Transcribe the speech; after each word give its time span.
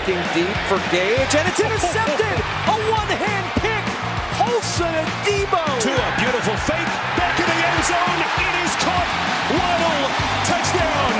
looking 0.00 0.24
deep 0.32 0.56
for 0.64 0.80
Gage, 0.88 1.36
and 1.36 1.44
it's 1.44 1.60
intercepted. 1.60 2.36
a 2.72 2.76
one-hand 2.88 3.46
pick. 3.60 3.84
Olsen 4.40 4.88
and 4.88 5.10
Debo. 5.28 5.60
To 5.60 5.92
a 5.92 6.10
beautiful 6.16 6.56
fake. 6.64 6.88
Back 7.20 7.36
in 7.36 7.44
the 7.44 7.60
end 7.60 7.80
zone. 7.84 8.20
It 8.40 8.54
is 8.64 8.72
caught. 8.80 9.08
Waddle. 9.52 10.00
Touchdown. 10.48 11.12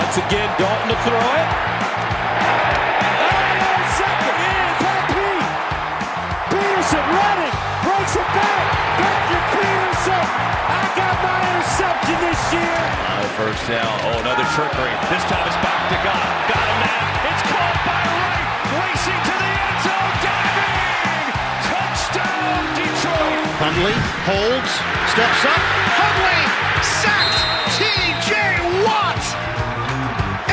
Once 0.00 0.16
again, 0.16 0.48
Dalton 0.56 0.88
to 0.88 0.98
throw 1.04 1.20
it. 1.20 1.48
Second 4.00 4.36
is 4.48 4.80
happy. 4.80 5.36
Peterson 6.56 7.04
running. 7.12 7.54
Breaks 7.84 8.16
it 8.16 8.28
back. 8.32 8.64
Patrick 8.96 9.46
Peterson. 9.60 10.24
I 10.72 10.80
got 10.96 11.14
my 11.20 11.36
interception 11.52 12.16
this 12.32 12.42
year. 12.56 12.80
first 13.36 13.60
down. 13.68 13.92
Oh, 14.08 14.24
another 14.24 14.48
trickery. 14.56 14.94
This 15.12 15.20
time 15.28 15.44
it's 15.44 15.60
back 15.60 15.80
to 15.92 15.98
God. 16.00 16.24
Got 16.48 16.61
Hundley 23.62 23.94
holds, 24.24 24.72
steps 25.12 25.44
up. 25.44 25.62
Hundley 26.00 26.40
sacked. 26.82 27.38
T.J. 27.78 28.32
Watt. 28.84 29.24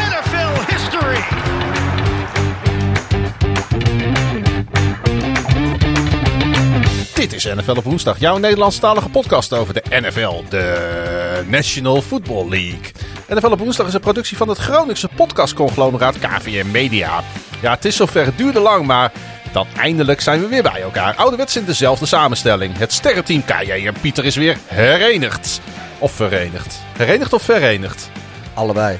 NFL 0.09 0.53
history. 0.73 1.21
Dit 7.13 7.33
is 7.33 7.43
NFL 7.43 7.77
op 7.77 7.83
woensdag, 7.83 8.19
jouw 8.19 8.37
Nederlandstalige 8.37 9.09
podcast 9.09 9.53
over 9.53 9.73
de 9.73 9.83
NFL, 9.89 10.43
de 10.49 11.43
National 11.47 12.01
Football 12.01 12.49
League. 12.49 12.91
NFL 13.27 13.51
op 13.51 13.59
woensdag 13.59 13.87
is 13.87 13.93
een 13.93 13.99
productie 13.99 14.37
van 14.37 14.49
het 14.49 14.57
Groningse 14.57 15.09
podcastconglomeraat 15.15 16.19
KVM 16.19 16.71
Media. 16.71 17.23
Ja, 17.61 17.71
het 17.71 17.85
is 17.85 17.95
zover, 17.95 18.25
het 18.25 18.37
duurde 18.37 18.59
lang, 18.59 18.85
maar 18.85 19.11
dan 19.51 19.67
eindelijk 19.77 20.21
zijn 20.21 20.41
we 20.41 20.47
weer 20.47 20.63
bij 20.63 20.81
elkaar. 20.81 21.15
Ouderwets 21.15 21.55
in 21.55 21.65
dezelfde 21.65 22.05
samenstelling. 22.05 22.77
Het 22.77 22.93
sterrenteam 22.93 23.43
KJ 23.45 23.71
en 23.71 23.93
Pieter 24.01 24.25
is 24.25 24.35
weer 24.35 24.57
herenigd. 24.65 25.61
Of 25.99 26.11
verenigd. 26.11 26.79
Herenigd 26.97 27.33
of 27.33 27.41
verenigd? 27.41 28.09
Allebei. 28.53 28.99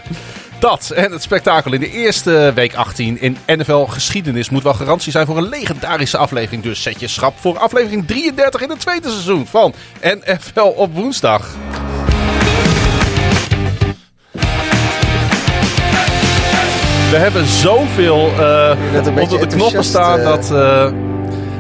Dat 0.60 0.90
en 0.90 1.12
het 1.12 1.22
spektakel 1.22 1.74
in 1.74 1.80
de 1.80 1.92
eerste 1.92 2.52
week 2.56 2.74
18 2.74 3.22
in 3.22 3.38
NFL 3.46 3.84
geschiedenis 3.84 4.50
moet 4.50 4.64
wel 4.64 4.74
garantie 4.74 5.12
zijn 5.12 5.26
voor 5.26 5.38
een 5.38 5.50
legendarische 5.50 6.18
aflevering. 6.18 6.64
Dus 6.64 6.82
zet 6.82 7.00
je 7.00 7.08
schrap 7.08 7.40
voor 7.40 7.58
aflevering 7.58 8.08
33 8.08 8.62
in 8.62 8.70
het 8.70 8.80
tweede 8.80 9.10
seizoen 9.10 9.48
van 9.48 9.74
NFL 10.02 10.74
op 10.76 10.94
woensdag. 10.94 11.56
We 17.10 17.18
hebben 17.18 17.46
zoveel 17.46 18.30
beetje 19.14 19.22
onder 19.22 19.50
de 19.50 19.56
knoppen 19.56 19.84
staan 19.84 20.20
eh. 20.20 20.26
dat... 20.26 20.52
eh, 20.52 20.92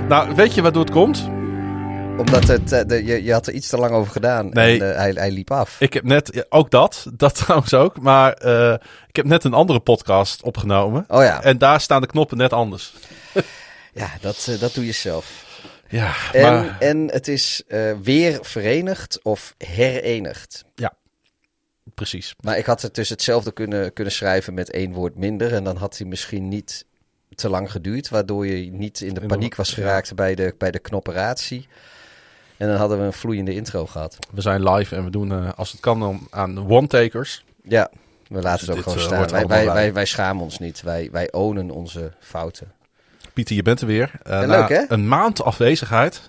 nou, 0.08 0.36
weet 0.36 0.54
je 0.54 0.62
waardoor 0.62 0.84
het 0.84 0.92
komt? 0.92 1.30
Omdat 2.18 2.48
het, 2.48 2.90
de, 2.90 3.06
je, 3.06 3.24
je 3.24 3.34
had 3.34 3.48
er 3.48 3.54
iets 3.54 3.68
te 3.70 3.78
lang 3.78 3.94
over 3.94 4.12
gedaan. 4.12 4.50
Nee. 4.50 4.84
En 4.84 4.96
hij, 4.98 5.12
hij 5.12 5.32
liep 5.32 5.52
af. 5.52 5.76
Ik 5.80 5.94
heb 5.94 6.04
net, 6.04 6.30
ja, 6.34 6.44
ook 6.50 6.72
dat, 6.72 7.06
dat 7.18 7.36
trouwens 7.36 7.74
ook, 7.74 8.02
maar 8.02 8.32
ik 9.08 9.16
heb 9.16 9.26
net 9.26 9.44
een 9.44 9.54
andere 9.54 9.80
podcast 9.80 10.42
opgenomen. 10.42 11.06
Oh 11.08 11.24
ja. 11.24 11.44
En 11.44 11.58
daar 11.58 11.82
staan 11.82 12.02
de 12.02 12.08
knoppen 12.08 12.38
net 12.38 12.54
anders. 12.54 12.94
Ja, 13.94 14.10
dat, 14.22 14.58
dat 14.60 14.74
doe 14.74 14.86
je 14.86 14.92
zelf. 14.92 15.46
Ja, 15.88 16.14
En, 16.32 16.42
maar... 16.42 16.78
en 16.80 17.10
het 17.12 17.28
is 17.28 17.64
weer 18.04 18.40
verenigd 18.42 19.20
of 19.24 19.54
herenigd. 19.58 20.66
Precies. 21.96 22.36
Maar 22.42 22.58
ik 22.58 22.66
had 22.66 22.82
het 22.82 22.96
dus 22.96 23.10
hetzelfde 23.10 23.52
kunnen, 23.52 23.94
kunnen 23.94 24.14
schrijven 24.14 24.54
met 24.54 24.72
één 24.72 24.94
woord 24.94 25.16
minder. 25.16 25.54
En 25.54 25.64
dan 25.64 25.78
had 25.78 25.98
hij 25.98 26.08
misschien 26.08 26.48
niet 26.48 26.86
te 27.36 27.50
lang 27.50 27.72
geduurd. 27.72 28.10
Waardoor 28.10 28.48
je 28.48 28.72
niet 28.72 29.02
in 29.02 29.14
de 29.14 29.26
paniek 29.26 29.56
was 29.56 29.74
geraakt 29.74 30.16
bij, 30.16 30.36
de, 30.36 30.56
bij 30.58 30.72
de 30.72 30.80
knopperatie. 30.80 31.68
En 32.58 32.68
dan 32.68 32.78
hadden 32.78 33.00
we 33.00 33.04
een 33.04 33.14
vloeiende 33.14 33.54
intro 33.54 33.86
gehad. 33.86 34.18
We 34.32 34.42
zijn 34.42 34.70
live 34.70 34.96
en 34.96 35.04
we 35.04 35.10
doen, 35.10 35.32
eh, 35.32 35.50
als 35.56 35.72
het 35.72 35.80
kan, 35.80 36.00
dan 36.00 36.28
aan 36.30 36.70
one-takers. 36.70 37.44
Ja, 37.64 37.92
we 38.28 38.42
laten 38.42 38.60
het 38.60 38.70
ook 38.70 38.76
dit, 38.76 38.84
gewoon 38.84 39.00
eh, 39.00 39.28
staan. 39.28 39.48
Wij, 39.48 39.48
wij, 39.48 39.74
wij, 39.74 39.94
wij 39.94 40.06
schamen 40.06 40.44
ons 40.44 40.60
niet. 40.60 40.82
Wij, 40.82 41.10
wij 41.12 41.32
ownen 41.32 41.70
onze 41.70 42.12
fouten. 42.20 42.72
Pieter, 43.34 43.56
je 43.56 43.62
bent 43.62 43.82
er 43.82 43.88
weer. 43.88 44.12
Eh, 44.24 44.32
Ja, 44.42 44.46
leuk, 44.46 44.70
hè? 44.70 44.84
Een 44.88 45.08
maand 45.08 45.44
afwezigheid. 45.44 46.22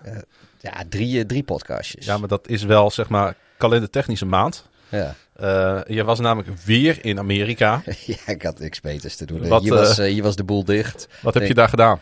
Ja, 0.60 0.82
drie, 0.88 1.27
drie 1.27 1.42
podcastjes. 1.42 2.04
Ja, 2.06 2.19
maar 2.19 2.28
dat 2.28 2.48
is 2.48 2.62
wel, 2.62 2.91
zeg 2.91 3.09
maar, 3.09 3.34
kalendertechnische 3.56 4.27
maand. 4.27 4.66
Ja. 4.88 5.15
Eh, 5.40 5.80
je 5.86 6.04
was 6.04 6.20
namelijk 6.20 6.58
weer 6.64 7.04
in 7.04 7.18
Amerika. 7.18 7.82
ja, 8.06 8.16
ik 8.26 8.42
had 8.42 8.58
niks 8.58 8.80
beters 8.80 9.16
te 9.16 9.26
doen. 9.26 9.48
Wat, 9.48 9.62
hier, 9.62 9.74
was, 9.74 9.98
eh, 9.98 10.06
hier 10.06 10.22
was 10.22 10.36
de 10.36 10.44
boel 10.44 10.64
dicht. 10.64 11.08
Wat 11.22 11.34
heb 11.34 11.46
je 11.46 11.54
daar 11.54 11.68
gedaan? 11.68 12.00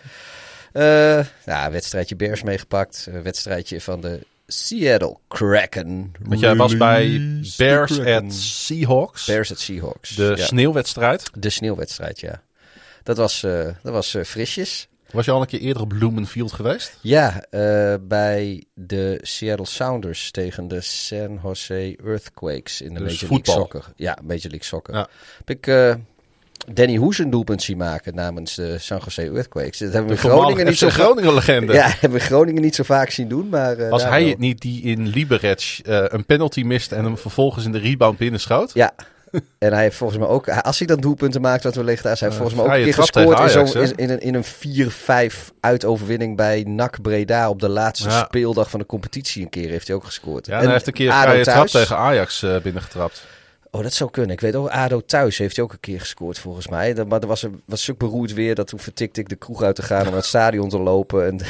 Eh 0.73 1.25
ja, 1.45 1.71
wedstrijdje 1.71 2.17
Bears 2.17 2.43
meegepakt. 2.43 3.09
Wedstrijdje 3.23 3.81
van 3.81 4.01
de 4.01 4.21
Seattle 4.47 5.17
Kraken. 5.29 6.13
Want 6.21 6.41
jij 6.41 6.57
was 6.57 6.77
bij 6.77 7.21
Bears 7.57 8.01
at 8.01 8.33
Seahawks. 8.33 9.27
Bears 9.27 9.51
at 9.51 9.59
Seahawks. 9.59 10.17
de 10.17 10.33
ja. 10.37 10.45
sneeuwwedstrijd. 10.45 11.31
de 11.35 11.51
sneeuwwedstrijd, 11.51 12.21
ja. 12.21 12.43
Dat 13.03 13.17
was, 13.17 13.43
eh, 13.43 13.65
dat 13.83 13.93
was 13.93 14.15
eh, 14.15 14.25
frisjes. 14.25 14.89
Was 15.13 15.25
je 15.25 15.31
al 15.31 15.41
een 15.41 15.47
keer 15.47 15.61
eerder 15.61 15.83
op 15.83 15.89
Blumenfield 15.89 16.53
geweest? 16.53 16.99
Ja, 17.01 17.45
eh, 17.51 17.95
bij 18.01 18.65
de 18.75 19.19
Seattle 19.23 19.67
Sounders 19.67 20.31
tegen 20.31 20.69
de 20.69 20.81
San 20.81 21.41
Jose 21.43 21.97
Earthquakes 22.05 22.81
in 22.81 22.95
de 22.95 23.01
Dus 23.01 23.21
Major 23.23 23.37
League. 23.45 23.55
Soccer. 23.55 23.85
Ja, 23.97 24.19
Major 24.23 24.41
League 24.43 24.65
Soccer. 24.65 24.95
Ja. 24.95 25.09
Heb 25.39 25.51
ik 25.51 25.67
eh, 25.67 25.95
Danny 26.73 26.97
Hoes 26.97 27.19
een 27.19 27.31
doelpunt 27.31 27.63
zien 27.63 27.77
maken 27.77 28.15
namens 28.15 28.55
de 28.55 28.79
San 28.79 29.01
Jose 29.05 29.23
Earthquakes. 29.23 29.79
Dat 29.79 29.93
hebben 29.93 30.11
we 30.11 30.17
Groningen 30.19 30.67
niet 30.67 30.79
zo. 30.79 30.89
Groningen 30.89 31.35
legende. 31.35 31.73
Ja, 31.73 31.87
hebben 32.01 32.11
we 32.11 32.19
in 32.19 32.25
Groningen 32.25 32.63
niet 32.63 32.75
zo 32.75 32.83
vaak 32.83 33.11
zien 33.11 33.29
doen, 33.29 33.49
maar... 33.49 33.77
eh, 33.79 33.91
Was 33.91 34.03
daar 34.03 34.11
hij 34.11 34.21
wel. 34.21 34.31
het 34.31 34.39
niet 34.39 34.61
die 34.61 34.83
in 34.83 35.07
Liberec 35.07 35.79
eh, 35.85 36.05
een 36.09 36.27
penalty 36.27 36.63
miste 36.63 36.95
en 36.95 37.05
hem 37.05 37.19
vervolgens 37.19 37.65
in 37.65 37.73
de 37.73 37.79
rebound 37.79 38.19
binnenschoot? 38.19 38.71
Ja. 38.75 38.93
En 39.59 39.73
hij 39.73 39.83
heeft 39.83 39.97
volgens 39.97 40.19
mij 40.19 40.29
ook, 40.29 40.49
als 40.49 40.79
hij 40.79 40.87
dan 40.87 41.01
doelpunten 41.01 41.41
maakt, 41.41 41.63
wat 41.65 41.75
we 41.75 41.85
liggen 41.85 42.05
daar, 42.05 42.19
hij 42.19 42.29
heeft 42.29 42.41
Eh, 42.41 42.47
volgens 42.47 42.55
mij 42.55 42.65
ook 42.65 42.71
een 42.79 42.85
keer 42.85 43.03
gescoord 43.03 43.39
in, 43.99 44.11
een, 44.11 44.21
in 44.21 44.35
een 44.35 44.91
4-5 45.33 45.53
uitoverwinning 45.61 46.37
bij 46.37 46.63
NAC 46.67 47.03
Breda 47.03 47.49
op 47.49 47.61
de 47.61 47.69
laatste 47.69 48.09
Ja. 48.09 48.25
speeldag 48.25 48.71
van 48.71 48.81
de 48.81 48.87
competitie. 48.87 49.43
Een 49.43 49.49
keer 49.49 49.69
heeft 49.69 49.87
hij 49.87 49.97
ook 49.97 50.05
gescoord. 50.05 50.47
Ja, 50.47 50.53
en 50.53 50.59
En 50.59 50.65
hij 50.65 50.73
heeft 50.73 50.87
een 50.87 50.93
keer 50.93 51.11
een 51.13 51.43
trap 51.43 51.67
tegen 51.67 51.97
Ajax 51.97 52.43
eh, 52.43 52.57
binnengetrapt. 52.61 53.23
Oh, 53.71 53.83
dat 53.83 53.93
zou 53.93 54.11
kunnen. 54.11 54.31
Ik 54.33 54.41
weet 54.41 54.55
ook, 54.55 54.69
ADO 54.69 55.01
thuis 55.01 55.39
heeft 55.39 55.57
hij 55.57 55.65
ook 55.65 55.73
een 55.73 55.81
keer 55.81 56.01
gescoord 56.01 56.39
volgens 56.39 56.69
mij. 56.69 56.95
Dat- 56.95 57.09
Maar 57.09 57.21
er 57.21 57.27
was, 57.27 57.43
een, 57.43 57.63
was 57.67 57.85
zulk 57.85 57.99
beroerd 57.99 58.33
weer 58.35 58.55
dat 58.55 58.67
toen 58.67 58.79
vertikte 58.79 59.21
ik 59.21 59.29
de 59.29 59.37
kroeg 59.37 59.63
uit 59.63 59.75
te 59.75 59.83
gaan 59.83 60.01
om 60.01 60.07
naar 60.07 60.15
het 60.15 60.25
stadion 60.25 60.69
te 60.69 60.79
lopen. 60.79 61.27
En, 61.27 61.41
en 61.41 61.47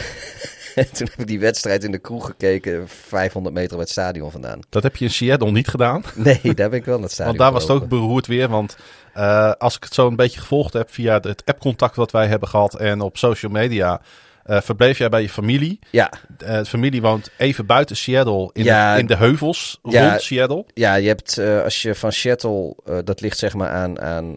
toen 0.97 1.09
heb 1.11 1.19
ik 1.19 1.27
die 1.27 1.41
wedstrijd 1.41 1.85
in 1.85 1.91
de 1.91 1.99
kroeg 1.99 2.27
gekeken, 2.27 2.89
500 2.89 3.55
meter 3.55 3.71
bij 3.71 3.81
het 3.81 3.91
stadion 3.91 4.31
vandaan. 4.31 4.61
Dat 4.69 4.83
heb 4.83 4.97
je 4.97 5.05
in 5.05 5.11
Seattle 5.11 5.51
niet 5.51 5.69
gedaan. 5.69 6.03
Nee, 6.15 6.55
daar 6.55 6.71
ben 6.71 6.79
ik 6.79 6.85
wel 6.85 6.95
naar 6.95 7.03
het 7.03 7.13
stadion 7.13 7.37
Want 7.37 7.39
daar 7.39 7.53
was 7.53 7.63
het 7.63 7.83
ook 7.83 7.89
beroerd 7.89 8.27
weer. 8.27 8.49
Want 8.49 8.77
eh, 9.13 9.53
als 9.53 9.77
ik 9.77 9.85
het 9.85 9.95
zo 9.95 10.07
een 10.07 10.17
beetje 10.17 10.41
gevolgd 10.41 10.73
heb 10.73 10.91
via 10.91 11.21
het 11.21 11.43
appcontact 11.45 11.97
wat 11.97 12.11
wij 12.11 12.27
hebben 12.27 12.49
gehad 12.49 12.75
en 12.75 13.01
op 13.01 13.17
social 13.17 13.53
media, 13.53 14.01
eh, 14.49 14.61
verbleef 14.61 14.99
jij 14.99 15.09
bij 15.09 15.23
je 15.23 15.29
familie. 15.29 15.79
Ja, 15.91 16.11
de 16.39 16.65
familie 16.65 17.01
woont 17.03 17.31
even 17.37 17.67
buiten 17.67 17.97
Seattle, 17.97 18.51
in, 18.53 18.65
Ja. 18.65 18.95
de, 18.95 19.01
in 19.01 19.07
de 19.07 19.17
heuvels 19.17 19.79
Ja. 19.83 20.09
rond 20.09 20.23
Seattle. 20.23 20.65
Ja, 20.75 20.95
je 20.95 21.09
hebt 21.09 21.39
eh, 21.39 21.63
als 21.63 21.83
je 21.83 21.95
van 21.95 22.13
Seattle, 22.13 22.77
dat 23.05 23.21
ligt 23.21 23.39
zeg 23.39 23.55
maar 23.55 23.71
aan, 23.71 24.01
aan, 24.01 24.37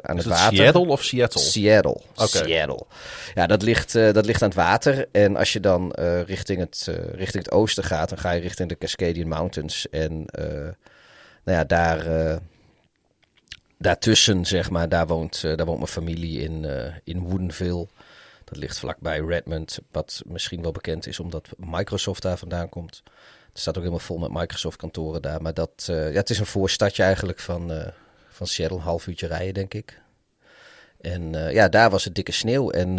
aan 0.00 0.16
Is 0.16 0.24
het 0.24 0.26
water. 0.34 0.56
Seattle 0.56 0.86
of 0.86 1.02
Seattle? 1.04 1.40
Seattle. 1.40 2.00
Oké. 2.14 2.26
Seattle. 2.26 2.82
Ja, 3.34 3.46
dat 3.46 3.62
ligt, 3.62 3.92
dat 3.92 4.26
ligt 4.26 4.42
aan 4.42 4.48
het 4.48 4.58
water. 4.58 5.06
En 5.12 5.36
als 5.36 5.52
je 5.52 5.60
dan 5.60 5.92
richting, 6.26 6.58
het, 6.60 6.90
richting 7.14 7.44
het 7.44 7.52
oosten 7.52 7.84
gaat, 7.84 8.08
dan 8.08 8.18
ga 8.18 8.30
je 8.30 8.40
richting 8.40 8.68
de 8.68 8.78
Cascadian 8.78 9.28
Mountains. 9.28 9.88
En 9.90 10.24
nou 11.44 11.58
ja, 11.58 11.64
daar, 11.64 12.04
daartussen, 13.78 14.44
zeg 14.46 14.70
maar, 14.70 14.88
daar 14.88 15.06
woont, 15.06 15.40
daar 15.40 15.64
woont 15.66 15.78
mijn 15.78 15.90
familie 15.90 16.40
in, 16.40 16.64
eh, 16.64 16.94
in 17.04 17.18
Woodinville. 17.18 17.86
Dat 18.50 18.58
ligt 18.58 18.78
vlakbij 18.78 19.18
Redmond, 19.20 19.78
wat 19.90 20.22
misschien 20.26 20.62
wel 20.62 20.72
bekend 20.72 21.06
is 21.06 21.20
omdat 21.20 21.48
Microsoft 21.56 22.22
daar 22.22 22.38
vandaan 22.38 22.68
komt. 22.68 23.02
Het 23.48 23.58
staat 23.60 23.74
ook 23.76 23.82
helemaal 23.82 24.04
vol 24.04 24.18
met 24.18 24.32
Microsoft 24.32 24.76
kantoren 24.76 25.22
daar. 25.22 25.42
Maar 25.42 25.54
dat, 25.54 25.86
eh, 25.86 26.12
ja, 26.12 26.18
het 26.18 26.30
is 26.30 26.38
een 26.38 26.46
voorstadje 26.46 27.02
eigenlijk 27.02 27.38
van, 27.38 27.72
eh, 27.72 27.88
van 28.28 28.46
Seattle, 28.46 28.76
een 28.78 28.84
half 28.84 29.06
uurtje 29.06 29.26
rijden 29.26 29.54
denk 29.54 29.74
ik. 29.74 30.00
En 31.00 31.34
eh, 31.34 31.52
ja, 31.52 31.68
daar 31.68 31.90
was 31.90 32.04
het 32.04 32.14
dikke 32.14 32.32
sneeuw. 32.32 32.70
En 32.70 32.96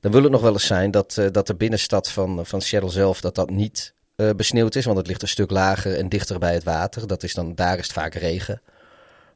dan 0.00 0.12
wil 0.12 0.22
het 0.22 0.32
nog 0.32 0.40
wel 0.40 0.52
eens 0.52 0.66
zijn 0.66 0.90
dat, 0.90 1.20
dat 1.32 1.46
de 1.46 1.54
binnenstad 1.54 2.10
van, 2.10 2.46
van 2.46 2.60
Seattle 2.60 2.90
zelf, 2.90 3.20
dat 3.20 3.34
dat 3.34 3.50
niet 3.50 3.94
besneeuwd 4.36 4.74
is. 4.74 4.84
Want 4.84 4.98
het 4.98 5.06
ligt 5.06 5.22
een 5.22 5.28
stuk 5.28 5.50
lager 5.50 5.96
en 5.96 6.08
dichter 6.08 6.38
bij 6.38 6.54
het 6.54 6.64
water. 6.64 7.06
Dat 7.06 7.22
is 7.22 7.34
dan, 7.34 7.54
daar 7.54 7.78
is 7.78 7.82
het 7.82 7.92
vaak 7.92 8.14
regen. 8.14 8.62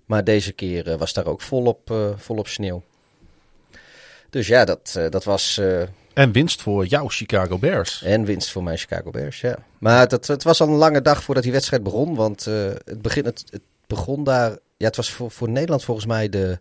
Maar 0.05 0.25
deze 0.25 0.53
keer 0.53 0.99
was 0.99 1.13
daar 1.13 1.27
ook 1.27 1.41
volop, 1.41 2.15
volop 2.17 2.49
sneeuw. 2.49 2.83
Dus 4.31 4.47
ja, 4.47 4.65
dat, 4.65 4.95
eh, 4.97 5.11
dat 5.11 5.25
was... 5.25 5.59
eh, 5.59 5.83
En 6.15 6.33
winst 6.33 6.63
voor 6.63 6.87
jouw 6.87 7.09
Chicago 7.09 7.59
Bears. 7.59 8.03
en 8.03 8.25
winst 8.25 8.51
voor 8.51 8.63
mijn 8.63 8.79
Chicago 8.79 9.11
Bears, 9.11 9.41
ja. 9.41 9.59
Maar 9.79 10.09
dat, 10.09 10.27
het 10.27 10.43
was 10.43 10.61
al 10.61 10.69
een 10.69 10.75
lange 10.75 11.03
dag 11.03 11.23
voordat 11.23 11.43
die 11.43 11.53
wedstrijd 11.53 11.83
begon. 11.83 12.15
Want 12.15 12.47
eh, 12.47 12.55
het, 12.85 13.03
begin, 13.03 13.25
het, 13.25 13.45
het 13.51 13.63
begon 13.87 14.25
daar... 14.25 14.51
Ja, 14.77 14.87
het 14.87 14.97
was 14.97 15.11
voor, 15.11 15.31
voor 15.31 15.49
Nederland 15.49 15.85
volgens 15.85 16.07
mij 16.07 16.29
de, 16.29 16.59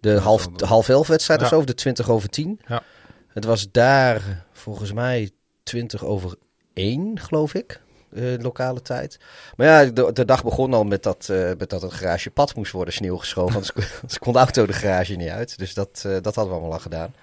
de 0.00 0.12
half, 0.18 0.46
de 0.48 0.66
half 0.66 0.88
elf 0.88 1.06
wedstrijd 1.06 1.42
of 1.42 1.48
zo. 1.48 1.58
Of 1.58 1.64
de 1.64 1.74
20 1.74 2.10
over 2.10 2.28
10. 2.28 2.60
Ja. 2.66 2.82
Het 3.28 3.44
was 3.44 3.70
daar 3.70 4.44
volgens 4.52 4.92
mij 4.92 5.30
20 5.62 6.04
over 6.04 6.34
1, 6.74 7.20
geloof 7.20 7.54
ik. 7.54 7.80
Eh, 8.14 8.22
lokale 8.38 8.82
tijd. 8.82 9.18
Maar 9.56 9.66
ja, 9.66 9.84
de, 9.90 10.12
de 10.12 10.24
dag 10.24 10.44
begon 10.44 10.74
al 10.74 10.84
met 10.84 11.02
dat, 11.02 11.28
eh, 11.30 11.50
met 11.58 11.70
dat 11.70 11.82
het 11.82 11.92
garage 11.92 12.30
pad 12.30 12.54
moest 12.54 12.72
worden 12.72 12.94
sneeuw 12.94 13.16
geschoven. 13.16 13.54
Anders, 13.54 13.72
kon- 14.18 14.32
de 14.32 14.38
auto 14.38 14.66
de 14.66 14.72
garage 14.72 15.14
niet 15.14 15.28
uit. 15.28 15.58
Dus 15.58 15.74
dat, 15.74 16.02
eh, 16.06 16.12
dat 16.12 16.24
hadden 16.34 16.46
we 16.46 16.50
allemaal 16.50 16.72
al 16.72 16.78
gedaan. 16.78 17.14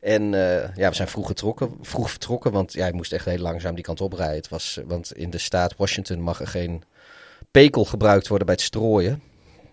En 0.00 0.22
ja, 0.74 0.88
we 0.88 0.94
zijn 0.94 1.08
vroeg, 1.08 1.26
getrokken, 1.26 1.70
vroeg 1.80 2.10
vertrokken, 2.10 2.52
want 2.52 2.72
ja, 2.72 2.90
moest 2.92 3.12
echt 3.12 3.24
heel 3.24 3.38
langzaam 3.38 3.74
die 3.74 3.84
kant 3.84 4.00
op 4.00 4.12
rijden. 4.12 4.36
Het 4.36 4.48
was, 4.48 4.78
want 4.86 5.12
in 5.12 5.30
de 5.30 5.38
staat 5.38 5.74
Washington 5.76 6.20
mag 6.20 6.40
er 6.40 6.46
geen 6.46 6.82
pekel 7.50 7.84
gebruikt 7.84 8.28
worden 8.28 8.46
bij 8.46 8.54
het 8.54 8.64
strooien. 8.64 9.22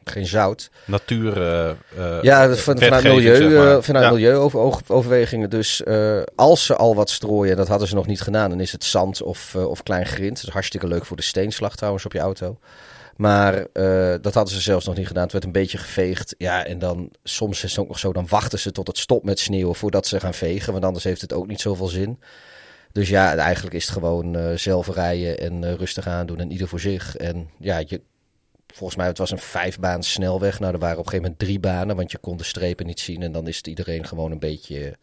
Geen 0.10 0.26
zout. 0.26 0.70
Natuur. 0.86 1.42
eh, 1.42 1.70
eh, 1.70 2.24
Ja, 2.24 2.56
van, 2.56 2.78
vanuit, 2.80 3.04
milieu, 3.04 3.36
zeg 3.36 3.52
maar. 3.52 3.76
eh, 3.78 3.82
vanuit 3.84 4.06
Ja. 4.06 4.12
milieuoverwegingen. 4.12 5.50
Dus 5.50 5.84
als 6.36 6.66
ze 6.66 6.76
al 6.76 6.96
wat 6.96 7.10
strooien, 7.10 7.58
dat 7.58 7.68
hadden 7.68 7.88
ze 7.88 7.96
nog 7.96 8.08
niet 8.08 8.22
gedaan, 8.22 8.50
dan 8.50 8.60
is 8.60 8.72
het 8.72 8.84
zand 8.84 9.22
of, 9.22 9.56
of 9.56 9.84
klein 9.84 10.06
grind. 10.06 10.36
Dat 10.36 10.44
is 10.48 10.54
hartstikke 10.54 10.88
leuk 10.88 11.06
voor 11.06 11.18
de 11.18 11.24
steenslag 11.24 11.76
trouwens 11.76 12.06
op 12.06 12.14
je 12.14 12.20
auto. 12.20 12.58
Maar 13.16 13.66
dat 14.22 14.34
hadden 14.34 14.54
ze 14.54 14.62
zelfs 14.62 14.86
nog 14.86 14.96
niet 14.96 15.08
gedaan. 15.08 15.24
Het 15.24 15.32
werd 15.32 15.44
een 15.46 15.52
beetje 15.52 15.78
geveegd. 15.78 16.36
Ja, 16.38 16.66
en 16.66 16.80
dan 16.80 17.12
soms 17.24 17.64
is 17.64 17.70
het 17.72 17.80
ook 17.80 17.88
nog 17.88 18.00
zo, 18.00 18.14
dan 18.14 18.28
wachten 18.30 18.60
ze 18.60 18.72
tot 18.72 18.88
het 18.88 18.98
stopt 18.98 19.26
met 19.26 19.40
sneeuwen 19.40 19.76
voordat 19.76 20.08
ze 20.08 20.20
gaan 20.20 20.34
vegen. 20.34 20.72
Want 20.74 20.86
anders 20.86 21.04
heeft 21.04 21.22
het 21.22 21.34
ook 21.34 21.48
niet 21.48 21.62
zoveel 21.62 21.88
zin. 21.88 22.20
Dus 22.92 23.10
ja, 23.10 23.36
eigenlijk 23.36 23.76
is 23.76 23.84
het 23.86 23.94
gewoon 23.94 24.58
zelf 24.58 24.88
rijden 24.94 25.38
en 25.40 25.64
eh, 25.64 25.74
rustig 25.74 26.08
aandoen 26.08 26.40
en 26.40 26.52
ieder 26.52 26.68
voor 26.68 26.80
zich. 26.80 27.16
En 27.18 27.50
ja, 27.60 27.82
je, 27.86 28.02
volgens 28.74 28.98
mij 28.98 29.08
het 29.08 29.18
was 29.18 29.32
een 29.32 29.40
vijfbaan 29.40 30.04
snelweg. 30.04 30.60
Nou, 30.60 30.74
er 30.74 30.80
waren 30.80 30.98
op 30.98 31.06
een 31.06 31.10
gegeven 31.12 31.32
moment 31.32 31.40
drie 31.48 31.60
banen, 31.60 31.96
want 31.96 32.12
je 32.12 32.18
kon 32.18 32.38
de 32.38 32.44
strepen 32.44 32.86
niet 32.86 33.00
zien. 33.00 33.22
En 33.22 33.32
dan 33.32 33.48
is 33.48 33.58
het 33.58 33.68
iedereen 33.68 34.06
gewoon 34.06 34.32
een 34.32 34.40
beetje, 34.40 34.98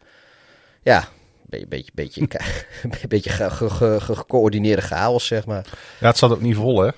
ja, 0.83 1.07
een 1.49 1.65
beetje, 1.69 1.91
beetje, 1.93 2.27
beetje, 2.89 3.07
beetje 3.07 3.29
ge- 3.29 3.49
ge- 3.49 3.69
ge- 3.69 4.01
ge- 4.01 4.15
gecoördineerde 4.15 4.81
chaos, 4.81 5.27
zeg 5.27 5.45
maar. 5.45 5.65
Ja, 5.99 6.07
het 6.07 6.17
zat 6.17 6.31
ook 6.31 6.41
niet 6.41 6.55
vol, 6.55 6.81
hè? 6.81 6.89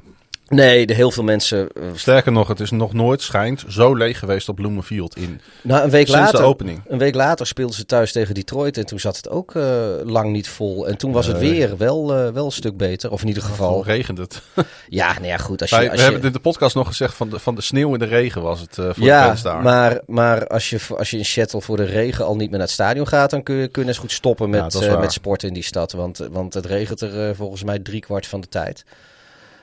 Nee, 0.49 0.85
de, 0.85 0.93
heel 0.93 1.11
veel 1.11 1.23
mensen. 1.23 1.67
eh, 1.73 1.83
Sterker 1.95 2.31
nog, 2.31 2.47
het 2.47 2.59
is 2.59 2.71
nog 2.71 2.93
nooit, 2.93 3.21
schijnt, 3.21 3.63
zo 3.67 3.95
leeg 3.95 4.19
geweest 4.19 4.49
op 4.49 4.55
Bloemenfield 4.55 5.15
in. 5.17 5.41
nou, 5.61 5.83
een 5.83 5.89
week 5.89 6.07
Sinds 6.07 6.21
later. 6.21 6.39
de 6.39 6.45
opening. 6.45 6.81
Een 6.87 6.97
week 6.97 7.15
later 7.15 7.47
speelden 7.47 7.75
ze 7.75 7.85
thuis 7.85 8.11
tegen 8.11 8.33
Detroit 8.35 8.77
en 8.77 8.85
toen 8.85 8.99
zat 8.99 9.17
het 9.17 9.29
ook 9.29 9.55
eh, 9.55 9.63
lang 10.03 10.31
niet 10.31 10.49
vol. 10.49 10.87
En 10.87 10.97
toen 10.97 11.11
was 11.11 11.25
het 11.27 11.37
weer 11.37 11.77
wel, 11.77 12.13
eh, 12.15 12.29
wel 12.31 12.45
een 12.45 12.51
stuk 12.51 12.77
beter. 12.77 13.11
Of 13.11 13.21
in 13.21 13.27
ieder 13.27 13.43
Al 13.43 13.49
geval. 13.49 13.83
regent 13.83 14.17
het. 14.17 14.41
Ja, 14.89 15.13
nou 15.13 15.25
ja, 15.25 15.37
goed. 15.37 15.61
Als 15.61 15.69
je, 15.69 15.75
we 15.79 15.89
als 15.89 15.97
je, 15.99 16.03
hebben 16.05 16.23
in 16.23 16.31
de 16.31 16.39
podcast 16.39 16.75
nog 16.75 16.87
gezegd 16.87 17.13
van 17.15 17.29
de, 17.29 17.39
van 17.39 17.55
de 17.55 17.61
sneeuw 17.61 17.93
in 17.93 17.99
de 17.99 18.05
regen 18.05 18.41
was 18.41 18.59
het 18.59 18.75
voor 18.75 18.93
de 18.93 19.01
ja, 19.03 19.25
fans 19.25 19.41
daar. 19.41 19.61
maar, 19.61 19.99
maar 20.05 20.47
als, 20.47 20.69
je, 20.69 20.79
als 20.97 21.09
je 21.09 21.17
in 21.17 21.25
Seattle 21.25 21.61
voor 21.61 21.77
de 21.77 21.83
regen 21.83 22.25
al 22.25 22.31
niet 22.35 22.49
meer 22.49 22.57
naar 22.57 22.67
het 22.67 22.69
stadion 22.71 23.07
gaat, 23.07 23.29
dan 23.29 23.43
kun 23.43 23.55
je, 23.55 23.67
kun 23.67 23.81
je 23.81 23.87
eens 23.87 23.97
goed 23.97 24.11
stoppen 24.11 24.51
Ja, 24.51 24.63
met, 24.63 24.73
waar. 24.73 24.99
met 24.99 25.11
sport 25.13 25.43
in 25.43 25.53
die 25.53 25.63
stad. 25.63 25.91
Want, 25.91 26.27
want 26.31 26.53
het 26.53 26.65
regent 26.65 27.01
er 27.01 27.35
volgens 27.35 27.63
mij 27.63 27.79
drie 27.79 27.99
kwart 28.01 28.27
van 28.27 28.41
de 28.41 28.47
tijd. 28.47 28.83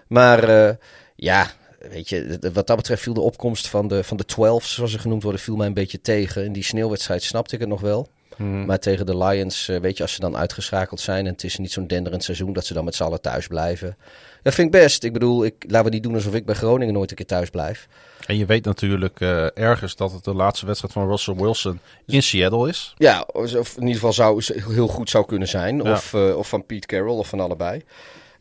Maar 0.06 0.68
eh, 0.68 0.74
ja, 1.16 1.50
weet 1.90 2.08
je, 2.08 2.38
wat 2.52 2.66
dat 2.66 2.76
betreft 2.76 3.02
viel 3.02 3.14
de 3.14 3.20
opkomst 3.20 3.68
van 3.68 3.88
de, 3.88 4.04
van 4.04 4.16
de 4.16 4.24
12, 4.24 4.64
zoals 4.64 4.90
ze 4.90 4.98
genoemd 4.98 5.22
worden, 5.22 5.40
viel 5.40 5.56
mij 5.56 5.66
een 5.66 5.74
beetje 5.74 6.00
tegen. 6.00 6.44
In 6.44 6.52
die 6.52 6.64
sneeuwwedstrijd 6.64 7.22
snapte 7.22 7.54
ik 7.54 7.60
het 7.60 7.68
nog 7.68 7.80
wel. 7.80 8.08
Hmm. 8.36 8.64
Maar 8.64 8.78
tegen 8.78 9.06
de 9.06 9.16
Lions, 9.16 9.68
eh, 9.68 9.80
weet 9.80 9.96
je, 9.96 10.02
als 10.02 10.12
ze 10.12 10.20
dan 10.20 10.36
uitgeschakeld 10.36 11.00
zijn 11.00 11.26
en 11.26 11.32
het 11.32 11.44
is 11.44 11.58
niet 11.58 11.72
zo'n 11.72 11.86
denderend 11.86 12.24
seizoen, 12.24 12.52
dat 12.52 12.66
ze 12.66 12.74
dan 12.74 12.84
met 12.84 12.94
z'n 12.94 13.02
allen 13.02 13.20
thuis 13.20 13.46
blijven. 13.46 13.96
Dat 14.42 14.54
vind 14.54 14.74
ik 14.74 14.80
best. 14.80 15.04
Ik 15.04 15.12
bedoel, 15.12 15.44
ik, 15.44 15.64
laten 15.68 15.88
we 15.88 15.94
niet 15.94 16.02
doen 16.02 16.14
alsof 16.14 16.34
ik 16.34 16.46
bij 16.46 16.54
Groningen 16.54 16.94
nooit 16.94 17.10
een 17.10 17.16
keer 17.16 17.26
thuis 17.26 17.50
blijf. 17.50 17.88
En 18.26 18.36
je 18.36 18.46
weet 18.46 18.64
natuurlijk 18.64 19.20
eh, 19.20 19.58
ergens 19.58 19.96
dat 19.96 20.12
het 20.12 20.24
de 20.24 20.34
laatste 20.34 20.66
wedstrijd 20.66 20.92
van 20.92 21.08
Russell 21.08 21.34
Wilson 21.34 21.80
in 22.06 22.22
Seattle 22.22 22.68
is. 22.68 22.94
Ja, 22.96 23.26
of 23.32 23.52
in 23.52 23.80
ieder 23.80 23.94
geval 23.94 24.12
zou 24.12 24.42
heel 24.74 24.88
goed 24.88 25.10
zou 25.10 25.26
kunnen 25.26 25.48
zijn. 25.48 25.82
Ja. 25.82 25.92
Of, 25.92 26.14
of 26.14 26.48
van 26.48 26.66
Pete 26.66 26.86
Carroll 26.86 27.18
of 27.18 27.28
van 27.28 27.40
allebei. 27.40 27.82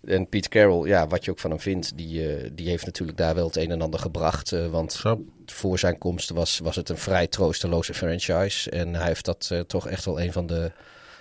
En 0.05 0.29
Pete 0.29 0.49
Carroll, 0.49 0.87
ja, 0.87 1.07
wat 1.07 1.25
je 1.25 1.31
ook 1.31 1.39
van 1.39 1.49
hem 1.49 1.59
vindt, 1.59 1.97
die, 1.97 2.35
eh, 2.35 2.49
die 2.53 2.69
heeft 2.69 2.85
natuurlijk 2.85 3.17
daar 3.17 3.35
wel 3.35 3.45
het 3.47 3.55
een 3.55 3.71
en 3.71 3.81
ander 3.81 3.99
gebracht. 3.99 4.51
eh, 4.51 4.67
want 4.67 4.93
Zo. 4.93 5.23
voor 5.45 5.79
zijn 5.79 5.97
komst 5.97 6.29
was, 6.29 6.59
was 6.59 6.75
het 6.75 6.89
een 6.89 6.97
vrij 6.97 7.27
troosteloze 7.27 7.93
franchise. 7.93 8.69
En 8.69 8.95
hij 8.95 9.07
heeft 9.07 9.25
dat 9.25 9.49
eh, 9.51 9.59
toch 9.59 9.87
echt 9.87 10.05
wel 10.05 10.21
een 10.21 10.31
van 10.31 10.45
de, 10.47 10.71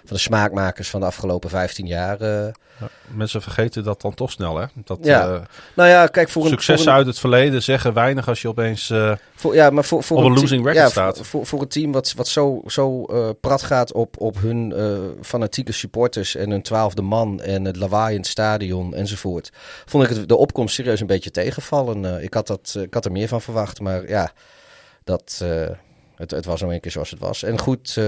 van 0.05 0.17
de 0.17 0.23
smaakmakers 0.23 0.91
van 0.91 1.01
de 1.01 1.07
afgelopen 1.07 1.51
15 1.51 1.87
jaar. 1.87 2.21
eh. 2.21 2.47
Mensen 3.07 3.43
vergeten 3.43 3.85
dat 3.85 4.01
dan 4.01 4.15
toch 4.15 4.31
snel, 4.31 4.57
hè? 4.57 4.67
Dat, 4.85 4.99
Ja. 5.03 5.29
eh, 5.35 5.41
Nou 5.75 5.89
ja, 5.89 6.07
kijk, 6.07 6.29
voor 6.29 6.43
een, 6.43 6.49
successen 6.49 6.85
voor 6.85 6.93
een, 6.93 6.99
uit 6.99 7.07
het 7.07 7.19
verleden 7.19 7.63
zeggen 7.63 7.93
weinig 7.93 8.29
als 8.29 8.43
je 8.43 8.49
opeens... 8.49 8.91
eh, 8.91 9.13
Voor, 9.35 9.55
ja, 9.55 9.71
maar 9.71 9.85
voor, 9.85 10.03
voor 10.03 10.17
op 10.17 10.23
een 10.23 10.29
team- 10.31 10.41
losing 10.43 10.61
record 10.67 10.85
ja, 10.85 10.91
staat. 10.91 11.27
Voor, 11.27 11.47
voor, 11.47 11.61
een 11.61 11.69
team 11.69 11.93
wat, 11.93 12.13
wat 12.17 12.29
zo, 12.29 12.63
zo 12.67 13.05
prat 13.41 13.63
gaat 13.63 13.93
op, 13.93 14.21
op 14.21 14.41
hun 14.41 14.75
fanatieke 15.23 15.73
supporters 15.73 16.35
en 16.37 16.51
hun 16.51 16.63
twaalfde 16.63 17.03
man 17.03 17.41
en 17.41 17.65
het 17.65 17.77
lawaai 17.77 18.15
in 18.15 18.21
het 18.21 18.31
stadion 18.31 18.95
enzovoort, 18.95 19.51
vond 19.87 20.05
ik 20.11 20.17
het, 20.17 20.29
de 20.29 20.37
opkomst 20.37 20.75
serieus 20.75 21.01
een 21.01 21.07
beetje 21.07 21.31
tegenvallen. 21.31 22.23
Ik, 22.23 22.35
had 22.35 22.47
dat, 22.47 22.77
ik 22.81 22.95
had 22.95 23.05
er 23.05 23.13
meer 23.13 23.29
van 23.29 23.41
verwacht, 23.41 23.81
maar 23.81 24.09
ja, 24.09 24.33
dat, 25.05 25.45
het, 26.17 26.31
het 26.31 26.45
was 26.45 26.61
nog 26.61 26.71
een 26.73 26.81
keer 26.81 26.91
zoals 26.93 27.11
het 27.11 27.21
was. 27.21 27.43
En 27.43 27.59
goed, 27.59 28.01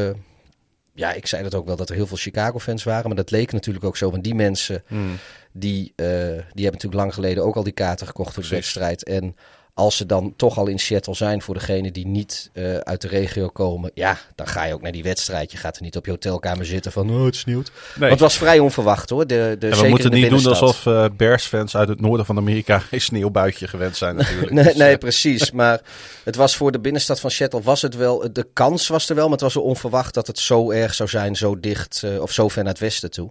ja, 0.96 1.12
ik 1.12 1.26
zei 1.26 1.42
dat 1.42 1.54
ook 1.54 1.66
wel 1.66 1.76
dat 1.76 1.88
er 1.88 1.94
heel 1.94 2.06
veel 2.06 2.16
Chicago-fans 2.16 2.84
waren, 2.84 3.06
maar 3.06 3.16
dat 3.16 3.30
leek 3.30 3.52
natuurlijk 3.52 3.84
ook 3.84 3.96
zo. 3.96 4.10
Want 4.10 4.24
die 4.24 4.34
mensen 4.34 4.82
hmm. 4.86 5.16
die, 5.52 5.92
eh, 5.96 6.06
die 6.06 6.64
hebben 6.64 6.72
natuurlijk 6.72 6.94
lang 6.94 7.14
geleden 7.14 7.44
ook 7.44 7.56
al 7.56 7.62
die 7.62 7.72
kaarten 7.72 8.06
gekocht 8.06 8.34
voor 8.34 8.42
de 8.42 8.48
wedstrijd. 8.48 9.04
En 9.04 9.36
als 9.78 9.96
ze 9.96 10.06
dan 10.06 10.34
toch 10.36 10.58
al 10.58 10.66
in 10.66 10.78
Seattle 10.78 11.14
zijn 11.14 11.42
voor 11.42 11.54
degene 11.54 11.92
die 11.92 12.06
niet 12.06 12.50
eh, 12.52 12.76
uit 12.76 13.00
de 13.00 13.08
regio 13.08 13.48
komen, 13.48 13.90
ja, 13.94 14.18
dan 14.34 14.46
ga 14.46 14.64
je 14.64 14.74
ook 14.74 14.82
naar 14.82 14.92
die 14.92 15.02
wedstrijd. 15.02 15.52
Je 15.52 15.58
gaat 15.58 15.76
er 15.76 15.82
niet 15.82 15.96
op 15.96 16.04
je 16.04 16.10
hotelkamer 16.10 16.66
zitten 16.66 16.92
van, 16.92 17.10
oh, 17.10 17.24
het 17.24 17.36
sneeuwt. 17.36 17.72
Nee. 17.74 17.98
Want 17.98 18.10
het 18.10 18.20
was 18.20 18.36
vrij 18.36 18.58
onverwacht 18.58 19.10
hoor. 19.10 19.26
De, 19.26 19.56
de, 19.58 19.66
En 19.66 19.72
zeker 19.72 19.82
we 19.82 19.88
moeten 19.88 20.12
niet 20.12 20.30
doen 20.30 20.46
alsof 20.46 20.86
eh 20.86 21.04
Bears-fans 21.16 21.76
uit 21.76 21.88
het 21.88 22.00
noorden 22.00 22.26
van 22.26 22.36
Amerika 22.36 22.78
geen 22.90 23.00
sneeuwbuitje 23.00 23.68
gewend 23.68 23.96
zijn 23.96 24.16
natuurlijk. 24.16 24.52
Nee, 24.52 24.64
Dus, 24.64 24.74
nee, 24.74 24.92
eh, 24.92 24.98
precies. 24.98 25.50
Maar 25.60 25.80
het 26.24 26.36
was 26.36 26.56
voor 26.56 26.72
de 26.72 26.80
binnenstad 26.80 27.20
van 27.20 27.30
Seattle 27.30 27.62
was 27.62 27.82
het 27.82 27.96
wel. 27.96 28.32
De 28.32 28.46
kans 28.52 28.88
was 28.88 29.08
er 29.08 29.14
wel, 29.14 29.24
maar 29.24 29.32
het 29.32 29.40
was 29.40 29.54
wel 29.54 29.62
onverwacht 29.62 30.14
dat 30.14 30.26
het 30.26 30.38
zo 30.38 30.70
erg 30.70 30.94
zou 30.94 31.08
zijn, 31.08 31.36
zo 31.36 31.60
dicht 31.60 32.02
eh, 32.04 32.20
of 32.20 32.32
zo 32.32 32.48
ver 32.48 32.62
naar 32.62 32.72
het 32.72 32.82
westen 32.82 33.10
toe. 33.10 33.30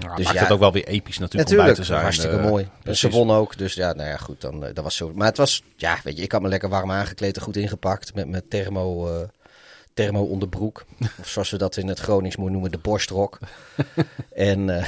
Dus 0.00 0.24
maakt 0.24 0.36
ja. 0.36 0.42
het 0.42 0.52
ook 0.52 0.60
wel 0.60 0.72
weer 0.72 0.86
episch 0.86 1.18
natuurlijk, 1.18 1.50
om 1.50 1.56
Natuurlijk, 1.56 1.68
bij 1.68 1.74
te 1.74 1.84
zijn. 1.84 2.02
hartstikke 2.02 2.36
eh, 2.36 2.42
mooi. 2.42 2.64
En 2.64 2.70
ze 2.70 2.80
precies. 2.82 3.10
won 3.10 3.30
ook, 3.30 3.58
dus 3.58 3.74
ja, 3.74 3.92
nou 3.92 4.08
ja, 4.08 4.16
goed, 4.16 4.40
dan, 4.40 4.64
eh, 4.64 4.74
dat 4.74 4.84
was 4.84 4.96
zo. 4.96 5.12
Maar 5.14 5.26
het 5.26 5.36
was, 5.36 5.62
ja, 5.76 5.98
weet 6.04 6.16
je, 6.16 6.22
ik 6.22 6.32
had 6.32 6.42
me 6.42 6.48
lekker 6.48 6.68
warm 6.68 6.90
aangekleed 6.90 7.36
en 7.36 7.42
goed 7.42 7.56
ingepakt 7.56 8.14
met 8.14 8.28
mijn 8.28 8.48
thermo, 8.48 9.08
eh, 9.08 9.28
thermo 9.94 10.22
onderbroek. 10.22 10.84
Of 11.20 11.28
zoals 11.28 11.50
we 11.50 11.58
dat 11.58 11.76
in 11.76 11.88
het 11.88 11.98
Gronings 11.98 12.36
moeten 12.36 12.52
noemen, 12.52 12.72
de 12.72 12.78
borstrok. 12.78 13.38
en, 14.34 14.68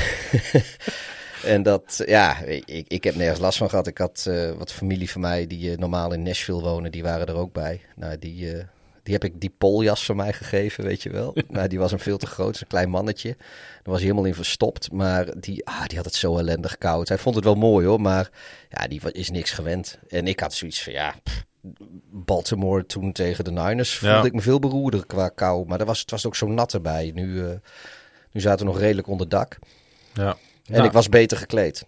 en 1.45 1.63
dat, 1.63 2.03
ja, 2.07 2.39
ik, 2.39 2.85
ik 2.89 3.05
heb 3.05 3.15
nergens 3.15 3.41
last 3.41 3.59
van 3.59 3.69
gehad. 3.69 3.87
Ik 3.87 3.99
had 3.99 4.31
wat 4.59 4.73
familie 4.73 5.11
van 5.11 5.21
mij 5.21 5.47
die 5.47 5.79
normaal 5.79 6.13
in 6.13 6.23
Nashville 6.23 6.61
wonen, 6.61 6.93
die 6.93 7.03
waren 7.03 7.27
er 7.27 7.37
ook 7.37 7.53
bij. 7.53 7.81
Nou, 7.97 8.19
die... 8.19 8.67
die 9.03 9.13
heb 9.13 9.25
ik 9.25 9.41
die 9.41 9.55
poljas 9.59 10.05
van 10.05 10.17
mij 10.17 10.33
gegeven, 10.33 10.85
weet 10.85 11.03
je 11.03 11.11
wel. 11.11 11.35
Nou, 11.49 11.69
die 11.69 11.79
was 11.79 11.91
hem 11.91 12.01
veel 12.01 12.19
te 12.19 12.27
groot, 12.27 12.61
een 12.61 12.67
klein 12.67 12.91
mannetje. 12.91 13.35
Daar 13.37 13.81
was 13.83 13.95
hij 13.97 14.05
helemaal 14.05 14.25
in 14.25 14.35
verstopt. 14.35 14.93
Maar 14.93 15.41
die, 15.41 15.67
ah, 15.67 15.87
die 15.87 15.97
had 15.97 16.07
het 16.07 16.15
zo 16.15 16.39
ellendig 16.39 16.79
koud. 16.79 17.09
Hij 17.09 17.19
vond 17.19 17.35
het 17.35 17.45
wel 17.45 17.55
mooi 17.55 17.87
hoor, 17.87 18.01
maar 18.01 18.31
ja, 18.69 18.87
die 18.87 19.01
is 19.13 19.31
niks 19.31 19.51
gewend. 19.51 19.99
En 20.09 20.27
ik 20.27 20.41
had 20.41 20.55
zoiets 20.55 20.83
van, 20.83 20.93
ja, 20.93 21.15
pff, 21.23 21.45
Baltimore 22.11 22.87
toen 22.87 23.13
tegen 23.13 23.45
de 23.45 23.51
Niners 23.51 23.95
voelde 23.99 24.15
Ja. 24.17 24.25
ik 24.25 24.33
me 24.33 24.41
veel 24.41 24.59
beroerder 24.59 25.07
qua 25.07 25.29
kou. 25.29 25.67
Maar 25.67 25.81
er 25.81 25.87
was, 25.87 26.01
het 26.01 26.11
was 26.11 26.27
ook 26.27 26.37
zo 26.37 26.47
nat 26.47 26.75
erbij. 26.75 27.11
Nu, 27.15 27.45
eh, 27.47 27.55
nu 28.33 28.41
zaten 28.41 28.67
we 28.67 28.73
nog 28.73 28.81
redelijk 28.81 29.09
onder 29.09 29.29
dak. 29.29 29.59
Ja. 30.15 30.37
En 30.67 30.73
Nou, 30.73 30.85
ik 30.85 30.93
was 30.93 31.09
beter 31.09 31.37
gekleed. 31.37 31.85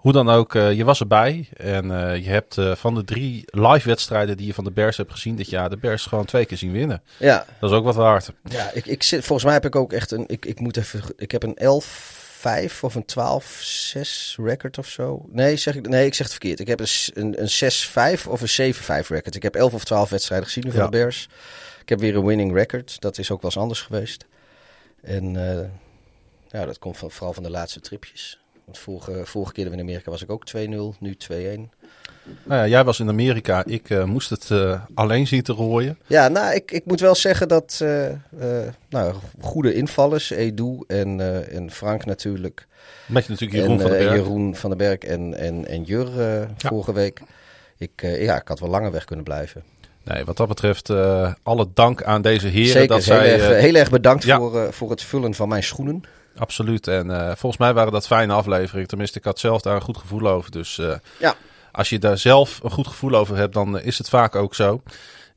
Hoe 0.00 0.12
dan 0.12 0.28
ook, 0.28 0.54
eh, 0.54 0.72
je 0.72 0.84
was 0.84 1.00
erbij. 1.00 1.48
En 1.56 1.90
eh, 2.10 2.24
je 2.24 2.30
hebt 2.30 2.58
eh, 2.58 2.74
van 2.74 2.94
de 2.94 3.04
drie 3.04 3.42
live 3.46 3.88
wedstrijden 3.88 4.36
die 4.36 4.46
je 4.46 4.54
van 4.54 4.64
de 4.64 4.70
Bears 4.70 4.96
hebt 4.96 5.12
gezien 5.12 5.36
dit 5.36 5.50
jaar, 5.50 5.70
de 5.70 5.76
Bears 5.76 6.06
gewoon 6.06 6.24
twee 6.24 6.44
keer 6.46 6.56
zien 6.56 6.72
winnen. 6.72 7.02
Ja, 7.16 7.46
Dat 7.60 7.70
is 7.70 7.76
ook 7.76 7.84
wat 7.84 7.94
waard. 7.94 8.32
Ja, 8.44 8.70
ik, 8.72 8.86
ik 8.86 9.02
zit, 9.02 9.24
volgens 9.24 9.44
mij 9.44 9.52
heb 9.54 9.64
ik 9.64 9.76
ook 9.76 9.92
echt 9.92 10.10
een. 10.10 10.24
Ik, 10.26 10.44
ik 10.46 10.60
moet 10.60 10.76
even. 10.76 11.02
Ik 11.16 11.30
heb 11.30 11.42
een 11.42 11.82
11-5 12.70 12.80
of 12.80 12.94
een 12.94 13.04
12-6 14.38 14.44
record 14.44 14.78
of 14.78 14.88
zo. 14.88 15.24
Nee, 15.28 15.56
zeg 15.56 15.74
ik, 15.76 15.88
nee, 15.88 16.06
ik 16.06 16.14
zeg 16.14 16.26
het 16.26 16.36
verkeerd. 16.36 16.60
Ik 16.60 16.66
heb 16.66 16.80
een, 16.80 16.88
een, 17.14 17.42
een 17.42 18.18
6-5 18.20 18.26
of 18.28 18.58
een 18.58 18.74
7-5 18.74 19.06
record. 19.06 19.34
Ik 19.34 19.42
heb 19.42 19.54
11 19.54 19.74
of 19.74 19.84
12 19.84 20.10
wedstrijden 20.10 20.46
gezien 20.46 20.64
nu 20.64 20.70
van 20.70 20.78
Ja. 20.80 20.84
de 20.86 20.96
Bears. 20.96 21.28
Ik 21.82 21.88
heb 21.88 22.00
weer 22.00 22.16
een 22.16 22.26
winning 22.26 22.52
record. 22.54 23.00
Dat 23.00 23.18
is 23.18 23.30
ook 23.30 23.42
wel 23.42 23.50
eens 23.50 23.60
anders 23.60 23.80
geweest. 23.80 24.26
En 25.02 25.32
ja, 26.48 26.64
dat 26.64 26.78
komt 26.78 26.96
van, 26.98 27.10
vooral 27.10 27.32
van 27.32 27.42
de 27.42 27.50
laatste 27.50 27.80
tripjes. 27.80 28.39
Want 28.70 28.82
vorige, 28.82 29.26
vorige 29.26 29.52
keer 29.52 29.64
dat 29.64 29.72
we 29.72 29.78
in 29.78 29.84
Amerika 29.84 30.10
was 30.10 30.22
ik 30.22 30.30
ook 30.30 30.44
2-0, 30.56 30.98
nu 30.98 31.16
2-1. 31.28 31.34
Nou 32.42 32.60
ja, 32.60 32.66
jij 32.66 32.84
was 32.84 33.00
in 33.00 33.08
Amerika. 33.08 33.64
Ik 33.66 33.90
eh, 33.90 34.04
moest 34.04 34.30
het 34.30 34.50
eh, 34.50 34.80
alleen 34.94 35.26
zien 35.26 35.42
te 35.42 35.52
rooien. 35.52 35.98
Ja, 36.06 36.28
nou, 36.28 36.54
ik, 36.54 36.70
ik 36.70 36.84
moet 36.84 37.00
wel 37.00 37.14
zeggen 37.14 37.48
dat 37.48 37.80
eh, 37.82 38.06
nou, 38.88 39.14
goede 39.40 39.74
invallers, 39.74 40.30
Edu 40.30 40.78
en, 40.86 41.20
en 41.50 41.70
Frank 41.70 42.04
natuurlijk. 42.04 42.66
Met 43.06 43.24
je 43.24 43.30
natuurlijk 43.30 43.60
Jeroen 43.60 43.74
en, 43.74 43.80
van 43.80 43.90
den 43.90 43.98
Berg. 43.98 44.14
Jeroen 44.14 44.56
van 44.56 44.70
den 44.70 44.78
Berg 44.78 44.98
en, 44.98 45.34
en, 45.34 45.66
en 45.66 45.82
Jur 45.82 46.08
vorige 46.56 46.92
week. 46.92 47.20
Ik, 47.78 48.00
ja, 48.00 48.40
ik 48.40 48.48
had 48.48 48.60
wel 48.60 48.70
langer 48.70 48.90
weg 48.90 49.04
kunnen 49.04 49.24
blijven. 49.24 49.62
Nee, 50.04 50.24
wat 50.24 50.36
dat 50.36 50.48
betreft, 50.48 50.90
alle 51.42 51.68
dank 51.74 52.02
aan 52.02 52.22
deze 52.22 52.46
heren. 52.46 52.72
Zeker, 52.72 52.88
dat 52.88 53.04
heel, 53.04 53.14
zij, 53.14 53.40
erg, 53.40 53.60
heel 53.60 53.74
erg 53.74 53.90
bedankt 53.90 54.24
ja. 54.24 54.36
voor, 54.36 54.72
voor 54.72 54.90
het 54.90 55.02
vullen 55.02 55.34
van 55.34 55.48
mijn 55.48 55.62
schoenen. 55.62 56.04
Absoluut. 56.36 56.88
En 56.88 57.10
eh, 57.10 57.26
volgens 57.26 57.56
mij 57.56 57.72
waren 57.74 57.92
dat 57.92 58.06
fijne 58.06 58.32
afleveringen. 58.32 58.88
Tenminste, 58.88 59.18
ik 59.18 59.24
had 59.24 59.38
zelf 59.38 59.60
daar 59.62 59.74
een 59.74 59.80
goed 59.80 59.96
gevoel 59.98 60.28
over. 60.28 60.50
Dus 60.50 60.78
eh, 60.78 60.94
Ja. 61.18 61.34
als 61.72 61.88
je 61.88 61.98
daar 61.98 62.18
zelf 62.18 62.60
een 62.62 62.70
goed 62.70 62.86
gevoel 62.86 63.14
over 63.14 63.36
hebt, 63.36 63.54
dan 63.54 63.78
eh, 63.78 63.86
is 63.86 63.98
het 63.98 64.08
vaak 64.08 64.34
ook 64.34 64.54
zo. 64.54 64.82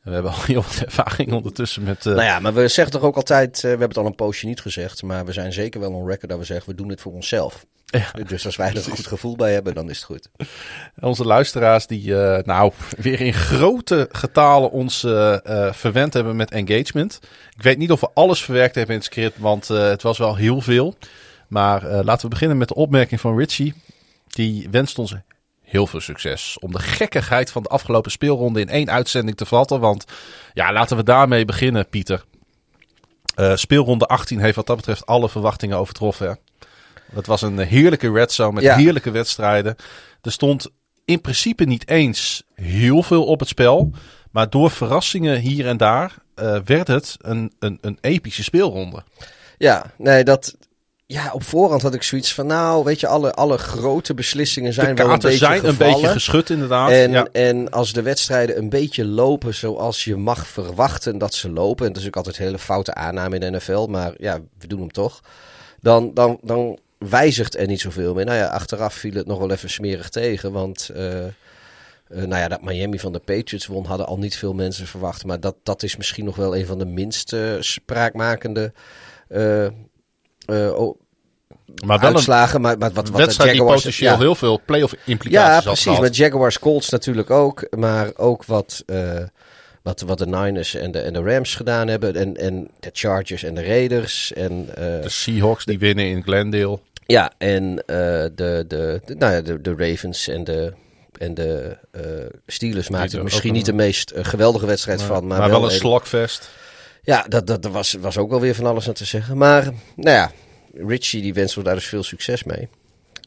We 0.01 0.11
hebben 0.11 0.31
al 0.31 0.41
heel 0.53 0.61
wat 0.61 0.81
ervaring 0.85 1.33
ondertussen 1.33 1.83
met... 1.83 2.05
eh, 2.05 2.13
Nou 2.13 2.25
ja, 2.25 2.39
maar 2.39 2.53
we 2.53 2.67
zeggen 2.67 2.93
toch 2.93 3.03
ook 3.03 3.15
altijd, 3.15 3.61
we 3.61 3.67
hebben 3.67 3.87
het 3.87 3.97
al 3.97 4.05
een 4.05 4.15
poosje 4.15 4.45
niet 4.45 4.61
gezegd, 4.61 5.03
maar 5.03 5.25
we 5.25 5.31
zijn 5.31 5.53
zeker 5.53 5.79
wel 5.79 5.91
on 5.93 6.07
record 6.07 6.29
dat 6.29 6.39
we 6.39 6.45
zeggen, 6.45 6.69
we 6.69 6.75
doen 6.75 6.87
dit 6.87 7.01
voor 7.01 7.13
onszelf. 7.13 7.65
Dus 8.27 8.45
als 8.45 8.55
wij 8.55 8.69
er 8.69 8.75
een 8.75 8.95
goed 8.95 9.07
gevoel 9.07 9.35
bij 9.35 9.53
hebben, 9.53 9.73
dan 9.73 9.89
is 9.89 9.95
het 9.95 10.05
goed. 10.05 10.29
Onze 10.99 11.25
luisteraars 11.25 11.87
die 11.87 12.21
eh, 12.21 12.43
nou 12.43 12.71
weer 12.97 13.21
in 13.21 13.33
grote 13.33 14.09
getalen 14.11 14.71
ons 14.71 15.03
eh, 15.03 15.67
eh, 15.67 15.73
verwend 15.73 16.13
hebben 16.13 16.35
met 16.35 16.51
engagement. 16.51 17.19
Ik 17.55 17.63
weet 17.63 17.77
niet 17.77 17.91
of 17.91 17.99
we 17.99 18.09
alles 18.13 18.43
verwerkt 18.43 18.75
hebben 18.75 18.95
in 18.95 19.01
het 19.01 19.11
script, 19.11 19.37
want 19.37 19.67
het 19.67 20.01
was 20.01 20.17
wel 20.17 20.35
heel 20.35 20.61
veel. 20.61 20.95
Maar 21.47 22.03
laten 22.03 22.21
we 22.21 22.27
beginnen 22.27 22.57
met 22.57 22.67
de 22.67 22.75
opmerking 22.75 23.21
van 23.21 23.37
Richie. 23.37 23.73
Die 24.27 24.67
wenst 24.71 24.99
ons 24.99 25.15
heel 25.61 25.87
veel 25.87 25.99
succes 25.99 26.57
om 26.59 26.71
de 26.71 26.79
gekkigheid 26.79 27.51
van 27.51 27.63
de 27.63 27.69
afgelopen 27.69 28.11
speelronde 28.11 28.59
in 28.59 28.69
één 28.69 28.89
uitzending 28.89 29.37
te 29.37 29.45
vatten. 29.45 29.79
Want 29.79 30.05
ja, 30.53 30.73
laten 30.73 30.97
we 30.97 31.03
daarmee 31.03 31.45
beginnen, 31.45 31.89
Pieter. 31.89 32.23
Speelronde 33.53 34.05
18 34.05 34.39
heeft 34.39 34.55
wat 34.55 34.67
dat 34.67 34.75
betreft 34.75 35.05
alle 35.05 35.29
verwachtingen 35.29 35.77
overtroffen. 35.77 36.27
Hè? 36.27 36.33
Dat 37.13 37.25
was 37.25 37.41
een 37.41 37.59
heerlijke 37.59 38.11
red 38.11 38.31
zone 38.31 38.53
met 38.53 38.63
Ja. 38.63 38.75
heerlijke 38.75 39.11
wedstrijden. 39.11 39.75
Er 40.21 40.31
stond 40.31 40.67
in 41.05 41.21
principe 41.21 41.63
niet 41.63 41.87
eens 41.87 42.43
heel 42.53 43.03
veel 43.03 43.25
op 43.25 43.39
het 43.39 43.49
spel. 43.49 43.91
Maar 44.31 44.49
door 44.49 44.71
verrassingen 44.71 45.39
hier 45.39 45.67
en 45.67 45.77
daar 45.77 46.15
eh, 46.35 46.57
werd 46.65 46.87
het 46.87 47.15
een, 47.21 47.53
een, 47.59 47.77
een 47.81 47.97
epische 48.01 48.43
speelronde. 48.43 49.03
Ja, 49.57 49.85
nee, 49.97 50.23
dat, 50.23 50.55
ja, 51.05 51.31
op 51.33 51.43
voorhand 51.43 51.81
had 51.81 51.93
ik 51.93 52.03
zoiets 52.03 52.33
van, 52.33 52.47
nou, 52.47 52.83
weet 52.83 52.99
je, 52.99 53.07
alle, 53.07 53.33
alle 53.33 53.57
grote 53.57 54.13
beslissingen 54.13 54.73
zijn 54.73 54.95
wel 54.95 55.09
een 55.11 55.19
beetje 55.19 55.37
zijn 55.37 55.67
een 55.67 55.77
beetje 55.77 56.07
geschud 56.07 56.49
inderdaad. 56.49 56.89
En, 56.89 57.11
ja. 57.11 57.27
en 57.31 57.69
als 57.71 57.93
de 57.93 58.01
wedstrijden 58.01 58.57
een 58.57 58.69
beetje 58.69 59.05
lopen 59.05 59.53
zoals 59.53 60.03
je 60.03 60.15
mag 60.15 60.47
verwachten 60.47 61.17
dat 61.17 61.33
ze 61.33 61.49
lopen. 61.49 61.85
En 61.85 61.93
dat 61.93 62.01
is 62.01 62.07
ook 62.07 62.15
altijd 62.15 62.37
een 62.37 62.45
hele 62.45 62.59
foute 62.59 62.93
aanname 62.93 63.35
in 63.35 63.41
de 63.41 63.57
NFL, 63.57 63.87
maar 63.89 64.13
ja, 64.17 64.39
we 64.59 64.67
doen 64.67 64.79
hem 64.79 64.91
toch. 64.91 65.21
Dan, 65.81 66.13
dan, 66.13 66.37
dan 66.41 66.79
wijzigt 67.09 67.57
er 67.57 67.67
niet 67.67 67.81
zoveel 67.81 68.13
meer. 68.13 68.25
Nou 68.25 68.37
ja, 68.37 68.47
achteraf 68.47 68.93
viel 68.93 69.13
het 69.13 69.27
nog 69.27 69.39
wel 69.39 69.51
even 69.51 69.69
smerig 69.69 70.09
tegen. 70.09 70.51
Want 70.51 70.89
eh, 70.95 71.25
nou 72.07 72.35
ja, 72.35 72.47
dat 72.47 72.61
Miami 72.61 72.99
van 72.99 73.13
de 73.13 73.19
Patriots 73.19 73.65
won, 73.65 73.85
hadden 73.85 74.07
al 74.07 74.17
niet 74.17 74.37
veel 74.37 74.53
mensen 74.53 74.87
verwacht. 74.87 75.25
Maar 75.25 75.39
dat, 75.39 75.55
dat 75.63 75.83
is 75.83 75.97
misschien 75.97 76.25
nog 76.25 76.35
wel 76.35 76.55
een 76.55 76.65
van 76.65 76.77
de 76.77 76.85
minst 76.85 77.33
eh, 77.33 77.53
spraakmakende 77.59 78.73
oh, 80.47 80.97
maar 81.85 81.99
wel 81.99 82.09
een 82.09 82.15
uitslagen. 82.15 82.61
Maar, 82.61 82.77
maar 82.77 82.91
wat, 82.91 83.07
wat 83.09 83.17
de 83.17 83.23
wedstrijd 83.23 83.49
die 83.49 83.59
Jaguars- 83.59 83.81
potentieel 83.81 84.11
ja. 84.11 84.17
heel 84.17 84.35
veel 84.35 84.61
playoff 84.65 84.95
implicaties 85.05 85.55
Ja, 85.55 85.61
precies. 85.61 85.83
gehad. 85.83 86.01
Met 86.01 86.15
Jaguars 86.15 86.59
Colts 86.59 86.89
natuurlijk 86.89 87.29
ook. 87.29 87.67
Maar 87.77 88.11
ook 88.15 88.45
wat, 88.45 88.83
wat, 89.81 90.01
wat 90.01 90.17
de 90.17 90.27
Niners 90.27 90.75
en 90.75 90.91
de, 90.91 90.99
en 90.99 91.13
de 91.13 91.21
Rams 91.21 91.55
gedaan 91.55 91.87
hebben. 91.87 92.15
En, 92.15 92.37
en 92.37 92.69
de 92.79 92.89
Chargers 92.93 93.43
en 93.43 93.55
de 93.55 93.65
Raiders. 93.65 94.33
En, 94.33 94.65
De 94.75 95.09
Seahawks 95.09 95.65
die 95.65 95.79
winnen 95.79 96.05
in 96.05 96.23
Glendale. 96.23 96.79
Ja, 97.05 97.31
en 97.37 97.83
eh, 97.85 97.95
de, 98.35 98.65
de, 98.67 99.01
de, 99.05 99.15
nou 99.15 99.33
ja, 99.33 99.41
de, 99.41 99.61
de 99.61 99.73
Ravens 99.77 100.27
en 100.27 100.43
de, 100.43 100.73
en 101.17 101.33
de 101.33 101.77
eh, 101.91 102.01
Steelers 102.47 102.89
maakten 102.89 103.17
er 103.17 103.23
misschien 103.23 103.49
een- 103.49 103.55
niet 103.55 103.65
de 103.65 103.73
meest 103.73 104.11
eh, 104.11 104.25
geweldige 104.25 104.65
wedstrijd 104.65 104.99
Maar, 104.99 105.07
van. 105.07 105.27
Maar, 105.27 105.39
maar 105.39 105.49
wel 105.49 105.63
een 105.63 105.69
een- 105.71 105.77
slagfest. 105.77 106.49
Ja, 107.03 107.25
dat, 107.27 107.47
dat, 107.47 107.61
dat 107.63 107.71
was, 107.71 107.93
was 107.93 108.17
ook 108.17 108.29
wel 108.29 108.39
weer 108.39 108.55
van 108.55 108.65
alles 108.65 108.87
aan 108.87 108.93
te 108.93 109.05
zeggen. 109.05 109.37
Maar 109.37 109.63
nou 109.95 110.17
ja, 110.17 110.31
Richie 110.73 111.21
die 111.21 111.33
wenst 111.33 111.63
daar 111.63 111.75
dus 111.75 111.85
veel 111.87 112.03
succes 112.03 112.43
mee. 112.43 112.69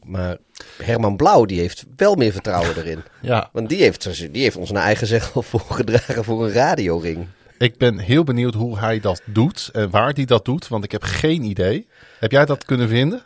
Maar 0.05 0.37
Herman 0.83 1.15
Blauw 1.15 1.45
die 1.45 1.59
heeft 1.59 1.85
wel 1.95 2.15
meer 2.15 2.31
vertrouwen 2.31 2.77
erin. 2.83 3.03
Ja, 3.21 3.49
Want 3.51 3.69
die 3.69 3.81
heeft, 3.81 4.33
die 4.33 4.41
heeft 4.41 4.55
ons 4.55 4.71
naar 4.71 4.83
eigen 4.83 5.07
zeggen 5.07 5.43
voorgedragen 5.59 6.23
voor 6.23 6.45
een 6.45 6.51
radioring. 6.51 7.27
ik 7.57 7.77
ben 7.77 7.97
heel 7.99 8.23
benieuwd 8.23 8.53
hoe 8.53 8.79
hij 8.79 8.99
dat 8.99 9.21
doet 9.25 9.69
en 9.73 9.89
waar 9.89 10.13
hij 10.13 10.25
dat 10.25 10.45
doet, 10.45 10.67
want 10.67 10.83
ik 10.83 10.91
heb 10.91 11.03
geen 11.03 11.43
idee. 11.43 11.87
Heb 12.19 12.31
jij 12.31 12.45
dat 12.45 12.65
kunnen 12.65 12.87
vinden? 12.89 13.23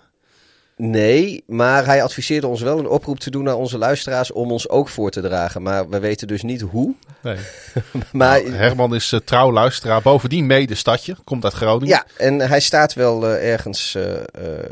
Nee, 0.84 1.44
maar 1.48 1.86
hij 1.86 2.04
adviseerde 2.04 2.48
ons 2.48 2.62
wel 2.62 2.80
een 2.80 2.88
oproep 2.88 3.20
te 3.20 3.30
doen 3.30 3.44
naar 3.44 3.56
onze 3.56 3.78
luisteraars 3.78 4.32
om 4.32 4.52
ons 4.52 4.70
ook 4.70 4.90
voor 4.90 5.12
te 5.12 5.22
dragen. 5.22 5.62
Maar 5.62 5.90
we 5.90 6.00
weten 6.00 6.28
dus 6.28 6.42
niet 6.42 6.62
hoe. 6.62 6.94
Nee. 7.22 7.38
Maar 8.12 8.44
Nou, 8.44 8.54
Herman 8.54 8.96
is 8.96 9.12
eh, 9.12 9.20
trouw 9.20 9.52
luisteraar. 9.52 10.02
Bovendien 10.02 10.46
medestadje. 10.46 11.16
Komt 11.24 11.44
uit 11.44 11.54
Groningen. 11.54 11.88
ja, 11.88 12.06
en 12.18 12.40
hij 12.40 12.60
staat 12.60 12.94
wel 12.94 13.28
eh, 13.28 13.52
ergens 13.52 13.96
eh, 13.96 14.04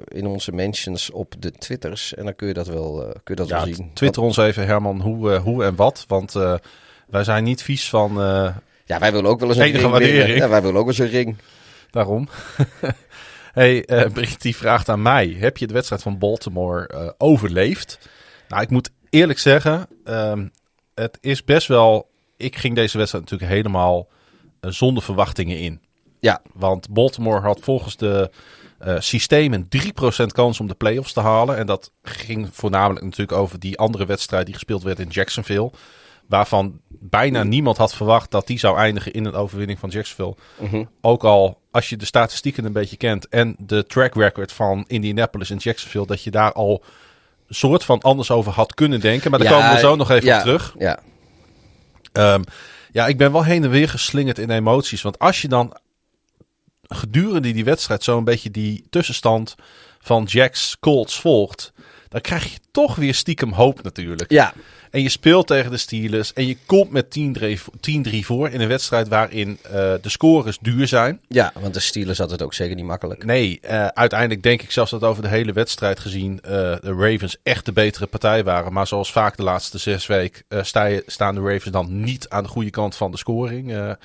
in 0.07 0.25
onze 0.27 0.51
mentions 0.51 1.11
op 1.11 1.33
de 1.39 1.51
Twitters. 1.51 2.13
En 2.13 2.23
dan 2.23 2.35
kun 2.35 2.47
je 2.47 2.53
dat 2.53 2.67
wel, 2.67 2.95
kun 3.23 3.35
je 3.35 3.35
dat 3.35 3.47
Ja, 3.47 3.65
wel 3.65 3.73
zien. 3.73 3.91
Twitter 3.93 4.21
ons 4.21 4.37
even, 4.37 4.65
Herman, 4.65 5.01
hoe, 5.01 5.35
hoe 5.35 5.63
en 5.63 5.75
wat. 5.75 6.05
Want 6.07 6.33
wij 7.07 7.23
zijn 7.23 7.43
niet 7.43 7.61
vies 7.61 7.89
van 7.89 8.13
Ja, 8.85 8.99
wij 8.99 9.11
willen 9.11 9.29
ook 9.29 9.39
wel 9.39 9.49
eens 9.49 9.57
een 9.57 9.71
ring. 9.71 10.37
Ja, 10.37 10.49
wij 10.49 10.61
willen 10.61 10.79
ook 10.79 10.85
wel 10.85 10.95
eens 10.95 10.97
een 11.13 11.17
ring. 11.17 11.37
daarom. 11.91 12.29
hey, 13.59 13.85
eh 13.85 14.11
Britt 14.11 14.41
die 14.41 14.55
vraagt 14.55 14.89
aan 14.89 15.01
mij. 15.01 15.27
Heb 15.39 15.57
je 15.57 15.67
de 15.67 15.73
wedstrijd 15.73 16.01
van 16.01 16.17
Baltimore 16.17 16.87
eh, 16.87 17.09
overleefd? 17.17 18.09
Nou, 18.47 18.61
ik 18.61 18.69
moet 18.69 18.89
eerlijk 19.09 19.39
zeggen. 19.39 19.87
ehm, 20.03 20.47
het 20.95 21.17
is 21.21 21.43
best 21.43 21.67
wel... 21.67 22.09
Ik 22.37 22.55
ging 22.55 22.75
deze 22.75 22.97
wedstrijd 22.97 23.23
natuurlijk 23.23 23.51
helemaal 23.51 24.07
eh, 24.59 24.71
zonder 24.71 25.03
verwachtingen 25.03 25.59
in. 25.59 25.81
Ja, 26.19 26.41
Want 26.53 26.89
Baltimore 26.89 27.39
had 27.39 27.59
volgens 27.61 27.97
de 27.97 28.31
systemen 28.99 29.67
3% 30.23 30.25
kans 30.25 30.59
om 30.59 30.67
de 30.67 30.73
playoffs 30.73 31.13
te 31.13 31.19
halen. 31.19 31.57
En 31.57 31.65
dat 31.65 31.91
ging 32.03 32.49
voornamelijk 32.51 33.05
natuurlijk 33.05 33.37
over 33.37 33.59
die 33.59 33.77
andere 33.77 34.05
wedstrijd 34.05 34.45
die 34.45 34.53
gespeeld 34.53 34.83
werd 34.83 34.99
in 34.99 35.07
Jacksonville. 35.07 35.71
Waarvan 36.27 36.81
bijna 36.87 37.43
niemand 37.43 37.77
had 37.77 37.95
verwacht 37.95 38.31
dat 38.31 38.47
die 38.47 38.59
zou 38.59 38.77
eindigen 38.77 39.13
in 39.13 39.25
een 39.25 39.33
overwinning 39.33 39.79
van 39.79 39.89
Jacksonville. 39.89 40.35
Ook 41.01 41.23
al 41.23 41.58
als 41.71 41.89
je 41.89 41.97
de 41.97 42.05
statistieken 42.05 42.65
een 42.65 42.71
beetje 42.73 42.97
kent 42.97 43.27
en 43.27 43.55
de 43.57 43.85
track 43.85 44.15
record 44.15 44.51
van 44.51 44.83
Indianapolis 44.88 45.49
en 45.49 45.57
Jacksonville, 45.57 46.05
dat 46.05 46.23
je 46.23 46.31
daar 46.31 46.53
al 46.53 46.83
een 47.47 47.55
soort 47.55 47.83
van 47.83 47.99
anders 48.01 48.31
over 48.31 48.51
had 48.51 48.73
kunnen 48.73 48.99
denken. 48.99 49.31
Maar 49.31 49.39
daar 49.39 49.49
Ja, 49.51 49.59
komen 49.59 49.73
we 49.73 49.79
zo 49.79 49.95
nog 49.95 50.09
even 50.09 50.27
ja, 50.27 50.38
op 50.38 50.43
terug. 50.43 50.75
Ja, 50.77 50.99
Ehm, 52.11 52.43
ja, 52.91 53.07
ik 53.07 53.17
ben 53.17 53.31
wel 53.31 53.43
heen 53.43 53.63
en 53.63 53.69
weer 53.69 53.89
geslingerd 53.89 54.39
in 54.39 54.49
emoties. 54.49 55.01
Want 55.01 55.19
als 55.19 55.41
je 55.41 55.47
dan 55.47 55.77
gedurende 56.88 57.51
die 57.51 57.63
wedstrijd 57.63 58.03
zo'n 58.03 58.23
beetje 58.23 58.51
die 58.51 58.88
tussenstand 58.89 59.55
van 59.99 60.23
Jacks 60.23 60.77
Colts 60.79 61.19
volgt, 61.19 61.73
dan 62.09 62.21
krijg 62.21 62.43
je 62.53 62.59
toch 62.71 62.95
weer 62.95 63.13
stiekem 63.13 63.51
hoop 63.51 63.83
natuurlijk. 63.83 64.31
ja. 64.31 64.53
En 64.91 65.01
je 65.01 65.09
speelt 65.09 65.47
tegen 65.47 65.71
de 65.71 65.77
Steelers 65.77 66.33
en 66.33 66.47
je 66.47 66.57
komt 66.65 66.91
met 66.91 67.05
10-3 67.05 67.59
vo- 67.59 67.71
10-3 67.81 68.19
voor 68.25 68.49
in 68.49 68.61
een 68.61 68.67
wedstrijd 68.67 69.07
waarin 69.07 69.57
eh, 69.63 69.71
de 69.71 69.99
scores 70.09 70.57
duur 70.61 70.87
zijn. 70.87 71.21
ja, 71.27 71.51
want 71.59 71.73
de 71.73 71.79
Steelers 71.79 72.17
had 72.17 72.31
het 72.31 72.41
ook 72.41 72.53
zeker 72.53 72.75
niet 72.75 72.85
makkelijk. 72.85 73.25
Nee, 73.25 73.59
eh, 73.61 73.85
uiteindelijk 73.87 74.43
denk 74.43 74.61
ik 74.61 74.71
zelfs 74.71 74.91
dat 74.91 75.03
over 75.03 75.23
de 75.23 75.29
hele 75.29 75.53
wedstrijd 75.53 75.99
gezien 75.99 76.41
eh, 76.41 76.51
de 76.51 76.95
Ravens 76.97 77.37
echt 77.43 77.65
de 77.65 77.71
betere 77.71 78.05
partij 78.05 78.43
waren. 78.43 78.73
Maar 78.73 78.87
zoals 78.87 79.11
vaak 79.11 79.37
de 79.37 79.43
laatste 79.43 79.77
zes 79.77 80.05
weken 80.07 80.43
sta 80.61 80.89
staan 81.05 81.35
de 81.35 81.41
Ravens 81.41 81.71
dan 81.73 82.01
niet 82.01 82.29
aan 82.29 82.43
de 82.43 82.49
goede 82.49 82.69
kant 82.69 82.95
van 82.95 83.11
de 83.11 83.17
scoring. 83.17 83.95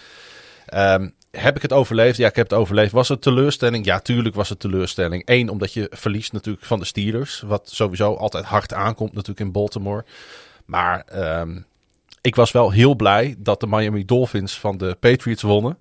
Ehm, 0.67 1.09
heb 1.37 1.57
ik 1.57 1.63
het 1.63 1.73
overleefd? 1.73 2.17
Ja, 2.17 2.29
ik 2.29 2.37
heb 2.37 2.51
het 2.51 2.59
overleefd. 2.59 2.93
Was 2.93 3.09
het 3.09 3.23
teleurstelling? 3.23 3.85
Ja, 3.85 4.01
tuurlijk 4.01 4.35
was 4.35 4.49
het 4.49 4.61
teleurstelling. 4.61 5.23
Eén, 5.25 5.49
omdat 5.49 5.73
je 5.73 5.87
verliest 5.91 6.33
natuurlijk 6.33 6.65
van 6.65 6.79
de 6.79 6.85
Steelers. 6.85 7.43
Wat 7.47 7.71
sowieso 7.73 8.15
altijd 8.15 8.45
hard 8.45 8.73
aankomt 8.75 9.13
natuurlijk 9.13 9.41
in 9.41 9.53
Baltimore. 9.53 10.05
Maar 10.65 11.03
ehm, 11.07 11.59
ik 12.21 12.35
was 12.35 12.53
wel 12.53 12.71
heel 12.71 12.95
blij 12.95 13.35
dat 13.39 13.61
de 13.61 13.67
Miami 13.67 14.05
Dolphins 14.05 14.59
van 14.59 14.77
de 14.79 14.97
Patriots 15.01 15.43
wonnen. 15.43 15.79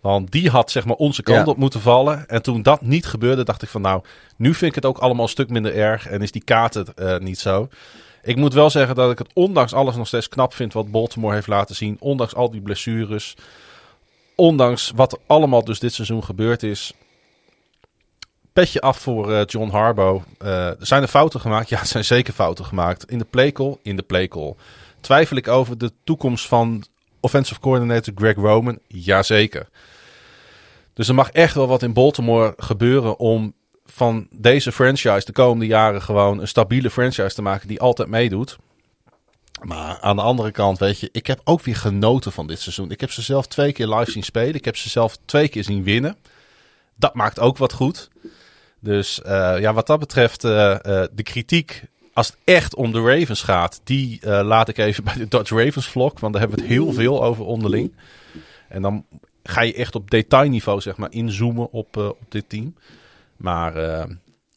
Want 0.00 0.30
die 0.32 0.50
had 0.50 0.70
zeg 0.70 0.84
maar 0.84 0.96
onze 0.96 1.22
kant 1.22 1.44
Ja. 1.46 1.52
op 1.52 1.56
moeten 1.56 1.80
vallen. 1.80 2.28
En 2.28 2.42
toen 2.42 2.62
dat 2.62 2.82
niet 2.82 3.06
gebeurde, 3.06 3.44
dacht 3.44 3.62
ik 3.62 3.68
van 3.68 3.80
nou, 3.80 4.02
nu 4.36 4.54
vind 4.54 4.70
ik 4.70 4.74
het 4.74 4.86
ook 4.86 4.98
allemaal 4.98 5.22
een 5.22 5.30
stuk 5.30 5.48
minder 5.50 5.74
erg. 5.74 6.06
En 6.06 6.22
is 6.22 6.32
die 6.32 6.44
kaart 6.44 6.74
het 6.74 6.94
eh, 6.94 7.18
niet 7.18 7.38
zo. 7.38 7.68
Ik 8.22 8.36
moet 8.36 8.54
wel 8.54 8.70
zeggen 8.70 8.94
dat 8.94 9.10
ik 9.10 9.18
het 9.18 9.30
ondanks 9.34 9.72
alles 9.72 9.96
nog 9.96 10.06
steeds 10.06 10.28
knap 10.28 10.54
vind 10.54 10.72
wat 10.72 10.90
Baltimore 10.90 11.34
heeft 11.34 11.46
laten 11.46 11.74
zien. 11.74 11.96
Ondanks 12.00 12.34
al 12.34 12.50
die 12.50 12.60
blessures. 12.60 13.34
Ondanks 14.40 14.92
wat 14.94 15.18
allemaal 15.26 15.64
dus 15.64 15.78
dit 15.78 15.92
seizoen 15.92 16.24
gebeurd 16.24 16.62
is. 16.62 16.92
petje 18.52 18.80
af 18.80 18.98
voor 18.98 19.32
eh, 19.32 19.42
John 19.46 19.70
Harbaugh. 19.70 20.24
Er 20.38 20.76
zijn 20.78 21.02
er 21.02 21.08
fouten 21.08 21.40
gemaakt? 21.40 21.68
Ja, 21.68 21.80
er 21.80 21.86
zijn 21.86 22.04
zeker 22.04 22.32
fouten 22.32 22.64
gemaakt. 22.64 23.10
In 23.10 23.18
de 23.18 23.24
playcall? 23.24 23.76
In 23.82 23.96
de 23.96 24.02
playcall. 24.02 24.54
Twijfel 25.00 25.36
ik 25.36 25.48
over 25.48 25.78
de 25.78 25.92
toekomst 26.04 26.46
van 26.46 26.84
offensive 27.20 27.60
coordinator 27.60 28.14
Greg 28.16 28.34
Roman? 28.34 28.78
Jazeker. 28.86 29.68
Dus 30.94 31.08
er 31.08 31.14
mag 31.14 31.30
echt 31.30 31.54
wel 31.54 31.68
wat 31.68 31.82
in 31.82 31.92
Baltimore 31.92 32.54
gebeuren 32.56 33.18
om 33.18 33.54
van 33.84 34.28
deze 34.30 34.72
franchise 34.72 35.24
de 35.24 35.32
komende 35.32 35.66
jaren 35.66 36.02
gewoon 36.02 36.40
een 36.40 36.48
stabiele 36.48 36.90
franchise 36.90 37.34
te 37.34 37.42
maken 37.42 37.68
die 37.68 37.80
altijd 37.80 38.08
meedoet. 38.08 38.58
Maar 39.62 39.98
aan 40.00 40.16
de 40.16 40.22
andere 40.22 40.50
kant, 40.50 40.78
weet 40.78 41.00
je, 41.00 41.08
ik 41.12 41.26
heb 41.26 41.40
ook 41.44 41.62
weer 41.62 41.76
genoten 41.76 42.32
van 42.32 42.46
dit 42.46 42.60
seizoen. 42.60 42.90
Ik 42.90 43.00
heb 43.00 43.10
ze 43.10 43.22
zelf 43.22 43.46
twee 43.46 43.72
keer 43.72 43.88
live 43.88 44.10
zien 44.10 44.22
spelen. 44.22 44.54
Ik 44.54 44.64
heb 44.64 44.76
ze 44.76 44.88
zelf 44.88 45.16
twee 45.24 45.48
keer 45.48 45.64
zien 45.64 45.82
winnen. 45.82 46.16
Dat 46.96 47.14
maakt 47.14 47.38
ook 47.38 47.58
wat 47.58 47.72
goed. 47.72 48.10
Dus 48.80 49.20
uh, 49.26 49.54
ja, 49.58 49.72
wat 49.72 49.86
dat 49.86 49.98
betreft, 49.98 50.44
uh, 50.44 50.50
uh, 50.52 50.76
de 51.12 51.22
kritiek, 51.22 51.84
als 52.12 52.26
het 52.26 52.36
echt 52.44 52.74
om 52.74 52.92
de 52.92 53.00
Ravens 53.00 53.42
gaat, 53.42 53.80
die 53.84 54.20
laat 54.26 54.68
ik 54.68 54.78
even 54.78 55.04
bij 55.14 55.14
de 55.14 55.28
Dutch 55.28 55.50
Ravens 55.50 55.88
vlog. 55.88 56.20
Want 56.20 56.32
daar 56.32 56.42
hebben 56.42 56.58
we 56.58 56.64
het 56.64 56.74
heel 56.74 56.92
veel 56.92 57.24
over 57.24 57.44
onderling. 57.44 57.94
En 58.68 58.82
dan 58.82 59.04
ga 59.42 59.60
je 59.60 59.74
echt 59.74 59.94
op 59.94 60.10
detailniveau, 60.10 60.80
zeg 60.80 60.96
maar, 60.96 61.12
inzoomen 61.12 61.72
op, 61.72 61.96
op 61.96 62.18
dit 62.28 62.48
team. 62.48 62.74
Maar 63.36 64.06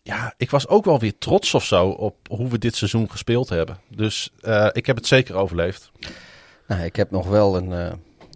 ja, 0.04 0.34
ik 0.38 0.50
was 0.50 0.68
ook 0.68 0.86
wel 0.86 1.00
weer 1.00 1.18
trots 1.18 1.54
of 1.54 1.66
zo 1.66 1.88
op 1.88 2.16
hoe 2.28 2.50
we 2.50 2.58
dit 2.58 2.76
seizoen 2.76 3.12
gespeeld 3.12 3.50
hebben. 3.50 3.78
Dus 3.88 4.30
uh, 4.42 4.70
ik 4.72 4.86
heb 4.86 4.96
het 4.96 5.08
zeker 5.08 5.36
overleefd. 5.36 5.92
Nou, 6.68 6.82
ik 6.82 6.96
heb 6.96 7.12
nog 7.12 7.28
wel 7.28 7.58
een. 7.58 7.70
Uh, 7.70 7.92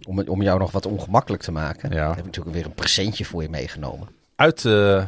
om, 0.06 0.20
om 0.20 0.42
jou 0.42 0.58
nog 0.58 0.70
wat 0.70 0.86
ongemakkelijk 0.86 1.42
te 1.42 1.52
maken. 1.52 1.92
Ja. 1.92 2.08
Heb 2.08 2.18
ik 2.18 2.24
natuurlijk 2.24 2.56
weer 2.56 2.64
een 2.64 2.74
presentje 2.74 3.24
voor 3.24 3.42
je 3.42 3.48
meegenomen. 3.48 4.08
Uit, 4.36 4.64
uh, 4.64 5.04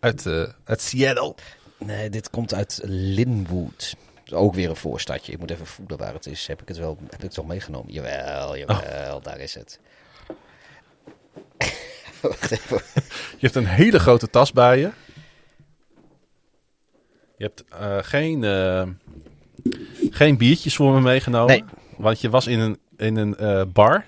uit, 0.00 0.26
uit 0.64 0.80
Seattle. 0.80 1.34
Nee, 1.78 2.10
dit 2.10 2.30
komt 2.30 2.54
uit 2.54 2.80
Linwood. 2.84 3.96
Ook 4.30 4.54
weer 4.54 4.68
een 4.68 4.76
voorstadje. 4.76 5.32
Ik 5.32 5.38
moet 5.38 5.50
even 5.50 5.66
voelen 5.66 5.98
waar 5.98 6.14
het 6.14 6.26
is. 6.26 6.46
Heb 6.46 6.62
ik 6.62 6.68
het 6.68 6.76
wel, 6.76 6.98
heb 7.02 7.14
ik 7.14 7.22
het 7.22 7.36
wel 7.36 7.44
meegenomen? 7.44 7.92
Jawel, 7.92 8.56
jawel, 8.56 9.16
oh. 9.16 9.22
daar 9.22 9.38
is 9.38 9.54
het. 9.54 9.80
Wacht 12.22 12.50
even. 12.50 12.80
Je 13.38 13.46
hebt 13.46 13.54
een 13.54 13.66
hele 13.66 13.98
grote 13.98 14.30
tas 14.30 14.52
bij 14.52 14.78
je. 14.78 14.90
Je 17.36 17.44
hebt 17.44 17.64
uh, 17.80 17.96
geen, 18.00 18.42
uh, 18.42 18.82
geen 20.10 20.36
biertjes 20.36 20.76
voor 20.76 20.92
me 20.92 21.00
meegenomen. 21.00 21.46
Nee. 21.46 21.64
Want 21.96 22.20
je 22.20 22.30
was 22.30 22.46
in 22.46 22.58
een, 22.58 22.78
in 22.96 23.16
een 23.16 23.36
uh, 23.40 23.62
bar. 23.72 24.04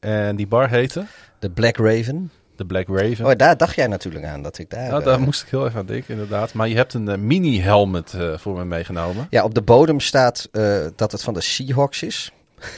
En 0.00 0.36
die 0.36 0.46
bar 0.46 0.68
heette? 0.68 1.06
De 1.38 1.50
Black 1.50 1.76
Raven. 1.76 2.30
De 2.56 2.66
Black 2.66 2.88
Raven. 2.88 3.26
Oh, 3.26 3.32
daar 3.36 3.56
dacht 3.56 3.74
jij 3.74 3.86
natuurlijk 3.86 4.24
aan 4.24 4.42
dat 4.42 4.58
ik 4.58 4.70
daar... 4.70 4.90
Nou, 4.90 5.04
daar 5.04 5.20
moest 5.20 5.42
ik 5.42 5.48
heel 5.48 5.66
even 5.66 5.78
aan 5.78 5.86
denken, 5.86 6.14
inderdaad. 6.14 6.52
Maar 6.52 6.68
je 6.68 6.76
hebt 6.76 6.94
een 6.94 7.26
mini-helmet 7.26 8.14
voor 8.34 8.56
me 8.56 8.64
meegenomen. 8.64 9.26
Ja, 9.30 9.44
op 9.44 9.54
de 9.54 9.62
bodem 9.62 10.00
staat 10.00 10.48
dat 10.96 11.12
het 11.12 11.22
van 11.22 11.34
de 11.34 11.40
Seahawks 11.40 12.02
is. 12.02 12.32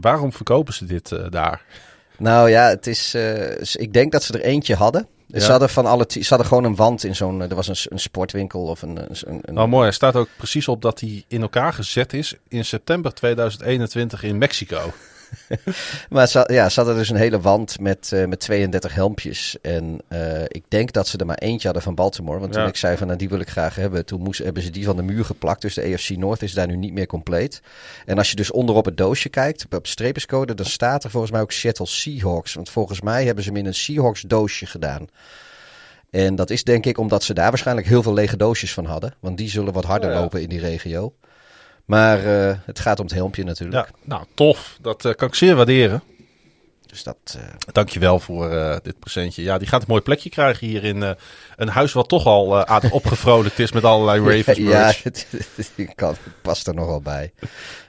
Waarom 0.00 0.32
verkopen 0.32 0.74
ze 0.74 0.84
dit 0.84 1.12
daar? 1.30 1.64
Nou 2.18 2.50
ja, 2.50 2.68
het 2.68 2.86
is. 2.86 3.14
ik 3.74 3.92
denk 3.92 4.12
dat 4.12 4.22
ze 4.22 4.32
er 4.32 4.44
eentje 4.44 4.74
hadden. 4.74 5.06
Ja. 5.32 5.40
Ze, 5.40 5.50
hadden 5.50 5.70
van 5.70 5.86
alle 5.86 6.04
ze 6.08 6.26
hadden 6.28 6.46
gewoon 6.46 6.64
een 6.64 6.76
wand 6.76 7.04
in 7.04 7.16
zo'n. 7.16 7.40
Er 7.40 7.54
was 7.54 7.68
een, 7.68 7.76
een 7.88 8.00
sportwinkel 8.00 8.62
of 8.62 8.82
een, 8.82 8.96
een, 8.98 9.40
een. 9.42 9.58
Oh, 9.58 9.68
mooi. 9.68 9.86
Er 9.86 9.92
staat 9.92 10.16
ook 10.16 10.28
precies 10.36 10.68
op 10.68 10.82
dat 10.82 11.00
hij 11.00 11.24
in 11.28 11.42
elkaar 11.42 11.72
gezet 11.72 12.12
is 12.12 12.34
in 12.48 12.64
september 12.64 13.14
2021 13.14 14.22
in 14.22 14.38
Mexico. 14.38 14.92
maar 16.10 16.28
ze, 16.28 16.44
ja, 16.52 16.68
ze 16.68 16.80
hadden 16.80 16.98
dus 16.98 17.08
een 17.08 17.16
hele 17.16 17.40
wand 17.40 17.80
met, 17.80 18.10
uh, 18.14 18.24
met 18.24 18.40
32 18.40 18.94
helmpjes. 18.94 19.56
En 19.62 19.98
uh, 20.08 20.42
ik 20.42 20.64
denk 20.68 20.92
dat 20.92 21.08
ze 21.08 21.18
er 21.18 21.26
maar 21.26 21.38
eentje 21.38 21.64
hadden 21.64 21.82
van 21.82 21.94
Baltimore. 21.94 22.38
Want 22.38 22.52
toen 22.52 22.66
ik 22.66 22.76
zei 22.76 22.96
van 22.96 23.06
nou, 23.06 23.18
die 23.18 23.28
wil 23.28 23.40
ik 23.40 23.50
graag 23.50 23.74
hebben, 23.74 24.06
toen 24.06 24.20
moest, 24.20 24.38
hebben 24.38 24.62
ze 24.62 24.70
die 24.70 24.84
van 24.84 24.96
de 24.96 25.02
muur 25.02 25.24
geplakt. 25.24 25.62
Dus 25.62 25.74
de 25.74 25.92
AFC 25.92 26.08
North 26.08 26.42
is 26.42 26.52
daar 26.52 26.66
nu 26.66 26.76
niet 26.76 26.92
meer 26.92 27.06
compleet. 27.06 27.62
En 28.06 28.18
als 28.18 28.30
je 28.30 28.36
dus 28.36 28.50
onderop 28.50 28.84
het 28.84 28.96
doosje 28.96 29.28
kijkt, 29.28 29.66
op 29.70 29.86
streepjescode, 29.86 30.54
dan 30.54 30.66
staat 30.66 31.04
er 31.04 31.10
volgens 31.10 31.32
mij 31.32 31.40
ook 31.40 31.52
Seattle 31.52 31.86
Seahawks. 31.86 32.54
Want 32.54 32.70
volgens 32.70 33.00
mij 33.00 33.24
hebben 33.24 33.44
ze 33.44 33.50
hem 33.50 33.58
in 33.58 33.66
een 33.66 33.74
Seahawks 33.74 34.20
doosje 34.20 34.66
gedaan. 34.66 35.06
En 36.10 36.34
dat 36.34 36.50
is 36.50 36.64
denk 36.64 36.86
ik 36.86 36.98
omdat 36.98 37.22
ze 37.22 37.34
daar 37.34 37.48
waarschijnlijk 37.48 37.86
heel 37.86 38.02
veel 38.02 38.14
lege 38.14 38.36
doosjes 38.36 38.72
van 38.72 38.84
hadden. 38.84 39.14
Want 39.20 39.36
die 39.36 39.48
zullen 39.48 39.72
wat 39.72 39.84
harder 39.84 40.08
oh 40.08 40.14
ja. 40.14 40.20
lopen 40.20 40.42
in 40.42 40.48
die 40.48 40.60
regio. 40.60 41.14
Maar 41.90 42.24
uh, 42.24 42.56
het 42.64 42.78
gaat 42.78 42.98
om 42.98 43.04
het 43.04 43.14
helmpje 43.14 43.44
natuurlijk. 43.44 43.86
Ja, 43.86 43.94
nou, 44.04 44.24
tof. 44.34 44.78
Dat 44.80 45.04
uh, 45.04 45.14
kan 45.14 45.28
ik 45.28 45.34
zeer 45.34 45.56
waarderen. 45.56 46.02
Dus 46.86 47.02
dat... 47.02 47.16
Uh... 47.36 47.42
Dankjewel 47.72 48.20
voor 48.20 48.50
dit 48.82 48.98
presentje. 48.98 49.42
Ja, 49.42 49.58
die 49.58 49.68
gaat 49.68 49.80
een 49.80 49.86
mooi 49.88 50.00
plekje 50.00 50.30
krijgen 50.30 50.66
hier 50.66 50.84
in 50.84 51.16
een 51.56 51.68
huis 51.68 51.92
wat 51.92 52.08
toch 52.08 52.26
al 52.26 52.66
aardig 52.66 52.90
opgevrolijkt 52.90 53.58
is 53.58 53.72
met 53.72 53.84
allerlei 53.84 54.20
Ravens 54.36 54.58
Ja, 54.58 54.70
ja 54.70 54.86
het, 55.02 55.26
het, 55.54 55.94
kan, 55.94 56.08
het 56.08 56.42
past 56.42 56.66
er 56.66 56.74
nog 56.74 56.86
wel 56.86 57.00
bij. 57.00 57.32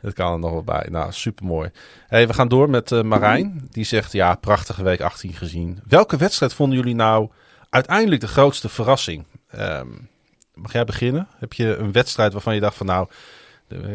Het 0.02 0.14
kan 0.14 0.34
er 0.34 0.40
nog 0.40 0.52
wel 0.52 0.64
bij. 0.64 0.88
Nou, 0.90 1.12
supermooi. 1.12 1.70
Hey, 2.08 2.28
we 2.28 2.34
gaan 2.34 2.48
door 2.48 2.70
met 2.70 3.04
Marijn. 3.04 3.68
Die 3.72 3.86
zegt, 3.86 4.12
ja, 4.12 4.36
prachtige 4.36 4.84
week 4.84 5.02
18 5.02 5.34
gezien. 5.34 5.80
Welke 5.88 6.18
wedstrijd 6.18 6.54
vonden 6.54 6.78
jullie 6.78 6.96
nou 6.96 7.30
uiteindelijk 7.70 8.22
de 8.22 8.28
grootste 8.28 8.70
verrassing? 8.70 9.26
Um, 9.60 10.10
mag 10.54 10.74
jij 10.74 10.84
beginnen? 10.84 11.28
Heb 11.40 11.54
je 11.54 11.76
een 11.76 11.92
wedstrijd 11.92 12.34
waarvan 12.34 12.54
je 12.54 12.60
dacht 12.60 12.78
van 12.78 12.86
nou 12.86 13.08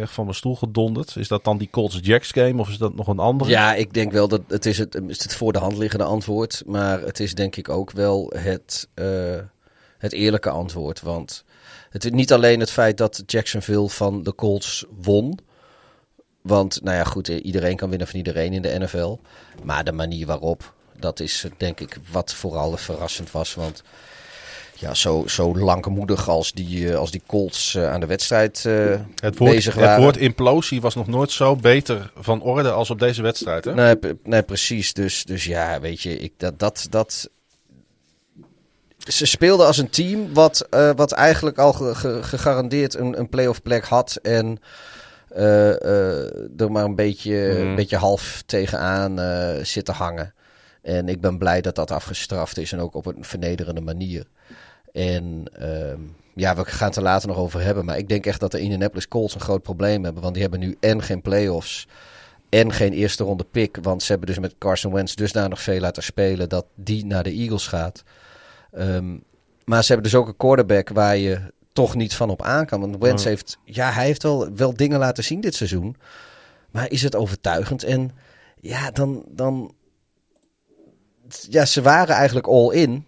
echt 0.01 0.12
van 0.12 0.25
mijn 0.25 0.37
stoel 0.37 0.57
gedonderd. 0.57 1.17
Is 1.17 1.29
dat 1.29 1.45
dan 1.45 1.59
die 1.59 1.71
Colts 1.71 1.99
Jacks 2.03 2.31
game 2.31 2.61
of 2.61 2.69
is 2.69 2.79
dat 2.79 2.95
nog 2.95 3.07
een 3.07 3.19
andere? 3.19 3.51
Ja, 3.51 3.75
ik 3.75 3.95
denk 3.95 4.12
wel 4.12 4.29
dat 4.29 4.41
het 4.49 4.67
is 4.67 4.79
het, 4.79 4.95
is 5.07 5.23
het 5.23 5.37
voor 5.37 5.53
de 5.53 5.59
hand 5.59 5.77
liggende 5.77 6.05
antwoord. 6.05 6.62
Maar 6.67 7.01
het 7.01 7.21
is 7.21 7.35
denk 7.35 7.57
ik 7.57 7.69
ook 7.69 7.91
wel 7.91 8.33
het, 8.37 8.89
uh, 8.95 9.39
het 9.99 10.12
eerlijke 10.12 10.51
antwoord. 10.51 11.01
Want 11.01 11.45
het 11.91 12.05
is 12.05 12.11
niet 12.11 12.33
alleen 12.33 12.61
het 12.61 12.71
feit 12.71 12.99
dat 12.99 13.23
Jacksonville 13.27 13.89
van 13.89 14.23
de 14.23 14.35
Colts 14.35 14.85
won. 15.03 15.39
Want, 16.43 16.83
nou 16.83 16.97
ja, 16.97 17.05
goed, 17.05 17.29
iedereen 17.29 17.77
kan 17.77 17.89
winnen 17.89 18.07
van 18.07 18.17
iedereen 18.17 18.53
in 18.53 18.62
de 18.62 18.79
NFL. 18.79 19.19
Maar 19.65 19.85
de 19.85 19.93
manier 19.93 20.27
waarop, 20.27 20.75
dat 20.99 21.21
is 21.21 21.47
denk 21.57 21.81
ik 21.81 21.99
wat 22.11 22.35
vooral 22.35 22.77
verrassend 22.77 23.31
was. 23.31 23.55
Want 23.55 23.83
ja, 24.79 24.95
zo, 24.95 25.25
zo 25.27 25.57
langmoedig 25.57 26.29
als 26.29 26.53
die, 26.53 26.97
als 26.97 27.11
die 27.11 27.23
Colts 27.27 27.75
uh, 27.75 27.93
aan 27.93 28.01
de 28.01 28.07
wedstrijd 28.07 28.65
uh, 28.67 29.01
het 29.15 29.39
woord, 29.39 29.53
bezig 29.53 29.75
waren. 29.75 29.91
Het 29.91 30.03
woord 30.03 30.17
implosie 30.17 30.81
was 30.81 30.95
nog 30.95 31.07
nooit 31.07 31.31
zo 31.31 31.57
beter 31.57 32.11
van 32.17 32.43
orde 32.43 32.71
als 32.71 32.91
op 32.91 32.99
deze 32.99 33.23
wedstrijd. 33.23 33.65
Hè? 33.65 33.75
Nee, 33.75 33.97
nee, 34.25 34.43
precies. 34.43 34.93
Dus, 34.93 35.25
dus 35.25 35.45
ja, 35.45 35.81
weet 35.81 36.01
je, 36.01 36.19
ik, 36.19 36.33
dat, 36.37 36.59
dat, 36.59 36.87
dat... 36.91 37.31
Ze 38.99 39.27
speelden 39.27 39.67
als 39.67 39.79
een 39.79 39.91
team 39.91 40.35
wat, 40.35 40.67
uh, 40.71 40.91
wat 40.97 41.12
eigenlijk 41.12 41.59
al 41.59 41.73
ge, 41.73 41.95
ge, 41.95 42.23
gegarandeerd 42.23 42.95
een, 42.95 43.19
een 43.19 43.29
playoff 43.29 43.62
plek 43.62 43.85
had. 43.85 44.19
En 44.23 44.61
er 46.57 46.71
maar 46.71 46.85
een 46.85 46.95
beetje, 46.95 47.53
mm. 47.55 47.69
een 47.69 47.75
beetje 47.75 47.97
half 47.97 48.43
tegenaan 48.47 49.19
zit 49.65 49.85
te 49.85 49.93
hangen. 49.93 50.35
En 50.83 51.09
ik 51.09 51.21
ben 51.21 51.39
blij 51.39 51.61
dat 51.61 51.75
dat 51.75 51.91
afgestraft 51.91 52.59
is 52.59 52.73
en 52.73 52.81
ook 52.81 52.95
op 52.95 53.07
een 53.07 53.25
vernederende 53.25 53.81
manier. 53.81 54.27
En 54.96 55.44
uh, 55.61 55.98
ja, 56.35 56.56
we 56.56 56.64
gaan 56.64 56.88
het 56.88 56.96
er 56.96 57.02
later 57.02 57.28
nog 57.28 57.37
over 57.37 57.61
hebben. 57.61 57.85
Maar 57.85 57.98
ik 57.98 58.09
denk 58.09 58.26
echt 58.26 58.40
dat 58.40 58.50
de 58.50 58.61
Indianapolis 58.61 59.09
Colts 59.09 59.35
een 59.35 59.40
groot 59.40 59.62
probleem 59.62 60.04
hebben. 60.04 60.22
Want 60.22 60.35
die 60.35 60.42
hebben 60.42 60.61
nu 60.61 60.76
en 60.80 61.02
geen 61.02 61.22
playoffs 61.22 61.87
en 62.48 62.72
geen 62.72 62.92
eerste 62.92 63.24
ronde 63.24 63.44
pick. 63.44 63.78
Want 63.82 64.02
ze 64.02 64.11
hebben 64.11 64.28
dus 64.28 64.38
met 64.38 64.54
Carson 64.59 64.92
Wentz 64.92 65.14
dusdanig 65.14 65.62
veel 65.62 65.80
laten 65.80 66.02
spelen 66.02 66.48
dat 66.48 66.66
die 66.74 67.06
naar 67.06 67.22
de 67.22 67.30
Eagles 67.30 67.66
gaat. 67.66 68.02
Um, 68.78 69.22
maar 69.64 69.85
ze 69.85 69.92
hebben 69.92 70.11
dus 70.11 70.20
ook 70.20 70.28
een 70.28 70.37
quarterback 70.37 70.88
waar 70.88 71.16
je 71.16 71.40
toch 71.72 71.94
niet 71.94 72.14
van 72.14 72.30
op 72.30 72.42
aan 72.42 72.66
kan. 72.66 72.80
Want 72.80 72.96
Wentz 72.98 73.24
heeft, 73.24 73.59
ja, 73.64 73.90
hij 73.90 74.04
heeft 74.04 74.22
wel, 74.22 74.54
wel 74.54 74.74
dingen 74.74 74.98
laten 74.98 75.24
zien 75.24 75.40
dit 75.40 75.54
seizoen. 75.54 75.96
Maar 76.70 76.90
is 76.90 77.02
het 77.02 77.16
overtuigend? 77.16 77.82
En 77.82 78.11
ja, 78.61 78.90
dan, 78.90 79.24
dan 79.28 79.74
ja, 81.48 81.64
ze 81.64 81.82
waren 81.82 82.14
eigenlijk 82.14 82.46
all 82.46 82.74
in. 82.74 83.04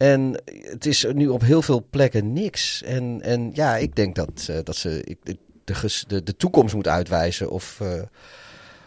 En 0.00 0.42
het 0.46 0.86
is 0.86 1.06
nu 1.12 1.28
op 1.28 1.40
heel 1.40 1.62
veel 1.62 1.86
plekken 1.90 2.32
niks. 2.32 2.82
En, 2.82 3.20
en 3.22 3.50
ja, 3.54 3.76
ik 3.76 3.96
denk 3.96 4.14
dat, 4.14 4.46
uh, 4.50 4.58
dat 4.64 4.76
ze 4.76 5.02
ik, 5.04 5.18
de, 5.64 6.04
de, 6.06 6.22
de 6.22 6.36
toekomst 6.36 6.74
moet 6.74 6.88
uitwijzen 6.88 7.50
of, 7.50 7.78
uh, 7.82 8.02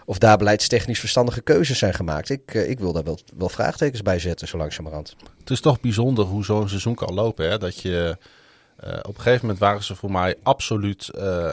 of 0.06 0.18
daar 0.18 0.38
beleidstechnisch 0.38 1.00
verstandige 1.00 1.42
keuzes 1.42 1.78
zijn 1.78 1.94
gemaakt. 1.94 2.30
Ik, 2.30 2.54
uh, 2.54 2.70
ik 2.70 2.80
wil 2.80 2.94
daar 2.94 3.04
wel, 3.04 3.20
wel 3.38 3.50
vraagtekens 3.50 4.02
bij 4.02 4.20
zetten, 4.20 4.48
zo 4.48 4.58
langzamerhand. 4.58 5.16
Het 5.40 5.50
is 5.50 5.62
toch 5.62 5.80
bijzonder 5.80 6.26
hoe 6.26 6.46
zo'n 6.46 6.70
seizoen 6.70 6.96
kan 6.96 7.14
lopen. 7.14 7.50
Hè? 7.50 7.58
Dat 7.58 7.80
je 7.80 8.18
op 9.02 9.16
een 9.16 9.22
gegeven 9.22 9.42
moment 9.42 9.60
waren 9.60 9.84
ze 9.84 9.96
voor 9.96 10.12
mij 10.12 10.36
absoluut 10.44 11.10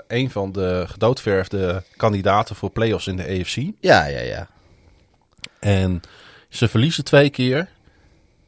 een 0.07 0.31
van 0.31 0.53
de 0.53 0.85
gedoodverfde 0.87 1.83
kandidaten 1.97 2.57
voor 2.57 2.71
play-offs 2.71 3.07
in 3.07 3.17
de 3.17 3.25
EFC. 3.25 3.57
Ja, 3.81 4.07
ja, 4.07 4.21
ja. 4.21 4.49
En 5.59 6.01
ze 6.49 6.69
verliezen 6.69 7.05
twee 7.05 7.31
keer. 7.31 7.69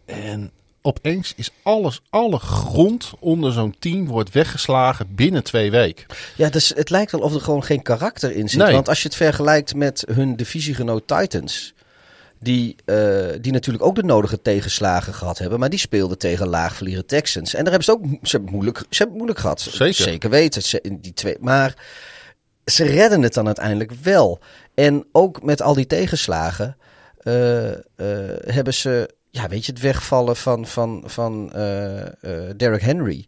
En 0.04 0.52
opeens 0.82 1.32
is 1.36 1.50
alles, 1.62 2.02
alle 2.10 2.38
grond 2.38 3.12
onder 3.18 3.52
zo'n 3.52 3.74
team 3.78 4.06
wordt 4.06 4.30
weggeslagen 4.30 5.14
binnen 5.14 5.44
twee 5.44 5.70
weken. 5.70 6.06
Ja, 6.36 6.48
dus 6.48 6.72
het 6.74 6.90
lijkt 6.90 7.12
wel 7.12 7.20
of 7.20 7.34
er 7.34 7.40
gewoon 7.40 7.64
geen 7.64 7.82
karakter 7.82 8.36
in 8.36 8.48
zit. 8.48 8.60
Nee. 8.60 8.72
Want 8.72 8.88
als 8.88 9.02
je 9.02 9.08
het 9.08 9.16
vergelijkt 9.16 9.74
met 9.74 10.04
hun 10.12 10.36
divisiegenoot 10.36 11.06
Titans, 11.06 11.74
Die, 12.38 12.76
eh, 12.84 12.96
die 13.40 13.52
natuurlijk 13.52 13.84
ook 13.84 13.94
de 13.94 14.02
nodige 14.02 14.42
tegenslagen 14.42 15.14
gehad 15.14 15.38
hebben. 15.38 15.58
Maar 15.58 15.70
die 15.70 15.78
speelden 15.78 16.18
tegen 16.18 16.48
laagvliegende 16.48 17.06
Texans. 17.06 17.54
En 17.54 17.64
daar 17.64 17.72
hebben 17.72 17.84
ze 17.84 17.92
ook 17.92 18.04
ze 18.22 18.36
hebben 18.36 18.52
moeilijk, 18.52 18.78
ze 18.78 18.98
hebben 18.98 19.16
moeilijk 19.16 19.38
gehad. 19.38 19.60
Zeker. 19.60 19.94
Zeker 19.94 20.30
weten. 20.30 20.62
Ze, 20.62 20.96
die 21.00 21.12
twee, 21.12 21.36
maar 21.40 21.74
ze 22.64 22.84
redden 22.84 23.22
het 23.22 23.34
dan 23.34 23.46
uiteindelijk 23.46 23.92
wel. 23.92 24.38
En 24.74 25.06
ook 25.12 25.42
met 25.42 25.62
al 25.62 25.74
die 25.74 25.86
tegenslagen 25.86 26.76
eh, 27.18 27.70
eh, 27.70 27.76
hebben 28.44 28.74
ze, 28.74 29.08
ja, 29.32 29.48
weet 29.48 29.66
je, 29.66 29.72
het 29.72 29.80
wegvallen 29.80 30.36
van, 30.36 30.66
van, 30.66 31.02
van 31.06 31.52
eh, 31.52 32.00
eh, 32.00 32.56
Derrick 32.56 32.80
Henry. 32.80 33.26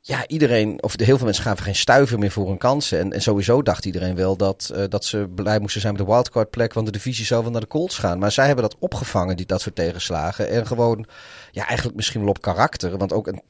Ja, 0.00 0.26
iedereen, 0.26 0.82
of 0.82 0.94
heel 0.96 1.16
veel 1.16 1.24
mensen 1.24 1.44
gaven 1.44 1.64
geen 1.64 1.74
stuiver 1.74 2.18
meer 2.18 2.30
voor 2.30 2.48
hun 2.48 2.58
kansen. 2.58 2.98
En, 2.98 3.12
en 3.12 3.22
sowieso 3.22 3.62
dacht 3.62 3.84
iedereen 3.84 4.14
wel 4.14 4.36
dat, 4.36 4.70
eh, 4.74 4.84
dat 4.88 5.04
ze 5.04 5.28
blij 5.34 5.58
moesten 5.58 5.80
zijn 5.80 5.92
met 5.92 6.06
de 6.06 6.12
wildcard 6.12 6.50
plek, 6.50 6.72
want 6.72 6.86
de 6.86 6.92
divisie 6.92 7.24
zou 7.24 7.42
wel 7.42 7.50
naar 7.50 7.60
de 7.60 7.66
Colts 7.66 7.98
gaan. 7.98 8.18
Maar 8.18 8.32
zij 8.32 8.46
hebben 8.46 8.64
dat 8.64 8.76
opgevangen, 8.78 9.36
die, 9.36 9.46
dat 9.46 9.60
soort 9.60 9.74
tegenslagen. 9.74 10.48
En 10.48 10.66
gewoon, 10.66 11.06
ja, 11.50 11.66
eigenlijk 11.66 11.96
misschien 11.96 12.20
wel 12.20 12.30
op 12.30 12.40
karakter. 12.40 12.98
Want 12.98 13.12
ook 13.12 13.26
een, 13.26 13.42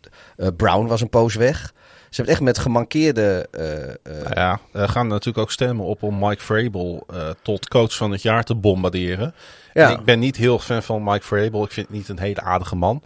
Brown 0.57 0.87
was 0.87 1.01
een 1.01 1.11
poos 1.11 1.35
weg. 1.35 1.75
Ze 2.11 2.17
hebben 2.17 2.35
echt 2.35 2.43
met 2.43 2.59
gemankeerde 2.59 3.47
Nou 4.05 4.35
ja, 4.35 4.61
we 4.73 4.89
gaan 4.89 5.07
natuurlijk 5.07 5.39
ook 5.39 5.51
stemmen 5.51 5.87
op 5.87 6.03
om 6.03 6.19
Mike 6.19 6.43
Vrabel 6.43 7.05
eh, 7.11 7.29
tot 7.43 7.69
coach 7.69 7.97
van 7.97 8.11
het 8.11 8.23
jaar 8.23 8.45
te 8.45 8.55
bombarderen. 8.55 9.35
Ja. 9.75 9.91
En 9.91 9.99
Ik 9.99 10.05
ben 10.05 10.19
niet 10.19 10.37
heel 10.37 10.59
fan 10.59 10.83
van 10.83 11.05
Mike 11.05 11.27
Vrabel. 11.27 11.65
Ik 11.65 11.73
vind 11.73 11.87
het 11.87 11.97
niet 11.97 12.09
een 12.09 12.19
hele 12.19 12.41
aardige 12.41 12.77
man. 12.77 13.03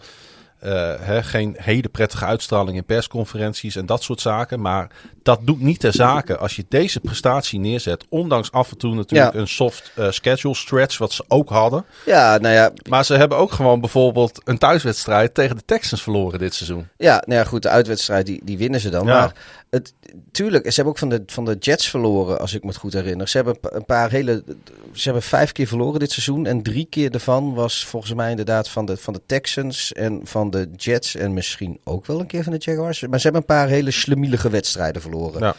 Eh, 0.63 1.17
geen 1.21 1.57
hele 1.59 1.89
prettige 1.89 2.25
uitstraling 2.25 2.77
in 2.77 2.85
persconferenties 2.85 3.77
en 3.77 3.87
dat 3.87 4.03
soort 4.03 4.21
zaken. 4.21 4.61
Maar 4.61 4.91
dat 5.23 5.41
doet 5.43 5.61
niet 5.61 5.81
ter 5.81 5.93
zake 5.93 6.37
als 6.37 6.57
je 6.57 6.65
deze 6.69 7.01
prestatie 7.01 7.59
neerzet. 7.59 8.05
Ondanks 8.09 8.53
af 8.53 8.71
en 8.71 8.77
toe 8.79 8.95
natuurlijk 8.95 9.35
Ja. 9.35 9.41
een 9.41 9.49
soft 9.49 9.93
eh, 9.95 10.11
schedule 10.11 10.55
stretch, 10.55 10.99
wat 10.99 11.13
ze 11.13 11.25
ook 11.29 11.49
hadden. 11.49 11.85
Ja, 12.07 12.39
nou 12.39 12.55
ja, 12.55 12.71
Maar 12.89 13.05
ze 13.05 13.15
hebben 13.15 13.39
ook 13.39 13.53
gewoon 13.53 13.81
bijvoorbeeld 13.81 14.41
een 14.45 14.59
thuiswedstrijd 14.59 15.35
tegen 15.35 15.57
de 15.57 15.65
Texans 15.65 16.03
verloren 16.03 16.39
dit 16.39 16.55
seizoen. 16.55 16.89
Ja, 16.97 17.23
nou 17.27 17.39
ja, 17.41 17.45
goed, 17.45 17.63
de 17.63 17.69
uitwedstrijd 17.69 18.27
die, 18.27 18.41
die 18.45 18.59
winnen 18.59 18.81
ze 18.81 18.89
dan. 18.91 19.07
Ja. 19.07 19.19
Maar 19.19 19.33
het, 19.73 19.95
tuurlijk, 20.33 20.65
ze 20.65 20.75
hebben 20.75 20.93
ook 20.93 20.99
van 20.99 21.09
de, 21.09 21.23
van 21.27 21.45
de 21.45 21.57
Jets 21.59 21.91
verloren, 21.91 22.41
als 22.41 22.55
ik 22.55 22.63
me 22.63 22.69
het 22.69 22.77
goed 22.77 22.93
herinner. 22.93 23.29
Ze 23.29 23.37
hebben 23.37 23.57
een 23.61 23.85
paar 23.85 24.11
hele. 24.11 24.45
Ze 24.93 25.03
hebben 25.05 25.23
vijf 25.23 25.53
keer 25.53 25.67
verloren 25.67 26.01
dit 26.01 26.11
seizoen. 26.11 26.47
En 26.47 26.63
drie 26.63 26.87
keer 26.91 27.11
daarvan 27.11 27.55
was 27.55 27.85
volgens 27.87 28.15
mij 28.15 28.31
inderdaad 28.31 28.69
van 28.69 28.87
de, 28.87 28.97
van 28.97 29.13
de 29.13 29.21
Texans 29.27 29.93
en 29.93 30.21
van 30.25 30.51
de 30.51 30.69
Jets. 30.77 31.15
En 31.15 31.33
misschien 31.33 31.81
ook 31.85 32.07
wel 32.07 32.21
een 32.21 32.27
keer 32.27 32.43
van 32.43 32.53
de 32.53 32.59
Jaguars. 32.59 33.01
Maar 33.01 33.19
ze 33.19 33.23
hebben 33.23 33.41
een 33.41 33.57
paar 33.57 33.69
hele 33.69 33.91
slemielige 33.91 34.51
wedstrijden 34.51 35.03
verloren. 35.03 35.41
Ja. 35.41 35.55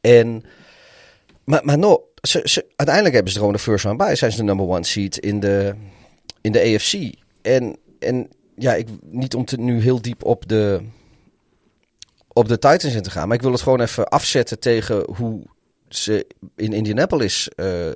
En. 0.00 0.44
Maar, 1.44 1.64
maar 1.64 1.78
no, 1.78 2.04
ze, 2.22 2.40
ze, 2.44 2.66
uiteindelijk 2.76 3.14
hebben 3.14 3.32
ze 3.32 3.38
gewoon 3.38 3.54
de 3.54 3.58
first 3.58 3.84
round 3.84 3.98
by. 3.98 4.14
Zijn 4.14 4.30
ze 4.30 4.36
de 4.36 4.42
number 4.42 4.68
one 4.68 4.84
seed 4.84 5.18
in 5.18 5.40
de, 5.40 5.74
in 6.40 6.52
de 6.52 6.74
AFC. 6.74 7.14
En, 7.42 7.76
en 7.98 8.28
ja, 8.56 8.74
ik, 8.74 8.88
niet 9.02 9.34
om 9.34 9.44
te 9.44 9.56
nu 9.56 9.80
heel 9.80 10.02
diep 10.02 10.24
op 10.24 10.48
de, 10.48 10.80
op 12.32 12.48
de 12.48 12.58
Titans 12.58 12.94
in 12.94 13.02
te 13.02 13.10
gaan. 13.10 13.28
Maar 13.28 13.36
ik 13.36 13.42
wil 13.42 13.52
het 13.52 13.62
gewoon 13.62 13.80
even 13.80 14.08
afzetten 14.08 14.58
tegen 14.58 15.14
hoe 15.14 15.42
ze 15.88 16.26
in 16.56 16.72
Indianapolis 16.72 17.48
eh, 17.48 17.88
eh, 17.88 17.94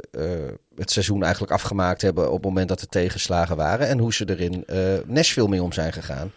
het 0.77 0.91
seizoen 0.91 1.23
eigenlijk 1.23 1.53
afgemaakt 1.53 2.03
hebben 2.03 2.27
op 2.29 2.35
het 2.35 2.45
moment 2.45 2.69
dat 2.69 2.81
er 2.81 2.89
tegenslagen 2.89 3.57
waren. 3.57 3.89
En 3.89 3.99
hoe 3.99 4.15
ze 4.15 4.25
er 4.25 4.41
in 4.41 4.65
eh, 4.67 4.79
Nashville 5.07 5.49
mee 5.49 5.63
om 5.63 5.73
zijn 5.73 5.93
gegaan. 5.93 6.33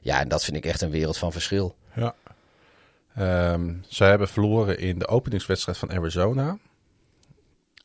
Ja, 0.00 0.20
en 0.20 0.28
dat 0.28 0.44
vind 0.44 0.56
ik 0.56 0.64
echt 0.64 0.82
een 0.82 0.90
wereld 0.90 1.18
van 1.18 1.32
verschil. 1.32 1.76
Ja. 1.94 2.14
Ehm, 3.14 3.74
ze 3.88 4.04
hebben 4.04 4.28
verloren 4.28 4.78
in 4.78 4.98
de 4.98 5.08
openingswedstrijd 5.08 5.78
van 5.78 5.90
Arizona. 5.90 6.58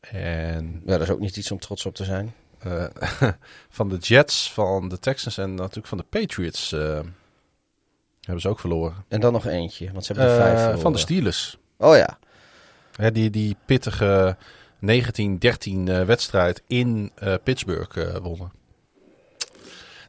En 0.01 0.81
Ja, 0.85 0.91
dat 0.91 1.01
is 1.01 1.09
ook 1.09 1.19
niet 1.19 1.37
iets 1.37 1.51
om 1.51 1.59
trots 1.59 1.85
op 1.85 1.95
te 1.95 2.03
zijn. 2.03 2.33
van 3.69 3.89
de 3.89 3.97
Jets, 3.97 4.51
van 4.51 4.89
de 4.89 4.99
Texans 4.99 5.37
en 5.37 5.53
natuurlijk 5.53 5.87
van 5.87 5.97
de 5.97 6.03
Patriots 6.09 6.75
hebben 8.31 8.41
ze 8.41 8.49
ook 8.49 8.59
verloren. 8.59 8.95
En 9.07 9.19
dan 9.19 9.33
nog 9.33 9.45
eentje, 9.47 9.91
want 9.91 10.05
ze 10.05 10.13
hebben 10.13 10.31
er 10.31 10.37
Eh, 10.37 10.43
vijf 10.45 10.57
verloren. 10.57 10.79
van 10.81 10.91
de 10.93 10.97
Steelers. 10.97 11.57
Oh 11.77 11.95
ja, 11.95 12.19
Hè, 12.95 13.11
die, 13.11 13.29
die 13.29 13.55
pittige 13.65 14.37
19-13 14.79 15.87
eh, 15.89 16.03
wedstrijd 16.03 16.63
in 16.67 17.11
eh, 17.15 17.33
Pittsburgh 17.43 18.17
wonnen. 18.21 18.51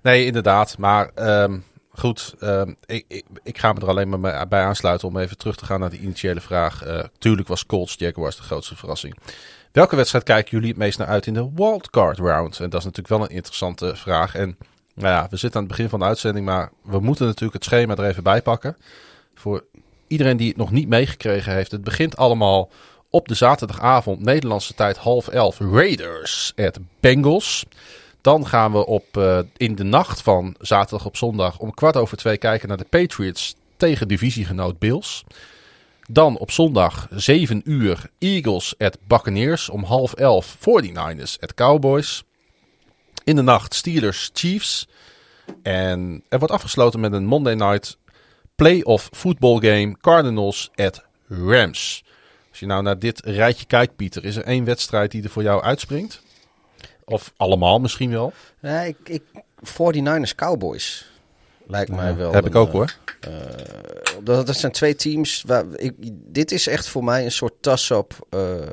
Nee, 0.02 0.24
inderdaad. 0.26 0.78
Maar 0.78 1.10
ehm, 1.14 1.58
goed, 1.90 2.34
ehm, 2.40 2.72
ik, 2.86 3.04
ik, 3.08 3.24
ik 3.42 3.58
ga 3.58 3.72
me 3.72 3.80
er 3.80 3.88
alleen 3.88 4.20
maar 4.20 4.48
bij- 4.48 4.62
aansluiten 4.64 5.08
om 5.08 5.16
even 5.18 5.36
terug 5.38 5.56
te 5.56 5.64
gaan 5.64 5.80
naar 5.80 5.90
die 5.90 6.00
initiële 6.00 6.40
vraag. 6.40 6.82
Tuurlijk 7.18 7.48
was 7.48 7.66
Colts 7.66 7.94
Jaguars 7.98 8.36
de 8.36 8.42
grootste 8.42 8.76
verrassing. 8.76 9.16
Welke 9.72 9.96
wedstrijd 9.96 10.24
kijken 10.24 10.50
jullie 10.50 10.68
het 10.68 10.78
meest 10.78 10.98
naar 10.98 11.06
uit 11.08 11.26
in 11.26 11.34
de 11.34 11.50
wildcard 11.54 12.18
round? 12.18 12.60
En 12.60 12.70
dat 12.70 12.80
is 12.80 12.84
natuurlijk 12.86 13.14
wel 13.18 13.22
een 13.22 13.34
interessante 13.34 13.96
vraag. 13.96 14.34
En 14.34 14.56
nou 14.94 15.08
ja, 15.08 15.26
we 15.30 15.36
zitten 15.36 15.60
aan 15.60 15.66
het 15.66 15.76
begin 15.76 15.90
van 15.90 15.98
de 15.98 16.04
uitzending, 16.04 16.46
maar 16.46 16.70
we 16.82 17.00
moeten 17.00 17.26
natuurlijk 17.26 17.54
het 17.54 17.64
schema 17.64 17.96
er 17.96 18.08
even 18.08 18.22
bij 18.22 18.42
pakken. 18.42 18.76
Voor 19.34 19.64
iedereen 20.06 20.36
die 20.36 20.48
het 20.48 20.56
nog 20.56 20.70
niet 20.70 20.88
meegekregen 20.88 21.52
heeft. 21.52 21.70
Het 21.70 21.84
begint 21.84 22.16
allemaal 22.16 22.70
op 23.10 23.28
de 23.28 23.34
zaterdagavond, 23.34 24.20
Nederlandse 24.20 24.74
tijd 24.74 24.96
half 24.96 25.28
elf. 25.28 25.58
Raiders 25.58 26.52
at 26.56 26.78
Bengals. 27.00 27.64
Dan 28.20 28.46
gaan 28.46 28.72
we 28.72 28.86
op, 28.86 29.16
eh, 29.16 29.38
in 29.56 29.74
de 29.74 29.84
nacht 29.84 30.22
van 30.22 30.54
zaterdag 30.58 31.06
op 31.06 31.16
zondag 31.16 31.58
om 31.58 31.74
kwart 31.74 31.96
over 31.96 32.16
twee 32.16 32.36
kijken 32.36 32.68
naar 32.68 32.76
de 32.76 32.86
Patriots 32.88 33.54
tegen 33.76 34.08
divisiegenoot 34.08 34.78
Bills. 34.78 35.24
Dan 36.08 36.38
op 36.38 36.50
zondag 36.50 37.08
7 37.10 37.60
uur 37.64 38.10
Eagles 38.18 38.74
at 38.78 38.98
Buccaneers. 39.06 39.68
Om 39.68 39.84
half 39.84 40.12
elf 40.12 40.56
49ers 40.58 41.40
at 41.40 41.54
Cowboys. 41.54 42.24
In 43.24 43.36
de 43.36 43.42
nacht 43.42 43.74
Steelers 43.74 44.30
Chiefs. 44.32 44.88
En 45.62 46.24
er 46.28 46.38
wordt 46.38 46.54
afgesloten 46.54 47.00
met 47.00 47.12
een 47.12 47.24
Monday 47.24 47.54
night 47.54 47.98
playoff 48.54 49.08
football 49.12 49.60
game 49.60 49.96
Cardinals 50.00 50.70
at 50.74 51.04
Rams. 51.28 52.04
Als 52.50 52.60
je 52.60 52.66
nou 52.66 52.82
naar 52.82 52.98
dit 52.98 53.24
rijtje 53.24 53.66
kijkt, 53.66 53.96
Pieter, 53.96 54.24
is 54.24 54.36
er 54.36 54.44
één 54.44 54.64
wedstrijd 54.64 55.10
die 55.10 55.22
er 55.22 55.30
voor 55.30 55.42
jou 55.42 55.62
uitspringt? 55.62 56.22
Of 57.04 57.32
allemaal 57.36 57.78
misschien 57.80 58.10
wel? 58.10 58.32
nee, 58.60 58.88
ik, 58.88 59.08
ik, 59.08 59.22
49ers 59.64 60.34
Cowboys 60.34 61.10
lijkt 61.66 61.90
mij 61.90 62.16
wel. 62.16 62.32
Heb 62.32 62.46
ik 62.46 62.54
ook 62.54 62.66
eh, 62.66 62.72
hoor. 62.72 62.94
Dat, 64.22 64.46
dat 64.46 64.56
zijn 64.56 64.72
twee 64.72 64.94
teams. 64.94 65.42
Waar 65.46 65.64
ik, 65.76 65.94
dit 66.12 66.52
is 66.52 66.66
echt 66.66 66.88
voor 66.88 67.04
mij 67.04 67.24
een 67.24 67.32
soort 67.32 67.54
tas-up. 67.60 68.26
eh, 68.30 68.60
ehm, 68.60 68.70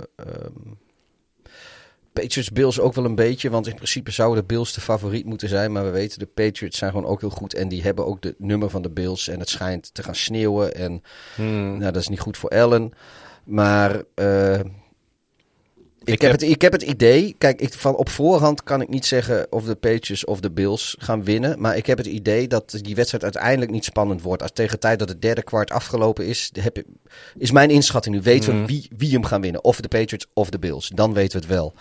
Patriots 2.13 2.51
Bills 2.51 2.79
ook 2.79 2.93
wel 2.93 3.05
een 3.05 3.15
beetje. 3.15 3.49
Want 3.49 3.67
in 3.67 3.75
principe 3.75 4.11
zouden 4.11 4.39
de 4.39 4.53
Bills 4.53 4.73
de 4.73 4.81
favoriet 4.81 5.25
moeten 5.25 5.49
zijn. 5.49 5.71
Maar 5.71 5.83
we 5.83 5.89
weten, 5.89 6.19
de 6.19 6.25
Patriots 6.25 6.77
zijn 6.77 6.91
gewoon 6.91 7.05
ook 7.09 7.21
heel 7.21 7.29
goed. 7.29 7.53
En 7.53 7.67
die 7.67 7.81
hebben 7.81 8.05
ook 8.05 8.21
de 8.21 8.35
nummer 8.37 8.69
van 8.69 8.81
de 8.81 8.89
Bills. 8.89 9.27
En 9.27 9.39
het 9.39 9.49
schijnt 9.49 9.93
te 9.93 10.03
gaan 10.03 10.15
sneeuwen. 10.15 10.75
En 10.75 11.03
Hmm. 11.35 11.77
nou, 11.77 11.91
dat 11.91 12.01
is 12.01 12.07
niet 12.07 12.19
goed 12.19 12.37
voor 12.37 12.49
Allen. 12.49 12.91
Maar 13.43 14.03
eh, 14.15 14.59
ik, 16.09 16.15
Ik 16.15 16.21
heb 16.21 16.31
heb- 16.31 16.39
het, 16.41 16.49
ik 16.49 16.61
heb 16.61 16.71
het 16.71 16.81
idee. 16.81 17.35
Kijk, 17.37 17.61
ik, 17.61 17.73
van 17.73 17.95
op 17.95 18.09
voorhand 18.09 18.63
kan 18.63 18.81
ik 18.81 18.89
niet 18.89 19.05
zeggen 19.05 19.47
of 19.51 19.63
de 19.63 19.75
Patriots 19.75 20.25
of 20.25 20.39
de 20.39 20.51
Bills 20.51 20.95
gaan 20.99 21.23
winnen. 21.23 21.61
Maar 21.61 21.77
ik 21.77 21.85
heb 21.85 21.97
het 21.97 22.07
idee 22.07 22.47
dat 22.47 22.79
die 22.81 22.95
wedstrijd 22.95 23.23
uiteindelijk 23.23 23.71
niet 23.71 23.83
spannend 23.85 24.21
wordt. 24.21 24.41
Als 24.41 24.51
tegen 24.53 24.71
de 24.73 24.77
tijd 24.79 24.99
dat 24.99 25.09
het 25.09 25.21
derde 25.21 25.43
kwart 25.43 25.71
afgelopen 25.71 26.25
is, 26.25 26.49
heb 26.59 26.77
ik, 26.77 26.85
is 27.37 27.51
mijn 27.51 27.69
inschatting 27.69 28.15
nu. 28.15 28.21
Weten 28.21 28.51
Mhm. 28.53 28.61
we 28.61 28.67
wie, 28.67 28.87
wie 28.97 29.11
hem 29.11 29.23
gaan 29.23 29.41
winnen? 29.41 29.63
Of 29.63 29.81
de 29.81 29.87
Patriots 29.87 30.25
of 30.33 30.49
de 30.49 30.59
Bills. 30.59 30.87
Dan 30.93 31.13
weten 31.13 31.39
we 31.39 31.45
het 31.45 31.55
wel. 31.55 31.73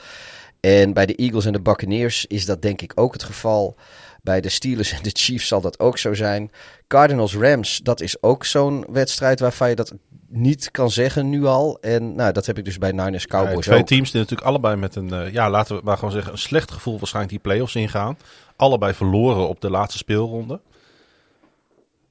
En 0.61 0.93
bij 0.93 1.07
de 1.07 1.15
Eagles 1.15 1.45
en 1.45 1.53
de 1.53 1.61
Buccaneers 1.61 2.27
is 2.27 2.45
dat 2.45 2.63
denk 2.63 2.83
ik 2.83 2.93
ook 2.95 3.13
het 3.13 3.23
geval. 3.23 3.77
Bij 4.23 4.41
de 4.41 4.49
Steelers 4.49 4.93
en 4.97 5.03
de 5.03 5.11
Chiefs 5.13 5.47
zal 5.49 5.61
dat 5.61 5.79
ook 5.79 5.99
zo 5.99 6.15
zijn. 6.15 6.51
Cardinals 6.87 7.35
Rams, 7.35 7.81
dat 7.83 8.01
is 8.01 8.23
ook 8.23 8.45
zo'n 8.45 8.85
wedstrijd 8.91 9.41
waarvan 9.41 9.69
je 9.69 9.75
dat 9.75 9.93
niet 10.29 10.71
kan 10.71 10.91
zeggen 10.91 11.29
nu 11.29 11.45
al. 11.45 11.79
En 11.81 12.15
nou, 12.15 12.33
dat 12.33 12.47
heb 12.47 12.59
ik 12.59 12.65
dus 12.65 12.79
bij 12.79 12.93
Niners 12.93 13.27
Ja, 13.29 13.39
Cowboys 13.39 13.67
twee 13.67 13.79
ook. 13.81 13.87
teams 13.87 14.11
die 14.11 14.21
natuurlijk 14.21 14.49
allebei 14.49 14.77
met 14.77 14.95
een, 14.97 15.13
eh, 15.13 15.33
ja, 15.33 15.51
laten 15.51 15.77
we 15.77 15.83
maar 15.85 15.97
gewoon 15.97 16.13
zeggen, 16.13 16.33
een 16.33 16.39
slecht 16.39 16.71
gevoel 16.71 16.99
waarschijnlijk 16.99 17.35
die 17.35 17.43
play-offs 17.43 17.75
ingaan. 17.75 18.19
Allebei 18.57 18.95
verloren 18.95 19.49
op 19.49 19.61
de 19.61 19.71
laatste 19.71 19.99
speelronde. 19.99 20.61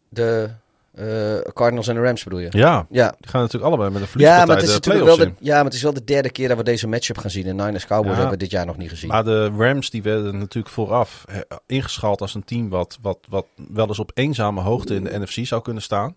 De 0.09 0.49
eh, 0.93 1.51
Cardinals 1.53 1.87
en 1.87 1.95
de 1.95 2.01
Rams 2.01 2.23
bedoel 2.23 2.39
je? 2.39 2.47
Ja, 2.51 2.85
Ja. 2.89 3.15
die 3.19 3.29
gaan 3.29 3.41
natuurlijk 3.41 3.69
allebei 3.73 3.89
met 3.91 4.01
een 4.01 4.07
Ja 4.07 4.11
verliespartij 4.11 4.45
maar, 4.47 4.55
het 4.57 4.69
is 4.69 4.79
de 4.79 5.03
wel 5.05 5.17
de, 5.17 5.31
ja, 5.39 5.55
maar 5.55 5.63
het 5.65 5.73
is 5.73 5.81
wel 5.81 5.93
de 5.93 6.03
derde 6.03 6.29
keer 6.29 6.47
dat 6.47 6.57
we 6.57 6.63
deze 6.63 6.87
matchup 6.87 7.17
gaan 7.17 7.29
zien. 7.29 7.45
En 7.45 7.55
Niners 7.55 7.85
Cowboys 7.85 8.11
Ja. 8.11 8.13
hebben 8.19 8.31
we 8.37 8.43
dit 8.43 8.51
jaar 8.51 8.65
nog 8.65 8.77
niet 8.77 8.89
gezien. 8.89 9.09
Maar 9.09 9.23
de 9.23 9.51
Rams 9.57 9.89
die 9.89 10.03
werden 10.03 10.37
natuurlijk 10.37 10.73
vooraf 10.73 11.23
eh, 11.27 11.37
ingeschaald 11.65 12.21
als 12.21 12.35
een 12.35 12.43
team 12.43 12.69
wat, 12.69 12.97
wat, 13.01 13.17
wat 13.29 13.45
wel 13.73 13.87
eens 13.87 13.99
op 13.99 14.11
eenzame 14.13 14.61
hoogte 14.61 14.95
in 14.95 15.03
de 15.03 15.19
NFC 15.19 15.45
zou 15.47 15.61
kunnen 15.61 15.83
staan. 15.83 16.15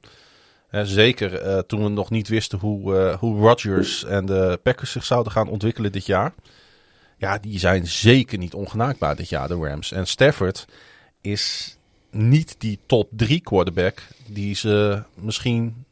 Eh, 0.70 0.82
zeker 0.84 1.34
eh, 1.34 1.58
toen 1.58 1.82
we 1.82 1.88
nog 1.88 2.10
niet 2.10 2.28
wisten 2.28 2.58
hoe, 2.58 2.96
eh, 2.96 3.18
hoe 3.18 3.40
Rodgers 3.40 4.04
en 4.04 4.26
de 4.26 4.60
Packers 4.62 4.90
zich 4.90 5.04
zouden 5.04 5.32
gaan 5.32 5.48
ontwikkelen 5.48 5.92
dit 5.92 6.06
jaar. 6.06 6.34
Ja, 7.16 7.38
die 7.38 7.58
zijn 7.58 7.86
zeker 7.86 8.38
niet 8.38 8.54
ongenaakbaar 8.54 9.16
dit 9.16 9.28
jaar, 9.28 9.48
de 9.48 9.54
Rams. 9.54 9.92
En 9.92 10.06
Stafford 10.06 10.66
is 11.20 11.76
niet 12.10 12.54
die 12.58 12.78
top 12.86 13.08
3 13.10 13.40
quarterback 13.40 14.02
die 14.26 14.54
ze 14.54 15.02
misschien 15.14 15.84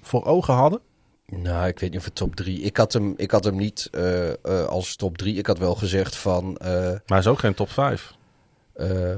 voor 0.00 0.24
ogen 0.24 0.54
hadden. 0.54 0.80
Nou, 1.26 1.66
ik 1.66 1.78
weet 1.78 1.90
niet 1.90 1.98
of 1.98 2.04
het 2.04 2.14
top 2.14 2.36
3. 2.36 2.60
Ik 2.60 2.76
had 2.76 2.92
hem, 2.92 3.14
ik 3.16 3.30
had 3.30 3.44
hem 3.44 3.56
niet 3.56 3.88
uh, 3.92 4.28
uh, 4.28 4.64
als 4.64 4.96
top 4.96 5.18
3. 5.18 5.34
Ik 5.34 5.46
had 5.46 5.58
wel 5.58 5.74
gezegd 5.74 6.16
van. 6.16 6.58
Uh, 6.62 6.68
maar 6.68 7.00
hij 7.06 7.18
is 7.18 7.26
ook 7.26 7.38
geen 7.38 7.54
top 7.54 7.70
5. 7.70 8.15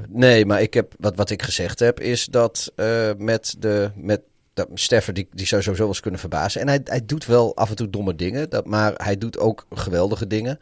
Nee, 0.08 0.46
maar 0.46 0.62
ik 0.62 0.74
heb, 0.74 0.94
wat, 0.98 1.16
wat 1.16 1.30
ik 1.30 1.42
gezegd 1.42 1.78
heb, 1.78 2.00
is 2.00 2.24
dat 2.24 2.72
met 3.16 3.54
de. 3.58 3.90
Met, 3.94 4.20
dat 4.54 4.68
Stafford, 4.74 5.16
die, 5.16 5.28
die 5.32 5.46
zou 5.46 5.62
sowieso 5.62 5.82
wel 5.82 5.92
eens 5.92 6.00
kunnen 6.00 6.20
verbazen. 6.20 6.60
En 6.60 6.68
hij, 6.68 6.80
hij 6.84 7.06
doet 7.06 7.26
wel 7.26 7.56
af 7.56 7.70
en 7.70 7.76
toe 7.76 7.90
domme 7.90 8.14
dingen, 8.14 8.50
dat, 8.50 8.66
maar 8.66 8.92
hij 8.96 9.18
doet 9.18 9.38
ook 9.38 9.66
geweldige 9.70 10.26
dingen. 10.26 10.58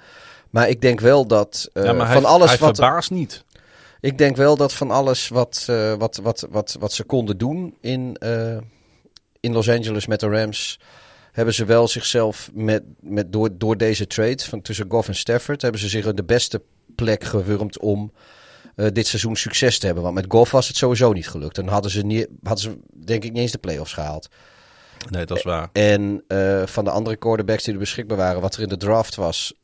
Maar 0.51 0.69
ik 0.69 0.81
denk 0.81 1.01
wel 1.01 1.27
dat 1.27 1.71
ja, 1.73 1.93
maar 1.93 2.13
van 2.13 2.23
hij, 2.23 2.33
alles 2.33 2.49
hij 2.49 2.59
wat. 2.59 2.77
verbaast 2.77 3.11
niet. 3.11 3.45
Ik 4.01 4.19
denk 4.19 4.37
wel 4.37 4.57
dat 4.57 4.73
van 4.73 4.91
alles 4.91 5.29
wat, 5.29 5.67
uh, 5.71 5.95
wat, 5.95 6.17
wat, 6.17 6.47
wat, 6.51 6.77
wat 6.79 6.93
ze 6.93 7.05
konden 7.05 7.39
doen 7.39 7.77
in, 7.81 8.17
uh, 8.23 8.57
in 9.41 9.53
Los 9.53 9.71
Angeles 9.71 10.07
met 10.07 10.21
de 10.21 10.29
Rams, 10.29 10.81
hebben 11.33 11.55
ze 11.55 11.65
wel 11.65 11.89
zichzelf 11.89 12.51
met, 12.53 12.83
met 13.01 13.33
door, 13.33 13.51
door 13.53 13.77
deze 13.77 14.07
trade 14.07 14.43
van 14.43 14.63
tussen 14.63 14.87
Goff 14.89 15.09
en 15.09 15.15
Stafford, 15.15 15.63
hebben 15.63 15.81
ze 15.81 15.89
zich 15.89 16.13
de 16.13 16.25
beste 16.25 16.63
plek 16.95 17.25
gewurmd 17.25 17.79
om 17.79 18.13
uh, 18.77 18.87
dit 18.93 19.07
seizoen 19.07 19.37
succes 19.37 19.79
te 19.79 19.87
hebben. 19.87 20.05
Want 20.05 20.15
met 20.15 20.25
Goff 20.29 20.51
was 20.51 20.69
het 20.69 20.77
sowieso 20.77 21.13
niet 21.13 21.29
gelukt. 21.29 21.55
Dan 21.55 21.69
hadden 21.69 21.91
ze, 21.91 22.03
niet, 22.03 22.29
hadden 22.43 22.63
ze 22.63 22.79
denk 23.05 23.25
ik 23.25 23.33
niet 23.33 23.41
eens 23.41 23.53
de 23.53 23.59
playoffs 23.59 23.93
gehaald. 23.93 24.29
Nee, 25.11 25.25
dat 25.25 25.37
is 25.37 25.43
waar. 25.43 25.69
En 25.73 26.25
van 26.65 26.85
de 26.85 26.91
andere 26.91 27.17
quarterbacks 27.17 27.65
die 27.65 27.73
er 27.73 27.79
beschikbaar 27.79 28.17
waren, 28.17 28.41
wat 28.41 28.55
er 28.55 28.63
in 28.63 28.69
de 28.69 28.77
draft 28.77 29.15
was, 29.15 29.55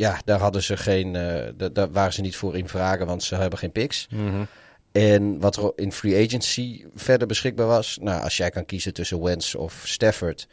ja, 0.00 0.20
daar 0.24 0.38
hadden 0.40 0.62
ze 0.62 0.76
geen, 0.76 1.14
uh, 1.14 1.68
daar 1.72 1.90
waren 1.90 2.12
ze 2.12 2.20
niet 2.20 2.36
voor 2.36 2.56
in 2.56 2.68
vragen, 2.68 3.06
want 3.06 3.22
ze 3.22 3.34
hebben 3.34 3.58
geen 3.58 3.72
picks. 3.72 4.06
Mm 4.10 4.28
-hmm. 4.28 4.46
En 4.92 5.40
wat 5.40 5.56
er 5.56 5.72
in 5.76 5.92
free 5.92 6.26
agency 6.26 6.84
verder 6.94 7.26
beschikbaar 7.26 7.66
was, 7.66 7.98
nou, 8.00 8.22
als 8.22 8.36
jij 8.36 8.50
kan 8.50 8.64
kiezen 8.64 8.92
tussen 8.92 9.22
Wentz 9.22 9.54
of 9.54 9.82
Stafford, 9.84 10.46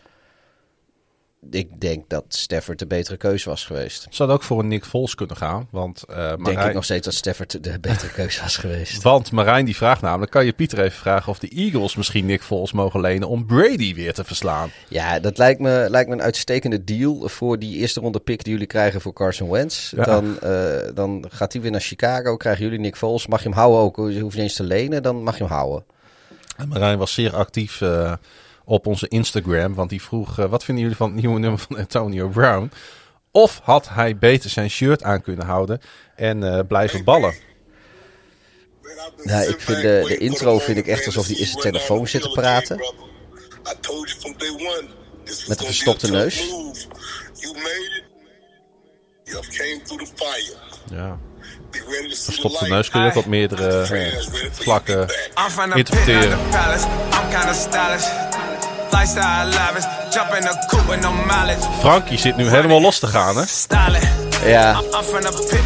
ik 1.51 1.81
denk 1.81 2.09
dat 2.09 2.23
Stafford 2.27 2.79
de 2.79 2.87
betere 2.87 3.17
keuze 3.17 3.49
was 3.49 3.65
geweest. 3.65 4.07
Zou 4.09 4.29
ook 4.29 4.43
voor 4.43 4.59
een 4.59 4.67
Nick 4.67 4.85
Foles 4.85 5.15
kunnen 5.15 5.37
gaan, 5.37 5.67
want 5.71 6.03
uh, 6.09 6.15
Marijn... 6.15 6.43
denk 6.43 6.59
ik 6.59 6.73
nog 6.73 6.83
steeds 6.83 7.05
dat 7.05 7.13
Stafford 7.13 7.63
de 7.63 7.79
betere 7.79 8.11
keuze 8.11 8.41
was 8.41 8.57
geweest. 8.57 9.03
Want 9.03 9.31
Marijn 9.31 9.65
die 9.65 9.75
vraagt 9.75 10.01
namelijk, 10.01 10.31
kan 10.31 10.45
je 10.45 10.53
Pieter 10.53 10.79
even 10.79 10.97
vragen 10.97 11.31
of 11.31 11.39
de 11.39 11.49
Eagles 11.49 11.95
misschien 11.95 12.25
Nick 12.25 12.41
Foles 12.41 12.71
mogen 12.71 13.01
lenen 13.01 13.27
om 13.27 13.45
Brady 13.45 13.93
weer 13.93 14.13
te 14.13 14.23
verslaan? 14.23 14.69
Ja, 14.87 15.19
dat 15.19 15.37
lijkt 15.37 15.59
me, 15.59 15.87
lijkt 15.89 16.09
me 16.09 16.15
een 16.15 16.21
uitstekende 16.21 16.83
deal 16.83 17.29
voor 17.29 17.59
die 17.59 17.77
eerste 17.77 17.99
ronde 17.99 18.19
pick 18.19 18.43
die 18.43 18.51
jullie 18.51 18.67
krijgen 18.67 19.01
voor 19.01 19.13
Carson 19.13 19.49
Wentz. 19.49 19.91
Ja. 19.91 20.03
Dan, 20.03 20.37
uh, 20.43 20.77
dan 20.93 21.25
gaat 21.29 21.53
hij 21.53 21.61
weer 21.61 21.71
naar 21.71 21.81
Chicago, 21.81 22.37
krijgen 22.37 22.63
jullie 22.63 22.79
Nick 22.79 22.95
Foles. 22.95 23.27
Mag 23.27 23.43
je 23.43 23.49
hem 23.49 23.57
houden 23.57 23.79
ook, 23.79 24.11
je 24.11 24.19
hoeft 24.19 24.35
niet 24.35 24.43
eens 24.43 24.55
te 24.55 24.63
lenen, 24.63 25.03
dan 25.03 25.23
mag 25.23 25.37
je 25.37 25.43
hem 25.43 25.53
houden. 25.53 25.83
En 26.57 26.67
Marijn 26.67 26.97
was 26.97 27.13
zeer 27.13 27.35
actief 27.35 27.81
uh, 27.81 28.13
op 28.67 28.85
onze 28.85 29.07
Instagram, 29.07 29.73
want 29.73 29.89
die 29.89 30.01
vroeg, 30.01 30.39
uh, 30.39 30.45
wat 30.45 30.63
vinden 30.63 30.83
jullie 30.83 30.97
van 30.97 31.11
het 31.11 31.21
nieuwe 31.21 31.39
nummer 31.39 31.59
van 31.59 31.77
Antonio 31.77 32.27
Brown? 32.27 32.71
Of 33.31 33.59
had 33.63 33.89
hij 33.89 34.17
beter 34.17 34.49
zijn 34.49 34.69
shirt 34.69 35.03
aan 35.03 35.21
kunnen 35.21 35.45
houden 35.45 35.81
en 36.15 36.41
uh, 36.41 36.59
blijven 36.67 37.03
ballen? 37.03 37.35
Nou, 39.23 39.47
ik 39.47 39.61
vind 39.61 39.81
de, 39.81 40.03
de 40.07 40.17
intro 40.17 40.59
vind 40.59 40.77
ik 40.77 40.87
echt 40.87 41.05
alsof 41.05 41.27
hij 41.27 41.35
in 41.35 41.45
zijn 41.45 41.59
telefoon 41.59 42.07
zit 42.07 42.21
te 42.21 42.29
praten. 42.29 42.93
Met 45.47 45.59
een 45.59 45.65
verstopte 45.65 46.11
neus. 46.11 46.53
Ja. 50.89 51.19
Verstopte 52.09 52.67
neus 52.67 52.89
kun 52.89 53.01
je 53.01 53.07
ook 53.07 53.15
op 53.15 53.25
meerdere 53.25 53.87
uh, 53.91 54.51
vlakken 54.51 55.07
interpreteren. 55.75 56.39
Frankie 61.79 62.17
zit 62.17 62.37
nu 62.37 62.49
helemaal 62.49 62.81
los 62.81 62.99
te 62.99 63.07
gaan, 63.07 63.37
hè? 63.37 63.43
Ja. 64.45 64.81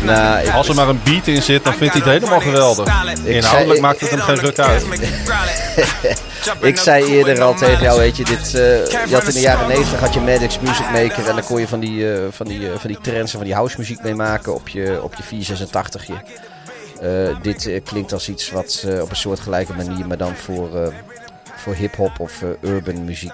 Nou, 0.04 0.50
Als 0.50 0.68
er 0.68 0.76
maar 0.76 0.88
een 0.88 1.02
beat 1.04 1.28
in 1.28 1.42
zit, 1.42 1.64
dan 1.64 1.74
vindt 1.74 1.94
hij 1.94 2.04
het 2.04 2.12
helemaal 2.12 2.40
geweldig. 2.42 2.88
Inhoudelijk 3.24 3.82
maakt 3.82 4.00
het 4.00 4.10
hem 4.10 4.20
geen 4.20 4.36
ruk 4.36 4.60
uit. 4.60 4.86
ik 6.62 6.78
zei 6.78 7.06
eerder 7.06 7.42
al 7.42 7.54
tegen 7.54 7.82
jou, 7.82 8.00
weet 8.00 8.18
je, 8.18 8.24
dit, 8.24 8.54
uh, 8.54 8.86
je 9.08 9.14
had 9.14 9.28
in 9.28 9.34
de 9.34 9.40
jaren 9.40 9.68
90 9.68 10.00
had 10.00 10.14
je 10.14 10.20
Maddox 10.20 10.60
Music 10.60 10.86
Maker 10.92 11.28
en 11.28 11.36
dan 11.36 11.44
kon 11.44 11.60
je 11.60 11.68
van 11.68 11.80
die, 11.80 12.00
uh, 12.00 12.20
van 12.32 12.48
die, 12.48 12.60
uh, 12.60 12.72
van 12.78 12.88
die 12.88 13.00
trends 13.02 13.32
en 13.32 13.38
van 13.38 13.48
die 13.48 13.56
house 13.56 13.78
muziek 13.78 14.04
mee 14.04 14.16
maken 14.16 14.54
op 14.54 14.68
je, 14.68 15.00
op 15.04 15.16
je 15.16 15.24
486 15.24 16.06
dit 17.42 17.82
klinkt 17.84 18.14
als 18.14 18.30
iets 18.30 18.52
wat 18.52 18.86
op 19.02 19.10
een 19.10 19.16
soortgelijke 19.16 19.74
manier, 19.74 20.08
maar 20.08 20.18
dan 20.18 20.36
voor, 20.36 20.94
voor 21.62 21.74
hip-hop 21.74 22.20
of 22.20 22.44
urban 22.62 23.06
muziek. 23.06 23.34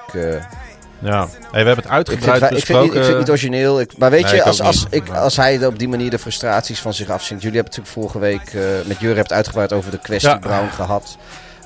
Ja, 1.00 1.28
hey, 1.28 1.30
we 1.52 1.58
hebben 1.58 1.76
het 1.76 1.88
uitgebreid 1.88 2.42
ik 2.42 2.48
vind, 2.48 2.54
besproken. 2.54 2.86
Ik 2.86 2.92
vind, 2.92 2.96
ik 2.96 3.04
vind 3.04 3.08
het 3.08 3.18
niet 3.18 3.30
origineel. 3.30 3.80
Ik, 3.80 3.98
maar 3.98 4.10
weet 4.10 4.24
Nee, 4.24 4.36
je, 4.36 4.44
als, 4.44 4.62
als, 4.62 4.84
niet. 4.84 4.94
ik, 4.94 5.10
als 5.10 5.36
hij 5.36 5.66
op 5.66 5.80
die 5.80 5.88
manier 5.88 6.10
de 6.10 6.20
frustraties 6.20 6.80
van 6.80 6.94
zich 6.94 7.10
afzinkt. 7.10 7.44
Jullie 7.44 7.58
hebben 7.58 7.76
het 7.76 7.86
natuurlijk 7.86 8.12
vorige 8.12 8.20
week 8.20 8.54
uh, 8.54 8.88
met 8.88 9.00
Jur 9.00 9.16
hebt 9.16 9.34
uitgebreid 9.34 9.74
over 9.74 9.92
de 9.92 10.00
kwestie 10.00 10.30
Ja. 10.30 10.38
Brown 10.38 10.70
gehad. 10.70 11.18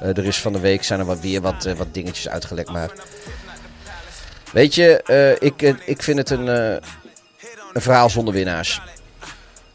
Uh, 0.02 0.18
er 0.18 0.26
is 0.26 0.40
van 0.40 0.54
de 0.54 0.60
week 0.60 0.84
zijn 0.84 1.00
er 1.00 1.06
wat, 1.06 1.20
weer 1.20 1.42
wat, 1.42 1.66
uh, 1.66 1.74
wat 1.74 1.94
dingetjes 1.94 2.30
uitgelekt. 2.30 2.72
Maar 2.72 2.92
weet 4.52 4.76
je, 4.76 5.38
ik, 5.40 5.62
ik 5.86 6.04
vind 6.04 6.18
het 6.18 6.30
een, 6.30 6.48
een 6.48 7.82
verhaal 7.82 8.10
zonder 8.10 8.34
winnaars. 8.34 8.82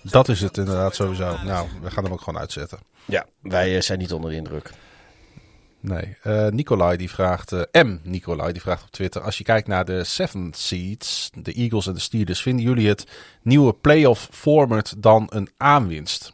Dat 0.02 0.28
is 0.28 0.40
het 0.40 0.56
inderdaad 0.56 0.94
sowieso. 0.94 1.36
Nou, 1.44 1.68
we 1.82 1.90
gaan 1.90 2.04
hem 2.04 2.12
ook 2.12 2.20
gewoon 2.22 2.40
uitzetten. 2.40 2.78
Ja, 3.04 3.24
wij 3.42 3.80
zijn 3.80 3.98
niet 3.98 4.12
onder 4.12 4.30
de 4.30 4.36
indruk. 4.36 4.70
Nee. 5.88 6.16
Uh, 6.24 6.48
Nicolai 6.48 6.96
die 6.96 7.10
vraagt, 7.10 7.52
uh, 7.52 7.60
M. 7.72 7.98
Nicolai 8.02 8.52
die 8.52 8.62
vraagt 8.62 8.82
op 8.82 8.90
Twitter. 8.90 9.22
Als 9.22 9.38
je 9.38 9.44
kijkt 9.44 9.68
naar 9.68 9.84
de 9.84 10.04
seven 10.04 10.52
seeds, 10.54 11.30
de 11.34 11.52
Eagles 11.52 11.86
en 11.86 11.94
de 11.94 12.00
Steelers, 12.00 12.42
vinden 12.42 12.64
jullie 12.64 12.88
het 12.88 13.06
nieuwe 13.42 13.72
playoff 13.72 14.28
format 14.32 14.94
dan 14.98 15.26
een 15.28 15.48
aanwinst? 15.56 16.32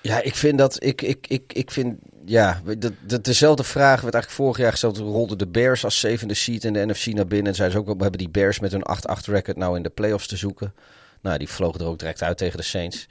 Ja, 0.00 0.22
ik 0.22 0.34
vind 0.34 0.58
dat. 0.58 0.84
Ik, 0.84 1.02
ik, 1.02 1.26
ik, 1.28 1.52
ik 1.52 1.70
vind. 1.70 1.96
Ja, 2.24 2.60
de, 2.78 3.20
dezelfde 3.20 3.64
vraag 3.64 4.00
werd 4.00 4.14
eigenlijk 4.14 4.42
vorig 4.42 4.56
jaar 4.56 4.70
gesteld. 4.70 4.98
Rolden 4.98 5.38
de 5.38 5.46
Bears 5.46 5.84
als 5.84 6.00
zevende 6.00 6.34
seed 6.34 6.64
in 6.64 6.72
de 6.72 6.86
NFC 6.86 7.06
naar 7.06 7.26
binnen. 7.26 7.48
En 7.48 7.54
zeiden 7.54 7.84
ze 7.84 7.90
ook, 7.90 8.00
hebben 8.00 8.18
die 8.18 8.28
Bears 8.28 8.60
met 8.60 8.72
hun 8.72 8.86
8-8 9.20 9.24
record 9.24 9.56
nou 9.56 9.76
in 9.76 9.82
de 9.82 9.88
playoffs 9.88 10.26
te 10.26 10.36
zoeken. 10.36 10.74
Nou, 11.20 11.38
die 11.38 11.48
vlogen 11.48 11.80
er 11.80 11.86
ook 11.86 11.98
direct 11.98 12.22
uit 12.22 12.38
tegen 12.38 12.56
de 12.56 12.64
Saints. 12.64 13.08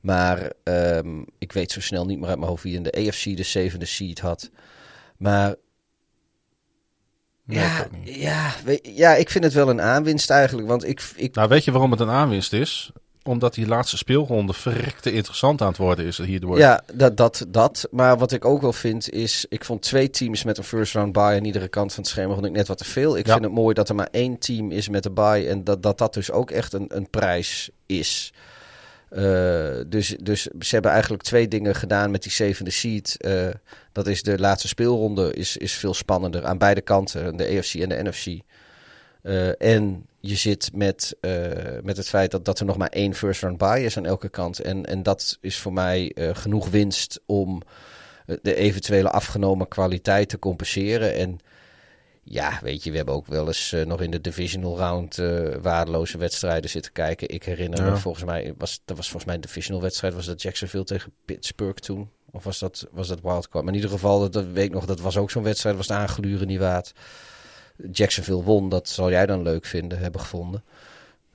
Maar 0.00 0.52
um, 0.64 1.24
ik 1.38 1.52
weet 1.52 1.72
zo 1.72 1.80
snel 1.80 2.06
niet 2.06 2.18
meer 2.18 2.28
uit 2.28 2.38
mijn 2.38 2.50
hoofd 2.50 2.62
wie 2.62 2.74
in 2.74 2.82
de 2.82 2.92
AFC 3.08 3.36
de 3.36 3.42
zevende 3.42 3.86
seed 3.86 4.20
had. 4.20 4.50
Maar 5.16 5.54
Nee, 7.44 7.58
ja, 7.58 7.86
ja, 8.04 8.52
ja, 8.82 9.14
ik 9.14 9.30
vind 9.30 9.44
het 9.44 9.52
wel 9.52 9.68
een 9.68 9.80
aanwinst 9.80 10.30
eigenlijk. 10.30 10.68
Want 10.68 10.86
ik, 10.88 11.12
ik, 11.16 11.34
Nou, 11.34 11.48
weet 11.48 11.64
je 11.64 11.70
waarom 11.70 11.90
het 11.90 12.00
een 12.00 12.08
aanwinst 12.10 12.52
is? 12.52 12.92
Omdat 13.22 13.54
die 13.54 13.66
laatste 13.66 13.96
speelronde 13.96 14.52
verrekte 14.52 15.12
interessant 15.12 15.60
aan 15.60 15.68
het 15.68 15.76
worden 15.76 16.04
is 16.04 16.18
hierdoor. 16.18 16.58
ja, 16.58 16.82
dat, 16.94 17.16
dat, 17.16 17.46
dat. 17.48 17.88
Maar 17.90 18.18
wat 18.18 18.32
ik 18.32 18.44
ook 18.44 18.60
wel 18.60 18.72
vind 18.72 19.10
is... 19.10 19.46
Ik 19.48 19.64
vond 19.64 19.82
twee 19.82 20.10
teams 20.10 20.44
met 20.44 20.58
een 20.58 20.64
first 20.64 20.94
round 20.94 21.12
bye 21.12 21.22
aan 21.22 21.44
iedere 21.44 21.68
kant 21.68 21.92
van 21.92 22.02
het 22.02 22.12
schema 22.12 22.32
vond 22.34 22.46
ik 22.46 22.52
net 22.52 22.68
wat 22.68 22.78
te 22.78 22.84
veel. 22.84 23.16
Ik 23.16 23.26
Ja. 23.26 23.32
vind 23.32 23.44
het 23.44 23.54
mooi 23.54 23.74
dat 23.74 23.88
er 23.88 23.94
maar 23.94 24.08
één 24.10 24.38
team 24.38 24.70
is 24.70 24.88
met 24.88 25.02
de 25.02 25.10
bye. 25.10 25.48
En 25.48 25.64
dat 25.64 25.82
dat, 25.82 25.98
dat 25.98 26.14
dus 26.14 26.30
ook 26.30 26.50
echt 26.50 26.72
een, 26.72 26.86
een 26.88 27.10
prijs 27.10 27.70
is. 27.86 28.32
Eh, 29.10 29.80
dus, 29.86 30.16
dus 30.22 30.42
ze 30.42 30.68
hebben 30.74 30.90
eigenlijk 30.90 31.22
twee 31.22 31.48
dingen 31.48 31.74
gedaan 31.74 32.10
met 32.10 32.22
die 32.22 32.32
zevende 32.32 32.70
seed. 32.70 33.16
Eh, 33.18 33.48
dat 33.92 34.06
is 34.06 34.22
de 34.22 34.38
laatste 34.38 34.68
speelronde 34.68 35.32
is, 35.32 35.56
is 35.56 35.72
veel 35.72 35.94
spannender 35.94 36.44
aan 36.44 36.58
beide 36.58 36.80
kanten, 36.80 37.36
de 37.36 37.58
AFC 37.58 37.74
en 37.74 37.88
de 37.88 38.02
NFC. 38.02 38.40
Eh, 39.22 39.62
en 39.62 40.06
je 40.20 40.36
zit 40.36 40.70
met, 40.74 41.16
met 41.82 41.96
het 41.96 42.08
feit 42.08 42.30
dat, 42.30 42.44
dat 42.44 42.58
er 42.58 42.66
nog 42.66 42.76
maar 42.76 42.88
één 42.88 43.14
first 43.14 43.42
round 43.42 43.58
bye 43.58 43.84
is 43.84 43.96
aan 43.96 44.06
elke 44.06 44.28
kant. 44.28 44.60
En, 44.60 44.86
en 44.86 45.02
dat 45.02 45.38
is 45.40 45.58
voor 45.58 45.72
mij 45.72 46.12
genoeg 46.16 46.68
winst 46.68 47.20
om 47.26 47.62
de 48.42 48.54
eventuele 48.54 49.10
afgenomen 49.10 49.68
kwaliteit 49.68 50.28
te 50.28 50.38
compenseren. 50.38 51.14
En 51.14 51.38
ja, 52.22 52.58
weet 52.62 52.84
je, 52.84 52.90
we 52.90 52.96
hebben 52.96 53.14
ook 53.14 53.26
wel 53.26 53.46
eens 53.46 53.72
eh, 53.72 53.86
nog 53.86 54.00
in 54.02 54.10
de 54.10 54.20
divisional 54.20 54.76
round 54.76 55.18
eh, 55.18 55.54
waardeloze 55.62 56.18
wedstrijden 56.18 56.70
zitten 56.70 56.92
kijken. 56.92 57.28
Ik 57.28 57.42
herinner 57.44 57.84
Ja. 57.84 57.90
me, 57.90 57.96
volgens 57.96 58.24
mij, 58.24 58.54
was, 58.58 58.80
dat 58.84 58.96
was 58.96 59.06
volgens 59.06 59.24
mij 59.24 59.34
een 59.34 59.40
divisional 59.40 59.82
wedstrijd, 59.82 60.14
was 60.14 60.26
dat 60.26 60.42
Jacksonville 60.42 60.84
tegen 60.84 61.12
Pittsburgh 61.24 61.78
toen? 61.80 62.10
Of 62.30 62.44
was 62.44 62.58
dat, 62.58 62.86
was 62.90 63.08
dat 63.08 63.20
wildcard? 63.20 63.64
Maar 63.64 63.72
in 63.72 63.80
ieder 63.80 63.90
geval, 63.90 64.20
dat, 64.20 64.32
dat 64.32 64.46
weet 64.46 64.64
ik 64.64 64.72
nog, 64.72 64.86
dat 64.86 65.00
was 65.00 65.16
ook 65.16 65.30
zo'n 65.30 65.42
wedstrijd, 65.42 65.76
was 65.76 65.86
de 65.86 65.94
aangluren 65.94 66.46
niet 66.46 66.58
waard. 66.58 66.92
Jacksonville 67.92 68.42
won, 68.42 68.68
dat 68.68 68.88
zal 68.88 69.10
jij 69.10 69.26
dan 69.26 69.42
leuk 69.42 69.64
vinden, 69.64 69.98
hebben 69.98 70.20
gevonden. 70.20 70.64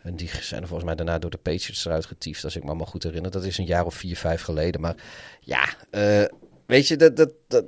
En 0.02 0.16
die 0.16 0.30
zijn 0.42 0.62
er 0.62 0.68
volgens 0.68 0.88
mij 0.88 0.96
daarna 0.96 1.20
door 1.20 1.30
de 1.30 1.38
Patriots 1.38 1.86
eruit 1.86 2.06
getiefd, 2.06 2.44
als 2.44 2.56
ik 2.56 2.64
me 2.64 2.74
maar 2.74 2.88
goed 2.88 3.04
herinner. 3.04 3.32
Dat 3.32 3.44
is 3.44 3.58
een 3.58 3.66
jaar 3.66 3.86
of 3.86 3.96
vier, 3.96 4.18
vijf 4.18 4.42
geleden. 4.42 4.82
Maar 4.82 4.96
ja, 5.40 5.74
eh, 5.90 6.24
weet 6.66 6.88
je, 6.88 6.98
dat... 6.98 7.16
dat, 7.18 7.32
dat 7.48 7.66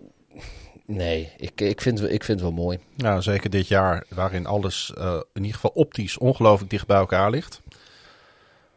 nee, 0.88 1.32
ik, 1.38 1.62
ik, 1.62 1.82
vind, 1.82 2.02
ik 2.02 2.24
vind 2.24 2.40
het 2.40 2.50
wel 2.50 2.64
mooi. 2.64 2.80
Nou, 2.96 3.22
zeker 3.22 3.50
dit 3.50 3.68
jaar, 3.68 4.04
waarin 4.10 4.46
alles 4.46 4.94
eh, 4.98 5.14
in 5.34 5.42
ieder 5.42 5.54
geval 5.54 5.72
optisch 5.74 6.18
ongelooflijk 6.18 6.70
dicht 6.70 6.88
bij 6.88 6.98
elkaar 6.98 7.30
ligt. 7.30 7.62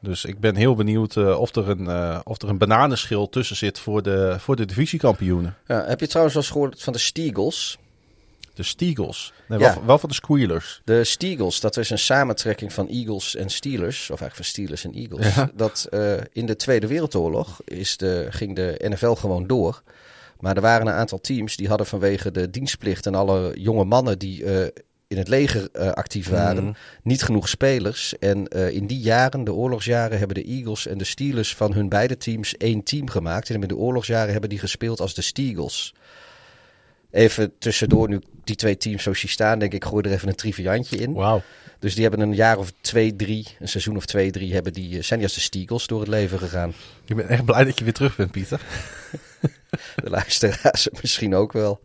Dus 0.00 0.24
ik 0.24 0.40
ben 0.40 0.56
heel 0.56 0.74
benieuwd 0.74 1.16
eh, 1.16 1.40
of, 1.40 1.54
er 1.56 1.68
een, 1.68 1.86
eh, 1.88 2.20
of 2.24 2.42
er 2.42 2.48
een 2.48 2.58
bananenschil 2.58 3.28
tussen 3.28 3.56
zit 3.56 3.78
voor 3.78 4.02
de, 4.02 4.36
voor 4.38 4.56
de 4.56 4.64
divisiekampioenen. 4.64 5.56
Ja, 5.66 5.84
heb 5.86 6.00
je 6.00 6.06
trouwens 6.06 6.34
wel 6.34 6.44
eens 6.44 6.52
gehoord 6.52 6.82
van 6.82 6.92
de 6.92 6.98
Steagles? 6.98 7.78
De 8.54 8.62
Steagles. 8.62 9.32
Nee, 9.48 9.58
Ja. 9.58 9.74
wel, 9.74 9.84
wel 9.84 9.98
van 9.98 10.08
de 10.08 10.14
Squealers. 10.14 10.80
De 10.84 11.04
Steagles, 11.04 11.60
dat 11.60 11.76
is 11.76 11.90
een 11.90 11.98
samentrekking 11.98 12.72
van 12.72 12.88
Eagles 12.88 13.36
en 13.36 13.48
Steelers, 13.50 14.00
of 14.10 14.20
eigenlijk 14.20 14.34
van 14.34 14.44
Steelers 14.44 14.84
en 14.84 14.92
Eagles. 14.92 15.34
Ja. 15.34 15.50
Dat 15.54 15.88
in 16.32 16.46
de 16.46 16.56
Tweede 16.56 16.86
Wereldoorlog 16.86 17.60
is 17.64 17.96
de, 17.96 18.26
ging 18.30 18.56
de 18.56 18.80
NFL 18.88 19.12
gewoon 19.12 19.46
door. 19.46 19.82
Maar 20.40 20.57
er 20.57 20.62
waren 20.62 20.87
een 20.87 20.92
aantal 20.92 21.20
teams 21.20 21.57
die 21.57 21.68
hadden 21.68 21.87
vanwege 21.87 22.31
de 22.31 22.50
dienstplicht 22.50 23.07
en 23.07 23.14
alle 23.14 23.53
jonge 23.61 23.85
mannen 23.85 24.18
die 24.18 24.44
eh, 24.44 24.68
in 25.09 25.18
het 25.18 25.29
leger 25.29 25.68
eh, 25.72 25.90
actief 25.90 26.29
waren, 26.29 26.64
Mhm. 26.64 26.72
niet 27.03 27.22
genoeg 27.22 27.48
spelers. 27.48 28.18
En 28.18 28.48
eh, 28.48 28.70
in 28.70 28.87
die 28.87 28.98
jaren, 29.00 29.44
de 29.44 29.53
oorlogsjaren, 29.53 30.18
hebben 30.18 30.37
de 30.37 30.44
Eagles 30.44 30.87
en 30.87 30.98
de 30.98 31.05
Steelers 31.05 31.55
van 31.55 31.72
hun 31.72 31.88
beide 31.88 32.16
teams 32.16 32.57
één 32.57 32.83
team 32.83 33.09
gemaakt. 33.09 33.50
En 33.50 33.62
in 33.62 33.68
de 33.68 33.76
oorlogsjaren 33.76 34.33
hebben 34.33 34.50
die 34.50 34.59
gespeeld 34.59 35.00
als 35.00 35.14
de 35.14 35.22
Steagles. 35.22 35.94
Even 37.11 37.53
tussendoor, 37.59 38.09
nu 38.09 38.20
die 38.44 38.57
twee 38.57 38.76
teams 38.76 39.03
zo 39.03 39.12
staan, 39.12 39.59
denk 39.59 39.72
ik, 39.72 39.85
gooi 39.85 40.09
er 40.09 40.12
even 40.14 40.29
een 40.29 40.35
triviantje 40.35 40.96
in. 40.96 41.12
Wauw. 41.12 41.42
Dus 41.79 41.94
die 41.94 42.03
hebben 42.03 42.20
een 42.20 42.35
jaar 42.35 42.59
of 42.59 42.72
twee, 42.81 43.16
drie, 43.16 43.46
een 43.59 43.68
seizoen 43.68 43.96
of 43.96 44.07
twee, 44.07 44.31
drie, 44.31 44.55
hebben 44.55 44.72
die, 44.72 45.03
zijn 45.03 45.18
die 45.18 45.29
als 45.29 45.37
de 45.37 45.42
Steagles 45.44 45.87
door 45.87 46.00
het 46.00 46.09
leven 46.09 46.38
gegaan. 46.38 46.72
Ik 47.05 47.16
ben 47.16 47.29
echt 47.29 47.44
blij 47.44 47.64
dat 47.64 47.79
je 47.79 47.85
weer 47.85 47.92
terug 47.92 48.16
bent, 48.16 48.31
Pieter. 48.31 48.61
De 50.03 50.11
luisteraars 50.11 50.88
misschien 51.03 51.35
ook 51.35 51.53
wel. 51.53 51.81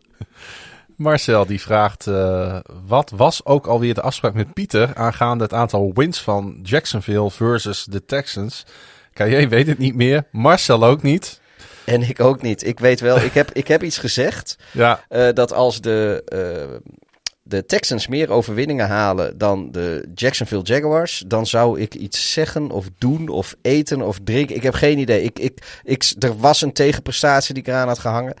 Marcel 0.96 1.46
die 1.46 1.60
vraagt, 1.60 2.06
eh, 2.06 2.58
wat 2.86 3.10
was 3.10 3.44
ook 3.44 3.66
alweer 3.66 3.94
de 3.94 4.00
afspraak 4.00 4.34
met 4.34 4.52
Pieter 4.52 4.94
aangaande 4.94 5.44
het 5.44 5.52
aantal 5.52 5.90
wins 5.94 6.22
van 6.22 6.58
Jacksonville 6.62 7.30
versus 7.30 7.84
de 7.84 8.04
Texans? 8.04 8.64
KJ 9.12 9.48
weet 9.48 9.66
het 9.66 9.78
niet 9.78 9.94
meer, 9.94 10.24
Marcel 10.30 10.84
ook 10.84 11.02
niet. 11.02 11.40
En 11.84 12.02
ik 12.02 12.20
ook 12.20 12.42
niet. 12.42 12.66
Ik 12.66 12.80
weet 12.80 13.00
wel, 13.00 13.20
ik 13.20 13.32
heb, 13.32 13.50
ik 13.52 13.68
heb 13.68 13.82
iets 13.82 13.98
gezegd. 13.98 14.56
Ja, 14.72 15.04
eh, 15.08 15.28
dat 15.32 15.52
als 15.52 15.80
de, 15.80 16.22
eh, 16.26 16.90
de 17.48 17.66
Texans 17.66 18.06
meer 18.06 18.30
overwinningen 18.30 18.86
halen 18.86 19.38
dan 19.38 19.72
de 19.72 20.08
Jacksonville 20.14 20.62
Jaguars, 20.62 21.24
dan 21.26 21.46
zou 21.46 21.80
ik 21.80 21.94
iets 21.94 22.32
zeggen 22.32 22.70
of 22.70 22.86
doen 22.98 23.28
of 23.28 23.54
eten 23.62 24.02
of 24.02 24.18
drinken. 24.24 24.56
Ik 24.56 24.62
heb 24.62 24.74
geen 24.74 24.98
idee. 24.98 25.22
Ik, 25.22 25.38
ik, 25.38 25.80
ik, 25.84 26.12
er 26.18 26.36
was 26.36 26.62
een 26.62 26.72
tegenprestatie 26.72 27.54
die 27.54 27.62
ik 27.62 27.68
eraan 27.68 27.88
had 27.88 27.98
gehangen. 27.98 28.34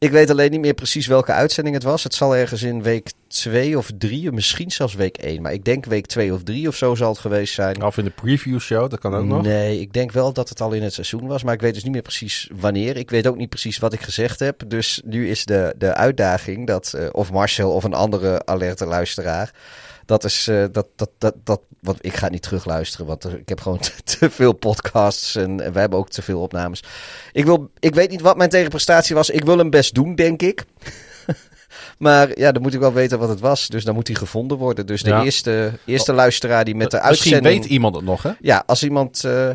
Ik 0.00 0.10
weet 0.10 0.30
alleen 0.30 0.50
niet 0.50 0.60
meer 0.60 0.74
precies 0.74 1.06
welke 1.06 1.32
uitzending 1.32 1.74
het 1.76 1.84
was. 1.84 2.04
Het 2.04 2.14
zal 2.14 2.36
ergens 2.36 2.62
in 2.62 2.82
week 2.82 3.12
2 3.26 3.78
of 3.78 3.90
3, 3.98 4.32
misschien 4.32 4.70
zelfs 4.70 4.94
week 4.94 5.16
1. 5.16 5.42
Maar 5.42 5.52
ik 5.52 5.64
denk 5.64 5.84
week 5.84 6.06
2 6.06 6.34
of 6.34 6.42
3 6.42 6.68
of 6.68 6.76
zo 6.76 6.94
zal 6.94 7.08
het 7.08 7.18
geweest 7.18 7.54
zijn. 7.54 7.82
of 7.82 7.98
in 7.98 8.04
de 8.04 8.10
preview 8.10 8.58
show, 8.58 8.90
dat 8.90 8.98
kan 8.98 9.14
ook 9.14 9.24
nog. 9.24 9.42
Nee, 9.42 9.80
ik 9.80 9.92
denk 9.92 10.12
wel 10.12 10.32
dat 10.32 10.48
het 10.48 10.60
al 10.60 10.72
in 10.72 10.82
het 10.82 10.92
seizoen 10.92 11.26
was. 11.26 11.42
Maar 11.42 11.54
ik 11.54 11.60
weet 11.60 11.74
dus 11.74 11.82
niet 11.82 11.92
meer 11.92 12.02
precies 12.02 12.50
wanneer. 12.52 12.96
Ik 12.96 13.10
weet 13.10 13.26
ook 13.26 13.36
niet 13.36 13.48
precies 13.48 13.78
wat 13.78 13.92
ik 13.92 14.00
gezegd 14.00 14.38
heb. 14.38 14.62
Dus 14.66 15.02
nu 15.04 15.28
is 15.28 15.44
de, 15.44 15.74
de 15.78 15.94
uitdaging 15.94 16.66
dat 16.66 16.92
eh, 16.92 17.08
of 17.12 17.32
Marcel 17.32 17.72
of 17.72 17.84
een 17.84 17.94
andere 17.94 18.46
alerte 18.46 18.86
luisteraar. 18.86 19.52
Dat 20.10 20.24
is 20.24 20.48
eh, 20.48 20.64
dat, 20.72 20.86
dat, 20.96 21.10
dat, 21.18 21.34
dat. 21.44 21.60
Want 21.80 21.98
ik 22.00 22.14
ga 22.16 22.28
niet 22.28 22.42
terugluisteren. 22.42 23.06
Want 23.06 23.24
er- 23.24 23.38
ik 23.38 23.48
heb 23.48 23.60
gewoon 23.60 23.78
te, 23.88 23.92
te 24.04 24.30
veel 24.30 24.52
podcasts. 24.52 25.34
En, 25.36 25.60
en 25.60 25.72
wij 25.72 25.80
hebben 25.80 25.98
ook 25.98 26.08
te 26.10 26.22
veel 26.22 26.40
opnames. 26.40 26.82
Ik, 27.32 27.44
wil, 27.44 27.70
ik 27.78 27.94
weet 27.94 28.10
niet 28.10 28.20
wat 28.20 28.36
mijn 28.36 28.50
tegenprestatie 28.50 29.14
was. 29.14 29.30
Ik 29.30 29.44
wil 29.44 29.58
hem 29.58 29.70
best 29.70 29.94
doen, 29.94 30.14
denk 30.14 30.42
ik. 30.42 30.64
maar 31.98 32.38
ja, 32.38 32.52
dan 32.52 32.62
moet 32.62 32.74
ik 32.74 32.80
wel 32.80 32.92
weten 32.92 33.18
wat 33.18 33.28
het 33.28 33.40
was. 33.40 33.68
Dus 33.68 33.84
dan 33.84 33.94
moet 33.94 34.06
hij 34.06 34.16
gevonden 34.16 34.56
worden. 34.58 34.86
Dus 34.86 35.02
de 35.02 35.10
Ja. 35.10 35.22
eerste, 35.24 35.72
eerste 35.84 36.12
luisteraar 36.12 36.64
die 36.64 36.74
met 36.74 36.90
de 36.90 36.96
Misschien 36.96 37.32
uitzending 37.32 37.62
weet 37.62 37.72
iemand 37.72 37.94
het 37.96 38.04
nog, 38.04 38.22
hè? 38.22 38.30
ja, 38.40 38.62
als 38.66 38.82
iemand 38.82 39.24
eh, 39.24 39.48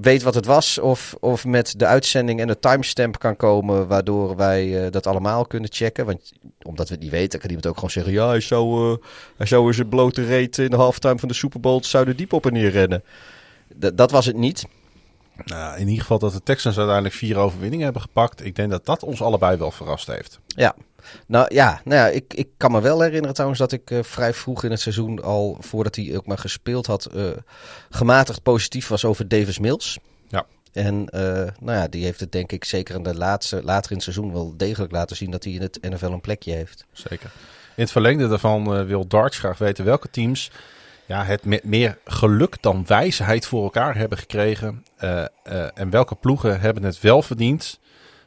weet 0.00 0.22
wat 0.22 0.34
het 0.34 0.46
was 0.46 0.78
of, 0.78 1.14
of 1.20 1.44
met 1.44 1.74
de 1.78 1.86
uitzending 1.86 2.40
en 2.40 2.46
de 2.46 2.58
timestamp 2.58 3.18
kan 3.18 3.36
komen, 3.36 3.86
waardoor 3.88 4.36
wij 4.36 4.84
eh, 4.84 4.90
dat 4.90 5.06
allemaal 5.06 5.46
kunnen 5.46 5.72
checken. 5.72 6.06
Want 6.06 6.32
omdat 6.62 6.88
we 6.88 6.94
het 6.94 7.02
niet 7.02 7.12
weten, 7.12 7.38
kan 7.38 7.48
iemand 7.48 7.66
ook 7.66 7.74
gewoon 7.74 7.90
zeggen, 7.90 8.12
ja, 8.12 8.28
hij 8.28 8.40
zou, 8.40 8.92
eh, 8.92 9.06
hij 9.36 9.46
zou 9.46 9.66
eens 9.66 9.78
een 9.78 9.88
blote 9.88 10.24
reet 10.24 10.58
in 10.58 10.70
de 10.70 10.76
halftime 10.76 11.18
van 11.18 11.28
de 11.28 11.34
Super 11.34 11.60
Bowl 11.60 11.82
Zuiderdiep 11.82 12.32
op 12.32 12.46
en 12.46 12.52
neer 12.52 12.70
rennen. 12.70 13.02
D- 13.80 13.90
dat 13.94 14.10
was 14.10 14.26
het 14.26 14.36
niet. 14.36 14.64
Nou, 15.44 15.74
in 15.78 15.86
ieder 15.86 16.00
geval 16.00 16.18
dat 16.18 16.32
de 16.32 16.42
Texans 16.42 16.76
uiteindelijk 16.76 17.14
vier 17.14 17.36
overwinningen 17.36 17.84
hebben 17.84 18.02
gepakt. 18.02 18.44
Ik 18.44 18.56
denk 18.56 18.70
dat 18.70 18.86
dat 18.86 19.02
ons 19.02 19.22
allebei 19.22 19.56
wel 19.56 19.70
verrast 19.70 20.06
heeft. 20.06 20.40
Ja. 20.46 20.74
Nou 21.26 21.54
ja, 21.54 21.80
nou 21.84 21.96
ja 21.96 22.06
ik, 22.06 22.34
ik 22.34 22.48
kan 22.56 22.72
me 22.72 22.80
wel 22.80 23.00
herinneren 23.00 23.32
trouwens 23.34 23.60
dat 23.60 23.72
ik 23.72 23.90
eh, 23.90 24.02
vrij 24.02 24.34
vroeg 24.34 24.64
in 24.64 24.70
het 24.70 24.80
seizoen 24.80 25.22
al, 25.22 25.56
voordat 25.60 25.96
hij 25.96 26.16
ook 26.16 26.26
maar 26.26 26.38
gespeeld 26.38 26.86
had, 26.86 27.06
eh, 27.06 27.30
gematigd 27.90 28.42
positief 28.42 28.88
was 28.88 29.04
over 29.04 29.28
Davis 29.28 29.58
Mills. 29.58 29.98
Ja. 30.28 30.46
En 30.72 31.08
eh, 31.08 31.22
nou 31.60 31.78
ja, 31.78 31.88
die 31.88 32.04
heeft 32.04 32.20
het 32.20 32.32
denk 32.32 32.52
ik 32.52 32.64
zeker 32.64 32.94
in 32.94 33.02
de 33.02 33.14
laatste, 33.14 33.62
later 33.64 33.90
in 33.90 33.96
het 33.96 34.04
seizoen 34.04 34.32
wel 34.32 34.54
degelijk 34.56 34.92
laten 34.92 35.16
zien 35.16 35.30
dat 35.30 35.44
hij 35.44 35.52
in 35.52 35.62
het 35.62 35.78
NFL 35.80 36.06
een 36.06 36.20
plekje 36.20 36.52
heeft. 36.52 36.84
Zeker. 36.92 37.30
In 37.76 37.82
het 37.82 37.92
verlengde 37.92 38.28
daarvan 38.28 38.86
wil 38.86 39.06
Darts 39.06 39.38
graag 39.38 39.58
weten 39.58 39.84
welke 39.84 40.10
teams 40.10 40.50
ja, 41.06 41.24
het 41.24 41.44
met 41.44 41.64
meer 41.64 41.98
geluk 42.04 42.56
dan 42.60 42.84
wijsheid 42.86 43.46
voor 43.46 43.62
elkaar 43.62 43.96
hebben 43.96 44.18
gekregen. 44.18 44.84
en 45.74 45.90
welke 45.90 46.14
ploegen 46.14 46.60
hebben 46.60 46.82
het 46.82 47.00
wel 47.00 47.22
verdiend, 47.22 47.80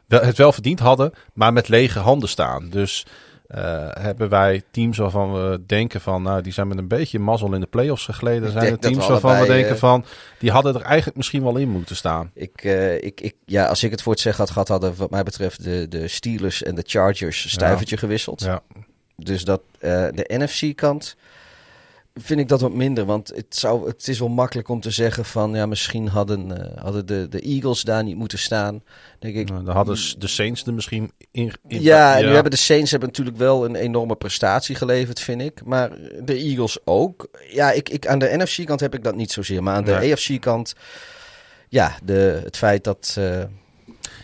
het 0.07 0.37
wel 0.37 0.51
verdiend 0.51 0.79
hadden, 0.79 1.13
maar 1.33 1.53
met 1.53 1.67
lege 1.67 1.99
handen 1.99 2.29
staan. 2.29 2.69
Dus 2.69 3.05
eh, 3.47 3.87
hebben 3.91 4.29
wij 4.29 4.63
teams 4.71 4.97
waarvan 4.97 5.33
we 5.33 5.63
denken 5.65 6.01
van, 6.01 6.21
nou, 6.21 6.41
die 6.41 6.53
zijn 6.53 6.67
met 6.67 6.77
een 6.77 6.87
beetje 6.87 7.19
mazzel 7.19 7.53
in 7.53 7.59
de 7.59 7.65
playoffs 7.65 8.05
gegleden. 8.05 8.51
Zijn 8.51 8.71
er 8.71 8.79
teams 8.79 9.05
we 9.05 9.11
waarvan 9.11 9.39
we 9.39 9.45
denken 9.45 9.71
eh, 9.71 9.77
van, 9.77 10.05
die 10.39 10.51
hadden 10.51 10.75
er 10.75 10.81
eigenlijk 10.81 11.17
misschien 11.17 11.43
wel 11.43 11.57
in 11.57 11.69
moeten 11.69 11.95
staan. 11.95 12.31
Ik, 12.33 12.63
eh, 12.63 13.03
ik, 13.03 13.21
ik, 13.21 13.35
ja, 13.45 13.65
als 13.65 13.83
ik 13.83 13.91
het 13.91 14.01
voor 14.01 14.11
het 14.11 14.21
zeggen 14.21 14.43
had 14.43 14.51
gehad, 14.53 14.67
hadden 14.67 14.95
wat 14.95 15.09
mij 15.09 15.23
betreft 15.23 15.63
de, 15.63 15.87
de 15.89 16.07
Steelers 16.07 16.63
en 16.63 16.75
de 16.75 16.83
Chargers 16.85 17.51
stuivertje 17.51 17.97
gewisseld. 17.97 18.41
Ja. 18.41 18.61
Dus 19.15 19.43
dat 19.43 19.61
de 19.79 20.25
NFC-kant 20.27 21.15
vind 22.21 22.39
ik 22.39 22.47
dat 22.47 22.61
wat 22.61 22.73
minder. 22.73 23.05
Want 23.05 23.31
het, 23.35 23.45
zou, 23.55 23.87
het 23.87 24.07
is 24.07 24.19
wel 24.19 24.27
makkelijk 24.29 24.69
om 24.69 24.79
te 24.79 24.91
zeggen 24.91 25.25
van 25.25 25.53
ja, 25.53 25.65
misschien 25.65 26.07
hadden, 26.07 26.71
eh, 26.75 26.81
hadden 26.83 27.05
de, 27.05 27.27
de 27.29 27.39
Eagles 27.39 27.81
daar 27.81 28.03
niet 28.03 28.15
moeten 28.15 28.39
staan. 28.39 28.83
Denk 29.19 29.35
ik. 29.35 29.49
Nou, 29.49 29.63
dan 29.63 29.75
hadden 29.75 29.97
de 30.17 30.27
Saints 30.27 30.65
er 30.65 30.73
misschien 30.73 31.11
in. 31.31 31.53
in 31.67 31.81
Ja, 31.81 32.17
en 32.17 32.25
nu 32.25 32.31
hebben 32.33 32.51
de 32.51 32.57
Saints 32.57 32.91
hebben 32.91 33.09
natuurlijk 33.09 33.37
wel 33.37 33.65
een 33.65 33.75
enorme 33.75 34.15
prestatie 34.15 34.75
geleverd, 34.75 35.19
vind 35.19 35.41
ik. 35.41 35.65
Maar 35.65 35.89
de 36.23 36.33
Eagles 36.35 36.77
ook. 36.83 37.27
Ja, 37.51 37.71
ik, 37.71 37.89
ik, 37.89 38.07
aan 38.07 38.19
de 38.19 38.33
NFC-kant 38.37 38.79
heb 38.79 38.93
ik 38.93 39.03
dat 39.03 39.15
niet 39.15 39.31
zozeer. 39.31 39.63
Maar 39.63 39.75
aan 39.75 39.83
de 39.83 39.91
Nee. 39.91 40.13
AFC-kant, 40.13 40.73
ja, 41.69 41.97
de, 42.03 42.41
het 42.43 42.57
feit 42.57 42.83
dat... 42.83 43.15
eh, 43.17 43.43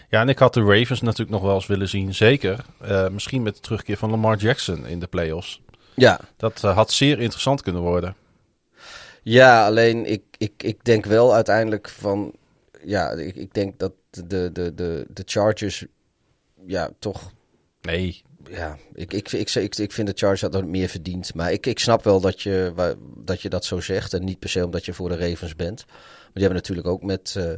Ja, 0.09 0.21
en 0.21 0.29
ik 0.29 0.39
had 0.39 0.53
de 0.53 0.61
Ravens 0.63 1.01
natuurlijk 1.01 1.29
nog 1.29 1.41
wel 1.41 1.55
eens 1.55 1.67
willen 1.67 1.89
zien. 1.89 2.13
Zeker. 2.15 2.65
eh, 2.81 3.09
misschien 3.09 3.43
met 3.43 3.55
de 3.55 3.61
terugkeer 3.61 3.97
van 3.97 4.09
Lamar 4.09 4.37
Jackson 4.37 4.85
in 4.87 4.99
de 4.99 5.07
playoffs. 5.07 5.61
Ja, 5.95 6.19
Dat 6.37 6.63
eh, 6.63 6.75
had 6.75 6.91
zeer 6.91 7.19
interessant 7.19 7.61
kunnen 7.61 7.81
worden. 7.81 8.15
Ja, 9.23 9.65
alleen 9.65 10.05
ik, 10.05 10.23
ik, 10.37 10.63
ik 10.63 10.83
denk 10.83 11.05
wel 11.05 11.33
uiteindelijk 11.33 11.89
van. 11.89 12.33
Ja, 12.83 13.11
ik, 13.11 13.35
ik 13.35 13.53
denk 13.53 13.79
dat 13.79 13.93
de, 14.09 14.51
de, 14.51 14.73
de, 14.75 15.05
de 15.09 15.23
Chargers. 15.25 15.85
Ja, 16.65 16.89
toch. 16.99 17.31
Nee. 17.81 18.21
Ja, 18.49 18.77
ik, 18.93 19.13
ik, 19.13 19.31
ik, 19.31 19.49
ik, 19.49 19.75
ik 19.77 19.91
vind 19.91 20.07
de 20.07 20.13
Chargers 20.15 20.41
hadden 20.41 20.69
meer 20.69 20.89
verdiend. 20.89 21.33
Maar 21.33 21.51
ik, 21.51 21.65
ik 21.65 21.79
snap 21.79 22.03
wel 22.03 22.19
dat 22.21 22.41
je, 22.41 22.73
dat 23.17 23.41
je 23.41 23.49
dat 23.49 23.65
zo 23.65 23.79
zegt. 23.79 24.13
En 24.13 24.23
niet 24.23 24.39
per 24.39 24.49
se 24.49 24.65
omdat 24.65 24.85
je 24.85 24.93
voor 24.93 25.09
de 25.09 25.17
Ravens 25.17 25.55
bent. 25.55 25.85
Maar 25.87 26.31
die 26.33 26.43
hebben 26.43 26.55
natuurlijk 26.61 26.87
ook 26.87 27.03
met. 27.03 27.35
eh, 27.37 27.51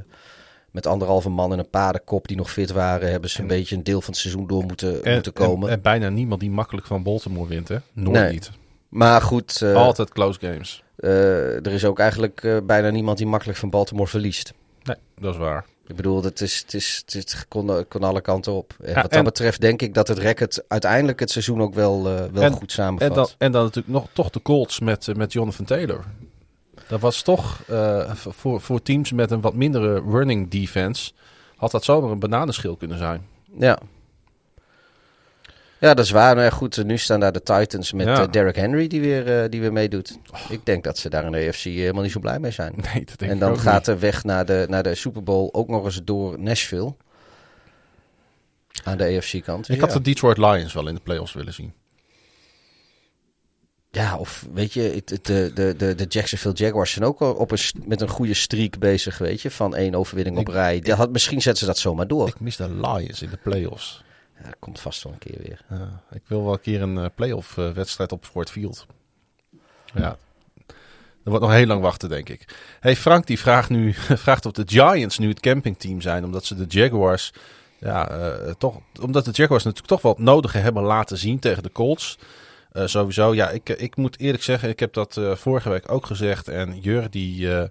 met 0.73 0.87
anderhalve 0.87 1.29
man 1.29 1.51
en 1.53 1.59
een 1.59 1.69
paardenkop 1.69 2.27
die 2.27 2.37
nog 2.37 2.51
fit 2.51 2.71
waren, 2.71 3.11
hebben 3.11 3.29
ze 3.29 3.41
een 3.41 3.47
beetje 3.47 3.75
een 3.75 3.83
deel 3.83 4.01
van 4.01 4.09
het 4.11 4.19
seizoen 4.21 4.47
door 4.47 4.63
moeten, 4.63 5.03
En, 5.03 5.13
moeten 5.13 5.33
komen. 5.33 5.69
en, 5.69 5.75
en 5.75 5.81
bijna 5.81 6.09
niemand 6.09 6.39
die 6.41 6.51
makkelijk 6.51 6.87
van 6.87 7.03
Baltimore 7.03 7.47
wint, 7.49 7.67
hè? 7.67 7.77
Nooit 7.93 8.17
Nee. 8.21 8.31
niet. 8.31 8.51
maar 8.89 9.21
goed, 9.21 9.61
eh, 9.61 9.73
Altijd 9.75 10.09
close 10.09 10.39
games. 10.39 10.83
eh, 10.95 11.55
er 11.65 11.71
is 11.71 11.85
ook 11.85 11.99
eigenlijk 11.99 12.43
eh, 12.43 12.57
bijna 12.63 12.89
niemand 12.89 13.17
die 13.17 13.27
makkelijk 13.27 13.57
van 13.57 13.69
Baltimore 13.69 14.09
verliest. 14.09 14.53
Nee, 14.83 14.95
dat 15.17 15.33
is 15.33 15.39
waar. 15.39 15.65
Ik 15.87 15.95
bedoel, 15.95 16.23
het, 16.23 16.41
is, 16.41 16.59
het, 16.61 16.73
is, 16.73 17.03
het, 17.05 17.45
kon, 17.47 17.85
kon 17.87 18.03
alle 18.03 18.21
kanten 18.21 18.53
op. 18.53 18.73
En 18.81 18.87
Ja, 18.89 18.93
wat 18.93 19.03
dat 19.03 19.11
en- 19.11 19.23
betreft 19.23 19.61
denk 19.61 19.81
ik 19.81 19.93
dat 19.93 20.07
het 20.07 20.17
record 20.17 20.63
uiteindelijk 20.67 21.19
het 21.19 21.31
seizoen 21.31 21.61
ook 21.61 21.73
wel, 21.73 22.03
wel 22.03 22.29
En- 22.43 22.51
goed 22.51 22.61
En 22.61 22.69
samenvat. 22.69 23.15
dan, 23.15 23.27
en 23.37 23.51
dan 23.51 23.61
natuurlijk 23.63 23.93
nog 23.93 24.07
toch 24.13 24.29
de 24.29 24.41
Colts 24.41 24.79
met, 24.79 25.07
eh, 25.07 25.15
met 25.15 25.33
Jonathan 25.33 25.65
Taylor. 25.65 26.03
Dat 26.93 27.01
was 27.01 27.21
toch 27.21 27.61
eh, 27.67 28.11
voor, 28.15 28.61
voor 28.61 28.81
teams 28.81 29.11
met 29.11 29.31
een 29.31 29.41
wat 29.41 29.53
mindere 29.53 30.03
running 30.09 30.49
defense... 30.49 31.11
had 31.55 31.71
dat 31.71 31.83
zomaar 31.83 32.11
een 32.11 32.19
bananenschil 32.19 32.75
kunnen 32.75 32.97
zijn. 32.97 33.27
Ja. 33.57 33.79
Ja, 35.79 35.93
dat 35.93 36.05
is 36.05 36.11
waar. 36.11 36.35
Nou 36.35 36.45
ja, 36.45 36.51
goed, 36.51 36.83
nu 36.83 36.97
staan 36.97 37.19
daar 37.19 37.31
de 37.31 37.43
Titans 37.43 37.93
met 37.93 38.05
Ja. 38.05 38.21
eh, 38.21 38.31
Derrick 38.31 38.55
Henry 38.55 38.87
die 38.87 39.01
weer, 39.01 39.41
eh, 39.41 39.49
die 39.49 39.61
weer 39.61 39.73
meedoet. 39.73 40.19
Ik 40.49 40.65
denk 40.65 40.83
dat 40.83 40.97
ze 40.97 41.09
daar 41.09 41.25
in 41.25 41.31
de 41.31 41.47
AFC 41.47 41.63
helemaal 41.63 42.01
niet 42.01 42.11
zo 42.11 42.19
blij 42.19 42.39
mee 42.39 42.51
zijn. 42.51 42.73
Nee, 42.93 43.05
dat 43.05 43.19
denk 43.19 43.31
en 43.31 43.37
ik 43.37 43.39
dan 43.39 43.51
ook 43.51 43.59
gaat 43.59 43.85
de 43.85 43.97
weg 43.97 44.23
naar 44.23 44.45
de, 44.45 44.65
naar 44.69 44.83
de 44.83 44.95
Super 44.95 45.23
Bowl 45.23 45.49
ook 45.51 45.67
nog 45.67 45.85
eens 45.85 46.01
door 46.03 46.39
Nashville. 46.39 46.93
Aan 48.83 48.97
de 48.97 49.17
AFC-kant. 49.17 49.69
Ik 49.69 49.79
had 49.79 49.91
de 49.91 50.01
Detroit 50.01 50.37
Lions 50.37 50.73
wel 50.73 50.87
in 50.87 50.95
de 50.95 51.01
playoffs 51.03 51.33
willen 51.33 51.53
zien. 51.53 51.73
Ja, 53.95 54.17
of 54.17 54.45
weet 54.53 54.73
je, 54.73 54.81
het, 54.81 55.07
de, 55.25 55.51
de, 55.53 55.73
de, 55.77 55.95
de 55.95 56.05
Jacksonville 56.09 56.53
Jaguars 56.53 56.91
zijn 56.91 57.05
ook 57.05 57.21
al 57.21 57.33
op 57.33 57.51
een, 57.51 57.59
met 57.85 58.01
een 58.01 58.07
goede 58.07 58.33
streak 58.33 58.79
bezig, 58.79 59.17
weet 59.17 59.41
je. 59.41 59.51
Van 59.51 59.75
één 59.75 59.95
overwinning 59.95 60.37
op 60.37 60.47
Ik- 60.47 60.53
rij. 60.53 60.79
Dat 60.79 60.97
had, 60.97 61.11
misschien 61.11 61.41
zetten 61.41 61.61
ze 61.61 61.65
dat 61.65 61.77
zomaar 61.77 62.07
door. 62.07 62.27
Ik 62.27 62.39
mis 62.39 62.55
de 62.55 62.69
Lions 62.75 63.21
in 63.21 63.29
de 63.29 63.37
playoffs. 63.37 64.03
dat 64.43 64.55
komt 64.59 64.79
vast 64.79 65.03
wel 65.03 65.13
een 65.13 65.19
keer 65.19 65.37
weer. 65.43 65.59
Ja, 65.69 66.03
ik 66.11 66.21
wil 66.27 66.43
wel 66.43 66.53
een 66.53 66.59
keer 66.61 66.81
een 66.81 66.97
eh, 66.97 67.05
playoff 67.15 67.57
eh, 67.57 67.71
wedstrijd 67.71 68.11
op 68.11 68.25
Ford 68.25 68.51
Field. 68.51 68.85
Ja. 69.93 70.17
Dat 70.67 71.31
wordt 71.33 71.41
nog 71.41 71.51
heel 71.53 71.65
lang 71.65 71.81
wachten, 71.81 72.09
denk 72.09 72.29
ik. 72.29 72.55
Hey, 72.79 72.95
Frank 72.95 73.27
die 73.27 73.39
vraagt 73.39 73.69
nu 73.69 73.93
vraagt 74.25 74.45
of 74.45 74.51
de 74.51 74.63
Giants 74.65 75.17
nu 75.17 75.29
het 75.29 75.39
campingteam 75.39 76.01
zijn. 76.01 76.23
Omdat 76.23 76.45
ze 76.45 76.55
de 76.55 76.65
Jaguars. 76.79 77.33
Ja, 77.79 78.09
eh, 78.09 78.51
toch, 78.57 78.79
omdat 79.01 79.25
de 79.25 79.31
Jaguars 79.31 79.63
natuurlijk 79.63 79.91
toch 79.93 80.01
wel 80.01 80.11
het 80.11 80.21
nodige 80.21 80.57
hebben 80.57 80.83
laten 80.83 81.17
zien 81.17 81.39
tegen 81.39 81.63
de 81.63 81.71
Colts. 81.71 82.17
Eh, 82.73 82.85
sowieso, 82.85 83.33
ja, 83.33 83.49
ik, 83.49 83.69
ik 83.69 83.95
moet 83.95 84.19
eerlijk 84.19 84.43
zeggen, 84.43 84.69
ik 84.69 84.79
heb 84.79 84.93
dat 84.93 85.17
eh, 85.17 85.35
vorige 85.35 85.69
week 85.69 85.91
ook 85.91 86.05
gezegd. 86.05 86.47
En 86.47 86.79
Jur 86.79 87.09
die 87.09 87.55
eh, 87.55 87.69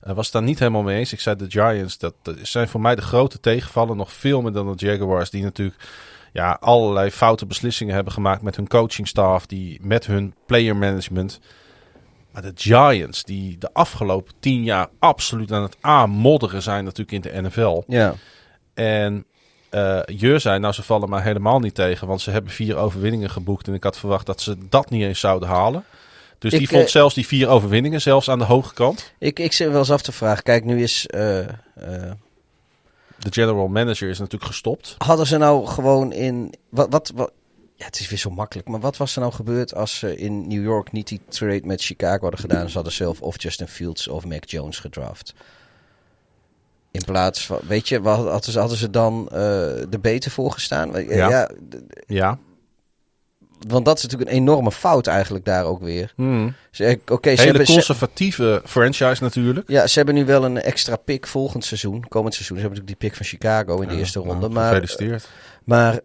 was 0.00 0.30
daar 0.30 0.42
niet 0.42 0.58
helemaal 0.58 0.82
mee 0.82 0.98
eens. 0.98 1.12
Ik 1.12 1.20
zei 1.20 1.36
de 1.36 1.50
Giants, 1.50 1.98
dat, 1.98 2.14
dat 2.22 2.36
zijn 2.42 2.68
voor 2.68 2.80
mij 2.80 2.94
de 2.94 3.02
grote 3.02 3.40
tegenvallen. 3.40 3.96
Nog 3.96 4.12
veel 4.12 4.42
meer 4.42 4.52
dan 4.52 4.76
de 4.76 4.86
Jaguars, 4.86 5.30
die 5.30 5.42
natuurlijk 5.42 5.76
ja, 6.32 6.56
allerlei 6.60 7.10
foute 7.10 7.46
beslissingen 7.46 7.94
hebben 7.94 8.12
gemaakt 8.12 8.42
met 8.42 8.56
hun 8.56 8.68
coachingstaf, 8.68 9.46
die 9.46 9.78
met 9.82 10.06
hun 10.06 10.34
player 10.46 10.76
management. 10.76 11.40
Maar 12.32 12.42
de 12.42 12.52
Giants, 12.54 13.24
die 13.24 13.58
de 13.58 13.72
afgelopen 13.72 14.34
tien 14.40 14.62
jaar 14.62 14.88
absoluut 14.98 15.52
aan 15.52 15.62
het 15.62 15.76
aanmodderen 15.80 16.62
zijn 16.62 16.84
natuurlijk 16.84 17.24
in 17.24 17.32
de 17.32 17.42
NFL. 17.42 17.82
Ja, 17.86 18.14
En 18.74 19.24
eh 19.72 20.00
Jur 20.06 20.40
zei, 20.40 20.58
nou 20.58 20.72
ze 20.74 20.82
vallen 20.82 21.08
maar 21.08 21.22
helemaal 21.22 21.58
niet 21.58 21.74
tegen, 21.74 22.06
want 22.06 22.20
ze 22.20 22.30
hebben 22.30 22.52
vier 22.52 22.76
overwinningen 22.76 23.30
geboekt. 23.30 23.68
En 23.68 23.74
ik 23.74 23.82
had 23.82 23.98
verwacht 23.98 24.26
dat 24.26 24.40
ze 24.40 24.56
dat 24.68 24.90
niet 24.90 25.02
eens 25.02 25.20
zouden 25.20 25.48
halen. 25.48 25.84
Dus 26.38 26.52
Ik, 26.52 26.58
die 26.58 26.68
vond 26.68 26.82
eh, 26.82 26.88
zelfs 26.88 27.14
die 27.14 27.26
vier 27.26 27.48
overwinningen 27.48 28.00
zelfs 28.00 28.30
aan 28.30 28.38
de 28.38 28.44
hoge 28.44 28.74
kant. 28.74 29.12
ik, 29.18 29.38
ik 29.38 29.52
zit 29.52 29.68
wel 29.68 29.78
eens 29.78 29.90
af 29.90 30.02
te 30.02 30.12
vragen. 30.12 30.42
Kijk, 30.42 30.64
nu 30.64 30.82
is... 30.82 31.06
eh, 31.06 31.20
De 31.74 33.30
general 33.30 33.68
manager 33.68 34.08
is 34.08 34.18
natuurlijk 34.18 34.50
gestopt. 34.50 34.94
hadden 34.98 35.26
ze 35.26 35.36
nou 35.36 35.66
gewoon 35.66 36.12
in... 36.12 36.54
Wat, 36.68 36.86
wat, 36.90 37.12
wat, 37.14 37.32
ja, 37.76 37.84
het 37.84 38.00
is 38.00 38.08
weer 38.08 38.18
zo 38.18 38.30
makkelijk. 38.30 38.68
Maar 38.68 38.80
wat 38.80 38.96
was 38.96 39.14
er 39.14 39.20
nou 39.20 39.32
gebeurd 39.32 39.74
als 39.74 39.98
ze 39.98 40.16
in 40.16 40.48
New 40.48 40.62
York 40.62 40.92
niet 40.92 41.08
die 41.08 41.20
trade 41.28 41.60
met 41.64 41.82
Chicago 41.84 42.20
hadden 42.20 42.40
gedaan? 42.40 42.68
Ze 42.68 42.74
hadden 42.74 42.92
zelf 42.92 43.20
of 43.20 43.42
Justin 43.42 43.68
Fields 43.68 44.08
of 44.08 44.24
Mac 44.24 44.44
Jones 44.44 44.78
gedraft. 44.78 45.34
In 46.92 47.04
plaats 47.04 47.46
van... 47.46 47.58
Weet 47.68 47.88
je, 47.88 48.00
wat 48.00 48.16
hadden 48.16 48.52
ze, 48.52 48.58
hadden 48.58 48.78
ze 48.78 48.90
dan 48.90 49.28
eh 49.32 49.92
er 49.92 50.00
beter 50.00 50.30
voor 50.30 50.52
gestaan? 50.52 50.96
Eh, 50.96 51.16
Ja. 51.16 51.50
ja, 52.06 52.38
want 53.68 53.84
dat 53.84 53.96
is 53.96 54.02
natuurlijk 54.02 54.30
een 54.30 54.36
enorme 54.36 54.72
fout 54.72 55.06
eigenlijk 55.06 55.44
daar 55.44 55.64
ook 55.64 55.80
weer. 55.80 56.12
Hmm. 56.16 56.54
Ze- 56.70 56.84
eh, 56.84 56.96
ze, 57.06 57.18
Hele 57.22 57.42
hebben, 57.42 57.66
ze, 57.66 57.72
conservatieve 57.72 58.62
franchise 58.64 59.22
natuurlijk. 59.22 59.68
ja, 59.70 59.86
ze 59.86 59.96
hebben 59.96 60.14
nu 60.14 60.24
wel 60.24 60.44
een 60.44 60.60
extra 60.60 60.96
pick 60.96 61.26
volgend 61.26 61.64
seizoen, 61.64 62.08
komend 62.08 62.34
seizoen. 62.34 62.56
Ze 62.56 62.62
hebben 62.62 62.78
natuurlijk 62.80 63.00
die 63.00 63.08
pick 63.08 63.16
van 63.16 63.26
Chicago 63.26 63.80
in 63.80 63.88
de 63.88 63.96
eerste 63.96 64.18
nou, 64.18 64.30
ronde. 64.30 64.48
Maar 64.48 64.68
Gefeliciteerd. 64.68 65.28
Maar 65.64 66.00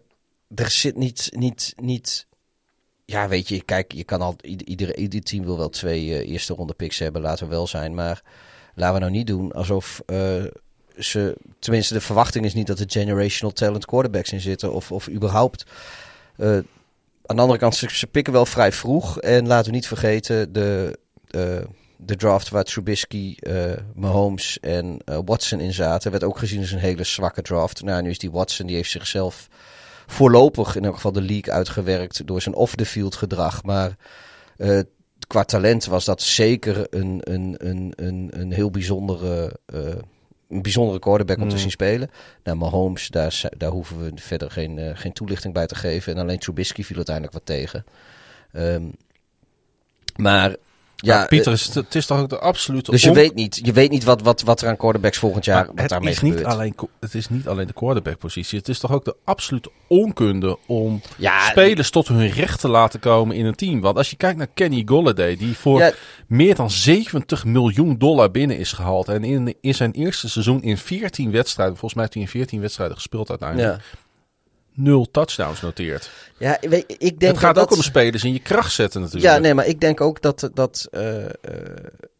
er 0.54 0.70
zit 0.70 0.96
niet, 0.96 1.28
niet, 1.36 1.72
niet. 1.76 2.26
Ja, 3.04 3.28
weet 3.28 3.48
je, 3.48 3.62
kijk, 3.62 3.92
je 3.92 4.04
kan 4.04 4.20
al. 4.20 4.36
ieder- 4.40 4.66
Ieder, 4.66 4.96
ieder 4.96 5.22
team 5.22 5.44
wil 5.44 5.58
wel 5.58 5.68
twee 5.68 6.14
eh, 6.18 6.30
eerste 6.30 6.54
ronde 6.54 6.74
picks 6.74 6.98
hebben, 6.98 7.22
laten 7.22 7.44
we 7.48 7.54
wel 7.54 7.66
zijn. 7.66 7.94
Maar 7.94 8.22
laten 8.74 8.94
we 8.94 9.00
nou 9.00 9.12
niet 9.12 9.26
doen 9.26 9.52
alsof 9.52 10.02
eh, 10.06 10.44
ze. 10.98 11.36
Tenminste, 11.58 11.94
de 11.94 12.00
verwachting 12.00 12.44
is 12.44 12.54
niet 12.54 12.66
dat 12.66 12.78
er 12.78 12.84
generational 12.88 13.54
talent 13.54 13.84
quarterbacks 13.84 14.32
in 14.32 14.40
zitten. 14.40 14.72
Of, 14.72 14.92
of 14.92 15.08
überhaupt. 15.08 15.64
eh, 16.36 16.58
aan 17.26 17.36
de 17.36 17.42
andere 17.42 17.58
kant, 17.58 17.76
ze, 17.76 18.06
pikken 18.06 18.32
wel 18.32 18.46
vrij 18.46 18.72
vroeg. 18.72 19.20
En 19.20 19.46
laten 19.46 19.70
we 19.70 19.76
niet 19.76 19.86
vergeten, 19.86 20.52
de, 20.52 20.98
eh, 21.30 21.64
de 21.96 22.16
draft 22.16 22.48
waar 22.48 22.64
Trubisky, 22.64 23.34
eh, 23.38 23.72
Mahomes 23.94 24.60
en 24.60 24.98
Watson 25.24 25.60
in 25.60 25.72
zaten, 25.72 26.10
werd 26.10 26.24
ook 26.24 26.38
gezien 26.38 26.60
als 26.60 26.72
een 26.72 26.78
hele 26.78 27.04
zwakke 27.04 27.42
draft. 27.42 27.82
Nou, 27.82 28.02
nu 28.02 28.10
is 28.10 28.18
die 28.18 28.30
Watson, 28.30 28.66
die 28.66 28.76
heeft 28.76 28.90
zichzelf 28.90 29.48
voorlopig 30.06 30.76
in 30.76 30.84
elk 30.84 30.94
geval 30.94 31.12
de 31.12 31.20
league 31.22 31.54
uitgewerkt 31.54 32.26
door 32.26 32.42
zijn 32.42 32.54
off-the-field 32.54 33.14
gedrag. 33.14 33.62
Maar 33.62 33.96
qua 35.26 35.44
talent 35.44 35.84
was 35.84 36.04
dat 36.04 36.22
zeker 36.22 36.86
een, 36.90 37.20
een, 37.22 37.54
een, 37.58 37.92
een, 37.96 38.28
een 38.32 38.52
heel 38.52 38.70
bijzondere, 38.70 39.60
een 40.48 40.62
bijzondere 40.62 40.98
quarterback 40.98 41.38
om 41.38 41.48
te 41.48 41.54
Mm. 41.54 41.60
zien 41.60 41.70
spelen. 41.70 42.10
Nou, 42.44 42.56
Mahomes, 42.58 43.08
daar, 43.08 43.42
daar 43.56 43.70
hoeven 43.70 43.98
we 43.98 44.12
verder 44.14 44.50
geen, 44.50 44.78
eh, 44.78 44.90
geen 44.94 45.12
toelichting 45.12 45.54
bij 45.54 45.66
te 45.66 45.74
geven. 45.74 46.14
En 46.14 46.20
alleen 46.20 46.38
Trubisky 46.38 46.82
viel 46.82 46.96
uiteindelijk 46.96 47.34
wat 47.34 47.46
tegen. 47.46 47.84
Ehm, 48.52 48.84
maar 50.16 50.56
ja, 51.04 51.26
Pieter, 51.26 51.52
eh, 51.52 51.58
is, 51.58 51.74
het 51.74 51.94
is 51.94 52.06
toch 52.06 52.18
ook 52.18 52.28
de 52.28 52.38
absolute 52.38 52.90
dus 52.90 53.02
je 53.02 53.12
weet 53.12 53.34
niet, 53.34 53.60
je 53.62 53.72
weet 53.72 53.90
niet 53.90 54.04
wat, 54.04 54.22
wat, 54.22 54.42
wat 54.42 54.60
er 54.60 54.68
aan 54.68 54.76
quarterbacks 54.76 55.18
volgend 55.18 55.44
jaar 55.44 55.56
Maar 55.56 55.66
wat 55.66 55.78
het, 55.80 55.88
daarmee 55.88 56.10
is 56.10 56.20
niet 56.20 56.44
alleen, 56.44 56.74
het 57.00 57.14
is 57.14 57.28
niet 57.28 57.48
alleen 57.48 57.66
de 57.66 57.72
quarterback-positie. 57.72 58.58
Het 58.58 58.68
is 58.68 58.78
toch 58.78 58.92
ook 58.92 59.04
de 59.04 59.16
absolute 59.24 59.70
onkunde 59.88 60.58
om 60.66 61.02
ja, 61.16 61.48
spelers 61.48 61.90
tot 61.90 62.08
hun 62.08 62.30
recht 62.30 62.60
te 62.60 62.68
laten 62.68 63.00
komen 63.00 63.36
in 63.36 63.46
een 63.46 63.54
team. 63.54 63.80
Want 63.80 63.96
als 63.96 64.10
je 64.10 64.16
kijkt 64.16 64.38
naar 64.38 64.48
Kenny 64.54 64.82
Golladay, 64.86 65.36
die 65.36 65.56
voor 65.56 65.78
Ja, 65.78 65.92
meer 66.26 66.54
dan 66.54 66.70
70 66.70 67.44
miljoen 67.44 67.98
dollar 67.98 68.30
binnen 68.30 68.58
is 68.58 68.72
gehaald. 68.72 69.08
En 69.08 69.24
in, 69.24 69.54
in 69.60 69.74
zijn 69.74 69.92
eerste 69.92 70.28
seizoen 70.28 70.62
in 70.62 70.78
14 70.78 71.30
wedstrijden, 71.30 71.76
volgens 71.76 71.94
mij 71.94 72.02
heeft 72.02 72.14
hij 72.14 72.22
in 72.22 72.30
14 72.30 72.60
wedstrijden 72.60 72.96
gespeeld 72.96 73.30
uiteindelijk, 73.30 73.80
ja. 73.80 73.98
Nul 74.78 75.10
touchdowns 75.10 75.60
noteert. 75.60 76.10
ja, 76.38 76.60
ik 76.60 76.98
denk 76.98 77.20
Het 77.20 77.38
gaat 77.38 77.54
dat 77.54 77.64
ook 77.64 77.70
om 77.70 77.76
de 77.78 77.82
spelers 77.84 78.24
in 78.24 78.32
je 78.32 78.38
kracht 78.40 78.72
zetten 78.72 79.00
natuurlijk. 79.00 79.32
Ja, 79.32 79.38
nee, 79.38 79.54
maar 79.54 79.66
ik 79.66 79.80
denk 79.80 80.00
ook 80.00 80.22
dat, 80.22 80.50
dat, 80.54 80.88
eh, 80.90 81.24
eh, 81.24 81.30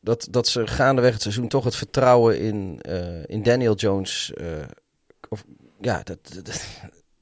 dat, 0.01 0.27
dat 0.31 0.49
ze 0.49 0.67
gaandeweg 0.67 1.13
het 1.13 1.23
seizoen 1.23 1.49
toch 1.49 1.65
het 1.65 1.77
vertrouwen 1.77 2.41
in, 2.41 2.79
eh, 2.83 3.25
in 3.27 3.43
Daniel 3.43 3.75
Jones. 3.75 4.33
of, 5.29 5.45
ja, 5.81 6.01
dat, 6.05 6.19
dat- 6.45 6.67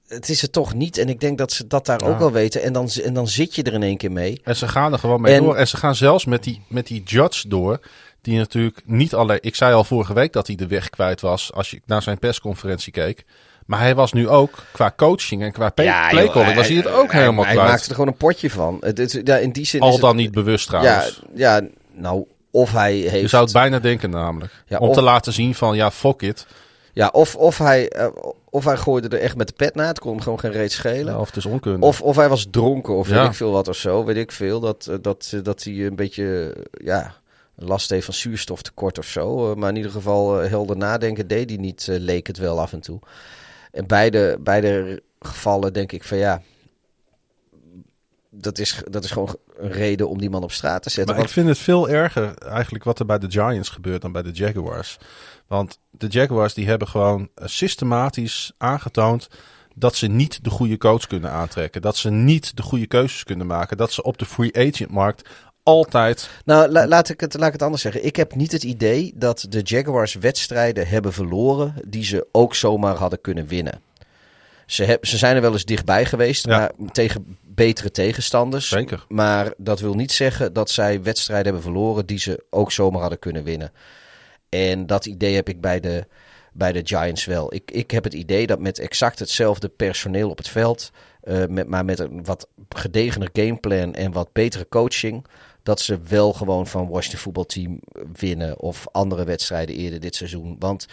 het 0.06 0.28
is 0.28 0.42
het 0.42 0.52
toch 0.52 0.74
niet. 0.74 0.98
En 0.98 1.08
ik 1.08 1.20
denk 1.20 1.38
dat 1.38 1.52
ze 1.52 1.66
dat 1.66 1.86
daar 1.86 2.04
Ja. 2.04 2.10
ook 2.10 2.18
wel 2.18 2.32
weten. 2.32 2.62
En 2.62 2.72
dan, 2.72 2.88
en 3.04 3.14
dan 3.14 3.28
zit 3.28 3.54
je 3.54 3.62
er 3.62 3.72
in 3.72 3.82
één 3.82 3.96
keer 3.96 4.12
mee. 4.12 4.40
En 4.44 4.56
ze 4.56 4.68
gaan 4.68 4.92
er 4.92 4.98
gewoon 4.98 5.20
mee 5.20 5.34
En- 5.34 5.42
door. 5.42 5.56
En 5.56 5.68
ze 5.68 5.76
gaan 5.76 5.94
zelfs 5.94 6.24
met 6.24 6.42
die, 6.44 6.62
met 6.68 6.86
die 6.86 7.02
judge 7.02 7.48
door. 7.48 7.80
Die 8.20 8.38
natuurlijk 8.38 8.82
niet 8.84 9.14
alleen. 9.14 9.38
Ik 9.40 9.54
zei 9.54 9.74
al 9.74 9.84
vorige 9.84 10.12
week 10.12 10.32
dat 10.32 10.46
hij 10.46 10.56
de 10.56 10.66
weg 10.66 10.90
kwijt 10.90 11.20
was. 11.20 11.52
Als 11.52 11.70
je 11.70 11.80
naar 11.86 12.02
zijn 12.02 12.18
persconferentie 12.18 12.92
keek. 12.92 13.24
Maar 13.66 13.80
hij 13.80 13.94
was 13.94 14.12
nu 14.12 14.28
ook 14.28 14.64
qua 14.72 14.92
coaching 14.96 15.42
en 15.42 15.52
qua 15.52 15.70
play, 15.70 16.08
playcalling. 16.10 16.54
was 16.54 16.66
hij 16.68 16.76
het 16.76 16.88
ook 16.88 17.12
helemaal 17.12 17.44
hij, 17.44 17.54
kwijt. 17.54 17.68
maakte 17.68 17.88
er 17.88 17.94
gewoon 17.94 18.10
een 18.10 18.16
potje 18.16 18.50
van. 18.50 18.76
Het, 18.80 18.98
het- 18.98 19.20
ja, 19.24 19.36
in 19.36 19.50
die 19.52 19.66
zin 19.66 19.80
is 19.80 19.86
Al 19.86 19.92
het- 19.92 20.00
dan 20.00 20.16
niet 20.16 20.32
bewust 20.32 20.70
Ja, 20.70 20.78
trouwens. 20.80 21.22
ja, 21.34 21.60
nou, 21.92 22.24
of 22.50 22.72
hij 22.72 22.94
heeft... 22.94 23.20
je 23.20 23.28
zou 23.28 23.44
het 23.44 23.52
bijna 23.52 23.78
denken 23.78 24.10
namelijk. 24.10 24.62
Ja, 24.66 24.78
Om 24.78 24.88
of- 24.88 24.94
te 24.94 25.02
laten 25.02 25.32
zien 25.32 25.54
van 25.54 25.76
ja, 25.76 25.90
fuck 25.90 26.22
it. 26.22 26.46
Ja, 26.92 27.08
of, 27.12 27.34
of, 27.36 27.58
hij, 27.58 27.88
eh, 27.88 28.06
of 28.50 28.64
hij 28.64 28.76
gooide 28.76 29.08
er 29.16 29.22
echt 29.22 29.36
met 29.36 29.46
de 29.48 29.52
pet 29.56 29.74
na. 29.74 29.86
Het 29.86 29.98
kon 29.98 30.12
hem 30.12 30.20
gewoon 30.20 30.40
geen 30.40 30.52
reet 30.52 30.72
schelen. 30.72 31.12
Ja, 31.14 31.18
of 31.20 31.26
het 31.26 31.36
is 31.36 31.44
onkunde. 31.46 31.86
Of, 31.86 32.00
of 32.02 32.16
hij 32.16 32.28
was 32.28 32.46
dronken 32.50 32.94
of 32.96 33.08
weet 33.08 33.16
Ja. 33.18 33.24
ik 33.24 33.34
veel 33.34 33.50
wat 33.52 33.68
of 33.68 33.76
zo. 33.76 34.04
Weet 34.04 34.16
ik 34.16 34.32
veel. 34.32 34.60
Dat, 34.60 34.86
eh, 34.90 34.96
dat, 35.02 35.30
eh, 35.34 35.40
dat 35.42 35.62
hij 35.64 35.72
een 35.86 35.96
beetje 35.96 36.54
ja, 36.70 37.14
last 37.54 37.90
heeft 37.90 38.04
van 38.04 38.14
zuurstoftekort 38.14 38.98
of 38.98 39.06
zo. 39.06 39.54
Maar 39.54 39.68
in 39.68 39.76
ieder 39.76 39.90
geval 39.90 40.32
helder 40.34 40.76
nadenken 40.76 41.26
deed 41.26 41.48
hij 41.50 41.58
niet, 41.58 41.86
leek 41.90 42.26
het 42.26 42.38
wel 42.38 42.60
af 42.60 42.72
en 42.72 42.80
toe. 42.80 42.98
En 43.76 43.86
beide, 43.86 44.38
beide 44.40 45.02
gevallen 45.18 45.72
denk 45.72 45.92
ik 45.92 46.04
van 46.04 46.18
ja... 46.18 46.42
Dat 48.30 48.58
is, 48.58 48.82
dat 48.90 49.04
is 49.04 49.10
gewoon 49.10 49.36
een 49.56 49.72
reden 49.72 50.08
om 50.08 50.18
die 50.18 50.30
man 50.30 50.42
op 50.42 50.52
straat 50.52 50.82
te 50.82 50.90
zetten. 50.90 51.14
Maar 51.14 51.24
ik 51.24 51.30
vind 51.30 51.48
het 51.48 51.58
veel 51.58 51.88
erger 51.88 52.38
eigenlijk 52.38 52.84
wat 52.84 52.98
er 52.98 53.06
bij 53.06 53.18
de 53.18 53.30
Giants 53.30 53.68
gebeurt 53.68 54.02
dan 54.02 54.12
bij 54.12 54.22
de 54.22 54.30
Jaguars. 54.30 54.98
Want 55.46 55.78
de 55.90 56.06
Jaguars 56.06 56.54
die 56.54 56.66
hebben 56.66 56.88
gewoon 56.88 57.28
systematisch 57.34 58.52
aangetoond 58.58 59.28
dat 59.74 59.96
ze 59.96 60.06
niet 60.06 60.44
de 60.44 60.50
goede 60.50 60.76
coach 60.76 61.06
kunnen 61.06 61.30
aantrekken. 61.30 61.82
Dat 61.82 61.96
ze 61.96 62.10
niet 62.10 62.56
de 62.56 62.62
goede 62.62 62.86
keuzes 62.86 63.24
kunnen 63.24 63.46
maken. 63.46 63.76
Dat 63.76 63.92
ze 63.92 64.02
op 64.02 64.18
de 64.18 64.26
free 64.26 64.56
agent 64.56 64.90
markt 64.90 65.28
altijd... 65.66 66.30
Nou, 66.44 66.68
la- 66.70 66.86
laat, 66.86 67.08
ik 67.08 67.20
het, 67.20 67.34
laat 67.34 67.46
ik 67.46 67.52
het 67.52 67.62
anders 67.62 67.82
zeggen. 67.82 68.04
Ik 68.04 68.16
heb 68.16 68.34
niet 68.34 68.52
het 68.52 68.62
idee 68.62 69.12
dat 69.14 69.46
de 69.48 69.60
Jaguars 69.62 70.14
wedstrijden 70.14 70.86
hebben 70.88 71.12
verloren 71.12 71.74
die 71.86 72.04
ze 72.04 72.26
ook 72.32 72.54
zomaar 72.54 72.94
hadden 72.96 73.20
kunnen 73.20 73.46
winnen. 73.46 73.80
Ze, 74.66 74.84
heb, 74.84 75.06
ze 75.06 75.18
zijn 75.18 75.36
er 75.36 75.42
wel 75.42 75.52
eens 75.52 75.64
dichtbij 75.64 76.04
geweest, 76.04 76.46
Ja. 76.46 76.58
maar 76.58 76.70
tegen 76.92 77.36
betere 77.42 77.90
tegenstanders. 77.90 78.68
Zeker. 78.68 79.04
Maar 79.08 79.52
dat 79.56 79.80
wil 79.80 79.94
niet 79.94 80.12
zeggen 80.12 80.52
dat 80.52 80.70
zij 80.70 81.02
wedstrijden 81.02 81.44
hebben 81.44 81.62
verloren 81.62 82.06
die 82.06 82.18
ze 82.18 82.44
ook 82.50 82.72
zomaar 82.72 83.00
hadden 83.00 83.18
kunnen 83.18 83.44
winnen. 83.44 83.72
En 84.48 84.86
dat 84.86 85.06
idee 85.06 85.34
heb 85.34 85.48
ik 85.48 85.60
bij 85.60 85.80
de, 85.80 86.06
bij 86.52 86.72
de 86.72 86.80
Giants 86.84 87.24
wel. 87.24 87.54
Ik, 87.54 87.70
ik 87.70 87.90
heb 87.90 88.04
het 88.04 88.14
idee 88.14 88.46
dat 88.46 88.60
met 88.60 88.78
exact 88.78 89.18
hetzelfde 89.18 89.68
personeel 89.68 90.30
op 90.30 90.38
het 90.38 90.48
veld, 90.48 90.90
eh, 91.22 91.46
met, 91.48 91.68
maar 91.68 91.84
met 91.84 91.98
een 91.98 92.24
wat 92.24 92.48
gedegener 92.68 93.28
gameplan 93.32 93.94
en 93.94 94.12
wat 94.12 94.32
betere 94.32 94.66
coaching, 94.68 95.26
dat 95.66 95.80
ze 95.80 95.98
wel 96.08 96.32
gewoon 96.32 96.66
van 96.66 96.88
Washington 96.88 97.20
voetbalteam 97.20 97.80
winnen 98.12 98.58
of 98.58 98.86
andere 98.92 99.24
wedstrijden 99.24 99.76
eerder 99.76 100.00
dit 100.00 100.14
seizoen. 100.14 100.56
Want 100.58 100.86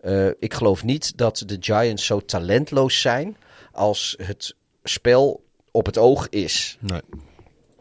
eh, 0.00 0.28
ik 0.38 0.54
geloof 0.54 0.84
niet 0.84 1.16
dat 1.16 1.42
de 1.46 1.56
Giants 1.60 2.06
zo 2.06 2.20
talentloos 2.20 3.00
zijn 3.00 3.36
als 3.72 4.14
het 4.22 4.54
spel 4.82 5.44
op 5.70 5.86
het 5.86 5.98
oog 5.98 6.28
is. 6.28 6.76
Nee. 6.80 7.00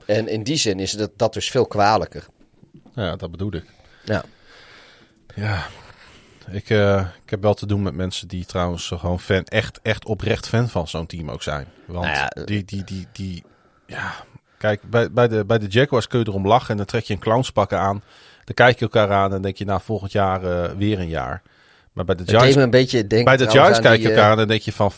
En 0.06 0.28
in 0.28 0.44
die 0.44 0.56
zin 0.56 0.80
is 0.80 0.92
dat, 0.92 1.12
dat 1.16 1.34
dus 1.34 1.52
veel 1.52 1.68
kwalijker. 1.68 2.26
Ja, 2.94 3.16
dat 3.16 3.32
bedoel 3.32 3.54
ik. 3.54 3.66
Ja. 4.04 4.24
Ja. 5.36 5.68
Ik, 6.52 6.70
eh, 6.70 7.08
ik 7.24 7.30
heb 7.30 7.42
wel 7.42 7.54
te 7.54 7.66
doen 7.66 7.82
met 7.82 7.94
mensen 7.94 8.28
die 8.28 8.46
trouwens 8.46 8.88
gewoon 8.88 9.20
fan, 9.20 9.44
echt, 9.44 9.80
echt 9.82 10.06
oprecht 10.06 10.48
fan 10.48 10.70
van 10.70 10.88
zo'n 10.88 11.06
team 11.06 11.32
ook 11.32 11.44
zijn. 11.44 11.68
Want 11.86 12.06
Nou 12.06 12.18
ja, 12.18 12.46
die, 12.46 12.64
die, 12.64 12.84
die, 12.84 13.08
die, 13.12 13.44
ja, 13.88 14.26
kijk, 14.64 14.82
bij, 14.90 15.12
bij, 15.12 15.28
de, 15.28 15.46
bij 15.46 15.58
de 15.60 15.68
Jaguars 15.68 16.08
kun 16.08 16.20
je 16.20 16.26
erom 16.28 16.48
lachen 16.48 16.70
en 16.70 16.78
dan 16.78 16.86
trek 16.86 17.04
je 17.04 17.14
een 17.14 17.20
clownspakken 17.20 17.80
aan. 17.80 18.04
Dan 18.44 18.56
kijk 18.56 18.76
je 18.80 18.86
elkaar 18.86 19.12
aan 19.12 19.34
en 19.34 19.42
denk 19.42 19.58
je, 19.58 19.66
nou, 19.66 19.82
volgend 19.84 20.12
jaar 20.12 20.44
eh, 20.44 20.72
weer 20.78 21.00
een 21.00 21.08
jaar. 21.08 21.42
Maar 21.94 22.06
bij 22.06 22.16
de 22.16 22.24
Giants, 22.26 22.56
een 22.56 22.70
beetje 22.70 23.08
denken 23.08 23.38
bij 23.38 23.46
de 23.46 23.52
Giants 23.52 23.80
kijk 23.80 24.02
je 24.02 24.10
elkaar 24.10 24.26
eh, 24.26 24.32
aan 24.32 24.40
en 24.40 24.48
denk 24.48 24.62
je 24.62 24.72
van, 24.72 24.92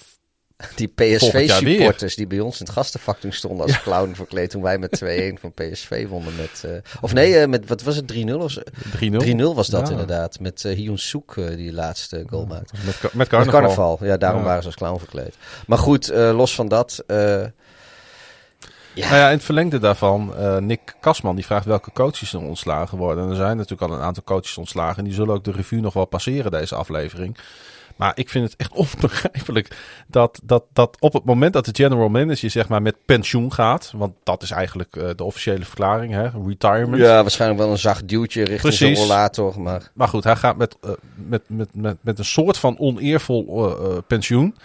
Die. 0.76 0.88
PSV-supporters 0.88 2.16
die 2.16 2.28
bij 2.28 2.40
ons 2.40 2.60
in 2.60 2.66
het 2.66 2.74
gastenvak 2.76 3.20
toen 3.20 3.32
stonden 3.32 3.66
als 3.66 3.82
clown 3.82 4.14
verkleed 4.14 4.50
toen 4.50 4.62
wij 4.62 4.78
met 4.78 5.02
2-1 5.38 5.40
van 5.40 5.54
PSV 5.54 6.08
wonnen 6.08 6.36
met... 6.36 6.64
eh, 6.66 6.72
of 7.02 7.14
nee, 7.14 7.48
met, 7.48 7.68
wat 7.68 7.84
was 7.84 7.96
het, 7.96 8.14
3-0 8.14 8.32
of 8.34 8.52
zo? 8.52 8.62
3-0 8.62 9.26
3-0. 9.26 9.36
was 9.38 9.68
dat 9.68 9.86
Ja. 9.86 9.92
inderdaad, 9.92 10.40
met 10.40 10.64
uh, 10.64 10.76
Hyun 10.76 10.98
Soek 11.00 11.36
die 11.56 11.74
laatste 11.74 12.24
goal 12.30 12.46
maakte. 12.46 12.76
Met, 13.14 13.28
carnaval. 13.28 13.98
ja, 14.02 14.18
daarom 14.18 14.40
Ja. 14.42 14.46
waren 14.46 14.62
ze 14.62 14.68
als 14.68 14.78
clown 14.78 14.98
verkleed. 15.00 15.36
Maar 15.68 15.78
goed, 15.78 16.08
los 16.14 16.56
van 16.56 16.68
dat... 16.68 17.04
ja, 18.96 19.10
Nou 19.10 19.20
ja, 19.20 19.28
in 19.28 19.36
het 19.36 19.44
verlengde 19.44 19.80
daarvan, 19.80 20.36
eh, 20.36 20.58
Nick 20.58 20.96
Kasman 21.00 21.36
die 21.36 21.46
vraagt 21.46 21.66
welke 21.66 21.92
coaches 21.92 22.34
er 22.34 22.40
ontslagen 22.40 22.98
worden. 22.98 23.24
En 23.24 23.30
er 23.30 23.36
zijn 23.36 23.58
natuurlijk 23.58 23.92
al 23.92 23.98
een 23.98 24.04
aantal 24.04 24.24
coaches 24.24 24.58
ontslagen. 24.58 24.98
En 24.98 25.04
die 25.04 25.14
zullen 25.14 25.34
ook 25.36 25.44
de 25.44 25.52
revue 25.52 25.82
nog 25.82 25.94
wel 25.94 26.06
passeren, 26.06 26.52
deze 26.52 26.76
aflevering. 26.76 27.38
Maar 27.96 28.12
ik 28.16 28.30
vind 28.30 28.46
het 28.46 28.56
echt 28.56 28.74
onbegrijpelijk 28.86 29.78
dat, 30.08 30.40
dat, 30.44 30.64
dat 30.74 30.98
op 31.00 31.14
het 31.14 31.24
moment 31.24 31.54
dat 31.54 31.66
de 31.66 31.72
general 31.74 32.10
manager 32.10 32.50
zeg 32.50 32.68
maar 32.68 32.82
met 32.82 32.96
pensioen 33.06 33.54
gaat. 33.54 33.92
Want 33.96 34.14
dat 34.24 34.44
is 34.44 34.52
eigenlijk 34.52 34.96
eh, 34.96 35.10
de 35.16 35.24
officiële 35.24 35.66
verklaring, 35.66 36.14
hè, 36.14 36.30
retirement. 36.48 37.02
ja, 37.02 37.22
waarschijnlijk 37.22 37.62
wel 37.62 37.72
een 37.72 37.78
zacht 37.78 38.08
duwtje 38.08 38.40
richting 38.40 38.62
Precies. 38.76 39.00
rollator, 39.00 39.62
maar... 39.62 39.92
Maar 39.94 40.08
goed, 40.08 40.24
hij 40.24 40.36
gaat 40.36 40.58
met, 40.58 40.78
eh, 40.82 40.90
met, 41.16 41.42
met, 41.48 41.70
met, 41.74 41.98
met 42.02 42.20
een 42.20 42.26
soort 42.26 42.58
van 42.58 42.80
oneervol 42.80 44.04
pensioen. 44.08 44.56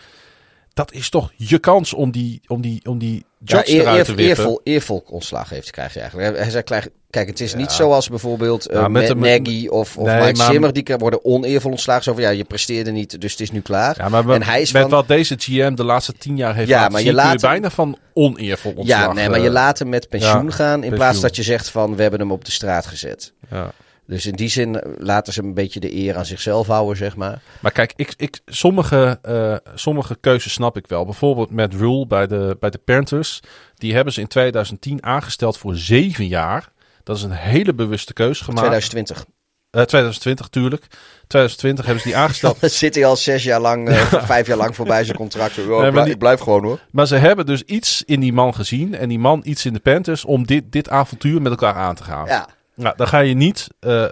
Dat 0.74 0.92
is 0.92 1.08
toch 1.10 1.32
je 1.36 1.58
kans 1.58 1.94
om 1.94 2.10
die, 2.10 2.40
om 2.46 2.60
die, 2.60 2.80
om 2.84 2.98
die 2.98 3.24
Ja, 3.44 3.62
eer, 3.68 3.80
eruit 3.80 4.04
te 4.04 4.14
wippen. 4.14 4.24
eervol, 4.36 4.60
eervol 4.64 5.02
ontslag 5.06 5.48
heeft 5.50 5.70
krijgt 5.70 5.94
hij 5.94 6.02
eigenlijk. 6.02 6.36
Hij 6.38 6.50
zei, 6.50 6.62
kijk, 7.10 7.28
het 7.28 7.40
is 7.40 7.54
niet 7.54 7.72
zoals 7.72 8.08
bijvoorbeeld 8.08 8.66
eh 8.66 8.86
met 8.86 9.14
Nagy 9.18 9.66
of, 9.66 9.96
of 9.96 10.06
Nee, 10.06 10.20
Mike 10.20 10.36
maar- 10.36 10.50
Zimmer. 10.52 10.72
Die 10.72 10.84
worden 10.98 11.24
oneervol 11.24 11.70
ontslagen. 11.70 12.02
Zo 12.02 12.12
van, 12.12 12.22
ja, 12.22 12.28
je 12.28 12.44
presteerde 12.44 12.90
niet, 12.90 13.20
dus 13.20 13.30
het 13.32 13.40
is 13.40 13.50
nu 13.50 13.60
klaar. 13.60 13.94
Ja, 13.98 14.08
maar 14.08 14.28
en 14.28 14.42
hij 14.42 14.60
is 14.60 14.72
met 14.72 14.82
van, 14.82 14.90
wat 14.90 15.08
deze 15.08 15.34
GM 15.38 15.74
de 15.74 15.84
laatste 15.84 16.12
tien 16.12 16.36
jaar 16.36 16.54
heeft 16.54 16.68
Ja, 16.68 16.76
laten 16.76 16.92
maar 16.92 17.02
je 17.02 17.12
laat 17.12 17.40
je 17.40 17.46
bijna 17.46 17.70
van 17.70 17.98
oneervol 18.14 18.72
ontslag. 18.76 19.00
ja, 19.00 19.12
nee, 19.12 19.28
maar 19.28 19.40
je 19.40 19.46
eh, 19.46 19.52
laat 19.52 19.78
hem 19.78 19.88
met 19.88 20.08
pensioen 20.08 20.52
gaan 20.52 20.74
in 20.74 20.80
pensioen. 20.80 20.98
plaats 20.98 21.20
dat 21.20 21.36
je 21.36 21.42
zegt 21.42 21.68
van, 21.70 21.96
we 21.96 22.02
hebben 22.02 22.20
hem 22.20 22.32
op 22.32 22.44
de 22.44 22.50
straat 22.50 22.86
gezet. 22.86 23.32
ja. 23.50 23.72
Dus 24.10 24.26
in 24.26 24.34
die 24.34 24.48
zin 24.48 24.80
eh, 24.80 24.92
laten 24.98 25.32
ze 25.32 25.42
een 25.42 25.54
beetje 25.54 25.80
de 25.80 25.94
eer 25.94 26.16
aan 26.16 26.26
zichzelf 26.26 26.66
houden, 26.66 26.96
zeg 26.96 27.16
maar. 27.16 27.42
Maar 27.60 27.72
kijk, 27.72 27.92
ik, 27.96 28.14
ik, 28.16 28.40
sommige, 28.46 29.18
eh, 29.22 29.56
sommige 29.74 30.16
keuzes 30.20 30.52
snap 30.52 30.76
ik 30.76 30.86
wel. 30.86 31.04
Bijvoorbeeld 31.04 31.50
met 31.50 31.74
Rule 31.74 32.06
bij 32.06 32.26
de, 32.26 32.56
bij 32.60 32.70
de 32.70 32.78
Panthers. 32.78 33.40
Die 33.74 33.94
hebben 33.94 34.12
ze 34.12 34.20
in 34.20 34.26
2010 34.26 35.04
aangesteld 35.04 35.58
voor 35.58 35.76
zeven 35.76 36.26
jaar. 36.26 36.68
Dat 37.02 37.16
is 37.16 37.22
een 37.22 37.30
hele 37.30 37.74
bewuste 37.74 38.12
keuze 38.12 38.44
gemaakt. 38.44 38.66
2020. 38.66 39.24
Eh, 39.70 39.82
2020 39.82 40.48
tuurlijk. 40.48 40.86
2020 41.26 41.84
hebben 41.84 42.02
ze 42.02 42.08
die 42.08 42.18
aangesteld. 42.18 42.60
Dan 42.60 42.70
zit 42.70 42.94
hij 42.94 43.04
al 43.04 43.16
zes 43.16 43.42
jaar 43.42 43.60
lang, 43.60 43.88
eh, 43.88 44.12
vijf 44.24 44.46
jaar 44.46 44.56
lang 44.56 44.74
voorbij 44.74 45.04
zijn 45.04 45.16
contract. 45.16 45.58
Oh, 45.58 45.92
maar 45.92 46.04
die- 46.04 46.16
blijf 46.16 46.40
gewoon 46.40 46.64
hoor. 46.64 46.80
Maar 46.90 47.06
ze 47.06 47.16
hebben 47.16 47.46
dus 47.46 47.62
iets 47.62 48.02
in 48.06 48.20
die 48.20 48.32
man 48.32 48.54
gezien. 48.54 48.94
En 48.94 49.08
die 49.08 49.18
man 49.18 49.40
iets 49.44 49.64
in 49.66 49.72
de 49.72 49.80
Panthers 49.80 50.24
om 50.24 50.46
dit, 50.46 50.72
dit 50.72 50.88
avontuur 50.88 51.42
met 51.42 51.50
elkaar 51.50 51.74
aan 51.74 51.94
te 51.94 52.02
gaan. 52.02 52.26
Ja, 52.26 52.48
Nou, 52.80 52.96
dan 52.96 53.08
ga 53.08 53.18
je 53.18 53.34
niet 53.34 53.68
eh, 53.78 54.04
eh, 54.04 54.10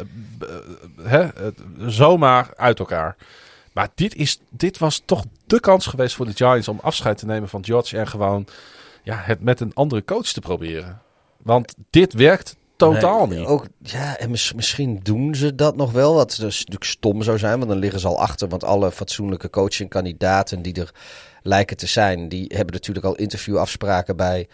hè, 1.03 1.29
zomaar 1.87 2.51
uit 2.57 2.79
elkaar. 2.79 3.17
Maar 3.73 3.89
dit, 3.95 4.15
is, 4.15 4.41
dit 4.51 4.79
was 4.79 5.03
toch 5.05 5.25
de 5.47 5.61
kans 5.61 5.87
geweest 5.87 6.15
voor 6.15 6.27
de 6.27 6.35
Giants 6.35 6.69
om 6.69 6.79
afscheid 6.83 7.19
te 7.19 7.27
nemen 7.27 7.49
van 7.49 7.65
George 7.65 7.99
en 7.99 8.09
gewoon 8.09 8.47
ja, 9.03 9.17
het 9.17 9.43
met 9.43 9.61
een 9.61 9.75
andere 9.75 10.05
coach 10.05 10.27
te 10.27 10.41
proberen. 10.41 11.03
Want 11.43 11.75
dit 11.91 12.13
werkt 12.13 12.57
totaal 12.79 13.27
Nee, 13.27 13.39
niet. 13.39 13.47
Ook, 13.47 13.67
ja, 13.83 14.19
en 14.19 14.31
mis- 14.31 14.53
misschien 14.53 15.01
doen 15.03 15.35
ze 15.35 15.55
dat 15.55 15.77
nog 15.77 15.93
wel. 15.93 16.15
Wat 16.15 16.37
dus 16.41 16.59
natuurlijk 16.59 16.85
stom 16.85 17.23
zou 17.23 17.39
zijn, 17.39 17.59
want 17.59 17.71
dan 17.71 17.79
liggen 17.79 18.01
ze 18.01 18.07
al 18.07 18.21
achter. 18.21 18.49
Want 18.49 18.65
alle 18.65 18.91
fatsoenlijke 18.93 19.51
coachingkandidaten 19.51 20.63
die 20.63 20.75
er 20.75 20.95
lijken 21.43 21.77
te 21.77 21.87
zijn, 21.87 22.29
die 22.29 22.45
hebben 22.55 22.75
natuurlijk 22.75 23.07
al 23.07 23.15
interviewafspraken 23.15 24.17
bij 24.17 24.49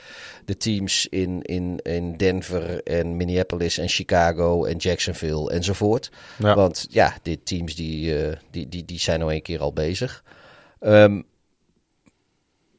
de 0.45 0.57
teams 0.57 1.07
in, 1.07 1.43
in, 1.43 1.79
in 1.83 2.17
Denver 2.17 2.83
en 2.83 3.17
Minneapolis 3.17 3.79
en 3.79 3.89
Chicago 3.89 4.65
en 4.65 4.77
Jacksonville 4.77 5.51
enzovoort. 5.51 6.11
Ja. 6.39 6.55
Want 6.55 6.87
ja, 6.91 7.15
dit 7.23 7.47
teams 7.47 7.75
die, 7.75 8.19
eh, 8.19 8.37
die, 8.51 8.69
die, 8.69 8.85
die 8.85 8.99
zijn 8.99 9.19
nou 9.21 9.35
een 9.35 9.43
keer 9.43 9.61
al 9.61 9.73
bezig. 9.73 10.23
Ehm, 10.81 11.21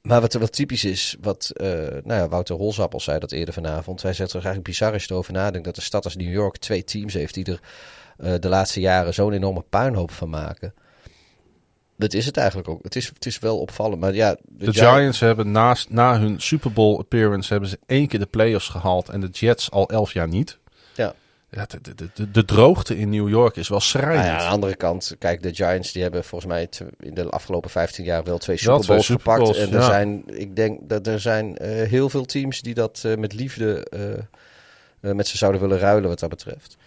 maar 0.06 0.22
wat 0.22 0.34
er 0.34 0.40
wel 0.40 0.48
typisch 0.48 0.84
is, 0.84 1.16
wat 1.22 1.52
eh, 1.54 1.68
nou 2.04 2.14
ja, 2.22 2.28
Wouter 2.28 2.56
Holzappel 2.56 3.00
zei 3.00 3.20
dat 3.20 3.32
eerder 3.32 3.54
vanavond. 3.54 4.02
Hij 4.02 4.14
zegt 4.14 4.30
er 4.30 4.36
eigenlijk 4.36 4.66
bizar 4.66 4.94
als 4.94 5.04
je 5.04 5.12
erover 5.12 5.34
nadenkt 5.34 5.66
dat 5.66 5.76
de 5.76 5.82
stad 5.82 6.04
als 6.04 6.16
New 6.16 6.32
York 6.32 6.58
twee 6.58 6.84
teams 6.84 7.14
heeft 7.14 7.34
die 7.34 7.46
er 7.46 7.60
eh, 8.18 8.34
de 8.40 8.50
laatste 8.50 8.80
jaren 8.80 9.14
zo'n 9.14 9.34
enorme 9.34 9.64
puinhoop 9.70 10.12
van 10.12 10.30
maken. 10.30 10.74
Dat 11.98 12.14
is 12.14 12.26
het 12.26 12.38
eigenlijk 12.38 12.68
ook. 12.68 12.84
Het 12.84 12.96
is, 12.96 13.08
het 13.08 13.26
is 13.26 13.40
wel 13.40 13.60
opvallend. 13.60 14.02
Maar 14.02 14.14
ja, 14.14 14.38
De 14.44 14.74
Giants 14.74 15.20
hebben 15.20 15.52
naast, 15.52 15.90
na 15.90 16.20
hun 16.20 16.42
Super 16.42 16.74
Bowl 16.74 16.98
appearance 17.00 17.52
hebben 17.52 17.70
ze 17.70 17.80
één 17.86 18.08
keer 18.08 18.20
de 18.20 18.26
playoffs 18.26 18.68
gehaald 18.70 19.10
en 19.10 19.20
de 19.20 19.28
Jets 19.28 19.72
al 19.72 19.90
elf 19.90 20.14
jaar 20.14 20.28
niet. 20.28 20.60
Ja. 20.96 21.14
Ja, 21.56 21.66
de, 21.82 21.96
de, 21.96 22.10
de, 22.14 22.32
de 22.32 22.46
droogte 22.46 22.98
in 22.98 23.10
New 23.10 23.30
York 23.30 23.56
is 23.56 23.68
wel 23.68 23.78
Nou 23.78 23.90
schrijnend. 23.90 24.26
ja, 24.26 24.38
aan 24.38 24.46
de 24.46 24.54
andere 24.54 24.76
kant, 24.76 25.16
kijk, 25.20 25.44
de 25.44 25.54
Giants 25.54 25.92
die 25.92 26.02
hebben 26.02 26.24
volgens 26.24 26.52
mij 26.52 26.70
in 27.00 27.14
de 27.14 27.30
afgelopen 27.30 27.70
15 27.70 28.06
jaar 28.06 28.24
wel 28.24 28.38
twee 28.38 28.58
Super 28.58 28.86
Bowls 28.86 29.06
gepakt. 29.06 29.58
En 29.58 29.68
er 29.68 29.80
ja. 29.80 29.86
zijn, 29.86 30.24
ik 30.26 30.56
denk 30.56 30.90
dat 30.90 31.08
er 31.08 31.20
zijn 31.20 31.58
eh, 31.58 31.88
heel 31.90 32.10
veel 32.10 32.26
teams 32.26 32.62
die 32.62 32.74
dat 32.74 33.02
eh, 33.06 33.16
met 33.16 33.34
liefde 33.34 33.86
eh, 35.02 35.14
met 35.14 35.28
ze 35.28 35.38
zouden 35.38 35.62
willen 35.62 35.78
ruilen 35.78 36.10
wat 36.10 36.20
dat 36.20 36.30
betreft. 36.30 36.78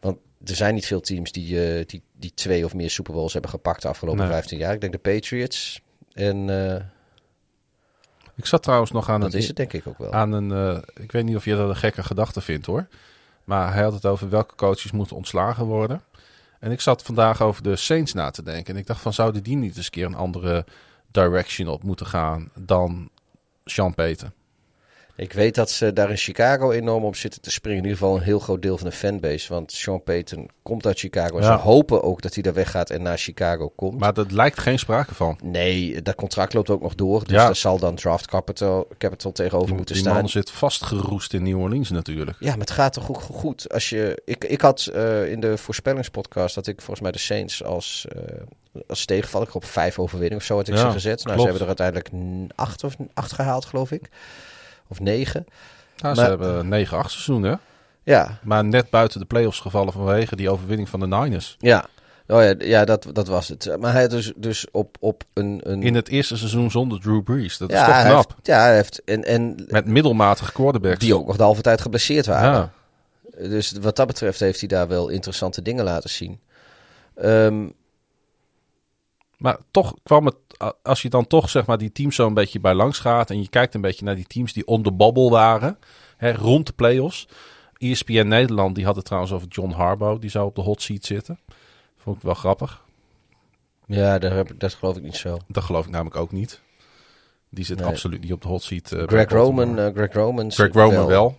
Want 0.00 0.18
er 0.44 0.54
zijn 0.54 0.74
niet 0.74 0.86
veel 0.86 1.00
teams 1.00 1.32
die, 1.32 1.84
die, 1.86 2.02
die 2.12 2.32
twee 2.34 2.64
of 2.64 2.74
meer 2.74 2.90
Super 2.90 3.12
Bowls 3.12 3.32
hebben 3.32 3.50
gepakt 3.50 3.82
de 3.82 3.88
afgelopen 3.88 4.20
Nee. 4.20 4.30
15 4.32 4.58
jaar. 4.58 4.74
Ik 4.74 4.80
denk 4.80 4.92
de 4.92 4.98
Patriots. 4.98 5.80
En 6.12 6.48
Ik 8.36 8.46
zat 8.46 8.62
trouwens 8.62 8.90
nog 8.90 9.08
aan 9.08 9.20
dat 9.20 9.32
een, 9.32 9.38
is 9.38 9.46
het 9.46 9.56
denk 9.56 9.72
ik 9.72 9.86
ook 9.86 9.98
wel. 9.98 10.12
aan 10.12 10.32
een 10.32 10.82
ik 10.94 11.12
weet 11.12 11.24
niet 11.24 11.36
of 11.36 11.44
je 11.44 11.56
dat 11.56 11.68
een 11.68 11.76
gekke 11.76 12.02
gedachte 12.02 12.40
vindt 12.40 12.66
hoor. 12.66 12.86
Maar 13.50 13.72
hij 13.72 13.82
had 13.82 13.92
het 13.92 14.06
over 14.06 14.28
welke 14.28 14.54
coaches 14.54 14.90
moeten 14.90 15.16
ontslagen 15.16 15.64
worden. 15.64 16.02
En 16.60 16.70
ik 16.70 16.80
zat 16.80 17.02
vandaag 17.02 17.42
over 17.42 17.62
de 17.62 17.76
Saints 17.76 18.12
na 18.12 18.30
te 18.30 18.42
denken. 18.42 18.74
En 18.74 18.80
ik 18.80 18.86
dacht 18.86 19.00
van 19.00 19.12
zouden 19.12 19.42
die 19.42 19.56
niet 19.56 19.76
eens 19.76 19.84
een 19.84 19.90
keer 19.90 20.04
een 20.04 20.14
andere 20.14 20.64
direction 21.10 21.68
op 21.68 21.82
moeten 21.82 22.06
gaan 22.06 22.50
dan 22.54 23.10
Sean 23.64 23.94
Payton. 23.94 24.32
Ik 25.20 25.32
weet 25.32 25.54
dat 25.54 25.70
ze 25.70 25.92
daar 25.92 26.10
in 26.10 26.16
Chicago 26.16 26.70
enorm 26.70 27.04
op 27.04 27.16
zitten 27.16 27.40
te 27.40 27.50
springen. 27.50 27.78
In 27.78 27.84
ieder 27.84 27.98
geval 27.98 28.16
een 28.16 28.22
heel 28.22 28.38
groot 28.38 28.62
deel 28.62 28.78
van 28.78 28.86
de 28.88 28.92
fanbase. 28.94 29.52
Want 29.52 29.72
Sean 29.72 30.02
Payton 30.02 30.48
komt 30.62 30.86
uit 30.86 30.98
Chicago. 30.98 31.36
En 31.38 31.42
Ja. 31.44 31.56
Ze 31.56 31.62
hopen 31.62 32.02
ook 32.02 32.22
dat 32.22 32.34
hij 32.34 32.42
daar 32.42 32.52
weggaat 32.54 32.90
en 32.90 33.02
naar 33.02 33.18
Chicago 33.18 33.68
komt. 33.76 33.98
Maar 33.98 34.14
dat 34.14 34.30
lijkt 34.32 34.58
geen 34.58 34.78
sprake 34.78 35.14
van. 35.14 35.38
Nee, 35.42 36.02
dat 36.02 36.14
contract 36.14 36.54
loopt 36.54 36.70
ook 36.70 36.82
nog 36.82 36.94
door. 36.94 37.20
Dus 37.24 37.30
Ja. 37.36 37.44
daar 37.44 37.56
zal 37.56 37.78
dan 37.78 37.94
draft 37.94 38.26
capital, 38.26 38.88
capital 38.98 39.32
tegenover 39.32 39.66
Die, 39.68 39.76
moeten 39.76 39.94
die 39.94 40.04
staan. 40.04 40.14
man 40.16 40.28
zit 40.28 40.50
vastgeroest 40.50 41.34
in 41.34 41.42
New 41.42 41.58
Orleans 41.60 41.90
natuurlijk. 41.90 42.36
Ja, 42.40 42.50
maar 42.50 42.58
het 42.58 42.70
gaat 42.70 42.92
toch 42.92 43.04
goed. 43.04 43.22
goed 43.22 43.72
als 43.72 43.88
je, 43.88 44.22
ik, 44.24 44.44
ik 44.44 44.60
had 44.60 44.86
eh, 44.86 45.30
in 45.30 45.40
de 45.40 45.56
voorspellingspodcast 45.56 46.54
dat 46.54 46.66
ik 46.66 46.76
volgens 46.78 47.00
mij 47.00 47.10
de 47.12 47.18
Saints 47.18 47.64
als, 47.64 48.06
eh 48.08 48.22
als 48.86 49.04
tegenval. 49.04 49.42
Ik 49.42 49.54
op 49.54 49.64
vijf 49.64 49.98
overwinningen 49.98 50.38
of 50.38 50.44
zo 50.44 50.56
had 50.56 50.68
ik 50.68 50.74
Ja, 50.74 50.80
ze 50.80 50.90
gezet. 50.90 51.24
Nou, 51.24 51.36
ze 51.38 51.42
hebben 51.42 51.60
er 51.62 51.66
uiteindelijk 51.66 52.08
acht, 52.54 52.84
of, 52.84 52.96
acht 53.14 53.32
gehaald, 53.32 53.64
geloof 53.64 53.90
ik. 53.90 54.08
Of 54.90 55.00
negen. 55.00 55.46
Nou, 55.96 56.14
ze 56.14 56.20
Maar- 56.20 56.30
hebben 56.30 56.68
9-8 56.68 57.10
seizoenen. 57.10 57.60
Ja, 58.02 58.38
Maar 58.42 58.64
net 58.64 58.90
buiten 58.90 59.20
de 59.20 59.26
playoffs 59.26 59.60
gevallen 59.60 59.92
vanwege 59.92 60.36
die 60.36 60.50
overwinning 60.50 60.88
van 60.88 61.00
de 61.00 61.06
Niners. 61.06 61.56
ja. 61.58 61.84
Oh 62.26 62.42
ja, 62.42 62.54
ja 62.58 62.84
dat, 62.84 63.06
dat 63.12 63.26
was 63.28 63.48
het. 63.48 63.76
Maar 63.80 63.92
hij 63.92 64.08
dus, 64.08 64.32
dus 64.36 64.66
op, 64.70 64.96
op 65.00 65.22
een... 65.34 65.60
een 65.62 65.82
In 65.82 65.94
het 65.94 66.08
eerste 66.08 66.36
seizoen 66.36 66.70
zonder 66.70 67.00
Drew 67.00 67.22
Brees. 67.22 67.58
Dat 67.58 67.70
is 67.70 67.76
ja, 67.76 67.84
toch 67.84 67.94
hij 67.94 68.04
knap. 68.04 68.16
heeft, 68.34 68.46
ja, 68.46 68.60
hij 68.60 68.74
heeft... 68.74 69.04
En, 69.04 69.24
en 69.24 69.64
Met 69.68 69.86
middelmatige 69.86 70.52
quarterbacks. 70.52 70.98
die 70.98 71.14
ook 71.14 71.26
nog 71.26 71.36
de 71.36 71.42
halve 71.42 71.62
tijd 71.62 71.80
geblesseerd 71.80 72.26
waren. 72.26 72.72
Ja. 73.38 73.48
Dus 73.48 73.72
wat 73.80 73.96
dat 73.96 74.06
betreft 74.06 74.40
heeft 74.40 74.58
hij 74.60 74.68
daar 74.68 74.88
wel 74.88 75.08
interessante 75.08 75.62
dingen 75.62 75.84
laten 75.84 76.10
zien. 76.10 76.40
Ehm, 77.14 77.66
Maar 79.36 79.58
toch 79.70 79.94
kwam 80.02 80.26
het, 80.26 80.36
als 80.82 81.02
je 81.02 81.08
dan 81.08 81.26
toch 81.26 81.50
zeg 81.50 81.66
maar 81.66 81.78
die 81.78 81.92
teams 81.92 82.14
zo 82.14 82.26
een 82.26 82.34
beetje 82.34 82.60
bij 82.60 82.74
langs 82.74 82.98
gaat. 82.98 83.30
En 83.30 83.42
je 83.42 83.48
kijkt 83.48 83.74
een 83.74 83.80
beetje 83.80 84.04
naar 84.04 84.14
die 84.14 84.26
teams 84.26 84.52
die 84.52 84.66
on 84.66 84.82
the 84.82 84.92
bubble 84.92 85.30
waren. 85.30 85.78
Hè, 86.16 86.32
rond 86.32 86.66
de 86.66 86.72
playoffs. 86.72 87.28
ESPN 87.78 88.26
Nederland, 88.26 88.74
die 88.74 88.84
had 88.84 88.96
het 88.96 89.04
trouwens 89.04 89.32
over 89.32 89.48
John 89.48 89.70
Harbaugh. 89.72 90.20
Die 90.20 90.30
zou 90.30 90.46
op 90.46 90.54
de 90.54 90.60
hot 90.60 90.82
seat 90.82 91.04
zitten. 91.04 91.38
Vond 91.96 92.16
ik 92.16 92.22
wel 92.22 92.34
grappig. 92.34 92.84
ja, 93.86 94.18
daar 94.18 94.32
heb, 94.32 94.50
ik- 94.50 94.60
dat 94.60 94.74
geloof 94.74 94.96
ik 94.96 95.02
niet 95.02 95.16
zo. 95.16 95.36
Dat 95.48 95.64
geloof 95.64 95.84
ik 95.84 95.90
namelijk 95.90 96.16
ook 96.16 96.32
niet. 96.32 96.60
Die 97.48 97.64
zit 97.64 97.78
Nee. 97.78 97.86
absoluut 97.88 98.20
niet 98.20 98.32
op 98.32 98.42
de 98.42 98.48
hot 98.48 98.62
seat. 98.62 98.92
eh, 98.92 99.02
Greg. 99.06 99.28
Roman, 99.30 99.78
eh, 99.78 99.92
Greg 99.94 100.12
Roman. 100.12 100.52
Greg 100.52 100.72
Roman 100.72 101.06
wel. 101.06 101.38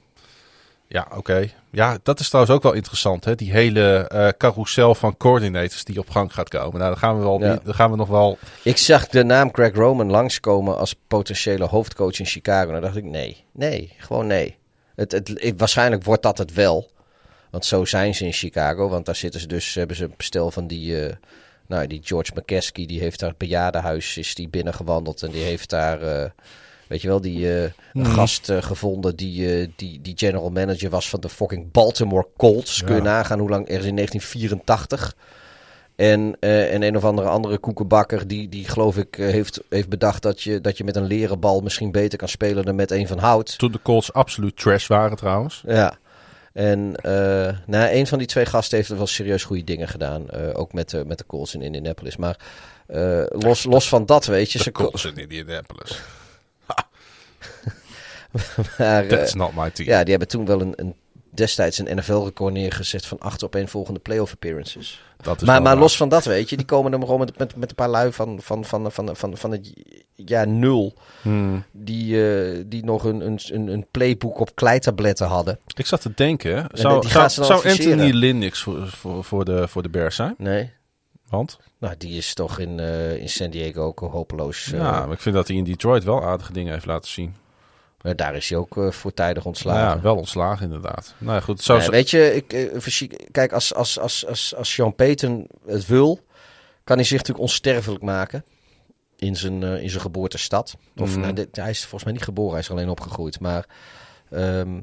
Ja, 0.93 1.07
oké. 1.15 1.49
Ja, 1.69 1.97
dat 2.03 2.19
is 2.19 2.27
trouwens 2.27 2.55
ook 2.55 2.63
wel 2.63 2.73
interessant. 2.73 3.25
Hè? 3.25 3.35
Die 3.35 3.51
hele 3.51 4.07
eh 4.07 4.27
carousel 4.37 4.95
van 4.95 5.17
coordinators 5.17 5.83
die 5.83 5.99
op 5.99 6.09
gang 6.09 6.33
gaat 6.33 6.49
komen. 6.49 6.79
Nou, 6.79 6.89
dan 6.91 6.97
gaan 6.97 7.17
we, 7.17 7.23
wel, 7.23 7.39
Ja. 7.39 7.59
dan 7.63 7.73
gaan 7.73 7.91
we 7.91 7.97
nog 7.97 8.07
wel... 8.07 8.37
Ik 8.63 8.77
zag 8.77 9.07
de 9.07 9.23
naam 9.23 9.49
Greg 9.53 9.73
Roman 9.75 10.09
langskomen 10.11 10.77
als 10.77 10.95
potentiële 11.07 11.65
hoofdcoach 11.65 12.19
in 12.19 12.25
Chicago. 12.25 12.67
En 12.67 12.73
dan 12.73 12.81
dacht 12.81 12.95
ik, 12.95 13.03
nee, 13.03 13.43
nee, 13.51 13.93
gewoon 13.97 14.27
nee. 14.27 14.57
Het, 14.95 15.11
het, 15.11 15.27
het- 15.27 15.53
waarschijnlijk 15.59 16.03
wordt 16.03 16.23
dat 16.23 16.37
het 16.37 16.53
wel. 16.53 16.89
Want 17.49 17.65
zo 17.65 17.85
zijn 17.85 18.15
ze 18.15 18.25
in 18.25 18.33
Chicago. 18.33 18.89
Want 18.89 19.05
daar 19.05 19.15
zitten 19.15 19.39
ze 19.39 19.47
dus, 19.47 19.73
hebben 19.75 19.95
ze 19.95 20.03
een 20.03 20.13
bestel 20.17 20.51
van 20.51 20.67
die, 20.67 21.05
eh, 21.05 21.15
nou, 21.67 21.87
die 21.87 22.01
George 22.03 22.31
McKeskey. 22.35 22.85
Die 22.85 22.99
heeft 22.99 23.19
daar 23.19 23.29
het 23.29 23.37
bejaardenhuis, 23.37 24.17
is 24.17 24.35
die 24.35 24.49
binnengewandeld. 24.49 25.23
En 25.23 25.31
die 25.31 25.43
heeft 25.43 25.69
daar, 25.69 26.01
eh, 26.01 26.29
weet 26.91 27.01
je 27.01 27.07
wel, 27.07 27.21
die 27.21 27.61
eh, 27.61 27.71
een 27.93 28.05
gast 28.05 28.49
eh, 28.49 28.61
gevonden 28.61 29.15
die, 29.15 29.59
eh, 29.59 29.67
die, 29.75 30.01
die 30.01 30.13
general 30.17 30.49
manager 30.49 30.89
was 30.89 31.09
van 31.09 31.19
de 31.19 31.29
fucking 31.29 31.71
Baltimore 31.71 32.27
Colts. 32.37 32.83
Kun 32.83 32.95
je 32.95 33.01
nagaan 33.01 33.39
hoe 33.39 33.49
lang, 33.49 33.67
ergens 33.67 33.87
in 33.87 33.95
1984. 33.95 35.15
En, 35.95 36.39
en 36.39 36.83
een 36.83 36.97
of 36.97 37.03
andere 37.03 37.27
andere 37.27 37.57
koekenbakker 37.57 38.27
die, 38.27 38.49
die 38.49 38.65
geloof 38.67 38.97
ik 38.97 39.15
heeft, 39.15 39.61
heeft 39.69 39.89
bedacht 39.89 40.21
dat 40.21 40.41
je, 40.41 40.61
dat 40.61 40.77
je 40.77 40.83
met 40.83 40.95
een 40.95 41.05
leren 41.05 41.39
bal 41.39 41.61
misschien 41.61 41.91
beter 41.91 42.17
kan 42.17 42.27
spelen 42.27 42.65
dan 42.65 42.75
met 42.75 42.91
een 42.91 43.07
van 43.07 43.17
hout. 43.17 43.57
Toen 43.57 43.71
de 43.71 43.81
Colts 43.81 44.13
absoluut 44.13 44.57
trash 44.57 44.87
waren 44.87 45.17
trouwens. 45.17 45.63
Ja. 45.67 45.97
En 46.53 46.95
eh 46.95 47.57
nou, 47.65 47.91
een 47.91 48.07
van 48.07 48.17
die 48.17 48.27
twee 48.27 48.45
gasten 48.45 48.77
heeft 48.77 48.89
er 48.89 48.97
wel 48.97 49.07
serieus 49.07 49.43
goede 49.43 49.63
dingen 49.63 49.87
gedaan. 49.87 50.31
ook 50.53 50.73
met, 50.73 50.89
de 50.89 51.05
met 51.05 51.17
de 51.17 51.25
Colts 51.25 51.55
in 51.55 51.61
Indianapolis. 51.61 52.17
Maar 52.17 52.37
los, 53.29 53.63
los 53.63 53.89
van 53.89 54.05
dat, 54.05 54.25
weet 54.25 54.51
je. 54.51 54.57
De 54.57 54.63
Ze 54.63 54.71
Colts 54.71 55.05
in 55.05 55.17
Indianapolis. 55.17 56.01
maar, 58.77 59.03
eh, 59.03 59.09
That's 59.09 59.33
not 59.33 59.55
my 59.55 59.69
team. 59.69 59.89
ja, 59.89 59.99
die 60.01 60.09
hebben 60.09 60.27
toen 60.27 60.45
wel 60.45 60.61
een, 60.61 60.73
een, 60.75 60.95
destijds 61.33 61.77
een 61.77 61.95
NFL-record 61.97 62.53
neergezet 62.53 63.05
van 63.05 63.19
acht 63.19 63.43
op 63.43 63.55
één 63.55 63.67
volgende 63.67 63.99
playoff 63.99 64.31
appearances. 64.31 65.03
Dat 65.21 65.41
is 65.41 65.47
Maar, 65.47 65.61
maar 65.61 65.77
los 65.77 65.97
van 65.97 66.09
dat, 66.09 66.25
weet 66.25 66.49
je, 66.49 66.57
die 66.57 66.65
komen 66.65 66.93
er 66.93 66.99
gewoon 66.99 67.19
met, 67.19 67.37
met, 67.37 67.55
met 67.55 67.69
een 67.69 67.75
paar 67.75 67.89
lui 67.89 68.11
van, 68.11 68.39
van, 68.41 68.65
van, 68.65 68.91
van, 68.91 69.15
van, 69.15 69.37
van 69.37 69.51
het 69.51 69.73
jaar 70.15 70.47
nul. 70.47 70.93
Hmm. 71.21 71.63
Die, 71.71 72.33
eh, 72.33 72.63
die 72.65 72.85
nog 72.85 73.03
een, 73.03 73.25
een, 73.25 73.39
een, 73.45 73.67
een 73.67 73.85
playbook 73.91 74.39
op 74.39 74.55
kleitabletten 74.55 75.27
hadden. 75.27 75.59
Ik 75.75 75.85
zat 75.85 76.01
te 76.01 76.11
denken, 76.15 76.67
zou, 76.71 77.07
zou, 77.07 77.29
zou. 77.29 77.69
Anthony 77.69 78.11
Lynn 78.11 78.37
niks 78.37 78.61
voor, 78.61 78.87
voor, 78.87 79.23
voor, 79.23 79.45
de, 79.45 79.67
voor 79.67 79.83
de 79.83 79.89
Bears 79.89 80.15
zijn? 80.15 80.35
Nee. 80.37 80.71
Want? 81.29 81.59
Nou, 81.77 81.95
die 81.97 82.17
is 82.17 82.33
toch 82.33 82.59
in, 82.59 82.79
eh, 82.79 83.15
in 83.15 83.29
San 83.29 83.49
Diego 83.49 83.81
ook 83.81 83.99
hopeloos. 83.99 84.71
eh, 84.71 84.79
ja, 84.79 85.05
maar 85.05 85.11
ik 85.11 85.21
vind 85.21 85.35
dat 85.35 85.47
hij 85.47 85.57
in 85.57 85.63
Detroit 85.63 86.03
wel 86.03 86.23
aardige 86.23 86.53
dingen 86.53 86.73
heeft 86.73 86.85
laten 86.85 87.09
zien. 87.09 87.35
Maar 88.03 88.15
daar 88.15 88.35
is 88.35 88.49
hij 88.49 88.57
ook 88.57 88.77
eh, 88.77 88.91
voortijdig 88.91 89.43
Nou 89.43 89.47
ontslagen. 89.47 89.95
ja, 89.97 90.01
wel 90.01 90.15
ontslagen 90.15 90.65
inderdaad. 90.65 91.13
Nou 91.17 91.33
ja, 91.33 91.39
goed. 91.41 91.61
Zo, 91.61 91.77
Nee, 91.77 91.89
weet 91.89 92.09
je, 92.09 92.35
ik, 92.35 92.53
eh, 92.53 93.09
kijk, 93.31 93.51
als, 93.53 93.73
als, 93.73 93.99
als, 93.99 94.25
als, 94.27 94.55
als 94.55 94.73
Sean 94.73 94.95
Payton 94.95 95.47
het 95.65 95.85
wil, 95.85 96.19
kan 96.83 96.95
hij 96.95 97.05
zich 97.05 97.17
natuurlijk 97.17 97.43
onsterfelijk 97.43 98.03
maken. 98.03 98.45
In 99.17 99.35
zijn, 99.35 99.63
eh, 99.63 99.81
in 99.81 99.89
zijn 99.89 100.01
geboortestad. 100.01 100.77
Of 100.97 101.09
Mhm. 101.11 101.19
nou, 101.19 101.33
dit- 101.33 101.55
hij 101.55 101.69
is 101.69 101.79
volgens 101.79 102.03
mij 102.03 102.13
niet 102.13 102.23
geboren, 102.23 102.51
hij 102.51 102.59
is 102.59 102.71
alleen 102.71 102.89
opgegroeid. 102.89 103.39
Maar 103.39 103.65
ehm, 104.29 104.79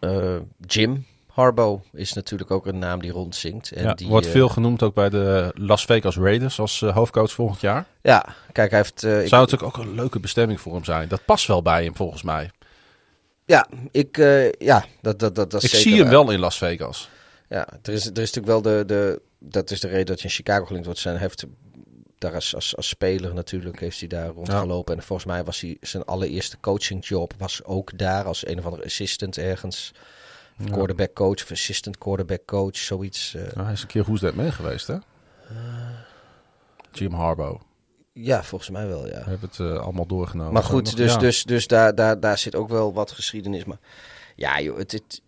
eh, 0.00 0.36
Jim 0.66 1.06
Harbaugh 1.34 1.82
is 1.92 2.12
natuurlijk 2.12 2.50
ook 2.50 2.66
een 2.66 2.78
naam 2.78 3.00
die 3.00 3.10
rondzinkt. 3.10 3.70
En 3.72 3.82
ja, 3.84 3.94
die, 3.94 4.06
wordt 4.08 4.26
eh, 4.26 4.32
veel 4.32 4.48
genoemd 4.48 4.82
ook 4.82 4.94
bij 4.94 5.08
de 5.10 5.50
Las 5.54 5.84
Vegas 5.84 6.16
Raiders 6.16 6.58
als 6.60 6.82
eh, 6.82 6.94
hoofdcoach 6.94 7.30
volgend 7.32 7.60
jaar. 7.60 7.84
Ja, 8.02 8.26
kijk, 8.52 8.70
hij 8.70 8.78
heeft... 8.80 9.02
ik- 9.02 9.28
Zou 9.28 9.42
natuurlijk 9.50 9.62
ook 9.78 9.84
een 9.84 9.94
leuke 9.94 10.20
bestemming 10.20 10.60
voor 10.60 10.74
hem 10.74 10.84
zijn. 10.84 11.08
Dat 11.08 11.24
past 11.24 11.46
wel 11.46 11.62
bij 11.62 11.84
hem 11.84 11.96
volgens 11.96 12.22
mij. 12.22 12.50
ja, 13.44 13.68
ik, 13.90 14.16
ja, 14.58 14.84
dat, 15.00 15.18
dat, 15.18 15.34
dat, 15.34 15.54
Ik 15.54 15.60
zeker 15.60 15.78
zie 15.78 16.00
hem 16.00 16.08
wel 16.08 16.30
in 16.30 16.38
Las 16.38 16.58
Vegas. 16.58 17.08
Ja, 17.48 17.68
er 17.82 17.92
is, 17.92 18.04
er 18.06 18.18
is 18.22 18.32
natuurlijk 18.32 18.46
wel 18.46 18.62
de, 18.62 18.84
de... 18.86 19.20
Dat 19.38 19.70
is 19.70 19.80
de 19.80 19.88
reden 19.88 20.06
dat 20.06 20.16
hij 20.20 20.24
in 20.24 20.36
Chicago 20.36 20.64
gelinkt 20.64 20.86
wordt. 20.86 21.00
Zijn, 21.00 21.16
heeft 21.16 21.44
daar 22.18 22.34
als, 22.34 22.54
als, 22.54 22.76
als 22.76 22.88
speler 22.88 23.34
natuurlijk 23.34 23.80
heeft 23.80 23.98
hij 23.98 24.08
daar 24.08 24.28
rondgelopen. 24.28 24.96
En 24.96 25.02
volgens 25.02 25.28
mij 25.28 25.44
was 25.44 25.60
hij 25.60 25.76
zijn 25.80 26.04
allereerste 26.04 26.56
coachingjob 26.60 27.32
was 27.38 27.64
ook 27.64 27.98
daar 27.98 28.24
als 28.24 28.46
een 28.46 28.58
of 28.58 28.64
andere 28.64 28.84
assistant 28.84 29.38
ergens. 29.38 29.92
Of 30.60 30.70
quarterback 30.70 31.14
coach 31.14 31.42
of 31.42 31.50
assistant 31.50 31.98
quarterback 31.98 32.40
coach, 32.46 32.76
zoiets. 32.76 33.34
eh. 33.34 33.42
Nou, 33.42 33.62
hij 33.64 33.72
is 33.72 33.82
een 33.82 33.86
keer 33.86 34.04
That 34.18 34.34
mee 34.34 34.50
geweest, 34.52 34.86
hè? 34.86 34.96
Jim 36.92 37.12
Harbaugh. 37.12 37.60
ja, 38.12 38.42
volgens 38.42 38.70
mij 38.70 38.86
wel, 38.86 39.06
ja. 39.06 39.24
We 39.24 39.30
hebben 39.30 39.48
het 39.48 39.58
eh, 39.60 39.76
allemaal 39.78 40.06
doorgenomen. 40.06 40.52
Maar 40.52 40.62
goed, 40.62 40.84
nog- 40.84 40.94
dus, 40.94 41.12
ja. 41.12 41.18
dus, 41.18 41.44
dus 41.44 41.66
daar, 41.66 41.94
daar, 41.94 42.20
daar 42.20 42.38
zit 42.38 42.54
ook 42.56 42.68
wel 42.68 42.92
wat 42.92 43.10
geschiedenis. 43.10 43.64
Maar 43.64 43.78
ja, 44.36 44.60
joh, 44.60 44.78
het, 44.78 44.92
het, 44.92 45.22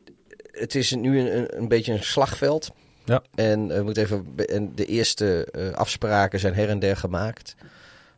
het 0.50 0.74
is 0.74 0.92
nu 0.94 1.20
een, 1.30 1.56
een, 1.58 1.68
beetje 1.68 1.92
een 1.92 2.04
slagveld. 2.04 2.70
Ja. 3.04 3.22
En, 3.34 3.70
eh, 3.70 3.76
we 3.76 3.82
moeten 3.82 4.02
even, 4.02 4.34
en 4.46 4.74
de 4.74 4.86
eerste 4.86 5.44
eh, 5.50 5.70
afspraken 5.72 6.40
zijn 6.40 6.54
her 6.54 6.68
en 6.68 6.78
der 6.78 6.96
gemaakt. 6.96 7.54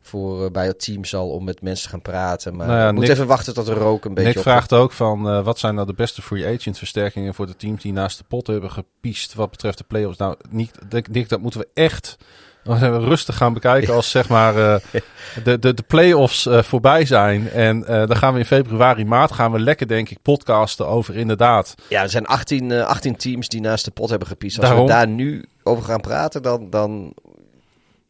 Voor 0.08 0.44
eh, 0.44 0.50
bij 0.50 0.66
het 0.66 0.84
team 0.84 1.04
zal 1.04 1.28
om 1.30 1.44
met 1.44 1.62
mensen 1.62 1.84
te 1.84 1.90
gaan 1.90 2.02
praten. 2.02 2.56
Maar 2.56 2.66
Nou 2.66 2.78
ja, 2.78 2.90
Nick- 2.90 3.08
even 3.08 3.26
wachten 3.26 3.54
tot 3.54 3.66
de 3.66 3.74
rook 3.74 4.04
een 4.04 4.14
beetje 4.14 4.28
Nick 4.28 4.36
op. 4.38 4.42
vraagt 4.42 4.72
ook 4.72 4.92
van 4.92 5.28
eh, 5.28 5.44
wat 5.44 5.58
zijn 5.58 5.74
nou 5.74 5.86
de 5.86 5.92
beste 5.94 6.22
free 6.22 6.54
agent 6.56 6.78
versterkingen 6.78 7.34
voor 7.34 7.46
de 7.46 7.56
teams 7.56 7.82
die 7.82 7.92
naast 7.92 8.18
de 8.18 8.24
pot 8.28 8.46
hebben 8.46 8.70
gepiest 8.70 9.34
wat 9.34 9.50
betreft 9.50 9.78
de 9.78 9.84
playoffs. 9.88 10.18
Nou, 10.18 10.36
niet, 10.50 10.78
Nick, 11.10 11.28
dat 11.28 11.40
moeten 11.40 11.60
we 11.60 11.68
echt 11.74 12.16
we 12.62 12.98
rustig 12.98 13.36
gaan 13.36 13.52
bekijken 13.52 13.94
als 13.94 14.10
zeg 14.10 14.28
maar 14.28 14.56
eh, 14.56 14.80
de, 15.44 15.58
de, 15.58 15.74
de 15.74 15.82
playoffs 15.86 16.46
voorbij 16.50 17.04
zijn. 17.04 17.50
En 17.50 17.80
dan 17.80 18.16
gaan 18.16 18.32
we 18.32 18.38
in 18.38 18.44
februari, 18.44 19.04
maart 19.04 19.32
gaan 19.32 19.52
we 19.52 19.58
lekker 19.60 19.88
denk 19.88 20.10
ik 20.10 20.22
podcasten 20.22 20.86
over 20.86 21.16
inderdaad. 21.16 21.74
Ja, 21.88 22.02
er 22.02 22.08
zijn 22.10 22.26
18, 22.26 22.70
eh, 22.72 22.86
18 22.86 23.16
teams 23.16 23.48
die 23.48 23.60
naast 23.60 23.84
de 23.84 23.90
pot 23.90 24.10
hebben 24.10 24.28
gepiest. 24.28 24.58
Als 24.58 24.66
Daarom. 24.66 24.86
we 24.86 24.92
daar 24.92 25.08
nu 25.08 25.44
over 25.62 25.84
gaan 25.84 26.00
praten, 26.00 26.42
dan, 26.42 26.70
dan, 26.70 27.12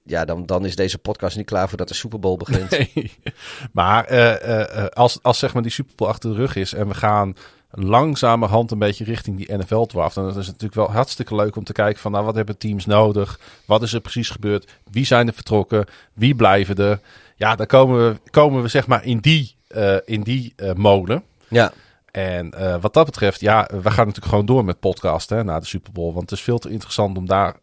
ja, 0.09 0.25
dan, 0.25 0.47
dan 0.47 0.65
is 0.65 0.77
deze 0.77 0.99
podcast 0.99 1.37
niet 1.37 1.47
klaar 1.47 1.69
voordat 1.69 1.89
de 1.89 1.95
Super 1.95 2.19
Bowl 2.19 2.37
begint. 2.37 2.71
Nee. 2.71 3.13
Maar 3.73 4.05
eh, 4.05 4.33
eh, 4.33 4.85
eh, 4.85 4.87
als, 4.87 5.19
als 5.23 5.39
zeg 5.39 5.55
maar 5.55 5.63
die 5.63 5.73
Super 5.73 5.93
Bowl 5.97 6.11
achter 6.11 6.31
de 6.31 6.37
rug 6.37 6.57
is 6.57 6.73
en 6.73 6.89
we 6.89 6.95
gaan 6.95 7.37
langzamerhand 7.71 8.71
een 8.71 8.79
beetje 8.79 9.05
richting 9.05 9.37
die 9.37 9.57
NFL 9.57 9.83
draft. 9.83 10.15
Dan 10.15 10.29
is 10.29 10.35
het 10.35 10.47
natuurlijk 10.47 10.75
wel 10.75 10.91
hartstikke 10.91 11.35
leuk 11.35 11.57
om 11.57 11.65
te 11.65 11.73
kijken 11.73 12.01
van 12.01 12.13
nou, 12.13 12.25
wat 12.25 12.35
hebben 12.35 12.59
teams 12.59 12.87
nodig? 12.87 13.41
Wat 13.65 13.83
is 13.83 13.93
er 13.93 14.01
precies 14.01 14.31
gebeurd? 14.31 14.73
Wie 14.91 15.07
zijn 15.07 15.27
er 15.27 15.35
vertrokken? 15.35 15.87
Wie 16.13 16.35
blijven 16.35 16.77
er? 16.77 17.01
Ja, 17.37 17.57
dan 17.57 17.67
komen 17.67 18.09
we, 18.09 18.31
komen 18.31 18.63
we 18.63 18.69
zeg 18.69 18.87
maar 18.87 19.05
in 19.05 19.19
die, 19.19 19.57
eh, 19.69 19.97
in 20.05 20.23
die 20.23 20.55
molen. 20.75 21.23
Ja. 21.49 21.73
En 22.11 22.55
wat 22.81 22.95
dat 22.95 23.05
betreft, 23.05 23.41
ja, 23.41 23.69
we 23.83 23.91
gaan 23.91 24.07
natuurlijk 24.07 24.27
gewoon 24.27 24.47
door 24.47 24.65
met 24.65 24.81
podcasten 24.81 25.37
hè, 25.37 25.45
na 25.45 25.61
de 25.61 25.67
Super 25.67 25.93
Bowl. 25.93 26.15
Want 26.15 26.31
het 26.31 26.39
is 26.39 26.45
veel 26.45 26.59
te 26.59 26.71
interessant 26.71 27.17
om 27.17 27.27
daar 27.27 27.57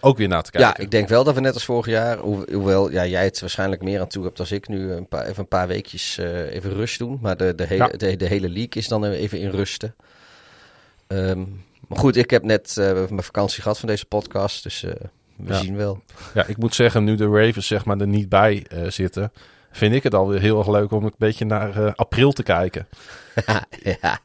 ook 0.00 0.16
weer 0.16 0.28
naar 0.28 0.42
te 0.42 0.50
kijken. 0.50 0.70
Ja, 0.70 0.78
ik 0.84 0.90
denk 0.90 1.08
wel 1.08 1.24
dat 1.24 1.34
we 1.34 1.40
net 1.40 1.54
als 1.54 1.64
vorig 1.64 1.86
jaar, 1.86 2.18
hoe- 2.18 2.52
hoewel 2.52 2.90
ja, 2.90 3.06
jij 3.06 3.24
het 3.24 3.40
waarschijnlijk 3.40 3.82
meer 3.82 4.00
aan 4.00 4.08
toe 4.08 4.24
hebt 4.24 4.38
als 4.38 4.52
ik 4.52 4.68
nu, 4.68 4.92
een 4.92 5.08
paar, 5.08 5.24
even 5.26 5.38
een 5.38 5.48
paar 5.48 5.66
weekjes 5.68 6.18
eh, 6.18 6.54
even 6.54 6.72
rust 6.72 6.98
doen. 6.98 7.18
Maar 7.22 7.36
de, 7.36 7.54
de, 7.54 7.64
hele, 7.66 7.84
Ja. 7.92 7.96
de, 7.96 8.16
de 8.16 8.26
hele 8.26 8.48
league 8.48 8.68
is 8.72 8.88
dan 8.88 9.04
even 9.04 9.38
in 9.38 9.50
rusten. 9.50 9.94
Ehm, 11.06 11.44
maar 11.88 11.98
goed, 11.98 12.16
ik 12.16 12.30
heb 12.30 12.42
net 12.42 12.76
eh, 12.78 12.92
mijn 12.92 13.22
vakantie 13.22 13.62
gehad 13.62 13.78
van 13.78 13.88
deze 13.88 14.06
podcast, 14.06 14.62
dus 14.62 14.82
eh, 14.84 14.90
we 15.36 15.52
Ja. 15.52 15.58
zien 15.58 15.76
wel. 15.76 16.02
Ja, 16.34 16.46
ik 16.46 16.56
moet 16.56 16.74
zeggen, 16.74 17.04
nu 17.04 17.14
de 17.14 17.26
Ravens 17.28 17.66
zeg 17.66 17.84
maar 17.84 17.98
er 18.00 18.06
niet 18.06 18.28
bij 18.28 18.66
eh, 18.68 18.86
zitten, 18.90 19.32
vind 19.70 19.94
ik 19.94 20.02
het 20.02 20.14
alweer 20.14 20.40
heel 20.40 20.58
erg 20.58 20.68
leuk 20.68 20.90
om 20.90 21.04
een 21.04 21.14
beetje 21.18 21.44
naar 21.44 21.84
eh, 21.84 21.92
april 21.94 22.32
te 22.32 22.42
kijken. 22.42 22.86
ja, 24.00 24.20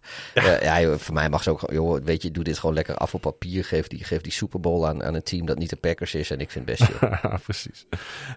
ja. 0.62 0.98
voor 0.98 1.14
mij 1.14 1.30
mag 1.30 1.44
ze 1.44 1.50
ook, 1.50 1.72
joh, 1.72 2.04
weet 2.04 2.22
je, 2.22 2.32
doe 2.32 2.44
dit 2.44 2.60
gewoon 2.60 2.76
lekker 2.76 2.96
af 2.96 3.14
op 3.14 3.22
papier. 3.22 3.64
Geef 3.64 3.88
die, 3.88 4.04
geef 4.04 4.22
die 4.22 4.32
Super 4.32 4.60
Bowl 4.60 4.88
aan, 4.88 5.04
aan 5.04 5.14
een 5.14 5.24
team 5.24 5.46
dat 5.46 5.58
niet 5.58 5.70
de 5.70 5.76
Packers 5.76 6.16
is 6.16 6.32
en 6.32 6.40
ik 6.40 6.52
vind 6.52 6.70
het 6.70 6.78
best 6.78 6.92
joh. 7.00 7.34
Precies. 7.44 7.86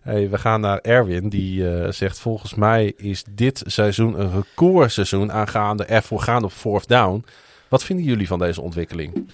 Hey, 0.03 0.31
we 0.31 0.39
gaan 0.39 0.61
naar 0.61 0.79
Erwin, 0.79 1.29
die 1.29 1.71
eh, 1.71 1.91
zegt 1.91 2.19
volgens 2.19 2.55
mij 2.55 2.93
is 2.97 3.25
dit 3.31 3.63
seizoen 3.67 4.21
een 4.21 4.33
recordseizoen 4.33 5.33
aangaande 5.33 5.85
ervoor 5.85 6.21
gaan 6.21 6.45
op 6.45 6.53
fourth 6.53 6.89
down. 6.89 7.25
Wat 7.69 7.85
vinden 7.85 8.05
jullie 8.05 8.27
van 8.27 8.39
deze 8.39 8.61
ontwikkeling? 8.61 9.31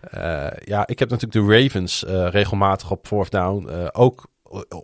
Eh, 0.00 0.46
ja, 0.64 0.86
ik 0.86 0.98
heb 0.98 1.10
natuurlijk 1.10 1.46
de 1.46 1.60
Ravens 1.60 2.04
regelmatig 2.30 2.90
op 2.90 3.06
fourth 3.06 3.30
down 3.30 3.90
ook 3.92 4.28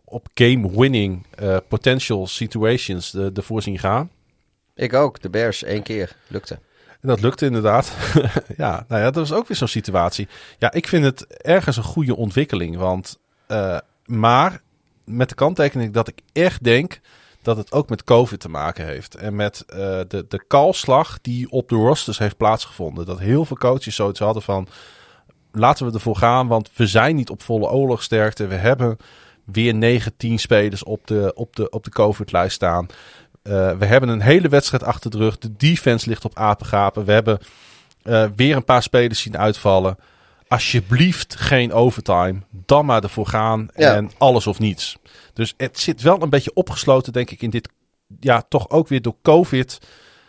op 0.04 0.28
game-winning 0.34 1.26
eh, 1.30 1.56
potential 1.68 2.26
situations 2.26 3.10
de, 3.10 3.32
de 3.32 3.42
voorzien 3.42 3.78
gaan. 3.78 4.10
ik 4.74 4.94
ook, 4.94 5.22
de 5.22 5.30
Bears, 5.30 5.62
één 5.62 5.82
keer, 5.82 6.16
lukte. 6.26 6.58
En 7.00 7.08
dat 7.08 7.20
lukte 7.20 7.46
inderdaad. 7.46 7.92
ja, 8.56 8.84
nou 8.88 9.00
ja, 9.02 9.10
dat 9.10 9.28
was 9.28 9.32
ook 9.32 9.48
weer 9.48 9.56
zo'n 9.56 9.68
situatie. 9.68 10.28
Ja, 10.58 10.72
ik 10.72 10.88
vind 10.88 11.04
het 11.04 11.26
ergens 11.26 11.76
een 11.76 11.82
goede 11.82 12.16
ontwikkeling. 12.16 12.76
Want, 12.76 13.18
eh, 13.46 13.78
maar 14.04 14.60
met 15.04 15.28
de 15.28 15.34
kanttekening 15.34 15.92
dat 15.92 16.08
ik 16.08 16.20
echt 16.32 16.64
denk 16.64 17.00
dat 17.42 17.56
het 17.56 17.72
ook 17.72 17.88
met 17.88 18.04
COVID 18.04 18.40
te 18.40 18.48
maken 18.48 18.84
heeft. 18.86 19.14
En 19.14 19.36
met 19.36 19.64
eh, 19.66 19.78
de, 20.08 20.24
de 20.28 20.44
kalslag 20.46 21.18
die 21.20 21.50
op 21.50 21.68
de 21.68 21.74
rosters 21.74 22.18
heeft 22.18 22.36
plaatsgevonden. 22.36 23.06
Dat 23.06 23.18
heel 23.18 23.44
veel 23.44 23.56
coaches 23.56 23.94
zoiets 23.94 24.18
hadden 24.18 24.42
van... 24.42 24.68
Laten 25.52 25.86
we 25.86 25.92
ervoor 25.92 26.16
gaan, 26.16 26.46
want 26.46 26.70
we 26.74 26.86
zijn 26.86 27.16
niet 27.16 27.30
op 27.30 27.42
volle 27.42 27.68
oorlogsterkte. 27.68 28.46
We 28.46 28.54
hebben 28.54 28.96
weer 29.46 29.74
19 29.74 30.38
spelers 30.38 30.84
op 30.84 31.06
de, 31.06 31.32
op 31.34 31.56
de, 31.56 31.70
op 31.70 31.84
de 31.84 31.90
COVID-lijst 31.90 32.54
staan. 32.54 32.86
Eh, 33.46 33.78
we 33.78 33.86
hebben 33.86 34.08
een 34.08 34.20
hele 34.20 34.48
wedstrijd 34.48 34.82
achter 34.82 35.10
de 35.10 35.16
rug. 35.16 35.38
De 35.38 35.56
defense 35.56 36.08
ligt 36.08 36.24
op 36.24 36.38
apengapen. 36.38 37.04
We 37.04 37.12
hebben 37.12 37.38
eh, 38.02 38.26
weer 38.36 38.56
een 38.56 38.64
paar 38.64 38.82
spelers 38.82 39.20
zien 39.20 39.38
uitvallen. 39.38 39.96
Alsjeblieft 40.48 41.36
geen 41.36 41.72
overtime. 41.72 42.40
Dan 42.50 42.86
maar 42.86 43.02
ervoor 43.02 43.26
gaan 43.26 43.68
Ja. 43.74 43.94
en 43.94 44.10
alles 44.18 44.46
of 44.46 44.58
niets. 44.58 44.96
Dus 45.32 45.54
het 45.56 45.78
zit 45.78 46.02
wel 46.02 46.22
een 46.22 46.30
beetje 46.30 46.54
opgesloten, 46.54 47.12
denk 47.12 47.30
ik, 47.30 47.42
in 47.42 47.50
dit 47.50 47.68
ja, 48.20 48.42
toch 48.48 48.70
ook 48.70 48.88
weer 48.88 49.02
door 49.02 49.16
COVID 49.22 49.78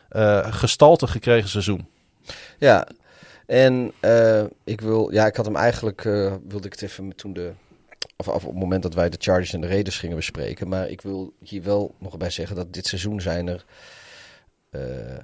eh, 0.09 0.53
gestalte 0.53 1.07
gekregen 1.07 1.49
seizoen. 1.49 1.87
Ja, 2.57 2.87
en 3.45 3.91
ik 4.63 4.81
wil, 4.81 5.11
ja, 5.11 5.25
ik 5.25 5.35
had 5.35 5.45
hem 5.45 5.55
eigenlijk, 5.55 6.01
wilde 6.47 6.65
ik 6.65 6.71
het 6.71 6.81
even 6.81 7.15
toen 7.15 7.33
de, 7.33 7.51
of, 8.17 8.27
of 8.27 8.43
op 8.43 8.51
het 8.51 8.59
moment 8.59 8.83
dat 8.83 8.93
wij 8.93 9.09
de 9.09 9.17
Chargers 9.19 9.53
en 9.53 9.61
de 9.61 9.67
Raiders 9.67 9.99
gingen 9.99 10.15
bespreken. 10.15 10.67
Maar 10.67 10.89
ik 10.89 11.01
wil 11.01 11.33
hier 11.39 11.63
wel 11.63 11.95
nog 11.99 12.17
bij 12.17 12.29
zeggen 12.29 12.55
dat 12.55 12.73
dit 12.73 12.87
seizoen 12.87 13.21
zijn 13.21 13.47
er 13.47 13.65
eh 14.69 15.17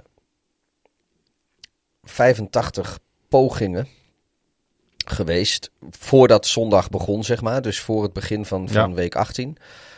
85 2.04 3.00
pogingen 3.28 3.88
geweest 5.06 5.72
voordat 5.90 6.48
zondag 6.48 6.90
begon, 6.90 7.24
zeg 7.24 7.42
maar. 7.42 7.62
Dus 7.62 7.80
voor 7.80 8.04
het 8.04 8.14
begin 8.14 8.46
van, 8.46 8.70
van 8.70 8.90
Ja. 8.90 8.96
week 8.96 9.16
18. 9.16 9.58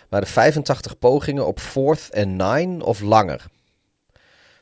Maar 0.09 0.21
de 0.21 0.27
85 0.27 0.99
pogingen 0.99 1.47
op 1.47 1.59
fourth 1.59 2.09
en 2.09 2.35
nine 2.35 2.85
of 2.85 3.01
langer. 3.01 3.45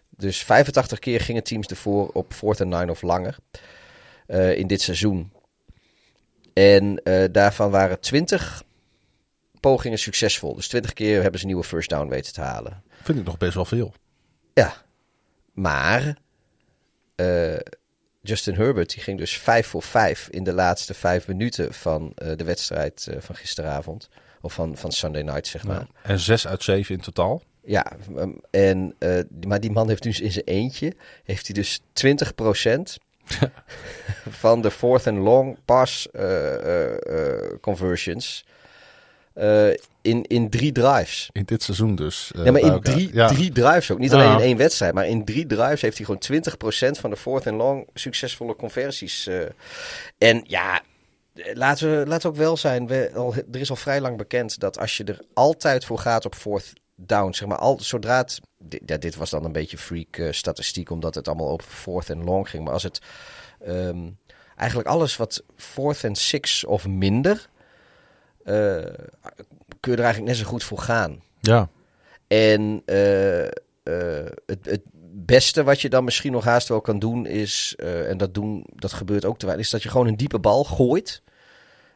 Dus 0.10 0.44
85 0.44 1.00
keer 1.00 1.22
gingen 1.22 1.44
teams 1.44 1.68
ervoor 1.68 2.08
op 2.08 2.34
fourth 2.34 2.60
en 2.62 2.68
nine 2.70 2.92
of 2.92 3.02
langer 3.02 3.38
eh, 4.28 4.58
in 4.58 4.68
dit 4.68 4.82
seizoen. 4.82 5.32
En 6.54 7.04
eh, 7.04 7.24
daarvan 7.32 7.72
waren 7.72 8.00
20 8.00 8.64
pogingen 9.60 10.00
succesvol. 10.00 10.56
Dus 10.56 10.68
20 10.68 10.94
keer 10.94 11.22
hebben 11.22 11.40
ze 11.40 11.46
een 11.46 11.52
nieuwe 11.52 11.68
first 11.68 11.90
down 11.90 12.10
weten 12.10 12.34
te 12.34 12.42
halen. 12.42 12.84
Vind 13.02 13.20
ik 13.20 13.26
nog 13.26 13.38
best 13.38 13.54
wel 13.54 13.66
veel. 13.66 13.94
Ja, 14.54 14.74
maar 15.54 16.18
eh, 17.16 17.60
Justin 18.22 18.56
Herbert 18.56 18.94
die 18.94 19.04
ging 19.04 19.18
dus 19.18 19.38
5 19.38 19.68
voor 19.68 19.84
5 19.84 20.28
in 20.30 20.44
de 20.44 20.54
laatste 20.54 20.94
5 20.94 21.28
minuten 21.28 21.74
van 21.74 22.12
eh, 22.16 22.38
de 22.38 22.44
wedstrijd 22.44 23.08
van 23.20 23.36
gisteravond. 23.36 24.10
Of 24.42 24.54
van, 24.54 24.78
van 24.78 24.92
Sunday 24.92 25.22
night, 25.22 25.48
zeg 25.48 25.64
maar. 25.64 25.88
En 26.02 26.20
6 26.20 26.48
uit 26.48 26.64
7 26.64 26.96
in 26.96 27.02
totaal. 27.02 27.42
Ja, 27.66 27.92
um, 28.16 28.42
en, 28.52 28.96
maar 29.48 29.60
die 29.60 29.72
man 29.72 29.88
heeft 29.88 30.04
dus 30.04 30.20
in 30.20 30.32
zijn 30.32 30.46
eentje, 30.46 30.96
heeft 31.24 31.46
hij 31.48 31.56
dus 31.56 31.82
20% 32.06 33.04
van 34.30 34.62
de 34.62 34.72
fourth 34.72 35.08
and 35.08 35.18
long 35.18 35.58
pass 35.66 36.12
eh, 36.12 36.54
eh, 36.54 36.92
eh, 36.94 37.60
conversions 37.62 38.46
in, 40.02 40.24
in 40.24 40.50
drie 40.50 40.72
drives. 40.72 41.30
In 41.32 41.44
dit 41.46 41.64
seizoen 41.64 41.96
dus. 41.96 42.32
ja, 42.44 42.52
maar 42.52 42.62
in 42.62 42.80
drie, 42.82 43.10
Ja. 43.14 43.28
drie 43.28 43.52
drives 43.52 43.92
ook. 43.92 44.00
Niet 44.00 44.12
Ja. 44.12 44.18
alleen 44.24 44.38
in 44.38 44.44
één 44.44 44.58
wedstrijd, 44.58 44.94
maar 44.94 45.08
in 45.08 45.26
drie 45.26 45.46
drives 45.46 45.82
heeft 45.82 45.98
hij 45.98 46.06
gewoon 46.06 46.20
20% 46.20 47.00
van 47.00 47.10
de 47.10 47.18
fourth 47.18 47.48
and 47.48 47.58
long 47.58 47.88
succesvolle 47.94 48.56
conversies. 48.56 49.30
en 50.18 50.44
ja, 50.48 50.82
laten 51.54 52.00
we, 52.00 52.08
laten 52.08 52.22
we 52.30 52.36
ook 52.36 52.44
wel 52.44 52.58
zijn. 52.58 52.88
We, 52.88 53.12
al, 53.16 53.34
er 53.52 53.60
is 53.60 53.70
al 53.70 53.76
vrij 53.76 54.02
lang 54.02 54.18
bekend 54.18 54.60
dat 54.60 54.80
als 54.80 54.98
je 54.98 55.04
er 55.04 55.20
altijd 55.34 55.86
voor 55.86 56.00
gaat 56.00 56.26
op 56.26 56.36
fourth 56.36 56.74
down, 56.96 57.34
zeg 57.34 57.48
maar, 57.48 57.58
al, 57.58 57.80
zodra 57.82 58.18
het. 58.18 58.40
Dit, 58.58 58.82
ja, 58.86 58.98
dit 58.98 59.16
was 59.16 59.30
dan 59.30 59.46
een 59.46 59.52
beetje 59.52 59.78
freak 59.78 60.18
eh, 60.18 60.32
statistiek, 60.32 60.90
omdat 60.90 61.16
het 61.16 61.28
allemaal 61.28 61.52
op 61.52 61.62
fourth 61.62 62.10
and 62.10 62.24
long 62.24 62.50
ging. 62.50 62.64
Maar 62.64 62.74
als 62.74 62.84
het. 62.84 63.00
ehm, 63.66 64.10
eigenlijk 64.56 64.90
alles 64.90 65.18
wat 65.18 65.44
fourth 65.56 66.04
and 66.06 66.18
six 66.18 66.66
of 66.66 66.88
minder. 66.88 67.50
eh, 68.44 68.54
kun 69.80 69.92
je 69.92 69.98
er 69.98 70.04
eigenlijk 70.04 70.28
net 70.34 70.38
zo 70.38 70.50
goed 70.52 70.64
voor 70.64 70.78
gaan. 70.80 71.24
Ja. 71.42 71.70
En 72.28 72.82
eh, 72.86 73.50
het, 74.46 74.66
het 74.66 74.82
beste 75.16 75.64
wat 75.64 75.82
je 75.82 75.90
dan 75.90 76.04
misschien 76.04 76.32
nog 76.32 76.44
haast 76.44 76.68
wel 76.68 76.82
kan 76.82 77.00
doen 77.00 77.26
is, 77.26 77.76
en 77.78 78.18
dat, 78.18 78.34
doen, 78.34 78.66
dat 78.76 78.94
gebeurt 78.94 79.26
ook 79.26 79.38
te 79.38 79.46
weinig, 79.46 79.66
is 79.66 79.72
dat 79.72 79.84
je 79.84 79.90
gewoon 79.90 80.08
een 80.08 80.18
diepe 80.18 80.40
bal 80.40 80.64
gooit. 80.64 81.22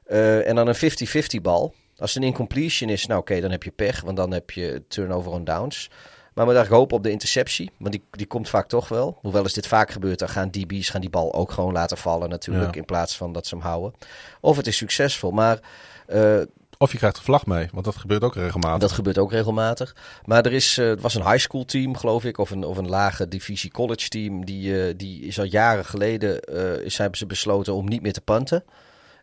En 0.06 0.56
dan 0.56 0.68
een 0.68 0.76
50-50 0.76 1.42
bal. 1.42 1.74
Als 1.98 2.14
het 2.14 2.24
een 2.24 2.30
incompletion 2.30 2.90
is, 2.90 3.06
nou 3.06 3.20
oké, 3.20 3.40
dan 3.42 3.52
heb 3.52 3.64
je 3.64 3.72
pech, 3.72 4.02
want 4.02 4.18
dan 4.18 4.32
heb 4.32 4.52
je 4.52 4.84
turnover 4.88 5.32
on 5.32 5.44
downs. 5.44 5.90
Maar 6.34 6.48
we 6.48 6.54
dachten 6.54 6.76
hopen 6.76 6.98
op 6.98 7.04
de 7.04 7.12
interceptie, 7.12 7.72
want 7.78 7.92
die, 7.92 8.04
die 8.12 8.28
komt 8.28 8.50
vaak 8.50 8.68
toch 8.68 8.88
wel. 8.88 9.18
Hoewel 9.22 9.46
is 9.46 9.54
dit 9.54 9.68
vaak 9.68 9.92
gebeurt, 9.92 10.20
dan 10.20 10.30
gaan 10.30 10.52
DB's 10.52 10.90
gaan 10.90 11.02
die 11.02 11.10
bal 11.10 11.34
ook 11.34 11.52
gewoon 11.52 11.74
laten 11.74 11.98
vallen 11.98 12.30
natuurlijk, 12.30 12.74
Ja. 12.74 12.80
in 12.80 12.86
plaats 12.86 13.18
van 13.18 13.34
dat 13.34 13.48
ze 13.48 13.56
hem 13.56 13.64
houden. 13.64 13.94
Of 14.42 14.58
het 14.58 14.68
is 14.68 14.78
succesvol, 14.78 15.32
maar 15.32 15.60
eh, 16.08 16.40
Of 16.78 16.92
je 16.92 16.98
krijgt 16.98 17.18
een 17.18 17.24
vlag 17.24 17.46
mee, 17.46 17.68
want 17.72 17.86
dat 17.86 17.96
gebeurt 17.96 18.24
ook 18.24 18.36
regelmatig. 18.36 18.80
dat 18.80 18.92
gebeurt 18.92 19.18
ook 19.18 19.32
regelmatig. 19.32 19.96
Maar 20.26 20.46
er 20.46 20.54
is, 20.54 20.78
eh, 20.78 20.88
het 20.88 21.02
was 21.02 21.16
een 21.16 21.26
high 21.26 21.38
school 21.38 21.66
team, 21.66 21.96
geloof 21.96 22.24
ik, 22.24 22.38
of 22.38 22.50
een, 22.50 22.64
of 22.64 22.78
een 22.78 22.90
lage 22.90 23.28
divisie 23.28 23.72
college 23.72 24.10
team. 24.10 24.46
Die, 24.46 24.82
eh, 24.88 24.94
die 24.98 25.22
is 25.22 25.40
al 25.40 25.46
jaren 25.46 25.86
geleden 25.86 26.42
eh, 26.42 26.86
is, 26.86 26.98
hebben 26.98 27.18
ze 27.18 27.26
besloten 27.26 27.74
om 27.74 27.88
niet 27.88 28.02
meer 28.02 28.14
te 28.14 28.22
punten. 28.22 28.64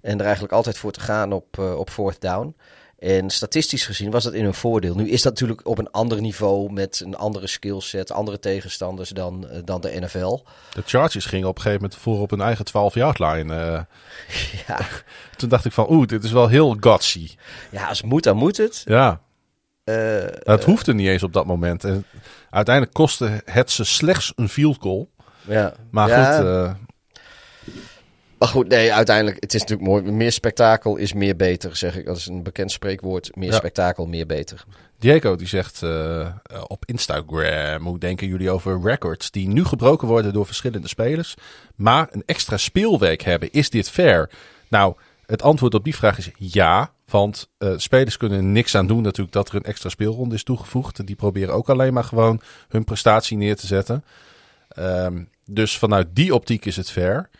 En 0.04 0.18
er 0.18 0.24
eigenlijk 0.24 0.52
altijd 0.54 0.78
voor 0.78 0.92
te 0.92 1.00
gaan 1.00 1.32
op, 1.32 1.58
eh, 1.58 1.78
op 1.78 1.90
fourth 1.90 2.20
down. 2.20 2.56
En 2.98 3.30
statistisch 3.30 3.86
gezien 3.86 4.10
was 4.10 4.24
dat 4.24 4.32
in 4.32 4.44
hun 4.44 4.54
voordeel. 4.54 4.94
Nu 4.94 5.08
is 5.08 5.22
dat 5.22 5.32
natuurlijk 5.32 5.66
op 5.68 5.78
een 5.78 5.90
ander 5.90 6.20
niveau 6.20 6.72
met 6.72 7.02
een 7.04 7.16
andere 7.16 7.46
skillset, 7.46 8.12
andere 8.12 8.38
tegenstanders 8.38 9.10
dan, 9.10 9.48
eh, 9.48 9.58
dan 9.64 9.80
de 9.80 10.00
NFL. 10.00 10.42
De 10.74 10.82
Chargers 10.86 11.24
gingen 11.26 11.48
op 11.48 11.56
een 11.56 11.62
gegeven 11.62 11.82
moment 11.82 12.00
voor 12.00 12.20
op 12.20 12.30
hun 12.30 12.40
eigen 12.40 12.64
12-yard 12.64 13.18
line. 13.18 13.54
eh. 13.54 13.80
Ja, 14.66 14.78
toen 15.36 15.48
dacht 15.48 15.64
ik 15.64 15.72
van, 15.72 15.90
oeh, 15.90 16.06
dit 16.06 16.24
is 16.24 16.32
wel 16.32 16.48
heel 16.48 16.76
gutsy. 16.80 17.30
ja 17.70 17.86
als 17.88 17.98
het 17.98 18.06
moet, 18.06 18.22
dan 18.22 18.36
moet 18.36 18.56
het. 18.56 18.82
Ja, 18.84 19.20
Eh, 19.84 19.94
het 20.38 20.64
hoefde 20.64 20.94
niet 20.94 21.08
eens 21.08 21.22
op 21.22 21.32
dat 21.32 21.46
moment. 21.46 21.84
En 21.84 22.04
uiteindelijk 22.50 22.94
kostte 22.94 23.42
het 23.44 23.70
ze 23.70 23.84
slechts 23.84 24.32
een 24.36 24.48
field 24.48 24.76
goal. 24.80 25.10
ja. 25.48 25.74
Maar 25.90 26.08
Ja, 26.08 26.36
goed, 26.36 26.76
Maar 28.44 28.52
goed, 28.52 28.68
nee, 28.68 28.92
uiteindelijk, 28.92 29.36
het 29.40 29.54
is 29.54 29.60
natuurlijk 29.60 29.88
mooi. 29.88 30.02
Meer 30.02 30.32
spektakel 30.32 30.96
is 30.96 31.12
meer 31.12 31.36
beter, 31.36 31.76
zeg 31.76 31.96
ik. 31.96 32.04
Dat 32.04 32.16
is 32.16 32.26
een 32.26 32.42
bekend 32.42 32.72
spreekwoord. 32.72 33.36
Meer 33.36 33.50
Ja. 33.50 33.56
spektakel, 33.56 34.06
meer 34.06 34.26
beter. 34.26 34.64
Diego 34.98 35.36
die 35.36 35.46
zegt 35.46 35.82
eh, 35.82 36.28
op 36.66 36.84
Instagram, 36.86 37.86
hoe 37.86 37.98
denken 37.98 38.26
jullie 38.26 38.50
over 38.50 38.80
records 38.82 39.30
die 39.30 39.48
nu 39.48 39.64
gebroken 39.64 40.08
worden 40.08 40.32
door 40.32 40.46
verschillende 40.46 40.88
spelers, 40.88 41.34
maar 41.74 42.08
een 42.10 42.22
extra 42.26 42.56
speelweek 42.56 43.22
hebben? 43.22 43.52
Is 43.52 43.70
dit 43.70 43.90
fair? 43.90 44.30
Nou, 44.68 44.94
het 45.26 45.42
antwoord 45.42 45.74
op 45.74 45.84
die 45.84 45.96
vraag 45.96 46.18
is 46.18 46.30
ja, 46.38 46.92
want 47.10 47.48
eh, 47.58 47.72
spelers 47.76 48.16
kunnen 48.16 48.52
niks 48.52 48.74
aan 48.74 48.86
doen 48.86 49.02
natuurlijk 49.02 49.34
dat 49.34 49.48
er 49.48 49.54
een 49.54 49.62
extra 49.64 49.88
speelronde 49.88 50.34
is 50.34 50.42
toegevoegd. 50.44 51.06
Die 51.06 51.16
proberen 51.16 51.54
ook 51.54 51.68
alleen 51.68 51.92
maar 51.92 52.04
gewoon 52.04 52.40
hun 52.68 52.84
prestatie 52.84 53.36
neer 53.36 53.56
te 53.56 53.66
zetten. 53.66 54.04
Ehm, 54.68 55.22
dus 55.46 55.78
vanuit 55.78 56.06
die 56.12 56.34
optiek 56.34 56.64
is 56.64 56.76
het 56.76 56.90
fair. 56.90 57.30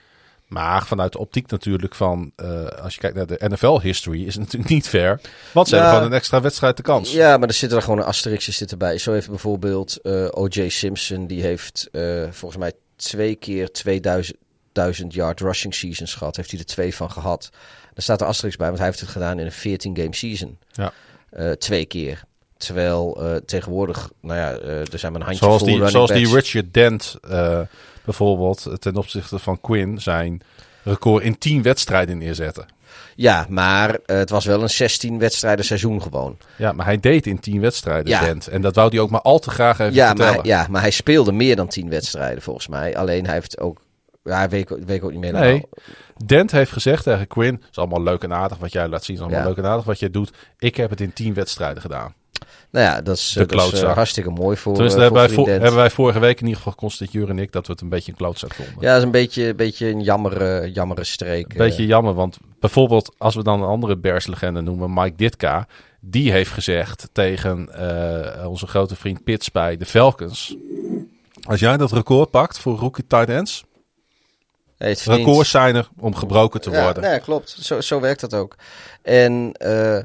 Maar 0.54 0.86
vanuit 0.86 1.12
de 1.12 1.18
optiek 1.18 1.50
natuurlijk 1.50 1.94
van, 1.94 2.32
eh, 2.36 2.64
als 2.66 2.94
je 2.94 3.00
kijkt 3.00 3.16
naar 3.16 3.26
de 3.26 3.40
NFL-history, 3.48 4.26
is 4.26 4.34
het 4.34 4.42
natuurlijk 4.42 4.70
niet 4.70 4.88
fair. 4.88 5.20
Want 5.52 5.68
ze 5.68 5.74
Ja. 5.74 5.80
hebben 5.80 5.98
gewoon 5.98 6.12
een 6.12 6.18
extra 6.18 6.40
wedstrijd 6.40 6.76
de 6.76 6.82
kans. 6.82 7.12
Ja, 7.12 7.36
maar 7.36 7.48
er 7.48 7.54
zitten 7.54 7.78
er 7.78 7.84
gewoon 7.84 7.98
een 7.98 8.04
asterixje 8.04 8.52
zit 8.52 8.70
erbij. 8.70 8.98
Zo 8.98 9.12
heeft 9.12 9.28
bijvoorbeeld 9.28 10.00
eh, 10.02 10.26
O.J. 10.30 10.68
Simpson, 10.68 11.26
die 11.26 11.42
heeft 11.42 11.88
eh, 11.92 12.22
volgens 12.30 12.60
mij 12.60 12.72
twee 12.96 13.34
keer 13.34 13.72
2000 13.72 14.36
1000 14.72 15.14
yard 15.14 15.40
rushing 15.40 15.74
seasons 15.74 16.14
gehad. 16.14 16.36
Heeft 16.36 16.50
hij 16.50 16.60
er 16.60 16.66
twee 16.66 16.94
van 16.94 17.10
gehad. 17.10 17.48
Daar 17.94 18.02
staat 18.02 18.20
er 18.20 18.26
asterix 18.26 18.56
bij, 18.56 18.66
want 18.66 18.78
hij 18.78 18.88
heeft 18.88 19.00
het 19.00 19.08
gedaan 19.08 19.38
in 19.38 19.46
een 19.46 19.52
14 19.52 19.96
game 19.96 20.14
season. 20.14 20.58
Ja. 20.72 20.92
Eh, 21.30 21.50
twee 21.50 21.84
keer. 21.84 22.22
Terwijl 22.56 23.22
eh, 23.22 23.36
tegenwoordig, 23.36 24.10
nou 24.20 24.38
ja, 24.38 24.50
er 24.90 24.98
zijn 24.98 25.12
maar 25.12 25.20
een 25.20 25.26
handje 25.26 25.44
Zoals 25.44 25.58
vol 25.58 25.66
die, 25.66 25.76
running 25.82 25.90
zoals 25.90 26.10
die. 26.10 26.34
Richard 26.34 26.74
Dent 26.74 27.16
eh, 27.28 27.60
bijvoorbeeld 28.04 28.68
ten 28.78 28.96
opzichte 28.96 29.38
van 29.38 29.60
Quinn 29.60 30.00
zijn 30.00 30.40
record 30.82 31.22
in 31.22 31.38
10 31.38 31.62
wedstrijden 31.62 32.18
neerzetten. 32.18 32.66
Ja, 33.16 33.46
maar 33.48 33.98
eh, 34.06 34.16
het 34.16 34.30
was 34.30 34.44
wel 34.44 34.62
een 34.62 34.70
16 34.70 35.18
wedstrijden 35.18 35.64
seizoen 35.64 36.02
gewoon. 36.02 36.38
Ja, 36.56 36.72
maar 36.72 36.86
hij 36.86 37.00
deed 37.00 37.26
in 37.26 37.40
10 37.40 37.60
wedstrijden 37.60 38.10
Ja. 38.10 38.20
Dent. 38.20 38.46
En 38.48 38.62
dat 38.62 38.74
wou 38.74 38.88
hij 38.88 38.98
ook 38.98 39.10
maar 39.10 39.20
al 39.20 39.38
te 39.38 39.50
graag 39.50 39.78
even 39.78 39.94
Ja 39.94 40.06
vertellen. 40.08 40.34
maar, 40.36 40.46
ja, 40.46 40.66
maar 40.70 40.80
hij 40.80 40.90
speelde 40.90 41.32
meer 41.32 41.56
dan 41.56 41.66
10 41.68 41.88
wedstrijden 41.88 42.42
volgens 42.42 42.68
mij. 42.68 42.96
Alleen 42.96 43.24
hij 43.24 43.34
heeft 43.34 43.58
ook, 43.60 43.80
ja, 44.24 44.48
weet, 44.48 44.68
weet 44.68 44.88
ik 44.90 45.04
ook 45.04 45.10
niet 45.10 45.20
meer. 45.20 45.32
Nee. 45.32 45.52
nou. 45.52 45.64
Dent 46.26 46.50
heeft 46.50 46.72
gezegd 46.72 47.04
tegen 47.04 47.26
Quinn, 47.26 47.54
het 47.54 47.70
is 47.70 47.76
allemaal 47.78 48.02
leuk 48.02 48.22
en 48.22 48.32
aardig 48.32 48.58
wat 48.58 48.72
jij 48.72 48.88
laat 48.88 49.04
zien, 49.04 49.16
het 49.16 49.24
is 49.24 49.30
allemaal 49.32 49.40
Ja. 49.40 49.46
leuk 49.54 49.64
en 49.64 49.70
aardig 49.70 49.84
wat 49.84 49.98
jij 49.98 50.10
doet. 50.10 50.32
Ik 50.58 50.76
heb 50.76 50.90
het 50.90 51.00
in 51.00 51.12
10 51.12 51.34
wedstrijden 51.34 51.82
gedaan. 51.82 52.14
Nou 52.74 52.86
ja, 52.86 53.00
dat 53.00 53.16
is, 53.16 53.32
De 53.32 53.40
eh, 53.40 53.46
dat 53.46 53.58
is, 53.58 53.64
eh, 53.64 53.68
klootzak. 53.68 53.94
hartstikke 53.94 54.30
mooi 54.30 54.56
voor, 54.56 54.72
Tenminste, 54.72 55.00
eh, 55.00 55.04
hebben, 55.04 55.26
wij 55.26 55.34
voor 55.34 55.48
hebben 55.48 55.74
wij 55.74 55.90
vorige 55.90 56.18
week 56.18 56.40
in 56.40 56.46
ieder 56.46 56.62
geval 56.62 56.90
Jur 57.10 57.28
en 57.28 57.38
ik, 57.38 57.52
dat 57.52 57.66
we 57.66 57.72
het 57.72 57.80
een 57.80 57.88
beetje 57.88 58.12
een 58.12 58.18
klootzak 58.18 58.54
vonden. 58.54 58.74
Ja, 58.80 58.88
dat 58.88 58.96
is 58.96 59.02
een 59.02 59.10
beetje, 59.10 59.48
een 59.48 59.56
beetje 59.56 59.86
een 59.86 60.00
jammere, 60.00 60.70
jammere 60.72 61.04
streek. 61.04 61.52
Een 61.52 61.58
beetje 61.58 61.86
jammer, 61.86 62.14
want 62.14 62.38
bijvoorbeeld 62.60 63.14
als 63.18 63.34
we 63.34 63.42
dan 63.42 63.62
een 63.62 63.68
andere 63.68 63.96
Bears-legende 63.96 64.60
noemen, 64.60 64.92
Mike 64.92 65.16
Ditka, 65.16 65.66
die 66.00 66.32
heeft 66.32 66.50
gezegd 66.50 67.08
tegen 67.12 67.68
eh, 67.72 68.48
onze 68.50 68.66
grote 68.66 68.96
vriend 68.96 69.24
Pits 69.24 69.50
bij 69.50 69.76
de 69.76 69.86
Falcons. 69.86 70.56
Als 71.42 71.60
jij 71.60 71.76
dat 71.76 71.92
record 71.92 72.30
pakt 72.30 72.58
voor 72.58 72.78
rookie 72.78 73.06
tight 73.06 73.28
ends, 73.28 73.64
het 74.76 75.00
records 75.00 75.50
zijn 75.50 75.76
er 75.76 75.88
om 75.98 76.14
gebroken 76.14 76.60
te 76.60 76.70
ja, 76.70 76.82
worden. 76.82 77.02
Nee, 77.02 77.20
klopt. 77.20 77.56
Zo, 77.60 77.80
zo 77.80 78.00
werkt 78.00 78.20
dat 78.20 78.34
ook. 78.34 78.56
En 79.02 79.52
eh, 79.52 79.98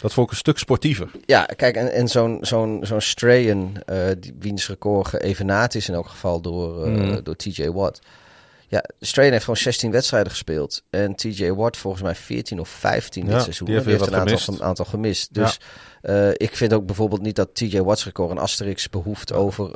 Dat 0.00 0.12
vond 0.12 0.26
ik 0.26 0.32
een 0.32 0.38
stuk 0.38 0.58
sportiever. 0.58 1.10
Ja, 1.26 1.44
kijk, 1.56 1.76
en, 1.76 1.92
en 1.92 2.08
zo'n 2.08 2.38
zo'n 2.40 2.80
zo'n 2.82 3.00
Strahan, 3.00 3.76
eh 3.86 3.96
die 4.20 4.34
wiens 4.38 4.68
record 4.68 5.08
geëvenaard 5.08 5.74
is 5.74 5.88
in 5.88 5.94
elk 5.94 6.08
geval 6.08 6.40
door, 6.40 6.88
Mhm. 6.88 7.22
door 7.22 7.36
TJ 7.36 7.68
Watt. 7.70 8.00
Ja, 8.68 8.84
Strahan 9.00 9.30
heeft 9.32 9.44
gewoon 9.44 9.56
16 9.60 9.90
wedstrijden 9.90 10.30
gespeeld. 10.30 10.82
En 10.90 11.14
TJ 11.14 11.50
Watt 11.50 11.76
volgens 11.76 12.02
mij 12.02 12.14
14 12.14 12.60
of 12.60 12.68
15 12.68 13.26
Ja, 13.26 13.32
dit 13.32 13.42
seizoen. 13.42 13.66
die 13.66 13.74
heeft 13.74 13.86
Die 13.88 13.96
heeft 13.96 14.06
een 14.10 14.18
aantal, 14.18 14.36
gemist. 14.38 14.60
een 14.60 14.66
aantal 14.66 14.84
gemist. 14.84 15.34
Dus 15.34 15.60
eh, 16.02 16.28
ik 16.30 16.56
vind 16.56 16.72
ook 16.72 16.86
bijvoorbeeld 16.86 17.22
niet 17.22 17.36
dat 17.36 17.54
TJ 17.54 17.80
Watt's 17.80 18.04
record 18.04 18.30
een 18.30 18.38
asterix 18.38 18.88
behoeft 18.90 19.32
over... 19.32 19.70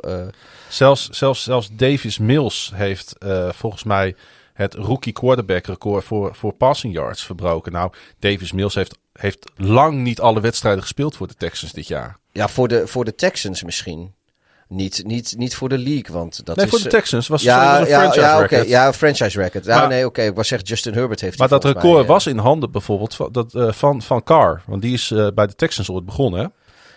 Zelfs, 0.69 1.09
zelfs, 1.09 1.43
zelfs 1.43 1.69
Davis 1.71 2.17
Mills 2.17 2.71
heeft 2.75 3.13
volgens 3.53 3.83
mij 3.83 4.15
het 4.55 4.73
rookie 4.73 5.13
quarterback 5.13 5.65
record 5.65 6.03
voor, 6.03 6.35
voor 6.35 6.53
passing 6.53 6.93
yards 6.93 7.25
verbroken. 7.25 7.71
Nou, 7.71 7.91
Davis 8.19 8.51
Mills 8.51 8.75
heeft, 8.75 8.97
heeft 9.13 9.51
lang 9.55 9.97
niet 10.01 10.19
alle 10.19 10.41
wedstrijden 10.41 10.81
gespeeld 10.81 11.15
voor 11.15 11.27
de 11.27 11.35
Texans 11.35 11.71
dit 11.71 11.87
jaar. 11.87 12.17
ja, 12.31 12.47
voor 12.47 12.67
de, 12.67 12.87
voor 12.87 13.05
de 13.05 13.15
Texans 13.15 13.63
misschien. 13.63 14.13
Niet, 14.67 15.03
niet, 15.05 15.33
niet 15.37 15.55
voor 15.55 15.69
de 15.69 15.77
league, 15.77 16.15
want 16.15 16.45
dat 16.45 16.55
nee, 16.55 16.65
is... 16.65 16.71
voor 16.71 16.79
de 16.79 16.85
eh, 16.85 16.91
Texans 16.91 17.27
was 17.27 17.41
ja, 17.41 17.79
het 17.79 17.87
ja, 17.87 17.99
franchise 17.99 18.21
ja, 18.21 18.37
record. 18.39 18.67
ja, 18.67 18.93
franchise 18.93 19.41
record. 19.41 19.65
Ja, 19.65 19.79
Maar- 19.79 19.87
nee, 19.87 20.05
oké. 20.05 20.21
ik 20.21 20.35
was 20.35 20.47
zeggen, 20.47 20.67
Justin 20.67 20.93
Herbert 20.93 21.21
heeft 21.21 21.37
Maar 21.37 21.47
dat 21.47 21.63
record 21.63 21.93
mij, 21.93 22.01
eh, 22.01 22.07
was 22.07 22.27
in 22.27 22.37
handen 22.37 22.71
bijvoorbeeld 22.71 23.15
van, 23.15 23.31
dat, 23.31 23.53
eh, 23.53 23.71
van, 23.71 24.01
van 24.01 24.23
Carr. 24.23 24.61
Want 24.65 24.81
die 24.81 24.93
is 24.93 25.11
eh, 25.11 25.27
bij 25.33 25.47
de 25.47 25.55
Texans 25.55 25.89
ooit 25.89 26.05
begonnen. 26.05 26.39
Hè? 26.39 26.47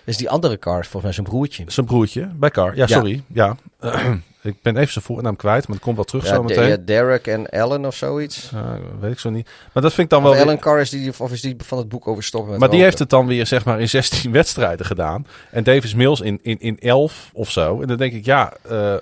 Is 0.09 0.17
die 0.17 0.31
andere 0.31 0.59
Card, 0.59 0.83
volgens 0.87 1.03
mij 1.03 1.13
zijn 1.13 1.27
broertje. 1.27 1.65
Zijn 1.67 1.87
broertje 1.87 2.31
bij 2.35 2.51
Carr. 2.51 2.77
Ja, 2.77 2.87
sorry. 2.87 3.23
Ja. 3.27 3.57
ik 4.43 4.63
ben 4.63 4.77
even 4.77 4.93
zijn 4.93 5.05
voornaam 5.05 5.37
kwijt, 5.37 5.67
maar 5.67 5.77
dat 5.77 5.85
komt 5.85 5.97
wel 5.97 6.05
terug 6.05 6.25
Ja, 6.27 6.35
zo 6.35 6.43
meteen. 6.43 6.69
ja, 6.69 6.77
Derek 6.77 7.27
en 7.27 7.49
Ellen 7.51 7.85
of 7.85 7.95
zoiets. 7.95 8.51
Eh, 8.55 8.73
weet 9.01 9.13
ik 9.13 9.19
zo 9.19 9.31
niet. 9.31 9.49
Maar 9.73 9.83
dat 9.83 9.93
vind 9.95 10.03
ik 10.07 10.11
dan 10.11 10.19
Of 10.19 10.25
wel... 10.25 10.33
weer- 10.35 10.43
Ellen 10.43 10.59
Carr 10.59 10.81
is 10.81 10.91
die, 10.91 11.13
of 11.19 11.33
is 11.33 11.41
die 11.41 11.55
van 11.59 11.79
het 11.79 11.89
boek 11.89 12.09
over 12.09 12.23
stoppen 12.23 12.51
Maar 12.51 12.59
die 12.59 12.69
roken? 12.69 12.85
heeft 12.85 12.99
het 12.99 13.11
dan 13.11 13.27
weer 13.27 13.47
zeg 13.47 13.65
maar 13.65 13.81
in 13.81 13.89
16 13.89 14.33
wedstrijden 14.41 14.87
gedaan. 14.87 15.27
En 15.51 15.65
Davis 15.65 15.95
Mills 15.95 16.21
in, 16.21 16.39
in, 16.43 16.59
in 16.61 16.79
11 16.79 17.31
of 17.33 17.51
zo. 17.51 17.81
En 17.81 17.87
dan 17.89 17.97
denk 17.97 18.13
ik, 18.13 18.25
ja, 18.25 18.53
eh, 18.69 18.95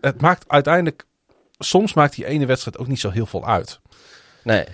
het 0.00 0.20
maakt 0.20 0.44
uiteindelijk... 0.48 1.04
Soms 1.58 1.94
maakt 1.94 2.14
die 2.14 2.26
ene 2.26 2.46
wedstrijd 2.46 2.78
ook 2.78 2.86
niet 2.86 3.00
zo 3.00 3.10
heel 3.10 3.26
veel 3.26 3.46
uit. 3.46 3.80
Nee. 4.42 4.64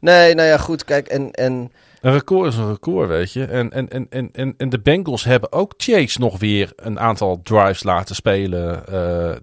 Nee, 0.00 0.34
nou 0.34 0.48
ja, 0.48 0.56
goed. 0.58 0.84
Kijk, 0.84 1.06
en... 1.06 1.30
en 1.32 1.72
Een 2.00 2.12
record 2.12 2.52
is 2.52 2.58
een 2.58 2.70
record, 2.70 3.08
weet 3.08 3.32
je. 3.32 3.44
En, 3.44 3.72
en, 3.72 3.88
en, 3.88 4.32
en, 4.32 4.54
en, 4.56 4.68
de 4.68 4.80
Bengals 4.80 5.24
hebben 5.24 5.52
ook 5.52 5.74
Chase 5.76 6.20
nog 6.20 6.38
weer 6.38 6.72
een 6.76 7.00
aantal 7.00 7.40
drives 7.42 7.82
laten 7.82 8.14
spelen 8.14 8.86
eh, 8.86 9.36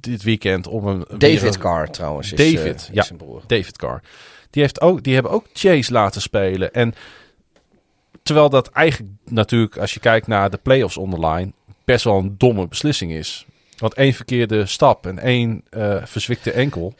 dit 0.00 0.22
weekend. 0.22 0.66
Om 0.66 0.86
een, 0.86 1.04
David 1.18 1.54
een- 1.54 1.60
Carr 1.60 1.90
trouwens 1.90 2.32
is, 2.32 2.52
David, 2.52 2.66
eh, 2.66 2.74
is 2.74 2.88
ja. 2.92 3.02
zijn 3.02 3.18
broer. 3.18 3.42
David 3.46 3.76
Carr. 3.78 4.00
Die, 4.50 4.62
heeft 4.62 4.80
ook, 4.80 5.02
die 5.02 5.14
hebben 5.14 5.32
ook 5.32 5.46
Chase 5.52 5.92
laten 5.92 6.20
spelen. 6.20 6.72
En 6.72 6.94
terwijl 8.22 8.50
dat 8.50 8.68
eigenlijk 8.68 9.12
natuurlijk, 9.24 9.78
als 9.78 9.94
je 9.94 10.00
kijkt 10.00 10.26
naar 10.26 10.50
de 10.50 10.58
playoffs 10.62 10.96
onderline, 10.96 11.52
best 11.84 12.04
wel 12.04 12.18
een 12.18 12.34
domme 12.38 12.68
beslissing 12.68 13.12
is. 13.12 13.46
Want 13.78 13.94
één 13.94 14.12
verkeerde 14.12 14.66
stap 14.66 15.06
en 15.06 15.18
één 15.18 15.62
eh 15.70 15.96
verzwikte 16.04 16.52
enkel. 16.52 16.94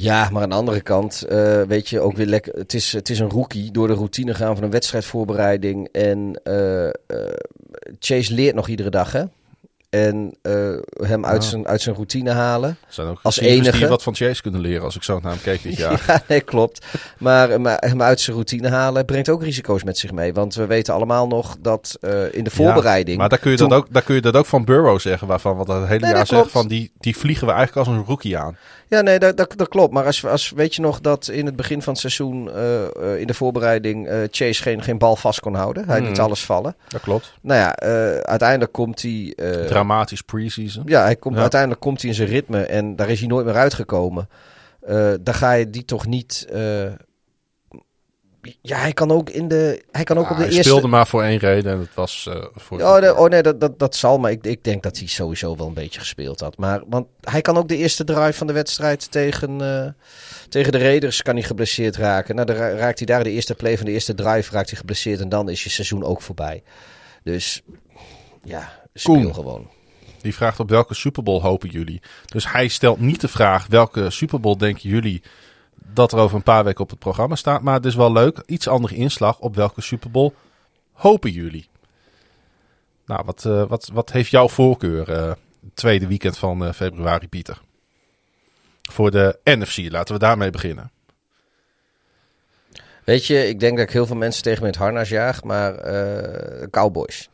Ja, 0.00 0.28
maar 0.32 0.42
aan 0.42 0.48
de 0.48 0.54
andere 0.54 0.80
kant, 0.80 1.22
eh, 1.22 1.62
weet 1.62 1.88
je, 1.88 2.00
ook 2.00 2.16
weer 2.16 2.26
lekker. 2.26 2.54
Het 2.54 2.74
is, 2.74 2.92
het 2.92 3.08
is 3.10 3.18
een 3.18 3.30
rookie 3.30 3.70
door 3.70 3.86
de 3.86 3.94
routine 3.94 4.34
gaan 4.34 4.54
van 4.54 4.64
een 4.64 4.70
wedstrijdvoorbereiding. 4.70 5.88
En 5.92 6.40
eh, 6.44 6.86
eh, 6.86 6.92
Chase 7.98 8.34
leert 8.34 8.54
nog 8.54 8.68
iedere 8.68 8.90
dag, 8.90 9.12
hè? 9.12 9.22
En 9.90 10.34
hem 11.02 11.24
uit, 11.26 11.42
Ja. 11.42 11.48
zijn, 11.48 11.66
uit 11.68 11.80
zijn 11.80 11.94
routine 11.94 12.30
halen. 12.30 12.76
Zijn 12.88 13.08
ook 13.08 13.18
Als 13.22 13.36
receivers 13.36 13.64
die 13.66 13.74
enige. 13.74 13.90
wat 13.90 14.02
van 14.02 14.14
Chase 14.14 14.42
kunnen 14.42 14.60
leren 14.60 14.82
als 14.84 14.96
ik 14.96 15.02
zo 15.02 15.18
naar 15.22 15.32
hem 15.32 15.40
keek 15.42 15.62
dit 15.62 15.76
jaar. 15.82 16.04
Ja, 16.06 16.22
nee, 16.28 16.40
klopt. 16.40 16.86
Maar, 17.18 17.60
maar 17.60 17.76
hem 17.86 18.02
uit 18.02 18.20
zijn 18.20 18.36
routine 18.36 18.68
halen 18.68 19.04
brengt 19.04 19.28
ook 19.28 19.42
risico's 19.42 19.82
met 19.84 19.98
zich 19.98 20.12
mee. 20.12 20.32
Want 20.32 20.54
we 20.54 20.66
weten 20.66 20.94
allemaal 20.94 21.26
nog 21.26 21.56
dat 21.60 21.98
in 22.30 22.44
de 22.44 22.50
voorbereiding. 22.50 23.10
Ja, 23.14 23.20
maar 23.20 23.28
daar 23.28 23.38
kun, 23.38 23.50
je 23.50 23.56
toen- 23.56 23.68
dat 23.68 23.78
ook, 23.78 23.86
daar 23.92 24.02
kun 24.02 24.14
je 24.14 24.20
dat 24.20 24.36
ook 24.36 24.46
van 24.46 24.64
Burrow 24.64 24.98
zeggen, 24.98 25.26
waarvan 25.26 25.58
we 25.58 25.64
dat 25.64 25.86
hele 25.86 26.00
Nee, 26.06 26.14
jaar 26.14 26.26
klopt. 26.26 26.50
van 26.50 26.68
die, 26.68 26.92
die 26.98 27.16
vliegen 27.16 27.46
we 27.46 27.52
eigenlijk 27.52 27.88
als 27.88 27.96
een 27.96 28.04
rookie 28.04 28.38
aan. 28.38 28.56
Ja, 28.88 29.00
nee, 29.00 29.18
dat, 29.18 29.36
dat, 29.36 29.52
dat 29.56 29.68
klopt. 29.68 29.92
Maar 29.92 30.04
als, 30.04 30.26
als, 30.26 30.50
weet 30.50 30.74
je 30.74 30.80
nog 30.82 31.00
dat 31.00 31.28
in 31.28 31.46
het 31.46 31.56
begin 31.56 31.82
van 31.82 31.92
het 31.92 32.00
seizoen, 32.00 32.50
eh, 32.50 32.84
eh, 32.84 33.20
in 33.20 33.26
de 33.26 33.34
voorbereiding, 33.34 34.06
eh, 34.08 34.16
Chase 34.30 34.62
geen, 34.62 34.82
geen 34.82 34.98
bal 34.98 35.16
vast 35.16 35.40
kon 35.40 35.54
houden. 35.54 35.84
Hij 35.86 36.00
liet 36.00 36.16
Hmm. 36.16 36.26
alles 36.26 36.44
vallen. 36.44 36.76
Dat 36.88 37.00
klopt. 37.00 37.34
Nou 37.40 37.60
ja, 37.60 37.74
uiteindelijk 38.22 38.72
komt 38.72 39.02
hij. 39.02 39.32
Dramatisch 39.66 40.22
preseason. 40.22 40.82
ja, 40.86 41.02
hij 41.02 41.16
komt, 41.16 41.34
Ja. 41.34 41.40
uiteindelijk 41.40 41.80
komt 41.80 42.00
hij 42.00 42.10
in 42.10 42.16
zijn 42.16 42.28
ritme 42.28 42.62
en 42.62 42.96
daar 42.96 43.08
is 43.10 43.18
hij 43.18 43.28
nooit 43.28 43.46
meer 43.46 43.56
uitgekomen. 43.56 44.28
Dan 45.20 45.34
ga 45.34 45.52
je 45.52 45.70
die 45.70 45.84
toch 45.84 46.06
niet. 46.06 46.46
Ja, 48.62 48.78
hij 48.78 48.92
kan 48.92 49.10
ook 49.10 49.30
in 49.30 49.48
de. 49.48 49.84
Hij 49.90 50.04
kan 50.04 50.18
ook 50.18 50.24
Ah, 50.24 50.30
op 50.30 50.36
de 50.36 50.42
hij 50.42 50.52
eerste. 50.52 50.68
speelde 50.68 50.88
maar 50.88 51.06
voor 51.06 51.22
één 51.22 51.38
reden 51.38 51.72
en 51.72 51.78
dat 51.78 51.88
was 51.94 52.26
eh, 52.30 52.44
voor... 52.54 52.82
Oh, 52.82 52.98
nee, 53.00 53.16
oh 53.16 53.28
nee, 53.28 53.42
dat, 53.42 53.60
dat, 53.60 53.78
dat 53.78 53.96
zal. 53.96 54.18
Maar 54.18 54.30
ik, 54.30 54.44
ik 54.44 54.64
denk 54.64 54.82
dat 54.82 54.98
hij 54.98 55.06
sowieso 55.06 55.56
wel 55.56 55.66
een 55.66 55.74
beetje 55.74 56.00
gespeeld 56.00 56.40
had. 56.40 56.56
Maar, 56.56 56.82
want 56.88 57.06
hij 57.20 57.40
kan 57.40 57.56
ook 57.56 57.68
de 57.68 57.76
eerste 57.76 58.04
drive 58.04 58.32
van 58.32 58.46
de 58.46 58.52
wedstrijd 58.52 59.10
tegen, 59.10 59.60
eh, 59.60 60.06
tegen 60.48 60.72
de 60.72 60.78
Raiders 60.78 61.22
kan 61.22 61.34
hij 61.34 61.42
geblesseerd 61.44 61.96
raken. 61.96 62.34
Nou, 62.34 62.46
dan 62.46 62.56
ra- 62.56 62.74
raakt 62.76 62.98
hij 62.98 63.06
daar 63.06 63.24
de 63.24 63.30
eerste 63.30 63.54
play 63.54 63.76
van 63.76 63.86
de 63.86 63.92
eerste 63.92 64.14
drive 64.14 64.52
raakt 64.52 64.68
hij 64.70 64.78
geblesseerd. 64.78 65.20
En 65.20 65.28
dan 65.28 65.48
is 65.48 65.64
je 65.64 65.70
seizoen 65.70 66.04
ook 66.04 66.22
voorbij. 66.22 66.62
Dus 67.24 67.62
ja, 68.44 68.72
speel 68.94 69.14
Koen. 69.14 69.34
gewoon. 69.34 69.68
Die 70.22 70.34
vraagt 70.34 70.60
op 70.60 70.70
welke 70.70 70.94
Super 70.94 71.22
Bowl 71.22 71.40
hopen 71.42 71.68
jullie. 71.68 72.02
Dus 72.26 72.52
hij 72.52 72.68
stelt 72.68 73.00
niet 73.00 73.20
de 73.20 73.28
vraag 73.28 73.66
welke 73.66 74.10
Super 74.10 74.40
Bowl 74.40 74.56
denken 74.56 74.88
jullie 74.88 75.22
dat 75.92 76.12
er 76.12 76.18
over 76.18 76.36
een 76.36 76.42
paar 76.42 76.64
weken 76.64 76.80
op 76.80 76.90
het 76.90 76.98
programma 76.98 77.34
staat. 77.34 77.62
Maar 77.62 77.74
het 77.74 77.84
is 77.84 77.94
wel 77.94 78.12
leuk. 78.12 78.42
Iets 78.46 78.68
andere 78.68 78.94
inslag 78.94 79.38
op 79.38 79.54
welke 79.54 79.80
Super 79.80 80.10
Bowl 80.10 80.34
hopen 80.92 81.30
jullie. 81.30 81.68
Nou, 83.06 83.22
wat, 83.24 83.44
eh, 83.44 83.64
wat, 83.68 83.90
wat 83.92 84.12
heeft 84.12 84.30
jouw 84.30 84.48
voorkeur 84.48 85.12
eh, 85.12 85.28
het 85.28 85.74
tweede 85.74 86.06
weekend 86.06 86.38
van 86.38 86.64
eh, 86.64 86.72
februari, 86.72 87.28
Pieter? 87.28 87.60
Voor 88.90 89.10
de 89.10 89.38
NFC, 89.44 89.90
laten 89.90 90.14
we 90.14 90.20
daarmee 90.20 90.50
beginnen. 90.50 90.90
Weet 93.08 93.26
je, 93.26 93.48
ik 93.48 93.60
denk 93.60 93.76
dat 93.76 93.86
ik 93.86 93.92
heel 93.92 94.06
veel 94.06 94.16
mensen 94.16 94.42
tegen 94.42 94.60
me 94.60 94.66
in 94.66 94.72
het 94.72 94.82
harnas 94.82 95.08
jaag. 95.08 95.44
Maar 95.44 95.74
eh, 95.74 96.66
Cowboys. 96.70 97.28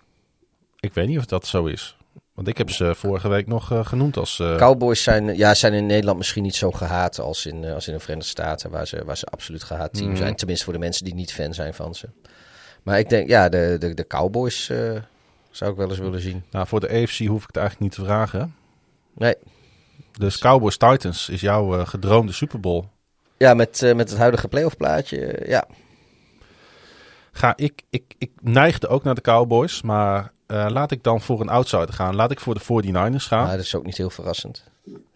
Ik 0.81 0.95
weet 0.95 1.07
niet 1.07 1.19
of 1.19 1.27
dat 1.27 1.47
zo 1.47 1.65
is. 1.65 1.97
Want 2.35 2.49
ik 2.49 2.59
heb 2.59 2.71
ze 2.71 2.95
vorige 2.95 3.29
week 3.29 3.47
nog 3.47 3.73
eh, 3.73 3.87
genoemd 3.87 4.17
als... 4.17 4.39
eh, 4.41 4.57
Cowboys 4.57 5.03
zijn, 5.03 5.37
ja, 5.37 5.55
zijn 5.55 5.73
in 5.73 5.87
Nederland 5.87 6.19
misschien 6.19 6.43
niet 6.43 6.55
zo 6.55 6.71
gehaat 6.71 7.19
als 7.19 7.47
in, 7.47 7.65
eh, 7.65 7.75
als 7.75 7.87
in 7.89 7.95
de 7.95 8.01
Verenigde 8.01 8.29
Staten, 8.31 8.71
waar 8.71 8.87
ze, 8.87 9.05
waar 9.05 9.17
ze 9.17 9.27
absoluut 9.27 9.63
gehaat 9.63 9.93
team 9.95 10.09
Mhm. 10.09 10.17
zijn. 10.17 10.35
Tenminste 10.37 10.65
voor 10.65 10.73
de 10.75 10.79
mensen 10.79 11.05
die 11.05 11.15
niet 11.15 11.33
fan 11.33 11.55
zijn 11.55 11.75
van 11.75 11.95
ze. 11.95 12.09
Maar 12.83 12.99
ik 12.99 13.09
denk, 13.09 13.29
ja, 13.29 13.49
de, 13.49 13.77
de, 13.79 13.95
de 13.95 14.07
Cowboys 14.07 14.65
zou 15.51 15.71
ik 15.71 15.77
wel 15.77 15.89
eens 15.89 15.99
willen 15.99 16.21
zien. 16.21 16.43
nou, 16.51 16.67
voor 16.67 16.81
de 16.81 16.89
AFC 16.89 17.19
hoef 17.19 17.41
ik 17.43 17.47
het 17.47 17.57
eigenlijk 17.57 17.81
niet 17.81 17.93
te 17.95 18.05
vragen. 18.05 18.55
Nee. 19.15 19.35
Dus 20.19 20.39
Cowboys 20.39 20.77
Titans 20.77 21.29
is 21.29 21.41
jouw 21.41 21.85
gedroomde 21.85 22.33
Super 22.33 22.61
Bowl. 22.61 22.85
Ja, 23.37 23.55
met, 23.55 23.93
met 23.95 24.11
het 24.11 24.19
huidige 24.19 24.49
playoff 24.49 24.77
plaatje, 24.77 25.43
ja. 25.47 25.65
Ga 27.33 27.53
ik, 27.57 27.83
ik, 27.91 28.15
ik 28.19 28.31
neigde 28.43 28.89
ook 28.89 29.05
naar 29.05 29.15
de 29.15 29.21
Cowboys, 29.21 29.83
maar 29.83 30.33
eh, 30.47 30.67
laat 30.69 30.91
ik 30.91 31.03
dan 31.03 31.21
voor 31.21 31.41
een 31.41 31.49
outsider 31.49 31.93
gaan. 31.93 32.15
Laat 32.15 32.31
ik 32.31 32.41
voor 32.41 32.55
de 32.55 32.61
49ers 32.61 33.27
gaan. 33.27 33.47
Maar 33.47 33.57
dat 33.57 33.65
is 33.65 33.75
ook 33.75 33.85
niet 33.85 33.97
heel 33.97 34.11
verrassend. 34.11 34.65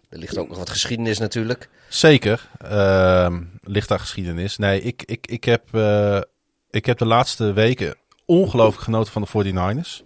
Er 0.09 0.17
ligt 0.17 0.37
ook 0.37 0.47
nog 0.47 0.57
wat 0.57 0.69
geschiedenis 0.69 1.17
natuurlijk. 1.17 1.69
Zeker, 1.89 2.49
ehm, 2.57 3.43
ligt 3.61 3.89
daar 3.89 3.99
geschiedenis. 3.99 4.57
Nee, 4.57 4.81
ik, 4.81 5.03
ik, 5.05 5.27
ik, 5.27 5.43
heb, 5.43 5.63
eh, 5.71 6.21
ik 6.69 6.85
heb 6.85 6.97
de 6.97 7.05
laatste 7.05 7.53
weken 7.53 7.95
ongelooflijk 8.25 8.83
genoten 8.83 9.11
van 9.11 9.21
de 9.21 9.27
49ers. 9.27 10.03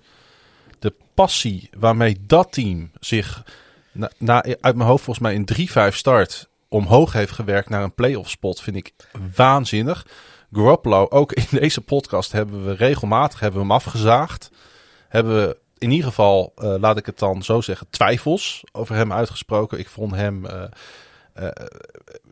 De 0.80 0.94
passie 1.14 1.70
waarmee 1.78 2.18
dat 2.28 2.52
team 2.52 2.92
zich 3.00 3.44
na, 3.92 4.12
na, 4.18 4.44
uit 4.44 4.76
mijn 4.76 4.90
hoofd 4.90 5.04
volgens 5.04 5.26
mij 5.26 5.34
in 5.34 5.46
3-5 5.92 5.96
start 5.96 6.50
omhoog 6.74 7.14
heeft 7.14 7.32
gewerkt 7.32 7.70
naar 7.70 7.84
een 7.84 7.94
playoff 7.94 8.30
spot 8.30 8.62
vind 8.62 8.76
ik 8.76 8.94
waanzinnig. 9.36 10.06
Garoppolo, 10.52 11.08
ook 11.10 11.32
in 11.34 11.46
deze 11.60 11.82
podcast 11.82 12.32
hebben 12.32 12.66
we 12.66 12.74
regelmatig 12.74 13.40
hebben 13.40 13.60
we 13.60 13.66
hem 13.66 13.76
afgezaagd. 13.76 14.50
Hebben 15.14 15.36
we 15.36 15.58
in 15.78 15.92
ieder 15.92 16.08
geval, 16.08 16.54
eh, 16.56 16.76
laat 16.80 16.98
ik 16.98 17.06
het 17.06 17.20
dan 17.20 17.44
zo 17.44 17.62
zeggen, 17.62 17.88
twijfels 17.90 18.64
over 18.72 18.96
hem 18.96 19.14
uitgesproken. 19.14 19.80
Ik 19.80 19.90
vond 19.90 20.16
hem... 20.16 20.46
eh, 20.46 20.64
eh, 21.34 21.50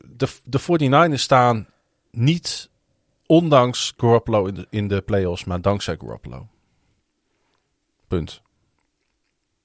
de, 0.05 0.27
de 0.43 0.59
49ers 0.59 1.21
staan 1.21 1.67
niet 2.11 2.69
ondanks 3.25 3.93
Garoppolo 3.97 4.45
in 4.45 4.53
de, 4.53 4.67
in 4.69 4.87
de 4.87 5.01
playoffs, 5.01 5.43
maar 5.43 5.61
dankzij 5.61 5.97
Garoppolo. 5.99 6.47
Punt. 8.07 8.41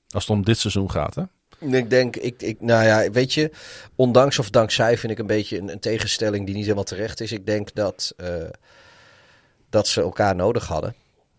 Als 0.08 0.26
het 0.26 0.36
om 0.36 0.44
dit 0.44 0.58
seizoen 0.58 0.90
gaat, 0.90 1.14
hè? 1.14 1.22
Ik 1.58 1.90
denk, 1.90 2.16
ik, 2.16 2.42
ik, 2.42 2.60
nou 2.60 2.84
ja, 2.84 3.10
weet 3.10 3.34
je, 3.34 3.50
ondanks 3.94 4.38
of 4.38 4.50
dankzij 4.50 4.98
vind 4.98 5.12
ik 5.12 5.18
een 5.18 5.26
beetje 5.26 5.58
een, 5.58 5.68
een 5.68 5.80
tegenstelling 5.80 6.44
die 6.46 6.54
niet 6.54 6.64
helemaal 6.64 6.84
terecht 6.84 7.20
is. 7.20 7.32
Ik 7.32 7.46
denk 7.46 7.74
dat, 7.74 8.14
dat 9.70 9.88
ze 9.88 10.00
elkaar 10.00 10.34
nodig 10.34 10.66
hadden. 10.66 10.94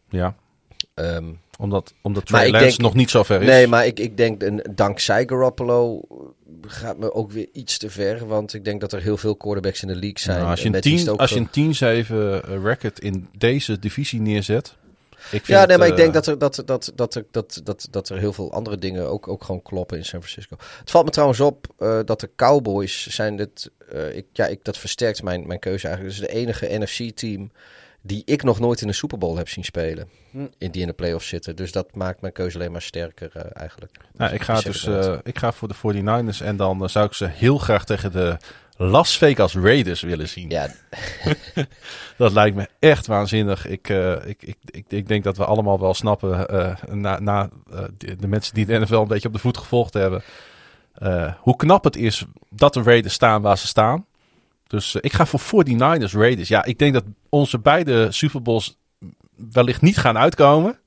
Ja. 0.09 0.35
Ehm, 0.93 1.33
Omdat, 1.57 1.93
omdat 2.01 2.25
Trey 2.25 2.49
Lance 2.51 2.67
denk- 2.67 2.77
nog 2.79 2.93
niet 2.93 3.09
zo 3.09 3.23
ver 3.23 3.41
is. 3.41 3.47
Nee, 3.47 3.67
maar 3.67 3.85
ik, 3.85 3.99
ik 3.99 4.17
denk 4.17 4.43
een, 4.43 4.65
dankzij 4.75 5.23
Garoppolo 5.27 6.01
gaat 6.67 6.97
me 6.97 7.13
ook 7.13 7.31
weer 7.31 7.47
iets 7.53 7.77
te 7.77 7.89
ver. 7.89 8.27
Want 8.27 8.53
ik 8.53 8.65
denk 8.65 8.81
dat 8.81 8.93
er 8.93 9.01
heel 9.01 9.17
veel 9.17 9.35
quarterbacks 9.35 9.81
in 9.81 9.87
de 9.87 9.93
league 9.95 10.19
zijn. 10.19 10.37
Nou, 10.37 10.49
als 10.49 10.59
je 10.59 10.65
En 10.65 10.69
een 10.69 10.75
met 10.75 10.83
die 10.83 10.93
is 10.93 10.99
10 11.03 11.07
het 11.07 11.15
ook 11.15 11.21
als 11.21 11.29
je 11.29 11.35
zo- 11.35 11.41
een 11.41 12.43
10-7 12.45 12.63
record 12.63 12.99
in 12.99 13.27
deze 13.37 13.79
divisie 13.79 14.21
neerzet. 14.21 14.75
Ik 15.31 15.45
vind 15.45 15.47
Ja, 15.47 15.65
nee, 15.65 15.77
maar 15.77 15.87
ik 15.87 15.93
eh, 15.93 15.99
denk 15.99 16.13
dat 16.13 16.27
er, 16.27 16.37
dat, 16.37 16.61
dat, 16.65 16.91
dat, 16.95 17.23
dat, 17.31 17.61
dat, 17.63 17.87
dat 17.91 18.09
er 18.09 18.17
heel 18.17 18.33
veel 18.33 18.51
andere 18.51 18.77
dingen 18.77 19.09
ook, 19.09 19.27
ook 19.27 19.43
gewoon 19.43 19.61
kloppen 19.61 19.97
in 19.97 20.05
San 20.05 20.19
Francisco. 20.21 20.55
Het 20.79 20.91
valt 20.91 21.05
me 21.05 21.11
trouwens 21.11 21.39
op 21.39 21.67
eh, 21.77 21.99
dat 22.05 22.19
de 22.19 22.29
Cowboys 22.35 23.07
zijn 23.07 23.37
het. 23.37 23.71
eh, 23.91 24.15
ik, 24.15 24.25
ja, 24.33 24.45
ik, 24.45 24.59
dat 24.63 24.77
versterkt 24.77 25.23
mijn, 25.23 25.47
mijn 25.47 25.59
keuze 25.59 25.87
eigenlijk. 25.87 26.17
Dus 26.17 26.27
de 26.27 26.33
enige 26.35 26.67
NFC-team 26.79 27.51
die 28.07 28.21
ik 28.25 28.43
nog 28.43 28.59
nooit 28.59 28.81
in 28.81 28.87
de 28.87 28.93
Super 28.93 29.17
Bowl 29.17 29.37
heb 29.37 29.49
zien 29.49 29.63
spelen. 29.63 30.09
In 30.57 30.71
die 30.71 30.81
in 30.81 30.87
de 30.87 30.93
playoffs 30.93 31.27
zitten. 31.27 31.55
Dus 31.55 31.71
dat 31.71 31.95
maakt 31.95 32.21
mijn 32.21 32.33
keuze 32.33 32.57
alleen 32.57 32.71
maar 32.71 32.81
sterker 32.81 33.31
eh, 33.33 33.43
eigenlijk. 33.53 33.97
Nou, 34.13 34.33
ik 34.33 34.41
ga 34.41 34.61
dus 34.61 34.87
eh, 34.87 35.17
ik 35.23 35.39
ga 35.39 35.51
voor 35.51 35.67
de 35.67 35.75
49ers 35.75 36.45
en 36.45 36.55
dan 36.55 36.83
eh, 36.83 36.89
zou 36.89 37.05
ik 37.05 37.13
ze 37.13 37.25
heel 37.25 37.57
graag 37.57 37.85
tegen 37.85 38.11
de 38.11 38.37
Las 38.77 39.17
Vegas 39.17 39.55
Raiders 39.55 40.01
willen 40.01 40.29
zien. 40.29 40.49
Ja, 40.49 40.73
Dat 42.17 42.31
lijkt 42.31 42.55
me 42.55 42.69
echt 42.79 43.07
waanzinnig. 43.07 43.67
Ik, 43.67 43.89
eh, 43.89 44.11
ik, 44.25 44.43
ik, 44.43 44.57
ik, 44.65 44.85
ik 44.87 45.07
denk 45.07 45.23
dat 45.23 45.37
we 45.37 45.45
allemaal 45.45 45.79
wel 45.79 45.93
snappen, 45.93 46.49
eh, 46.49 46.83
na, 46.93 47.19
na 47.19 47.49
eh, 47.71 47.83
de, 47.97 48.15
de 48.15 48.27
mensen 48.27 48.53
die 48.53 48.65
de 48.65 48.79
NFL 48.79 48.95
een 48.95 49.07
beetje 49.07 49.27
op 49.27 49.33
de 49.33 49.39
voet 49.39 49.57
gevolgd 49.57 49.93
hebben, 49.93 50.23
eh, 50.93 51.33
hoe 51.39 51.55
knap 51.55 51.83
het 51.83 51.95
is 51.95 52.25
dat 52.49 52.73
de 52.73 52.81
Raiders 52.81 53.13
staan 53.13 53.41
waar 53.41 53.57
ze 53.57 53.67
staan. 53.67 54.05
Dus 54.67 54.95
eh, 54.95 55.01
ik 55.03 55.13
ga 55.13 55.25
voor 55.25 55.65
49ers 55.65 56.11
Raiders. 56.11 56.47
Ja, 56.47 56.65
ik 56.65 56.79
denk 56.79 56.93
dat 56.93 57.03
onze 57.29 57.59
beide 57.59 58.11
Super 58.11 58.41
Bowls 58.41 58.77
wellicht 59.51 59.81
niet 59.81 59.97
gaan 59.97 60.17
uitkomen. 60.17 60.79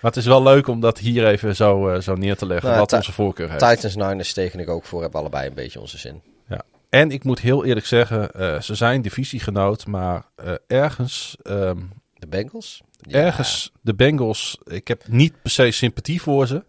Maar 0.00 0.14
het 0.14 0.16
is 0.16 0.26
wel 0.26 0.42
leuk 0.42 0.66
om 0.66 0.80
dat 0.80 0.98
hier 0.98 1.26
even 1.26 1.56
zo, 1.56 1.88
eh, 1.88 2.00
zo 2.00 2.14
neer 2.14 2.36
te 2.36 2.46
leggen, 2.46 2.68
Nou, 2.68 2.80
wat 2.80 2.92
onze 2.92 3.12
voorkeur 3.12 3.50
heeft. 3.50 3.68
Titans 3.68 3.96
Niners 3.96 4.32
teken 4.32 4.60
ik 4.60 4.68
ook 4.68 4.84
voor. 4.84 5.02
Hebben 5.02 5.20
allebei 5.20 5.48
een 5.48 5.54
beetje 5.54 5.80
onze 5.80 5.98
zin. 5.98 6.22
Ja. 6.48 6.62
En 6.88 7.10
ik 7.10 7.24
moet 7.24 7.40
heel 7.40 7.64
eerlijk 7.64 7.86
zeggen, 7.86 8.30
eh, 8.30 8.60
ze 8.60 8.74
zijn 8.74 9.02
divisiegenoot, 9.02 9.86
maar 9.86 10.24
ergens, 10.66 11.36
ehm, 11.42 11.78
De 12.14 12.26
Bengals? 12.26 12.82
Ja. 13.00 13.18
ergens 13.18 13.72
de 13.80 13.94
Bengals, 13.94 14.58
ik 14.64 14.88
heb 14.88 15.02
niet 15.08 15.42
per 15.42 15.50
se 15.50 15.70
sympathie 15.70 16.22
voor 16.22 16.46
ze, 16.46 16.64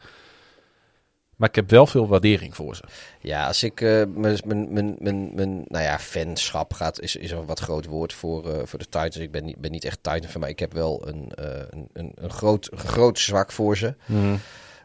maar 1.38 1.50
ik 1.50 1.56
heb 1.56 1.70
wel 1.70 1.88
veel 1.88 2.08
waardering 2.08 2.56
voor 2.56 2.76
ze. 2.76 2.84
Ja, 3.20 3.48
als 3.48 3.64
ik 3.64 3.82
eh, 3.82 4.04
mijn, 4.16 4.38
mijn, 4.46 4.98
mijn, 5.00 5.30
mijn, 5.36 5.64
nou 5.68 5.84
ja, 5.84 6.00
fanschap 6.00 6.74
gaat, 6.74 7.02
is, 7.02 7.16
is 7.16 7.32
een 7.32 7.46
wat 7.46 7.60
groot 7.60 7.86
woord 7.86 8.14
voor, 8.14 8.52
eh, 8.52 8.66
voor 8.66 8.80
de 8.80 8.86
Titans. 8.86 9.18
Ik 9.18 9.32
ben 9.32 9.46
niet, 9.46 9.58
ben 9.58 9.72
niet 9.72 9.86
echt 9.86 10.04
Titan 10.04 10.30
van, 10.30 10.42
maar 10.42 10.50
ik 10.50 10.60
heb 10.60 10.74
wel 10.74 11.08
een, 11.08 11.32
eh, 11.36 11.62
een, 11.70 11.90
een, 11.94 12.12
een, 12.16 12.30
groot, 12.30 12.72
een 12.72 12.78
groot 12.78 13.20
zwak 13.20 13.52
voor 13.52 13.78
ze. 13.78 13.96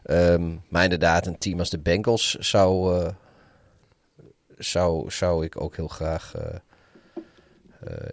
Ehm, 0.03 0.55
maar 0.67 0.83
inderdaad, 0.83 1.27
een 1.27 1.37
team 1.37 1.59
als 1.59 1.69
de 1.69 1.79
Bengals 1.79 2.33
zou, 2.33 3.03
zou, 4.57 5.11
zou 5.11 5.45
ik 5.45 5.61
ook 5.61 5.75
heel 5.75 5.87
graag 5.87 6.33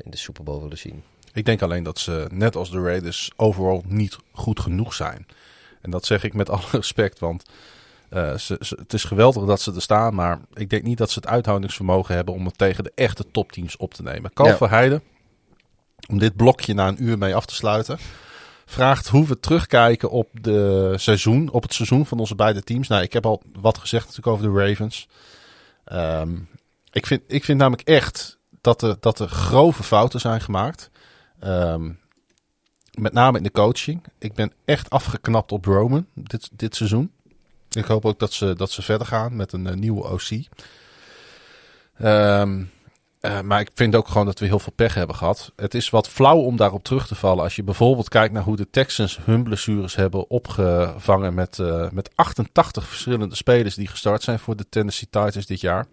in 0.03 0.11
de 0.11 0.17
Super 0.17 0.45
Bowl 0.45 0.61
willen 0.61 0.79
zien. 0.79 1.03
Ik 1.33 1.45
denk 1.45 1.63
alleen 1.63 1.83
dat 1.83 1.99
ze, 1.99 2.27
net 2.33 2.57
als 2.57 2.71
de 2.71 2.81
Raiders, 2.81 3.31
overal 3.37 3.83
niet 3.87 4.17
goed 4.33 4.61
genoeg 4.61 4.95
zijn. 4.95 5.27
En 5.81 5.91
dat 5.91 6.05
zeg 6.05 6.25
ik 6.25 6.35
met 6.35 6.51
alle 6.51 6.67
respect, 6.81 7.19
want 7.19 7.43
eh, 8.11 8.35
ze, 8.37 8.57
ze- 8.61 8.77
het 8.79 8.93
is 8.93 9.05
geweldig 9.05 9.45
dat 9.45 9.61
ze 9.61 9.75
er 9.75 9.83
staan, 9.83 10.15
maar 10.15 10.41
ik 10.55 10.71
denk 10.71 10.83
niet 10.83 10.99
dat 10.99 11.11
ze 11.11 11.19
het 11.19 11.29
uithoudingsvermogen 11.29 12.15
hebben 12.15 12.35
om 12.35 12.45
het 12.47 12.59
tegen 12.59 12.85
de 12.85 12.93
echte 12.95 13.25
topteams 13.33 13.77
op 13.77 13.95
te 13.95 14.03
nemen. 14.03 14.31
Verheijden, 14.57 15.03
om 16.09 16.19
dit 16.19 16.37
blokje 16.37 16.75
na 16.75 16.89
een 16.89 17.03
uur 17.05 17.19
mee 17.19 17.35
af 17.35 17.47
te 17.47 17.55
sluiten, 17.55 17.99
vraagt 18.67 19.09
hoe 19.09 19.27
we 19.27 19.41
terugkijken 19.41 20.11
op, 20.11 20.29
de 20.33 20.93
seizoen, 20.97 21.51
op 21.51 21.63
het 21.63 21.75
seizoen 21.75 22.07
van 22.07 22.19
onze 22.19 22.35
beide 22.35 22.63
teams. 22.63 22.89
Nou, 22.89 23.03
ik 23.03 23.13
heb 23.13 23.27
al 23.27 23.43
wat 23.53 23.79
gezegd 23.79 24.07
natuurlijk 24.07 24.37
over 24.37 24.53
de 24.53 24.67
Ravens. 24.69 25.09
Ehm, 25.85 26.31
ik, 26.93 27.07
vind, 27.07 27.23
ik 27.27 27.45
vind 27.45 27.59
namelijk 27.59 27.89
echt 27.89 28.39
dat 28.61 28.83
er, 28.83 28.97
dat 29.01 29.19
er 29.19 29.29
grove 29.29 29.83
fouten 29.83 30.21
zijn 30.21 30.41
gemaakt. 30.41 30.91
Ehm, 31.41 31.91
met 32.91 33.13
name 33.13 33.37
in 33.37 33.43
de 33.43 33.51
coaching. 33.51 34.03
Ik 34.19 34.35
ben 34.35 34.53
echt 34.65 34.91
afgeknapt 34.91 35.53
op 35.53 35.65
Roman 35.65 36.07
dit, 36.15 36.49
dit 36.53 36.77
seizoen. 36.77 37.13
Ik 37.71 37.85
hoop 37.85 38.05
ook 38.05 38.19
dat 38.19 38.33
ze, 38.33 38.55
dat 38.55 38.71
ze 38.71 38.83
verder 38.83 39.07
gaan 39.07 39.37
met 39.37 39.53
een 39.53 39.67
eh, 39.67 39.75
nieuwe 39.75 40.09
OC. 40.09 40.29
Ehm, 41.99 42.65
eh, 43.21 43.41
maar 43.41 43.61
ik 43.61 43.71
vind 43.75 43.95
ook 43.95 44.09
gewoon 44.09 44.27
dat 44.27 44.39
we 44.39 44.47
heel 44.47 44.59
veel 44.59 44.73
pech 44.73 44.95
hebben 44.95 45.17
gehad. 45.17 45.53
Het 45.57 45.75
is 45.75 45.91
wat 45.91 46.09
flauw 46.09 46.39
om 46.39 46.57
daarop 46.57 46.85
terug 46.85 47.07
te 47.07 47.15
vallen. 47.15 47.45
Als 47.45 47.57
je 47.57 47.63
bijvoorbeeld 47.63 48.09
kijkt 48.09 48.33
naar 48.33 48.43
hoe 48.43 48.57
de 48.57 48.71
Texans 48.71 49.19
hun 49.23 49.43
blessures 49.43 49.95
hebben 49.95 50.31
opgevangen 50.31 51.35
met, 51.35 51.59
eh, 51.59 51.91
met 51.91 52.11
88 52.15 52.87
verschillende 52.87 53.35
spelers 53.35 53.75
die 53.75 53.87
gestart 53.87 54.23
zijn 54.23 54.39
voor 54.39 54.57
de 54.57 54.69
Tennessee 54.69 55.09
Titans 55.11 55.47
dit 55.47 55.61
jaar. 55.61 55.87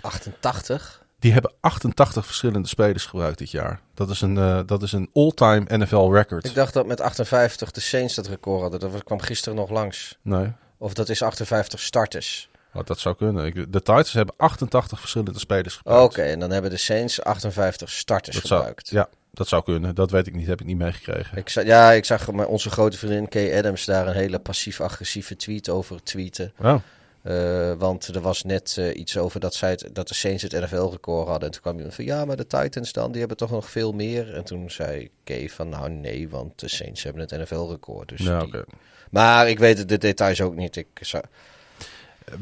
88? 0.00 0.99
Die 1.20 1.32
hebben 1.32 1.52
88 1.60 2.26
verschillende 2.26 2.68
spelers 2.68 3.06
gebruikt 3.06 3.38
dit 3.38 3.50
jaar. 3.50 3.80
Dat 3.94 4.10
is 4.10 4.20
een, 4.20 4.38
eh, 4.38 4.60
dat 4.66 4.82
is 4.82 4.92
een 4.92 5.10
all-time 5.14 5.64
NFL 5.76 6.10
record. 6.12 6.44
Ik 6.46 6.54
dacht 6.54 6.72
dat 6.74 6.86
met 6.86 7.00
58 7.00 7.70
de 7.70 7.80
Saints 7.80 8.14
dat 8.14 8.26
record 8.26 8.60
hadden. 8.60 8.80
Dat 8.80 9.04
kwam 9.04 9.20
gisteren 9.20 9.58
nog 9.58 9.70
langs. 9.70 10.18
Nee, 10.22 10.52
Of 10.78 10.94
dat 10.94 11.08
is 11.08 11.22
58 11.22 11.80
starters. 11.80 12.48
oh, 12.74 12.84
dat 12.84 12.98
zou 12.98 13.16
kunnen. 13.16 13.52
De 13.54 13.78
Titans 13.78 14.12
hebben 14.12 14.34
88 14.38 15.00
verschillende 15.00 15.38
spelers 15.38 15.78
Oké, 15.82 15.88
gebruikt. 15.90 16.18
en 16.32 16.40
dan 16.40 16.50
hebben 16.50 16.70
de 16.70 16.76
Saints 16.76 17.22
58 17.22 17.90
starters 17.90 18.36
dat 18.36 18.44
zou, 18.46 18.58
gebruikt. 18.58 18.88
ja, 18.90 19.08
dat 19.32 19.48
zou 19.48 19.62
kunnen. 19.62 19.94
Dat 19.94 20.10
weet 20.10 20.26
ik 20.26 20.34
niet. 20.34 20.46
Heb 20.46 20.60
ik 20.60 20.66
niet 20.66 20.76
meegekregen. 20.78 21.38
Ik 21.38 21.48
zag, 21.48 21.64
ja, 21.64 21.90
ik 21.92 22.04
zag 22.04 22.28
onze 22.28 22.70
grote 22.70 22.98
vriendin 22.98 23.28
Kay 23.28 23.58
Adams 23.58 23.84
daar 23.84 24.06
een 24.06 24.14
hele 24.14 24.38
passief-agressieve 24.38 25.36
tweet 25.36 25.68
over 25.68 26.02
tweeten. 26.02 26.52
Oh, 26.58 26.74
Eh, 27.22 27.72
want 27.72 28.06
er 28.06 28.20
was 28.20 28.42
net 28.42 28.76
eh, 28.78 28.96
iets 28.96 29.16
over 29.18 29.40
dat, 29.40 29.54
zij 29.54 29.70
het, 29.70 29.88
dat 29.92 30.08
de 30.08 30.14
Saints 30.14 30.42
het 30.42 30.52
NFL-record 30.52 31.28
hadden. 31.28 31.46
En 31.46 31.52
toen 31.52 31.62
kwam 31.62 31.76
iemand 31.76 31.94
van, 31.94 32.04
ja, 32.04 32.24
maar 32.24 32.36
de 32.36 32.46
Titans 32.46 32.92
dan, 32.92 33.10
die 33.10 33.18
hebben 33.18 33.36
toch 33.36 33.50
nog 33.50 33.70
veel 33.70 33.92
meer. 33.92 34.34
En 34.34 34.44
toen 34.44 34.70
zei 34.70 35.10
Kay 35.24 35.48
van, 35.48 35.68
nou 35.68 35.90
nee, 35.90 36.28
want 36.28 36.60
de 36.60 36.68
Saints 36.68 37.02
hebben 37.02 37.22
het 37.22 37.30
NFL-record. 37.30 38.08
Dus 38.08 38.20
ja, 38.20 38.44
die-. 38.44 38.64
Maar 39.10 39.48
ik 39.48 39.58
weet 39.58 39.88
de 39.88 39.98
details 39.98 40.40
ook 40.40 40.56
niet. 40.56 40.76
Ik 40.76 40.86
zou... 41.00 41.24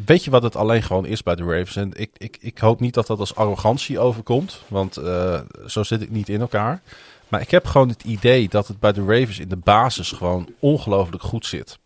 Weet 0.04 0.24
je 0.24 0.30
wat 0.30 0.42
het 0.42 0.56
alleen 0.56 0.82
gewoon 0.82 1.06
is 1.06 1.22
bij 1.22 1.34
de 1.34 1.42
Ravens? 1.42 1.76
En 1.76 1.92
ik, 1.94 2.10
ik, 2.16 2.36
ik 2.40 2.58
hoop 2.58 2.80
niet 2.80 2.94
dat 2.94 3.06
dat 3.06 3.18
als 3.18 3.34
arrogantie 3.34 3.98
overkomt. 3.98 4.60
Want 4.68 4.96
eh, 4.96 5.40
zo 5.66 5.82
zit 5.82 6.02
ik 6.02 6.10
niet 6.10 6.28
in 6.28 6.40
elkaar. 6.40 6.80
Maar 7.28 7.40
ik 7.40 7.50
heb 7.50 7.66
gewoon 7.66 7.88
het 7.88 8.04
idee 8.04 8.48
dat 8.48 8.68
het 8.68 8.80
bij 8.80 8.92
de 8.92 9.00
Ravens 9.00 9.38
in 9.38 9.48
de 9.48 9.56
basis 9.56 10.12
gewoon 10.12 10.48
ongelooflijk 10.58 11.22
goed 11.22 11.46
zit. 11.46 11.78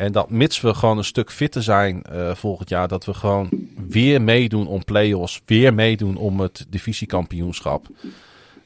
En 0.00 0.12
dat 0.12 0.30
mits 0.30 0.60
we 0.60 0.74
gewoon 0.74 0.98
een 0.98 1.04
stuk 1.04 1.30
fitter 1.30 1.62
zijn 1.62 2.02
eh, 2.02 2.34
volgend 2.34 2.68
jaar, 2.68 2.88
dat 2.88 3.04
we 3.04 3.14
gewoon 3.14 3.48
weer 3.88 4.22
meedoen 4.22 4.66
om 4.66 4.84
play-offs, 4.84 5.40
weer 5.46 5.74
meedoen 5.74 6.16
om 6.16 6.40
het 6.40 6.66
divisiekampioenschap. 6.68 7.86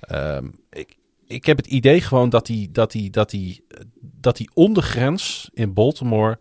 Ehm, 0.00 0.46
ik, 0.70 0.96
ik 1.26 1.44
heb 1.44 1.56
het 1.56 1.66
idee 1.66 2.00
gewoon 2.00 2.28
dat 2.28 2.46
die, 2.46 2.70
dat, 2.70 2.92
die, 2.92 3.10
dat, 3.10 3.30
die, 3.30 3.64
dat 4.00 4.36
die 4.36 4.50
ondergrens 4.54 5.50
in 5.54 5.72
Baltimore 5.72 6.38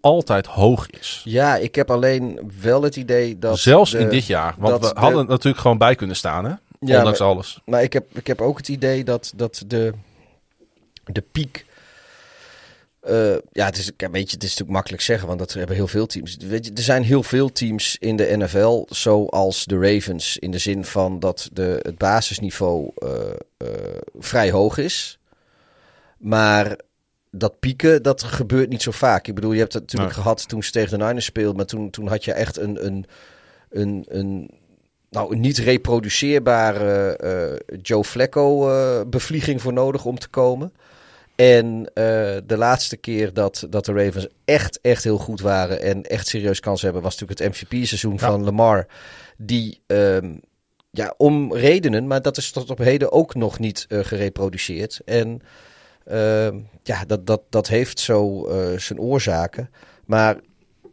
altijd 0.00 0.46
hoog 0.46 0.90
is. 0.90 1.22
Ja, 1.24 1.56
ik 1.56 1.74
heb 1.74 1.90
alleen 1.90 2.52
wel 2.60 2.82
het 2.82 2.96
idee 2.96 3.38
dat... 3.38 3.58
Zelfs 3.58 3.90
de- 3.90 3.98
in 3.98 4.08
dit 4.08 4.26
jaar. 4.26 4.54
Want 4.58 4.80
we 4.86 4.94
de- 4.94 5.00
hadden 5.00 5.26
natuurlijk 5.26 5.62
gewoon 5.62 5.78
bij 5.78 5.94
kunnen 5.94 6.16
staan, 6.16 6.44
hè? 6.44 6.50
Ja, 6.80 6.98
Ondanks 6.98 7.18
maar- 7.18 7.28
alles. 7.28 7.60
Maar 7.64 7.82
ik 7.82 7.92
heb, 7.92 8.18
ik 8.18 8.26
heb 8.26 8.40
ook 8.40 8.56
het 8.56 8.68
idee 8.68 9.04
dat, 9.04 9.32
dat 9.36 9.64
de, 9.66 9.92
de 11.04 11.24
piek. 11.32 11.68
Eh, 13.00 13.34
ja, 13.52 13.64
het 13.64 13.78
is, 13.78 13.90
een 13.96 14.10
beetje, 14.10 14.34
het 14.34 14.42
is 14.42 14.50
natuurlijk 14.50 14.70
makkelijk 14.70 15.02
zeggen, 15.02 15.26
want 15.26 15.38
dat 15.38 15.52
hebben 15.52 15.76
heel 15.76 15.86
veel 15.86 16.06
teams. 16.06 16.36
Weet 16.36 16.64
je, 16.64 16.72
er 16.74 16.82
zijn 16.82 17.02
heel 17.02 17.22
veel 17.22 17.52
teams 17.52 17.96
in 17.98 18.16
de 18.16 18.36
NFL, 18.36 18.84
zoals 18.88 19.64
de 19.64 19.78
Ravens, 19.78 20.38
in 20.38 20.50
de 20.50 20.58
zin 20.58 20.84
van 20.84 21.20
dat 21.20 21.48
de, 21.52 21.78
het 21.82 21.98
basisniveau 21.98 22.90
eh, 22.94 23.10
eh, 23.56 23.68
vrij 24.18 24.50
hoog 24.50 24.78
is. 24.78 25.18
Maar 26.18 26.78
dat 27.30 27.58
pieken, 27.58 28.02
dat 28.02 28.22
gebeurt 28.22 28.68
niet 28.68 28.82
zo 28.82 28.90
vaak. 28.90 29.26
Ik 29.26 29.34
bedoel, 29.34 29.52
je 29.52 29.58
hebt 29.58 29.72
het 29.72 29.82
natuurlijk 29.82 30.12
Nee. 30.12 30.22
gehad 30.22 30.48
toen 30.48 30.62
ze 30.62 30.70
tegen 30.70 30.98
de 30.98 31.04
Niners 31.04 31.24
speelden, 31.24 31.56
maar 31.56 31.66
toen, 31.66 31.90
toen 31.90 32.08
had 32.08 32.24
je 32.24 32.32
echt 32.32 32.56
een, 32.56 32.86
een, 32.86 33.06
een, 33.70 34.04
een 34.08 34.50
nou, 35.10 35.34
een 35.34 35.40
niet 35.40 35.58
reproduceerbare 35.58 37.60
Joe 37.82 38.04
Flacco 38.04 38.70
eh, 38.70 39.00
bevlieging 39.06 39.62
voor 39.62 39.72
nodig 39.72 40.04
om 40.04 40.18
te 40.18 40.28
komen. 40.28 40.72
En 41.40 41.90
eh, 41.94 42.04
de 42.46 42.56
laatste 42.56 42.96
keer 42.96 43.32
dat, 43.32 43.66
dat 43.70 43.84
de 43.84 43.92
Ravens 43.92 44.26
echt, 44.44 44.80
echt 44.80 45.04
heel 45.04 45.18
goed 45.18 45.40
waren 45.40 45.82
en 45.82 46.02
echt 46.02 46.26
serieus 46.26 46.60
kans 46.60 46.82
hebben, 46.82 47.02
was 47.02 47.18
natuurlijk 47.18 47.40
het 47.40 47.70
MVP-seizoen 47.70 48.12
Ja. 48.12 48.18
van 48.18 48.44
Lamar. 48.44 48.86
Die, 49.36 49.80
ehm, 49.86 50.34
ja, 50.90 51.14
om 51.16 51.54
redenen, 51.54 52.06
maar 52.06 52.22
dat 52.22 52.36
is 52.36 52.50
tot 52.50 52.70
op 52.70 52.78
heden 52.78 53.12
ook 53.12 53.34
nog 53.34 53.58
niet 53.58 53.86
eh, 53.88 53.98
gereproduceerd. 54.02 55.00
En 55.04 55.40
ehm, 56.04 56.58
ja, 56.82 57.04
dat, 57.04 57.26
dat, 57.26 57.42
dat 57.48 57.68
heeft 57.68 57.98
zo 57.98 58.46
eh, 58.46 58.78
zijn 58.78 59.00
oorzaken. 59.00 59.70
Maar 60.04 60.36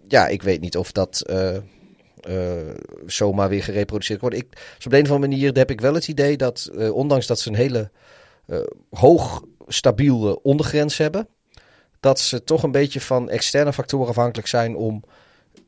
ja, 0.08 0.28
ik 0.28 0.42
weet 0.44 0.62
niet 0.62 0.78
of 0.78 0.92
dat 0.92 1.22
eh, 1.22 1.58
zomaar 3.06 3.50
weer 3.50 3.64
gereproduceerd 3.64 4.22
wordt. 4.22 4.36
Ik, 4.36 4.48
dus 4.76 4.86
op 4.86 4.92
de 4.92 4.98
een 4.98 5.06
of 5.06 5.12
andere 5.12 5.32
manier 5.32 5.54
heb 5.54 5.72
ik 5.72 5.82
wel 5.82 5.94
het 5.94 6.08
idee 6.08 6.38
dat, 6.38 6.72
ondanks 6.92 7.28
dat 7.28 7.40
ze 7.40 7.50
een 7.50 7.56
hele 7.56 7.92
hoog 8.90 9.44
stabiele 9.68 10.42
ondergrens 10.42 10.98
hebben, 10.98 11.28
dat 12.00 12.20
ze 12.20 12.44
toch 12.44 12.64
een 12.64 12.72
beetje 12.72 13.02
van 13.02 13.30
externe 13.30 13.74
factoren 13.74 14.08
afhankelijk 14.08 14.48
zijn 14.48 14.76
om 14.76 15.04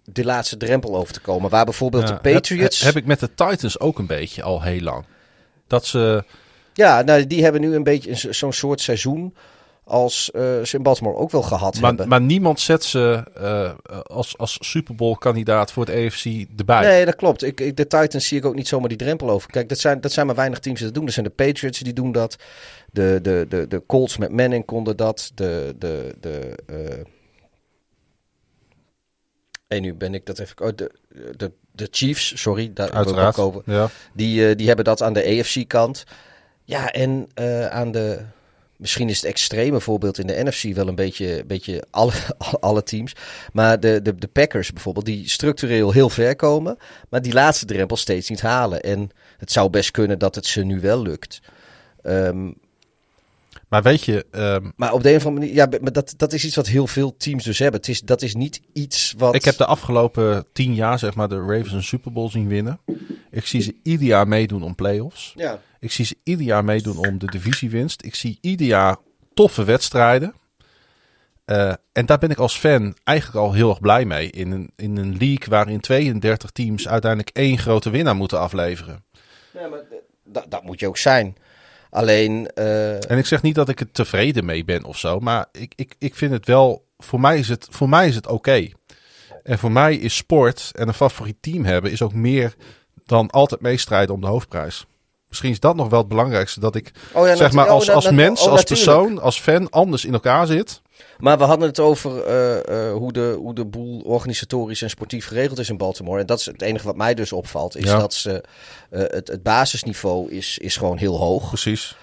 de 0.04 0.24
laatste 0.26 0.58
drempel 0.58 0.96
over 0.96 1.14
te 1.14 1.20
komen. 1.20 1.50
Waar 1.50 1.66
bijvoorbeeld 1.66 2.08
Ja, 2.08 2.16
de 2.20 2.32
Patriots... 2.34 2.80
Heb, 2.80 2.94
heb 2.94 3.02
ik 3.02 3.08
met 3.08 3.20
de 3.20 3.34
Titans 3.34 3.80
ook 3.80 4.00
een 4.00 4.08
beetje 4.08 4.44
al 4.44 4.62
heel 4.62 4.82
lang. 4.82 5.06
Dat 5.68 5.86
ze... 5.86 6.24
Ja, 6.74 7.02
nou, 7.02 7.28
die 7.28 7.44
hebben 7.44 7.62
nu 7.62 7.76
een 7.76 7.84
beetje 7.84 8.10
een- 8.28 8.34
zo'n 8.36 8.54
soort 8.54 8.82
seizoen 8.82 9.36
als 9.90 10.32
eh, 10.32 10.42
ze 10.64 10.78
in 10.78 10.84
Baltimore 10.84 11.16
ook 11.16 11.32
wel 11.32 11.42
gehad 11.42 11.80
Maar, 11.80 11.90
hebben. 11.90 12.08
maar 12.08 12.22
niemand 12.22 12.60
zet 12.60 12.84
ze 12.84 13.24
eh, 13.36 13.72
als, 14.04 14.38
als 14.38 14.58
Super 14.62 14.96
Bowl 14.96 15.16
kandidaat 15.16 15.72
voor 15.72 15.86
het 15.86 15.96
EFC 15.96 16.26
erbij. 16.58 16.82
Nee, 16.82 17.06
dat 17.06 17.16
klopt. 17.16 17.44
Ik, 17.44 17.60
ik, 17.60 17.78
de 17.78 17.88
Titans 17.88 18.28
zie 18.28 18.38
ik 18.38 18.46
ook 18.46 18.56
niet 18.56 18.68
zomaar 18.68 18.90
die 18.90 18.98
drempel 18.98 19.30
over. 19.30 19.52
Kijk, 19.52 19.70
dat 19.70 19.80
zijn, 19.80 20.02
dat 20.02 20.12
zijn 20.12 20.26
maar 20.26 20.36
weinig 20.36 20.60
teams 20.60 20.78
die 20.78 20.88
dat 20.88 20.96
doen. 20.96 21.06
Er 21.06 21.14
zijn 21.14 21.26
de 21.26 21.32
Patriots 21.32 21.80
die 21.80 21.94
doen 21.94 22.12
dat. 22.12 22.36
De, 22.92 23.20
de, 23.22 23.46
de, 23.50 23.68
de 23.68 23.84
Colts 23.86 24.18
met 24.18 24.32
Manning 24.32 24.66
konden 24.66 24.98
dat. 24.98 25.32
De, 25.36 25.76
de, 25.80 26.16
de, 26.20 26.56
eh, 26.66 27.04
En 29.68 29.82
nu 29.82 29.94
ben 29.94 30.14
ik 30.14 30.26
dat 30.26 30.40
even... 30.40 30.62
Oh, 30.62 30.70
de, 30.76 30.92
de, 31.38 31.52
de 31.72 31.88
Chiefs, 31.92 32.42
sorry, 32.42 32.72
daar 32.74 32.92
Uiteraard. 32.92 33.38
ook 33.38 33.46
over. 33.46 33.62
Ja. 33.66 33.90
Die, 34.14 34.50
eh, 34.50 34.56
die 34.56 34.68
hebben 34.68 34.86
dat 34.86 35.02
aan 35.02 35.14
de 35.14 35.40
AFC-kant. 35.40 36.04
Ja, 36.64 36.92
en 36.92 37.28
eh, 37.34 37.68
aan 37.68 37.92
de... 37.92 38.20
Misschien 38.80 39.10
is 39.10 39.22
het 39.22 39.26
extreme 39.26 39.80
voorbeeld 39.80 40.20
in 40.20 40.28
de 40.28 40.44
NFC 40.44 40.76
wel 40.76 40.88
een 40.88 40.96
beetje, 40.96 41.44
beetje 41.48 41.84
alle, 41.90 42.12
alle 42.60 42.84
teams. 42.84 43.16
Maar 43.54 43.80
de, 43.80 44.02
de, 44.02 44.16
de 44.16 44.28
Packers 44.28 44.74
bijvoorbeeld, 44.74 45.06
die 45.06 45.30
structureel 45.30 45.92
heel 45.92 46.10
ver 46.10 46.36
komen. 46.36 46.78
Maar 47.10 47.22
die 47.22 47.34
laatste 47.34 47.66
drempel 47.66 47.98
steeds 47.98 48.30
niet 48.30 48.42
halen. 48.42 48.82
En 48.82 49.10
het 49.38 49.52
zou 49.52 49.70
best 49.70 49.92
kunnen 49.92 50.20
dat 50.20 50.36
het 50.36 50.46
ze 50.46 50.64
nu 50.64 50.80
wel 50.80 51.02
lukt. 51.02 51.40
Ehm, 52.02 52.52
Maar 53.70 53.82
weet 53.82 54.04
je, 54.04 54.26
ehm, 54.32 54.70
maar 54.76 54.94
op 54.94 55.04
de 55.04 55.10
een 55.10 55.16
of 55.16 55.26
andere 55.26 55.46
manier, 55.46 55.56
ja, 55.56 55.80
maar 55.82 55.92
dat, 55.92 56.14
dat 56.18 56.34
is 56.34 56.46
iets 56.46 56.56
wat 56.56 56.68
heel 56.68 56.88
veel 56.88 57.18
teams 57.18 57.44
dus 57.44 57.60
hebben. 57.60 57.80
Het 57.80 57.90
is, 57.90 58.02
dat 58.02 58.22
is 58.22 58.36
niet 58.36 58.62
iets 58.74 59.14
wat. 59.18 59.36
ik 59.36 59.46
heb 59.46 59.58
de 59.58 59.66
afgelopen 59.66 60.46
tien 60.54 60.74
jaar 60.74 61.00
zeg 61.00 61.16
maar 61.16 61.30
de 61.30 61.40
Ravens 61.40 61.72
een 61.72 61.84
Super 61.84 62.12
Bowl 62.12 62.30
zien 62.30 62.48
winnen. 62.48 62.80
Ik 63.32 63.46
zie 63.46 63.62
ze 63.62 63.76
ieder 63.84 64.08
jaar 64.08 64.28
meedoen 64.28 64.64
om 64.64 64.76
playoffs. 64.76 65.34
Ja. 65.36 65.62
Ik 65.80 65.92
zie 65.92 66.06
ze 66.06 66.18
ieder 66.24 66.46
jaar 66.46 66.64
meedoen 66.64 66.98
om 66.98 67.18
de 67.18 67.26
divisiewinst. 67.26 68.04
Ik 68.04 68.16
zie 68.16 68.38
ieder 68.42 68.68
jaar 68.68 68.98
toffe 69.34 69.64
wedstrijden. 69.64 70.34
Eh, 71.46 71.74
en 71.92 72.06
daar 72.06 72.18
ben 72.18 72.30
ik 72.30 72.38
als 72.38 72.58
fan 72.58 72.96
eigenlijk 73.04 73.38
al 73.46 73.54
heel 73.54 73.70
erg 73.70 73.80
blij 73.80 74.06
mee. 74.06 74.30
In 74.30 74.52
een, 74.52 74.72
in 74.76 74.98
een 74.98 75.18
league 75.18 75.48
waarin 75.50 75.80
32 75.80 76.52
teams 76.52 76.88
uiteindelijk 76.88 77.36
één 77.36 77.58
grote 77.58 77.90
winnaar 77.90 78.16
moeten 78.16 78.40
afleveren. 78.40 79.04
Nee, 79.54 79.68
maar 79.68 79.80
dat, 80.24 80.46
dat 80.50 80.64
moet 80.64 80.80
je 80.80 80.88
ook 80.88 80.98
zijn. 80.98 81.36
Alleen. 81.90 82.48
eh, 82.54 83.12
En 83.12 83.18
ik 83.18 83.26
zeg 83.26 83.42
niet 83.42 83.56
dat 83.56 83.70
ik 83.70 83.80
er 83.80 83.92
tevreden 83.92 84.46
mee 84.46 84.66
ben 84.66 84.84
of 84.84 84.98
zo. 84.98 85.20
Maar 85.20 85.46
ik, 85.52 85.74
ik, 85.76 85.96
ik 86.00 86.16
vind 86.16 86.32
het 86.32 86.46
wel. 86.46 86.86
Voor 86.98 87.20
mij 87.20 87.38
is 87.40 87.50
het, 87.50 87.68
voor 87.70 87.90
mij 87.90 88.08
is 88.08 88.16
het 88.16 88.28
oké. 88.28 88.68
En 89.44 89.60
voor 89.60 89.72
mij 89.72 89.96
is 89.96 90.16
sport 90.16 90.72
en 90.76 90.88
een 90.88 90.94
favoriet 90.94 91.38
team 91.42 91.66
hebben. 91.66 91.92
is 91.92 92.02
ook 92.02 92.14
meer 92.14 92.56
dan 93.06 93.30
altijd 93.30 93.62
meestrijden 93.62 94.16
om 94.16 94.22
de 94.22 94.28
hoofdprijs. 94.28 94.86
Misschien 95.28 95.52
is 95.52 95.60
dat 95.60 95.76
nog 95.76 95.90
wel 95.90 96.00
het 96.00 96.08
belangrijkste. 96.08 96.60
Dat 96.60 96.76
ik 96.76 96.92
oh 97.14 97.28
ja, 97.28 97.36
zeg 97.36 97.52
maar 97.52 97.66
oh, 97.66 97.72
als, 97.72 97.88
na- 97.88 97.94
als 97.94 98.12
mens, 98.12 98.42
oh, 98.46 98.52
als 98.52 98.64
persoon, 98.64 99.22
als 99.22 99.40
fan 99.40 99.70
anders 99.70 100.06
in 100.06 100.14
elkaar 100.14 100.48
zit. 100.48 100.82
Maar 101.20 101.38
we 101.38 101.44
hadden 101.44 101.68
het 101.68 101.80
over 101.80 102.24
eh, 102.24 102.88
eh, 102.88 102.94
hoe, 102.94 103.14
de, 103.14 103.36
hoe 103.40 103.54
de 103.54 103.66
boel 103.66 104.02
organisatorisch 104.02 104.82
en 104.82 104.90
sportief 104.90 105.26
geregeld 105.28 105.60
is 105.60 105.70
in 105.70 105.78
Baltimore. 105.78 106.20
En 106.20 106.26
dat 106.26 106.40
is 106.40 106.46
het 106.46 106.62
enige 106.62 106.86
wat 106.86 106.96
mij 106.96 107.14
dus 107.14 107.32
opvalt. 107.32 107.78
Is 107.78 107.84
Ja. 107.84 107.98
dat 107.98 108.14
ze, 108.14 108.44
eh, 108.90 109.02
het, 109.02 109.28
het 109.28 109.44
basisniveau 109.44 110.32
is, 110.32 110.58
is 110.58 110.78
gewoon 110.78 110.98
heel 110.98 111.18
hoog. 111.18 111.48
Precies. 111.48 111.96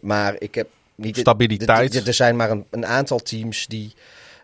Maar 0.00 0.34
ik 0.38 0.54
heb 0.54 0.68
niet... 0.94 1.16
Stabiliteit. 1.16 2.06
Er 2.06 2.14
zijn 2.14 2.36
maar 2.36 2.50
een, 2.50 2.66
een 2.70 2.86
aantal 2.86 3.18
teams 3.18 3.66
die 3.66 3.94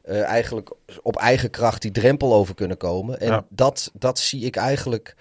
eigenlijk 0.05 0.71
op 1.03 1.17
eigen 1.17 1.51
kracht 1.51 1.83
die 1.83 1.91
drempel 1.91 2.35
over 2.35 2.55
kunnen 2.55 2.77
komen. 2.77 3.21
En 3.21 3.27
Ja. 3.27 3.45
dat, 3.49 3.91
dat 3.95 4.19
zie 4.19 4.45
ik 4.45 4.57
eigenlijk... 4.57 5.15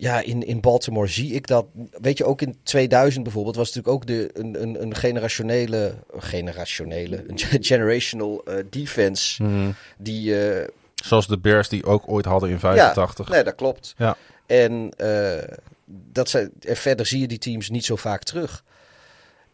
Ja, 0.00 0.20
in, 0.20 0.42
in 0.42 0.60
Baltimore 0.60 1.06
zie 1.06 1.32
ik 1.32 1.46
dat. 1.46 1.66
Weet 1.90 2.18
je, 2.18 2.24
ook 2.24 2.42
in 2.42 2.56
2000 2.62 3.24
bijvoorbeeld 3.24 3.56
was 3.56 3.74
natuurlijk 3.74 3.94
ook 3.94 4.06
de, 4.06 4.30
een, 4.34 4.62
een, 4.62 4.82
een 4.82 4.94
generationele, 4.94 5.94
generationele, 6.16 7.24
een 7.26 7.38
generational 7.64 8.44
eh, 8.44 8.64
defense. 8.70 9.42
Mhm. 9.42 9.70
Die, 9.96 10.46
eh, 10.46 10.68
Zoals 10.94 11.26
de 11.26 11.38
Bears 11.38 11.68
die 11.68 11.84
ook 11.84 12.02
ooit 12.06 12.24
hadden 12.24 12.50
in 12.50 12.58
85. 12.58 13.28
ja, 13.28 13.34
nee, 13.34 13.44
dat 13.44 13.54
klopt. 13.54 13.94
Ja. 13.96 14.16
En 14.46 14.90
eh, 14.96 15.56
dat 15.84 16.28
zijn, 16.28 16.50
en 16.60 16.76
verder 16.76 17.06
zie 17.06 17.20
je 17.20 17.28
die 17.28 17.38
teams 17.38 17.70
niet 17.70 17.84
zo 17.84 17.96
vaak 17.96 18.22
terug. 18.22 18.64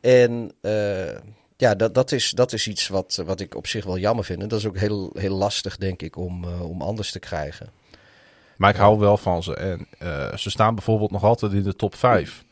En 0.00 0.52
ja, 1.56 1.74
dat, 1.74 1.94
dat, 1.94 2.12
is, 2.12 2.30
dat 2.30 2.52
is 2.52 2.68
iets 2.68 2.88
wat, 2.88 3.22
wat 3.26 3.40
ik 3.40 3.54
op 3.54 3.66
zich 3.66 3.84
wel 3.84 3.98
jammer 3.98 4.24
vind. 4.24 4.42
En 4.42 4.48
dat 4.48 4.58
is 4.58 4.66
ook 4.66 4.78
heel, 4.78 5.10
heel 5.14 5.36
lastig, 5.36 5.76
denk 5.76 6.02
ik, 6.02 6.16
om, 6.16 6.44
om 6.44 6.82
anders 6.82 7.10
te 7.10 7.18
krijgen. 7.18 7.68
Maar 8.56 8.70
ik 8.70 8.76
hou 8.76 8.98
wel 8.98 9.16
van 9.16 9.42
ze. 9.42 9.54
En 9.56 9.86
eh, 9.98 10.36
ze 10.36 10.50
staan 10.50 10.74
bijvoorbeeld 10.74 11.10
nog 11.10 11.24
altijd 11.24 11.52
in 11.52 11.62
de 11.62 11.76
top 11.76 11.94
5 11.94 12.44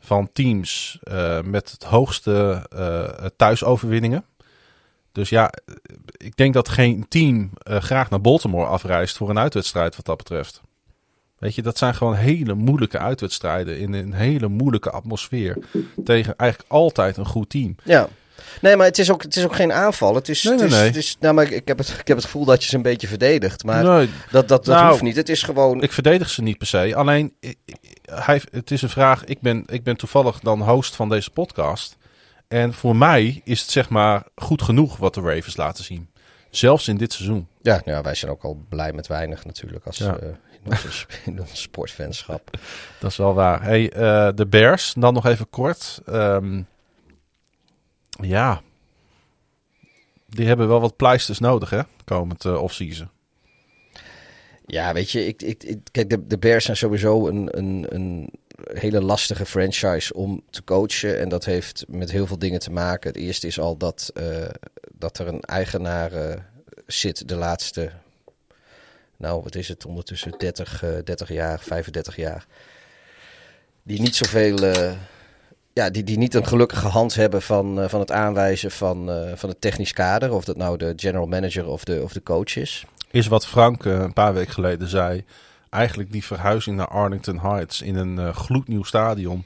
van 0.00 0.28
teams 0.32 0.98
eh, 1.02 1.42
met 1.42 1.70
het 1.70 1.84
hoogste 1.84 2.66
eh, 2.70 3.26
thuisoverwinningen. 3.36 4.24
Dus 5.12 5.28
ja, 5.28 5.52
ik 6.16 6.36
denk 6.36 6.54
dat 6.54 6.68
geen 6.68 7.08
team 7.08 7.50
graag 7.64 8.10
naar 8.10 8.20
Baltimore 8.20 8.66
afreist 8.66 9.16
voor 9.16 9.30
een 9.30 9.38
uitwedstrijd 9.38 9.96
wat 9.96 10.04
dat 10.04 10.16
betreft. 10.16 10.62
Weet 11.38 11.54
je, 11.54 11.62
dat 11.62 11.78
zijn 11.78 11.94
gewoon 11.94 12.14
hele 12.14 12.54
moeilijke 12.54 12.98
uitwedstrijden 12.98 13.78
in 13.78 13.92
een 13.92 14.12
hele 14.12 14.48
moeilijke 14.48 14.90
atmosfeer. 14.90 15.58
Tegen 16.04 16.36
eigenlijk 16.36 16.70
altijd 16.70 17.16
een 17.16 17.26
goed 17.26 17.50
team. 17.50 17.76
Ja. 17.84 18.08
Nee, 18.60 18.76
maar 18.76 18.86
het 18.86 18.98
is 18.98 19.10
ook, 19.10 19.22
het 19.22 19.36
is 19.36 19.44
ook 19.44 19.54
geen 19.54 19.72
aanval. 19.72 20.14
Het 20.14 20.28
is, 20.28 20.42
Nee, 20.42 20.52
het 20.52 20.60
nee, 20.60 20.70
is, 20.70 20.76
nee. 20.76 20.86
Het 20.86 20.96
is, 20.96 21.16
nou, 21.20 21.34
maar 21.34 21.50
ik, 21.52 21.68
heb 21.68 21.78
het, 21.78 21.88
ik 21.88 22.08
heb 22.08 22.16
het 22.16 22.24
gevoel 22.26 22.44
dat 22.44 22.62
je 22.62 22.68
ze 22.68 22.76
een 22.76 22.82
beetje 22.82 23.06
verdedigt. 23.08 23.64
Maar 23.64 23.84
Nee, 23.84 24.10
dat, 24.30 24.48
dat, 24.48 24.64
dat 24.64 24.74
Nou, 24.76 24.90
hoeft 24.90 25.02
niet. 25.02 25.16
Het 25.16 25.28
is 25.28 25.42
gewoon... 25.42 25.82
Ik 25.82 25.92
verdedig 25.92 26.30
ze 26.30 26.42
niet 26.42 26.58
per 26.58 26.66
se. 26.66 26.94
Alleen, 26.94 27.34
hij, 28.04 28.42
het 28.50 28.70
is 28.70 28.82
een 28.82 28.88
vraag. 28.88 29.24
Ik 29.24 29.40
ben, 29.40 29.62
ik 29.66 29.82
ben 29.82 29.96
toevallig 29.96 30.38
dan 30.40 30.62
host 30.62 30.96
van 30.96 31.08
deze 31.08 31.30
podcast. 31.30 31.96
En 32.48 32.74
voor 32.74 32.96
mij 32.96 33.40
is 33.44 33.60
het 33.60 33.70
zeg 33.70 33.88
maar 33.88 34.22
goed 34.34 34.62
genoeg 34.62 34.96
wat 34.96 35.14
de 35.14 35.20
Ravens 35.20 35.56
laten 35.56 35.84
zien. 35.84 36.10
Zelfs 36.50 36.88
in 36.88 36.96
dit 36.96 37.12
seizoen. 37.12 37.48
Ja, 37.62 37.80
nou, 37.84 38.02
wij 38.02 38.14
zijn 38.14 38.30
ook 38.32 38.42
al 38.42 38.64
blij 38.68 38.92
met 38.92 39.06
weinig 39.06 39.44
natuurlijk 39.44 39.86
als, 39.86 39.96
Ja. 39.98 40.16
eh, 40.16 40.28
in, 40.64 40.70
onze, 40.70 41.06
in 41.30 41.40
ons 41.40 41.60
sportfanschap. 41.62 42.50
Dat 43.00 43.10
is 43.10 43.16
wel 43.16 43.34
waar. 43.34 43.62
Hey, 43.62 43.90
eh, 43.92 44.28
de 44.34 44.46
Bears, 44.46 44.94
dan 44.98 45.14
nog 45.14 45.26
even 45.26 45.50
kort. 45.50 46.00
Ehm, 46.06 46.62
ja. 48.20 48.62
Die 50.26 50.46
hebben 50.46 50.68
wel 50.68 50.80
wat 50.80 50.96
pleisters 50.96 51.38
nodig, 51.38 51.70
hè? 51.70 51.80
Komend 52.04 52.44
uh, 52.44 52.62
offseason. 52.62 53.08
Ja, 54.66 54.92
weet 54.92 55.10
je, 55.10 55.26
ik, 55.26 55.42
ik, 55.42 55.78
kijk, 55.90 56.10
de, 56.10 56.26
de 56.26 56.38
Bears 56.38 56.64
zijn 56.64 56.76
sowieso 56.76 57.28
een, 57.28 57.58
een, 57.58 57.86
een 57.88 58.30
hele 58.72 59.00
lastige 59.00 59.46
franchise 59.46 60.14
om 60.14 60.42
te 60.50 60.64
coachen. 60.64 61.18
En 61.18 61.28
dat 61.28 61.44
heeft 61.44 61.84
met 61.88 62.10
heel 62.10 62.26
veel 62.26 62.38
dingen 62.38 62.60
te 62.60 62.70
maken. 62.70 63.10
Het 63.10 63.18
eerste 63.18 63.46
is 63.46 63.58
al 63.58 63.76
dat, 63.76 64.10
eh, 64.14 64.48
dat 64.92 65.18
er 65.18 65.26
een 65.26 65.40
eigenaar 65.40 66.12
eh, 66.12 66.40
zit 66.86 67.28
de 67.28 67.36
laatste, 67.36 67.90
nou 69.16 69.42
wat 69.42 69.54
is 69.54 69.68
het, 69.68 69.86
ondertussen 69.86 70.34
30, 70.38 70.82
eh 70.82 70.90
30 71.04 71.28
jaar, 71.28 71.60
35 71.60 72.16
jaar. 72.16 72.46
Die 73.82 74.00
niet 74.00 74.16
zoveel, 74.16 74.56
ja, 75.74 75.90
die, 75.90 76.02
die 76.02 76.18
niet 76.18 76.34
een 76.34 76.46
gelukkige 76.46 76.86
hand 76.86 77.14
hebben 77.14 77.42
van, 77.42 77.80
eh, 77.80 77.88
van 77.88 78.00
het 78.00 78.10
aanwijzen 78.10 78.70
van, 78.70 79.10
eh, 79.10 79.32
van 79.34 79.48
het 79.48 79.60
technisch 79.60 79.92
kader. 79.92 80.32
Of 80.32 80.44
dat 80.44 80.56
nou 80.56 80.76
de 80.76 80.92
general 80.96 81.26
manager 81.26 81.66
of 81.66 81.84
de, 81.84 82.00
of 82.02 82.12
de 82.12 82.22
coach 82.22 82.56
is. 82.56 82.84
Is 83.10 83.26
wat 83.26 83.46
Frank 83.46 83.84
eh, 83.84 83.92
een 83.92 84.12
paar 84.12 84.34
weken 84.34 84.52
geleden 84.52 84.88
zei. 84.88 85.24
Eigenlijk 85.70 86.12
die 86.12 86.24
verhuizing 86.24 86.76
naar 86.76 86.88
Arlington 86.88 87.40
Heights 87.40 87.82
in 87.82 87.96
een 87.96 88.34
gloednieuw 88.34 88.82
stadion. 88.82 89.44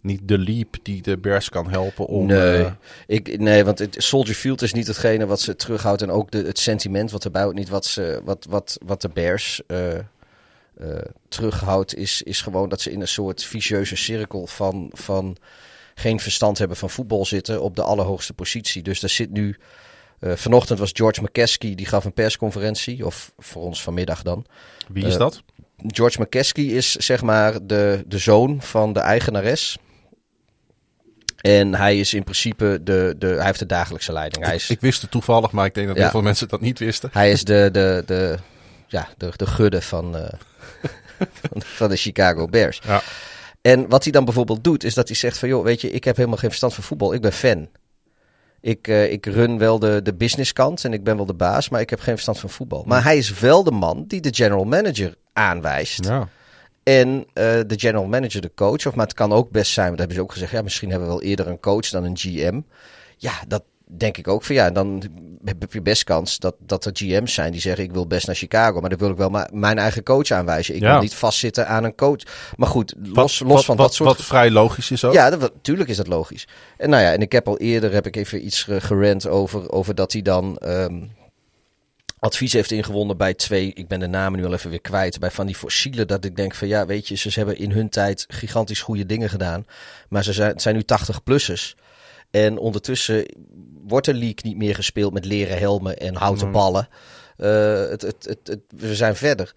Niet 0.00 0.20
de 0.24 0.38
leap 0.38 0.76
die 0.82 1.02
de 1.02 1.18
Bears 1.18 1.48
kan 1.48 1.70
helpen 1.70 2.06
om... 2.06 2.26
Nee, 2.26 2.70
ik, 3.06 3.38
nee 3.38 3.64
want 3.64 3.78
het, 3.78 3.94
Soldier 3.98 4.34
Field 4.34 4.62
is 4.62 4.72
niet 4.72 4.86
hetgene 4.86 5.26
wat 5.26 5.40
ze 5.40 5.56
terughoudt. 5.56 6.02
En 6.02 6.10
ook 6.10 6.30
de, 6.30 6.42
het 6.42 6.58
sentiment 6.58 7.10
wat 7.10 7.24
erbij 7.24 7.42
hoort. 7.42 7.54
Niet 7.54 7.68
wat, 7.68 7.84
ze, 7.86 8.20
wat, 8.24 8.46
wat, 8.48 8.78
wat 8.86 9.00
de 9.00 9.08
Bears 9.08 9.62
terughoudt. 11.28 11.96
Is, 11.96 12.22
is 12.22 12.40
gewoon 12.40 12.68
dat 12.68 12.80
ze 12.80 12.92
in 12.92 13.00
een 13.00 13.08
soort 13.08 13.44
vicieuze 13.44 13.96
cirkel 13.96 14.46
van, 14.46 14.90
van 14.92 15.36
geen 16.00 16.20
verstand 16.20 16.58
hebben 16.58 16.76
van 16.76 16.90
voetbal 16.90 17.24
zitten. 17.26 17.62
Op 17.62 17.76
de 17.76 17.82
allerhoogste 17.82 18.32
positie. 18.32 18.82
Dus 18.82 19.00
daar 19.00 19.10
zit 19.10 19.30
nu... 19.30 19.56
eh, 20.20 20.32
vanochtend 20.36 20.78
was 20.78 20.90
George 20.92 21.22
McCaskey. 21.22 21.74
Die 21.74 21.86
gaf 21.86 22.04
een 22.04 22.12
persconferentie. 22.12 23.06
Of 23.06 23.32
voor 23.38 23.62
ons 23.62 23.82
vanmiddag 23.82 24.22
dan. 24.22 24.46
wie 24.88 25.06
is 25.06 25.12
eh, 25.12 25.18
dat? 25.18 25.42
George 25.86 26.20
McCaskey 26.20 26.64
is 26.64 26.94
zeg 26.94 27.22
maar 27.22 27.66
de, 27.66 28.04
de 28.06 28.18
zoon 28.18 28.62
van 28.62 28.92
de 28.92 29.00
eigenares. 29.00 29.78
En 31.40 31.74
hij 31.74 31.98
is 31.98 32.14
in 32.14 32.22
principe 32.24 32.80
de, 32.82 33.14
de 33.18 33.26
hij 33.26 33.44
heeft 33.44 33.58
de 33.58 33.66
dagelijkse 33.66 34.12
leiding. 34.12 34.44
Hij 34.44 34.54
Ik, 34.54 34.60
is, 34.60 34.70
ik 34.70 34.80
wist 34.80 35.02
het 35.02 35.10
toevallig, 35.10 35.50
maar 35.50 35.66
ik 35.66 35.74
denk 35.74 35.86
dat 35.86 35.96
Ja. 35.96 36.02
heel 36.02 36.10
veel 36.10 36.22
mensen 36.22 36.48
dat 36.48 36.60
niet 36.60 36.78
wisten. 36.78 37.08
hij 37.12 37.30
is 37.30 37.44
de, 37.44 37.68
de, 37.72 38.02
de, 38.06 38.38
ja, 38.86 39.08
de, 39.16 39.32
de 39.36 39.46
gudde 39.46 39.82
van, 39.82 40.16
eh, 40.16 40.32
van, 41.18 41.62
van 41.78 41.88
de 41.88 41.96
Chicago 41.96 42.46
Bears. 42.46 42.80
Ja. 42.86 43.02
En 43.60 43.88
wat 43.88 44.02
hij 44.02 44.12
dan 44.12 44.24
bijvoorbeeld 44.24 44.64
doet, 44.64 44.84
is 44.84 44.94
dat 44.94 45.08
hij 45.08 45.16
zegt 45.16 45.38
van... 45.38 45.48
joh, 45.48 45.64
weet 45.64 45.80
je, 45.80 45.90
ik 45.90 46.04
heb 46.04 46.16
helemaal 46.16 46.38
geen 46.38 46.48
verstand 46.48 46.74
van 46.74 46.84
voetbal. 46.84 47.12
Ik 47.12 47.20
ben 47.20 47.32
fan. 47.32 47.68
Ik, 48.60 48.88
uh, 48.88 49.12
ik 49.12 49.26
run 49.26 49.58
wel 49.58 49.78
de, 49.78 50.00
de 50.02 50.14
businesskant 50.14 50.84
en 50.84 50.92
ik 50.92 51.04
ben 51.04 51.16
wel 51.16 51.26
de 51.26 51.34
baas, 51.34 51.68
maar 51.68 51.80
ik 51.80 51.90
heb 51.90 52.00
geen 52.00 52.14
verstand 52.14 52.38
van 52.38 52.50
voetbal. 52.50 52.84
Maar 52.86 53.02
hij 53.02 53.18
is 53.18 53.38
wel 53.38 53.64
de 53.64 53.70
man 53.70 54.04
die 54.06 54.20
de 54.20 54.34
general 54.34 54.64
manager 54.64 55.14
aanwijst. 55.32 56.04
Ja. 56.04 56.28
En 56.82 57.08
uh, 57.08 57.24
de 57.66 57.74
general 57.76 58.06
manager 58.06 58.40
de 58.40 58.54
coach. 58.54 58.86
Of, 58.86 58.94
maar 58.94 59.06
het 59.06 59.14
kan 59.14 59.32
ook 59.32 59.50
best 59.50 59.72
zijn, 59.72 59.90
dat 59.90 59.98
hebben 59.98 60.16
ze 60.16 60.22
ook 60.22 60.32
gezegd. 60.32 60.52
Ja, 60.52 60.62
misschien 60.62 60.90
hebben 60.90 61.08
we 61.08 61.14
wel 61.14 61.22
eerder 61.22 61.48
een 61.48 61.60
coach 61.60 61.88
dan 61.88 62.04
een 62.04 62.16
GM. 62.16 62.60
Ja, 63.16 63.32
dat 63.48 63.62
denk 63.96 64.16
ik 64.16 64.28
ook 64.28 64.42
van 64.42 64.54
ja. 64.54 64.70
Dan 64.70 65.02
heb 65.44 65.72
je 65.72 65.82
best 65.82 66.04
kans 66.04 66.38
dat, 66.38 66.54
dat 66.58 66.84
er 66.84 66.90
GM's 66.94 67.34
zijn 67.34 67.52
die 67.52 67.60
zeggen: 67.60 67.84
Ik 67.84 67.92
wil 67.92 68.06
best 68.06 68.26
naar 68.26 68.36
Chicago. 68.36 68.80
Maar 68.80 68.90
dan 68.90 68.98
wil 68.98 69.10
ik 69.10 69.16
wel 69.16 69.30
mijn 69.52 69.78
eigen 69.78 70.02
coach 70.02 70.30
aanwijzen. 70.30 70.74
Ik 70.74 70.80
Ja. 70.80 70.92
wil 70.92 71.00
niet 71.00 71.14
vastzitten 71.14 71.68
aan 71.68 71.84
een 71.84 71.94
coach. 71.94 72.22
Maar 72.56 72.68
goed, 72.68 72.94
los, 73.02 73.12
Wat, 73.14 73.40
los 73.40 73.40
wat, 73.40 73.64
van 73.64 73.76
wat, 73.76 73.86
dat 73.86 73.94
soort. 73.94 74.08
wat 74.16 74.24
vrij 74.26 74.50
logisch 74.50 74.90
is 74.90 75.04
ook. 75.04 75.12
Ja, 75.12 75.30
dat, 75.30 75.40
natuurlijk 75.40 75.88
is 75.88 75.96
dat 75.96 76.06
logisch. 76.06 76.48
En 76.76 76.90
nou 76.90 77.02
ja, 77.02 77.12
en 77.12 77.20
ik 77.20 77.32
heb 77.32 77.48
al 77.48 77.58
eerder 77.58 77.92
heb 77.92 78.06
ik 78.06 78.16
even 78.16 78.44
iets 78.46 78.62
ge- 78.62 78.80
gerend 78.80 79.26
over, 79.26 79.70
over 79.70 79.94
dat 79.94 80.12
hij 80.12 80.22
dan 80.22 80.56
ehm, 80.58 81.02
advies 82.18 82.52
heeft 82.52 82.70
ingewonnen 82.70 83.16
bij 83.16 83.34
twee, 83.34 83.72
ik 83.74 83.88
ben 83.88 84.00
de 84.00 84.06
namen 84.06 84.38
nu 84.40 84.46
al 84.46 84.52
even 84.52 84.70
weer 84.70 84.80
kwijt, 84.80 85.18
bij 85.18 85.30
van 85.30 85.46
die 85.46 85.54
fossielen. 85.54 86.08
Dat 86.08 86.24
ik 86.24 86.36
denk 86.36 86.54
van 86.54 86.68
ja, 86.68 86.86
weet 86.86 87.08
je, 87.08 87.14
ze 87.16 87.30
hebben 87.32 87.58
in 87.58 87.70
hun 87.72 87.88
tijd 87.88 88.24
gigantisch 88.28 88.80
goede 88.82 89.06
dingen 89.06 89.28
gedaan. 89.30 89.66
Maar 90.08 90.24
ze 90.24 90.32
zijn, 90.32 90.50
het 90.50 90.62
zijn 90.62 90.74
nu 90.74 90.82
80-plussers. 90.82 91.74
En 92.30 92.58
ondertussen 92.58 93.24
wordt 93.90 94.06
de 94.06 94.14
league 94.14 94.38
niet 94.42 94.56
meer 94.56 94.74
gespeeld 94.74 95.12
met 95.12 95.24
leren 95.24 95.58
helmen 95.58 95.96
en 95.98 96.14
houten 96.14 96.52
ballen. 96.52 96.88
Eh, 97.36 97.48
het, 97.88 98.02
het, 98.02 98.38
het, 98.44 98.58
we 98.68 98.94
zijn 98.94 99.16
verder. 99.16 99.54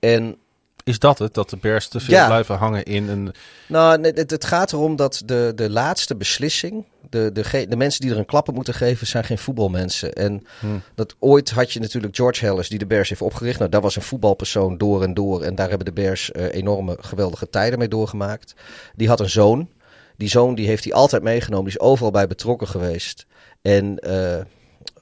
En 0.00 0.36
Is 0.84 0.98
dat 0.98 1.18
het? 1.18 1.34
Dat 1.34 1.50
de 1.50 1.56
Bears 1.56 1.88
te 1.88 2.00
veel 2.00 2.14
Ja. 2.14 2.26
blijven 2.26 2.56
hangen 2.56 2.84
in 2.84 3.08
een... 3.08 3.32
Nou, 3.68 4.00
het, 4.00 4.30
het 4.30 4.44
gaat 4.44 4.72
erom 4.72 4.96
dat 4.96 5.22
de, 5.24 5.52
de 5.54 5.70
laatste 5.70 6.16
beslissing. 6.16 6.84
De, 7.10 7.30
de, 7.32 7.66
de 7.68 7.76
mensen 7.76 8.00
die 8.00 8.10
er 8.10 8.18
een 8.18 8.24
klappen 8.26 8.54
moeten 8.54 8.74
geven, 8.74 9.06
zijn 9.06 9.24
geen 9.24 9.38
voetbalmensen. 9.38 10.12
En 10.12 10.46
dat 10.94 11.14
ooit 11.18 11.50
had 11.50 11.72
je 11.72 11.80
natuurlijk 11.80 12.16
George 12.16 12.44
Hellis, 12.44 12.68
die 12.68 12.78
de 12.78 12.86
Bears 12.86 13.08
heeft 13.08 13.22
opgericht. 13.22 13.58
Nou, 13.58 13.70
dat 13.70 13.82
was 13.82 13.96
een 13.96 14.02
voetbalpersoon 14.02 14.78
door 14.78 15.02
en 15.02 15.14
door. 15.14 15.42
En 15.42 15.54
daar 15.54 15.68
hebben 15.68 15.86
de 15.86 15.92
Bears 15.92 16.32
eh, 16.32 16.54
enorme, 16.54 16.96
geweldige 17.00 17.48
tijden 17.50 17.78
mee 17.78 17.88
doorgemaakt. 17.88 18.54
Die 18.96 19.08
had 19.08 19.20
een 19.20 19.30
zoon. 19.30 19.68
Die 20.16 20.28
zoon 20.28 20.54
die 20.54 20.66
heeft 20.66 20.84
hij 20.84 20.92
altijd 20.92 21.22
meegenomen. 21.22 21.64
Die 21.64 21.74
is 21.74 21.80
overal 21.86 22.10
bij 22.10 22.26
betrokken 22.26 22.68
geweest. 22.68 23.26
En, 23.62 23.98
eh, 23.98 24.40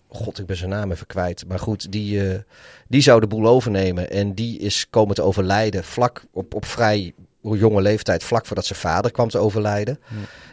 god, 0.08 0.38
ik 0.38 0.46
ben 0.46 0.56
zijn 0.56 0.70
naam 0.70 0.92
even 0.92 1.06
kwijt. 1.06 1.44
Maar 1.48 1.58
goed, 1.58 1.92
die, 1.92 2.30
eh, 2.30 2.38
die 2.88 3.00
zou 3.00 3.20
de 3.20 3.26
boel 3.26 3.46
overnemen. 3.46 4.10
En 4.10 4.34
die 4.34 4.58
is 4.58 4.86
komen 4.90 5.14
te 5.14 5.22
overlijden 5.22 5.84
vlak 5.84 6.24
op, 6.32 6.54
op 6.54 6.64
vrij 6.64 7.14
jonge 7.42 7.82
leeftijd, 7.82 8.24
vlak 8.24 8.46
voordat 8.46 8.66
zijn 8.66 8.78
vader 8.78 9.10
kwam 9.10 9.28
te 9.28 9.38
overlijden. 9.38 10.00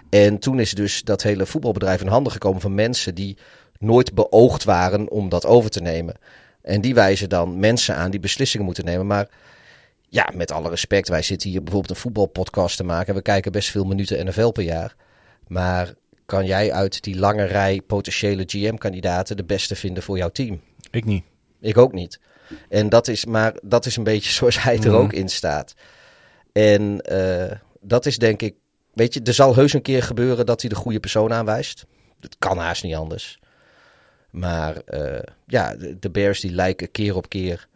En 0.09 0.39
toen 0.39 0.59
is 0.59 0.71
dus 0.71 1.03
dat 1.03 1.23
hele 1.23 1.45
voetbalbedrijf 1.45 2.01
in 2.01 2.07
handen 2.07 2.31
gekomen 2.31 2.61
van 2.61 2.75
mensen 2.75 3.15
die 3.15 3.37
nooit 3.79 4.13
beoogd 4.13 4.63
waren 4.63 5.09
om 5.09 5.29
dat 5.29 5.45
over 5.45 5.69
te 5.69 5.81
nemen. 5.81 6.15
En 6.61 6.81
die 6.81 6.93
wijzen 6.93 7.29
dan 7.29 7.59
mensen 7.59 7.95
aan 7.95 8.11
die 8.11 8.19
beslissingen 8.19 8.65
moeten 8.65 8.85
nemen. 8.85 9.07
Maar 9.07 9.29
ja, 10.09 10.29
met 10.33 10.51
alle 10.51 10.69
respect, 10.69 11.07
wij 11.07 11.21
zitten 11.21 11.49
hier 11.49 11.63
bijvoorbeeld 11.63 11.91
een 11.91 12.01
voetbalpodcast 12.01 12.77
te 12.77 12.83
maken. 12.83 13.07
En 13.07 13.15
we 13.15 13.21
kijken 13.21 13.51
best 13.51 13.71
veel 13.71 13.83
minuten 13.83 14.25
NFL 14.25 14.49
per 14.49 14.63
jaar. 14.63 14.95
Maar 15.47 15.93
kan 16.25 16.45
jij 16.45 16.71
uit 16.73 17.03
die 17.03 17.19
lange 17.19 17.43
rij 17.43 17.81
potentiële 17.87 18.43
GM-kandidaten 18.47 19.37
de 19.37 19.43
beste 19.43 19.75
vinden 19.75 20.03
voor 20.03 20.17
jouw 20.17 20.29
team? 20.29 20.61
Ik 20.91 21.05
niet. 21.05 21.23
Ik 21.61 21.77
ook 21.77 21.93
niet. 21.93 22.19
En 22.69 22.89
dat 22.89 23.07
is, 23.07 23.25
maar 23.25 23.53
dat 23.63 23.85
is 23.85 23.95
een 23.95 24.03
beetje 24.03 24.31
zoals 24.39 24.63
hij 24.63 24.77
er 24.79 24.91
Mhm. 24.91 24.95
ook 24.95 25.13
in 25.13 25.29
staat. 25.29 25.73
En 26.51 27.01
eh, 27.01 27.57
dat 27.81 28.05
is 28.05 28.17
denk 28.17 28.41
ik, 28.41 28.55
weet 28.93 29.13
je, 29.13 29.21
er 29.23 29.33
zal 29.33 29.55
heus 29.55 29.73
een 29.73 29.81
keer 29.81 30.03
gebeuren 30.03 30.45
dat 30.45 30.61
hij 30.61 30.69
de 30.69 30.75
goede 30.75 30.99
persoon 30.99 31.33
aanwijst. 31.33 31.85
Dat 32.19 32.35
kan 32.39 32.57
haast 32.57 32.83
niet 32.83 32.95
anders. 32.95 33.39
Maar 34.29 34.75
eh, 34.77 35.23
ja, 35.45 35.75
de, 35.75 35.99
de 35.99 36.09
Bears 36.09 36.39
die 36.39 36.51
lijken 36.51 36.91
keer 36.91 37.15
op 37.15 37.29
keer 37.29 37.67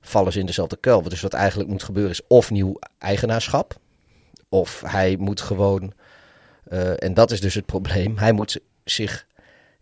vallen 0.00 0.32
ze 0.32 0.38
in 0.38 0.46
dezelfde 0.46 0.76
kuil. 0.80 1.02
Dus 1.02 1.20
wat 1.20 1.32
eigenlijk 1.32 1.70
moet 1.70 1.82
gebeuren 1.82 2.12
is 2.12 2.26
of 2.26 2.50
nieuw 2.50 2.78
eigenaarschap. 2.98 3.76
Of 4.48 4.82
hij 4.86 5.16
moet 5.18 5.40
gewoon, 5.40 5.92
eh, 6.68 7.02
en 7.02 7.14
dat 7.14 7.30
is 7.30 7.40
dus 7.40 7.54
het 7.54 7.66
probleem, 7.66 8.18
hij 8.18 8.32
moet 8.32 8.60
zich 8.84 9.26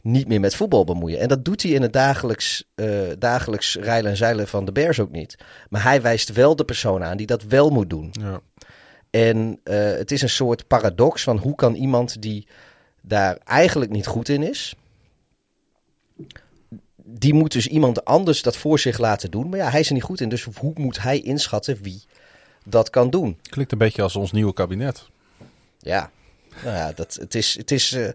niet 0.02 0.28
meer 0.28 0.40
met 0.40 0.54
voetbal 0.54 0.84
bemoeien. 0.84 1.20
En 1.20 1.28
dat 1.28 1.44
doet 1.44 1.62
hij 1.62 1.70
in 1.70 1.82
het 1.82 1.92
dagelijks, 1.92 2.64
eh, 2.74 2.88
dagelijks 3.18 3.76
rijlen 3.76 4.10
en 4.10 4.16
zeilen 4.16 4.48
van 4.48 4.64
de 4.64 4.72
Bears 4.72 5.00
ook 5.00 5.10
niet. 5.10 5.36
Maar 5.68 5.82
hij 5.82 6.02
wijst 6.02 6.32
wel 6.32 6.56
de 6.56 6.64
persoon 6.64 7.04
aan 7.04 7.16
die 7.16 7.26
dat 7.26 7.42
wel 7.42 7.70
moet 7.70 7.90
doen. 7.90 8.10
Ja. 8.20 8.40
En 9.10 9.60
eh, 9.64 9.76
het 9.76 10.10
is 10.10 10.22
een 10.22 10.28
soort 10.28 10.66
paradox 10.66 11.22
van 11.22 11.38
hoe 11.38 11.54
kan 11.54 11.74
iemand 11.74 12.22
die 12.22 12.46
daar 13.02 13.38
eigenlijk 13.44 13.90
niet 13.90 14.06
goed 14.06 14.28
in 14.28 14.42
is, 14.42 14.74
die 17.02 17.34
moet 17.34 17.52
dus 17.52 17.66
iemand 17.66 18.04
anders 18.04 18.42
dat 18.42 18.56
voor 18.56 18.78
zich 18.78 18.98
laten 18.98 19.30
doen. 19.30 19.48
Maar 19.48 19.58
ja, 19.58 19.70
hij 19.70 19.80
is 19.80 19.88
er 19.88 19.94
niet 19.94 20.02
goed 20.02 20.20
in, 20.20 20.28
dus 20.28 20.42
hoe 20.54 20.72
moet 20.74 21.02
hij 21.02 21.20
inschatten 21.20 21.78
wie 21.82 22.02
dat 22.64 22.90
kan 22.90 23.10
doen? 23.10 23.38
Klinkt 23.42 23.72
een 23.72 23.78
beetje 23.78 24.02
als 24.02 24.16
ons 24.16 24.32
nieuwe 24.32 24.52
kabinet. 24.52 25.08
Ja, 25.78 26.10
nou 26.64 26.76
ja, 26.76 26.92
dat, 26.92 27.14
het 27.20 27.34
is. 27.34 27.56
Het 27.56 27.70
is 27.70 27.92
eh, 27.92 28.08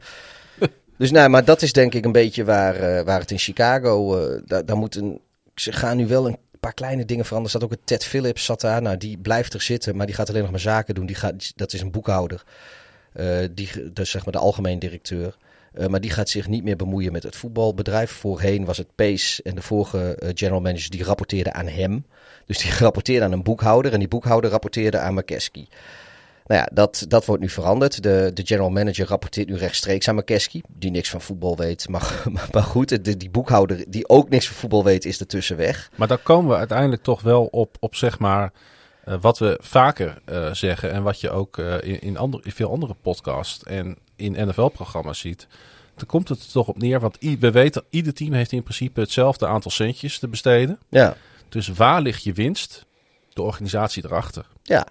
dus 0.98 1.12
nou, 1.12 1.30
maar 1.30 1.46
dat 1.46 1.62
is 1.62 1.74
denk 1.74 1.94
ik 1.94 2.06
een 2.06 2.12
beetje 2.12 2.44
waar, 2.44 2.76
eh, 2.76 3.06
waar 3.06 3.20
het 3.20 3.32
in 3.32 3.40
Chicago. 3.40 4.18
eh 4.18 4.62
daar, 4.66 4.78
moet 4.78 4.96
een, 4.96 5.22
ze 5.56 5.72
gaan 5.72 5.98
nu 5.98 6.08
wel 6.08 6.28
een 6.28 6.38
paar 6.60 6.74
kleine 6.74 7.06
dingen 7.06 7.26
veranderen. 7.26 7.56
Er 7.56 7.62
zat 7.62 7.72
ook 7.72 7.78
een 7.78 7.86
Ted 7.86 8.06
Phillips 8.06 8.46
zat 8.46 8.62
daar. 8.62 8.82
Nou, 8.82 8.98
die 8.98 9.18
blijft 9.18 9.54
er 9.54 9.62
zitten, 9.62 9.96
maar 9.96 10.06
die 10.06 10.16
gaat 10.16 10.30
alleen 10.30 10.42
nog 10.42 10.52
maar 10.52 10.60
zaken 10.60 10.96
doen. 10.96 11.06
Die 11.06 11.16
gaat, 11.16 11.58
dat 11.58 11.74
is 11.74 11.82
een 11.82 11.92
boekhouder. 11.92 12.44
Die, 13.52 13.70
is 13.94 14.10
zeg 14.10 14.24
maar 14.24 14.34
de 14.34 14.40
algemeen 14.40 14.80
directeur. 14.80 15.38
Maar 15.88 16.02
die 16.02 16.12
gaat 16.12 16.30
zich 16.30 16.48
niet 16.48 16.64
meer 16.64 16.76
bemoeien 16.76 17.12
met 17.12 17.24
het 17.24 17.36
voetbalbedrijf. 17.36 18.12
Voorheen 18.12 18.66
was 18.66 18.78
het 18.78 18.96
Pace 18.96 19.44
en 19.44 19.56
de 19.56 19.62
vorige 19.62 20.18
general 20.34 20.62
manager 20.62 20.90
die 20.90 21.04
rapporteerde 21.04 21.54
aan 21.54 21.68
hem. 21.68 22.06
Dus 22.46 22.58
die 22.58 22.72
rapporteerde 22.80 23.26
aan 23.26 23.32
een 23.32 23.44
boekhouder 23.44 23.94
en 23.94 24.00
die 24.00 24.08
boekhouder 24.08 24.50
rapporteerde 24.50 24.98
aan 24.98 25.14
McKesky. 25.14 25.68
Nou 26.46 26.62
ja, 26.62 26.70
dat, 26.74 27.06
dat 27.08 27.26
wordt 27.26 27.42
nu 27.42 27.50
veranderd. 27.50 28.04
De, 28.04 28.32
de 28.34 28.46
general 28.46 28.70
manager 28.70 29.08
rapporteert 29.08 29.48
nu 29.48 29.56
rechtstreeks 29.56 30.08
aan 30.08 30.16
McKesky, 30.16 30.62
die 30.68 30.92
niks 30.92 31.10
van 31.10 31.22
voetbal 31.22 31.58
weet. 31.58 31.88
Maar, 31.90 32.24
maar, 32.52 32.64
goed, 32.64 33.06
de, 33.06 33.18
die 33.18 33.30
boekhouder 33.30 33.84
die 33.88 34.10
ook 34.10 34.30
niks 34.30 34.48
van 34.48 34.56
voetbal 34.56 34.84
weet, 34.84 35.06
is 35.06 35.20
ertussen 35.20 35.58
weg. 35.58 35.90
Maar 35.96 36.08
dan 36.08 36.24
komen 36.24 36.52
we 36.52 36.58
uiteindelijk 36.58 37.04
toch 37.04 37.22
wel 37.22 37.46
op, 37.46 37.78
op 37.80 37.96
zeg 37.96 38.20
maar, 38.20 38.52
eh, 39.04 39.16
wat 39.22 39.40
we 39.40 39.60
vaker 39.62 40.22
eh, 40.26 40.54
zeggen 40.54 40.92
en 40.92 41.04
wat 41.04 41.20
je 41.20 41.30
ook 41.30 41.58
eh, 41.58 41.74
in, 41.82 42.02
in, 42.02 42.18
andere, 42.18 42.44
in 42.44 42.52
veel 42.52 42.72
andere 42.72 42.96
podcasts 43.02 43.64
en 43.64 43.98
in 44.16 44.48
NFL-programma's 44.48 45.20
ziet. 45.20 45.48
Dan 45.96 46.06
komt 46.06 46.30
het 46.30 46.40
er 46.40 46.52
toch 46.52 46.68
op 46.68 46.78
neer, 46.78 47.00
want 47.00 47.18
we 47.40 47.52
weten, 47.52 47.84
ieder 47.90 48.14
team 48.14 48.34
heeft 48.34 48.52
in 48.52 48.64
principe 48.64 49.00
hetzelfde 49.00 49.48
aantal 49.48 49.72
centjes 49.72 50.20
te 50.20 50.28
besteden. 50.28 50.80
Ja, 50.90 51.16
Dus 51.50 51.68
waar 51.68 52.02
ligt 52.02 52.24
je 52.24 52.34
winst? 52.34 52.86
De 53.34 53.42
organisatie 53.42 54.06
erachter. 54.06 54.46
ja. 54.64 54.88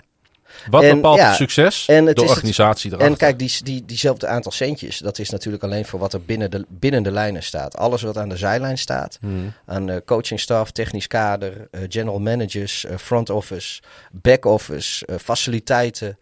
Wat 0.70 0.82
En, 0.82 0.94
bepaalt 0.94 1.18
ja, 1.18 1.26
het 1.26 1.36
succes? 1.36 1.86
en 1.88 2.06
het 2.06 2.16
de 2.16 2.22
is 2.22 2.28
het- 2.28 2.36
organisatie 2.36 2.90
erachter. 2.90 3.10
En 3.10 3.16
kijk, 3.16 3.38
die, 3.38 3.52
die, 3.62 3.84
diezelfde 3.84 4.26
aantal 4.26 4.52
centjes, 4.52 4.98
dat 4.98 5.18
is 5.18 5.30
natuurlijk 5.30 5.62
alleen 5.62 5.84
voor 5.86 5.98
wat 5.98 6.12
er 6.12 6.22
binnen 6.22 6.50
de, 6.50 6.64
binnen 6.68 7.02
de 7.02 7.10
lijnen 7.10 7.42
staat. 7.42 7.76
Alles 7.76 8.02
wat 8.02 8.16
aan 8.16 8.28
de 8.28 8.36
zijlijn 8.36 8.78
staat, 8.78 9.18
Hmm. 9.20 9.52
aan 9.66 9.88
uh, 9.90 9.96
coachingstaf, 10.04 10.70
technisch 10.70 11.06
kader, 11.06 11.68
uh, 11.70 11.80
general 11.88 12.20
managers, 12.20 12.84
uh, 12.84 12.96
front 12.96 13.30
office, 13.30 13.80
back 14.12 14.44
office, 14.44 15.08
faciliteiten. 15.22 16.18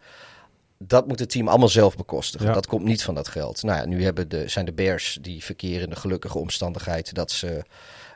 Dat 0.77 1.07
moet 1.07 1.19
het 1.19 1.29
team 1.29 1.47
allemaal 1.47 1.67
zelf 1.69 1.95
bekostigen. 1.95 2.47
Ja. 2.47 2.53
Dat 2.53 2.67
komt 2.67 2.83
niet 2.83 3.03
van 3.03 3.15
dat 3.15 3.27
geld. 3.27 3.63
Nou 3.63 3.77
ja, 3.79 3.85
nu 3.85 4.03
hebben 4.03 4.29
de, 4.29 4.47
zijn 4.47 4.65
de 4.65 4.73
Bears 4.73 5.17
die 5.21 5.43
verkeren 5.43 5.83
in 5.83 5.89
de 5.89 5.95
gelukkige 5.95 6.37
omstandigheid 6.37 7.13
dat 7.13 7.31
ze 7.31 7.63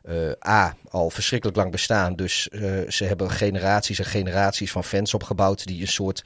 uh, 0.09 0.31
A, 0.47 0.75
al 0.89 1.09
verschrikkelijk 1.09 1.57
lang 1.57 1.71
bestaan. 1.71 2.15
Dus 2.15 2.49
uh, 2.51 2.89
ze 2.89 3.05
hebben 3.05 3.31
generaties 3.31 3.99
en 3.99 4.05
generaties 4.05 4.71
van 4.71 4.83
fans 4.83 5.13
opgebouwd 5.13 5.65
die 5.65 5.81
een 5.81 5.87
soort 5.87 6.23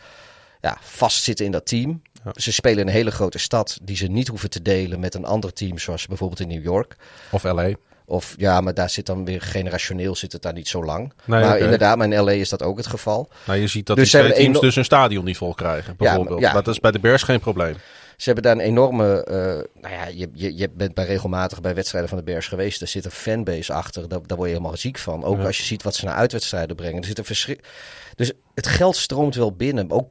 ja, 0.61 0.77
vastzitten 0.81 1.45
in 1.45 1.51
dat 1.51 1.65
team. 1.65 2.01
Ja. 2.23 2.31
Ze 2.35 2.53
spelen 2.53 2.79
in 2.79 2.87
een 2.87 2.93
hele 2.93 3.11
grote 3.11 3.37
stad 3.37 3.79
die 3.81 3.95
ze 3.95 4.07
niet 4.07 4.27
hoeven 4.27 4.49
te 4.49 4.61
delen 4.61 4.99
met 4.99 5.15
een 5.15 5.25
ander 5.25 5.53
team, 5.53 5.77
zoals 5.77 6.07
bijvoorbeeld 6.07 6.39
in 6.39 6.47
New 6.47 6.63
York. 6.63 6.95
Of 7.31 7.43
LA. 7.43 7.71
Of 8.09 8.33
ja, 8.37 8.61
maar 8.61 8.73
daar 8.73 8.89
zit 8.89 9.05
dan 9.05 9.25
weer 9.25 9.41
generationeel 9.41 10.15
zit 10.15 10.31
het 10.31 10.41
daar 10.41 10.53
niet 10.53 10.67
zo 10.67 10.83
lang. 10.83 11.13
Nee, 11.25 11.39
maar 11.39 11.49
okay. 11.49 11.59
inderdaad, 11.59 11.97
maar 11.97 12.11
in 12.11 12.23
LA 12.23 12.31
is 12.31 12.49
dat 12.49 12.63
ook 12.63 12.77
het 12.77 12.87
geval. 12.87 13.29
Nou, 13.45 13.59
je 13.59 13.67
ziet 13.67 13.85
dat 13.85 13.97
dus 13.97 14.11
die 14.11 14.21
twee 14.21 14.33
teams 14.33 14.59
dus 14.59 14.75
een 14.75 14.85
stadion 14.85 15.25
niet 15.25 15.37
vol 15.37 15.53
krijgen, 15.53 15.95
bijvoorbeeld. 15.97 16.39
Ja, 16.39 16.47
ja. 16.47 16.53
Dat 16.53 16.67
is 16.67 16.79
bij 16.79 16.91
de 16.91 16.99
Bears 16.99 17.23
geen 17.23 17.39
probleem. 17.39 17.75
Ze 18.17 18.25
hebben 18.25 18.43
daar 18.43 18.53
een 18.53 18.69
enorme. 18.71 19.27
Uh, 19.29 19.81
nou 19.81 19.93
ja, 19.93 20.07
je, 20.07 20.29
je, 20.33 20.57
je 20.57 20.69
bent 20.69 20.93
bij 20.93 21.05
regelmatig 21.05 21.61
bij 21.61 21.75
wedstrijden 21.75 22.09
van 22.09 22.17
de 22.17 22.23
Bears 22.23 22.47
geweest. 22.47 22.81
Er 22.81 22.87
zit 22.87 23.05
een 23.05 23.11
fanbase 23.11 23.73
achter. 23.73 24.09
Daar, 24.09 24.19
daar 24.25 24.37
word 24.37 24.49
je 24.49 24.55
helemaal 24.55 24.77
ziek 24.77 24.97
van. 24.97 25.23
Ook 25.23 25.37
ja. 25.37 25.45
als 25.45 25.57
je 25.57 25.63
ziet 25.63 25.83
wat 25.83 25.95
ze 25.95 26.05
naar 26.05 26.15
uitwedstrijden 26.15 26.75
brengen. 26.75 27.01
Er 27.01 27.07
zit 27.07 27.17
een 27.17 27.25
verschrik. 27.25 27.67
Dus 28.15 28.31
het 28.53 28.67
geld 28.67 28.95
stroomt 28.95 29.35
wel 29.35 29.55
binnen. 29.55 29.91
Ook 29.91 30.09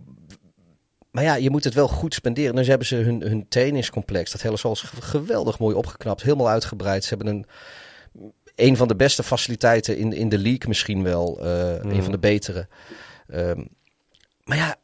maar 1.16 1.24
ja, 1.24 1.34
je 1.34 1.50
moet 1.50 1.64
het 1.64 1.74
wel 1.74 1.88
goed 1.88 2.14
spenderen. 2.14 2.54
Dus 2.54 2.66
hebben 2.66 2.86
ze 2.86 2.96
hun, 2.96 3.22
hun 3.22 3.48
trainingscomplex, 3.48 4.30
dat 4.32 4.42
hele 4.42 4.56
zoals 4.56 4.80
geweldig 5.00 5.58
mooi 5.58 5.74
opgeknapt, 5.74 6.22
helemaal 6.22 6.48
uitgebreid. 6.48 7.04
Ze 7.04 7.14
hebben 7.14 7.34
een, 7.34 7.46
een 8.54 8.76
van 8.76 8.88
de 8.88 8.96
beste 8.96 9.22
faciliteiten 9.22 9.96
in, 9.96 10.12
in 10.12 10.28
de 10.28 10.38
league 10.38 10.68
misschien 10.68 11.02
wel. 11.02 11.38
Uh, 11.40 11.82
mm. 11.82 11.90
Een 11.90 12.02
van 12.02 12.12
de 12.12 12.18
betere. 12.18 12.68
Um, 13.28 13.68
maar 14.44 14.56
ja, 14.56 14.76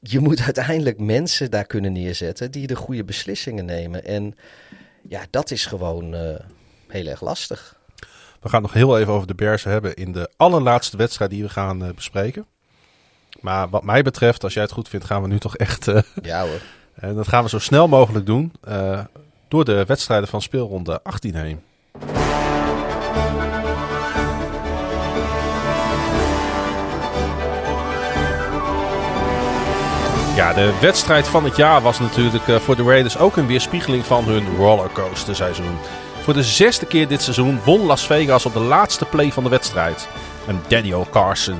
je 0.00 0.20
moet 0.20 0.40
uiteindelijk 0.40 0.98
mensen 0.98 1.50
daar 1.50 1.64
kunnen 1.64 1.92
neerzetten 1.92 2.50
die 2.50 2.66
de 2.66 2.76
goede 2.76 3.04
beslissingen 3.04 3.64
nemen. 3.64 4.04
En 4.04 4.36
Ja, 5.08 5.22
dat 5.30 5.50
is 5.50 5.66
gewoon 5.66 6.14
uh, 6.14 6.20
heel 6.88 7.06
erg 7.06 7.20
lastig. 7.20 7.76
We 8.40 8.48
gaan 8.48 8.62
nog 8.62 8.72
heel 8.72 8.98
even 8.98 9.12
over 9.12 9.26
de 9.26 9.34
Bears 9.34 9.64
hebben 9.64 9.94
in 9.94 10.12
de 10.12 10.30
allerlaatste 10.36 10.96
wedstrijd 10.96 11.30
die 11.30 11.42
we 11.42 11.48
gaan 11.48 11.82
uh, 11.84 11.88
bespreken. 11.94 12.46
Maar 13.40 13.68
wat 13.68 13.82
mij 13.82 14.02
betreft, 14.02 14.44
als 14.44 14.54
jij 14.54 14.62
het 14.62 14.72
goed 14.72 14.88
vindt, 14.88 15.06
gaan 15.06 15.22
we 15.22 15.28
nu 15.28 15.38
toch 15.38 15.56
echt... 15.56 15.86
Uh, 15.86 16.00
ja 16.22 16.46
hoor. 16.46 16.60
En 16.94 17.14
dat 17.14 17.28
gaan 17.28 17.42
we 17.42 17.48
zo 17.48 17.58
snel 17.58 17.88
mogelijk 17.88 18.26
doen 18.26 18.52
door 19.48 19.64
de 19.64 19.84
wedstrijden 19.84 20.28
van 20.28 20.42
speelronde 20.42 21.02
18 21.02 21.34
heen. 21.34 21.60
Ja, 30.38 30.52
de 30.52 30.78
wedstrijd 30.80 31.28
van 31.28 31.44
het 31.44 31.56
jaar 31.56 31.82
was 31.82 31.98
natuurlijk 31.98 32.44
voor 32.44 32.76
de 32.76 32.82
Raiders 32.82 33.18
ook 33.18 33.36
een 33.36 33.46
weerspiegeling 33.46 34.04
van 34.04 34.24
hun 34.24 34.56
rollercoaster 34.56 35.36
seizoen. 35.36 35.76
Voor 36.20 36.34
de 36.34 36.42
zesde 36.42 36.86
keer 36.86 37.08
dit 37.08 37.22
seizoen 37.22 37.60
won 37.64 37.86
Las 37.86 38.06
Vegas 38.06 38.46
op 38.46 38.52
de 38.52 38.60
laatste 38.60 39.04
play 39.04 39.32
van 39.32 39.42
de 39.42 39.48
wedstrijd. 39.48 40.08
Een 40.46 40.60
Daniel 40.68 41.06
Carson 41.10 41.58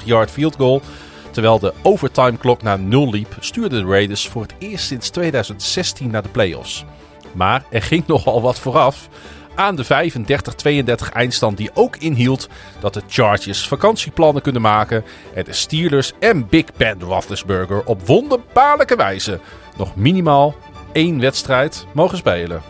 37-47 0.00 0.04
yard 0.04 0.30
field 0.30 0.56
goal. 0.56 0.82
Terwijl 1.30 1.58
de 1.58 1.74
overtime 1.82 2.36
klok 2.36 2.62
naar 2.62 2.78
nul 2.78 3.10
liep, 3.10 3.36
stuurde 3.40 3.80
de 3.80 3.88
Raiders 3.88 4.28
voor 4.28 4.42
het 4.42 4.54
eerst 4.58 4.86
sinds 4.86 5.10
2016 5.10 6.10
naar 6.10 6.22
de 6.22 6.28
playoffs. 6.28 6.84
Maar 7.32 7.64
er 7.70 7.82
ging 7.82 8.06
nogal 8.12 8.42
wat 8.42 8.58
vooraf 8.58 9.08
aan 9.58 9.76
de 9.76 9.84
35-32 11.08 11.12
eindstand 11.12 11.56
die 11.56 11.70
ook 11.74 11.96
inhield 11.96 12.48
dat 12.80 12.94
de 12.94 13.02
Chargers 13.08 13.68
vakantieplannen 13.68 14.42
kunnen 14.42 14.62
maken 14.62 15.04
en 15.34 15.44
de 15.44 15.52
Steelers 15.52 16.12
en 16.20 16.48
Big 16.48 16.64
Ben 16.76 17.00
Roethlisberger 17.00 17.84
op 17.84 18.06
wonderbaarlijke 18.06 18.96
wijze 18.96 19.40
nog 19.76 19.96
minimaal 19.96 20.54
één 20.92 21.20
wedstrijd 21.20 21.86
mogen 21.94 22.18
spelen. 22.18 22.62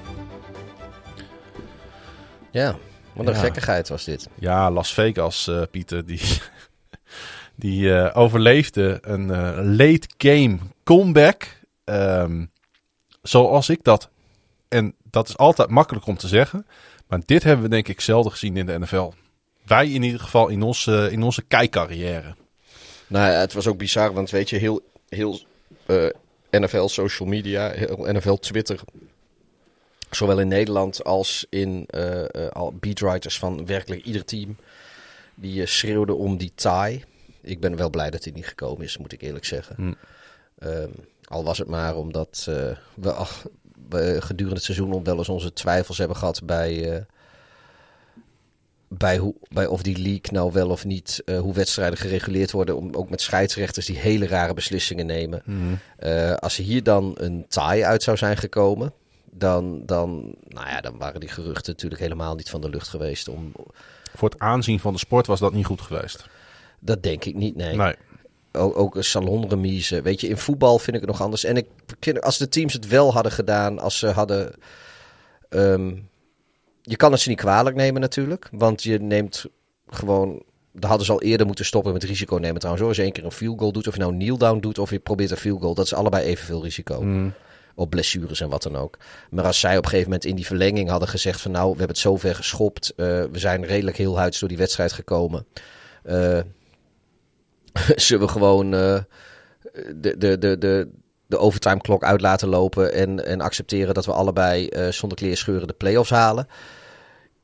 Ja, 2.51 2.77
wat 3.13 3.27
een 3.27 3.35
gekkigheid 3.35 3.89
was 3.89 4.05
dit. 4.05 4.29
Ja, 4.35 4.71
Las 4.71 4.95
Vegas, 4.95 5.49
uh, 5.49 5.63
Pieter, 5.71 6.07
die, 6.07 6.21
die 7.55 7.83
uh, 7.83 8.11
overleefde 8.13 8.99
een 9.03 9.29
uh, 9.29 9.59
late 9.77 10.09
game 10.17 10.59
comeback. 10.85 11.61
Um, 11.85 12.51
zoals 13.23 13.69
ik 13.69 13.85
dat. 13.85 14.11
En 14.69 14.95
dat 15.11 15.29
is 15.29 15.37
altijd 15.37 15.71
makkelijk 15.71 16.07
om 16.07 16.17
te 16.17 16.29
zeggen. 16.29 16.67
Maar 17.07 17.21
dit 17.25 17.43
hebben 17.43 17.65
we 17.65 17.71
denk 17.71 17.89
ik 17.89 18.01
zelden 18.01 18.33
gezien 18.33 18.57
in 18.57 18.67
de 18.67 18.79
NFL. 18.79 19.13
Wij 19.65 19.89
in 19.89 20.03
ieder 20.03 20.21
geval 20.21 20.49
in 20.49 20.63
onze, 20.63 21.09
in 21.11 21.23
onze 21.23 21.43
kijkcarrière. 21.43 22.35
Nou 23.07 23.31
ja, 23.31 23.39
het 23.39 23.53
was 23.53 23.67
ook 23.67 23.79
bizar, 23.79 24.13
want 24.13 24.31
weet 24.31 24.51
je, 24.51 24.57
heel, 24.57 24.81
heel 25.09 25.41
NFL 26.51 26.87
social 26.87 27.29
media, 27.29 27.71
heel 27.71 28.07
NFL 28.13 28.35
Twitter 28.35 28.81
Zowel 30.11 30.41
in 30.41 30.49
Nederland 30.49 31.05
als 31.05 31.47
in 31.51 31.89
uh, 31.91 32.23
uh, 32.33 32.69
beatwriters 32.73 33.39
van 33.39 33.67
werkelijk 33.67 34.05
ieder 34.05 34.25
team. 34.25 34.57
Die 35.35 35.67
schreeuwden 35.67 36.17
om 36.17 36.37
die 36.37 36.53
tie. 36.55 37.05
Ik 37.41 37.61
ben 37.61 37.77
wel 37.77 37.91
blij 37.91 38.11
dat 38.11 38.25
hij 38.25 38.33
niet 38.33 38.47
gekomen 38.47 38.85
is, 38.85 38.99
moet 38.99 39.13
ik 39.13 39.23
eerlijk 39.23 39.45
zeggen. 39.45 39.75
Hm. 39.77 39.93
Um, 40.69 40.93
al 41.25 41.45
was 41.45 41.59
het 41.59 41.69
maar 41.69 41.97
omdat 41.97 42.47
we, 42.95 43.27
gedurende 44.19 44.55
het 44.55 44.65
seizoen 44.65 45.05
wel 45.05 45.19
eens 45.19 45.29
onze 45.29 45.53
twijfels 45.53 45.99
hebben 45.99 46.17
gehad 46.17 46.45
bij, 46.45 47.07
bij, 48.89 49.19
hoe, 49.19 49.35
bij 49.49 49.67
of 49.67 49.83
die 49.83 49.99
league 49.99 50.33
nou 50.33 50.53
wel 50.53 50.69
of 50.69 50.85
niet, 50.85 51.23
hoe 51.41 51.55
wedstrijden 51.55 51.99
gereguleerd 51.99 52.51
worden. 52.51 52.77
Om, 52.77 52.95
ook 52.95 53.11
met 53.11 53.21
scheidsrechters 53.21 53.87
die 53.87 53.99
hele 53.99 54.27
rare 54.27 54.55
beslissingen 54.55 55.07
nemen. 55.07 55.43
Hm. 55.45 56.35
als 56.39 56.59
er 56.59 56.65
hier 56.65 56.83
dan 56.83 57.13
een 57.15 57.47
tie 57.49 57.87
uit 57.87 58.03
zou 58.03 58.17
zijn 58.17 58.37
gekomen, 58.37 58.93
dan, 59.31 59.83
dan, 59.87 60.35
nou 60.49 60.69
ja, 60.69 60.81
dan 60.81 60.99
waren 60.99 61.21
die 61.21 61.29
geruchten 61.29 61.73
natuurlijk 61.73 62.01
helemaal 62.01 62.35
niet 62.35 62.51
van 62.51 62.61
de 62.61 62.69
lucht 62.69 62.89
geweest. 62.89 63.29
Om... 63.29 63.53
Voor 64.15 64.29
het 64.29 64.39
aanzien 64.39 64.81
van 64.81 64.93
de 64.93 64.99
sport 64.99 65.27
was 65.27 65.41
dat 65.41 65.53
niet 65.53 65.67
goed 65.67 65.81
geweest. 65.81 66.27
Dat 66.81 67.03
denk 67.03 67.25
ik 67.25 67.35
niet, 67.35 67.57
nee. 67.57 67.77
nee. 67.77 67.95
Ook, 68.53 68.79
ook 68.79 68.97
een 68.97 69.05
salonremise. 69.05 70.03
Weet 70.03 70.21
je, 70.21 70.29
in 70.29 70.37
voetbal 70.37 70.79
vind 70.79 70.97
ik 70.97 71.03
het 71.03 71.11
nog 71.11 71.23
anders. 71.23 71.45
En 71.45 71.57
ik 71.57 71.67
als 72.21 72.39
de 72.39 72.49
teams 72.49 72.73
het 72.73 72.89
wel 72.89 73.13
hadden 73.13 73.33
gedaan, 73.33 73.79
als 73.79 73.99
ze 73.99 74.07
hadden. 74.07 74.53
Ehm, 75.49 75.95
je 76.83 76.97
kan 76.97 77.13
het 77.13 77.21
ze 77.21 77.29
niet 77.29 77.39
kwalijk 77.39 77.77
nemen 77.77 78.01
natuurlijk. 78.01 78.49
Want 78.53 78.83
je 78.83 78.99
neemt 78.99 79.47
gewoon. 79.89 80.43
Daar 80.73 80.89
hadden 80.89 81.07
ze 81.07 81.13
al 81.13 81.23
eerder 81.23 81.47
moeten 81.47 81.65
stoppen 81.65 81.93
met 81.93 82.05
risico 82.05 82.37
nemen. 82.37 82.59
Trouwens, 82.59 82.87
als 82.87 82.97
je 82.97 83.03
één 83.03 83.13
keer 83.13 83.25
een 83.25 83.33
field 83.33 83.59
goal 83.59 83.73
doet, 83.73 83.87
of 83.87 83.95
je 83.95 84.01
nou 84.01 84.13
een 84.13 84.19
kneel 84.19 84.39
down 84.39 84.61
doet, 84.61 84.79
of 84.79 84.91
je 84.91 84.99
probeert 84.99 85.31
een 85.31 85.37
field 85.37 85.61
goal, 85.61 85.75
dat 85.75 85.85
is 85.85 85.95
allebei 85.95 86.25
evenveel 86.25 86.63
risico. 86.63 87.03
Mm 87.03 87.35
op 87.79 87.91
blessures 87.91 88.41
en 88.41 88.49
wat 88.49 88.63
dan 88.63 88.77
ook. 88.77 88.99
Maar 89.31 89.45
als 89.45 89.61
zij 89.61 89.77
op 89.77 89.83
een 89.83 89.89
gegeven 89.89 90.11
moment 90.11 90.29
in 90.29 90.37
die 90.37 90.47
verlenging 90.47 90.89
hadden 90.89 91.09
gezegd 91.09 91.41
van 91.41 91.51
nou, 91.51 91.65
we 91.65 91.69
hebben 91.69 91.89
het 91.89 91.99
zover 91.99 92.35
geschopt. 92.35 92.93
Uh, 92.97 93.07
we 93.07 93.39
zijn 93.39 93.65
redelijk 93.65 93.97
heel 93.97 94.19
huids 94.19 94.39
door 94.39 94.49
die 94.49 94.59
wedstrijd 94.59 94.93
gekomen. 94.93 95.47
Uh, 96.07 96.39
zullen 97.97 98.27
we 98.27 98.33
gewoon 98.33 98.75
uh, 98.75 98.99
de, 99.95 100.19
de, 100.19 100.39
de, 100.39 100.59
de, 100.59 100.89
de 101.27 101.39
overtime 101.39 101.81
klok 101.81 102.05
uit 102.05 102.21
laten 102.21 102.49
lopen 102.49 102.93
en, 102.93 103.27
en 103.27 103.41
accepteren 103.41 103.95
dat 103.95 104.07
we 104.07 104.13
allebei 104.13 104.69
zonder 104.91 105.19
kleerscheuren 105.19 105.67
de 105.67 105.75
playoffs 105.75 106.11
halen. 106.11 106.49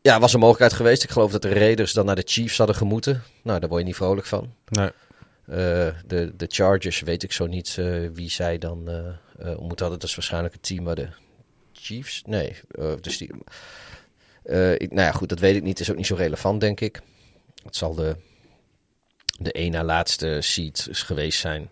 Ja, 0.01 0.20
was 0.20 0.32
een 0.32 0.40
mogelijkheid 0.40 0.73
geweest. 0.73 1.02
Ik 1.02 1.11
geloof 1.11 1.32
dat 1.32 1.43
de 1.43 1.52
Raiders 1.52 1.93
dan 1.93 2.06
naar 2.06 2.15
de 2.15 2.23
Chiefs 2.27 2.59
hadden 2.59 2.77
gemoeten. 2.77 3.23
Nou, 3.43 3.61
daar 3.61 3.69
word 3.69 3.81
je 3.81 3.86
niet 3.86 3.97
vrolijk 3.97 4.27
van. 4.27 4.55
Nee. 4.69 4.90
de, 6.06 6.32
de 6.36 6.47
Chargers 6.48 7.01
weet 7.01 7.23
ik 7.23 7.32
zo 7.32 7.47
niet 7.47 7.81
wie 8.12 8.31
zij 8.31 8.59
dan 8.59 8.89
uh, 9.43 9.59
moet 9.59 9.81
hadden. 9.81 9.98
Dat 9.98 10.09
is 10.09 10.15
waarschijnlijk 10.15 10.55
het 10.55 10.62
team 10.62 10.85
waar 10.85 10.94
de 10.94 11.09
Chiefs... 11.73 12.23
Nee, 12.27 12.56
uh, 12.70 12.93
dus 13.01 13.19
die... 13.19 13.31
Uh, 14.44 14.73
ik, 14.73 14.93
nou 14.93 15.06
ja, 15.06 15.12
goed, 15.12 15.28
dat 15.28 15.39
weet 15.39 15.56
ik 15.56 15.62
niet. 15.62 15.81
is 15.81 15.90
ook 15.90 15.97
niet 15.97 16.06
zo 16.06 16.15
relevant, 16.15 16.61
denk 16.61 16.81
ik. 16.81 17.01
Het 17.65 17.77
zal 17.77 17.94
de, 17.94 18.16
de 19.39 19.52
één 19.52 19.70
na 19.70 19.85
laatste 19.85 20.39
seed 20.40 20.89
geweest 20.90 21.40
zijn. 21.40 21.70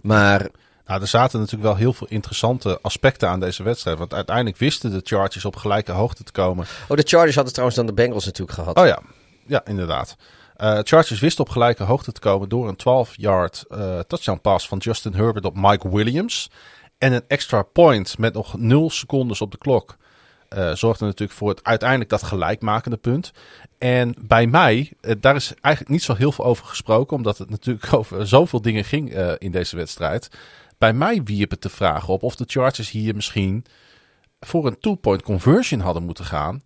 Maar... 0.00 0.48
Nou, 0.86 1.00
er 1.00 1.06
zaten 1.06 1.38
natuurlijk 1.38 1.68
wel 1.68 1.76
heel 1.76 1.92
veel 1.92 2.06
interessante 2.10 2.78
aspecten 2.82 3.28
aan 3.28 3.40
deze 3.40 3.62
wedstrijd. 3.62 3.98
Want 3.98 4.14
uiteindelijk 4.14 4.56
wisten 4.56 4.90
de 4.90 5.00
Chargers 5.04 5.44
op 5.44 5.56
gelijke 5.56 5.92
hoogte 5.92 6.24
te 6.24 6.32
komen. 6.32 6.66
Oh, 6.88 6.96
de 6.96 7.02
Chargers 7.06 7.34
hadden 7.34 7.52
trouwens 7.52 7.78
dan 7.78 7.86
de 7.86 7.92
Bengals 7.92 8.24
natuurlijk 8.24 8.58
gehad. 8.58 8.78
Oh 8.78 8.86
ja, 8.86 9.00
ja 9.46 9.64
inderdaad. 9.64 10.16
Uh, 10.56 10.78
Chargers 10.82 11.20
wisten 11.20 11.44
op 11.44 11.50
gelijke 11.50 11.82
hoogte 11.82 12.12
te 12.12 12.20
komen 12.20 12.48
door 12.48 12.68
een 12.68 13.06
12-yard 13.06 13.64
uh, 13.68 13.98
touchdown 13.98 14.40
pass 14.40 14.68
van 14.68 14.78
Justin 14.78 15.14
Herbert 15.14 15.44
op 15.44 15.56
Mike 15.56 15.88
Williams. 15.88 16.50
En 16.98 17.12
een 17.12 17.24
extra 17.28 17.62
point 17.62 18.18
met 18.18 18.34
nog 18.34 18.58
0 18.58 18.90
secondes 18.90 19.40
op 19.40 19.50
de 19.50 19.58
klok. 19.58 19.96
Uh, 20.56 20.72
zorgde 20.74 21.04
natuurlijk 21.04 21.38
voor 21.38 21.48
het 21.48 21.64
uiteindelijk 21.64 22.10
dat 22.10 22.22
gelijkmakende 22.22 22.96
punt. 22.96 23.32
En 23.78 24.14
bij 24.20 24.46
mij, 24.46 24.92
daar 25.20 25.36
is 25.36 25.54
eigenlijk 25.60 25.94
niet 25.94 26.02
zo 26.02 26.14
heel 26.14 26.32
veel 26.32 26.44
over 26.44 26.66
gesproken, 26.66 27.16
omdat 27.16 27.38
het 27.38 27.50
natuurlijk 27.50 27.92
over 27.98 28.26
zoveel 28.26 28.62
dingen 28.62 28.84
ging 28.84 29.14
in 29.38 29.50
deze 29.50 29.76
wedstrijd. 29.76 30.28
Bij 30.78 30.92
mij 30.92 31.22
wierp 31.22 31.50
het 31.50 31.62
de 31.62 31.68
vraag 31.68 32.08
op 32.08 32.22
of 32.22 32.36
de 32.36 32.44
Chargers 32.46 32.90
hier 32.90 33.14
misschien 33.14 33.64
voor 34.40 34.66
een 34.66 34.78
two-point 34.78 35.22
conversion 35.22 35.80
hadden 35.80 36.02
moeten 36.02 36.24
gaan. 36.24 36.62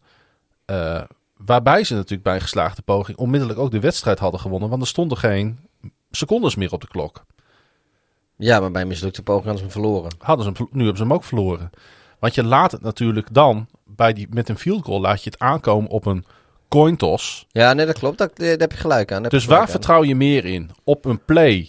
Waarbij 1.37 1.85
ze 1.85 1.95
natuurlijk 1.95 2.23
bij 2.23 2.35
een 2.35 2.41
geslaagde 2.41 2.83
poging 2.83 3.19
onmiddellijk 3.19 3.59
ook 3.59 3.71
de 3.71 3.81
wedstrijd 3.81 4.19
hadden 4.19 4.41
gewonnen. 4.41 4.69
Want 4.69 4.83
er 4.83 4.89
stonden 4.89 5.19
geen 5.19 5.59
secondes 6.11 6.55
meer 6.55 6.73
op 6.73 6.81
de 6.81 6.89
klok. 6.89 7.25
Ja, 8.37 8.61
maar 8.61 8.71
bij 8.71 8.85
mislukte 8.85 9.23
poging 9.23 9.45
hadden 9.45 9.71
ze 9.71 9.71
hem 9.71 9.83
verloren. 9.83 10.11
Hadden 10.19 10.45
ze 10.45 10.53
hem, 10.53 10.69
nu 10.73 10.79
hebben 10.79 10.97
ze 10.97 11.03
hem 11.03 11.13
ook 11.13 11.25
verloren. 11.25 11.71
Want 12.19 12.35
je 12.35 12.45
laat 12.45 12.73
het 12.73 12.81
natuurlijk 12.81 13.35
dan, 13.35 13.69
bij 13.99 14.13
die, 14.13 14.27
met 14.31 14.49
een 14.49 14.59
field 14.59 14.85
goal, 14.85 15.01
laat 15.01 15.23
je 15.25 15.31
het 15.31 15.39
aankomen 15.39 15.91
op 15.91 16.07
een 16.07 16.25
coin 16.69 16.97
toss. 16.97 17.47
Ja, 17.51 17.73
nee, 17.73 17.87
dat 17.87 17.99
klopt. 17.99 18.19
Daar, 18.19 18.31
heb 18.37 18.73
je 18.73 18.79
gelijk 18.79 19.13
aan. 19.13 19.23
Dus 19.23 19.45
waar 19.45 19.69
vertrouw 19.69 20.05
je 20.05 20.15
meer 20.15 20.45
in? 20.45 20.71
Op 20.85 21.05
een 21.05 21.25
play? 21.25 21.69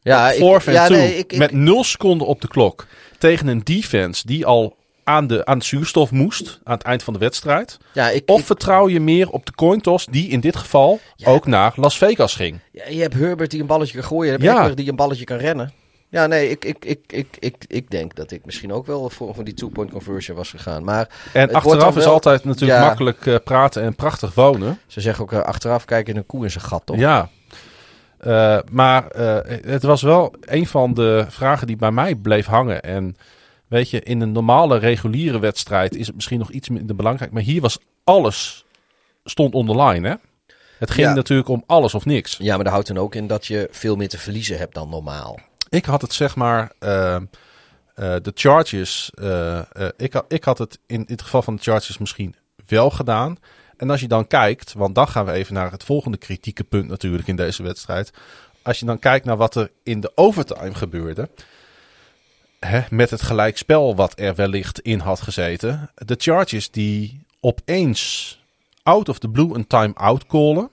Ja, 0.00 0.30
ik, 0.30 0.62
ja, 0.62 0.88
nee, 0.88 1.14
ik, 1.14 1.36
met 1.36 1.52
nul 1.52 1.84
seconden 1.84 2.26
op 2.26 2.40
de 2.40 2.48
klok. 2.48 2.86
Tegen 3.18 3.46
een 3.46 3.60
defense 3.64 4.26
die 4.26 4.46
al 4.46 4.76
aan 5.04 5.26
de, 5.26 5.44
aan 5.44 5.58
de 5.58 5.64
zuurstof 5.64 6.10
moest 6.10 6.60
aan 6.64 6.76
het 6.76 6.82
eind 6.82 7.02
van 7.02 7.12
de 7.12 7.18
wedstrijd? 7.18 7.78
Ja, 7.92 8.08
ik, 8.08 8.22
of 8.30 8.46
vertrouw 8.46 8.88
je 8.88 9.00
meer 9.00 9.30
op 9.30 9.46
de 9.46 9.52
coin 9.52 9.80
toss 9.80 10.06
die 10.06 10.28
in 10.28 10.40
dit 10.40 10.56
geval 10.56 11.00
ook 11.24 11.46
naar 11.46 11.72
Las 11.76 11.98
Vegas 11.98 12.34
ging? 12.34 12.60
Ja, 12.72 12.88
je 12.88 13.00
hebt 13.00 13.14
Herbert 13.14 13.50
die 13.50 13.60
een 13.60 13.66
balletje 13.66 13.98
kan 13.98 14.04
gooien. 14.04 14.24
Je 14.26 14.46
hebt 14.46 14.68
ja. 14.68 14.74
die 14.74 14.88
een 14.88 14.96
balletje 14.96 15.24
kan 15.24 15.36
rennen. 15.36 15.72
Ja, 16.12 16.26
nee, 16.26 16.48
ik, 16.48 16.64
ik, 16.64 16.84
ik, 16.84 17.00
ik, 17.06 17.36
ik, 17.38 17.64
ik 17.66 17.90
denk 17.90 18.14
dat 18.14 18.30
ik 18.30 18.44
misschien 18.44 18.72
ook 18.72 18.86
wel 18.86 19.10
voor, 19.10 19.34
voor 19.34 19.44
die 19.44 19.54
two-point 19.54 19.90
conversion 19.90 20.36
was 20.36 20.50
gegaan. 20.50 20.84
Maar 20.84 21.08
en 21.32 21.52
achteraf 21.52 21.96
is 21.96 22.04
altijd 22.04 22.44
natuurlijk 22.44 22.80
makkelijk 22.80 23.26
uh, 23.26 23.36
praten 23.44 23.82
en 23.82 23.94
prachtig 23.94 24.34
wonen. 24.34 24.78
Ze 24.86 25.00
zeggen 25.00 25.24
ook 25.24 25.32
uh, 25.32 25.40
achteraf 25.40 25.84
kijken 25.84 26.12
in 26.12 26.18
een 26.18 26.26
koe 26.26 26.44
in 26.44 26.50
zijn 26.50 26.64
gat, 26.64 26.82
toch? 26.86 26.96
Ja. 26.96 27.28
Uh, 28.20 28.58
maar 28.70 29.04
het 29.66 29.82
was 29.82 30.02
wel 30.02 30.34
een 30.40 30.66
van 30.66 30.94
de 30.94 31.24
vragen 31.28 31.66
die 31.66 31.76
bij 31.76 31.90
mij 31.90 32.14
bleef 32.14 32.46
hangen. 32.46 32.82
En 32.82 33.16
Weet 33.72 33.90
je, 33.90 34.00
in 34.00 34.20
een 34.20 34.32
normale 34.32 34.78
reguliere 34.78 35.38
wedstrijd 35.38 35.96
is 35.96 36.06
het 36.06 36.14
misschien 36.14 36.38
nog 36.38 36.50
iets 36.50 36.68
minder 36.68 36.96
belangrijk. 36.96 37.32
Maar 37.32 37.42
hier 37.42 37.60
was 37.60 37.78
alles 38.04 38.64
stond 39.24 39.54
online, 39.54 40.08
hè? 40.08 40.14
Het 40.78 40.90
ging 40.90 41.14
natuurlijk 41.14 41.48
om 41.48 41.62
alles 41.66 41.94
of 41.94 42.04
niks. 42.04 42.36
Ja, 42.36 42.54
maar 42.54 42.64
dat 42.64 42.72
houdt 42.72 42.88
dan 42.88 42.98
ook 42.98 43.14
in 43.14 43.26
dat 43.26 43.46
je 43.46 43.68
veel 43.70 43.96
meer 43.96 44.08
te 44.08 44.18
verliezen 44.18 44.58
hebt 44.58 44.74
dan 44.74 44.88
normaal. 44.88 45.38
Ik 45.72 45.84
had 45.84 46.02
het 46.02 46.12
zeg 46.12 46.36
maar... 46.36 46.72
Uh, 46.80 47.16
Eh, 47.94 48.14
de 48.22 48.32
Chargers, 48.34 49.10
eh, 49.14 49.58
eh, 49.58 49.88
ik, 49.96 50.22
ik 50.28 50.44
had 50.44 50.58
het 50.58 50.78
in, 50.86 50.96
in 50.96 51.04
het 51.06 51.22
geval 51.22 51.42
van 51.42 51.56
de 51.56 51.62
Chargers 51.62 51.98
misschien 51.98 52.34
wel 52.66 52.90
gedaan. 52.90 53.36
En 53.76 53.90
als 53.90 54.00
je 54.00 54.08
dan 54.08 54.26
kijkt, 54.26 54.72
want 54.72 54.94
dan 54.94 55.08
gaan 55.08 55.24
we 55.24 55.32
even 55.32 55.54
naar 55.54 55.70
het 55.70 55.84
volgende 55.84 56.16
kritieke 56.16 56.64
punt 56.64 56.88
natuurlijk 56.88 57.28
in 57.28 57.36
deze 57.36 57.62
wedstrijd. 57.62 58.12
Als 58.62 58.78
je 58.78 58.86
dan 58.86 58.98
kijkt 58.98 59.24
naar 59.24 59.36
wat 59.36 59.54
er 59.54 59.70
in 59.82 60.00
de 60.00 60.12
overtime 60.14 60.74
gebeurde. 60.74 61.28
Hè, 62.58 62.80
met 62.90 63.10
het 63.10 63.22
gelijkspel 63.22 63.96
wat 63.96 64.12
er 64.18 64.34
wellicht 64.34 64.80
in 64.80 64.98
had 64.98 65.20
gezeten. 65.20 65.90
De 65.94 66.14
Chargers 66.18 66.70
die 66.70 67.26
opeens 67.40 68.38
out 68.82 69.08
of 69.08 69.18
the 69.18 69.28
blue 69.28 69.54
een 69.54 69.66
time-out 69.66 70.26
callen. 70.26 70.70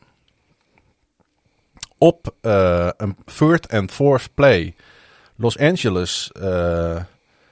Op 2.00 2.36
eh, 2.42 2.90
een 2.98 3.16
third 3.38 3.72
and 3.72 3.92
fourth 3.92 4.30
play. 4.34 4.74
Los 5.36 5.58
Angeles, 5.58 6.32
eh, 6.32 7.02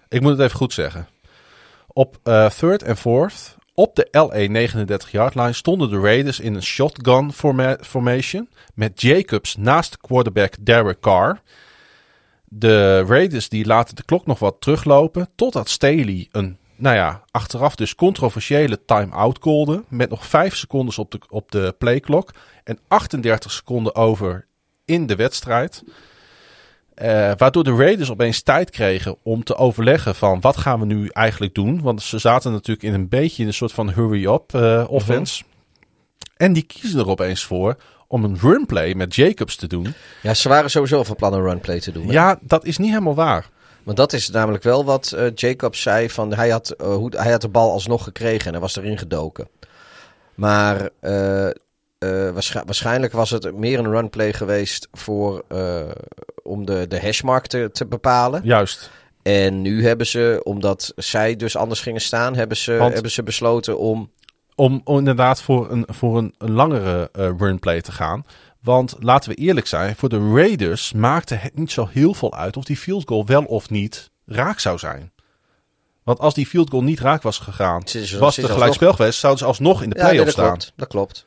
ik 0.09 0.21
moet 0.21 0.31
het 0.31 0.39
even 0.39 0.57
goed 0.57 0.73
zeggen. 0.73 1.07
Op 1.87 2.19
eh, 2.23 2.49
third 2.49 2.85
and 2.87 2.99
fourth, 2.99 3.55
op 3.73 3.95
de 3.95 4.07
LA 4.11 4.47
39 4.47 5.11
yard 5.11 5.35
line, 5.35 5.53
stonden 5.53 5.89
de 5.89 5.99
Raiders 5.99 6.39
in 6.39 6.55
een 6.55 6.63
shotgun 6.63 7.33
forma- 7.33 7.77
formation. 7.81 8.49
Met 8.73 9.01
Jacobs 9.01 9.55
naast 9.55 9.97
quarterback 9.97 10.53
Derek 10.59 10.99
Carr. 10.99 11.41
De 12.43 13.03
Raiders 13.03 13.49
die 13.49 13.65
laten 13.65 13.95
de 13.95 14.03
klok 14.03 14.25
nog 14.25 14.39
wat 14.39 14.55
teruglopen. 14.59 15.29
Totdat 15.35 15.69
Staley 15.69 16.27
een, 16.31 16.57
nou 16.77 16.95
ja, 16.95 17.23
achteraf 17.31 17.75
dus 17.75 17.95
controversiële 17.95 18.85
time-out 18.85 19.39
callde. 19.39 19.83
Met 19.87 20.09
nog 20.09 20.25
5 20.25 20.55
seconden 20.55 20.97
op 20.97 21.11
de, 21.11 21.19
op 21.29 21.51
de 21.51 21.75
playklok. 21.77 22.31
En 22.63 22.79
38 22.87 23.51
seconden 23.51 23.95
over 23.95 24.47
in 24.85 25.07
de 25.07 25.15
wedstrijd. 25.15 25.83
Eh, 26.93 27.31
waardoor 27.37 27.63
de 27.63 27.75
Raiders 27.75 28.11
opeens 28.11 28.41
tijd 28.41 28.69
kregen 28.69 29.15
om 29.23 29.43
te 29.43 29.55
overleggen 29.55 30.15
van 30.15 30.41
wat 30.41 30.57
gaan 30.57 30.79
we 30.79 30.85
nu 30.85 31.07
eigenlijk 31.07 31.53
doen. 31.53 31.81
Want 31.81 32.01
ze 32.01 32.17
zaten 32.17 32.51
natuurlijk 32.51 32.87
in 32.87 32.93
een 32.93 33.09
beetje 33.09 33.41
in 33.41 33.47
een 33.47 33.53
soort 33.53 33.71
van 33.71 33.91
hurry-up 33.93 34.53
eh, 34.53 34.85
offense. 34.89 35.43
En 36.37 36.53
die 36.53 36.63
kiezen 36.63 36.99
er 36.99 37.07
opeens 37.07 37.43
voor 37.43 37.75
om 38.07 38.23
een 38.23 38.37
runplay 38.39 38.93
met 38.93 39.15
Jacobs 39.15 39.55
te 39.55 39.67
doen. 39.67 39.93
Ja, 40.21 40.33
ze 40.33 40.49
waren 40.49 40.69
sowieso 40.69 41.03
van 41.03 41.15
plan 41.15 41.33
een 41.33 41.41
runplay 41.41 41.79
te 41.79 41.91
doen. 41.91 42.05
hè? 42.05 42.11
Ja, 42.11 42.39
dat 42.41 42.65
is 42.65 42.77
niet 42.77 42.89
helemaal 42.89 43.15
waar. 43.15 43.49
Want 43.87 43.99
dat 43.99 44.13
is 44.13 44.29
namelijk 44.29 44.63
wel 44.63 44.85
wat 44.85 45.11
eh, 45.11 45.25
Jacobs 45.35 45.81
zei. 45.81 46.09
Van, 46.09 46.33
hij, 46.33 46.49
had, 46.49 46.69
eh, 46.69 46.87
hoe, 46.93 47.11
hij 47.15 47.31
had 47.31 47.41
de 47.41 47.49
bal 47.49 47.71
alsnog 47.71 48.03
gekregen 48.03 48.45
en 48.45 48.51
hij 48.51 48.61
was 48.61 48.75
erin 48.75 48.97
gedoken. 48.97 49.47
Maar 50.35 50.89
eh, 50.99 51.49
waarsch- 52.33 52.63
waarschijnlijk 52.65 53.13
was 53.13 53.29
het 53.29 53.55
meer 53.55 53.79
een 53.79 53.89
runplay 53.89 54.33
geweest 54.33 54.87
voor, 54.91 55.43
om 56.43 56.65
de, 56.65 56.87
de 56.87 57.01
hashmark 57.01 57.47
te, 57.47 57.69
te 57.71 57.85
bepalen. 57.85 58.41
Juist. 58.43 58.89
En 59.21 59.61
nu 59.61 59.85
hebben 59.85 60.07
ze, 60.07 60.41
omdat 60.43 60.93
zij 60.95 61.35
dus 61.35 61.55
anders 61.55 61.81
gingen 61.81 62.01
staan, 62.01 62.35
hebben 62.35 62.57
ze, 62.57 62.75
Want- 62.77 62.93
hebben 62.93 63.11
ze 63.11 63.23
besloten 63.23 63.79
om... 63.79 64.11
Om, 64.55 64.81
om 64.83 64.97
inderdaad 64.97 65.41
voor 65.41 65.71
een, 65.71 65.87
voor 65.87 66.17
een, 66.17 66.33
langere 66.37 67.09
runplay 67.13 67.81
te 67.81 67.91
gaan. 67.91 68.25
Want 68.67 68.95
laten 68.99 69.29
we 69.29 69.35
eerlijk 69.35 69.67
zijn, 69.67 69.95
voor 69.95 70.09
de 70.09 70.31
Raiders 70.33 70.93
maakte 70.93 71.35
het 71.35 71.57
niet 71.57 71.71
zo 71.71 71.87
heel 71.91 72.13
veel 72.13 72.33
uit 72.33 72.57
of 72.57 72.63
die 72.63 72.77
field 72.77 73.07
goal 73.07 73.25
wel 73.25 73.43
of 73.43 73.69
niet 73.69 74.09
raak 74.25 74.59
zou 74.59 74.77
zijn. 74.77 75.11
Want 76.03 76.19
als 76.19 76.33
die 76.33 76.45
field 76.47 76.69
goal 76.69 76.83
niet 76.83 76.99
raak 76.99 77.21
was 77.21 77.37
gegaan, 77.37 77.83
is- 77.83 78.11
was 78.11 78.35
het 78.35 78.49
gelijkspel 78.49 78.93
geweest, 78.93 79.19
zouden 79.19 79.41
ze 79.41 79.47
alsnog 79.47 79.83
in 79.83 79.89
de 79.89 79.95
Ja, 79.95 80.01
nee, 80.01 80.11
play-off 80.11 80.31
staan. 80.31 80.47
klopt. 80.47 80.73
Dat 80.75 80.87
klopt. 80.87 81.25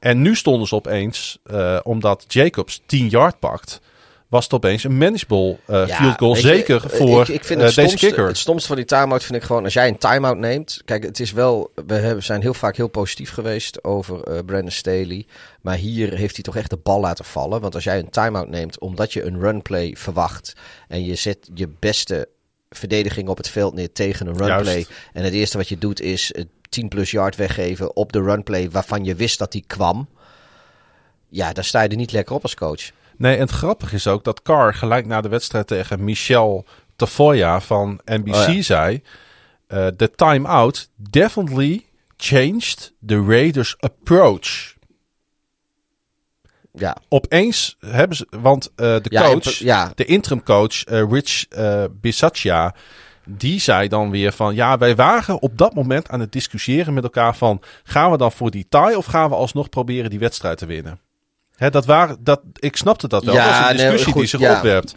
En 0.00 0.22
nu 0.22 0.36
stonden 0.36 0.68
ze 0.68 0.74
opeens, 0.74 1.38
eh, 1.44 1.78
omdat 1.82 2.24
Jacobs 2.28 2.82
10 2.86 3.08
yard 3.08 3.38
pakt, 3.38 3.80
was 4.28 4.44
het 4.44 4.52
opeens 4.52 4.84
een 4.84 4.96
manageable 4.96 5.56
eh, 5.66 5.86
Ja, 5.86 5.96
field 5.96 6.18
goal. 6.18 6.34
je, 6.34 6.40
Zeker 6.40 6.80
voor 6.90 7.20
ik, 7.20 7.28
ik 7.28 7.44
vind 7.44 7.60
eh, 7.60 7.66
het 7.66 7.74
deze 7.74 7.88
stomste, 7.88 8.06
kicker. 8.06 8.26
Het 8.26 8.38
stomste 8.38 8.66
van 8.66 8.76
die 8.76 8.84
time-out 8.84 9.24
vind 9.24 9.38
ik 9.38 9.42
gewoon... 9.42 9.64
Als 9.64 9.72
jij 9.72 9.88
een 9.88 9.98
time-out 9.98 10.36
neemt... 10.36 10.82
Kijk, 10.84 11.02
het 11.02 11.20
is 11.20 11.32
wel... 11.32 11.72
We 11.86 11.94
hebben, 11.94 12.24
zijn 12.24 12.40
heel 12.40 12.54
vaak 12.54 12.76
heel 12.76 12.88
positief 12.88 13.30
geweest 13.30 13.84
over 13.84 14.22
eh 14.22 14.38
Brandon 14.46 14.70
Staley. 14.70 15.26
Maar 15.60 15.76
hier 15.76 16.14
heeft 16.14 16.34
hij 16.34 16.44
toch 16.44 16.56
echt 16.56 16.70
de 16.70 16.76
bal 16.76 17.00
laten 17.00 17.24
vallen. 17.24 17.60
Want 17.60 17.74
als 17.74 17.84
jij 17.84 17.98
een 17.98 18.10
time-out 18.10 18.48
neemt 18.48 18.78
omdat 18.78 19.12
je 19.12 19.24
een 19.24 19.40
runplay 19.40 19.94
verwacht... 19.98 20.52
en 20.88 21.04
je 21.04 21.14
zet 21.14 21.50
je 21.54 21.68
beste 21.78 22.28
verdediging 22.70 23.28
op 23.28 23.36
het 23.36 23.48
veld 23.48 23.74
neer 23.74 23.92
tegen 23.92 24.26
een 24.26 24.36
runplay... 24.36 24.74
Juist. 24.74 24.90
en 25.12 25.24
het 25.24 25.32
eerste 25.32 25.56
wat 25.56 25.68
je 25.68 25.78
doet 25.78 26.00
is 26.00 26.30
het 26.36 26.48
10 26.68 26.88
plus 26.88 27.10
yard 27.10 27.36
weggeven 27.36 27.96
op 27.96 28.12
de 28.12 28.22
runplay... 28.22 28.70
waarvan 28.70 29.04
je 29.04 29.14
wist 29.14 29.38
dat 29.38 29.52
die 29.52 29.64
kwam... 29.66 30.08
Ja, 31.28 31.52
daar 31.52 31.64
sta 31.64 31.82
je 31.82 31.88
er 31.88 31.96
niet 31.96 32.12
lekker 32.12 32.34
op 32.34 32.42
als 32.42 32.54
coach. 32.54 32.90
Nee, 33.16 33.34
en 33.34 33.40
het 33.40 33.50
grappige 33.50 33.94
is 33.94 34.06
ook 34.06 34.24
dat 34.24 34.42
Carr 34.42 34.74
gelijk 34.74 35.06
na 35.06 35.20
de 35.20 35.28
wedstrijd 35.28 35.66
tegen 35.66 36.04
Michel 36.04 36.66
Tafoya 36.96 37.60
van 37.60 38.00
NBC 38.04 38.34
Oh 38.34 38.54
ja. 38.54 38.62
zei... 38.62 39.02
eh, 39.66 39.86
The 39.86 40.10
timeout 40.10 40.88
definitely 40.96 41.84
changed 42.16 42.92
the 43.06 43.24
Raiders' 43.26 43.76
approach. 43.78 44.72
Ja, 46.72 46.96
Opeens 47.08 47.76
hebben 47.80 48.16
ze... 48.16 48.26
Want 48.30 48.66
eh, 48.76 48.76
de 48.76 49.06
Ja, 49.08 49.22
coach, 49.22 49.44
ja. 49.58 49.92
de 49.94 50.04
interim 50.04 50.42
coach 50.42 50.84
eh, 50.84 51.02
Rich 51.10 51.44
Bisaccia... 52.00 52.74
Die 53.26 53.60
zei 53.60 53.88
dan 53.88 54.10
weer 54.10 54.32
van... 54.32 54.54
Ja, 54.54 54.78
wij 54.78 54.96
waren 54.96 55.42
op 55.42 55.58
dat 55.58 55.74
moment 55.74 56.08
aan 56.08 56.20
het 56.20 56.32
discussiëren 56.32 56.94
met 56.94 57.04
elkaar 57.04 57.36
van... 57.36 57.62
Gaan 57.84 58.10
we 58.10 58.16
dan 58.16 58.32
voor 58.32 58.50
die 58.50 58.66
tie 58.68 58.96
of 58.96 59.06
gaan 59.06 59.28
we 59.28 59.34
alsnog 59.36 59.68
proberen 59.68 60.10
die 60.10 60.18
wedstrijd 60.18 60.58
te 60.58 60.66
winnen? 60.66 60.98
Hè, 61.56 61.70
dat 61.70 61.84
waren, 61.84 62.16
dat, 62.20 62.40
ik 62.54 62.76
snapte 62.76 63.08
dat 63.08 63.24
wel. 63.24 63.34
Ja, 63.34 63.44
dat 63.44 63.54
is 63.54 63.58
een 63.58 63.76
nee, 63.76 63.76
discussie 63.76 64.12
goed, 64.12 64.20
die 64.20 64.30
zich 64.30 64.40
ja. 64.40 64.56
opwerpt. 64.56 64.94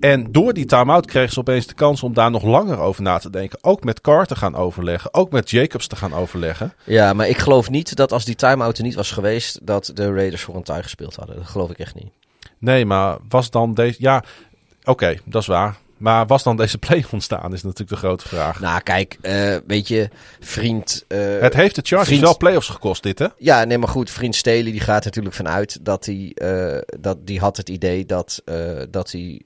En 0.00 0.32
door 0.32 0.52
die 0.52 0.64
time-out 0.64 1.06
kregen 1.06 1.32
ze 1.32 1.38
opeens 1.38 1.66
de 1.66 1.74
kans 1.74 2.02
om 2.02 2.14
daar 2.14 2.30
nog 2.30 2.42
langer 2.42 2.78
over 2.78 3.02
na 3.02 3.18
te 3.18 3.30
denken. 3.30 3.58
Ook 3.62 3.84
met 3.84 4.00
Carr 4.00 4.26
te 4.26 4.36
gaan 4.36 4.54
overleggen. 4.54 5.14
Ook 5.14 5.30
met 5.30 5.50
Jacobs 5.50 5.86
te 5.86 5.96
gaan 5.96 6.14
overleggen. 6.14 6.72
Ja, 6.84 7.12
maar 7.12 7.28
ik 7.28 7.38
geloof 7.38 7.70
niet 7.70 7.96
dat 7.96 8.12
als 8.12 8.24
die 8.24 8.34
time-out 8.34 8.78
er 8.78 8.84
niet 8.84 8.94
was 8.94 9.10
geweest, 9.10 9.58
dat 9.62 9.90
de 9.94 10.12
Raiders 10.12 10.42
voor 10.42 10.54
een 10.54 10.62
tie 10.62 10.82
gespeeld 10.82 11.16
hadden. 11.16 11.36
Dat 11.36 11.46
geloof 11.46 11.70
ik 11.70 11.78
echt 11.78 11.94
niet. 11.94 12.12
Nee, 12.58 12.84
maar 12.84 13.16
was 13.28 13.50
dan 13.50 13.74
deze... 13.74 13.96
Ja, 13.98 14.24
oké, 14.84 15.16
dat 15.24 15.42
is 15.42 15.48
waar. 15.48 15.76
Maar 15.96 16.26
was 16.26 16.42
dan 16.42 16.56
deze 16.56 16.78
play 16.78 17.04
ontstaan, 17.12 17.52
is 17.52 17.62
natuurlijk 17.62 17.90
de 17.90 17.96
grote 17.96 18.28
vraag. 18.28 18.60
Nou, 18.60 18.80
kijk, 18.80 19.18
eh, 19.20 19.56
weet 19.66 19.88
je, 19.88 20.08
vriend... 20.40 21.04
eh, 21.08 21.38
het 21.40 21.54
heeft 21.54 21.74
de 21.74 21.82
Chargers 21.84 22.08
vriend- 22.08 22.22
wel 22.22 22.36
playoffs 22.36 22.68
gekost, 22.68 23.02
dit 23.02 23.18
hè? 23.18 23.26
Ja, 23.38 23.64
nee, 23.64 23.78
maar 23.78 23.88
goed, 23.88 24.10
vriend 24.10 24.34
Staley 24.34 24.62
die 24.62 24.80
gaat 24.80 25.04
natuurlijk 25.04 25.34
vanuit 25.34 25.84
dat 25.84 26.06
hij, 26.06 26.32
eh, 26.34 26.78
dat 27.00 27.26
die 27.26 27.40
had 27.40 27.56
het 27.56 27.68
idee 27.68 28.06
dat, 28.06 28.42
dat 28.90 29.10
hij 29.12 29.40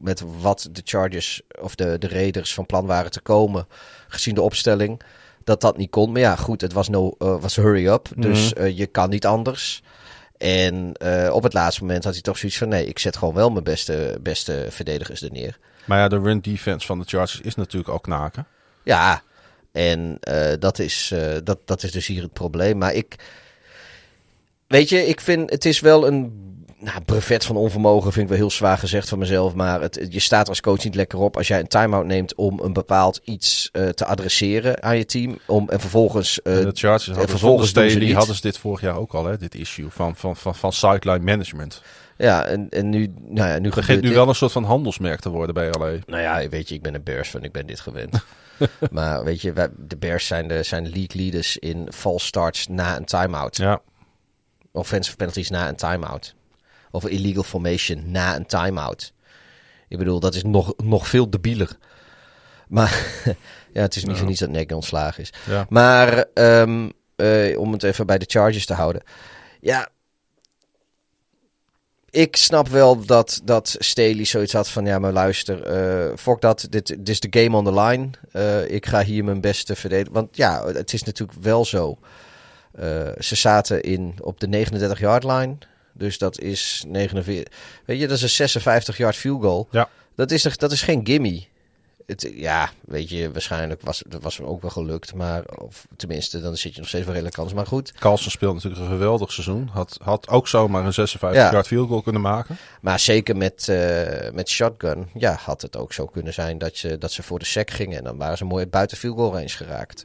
met 0.00 0.22
wat 0.40 0.68
de 0.72 0.80
Chargers 0.84 1.42
of 1.60 1.74
de, 1.74 1.98
de 1.98 2.08
Raiders 2.08 2.54
van 2.54 2.66
plan 2.66 2.86
waren 2.86 3.10
te 3.10 3.20
komen, 3.20 3.66
gezien 4.08 4.34
de 4.34 4.42
opstelling, 4.42 5.00
dat 5.44 5.60
dat 5.60 5.76
niet 5.76 5.90
kon. 5.90 6.12
Maar 6.12 6.20
ja, 6.20 6.36
goed, 6.36 6.60
het 6.60 6.72
was, 6.72 6.88
no, 6.88 7.14
was 7.18 7.56
hurry 7.56 7.86
up, 7.86 8.08
dus 8.16 8.52
eh, 8.52 8.78
je 8.78 8.86
kan 8.86 9.10
niet 9.10 9.26
anders. 9.26 9.82
En 10.38 10.94
op 11.32 11.42
het 11.42 11.52
laatste 11.52 11.80
moment 11.80 12.04
had 12.04 12.12
hij 12.12 12.22
toch 12.22 12.38
zoiets 12.38 12.58
van: 12.58 12.68
nee, 12.68 12.86
ik 12.86 12.98
zet 12.98 13.16
gewoon 13.16 13.34
wel 13.34 13.50
mijn 13.50 13.64
beste, 13.64 14.18
beste 14.20 14.66
verdedigers 14.70 15.22
er 15.22 15.32
neer. 15.32 15.58
Maar 15.84 15.98
ja, 15.98 16.08
de 16.08 16.20
run 16.20 16.40
defense 16.40 16.86
van 16.86 16.98
de 16.98 17.04
Chargers 17.06 17.40
is 17.40 17.54
natuurlijk 17.54 17.92
ook 17.92 18.02
knaken. 18.02 18.46
Ja, 18.82 19.22
en 19.74 20.16
eh, 20.20 20.52
dat, 20.58 20.78
is, 20.78 21.10
eh, 21.12 21.20
dat, 21.44 21.58
dat 21.64 21.82
is 21.82 21.92
dus 21.92 22.06
hier 22.06 22.22
het 22.22 22.32
probleem. 22.32 22.78
Maar 22.78 22.94
ik. 22.94 23.16
Weet 24.66 24.88
je, 24.88 25.06
ik 25.06 25.20
vind 25.20 25.50
het 25.50 25.64
is 25.64 25.80
wel 25.80 26.06
een. 26.06 26.42
Nou, 26.78 27.00
brevet 27.00 27.44
van 27.44 27.56
onvermogen 27.56 28.12
vind 28.12 28.24
ik 28.24 28.28
wel 28.28 28.38
heel 28.38 28.50
zwaar 28.50 28.78
gezegd 28.78 29.08
van 29.08 29.18
mezelf. 29.18 29.54
Maar 29.54 29.80
het, 29.80 30.06
je 30.10 30.20
staat 30.20 30.48
als 30.48 30.60
coach 30.60 30.84
niet 30.84 30.94
lekker 30.94 31.18
op 31.18 31.36
als 31.36 31.48
jij 31.48 31.60
een 31.60 31.66
time-out 31.66 32.04
neemt 32.04 32.34
om 32.34 32.60
een 32.60 32.72
bepaald 32.72 33.20
iets 33.24 33.68
eh, 33.72 33.88
te 33.88 34.04
adresseren 34.04 34.82
aan 34.82 34.96
je 34.96 35.04
team. 35.04 35.38
Om, 35.46 35.68
en 35.68 35.80
vervolgens. 35.80 36.42
En 36.42 36.64
de 36.64 36.70
Chargers 36.72 37.06
hadden 37.06 37.28
vervolgens 37.28 37.68
Staley 37.68 38.12
hadden 38.12 38.34
ze 38.34 38.40
dit 38.40 38.58
vorig 38.58 38.80
jaar 38.80 38.96
ook 38.96 39.14
al, 39.14 39.24
hè? 39.24 39.36
Dit 39.36 39.54
issue 39.54 39.88
van, 39.90 40.16
van, 40.16 40.36
van, 40.36 40.54
van 40.54 40.72
sideline 40.72 41.24
management. 41.24 41.82
Ja, 42.16 42.44
en, 42.44 42.68
en 42.68 42.88
nu. 42.90 43.14
Nou 43.20 43.48
ja, 43.48 43.58
nu 43.58 43.66
Het 43.66 43.74
begint 43.74 44.00
nu 44.00 44.06
dit. 44.08 44.16
wel 44.16 44.28
een 44.28 44.34
soort 44.34 44.52
van 44.52 44.64
handelsmerk 44.64 45.20
te 45.20 45.28
worden 45.28 45.54
bij 45.54 45.70
LA. 45.70 45.90
Nou 46.06 46.22
ja, 46.22 46.48
weet 46.48 46.68
je, 46.68 46.74
ik 46.74 46.82
ben 46.82 46.94
een 46.94 47.02
Bears 47.02 47.28
fan, 47.28 47.44
ik 47.44 47.52
ben 47.52 47.66
dit 47.66 47.80
gewend. 47.80 48.24
maar 48.90 49.24
weet 49.24 49.40
je, 49.40 49.52
wij, 49.52 49.68
de 49.76 49.96
Bears 49.96 50.26
zijn 50.26 50.48
de, 50.48 50.62
zijn 50.62 50.82
league 50.82 51.20
leaders 51.20 51.56
in 51.58 51.88
false 51.92 52.26
starts 52.26 52.68
na 52.68 52.96
een 52.96 53.04
time-out. 53.04 53.56
Ja, 53.56 53.80
offensive 54.72 55.16
penalties 55.16 55.50
na 55.50 55.68
een 55.68 55.76
time-out. 55.76 56.34
Of 56.90 57.06
illegal 57.06 57.42
formation 57.42 58.10
na 58.10 58.36
een 58.36 58.46
time-out. 58.46 59.12
Ik 59.88 59.98
bedoel, 59.98 60.20
dat 60.20 60.34
is 60.34 60.42
nog, 60.42 60.74
nog 60.76 61.08
veel 61.08 61.30
debieler. 61.30 61.76
Maar 62.68 63.06
ja, 63.72 63.82
het 63.82 63.96
is 63.96 64.04
niet 64.04 64.16
voor 64.16 64.26
niets 64.26 64.40
dat 64.40 64.48
Nagy 64.50 64.72
ontslagen 64.72 65.22
is. 65.22 65.32
ja. 65.46 65.66
Maar 65.68 66.24
ehm, 66.34 66.88
eh, 67.16 67.58
om 67.58 67.72
het 67.72 67.82
even 67.82 68.06
bij 68.06 68.18
de 68.18 68.24
Chargers 68.28 68.66
te 68.66 68.74
houden. 68.74 69.02
Ja, 69.60 69.88
ik 72.14 72.36
snap 72.36 72.68
wel 72.68 73.04
dat, 73.04 73.40
dat 73.44 73.76
Staley 73.78 74.24
zoiets 74.24 74.52
had 74.52 74.68
van... 74.68 74.84
Ja, 74.84 74.98
maar 74.98 75.12
luister, 75.12 75.62
eh 75.62 76.16
fuck 76.16 76.40
dat. 76.40 76.66
Dit, 76.70 76.86
dit 76.86 77.08
is 77.08 77.20
de 77.20 77.40
game 77.40 77.56
on 77.56 77.64
the 77.64 77.80
line. 77.80 78.10
Eh, 78.32 78.70
ik 78.70 78.86
ga 78.86 79.02
hier 79.04 79.24
mijn 79.24 79.40
beste 79.40 79.76
verdedigen. 79.76 80.12
Want 80.12 80.36
ja, 80.36 80.66
het 80.66 80.92
is 80.92 81.02
natuurlijk 81.02 81.38
wel 81.40 81.64
zo. 81.64 81.98
Eh, 82.72 83.08
ze 83.18 83.34
zaten 83.34 83.82
in, 83.82 84.14
op 84.20 84.40
de 84.40 84.66
39-yard 84.66 85.24
line. 85.24 85.56
Dus 85.92 86.18
dat 86.18 86.40
is 86.40 86.84
49... 86.88 87.54
Weet 87.84 88.00
je, 88.00 88.06
dat 88.06 88.22
is 88.22 88.38
een 88.38 88.60
56-yard 88.60 89.16
field 89.16 89.42
goal. 89.42 89.68
Ja. 89.70 89.88
Dat 90.14 90.30
is, 90.30 90.42
dat 90.42 90.72
is 90.72 90.82
geen 90.82 91.00
gimme. 91.06 91.44
Het, 92.06 92.30
ja, 92.34 92.70
weet 92.84 93.08
je, 93.10 93.32
waarschijnlijk 93.32 93.80
was 93.82 94.02
dat 94.08 94.22
was 94.22 94.40
ook 94.40 94.62
wel 94.62 94.70
gelukt. 94.70 95.14
Maar 95.14 95.44
of, 95.44 95.86
tenminste, 95.96 96.40
dan 96.40 96.56
zit 96.56 96.72
je 96.74 96.78
nog 96.78 96.88
steeds 96.88 97.04
wel 97.04 97.12
redelijk 97.14 97.36
kans. 97.36 97.54
Maar 97.54 97.66
goed, 97.66 97.92
Carlsen 97.92 98.30
speelt 98.30 98.54
natuurlijk 98.54 98.82
een 98.82 98.88
geweldig 98.88 99.32
seizoen. 99.32 99.68
Had, 99.72 99.98
had 100.02 100.28
ook 100.28 100.48
zomaar 100.48 100.84
een 100.84 100.92
56 100.92 101.42
Ja. 101.42 101.52
yard 101.52 101.66
field 101.66 101.88
goal 101.88 102.02
kunnen 102.02 102.22
maken. 102.22 102.56
Maar 102.80 102.98
zeker 103.00 103.36
met, 103.36 103.68
eh, 103.68 104.30
met 104.32 104.48
shotgun, 104.48 105.08
ja, 105.14 105.38
had 105.44 105.62
het 105.62 105.76
ook 105.76 105.92
zo 105.92 106.06
kunnen 106.06 106.32
zijn 106.32 106.58
dat, 106.58 106.78
je, 106.78 106.98
dat 106.98 107.12
ze 107.12 107.22
voor 107.22 107.38
de 107.38 107.44
sec 107.44 107.70
gingen. 107.70 107.98
En 107.98 108.04
dan 108.04 108.16
waren 108.16 108.36
ze 108.36 108.44
mooi 108.44 108.66
buiten 108.66 108.96
field 108.96 109.16
goal 109.16 109.32
range 109.32 109.48
geraakt. 109.48 110.04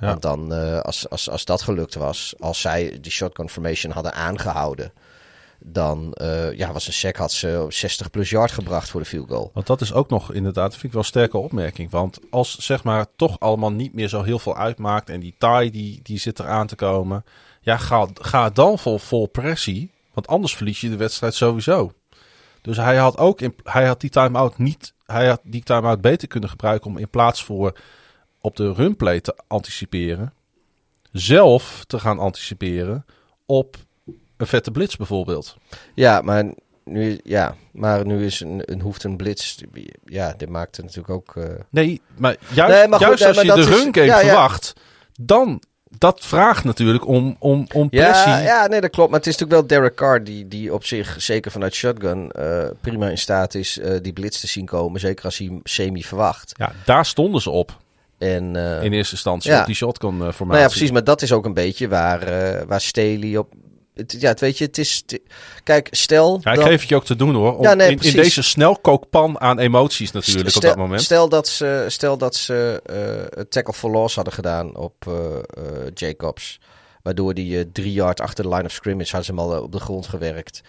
Ja. 0.00 0.06
Want 0.06 0.22
dan, 0.22 0.52
eh, 0.54 0.80
als, 0.80 1.08
als, 1.08 1.30
als 1.30 1.44
dat 1.44 1.62
gelukt 1.62 1.94
was, 1.94 2.34
als 2.38 2.60
zij 2.60 2.98
die 3.00 3.12
shotgun 3.12 3.48
formation 3.50 3.92
hadden 3.92 4.12
aangehouden, 4.12 4.92
dan 5.62 6.12
eh, 6.12 6.52
ja, 6.52 6.72
was 6.72 6.86
een 6.86 6.92
sec 6.92 7.16
had 7.16 7.32
ze 7.32 7.66
60 7.68 8.10
plus 8.10 8.30
yard 8.30 8.50
gebracht 8.50 8.90
voor 8.90 9.00
de 9.00 9.06
field 9.06 9.28
goal. 9.28 9.50
Want 9.54 9.66
dat 9.66 9.80
is 9.80 9.92
ook 9.92 10.08
nog 10.08 10.32
inderdaad, 10.32 10.72
vind 10.72 10.84
ik 10.84 10.92
wel 10.92 11.00
een 11.00 11.06
sterke 11.06 11.38
opmerking. 11.38 11.90
Want 11.90 12.18
als 12.30 12.58
zeg 12.58 12.84
maar 12.84 13.06
toch 13.16 13.40
allemaal 13.40 13.72
niet 13.72 13.94
meer 13.94 14.08
zo 14.08 14.22
heel 14.22 14.38
veel 14.38 14.56
uitmaakt 14.56 15.08
en 15.08 15.20
die 15.20 15.34
tie 15.38 15.70
die, 15.70 16.00
die 16.02 16.18
zit 16.18 16.38
eraan 16.38 16.66
te 16.66 16.76
komen. 16.76 17.24
Ja, 17.60 17.76
ga, 17.76 18.08
ga 18.14 18.50
dan 18.50 18.78
vol, 18.78 18.98
vol 18.98 19.26
pressie. 19.26 19.90
Want 20.12 20.26
anders 20.26 20.56
verlies 20.56 20.80
je 20.80 20.90
de 20.90 20.96
wedstrijd 20.96 21.34
sowieso. 21.34 21.92
Dus 22.62 22.76
hij 22.76 22.96
had 22.96 23.18
ook 23.18 23.40
hij 23.62 23.86
had 23.86 24.00
die 24.00 24.10
time-out 24.10 24.58
niet, 24.58 24.94
hij 25.06 25.28
had 25.28 25.40
die 25.44 25.62
time-out 25.62 26.00
beter 26.00 26.28
kunnen 26.28 26.48
gebruiken 26.48 26.90
om 26.90 26.98
in 26.98 27.08
plaats 27.08 27.44
voor 27.44 27.78
op 28.40 28.56
de 28.56 28.72
runplay 28.72 29.20
te 29.20 29.36
anticiperen, 29.46 30.32
zelf 31.12 31.84
te 31.86 31.98
gaan 31.98 32.18
anticiperen 32.18 33.04
op 33.46 33.76
een 34.40 34.46
vette 34.46 34.70
blitz 34.70 34.96
bijvoorbeeld. 34.96 35.56
Ja, 35.94 36.20
maar 36.20 36.44
nu, 36.84 37.20
ja, 37.24 37.54
maar 37.72 38.06
nu 38.06 38.24
is 38.24 38.40
een, 38.40 38.62
een 38.64 38.80
hoeft 38.80 39.04
een 39.04 39.16
blitz, 39.16 39.60
ja, 40.04 40.34
dit 40.36 40.48
maakt 40.48 40.76
het 40.76 40.84
natuurlijk 40.84 41.14
ook... 41.14 41.36
eh, 41.36 41.44
Nee, 41.70 42.00
maar 42.16 42.36
juist, 42.52 42.74
Nee, 42.74 42.88
maar 42.88 42.98
goed, 42.98 43.08
juist 43.08 43.20
nee, 43.20 43.28
als 43.28 43.46
maar 43.46 43.56
je 43.56 43.62
de 43.62 43.76
run 43.76 43.94
game 43.94 44.06
ja, 44.06 44.20
ja. 44.20 44.26
verwacht, 44.26 44.72
dan 45.20 45.62
dat 45.98 46.20
vraagt 46.24 46.64
natuurlijk 46.64 47.06
om, 47.06 47.36
om, 47.38 47.66
om 47.74 47.88
pressie. 47.88 48.30
Ja, 48.30 48.38
ja, 48.38 48.66
nee, 48.66 48.80
dat 48.80 48.90
klopt. 48.90 49.10
Maar 49.10 49.18
het 49.18 49.28
is 49.28 49.36
natuurlijk 49.38 49.68
wel 49.68 49.78
Derek 49.78 49.96
Carr 49.96 50.24
die, 50.24 50.48
die 50.48 50.74
op 50.74 50.84
zich, 50.84 51.14
zeker 51.18 51.50
vanuit 51.50 51.74
shotgun, 51.74 52.30
eh, 52.30 52.68
prima 52.80 53.08
in 53.08 53.18
staat 53.18 53.54
is 53.54 53.78
eh, 53.78 53.98
die 54.02 54.12
blitz 54.12 54.40
te 54.40 54.46
zien 54.46 54.66
komen. 54.66 55.00
Zeker 55.00 55.24
als 55.24 55.38
hij 55.38 55.46
hem 55.46 55.60
semi 55.64 56.04
verwacht. 56.04 56.52
Ja, 56.56 56.72
daar 56.84 57.06
stonden 57.06 57.40
ze 57.40 57.50
op 57.50 57.78
En, 58.18 58.56
in 58.82 58.92
eerste 58.92 59.14
instantie, 59.14 59.50
ja. 59.50 59.60
op 59.60 59.66
die 59.66 59.74
shotgun 59.74 60.12
eh, 60.12 60.18
formatie. 60.18 60.46
nou 60.46 60.58
ja, 60.60 60.66
precies. 60.66 60.90
Maar 60.90 61.04
dat 61.04 61.22
is 61.22 61.32
ook 61.32 61.44
een 61.44 61.54
beetje 61.54 61.88
waar, 61.88 62.22
eh, 62.22 62.62
waar 62.66 62.80
Staley 62.80 63.36
op... 63.36 63.52
Het, 64.00 64.20
ja, 64.20 64.28
het 64.28 64.40
weet 64.40 64.58
je, 64.58 64.64
het 64.64 64.78
is... 64.78 65.04
kijk, 65.64 65.88
stel... 65.90 66.40
Ja, 66.42 66.52
ik 66.52 66.60
geef 66.60 66.80
het 66.80 66.88
je 66.88 66.94
ook 66.94 67.04
te 67.04 67.16
doen 67.16 67.34
hoor. 67.34 67.56
Om, 67.56 67.62
Ja, 67.62 67.74
nee, 67.74 67.90
in, 67.90 68.12
deze 68.12 68.42
snelkookpan 68.42 69.40
aan 69.40 69.58
emoties 69.58 70.10
natuurlijk 70.10 70.56
op 70.56 70.62
dat 70.62 70.76
moment. 70.76 71.02
Stel 71.02 71.28
dat 71.28 71.48
ze, 71.48 71.84
stel 71.88 72.18
dat 72.18 72.34
ze 72.34 72.82
eh, 72.84 73.42
tackle 73.42 73.72
for 73.72 73.90
loss 73.90 74.14
hadden 74.14 74.32
gedaan 74.32 74.76
op 74.76 75.06
eh, 75.06 75.36
eh, 75.36 75.90
Jacobs. 75.94 76.60
Waardoor 77.02 77.34
die 77.34 77.72
drie 77.72 77.92
yard 77.92 78.20
achter 78.20 78.44
de 78.44 78.50
line 78.50 78.64
of 78.64 78.72
scrimmage 78.72 79.16
hadden 79.16 79.34
ze 79.34 79.40
hem 79.42 79.50
al 79.50 79.62
op 79.62 79.72
de 79.72 79.80
grond 79.80 80.06
gewerkt. 80.06 80.60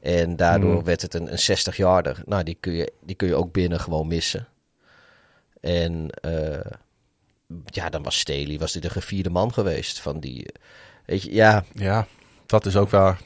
En 0.00 0.36
daardoor 0.36 0.74
Hmm. 0.74 0.84
werd 0.84 1.02
het 1.02 1.14
een, 1.14 1.32
een 1.32 1.38
60 1.38 1.76
yarder. 1.76 2.22
Nou, 2.26 2.42
die 2.42 2.56
kun, 2.60 2.72
je, 2.72 2.92
die 3.02 3.16
kun 3.16 3.28
je 3.28 3.34
ook 3.34 3.52
binnen 3.52 3.80
gewoon 3.80 4.06
missen. 4.06 4.48
En 5.60 6.10
ja, 7.64 7.88
dan 7.88 8.02
was 8.02 8.18
Staley, 8.18 8.58
was 8.58 8.72
dit 8.72 8.82
de 8.82 8.90
gevierde 8.90 9.30
man 9.30 9.52
geweest 9.52 10.00
van 10.00 10.20
die... 10.20 10.46
Weet 11.06 11.22
je, 11.22 11.34
ja, 11.34 11.64
Ja, 11.72 12.06
dat 12.48 12.66
is 12.66 12.76
ook 12.76 12.90
waar. 12.90 13.20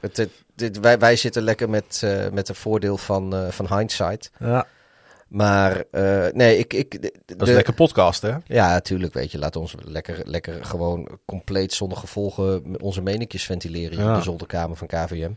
het, 0.00 0.16
het- 0.16 0.30
dit, 0.54 0.80
wij, 0.80 0.98
wij 0.98 1.16
zitten 1.16 1.42
lekker 1.42 1.70
met, 1.70 2.00
eh, 2.04 2.28
met 2.32 2.48
een 2.48 2.54
voordeel 2.54 2.96
van, 2.96 3.34
eh, 3.34 3.48
van 3.48 3.76
hindsight. 3.78 4.30
Ja, 4.38 4.66
Maar 5.28 5.84
eh, 5.90 6.26
nee, 6.32 6.58
ik... 6.58 6.72
ik 6.72 7.02
de- 7.02 7.14
dat 7.26 7.40
is 7.40 7.46
de- 7.48 7.52
lekker 7.54 7.74
podcast 7.74 8.22
hè. 8.22 8.34
Ja, 8.46 8.68
natuurlijk, 8.72 9.14
weet 9.14 9.30
je. 9.30 9.38
Laat 9.38 9.56
ons 9.56 9.74
lekker, 9.84 10.20
lekker 10.24 10.64
gewoon 10.64 11.18
compleet 11.24 11.72
zonder 11.72 11.98
gevolgen 11.98 12.80
onze 12.82 13.02
meningjes 13.02 13.44
ventileren 13.44 13.98
Ja. 13.98 14.08
in 14.08 14.14
de 14.14 14.22
zolderkamer 14.22 14.76
van 14.76 14.86
KVM. 14.86 15.30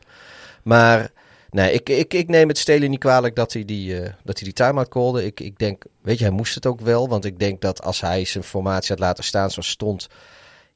Maar 0.63 1.09
nee, 1.49 1.73
ik, 1.73 1.89
ik, 1.89 2.13
ik 2.13 2.27
neem 2.27 2.47
het 2.47 2.57
Stelen 2.57 2.89
niet 2.89 2.99
kwalijk 2.99 3.35
dat 3.35 3.53
hij 3.53 3.65
die, 3.65 3.99
dat 4.01 4.35
hij 4.37 4.43
die 4.43 4.53
time-out 4.53 4.87
callde. 4.89 5.25
Ik, 5.25 5.39
ik 5.39 5.57
denk, 5.59 5.83
weet 6.01 6.17
je, 6.17 6.23
hij 6.25 6.33
moest 6.33 6.55
het 6.55 6.65
ook 6.65 6.81
wel. 6.81 7.07
Want 7.09 7.25
ik 7.25 7.39
denk 7.39 7.61
dat 7.61 7.83
als 7.83 8.01
hij 8.01 8.25
zijn 8.25 8.43
formatie 8.43 8.89
had 8.89 8.99
laten 8.99 9.23
staan 9.23 9.51
zoals 9.51 9.69
stond, 9.69 10.07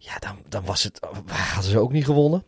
ja, 0.02 0.20
dan, 0.20 0.38
dan 0.50 0.66
was 0.66 0.84
het, 0.84 1.00
hadden 1.28 1.72
ze 1.72 1.80
ook 1.80 1.92
niet 1.92 2.06
gewonnen. 2.06 2.44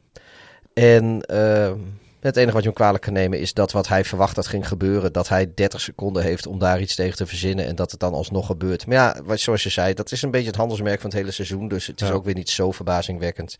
En 0.73 1.21
ehm, 1.21 1.77
het 2.19 2.35
enige 2.37 2.51
wat 2.53 2.61
je 2.61 2.67
hem 2.67 2.77
kwalijk 2.77 3.03
kan 3.03 3.13
nemen 3.13 3.39
is 3.39 3.53
dat 3.53 3.71
wat 3.71 3.87
hij 3.87 4.03
verwacht 4.05 4.35
dat 4.35 4.47
ging 4.47 4.67
gebeuren, 4.67 5.13
dat 5.13 5.27
hij 5.29 5.53
30 5.55 5.81
seconden 5.81 6.23
heeft 6.23 6.45
om 6.47 6.59
daar 6.59 6.81
iets 6.81 6.95
tegen 6.95 7.17
te 7.17 7.25
verzinnen 7.25 7.65
en 7.65 7.75
dat 7.75 7.91
het 7.91 7.99
dan 7.99 8.13
alsnog 8.13 8.45
gebeurt. 8.45 8.85
Maar 8.87 8.95
ja, 8.95 9.35
zoals 9.37 9.63
je 9.63 9.69
zei, 9.69 9.93
dat 9.93 10.11
is 10.11 10.21
een 10.21 10.31
beetje 10.31 10.47
het 10.47 10.55
handelsmerk 10.55 11.01
van 11.01 11.09
het 11.09 11.19
hele 11.19 11.31
seizoen, 11.31 11.67
dus 11.67 11.87
het 11.87 12.01
is 12.01 12.07
Ja. 12.07 12.13
ook 12.13 12.23
weer 12.25 12.33
niet 12.35 12.49
zo 12.49 12.71
verbazingwekkend. 12.71 13.57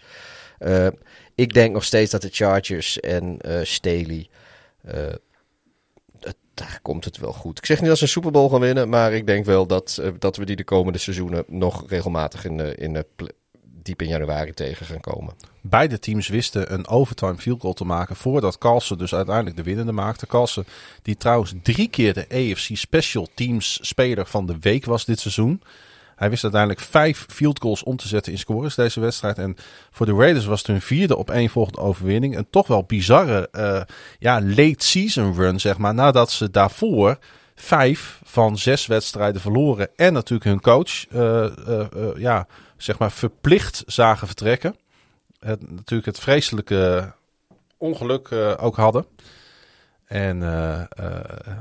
Eh, 0.57 0.88
ik 1.35 1.53
denk 1.53 1.73
nog 1.73 1.84
steeds 1.84 2.11
dat 2.11 2.22
de 2.22 2.30
Chargers 2.31 2.99
en 2.99 3.39
eh 3.39 3.59
Staley, 3.63 4.30
eh, 4.81 4.93
het- 6.19 6.35
daar 6.53 6.80
komt 6.81 7.05
het 7.05 7.18
wel 7.18 7.34
goed. 7.34 7.57
Ik 7.57 7.65
zeg 7.65 7.80
niet 7.80 7.88
dat 7.89 7.97
ze 7.97 8.03
een 8.03 8.09
Super 8.09 8.31
Bowl 8.31 8.49
gaan 8.49 8.59
winnen, 8.59 8.89
maar 8.89 9.13
ik 9.13 9.27
denk 9.27 9.45
wel 9.45 9.65
dat, 9.65 10.01
dat 10.19 10.35
we 10.35 10.45
die 10.45 10.55
de 10.55 10.63
komende 10.63 10.99
seizoenen 10.99 11.43
nog 11.47 11.84
regelmatig 11.89 12.45
in, 12.45 12.57
de, 12.57 12.76
in 12.76 12.93
de 12.93 13.05
diep 13.83 14.01
in 14.01 14.07
januari 14.07 14.53
tegen 14.53 14.85
gaan 14.85 14.99
komen. 14.99 15.33
Beide 15.61 15.99
teams 15.99 16.27
wisten 16.27 16.73
een 16.73 16.87
overtime 16.87 17.37
field 17.37 17.61
goal 17.61 17.73
te 17.73 17.85
maken 17.85 18.15
voordat 18.15 18.57
Carlsen 18.57 18.97
dus 18.97 19.13
uiteindelijk 19.13 19.55
de 19.55 19.63
winnende 19.63 19.91
maakte. 19.91 20.27
Carlsen, 20.27 20.65
die 21.01 21.17
trouwens 21.17 21.53
drie 21.63 21.89
keer 21.89 22.13
de 22.13 22.25
AFC 22.29 22.69
Special 22.73 23.27
Teams 23.33 23.79
speler 23.81 24.25
van 24.25 24.45
de 24.45 24.55
week 24.59 24.85
was 24.85 25.05
dit 25.05 25.19
seizoen. 25.19 25.61
Hij 26.21 26.29
wist 26.29 26.43
uiteindelijk 26.43 26.81
vijf 26.81 27.25
field 27.29 27.59
goals 27.59 27.83
om 27.83 27.95
te 27.95 28.07
zetten 28.07 28.31
in 28.31 28.37
scores 28.37 28.75
deze 28.75 28.99
wedstrijd. 28.99 29.37
En 29.37 29.55
voor 29.91 30.05
de 30.05 30.13
Raiders 30.13 30.45
was 30.45 30.59
het 30.59 30.67
hun 30.67 30.81
vierde 30.81 31.17
op 31.17 31.29
één 31.29 31.49
volgende 31.49 31.79
overwinning. 31.79 32.37
Een 32.37 32.47
toch 32.49 32.67
wel 32.67 32.83
bizarre 32.83 33.49
eh, 33.51 33.81
ja, 34.19 34.41
late 34.41 34.75
season 34.77 35.35
run, 35.35 35.59
zeg 35.59 35.77
maar. 35.77 35.93
Nadat 35.93 36.31
ze 36.31 36.51
daarvoor 36.51 37.17
vijf 37.55 38.21
van 38.23 38.57
zes 38.57 38.85
wedstrijden 38.85 39.41
verloren. 39.41 39.89
En 39.95 40.13
natuurlijk 40.13 40.49
hun 40.49 40.61
coach 40.61 41.07
eh, 41.07 41.45
eh, 41.45 41.85
ja, 42.17 42.47
zeg 42.81 42.97
maar 42.97 43.11
verplicht 43.11 43.83
zagen 43.85 44.27
vertrekken. 44.27 44.75
Het, 45.39 45.71
natuurlijk 45.71 46.05
het 46.05 46.19
vreselijke 46.19 47.11
ongeluk 47.77 48.27
eh, 48.27 48.53
ook 48.57 48.75
hadden. 48.75 49.05
En 50.05 50.43
eh, 50.43 50.81
eh, 50.81 51.57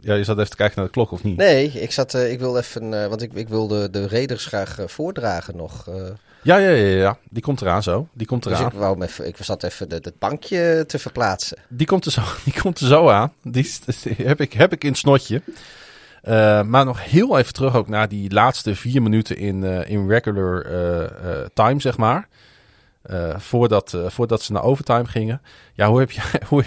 ja, 0.00 0.14
je 0.14 0.24
zat 0.24 0.38
even 0.38 0.50
te 0.50 0.56
kijken 0.56 0.76
naar 0.76 0.86
de 0.86 0.92
klok 0.92 1.10
of 1.10 1.22
niet? 1.22 1.36
Nee, 1.36 1.66
ik, 1.68 1.92
zat, 1.92 2.14
ik 2.14 2.38
wil 2.38 2.58
even, 2.58 3.08
want 3.08 3.22
ik, 3.22 3.32
ik 3.32 3.48
wilde 3.48 3.90
de 3.90 4.08
Raiders 4.08 4.46
graag 4.46 4.78
voordragen 4.86 5.56
nog. 5.56 5.88
Ja, 6.42 6.56
ja, 6.56 6.68
ja, 6.68 6.96
ja, 6.96 7.18
die 7.30 7.42
komt 7.42 7.60
eraan 7.60 7.82
zo. 7.82 8.08
Die 8.12 8.26
komt 8.26 8.42
dus 8.42 8.52
eraan. 8.52 8.66
ik, 8.66 8.78
wou 8.78 9.02
even, 9.02 9.26
ik 9.26 9.36
zat 9.40 9.62
even 9.62 9.90
het 9.90 10.18
bankje 10.18 10.84
te 10.86 10.98
verplaatsen. 10.98 11.58
Die, 11.68 11.86
komt 11.86 12.04
er 12.04 12.12
zo, 12.12 12.22
die 12.44 12.60
komt 12.60 12.80
er 12.80 12.86
zo 12.86 13.08
aan. 13.08 13.32
Die 13.42 13.70
heb, 14.16 14.40
ik, 14.40 14.52
heb 14.52 14.72
ik 14.72 14.84
in 14.84 14.90
het 14.90 14.98
snotje. 14.98 15.42
Eh, 16.24 16.62
maar 16.62 16.84
nog 16.84 17.04
heel 17.04 17.38
even 17.38 17.52
terug 17.52 17.76
ook 17.76 17.88
naar 17.88 18.08
die 18.08 18.32
laatste 18.32 18.74
vier 18.74 19.02
minuten 19.02 19.36
in, 19.36 19.64
eh, 19.64 19.90
in 19.90 20.08
regular 20.08 20.60
eh, 20.64 21.40
time, 21.54 21.80
zeg 21.80 21.96
maar. 21.96 22.28
Voordat, 23.36 23.96
voordat 24.06 24.42
ze 24.42 24.52
naar 24.52 24.62
overtime 24.62 25.04
gingen. 25.06 25.42
Ja, 25.74 25.88
hoe 25.88 25.98
heb 25.98 26.10
jij, 26.10 26.24
hoe, 26.48 26.64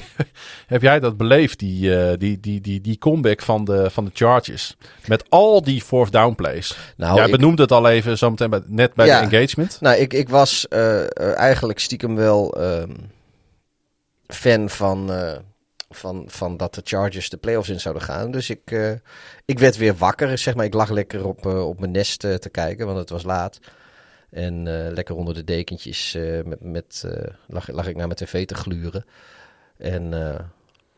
heb 0.67 0.81
jij 0.81 0.99
dat 0.99 1.17
beleefd, 1.17 1.59
die, 1.59 2.17
die, 2.17 2.39
die, 2.39 2.61
die, 2.61 2.81
die 2.81 2.97
comeback 2.97 3.41
van 3.41 3.65
de, 3.65 3.89
van 3.89 4.05
de 4.05 4.11
Chargers? 4.13 4.75
Met 5.05 5.29
al 5.29 5.61
die 5.63 5.81
fourth 5.81 6.11
down 6.11 6.35
plays. 6.35 6.77
Nou, 6.97 7.15
Jij 7.15 7.25
ik- 7.25 7.31
benoemde 7.31 7.61
het 7.61 7.71
al 7.71 7.89
even 7.89 8.17
zometeen 8.17 8.49
bij, 8.49 8.61
net 8.65 8.93
bij 8.93 9.05
Ja. 9.05 9.21
de 9.21 9.35
engagement. 9.35 9.77
Nou, 9.81 9.95
ik, 9.97 10.13
ik 10.13 10.29
was 10.29 10.67
eigenlijk 10.67 11.79
stiekem 11.79 12.15
wel 12.15 12.57
ehm, 12.61 12.91
fan 14.27 14.69
van, 14.69 15.11
van, 15.89 16.23
van 16.27 16.57
dat 16.57 16.75
de 16.75 16.81
Chargers 16.83 17.29
de 17.29 17.37
playoffs 17.37 17.69
in 17.69 17.79
zouden 17.79 18.03
gaan. 18.03 18.31
Dus 18.31 18.49
ik, 18.49 18.71
eh, 18.71 18.91
ik 19.45 19.59
werd 19.59 19.77
weer 19.77 19.95
wakker. 19.95 20.37
Zeg 20.37 20.55
maar, 20.55 20.65
ik 20.65 20.73
lag 20.73 20.89
lekker 20.89 21.25
op, 21.25 21.45
eh, 21.45 21.67
op 21.67 21.79
mijn 21.79 21.91
nest 21.91 22.23
eh, 22.23 22.33
te 22.33 22.49
kijken, 22.49 22.85
want 22.85 22.97
het 22.97 23.09
was 23.09 23.23
laat. 23.23 23.59
En 24.29 24.63
lekker 24.93 25.15
onder 25.15 25.33
de 25.33 25.43
dekentjes 25.43 26.17
met, 26.45 26.61
met, 26.61 27.03
lag, 27.47 27.67
lag 27.67 27.87
ik 27.87 27.95
naar 27.95 28.07
mijn 28.07 28.19
tv 28.19 28.45
te 28.45 28.55
gluren. 28.55 29.05
En 29.77 30.11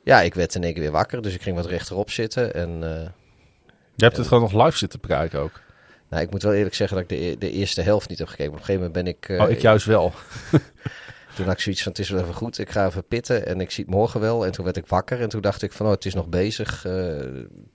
ja, 0.03 0.21
ik 0.21 0.33
werd 0.33 0.55
in 0.55 0.63
één 0.63 0.73
keer 0.73 0.81
weer 0.81 0.91
wakker, 0.91 1.21
dus 1.21 1.33
ik 1.33 1.41
ging 1.41 1.55
wat 1.55 1.65
rechterop 1.65 2.11
zitten. 2.11 2.53
En 2.53 2.79
Je 3.95 4.03
hebt 4.03 4.17
het 4.17 4.27
gewoon 4.27 4.51
nog 4.51 4.65
live 4.65 4.77
zitten 4.77 4.99
bekijken 4.99 5.39
ook. 5.39 5.61
nou, 6.09 6.23
ik 6.23 6.31
moet 6.31 6.43
wel 6.43 6.53
eerlijk 6.53 6.75
zeggen 6.75 6.97
dat 6.97 7.11
ik 7.11 7.17
de, 7.17 7.25
e- 7.25 7.37
de 7.37 7.51
eerste 7.51 7.81
helft 7.81 8.09
niet 8.09 8.17
heb 8.17 8.27
gekeken. 8.27 8.51
Op 8.51 8.59
een 8.59 8.65
gegeven 8.65 8.91
moment 8.93 9.05
ben 9.05 9.37
ik... 9.37 9.41
oh, 9.41 9.49
ik 9.49 9.61
juist 9.61 9.85
wel. 9.85 10.13
Toen 11.39 11.47
had 11.47 11.57
ik 11.57 11.63
zoiets 11.63 11.83
van, 11.83 11.91
het 11.91 12.01
is 12.01 12.09
wel 12.09 12.21
even 12.21 12.33
goed, 12.33 12.57
ik 12.59 12.69
ga 12.69 12.85
even 12.85 13.03
pitten 13.07 13.45
en 13.45 13.61
ik 13.61 13.71
zie 13.71 13.83
het 13.85 13.93
morgen 13.93 14.19
wel. 14.19 14.45
En 14.45 14.51
toen 14.51 14.65
werd 14.65 14.77
ik 14.77 14.87
wakker 14.87 15.21
en 15.21 15.29
toen 15.29 15.41
dacht 15.41 15.61
ik 15.61 15.71
van, 15.71 15.85
oh, 15.85 15.91
het 15.91 16.05
is 16.05 16.13
nog 16.13 16.27
bezig. 16.27 16.85
Eh 16.85 16.93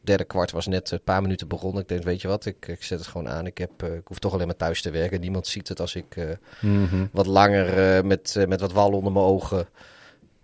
derde 0.00 0.24
kwart 0.24 0.50
was 0.50 0.66
net 0.66 0.90
een 0.90 1.02
paar 1.04 1.22
minuten 1.22 1.48
begonnen. 1.48 1.82
Ik 1.82 1.88
denk, 1.88 2.02
weet 2.02 2.20
je 2.20 2.28
wat, 2.28 2.46
ik, 2.46 2.66
ik 2.66 2.82
zet 2.82 2.98
het 2.98 3.08
gewoon 3.08 3.28
aan. 3.28 3.46
Ik, 3.46 3.58
heb, 3.58 3.82
eh, 3.82 3.94
ik 3.94 4.06
hoef 4.08 4.18
toch 4.18 4.32
alleen 4.32 4.46
maar 4.46 4.56
thuis 4.56 4.82
te 4.82 4.90
werken. 4.90 5.20
Niemand 5.20 5.46
ziet 5.46 5.68
het 5.68 5.80
als 5.80 5.94
ik 5.94 6.16
eh, 6.16 6.24
Mhm. 6.60 7.06
wat 7.12 7.26
langer 7.26 8.06
met, 8.06 8.44
met 8.48 8.60
wat 8.60 8.72
wal 8.72 8.92
onder 8.92 9.12
mijn 9.12 9.24
ogen 9.24 9.66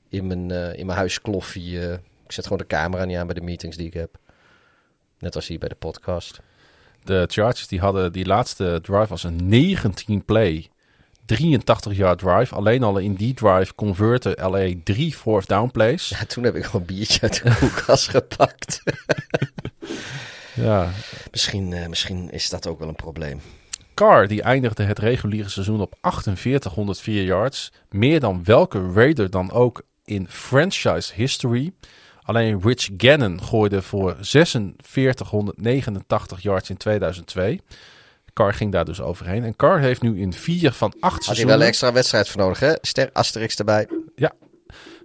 in 0.08 0.26
mijn, 0.26 0.50
in 0.76 0.86
mijn 0.86 0.98
huis 0.98 1.20
kloffie. 1.20 1.80
ik 2.26 2.32
zet 2.32 2.44
gewoon 2.44 2.58
de 2.58 2.66
camera 2.66 3.04
niet 3.04 3.16
aan 3.16 3.26
bij 3.26 3.34
de 3.34 3.40
meetings 3.40 3.76
die 3.76 3.86
ik 3.86 3.94
heb. 3.94 4.18
Net 5.18 5.34
als 5.34 5.46
hier 5.48 5.58
bij 5.58 5.68
de 5.68 5.74
podcast. 5.74 6.40
De 7.04 7.24
Chargers 7.30 7.68
die 7.68 7.80
hadden 7.80 8.12
die 8.12 8.26
laatste 8.26 8.78
drive 8.82 9.06
was 9.08 9.22
een 9.24 9.48
19 9.48 10.24
play 10.24 10.69
83 11.36 11.96
yard 11.96 12.18
drive. 12.18 12.54
Alleen 12.54 12.82
al 12.82 12.98
in 12.98 13.14
die 13.14 13.34
drive 13.34 13.74
converten 13.74 14.50
LA 14.50 14.72
drie 14.84 15.14
fourth 15.14 15.48
down 15.48 15.70
plays. 15.70 16.08
Ja, 16.08 16.24
toen 16.24 16.44
heb 16.44 16.54
ik 16.54 16.72
een 16.72 16.84
biertje 16.84 17.20
uit 17.20 17.42
de 17.42 17.56
koelkast 17.58 18.08
gepakt. 18.16 18.82
Ja. 20.54 20.90
misschien, 21.30 21.70
uh, 21.70 21.86
misschien 21.86 22.30
is 22.30 22.48
dat 22.48 22.66
ook 22.66 22.78
wel 22.78 22.88
een 22.88 22.94
probleem. 22.94 23.40
Carr 23.94 24.28
die 24.28 24.42
eindigde 24.42 24.82
het 24.82 24.98
reguliere 24.98 25.48
seizoen 25.48 25.80
op 25.80 25.94
4804 26.00 27.24
yards. 27.24 27.72
Meer 27.88 28.20
dan 28.20 28.44
welke 28.44 28.92
Raider 28.92 29.30
dan 29.30 29.50
ook 29.50 29.82
in 30.04 30.26
franchise 30.28 31.14
history. 31.14 31.72
Alleen 32.22 32.60
Rich 32.62 32.88
Gannon 32.96 33.42
gooide 33.42 33.82
voor 33.82 34.16
4689 34.20 36.42
yards 36.42 36.70
in 36.70 36.76
2002. 36.76 37.60
Carr 38.32 38.52
ging 38.52 38.72
daar 38.72 38.84
dus 38.84 39.00
overheen. 39.00 39.44
En 39.44 39.56
Carr 39.56 39.78
heeft 39.78 40.02
nu 40.02 40.20
in 40.20 40.32
vier 40.32 40.72
van 40.72 40.94
acht 41.00 41.12
Had 41.12 41.24
seizoenen... 41.24 41.36
hij 41.36 41.46
wel 41.46 41.60
een 41.60 41.66
extra 41.66 41.92
wedstrijd 41.92 42.28
voor 42.28 42.40
nodig, 42.40 42.60
hè? 42.60 42.72
Ster 42.80 43.10
Asterix 43.12 43.56
erbij. 43.56 43.88
Ja, 44.14 44.32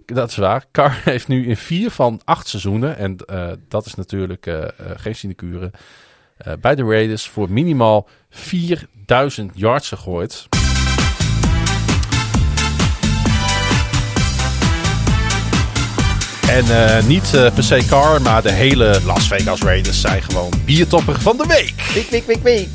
dat 0.04 0.30
is 0.30 0.36
waar. 0.36 0.64
Carr 0.72 1.00
heeft 1.04 1.28
nu 1.28 1.46
in 1.46 1.56
vier 1.56 1.90
van 1.90 2.20
acht 2.24 2.48
seizoenen... 2.48 2.96
en 2.96 3.16
uh, 3.30 3.50
dat 3.68 3.86
is 3.86 3.94
natuurlijk 3.94 4.46
uh, 4.46 4.54
uh, 4.54 4.68
geen 4.96 5.14
sinecure... 5.14 5.70
bij 6.60 6.74
de 6.74 6.82
Raiders 6.82 7.28
voor 7.28 7.50
minimaal 7.50 8.08
4000 8.30 9.52
yards 9.54 9.88
gegooid. 9.88 10.48
En 16.48 16.64
uh, 16.64 17.06
niet 17.06 17.32
uh, 17.34 17.54
per 17.54 17.62
se 17.62 17.84
Carr, 17.88 18.22
maar 18.22 18.42
de 18.42 18.52
hele 18.52 19.00
Las 19.04 19.28
Vegas 19.28 19.60
Raiders 19.60 20.00
zijn 20.00 20.22
gewoon 20.22 20.52
biertopper 20.64 21.20
van 21.20 21.36
de 21.36 21.46
week. 21.46 21.74
Week, 21.94 22.10
week, 22.10 22.26
week, 22.26 22.42
week. 22.42 22.68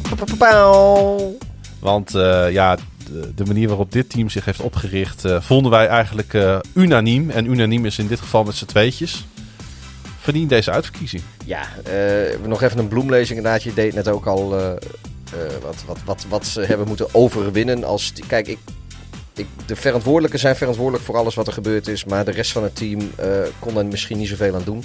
Want 1.79 2.15
uh, 2.15 2.51
ja, 2.51 2.75
de, 3.05 3.31
de, 3.35 3.45
manier 3.45 3.67
waarop 3.67 3.91
dit 3.91 4.09
team 4.09 4.29
zich 4.29 4.45
heeft 4.45 4.59
opgericht, 4.59 5.23
vonden 5.39 5.71
wij 5.71 5.87
eigenlijk 5.87 6.37
unaniem. 6.73 7.29
En 7.29 7.51
unaniem 7.51 7.85
is 7.85 7.97
in 7.97 8.07
dit 8.07 8.19
geval 8.19 8.43
met 8.43 8.55
z'n 8.55 8.65
tweetjes. 8.65 9.25
Verdient 10.19 10.49
deze 10.49 10.71
uitverkiezing. 10.71 11.23
Ja, 11.45 11.67
nog 12.45 12.61
even 12.61 12.79
een 12.79 12.87
bloemlezing 12.87 13.37
inderdaad. 13.37 13.63
Je 13.63 13.73
deed 13.73 13.93
net 13.93 14.07
ook 14.07 14.25
al 14.25 14.49
wat, 15.61 15.83
wat, 15.85 15.97
wat, 16.05 16.25
wat 16.29 16.45
ze 16.45 16.61
hebben 16.61 16.87
moeten 16.87 17.07
overwinnen. 17.11 17.83
Als, 17.83 18.13
kijk, 18.27 18.47
ik 18.47 18.59
ik, 19.33 19.47
de 19.65 19.75
verantwoordelijken 19.75 20.39
zijn 20.39 20.55
verantwoordelijk 20.55 21.03
voor 21.03 21.17
alles 21.17 21.35
wat 21.35 21.47
er 21.47 21.53
gebeurd 21.53 21.87
is. 21.87 22.05
Maar 22.05 22.25
de 22.25 22.31
rest 22.31 22.51
van 22.51 22.63
het 22.63 22.75
team 22.75 22.99
uh, 22.99 23.45
kon 23.59 23.77
er 23.77 23.85
misschien 23.85 24.17
niet 24.17 24.27
zoveel 24.27 24.55
aan 24.55 24.63
doen. 24.63 24.83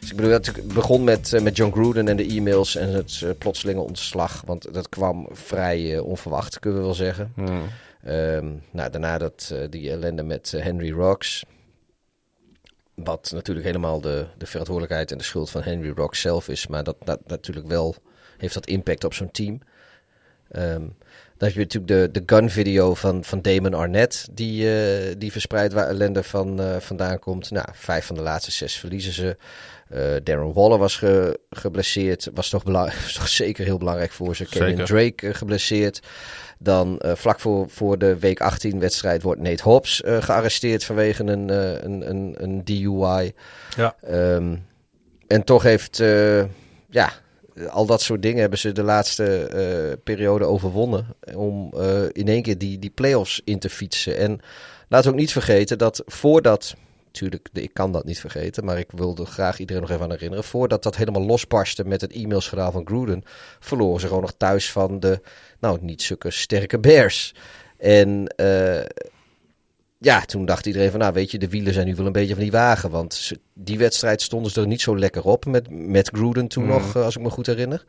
Dus 0.00 0.10
ik 0.10 0.16
bedoel, 0.16 0.32
het 0.32 0.74
begon 0.74 1.04
met, 1.04 1.32
uh, 1.32 1.40
met 1.40 1.56
John 1.56 1.72
Gruden 1.72 2.08
en 2.08 2.16
de 2.16 2.26
e-mails 2.26 2.76
en 2.76 2.88
het 2.88 3.20
uh, 3.24 3.30
plotselinge 3.38 3.80
ontslag. 3.80 4.42
Want 4.46 4.74
dat 4.74 4.88
kwam 4.88 5.28
vrij 5.32 5.98
onverwacht, 5.98 6.58
kunnen 6.58 6.78
we 6.78 6.84
wel 6.84 6.94
zeggen. 6.94 7.32
Hmm. 7.34 7.62
Um, 8.06 8.62
nou, 8.70 8.90
daarna 8.90 9.18
dat, 9.18 9.54
die 9.70 9.90
ellende 9.90 10.22
met 10.22 10.50
Henry 10.56 10.92
Rocks. 10.92 11.44
Wat 12.94 13.30
natuurlijk 13.34 13.66
helemaal 13.66 14.00
de, 14.00 14.26
de 14.38 14.46
verantwoordelijkheid 14.46 15.12
en 15.12 15.18
de 15.18 15.24
schuld 15.24 15.50
van 15.50 15.62
Henry 15.62 15.92
Rocks 15.96 16.20
zelf 16.20 16.48
is. 16.48 16.66
Maar 16.66 16.84
dat, 16.84 16.96
dat 17.04 17.20
natuurlijk 17.26 17.66
wel 17.66 17.94
heeft 18.38 18.54
dat 18.54 18.66
impact 18.66 19.04
op 19.04 19.14
zo'n 19.14 19.30
team. 19.30 19.60
Um, 20.56 20.96
dan 21.40 21.48
heb 21.48 21.58
je 21.58 21.78
natuurlijk 21.78 22.12
de, 22.12 22.20
de 22.20 22.34
gun-video 22.34 22.94
van, 22.94 23.24
van 23.24 23.42
Damon 23.42 23.74
Arnett, 23.74 24.28
die, 24.32 24.64
uh, 24.64 25.14
die 25.18 25.32
verspreid 25.32 25.72
waar 25.72 25.86
ellende 25.86 26.22
van, 26.22 26.60
uh, 26.60 26.76
vandaan 26.78 27.18
komt. 27.18 27.50
Nou, 27.50 27.66
vijf 27.72 28.06
van 28.06 28.16
de 28.16 28.22
laatste 28.22 28.50
zes 28.50 28.76
verliezen 28.76 29.12
ze. 29.12 29.36
Uh, 29.92 30.00
Darren 30.22 30.52
Waller 30.52 30.78
was 30.78 30.96
ge, 30.96 31.40
geblesseerd, 31.50 32.30
was 32.34 32.48
toch, 32.48 32.62
was 33.04 33.12
toch 33.12 33.28
zeker 33.28 33.64
heel 33.64 33.78
belangrijk 33.78 34.10
voor 34.10 34.36
ze. 34.36 34.44
Kevin 34.44 34.84
Drake 34.84 35.34
geblesseerd. 35.34 36.00
Dan 36.58 37.02
vlak 37.02 37.40
voor, 37.40 37.70
voor 37.70 37.98
de 37.98 38.18
week 38.18 38.40
18 38.40 38.80
wedstrijd 38.80 39.22
wordt 39.22 39.40
Nate 39.40 39.62
Hobbs 39.62 40.02
gearresteerd 40.04 40.84
vanwege 40.84 41.22
een, 41.24 41.48
een, 41.48 42.10
een, 42.10 42.34
een 42.38 42.64
DUI. 42.64 43.32
Ja. 43.76 43.94
Um, 44.10 44.66
en 45.26 45.44
toch 45.44 45.62
heeft, 45.62 45.96
ja, 46.90 47.12
al 47.68 47.86
dat 47.86 48.02
soort 48.02 48.22
dingen 48.22 48.40
hebben 48.40 48.58
ze 48.58 48.72
de 48.72 48.82
laatste 48.82 49.50
uh, 49.54 49.96
periode 50.04 50.44
overwonnen. 50.44 51.06
Om 51.34 51.72
uh, 51.74 52.02
in 52.12 52.28
één 52.28 52.42
keer 52.42 52.58
die, 52.58 52.78
die 52.78 52.90
play-offs 52.90 53.40
in 53.44 53.58
te 53.58 53.70
fietsen. 53.70 54.16
En 54.16 54.40
laten 54.88 55.06
we 55.06 55.12
ook 55.14 55.20
niet 55.20 55.32
vergeten 55.32 55.78
dat 55.78 56.02
voordat. 56.06 56.74
Natuurlijk, 57.04 57.48
ik 57.52 57.74
kan 57.74 57.92
dat 57.92 58.04
niet 58.04 58.20
vergeten, 58.20 58.64
maar 58.64 58.78
ik 58.78 58.90
wilde 58.90 59.24
graag 59.26 59.58
iedereen 59.58 59.82
nog 59.82 59.90
even 59.90 60.02
aan 60.02 60.10
herinneren. 60.10 60.44
Voordat 60.44 60.82
dat 60.82 60.96
helemaal 60.96 61.22
losbarstte 61.22 61.84
met 61.84 62.00
het 62.00 62.12
e-mailsgeraal 62.12 62.72
van 62.72 62.86
Gruden, 62.86 63.22
verloren 63.60 64.00
ze 64.00 64.06
gewoon 64.06 64.22
nog 64.22 64.34
thuis 64.36 64.72
van 64.72 65.00
de, 65.00 65.20
nou, 65.60 65.78
niet 65.80 66.02
zulke 66.02 66.30
sterke 66.30 66.78
Bears. 66.78 67.34
En 67.76 68.34
ja, 70.02 70.20
toen 70.20 70.44
dacht 70.44 70.66
iedereen 70.66 70.90
van, 70.90 71.00
nou 71.00 71.12
weet 71.12 71.30
je, 71.30 71.38
de 71.38 71.48
wielen 71.48 71.72
zijn 71.72 71.86
nu 71.86 71.94
wel 71.94 72.06
een 72.06 72.12
beetje 72.12 72.34
van 72.34 72.42
die 72.42 72.52
wagen. 72.52 72.90
Want 72.90 73.32
die 73.54 73.78
wedstrijd 73.78 74.22
stonden 74.22 74.52
ze 74.52 74.60
er 74.60 74.66
niet 74.66 74.80
zo 74.80 74.98
lekker 74.98 75.24
op 75.24 75.46
met, 75.46 75.70
met 75.70 76.10
Gruden 76.12 76.48
toen 76.48 76.62
mm. 76.62 76.68
nog, 76.68 76.96
als 76.96 77.16
ik 77.16 77.22
me 77.22 77.30
goed 77.30 77.46
herinner. 77.46 77.84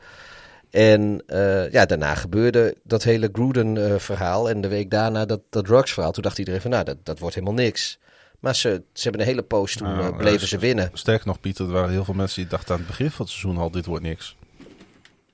En 0.69 1.23
uh, 1.27 1.71
ja, 1.71 1.85
daarna 1.85 2.15
gebeurde 2.15 2.75
dat 2.83 3.03
hele 3.03 3.29
Gruden-verhaal. 3.31 4.49
en 4.49 4.61
de 4.61 4.67
week 4.67 4.89
daarna 4.89 5.25
dat, 5.25 5.41
dat 5.49 5.65
Drugs-verhaal. 5.65 6.11
Toen 6.11 6.23
dacht 6.23 6.39
iedereen 6.39 6.61
van, 6.61 6.71
nou, 6.71 6.83
dat, 6.83 6.97
dat 7.03 7.19
wordt 7.19 7.35
helemaal 7.35 7.55
niks. 7.55 7.99
Maar 8.39 8.55
ze, 8.55 8.83
ze 8.93 9.03
hebben 9.03 9.21
een 9.21 9.27
hele 9.27 9.41
poos 9.41 9.75
toen 9.75 9.99
uh, 9.99 10.17
bleven 10.17 10.47
ze 10.47 10.57
winnen. 10.57 10.89
Sterker 10.93 11.27
nog, 11.27 11.39
Pieter, 11.39 11.65
er 11.65 11.71
waren 11.71 11.89
heel 11.89 12.05
veel 12.05 12.13
mensen 12.13 12.41
die 12.41 12.49
dachten 12.49 12.73
aan 12.73 12.79
het 12.79 12.87
begin 12.87 13.11
van 13.11 13.25
het 13.25 13.33
seizoen 13.33 13.61
al, 13.61 13.71
dit 13.71 13.85
wordt 13.85 14.03
niks. 14.03 14.35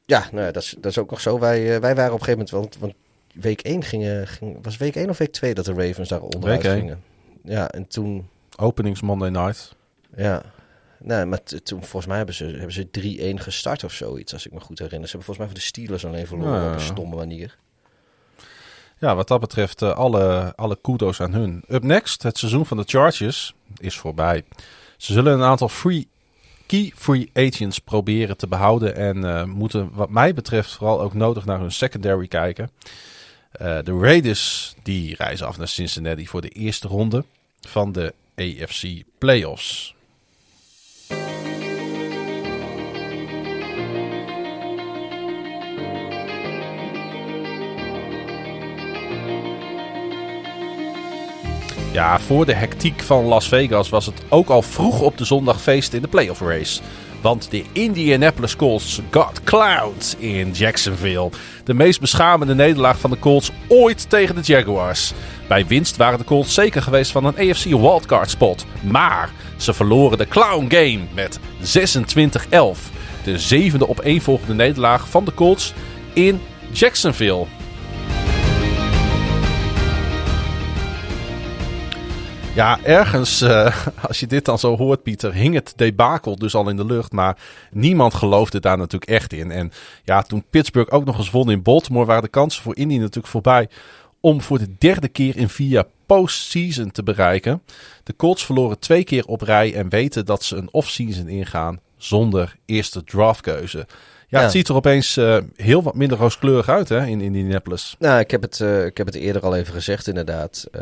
Ja, 0.05 0.29
nou, 0.31 0.51
dat, 0.51 0.63
is, 0.63 0.75
dat 0.79 0.91
is 0.91 0.97
ook 0.97 1.09
nog 1.09 1.21
zo. 1.21 1.39
Wij, 1.39 1.81
wij 1.81 1.95
waren 1.95 2.13
op 2.13 2.19
een 2.19 2.25
gegeven 2.25 2.47
moment, 2.49 2.49
want, 2.49 2.77
want 2.77 2.93
week 3.39 3.61
1 3.61 3.83
gingen, 3.83 4.27
ging, 4.27 4.57
was 4.61 4.77
week 4.77 4.95
1 4.95 5.09
of 5.09 5.17
week 5.17 5.31
2 5.31 5.53
dat 5.53 5.65
de 5.65 5.73
Ravens 5.73 6.09
daar 6.09 6.21
onderuit 6.21 6.61
gingen? 6.61 7.03
Ja, 7.43 7.69
en 7.69 7.87
toen... 7.87 8.29
Openings 8.55 9.01
Monday 9.01 9.29
night. 9.29 9.75
Ja. 10.15 10.41
Nee, 10.99 11.25
maar 11.25 11.43
toen 11.43 11.79
volgens 11.79 12.05
mij 12.05 12.17
hebben 12.17 12.35
ze, 12.35 12.45
hebben 12.45 12.71
ze 12.71 12.87
3-1 13.37 13.41
gestart 13.41 13.83
of 13.83 13.93
zoiets, 13.93 14.33
als 14.33 14.45
ik 14.45 14.53
me 14.53 14.59
goed 14.59 14.79
herinner. 14.79 15.09
Ze 15.09 15.17
hebben 15.17 15.35
volgens 15.35 15.37
mij 15.37 15.47
van 15.47 15.55
de 15.55 15.61
Steelers 15.61 16.05
alleen 16.05 16.27
verloren 16.27 16.61
ja. 16.61 16.67
op 16.67 16.73
een 16.73 16.79
stomme 16.79 17.15
manier. 17.15 17.57
Ja, 18.99 19.15
wat 19.15 19.27
dat 19.27 19.39
betreft 19.39 19.81
uh, 19.81 19.95
alle, 19.95 20.53
alle 20.55 20.77
kudos 20.81 21.21
aan 21.21 21.33
hun. 21.33 21.63
Up 21.67 21.83
next, 21.83 22.23
het 22.23 22.37
seizoen 22.37 22.65
van 22.65 22.77
de 22.77 22.83
Chargers 22.85 23.53
is 23.77 23.97
voorbij. 23.97 24.43
Ze 24.97 25.13
zullen 25.13 25.33
een 25.33 25.43
aantal 25.43 25.69
free, 25.69 26.07
key 26.65 26.91
free 26.95 27.29
agents 27.33 27.79
proberen 27.79 28.37
te 28.37 28.47
behouden 28.47 28.95
en 28.95 29.17
uh, 29.17 29.43
moeten 29.43 29.89
wat 29.93 30.09
mij 30.09 30.33
betreft 30.33 30.71
vooral 30.71 31.01
ook 31.01 31.13
nodig 31.13 31.45
naar 31.45 31.59
hun 31.59 31.71
secondary 31.71 32.27
kijken. 32.27 32.69
Uh, 33.61 33.77
de 33.83 33.97
Raiders 33.99 34.75
die 34.83 35.15
reizen 35.15 35.47
af 35.47 35.57
naar 35.57 35.67
Cincinnati 35.67 36.27
voor 36.27 36.41
de 36.41 36.49
eerste 36.49 36.87
ronde 36.87 37.23
van 37.61 37.91
de 37.91 38.13
AFC 38.35 38.87
Playoffs. 39.17 39.95
Ja, 51.91 52.19
voor 52.19 52.45
de 52.45 52.53
hectiek 52.53 53.01
van 53.01 53.25
Las 53.25 53.47
Vegas 53.47 53.89
was 53.89 54.05
het 54.05 54.21
ook 54.29 54.49
al 54.49 54.61
vroeg 54.61 55.01
op 55.01 55.17
de 55.17 55.25
zondag 55.25 55.61
feest 55.61 55.93
in 55.93 56.01
de 56.01 56.07
playoff 56.07 56.41
race. 56.41 56.81
Want 57.21 57.51
de 57.51 57.63
Indianapolis 57.71 58.55
Colts 58.55 59.01
got 59.09 59.43
clowned 59.43 60.15
in 60.19 60.51
Jacksonville. 60.51 61.29
De 61.63 61.73
meest 61.73 61.99
beschamende 61.99 62.55
nederlaag 62.55 62.99
van 62.99 63.09
de 63.09 63.19
Colts 63.19 63.51
ooit 63.67 64.09
tegen 64.09 64.35
de 64.35 64.41
Jaguars. 64.41 65.13
Bij 65.47 65.65
winst 65.65 65.97
waren 65.97 66.17
de 66.17 66.25
Colts 66.25 66.53
zeker 66.53 66.81
geweest 66.81 67.11
van 67.11 67.25
een 67.25 67.49
AFC 67.49 67.63
wildcard 67.63 68.29
spot. 68.29 68.65
Maar 68.81 69.31
ze 69.57 69.73
verloren 69.73 70.17
de 70.17 70.27
clown 70.27 70.65
game 70.69 70.99
met 71.13 71.39
26-11. 71.39 71.41
De 73.23 73.37
zevende 73.37 73.89
opeenvolgende 73.89 74.53
nederlaag 74.53 75.09
van 75.09 75.25
de 75.25 75.33
Colts 75.33 75.73
in 76.13 76.41
Jacksonville. 76.71 77.45
Ja, 82.57 82.79
ergens, 82.83 83.41
uh, 83.41 83.75
als 84.07 84.19
je 84.19 84.27
dit 84.27 84.45
dan 84.45 84.59
zo 84.59 84.77
hoort, 84.77 85.03
Pieter, 85.03 85.33
hing 85.33 85.53
het 85.53 85.73
debakel 85.75 86.35
dus 86.35 86.55
al 86.55 86.69
in 86.69 86.75
de 86.75 86.85
lucht. 86.85 87.11
Maar 87.11 87.37
niemand 87.71 88.13
geloofde 88.13 88.59
daar 88.59 88.77
natuurlijk 88.77 89.11
echt 89.11 89.33
in. 89.33 89.51
En 89.51 89.71
ja, 90.03 90.21
toen 90.21 90.43
Pittsburgh 90.49 90.93
ook 90.93 91.05
nog 91.05 91.17
eens 91.17 91.31
won 91.31 91.51
in 91.51 91.61
Baltimore, 91.61 92.05
waren 92.05 92.23
de 92.23 92.29
kansen 92.29 92.63
voor 92.63 92.75
Indy 92.75 92.97
natuurlijk 92.97 93.27
voorbij. 93.27 93.69
Om 94.19 94.41
voor 94.41 94.57
de 94.57 94.75
derde 94.77 95.07
keer 95.07 95.37
in 95.37 95.49
vier 95.49 95.67
jaar 95.67 95.85
postseason 96.05 96.91
te 96.91 97.03
bereiken. 97.03 97.61
De 98.03 98.15
Colts 98.15 98.45
verloren 98.45 98.79
twee 98.79 99.03
keer 99.03 99.25
op 99.25 99.41
rij 99.41 99.73
en 99.73 99.89
weten 99.89 100.25
dat 100.25 100.43
ze 100.43 100.55
een 100.55 100.69
offseason 100.71 101.27
ingaan 101.27 101.79
zonder 101.97 102.55
eerste 102.65 103.03
draftkeuze. 103.03 103.77
Ja, 103.77 103.85
ja, 104.27 104.41
het 104.41 104.51
ziet 104.51 104.67
er 104.67 104.75
opeens 104.75 105.17
uh, 105.17 105.37
heel 105.55 105.83
wat 105.83 105.95
minder 105.95 106.17
rooskleurig 106.17 106.69
uit 106.69 106.89
hè, 106.89 107.05
in 107.05 107.21
Indianapolis. 107.21 107.95
Nou, 107.99 108.19
ik 108.19 108.31
heb, 108.31 108.41
het, 108.41 108.59
uh, 108.59 108.85
ik 108.85 108.97
heb 108.97 109.05
het 109.05 109.15
eerder 109.15 109.41
al 109.41 109.55
even 109.55 109.73
gezegd 109.73 110.07
inderdaad. 110.07 110.67
Uh, 110.75 110.81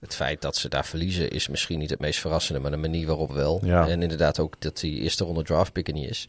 het 0.00 0.14
feit 0.14 0.42
dat 0.42 0.56
ze 0.56 0.68
daar 0.68 0.84
verliezen 0.84 1.30
is 1.30 1.48
misschien 1.48 1.78
niet 1.78 1.90
het 1.90 2.00
meest 2.00 2.20
verrassende, 2.20 2.60
maar 2.60 2.70
de 2.70 2.76
manier 2.76 3.06
waarop 3.06 3.32
wel. 3.32 3.60
Ja. 3.64 3.88
En 3.88 4.02
inderdaad 4.02 4.38
ook 4.38 4.60
dat 4.60 4.80
die 4.80 5.00
eerste 5.00 5.24
ronde 5.24 5.42
draft 5.42 5.72
pick 5.72 5.92
niet 5.92 6.10
is. 6.10 6.28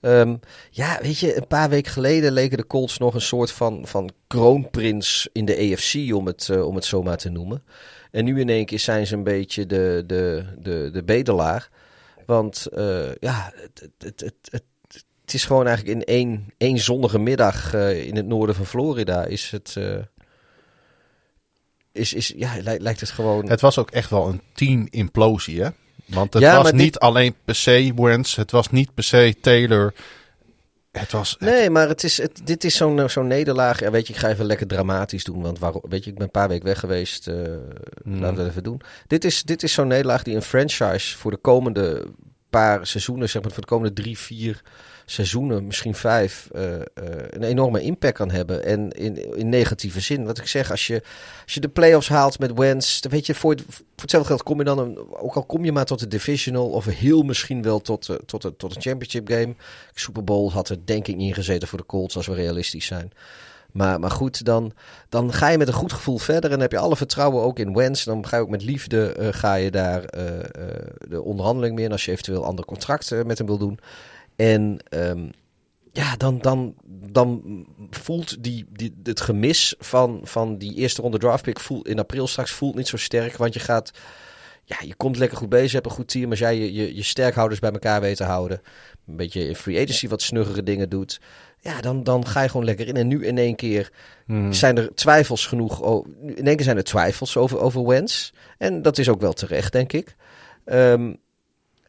Ehm, 0.00 0.36
ja, 0.70 0.98
weet 1.02 1.18
je, 1.18 1.36
een 1.36 1.46
paar 1.46 1.68
weken 1.68 1.92
geleden 1.92 2.32
leken 2.32 2.56
de 2.56 2.66
Colts 2.66 2.98
nog 2.98 3.14
een 3.14 3.20
soort 3.20 3.50
van, 3.50 3.86
van 3.86 4.10
kroonprins 4.26 5.28
in 5.32 5.44
de 5.44 5.56
AFC, 5.56 6.14
om 6.14 6.26
het, 6.26 6.48
uh, 6.50 6.66
om 6.66 6.74
het 6.74 6.84
zo 6.84 7.02
maar 7.02 7.16
te 7.16 7.28
noemen. 7.28 7.64
En 8.10 8.24
nu 8.24 8.40
in 8.40 8.48
één 8.48 8.64
keer 8.64 8.78
zijn 8.78 9.06
ze 9.06 9.14
een 9.14 9.24
beetje 9.24 9.66
de, 9.66 10.04
de, 10.06 10.44
de, 10.58 10.90
de 10.92 11.04
bedelaar. 11.04 11.68
Want 12.26 12.66
uh, 12.72 13.14
ja, 13.20 13.52
het, 13.54 13.90
het, 13.98 14.20
het, 14.20 14.34
het, 14.50 14.64
het 15.20 15.34
is 15.34 15.44
gewoon 15.44 15.66
eigenlijk 15.66 15.98
in 15.98 16.04
één, 16.04 16.46
één 16.56 16.78
zonnige 16.78 17.18
middag 17.18 17.74
uh, 17.74 18.06
in 18.06 18.16
het 18.16 18.26
noorden 18.26 18.54
van 18.54 18.66
Florida 18.66 19.24
is 19.24 19.50
het... 19.50 19.76
is, 21.94 22.12
is, 22.12 22.32
ja, 22.36 22.52
lijkt 22.62 23.00
het 23.00 23.10
gewoon... 23.10 23.48
Het 23.48 23.60
was 23.60 23.78
ook 23.78 23.90
echt 23.90 24.10
wel 24.10 24.28
een 24.28 24.40
team-implosie, 24.52 25.62
hè? 25.62 25.68
Want 26.04 26.32
het 26.32 26.42
ja, 26.42 26.62
was 26.62 26.72
niet 26.72 26.98
alleen 26.98 27.34
per 27.44 27.54
se 27.54 27.92
Wentz, 27.96 28.36
het 28.36 28.50
was 28.50 28.70
niet 28.70 28.94
per 28.94 29.04
se 29.04 29.34
Taylor. 29.40 29.94
Het 30.92 31.12
was, 31.12 31.30
het... 31.30 31.40
Nee, 31.40 31.70
maar 31.70 31.88
het 31.88 32.04
is, 32.04 32.16
het, 32.16 32.40
dit 32.44 32.64
is 32.64 32.76
zo'n 32.76 33.08
zo'n 33.08 33.26
nederlaag. 33.26 33.80
Ja, 33.80 33.90
weet 33.90 34.06
je, 34.06 34.12
ik 34.12 34.18
ga 34.18 34.28
even 34.28 34.44
lekker 34.44 34.66
dramatisch 34.66 35.24
doen. 35.24 35.42
Want 35.42 35.58
waarom, 35.58 35.82
weet 35.88 36.04
je, 36.04 36.10
ik 36.10 36.16
ben 36.16 36.24
een 36.24 36.30
paar 36.30 36.48
weken 36.48 36.66
weg 36.66 36.78
geweest. 36.78 37.28
Uh, 37.28 37.34
mm. 38.02 38.20
Laten 38.20 38.36
we 38.36 38.42
het 38.42 38.50
even 38.50 38.62
doen. 38.62 38.80
Dit 39.06 39.24
is, 39.24 39.42
dit 39.42 39.62
is 39.62 39.72
zo'n 39.72 39.86
nederlaag 39.86 40.22
die 40.22 40.34
een 40.34 40.42
franchise 40.42 41.16
voor 41.16 41.30
de 41.30 41.36
komende 41.36 42.06
paar 42.50 42.86
seizoenen, 42.86 43.28
zeg 43.28 43.42
maar, 43.42 43.50
voor 43.50 43.62
de 43.62 43.68
komende 43.68 44.02
drie, 44.02 44.18
vier 44.18 44.62
seizoenen, 45.04 45.66
misschien 45.66 45.94
vijf, 45.94 46.48
uh, 46.54 46.62
een 47.30 47.42
enorme 47.42 47.82
impact 47.82 48.14
kan 48.14 48.30
hebben. 48.30 48.64
En 48.64 48.90
in, 48.90 49.36
in 49.36 49.48
negatieve 49.48 50.00
zin. 50.00 50.24
Wat 50.24 50.38
ik 50.38 50.46
zeg, 50.46 50.70
als 50.70 50.86
je, 50.86 51.02
als 51.42 51.54
je 51.54 51.60
de 51.60 51.68
playoffs 51.68 52.08
haalt 52.08 52.38
met 52.38 52.52
Wens, 52.52 53.00
dan 53.00 53.10
weet 53.10 53.26
je, 53.26 53.34
voor, 53.34 53.56
hetzelfde 53.96 54.28
geld 54.28 54.42
kom 54.42 54.58
je 54.58 54.64
dan, 54.64 54.78
een, 54.78 54.98
ook 55.12 55.34
al 55.34 55.44
kom 55.44 55.64
je 55.64 55.72
maar 55.72 55.84
tot 55.84 55.98
de 55.98 56.08
divisional, 56.08 56.68
of 56.68 56.84
heel 56.84 57.22
misschien 57.22 57.62
wel 57.62 57.80
tot, 57.80 58.08
uh, 58.08 58.16
tot, 58.26 58.40
tot, 58.40 58.58
tot 58.58 58.76
een 58.76 58.82
championship 58.82 59.28
game. 59.28 59.54
Super 59.94 60.24
Bowl 60.24 60.50
had 60.50 60.68
er 60.68 60.78
denk 60.84 61.06
ik 61.06 61.16
niet 61.16 61.34
gezeten 61.34 61.68
voor 61.68 61.78
de 61.78 61.86
Colts, 61.86 62.16
als 62.16 62.26
we 62.26 62.34
realistisch 62.34 62.86
zijn. 62.86 63.12
Maar, 63.72 64.00
maar 64.00 64.10
goed, 64.10 64.44
dan, 64.44 64.72
dan 65.08 65.32
ga 65.32 65.48
je 65.48 65.58
met 65.58 65.68
een 65.68 65.74
goed 65.74 65.92
gevoel 65.92 66.18
verder 66.18 66.52
en 66.52 66.60
heb 66.60 66.72
je 66.72 66.78
alle 66.78 66.96
vertrouwen 66.96 67.42
ook 67.42 67.58
in 67.58 67.74
Wens. 67.74 68.04
Dan 68.04 68.26
ga 68.26 68.36
je 68.36 68.42
ook 68.42 68.48
met 68.48 68.62
liefde 68.62 69.30
ga 69.30 69.54
je 69.54 69.70
daar 69.70 70.00
de 71.08 71.22
onderhandeling 71.22 71.74
mee 71.74 71.84
in 71.84 71.92
als 71.92 72.04
je 72.04 72.10
eventueel 72.10 72.44
ander 72.44 72.64
contract 72.64 73.24
met 73.24 73.38
hem 73.38 73.46
wil 73.46 73.58
doen. 73.58 73.78
En 74.36 74.78
um, 74.90 75.30
ja, 75.92 76.16
dan, 76.16 76.38
dan, 76.38 76.74
dan 77.10 77.42
voelt 77.90 78.42
die, 78.42 78.66
die, 78.72 78.94
het 79.02 79.20
gemis 79.20 79.74
van, 79.78 80.20
van 80.22 80.58
die 80.58 80.74
eerste 80.74 81.02
ronde 81.02 81.18
draftpick 81.18 81.60
voelt, 81.60 81.88
in 81.88 81.98
april 81.98 82.26
straks 82.26 82.50
voelt 82.50 82.74
niet 82.74 82.88
zo 82.88 82.96
sterk. 82.96 83.36
Want 83.36 83.54
je 83.54 83.60
gaat, 83.60 83.90
ja, 84.64 84.76
je 84.80 84.94
komt 84.94 85.16
lekker 85.16 85.38
goed 85.38 85.48
bezig, 85.48 85.72
hebt 85.72 85.86
een 85.86 85.92
goed 85.92 86.08
team. 86.08 86.30
Als 86.30 86.38
jij 86.38 86.58
je, 86.58 86.72
je, 86.72 86.94
je 86.94 87.02
sterkhouders 87.02 87.60
bij 87.60 87.70
elkaar 87.70 88.00
weet 88.00 88.16
te 88.16 88.24
houden, 88.24 88.60
een 89.06 89.16
beetje 89.16 89.48
in 89.48 89.56
free 89.56 89.82
agency 89.82 90.08
wat 90.08 90.22
snuggere 90.22 90.62
dingen 90.62 90.88
doet. 90.88 91.20
Ja, 91.60 91.80
dan, 91.80 92.02
dan 92.02 92.26
ga 92.26 92.42
je 92.42 92.48
gewoon 92.48 92.66
lekker 92.66 92.88
in. 92.88 92.96
En 92.96 93.08
nu 93.08 93.26
in 93.26 93.38
één 93.38 93.56
keer 93.56 93.92
hmm. 94.26 94.52
zijn 94.52 94.76
er 94.76 94.94
twijfels 94.94 95.46
genoeg. 95.46 95.80
Oh, 95.80 96.06
in 96.22 96.46
één 96.46 96.56
keer 96.56 96.64
zijn 96.64 96.76
er 96.76 96.84
twijfels 96.84 97.36
over, 97.36 97.58
over 97.58 97.86
Wens. 97.86 98.32
En 98.58 98.82
dat 98.82 98.98
is 98.98 99.08
ook 99.08 99.20
wel 99.20 99.32
terecht, 99.32 99.72
denk 99.72 99.92
ik. 99.92 100.14
Um, 100.64 101.16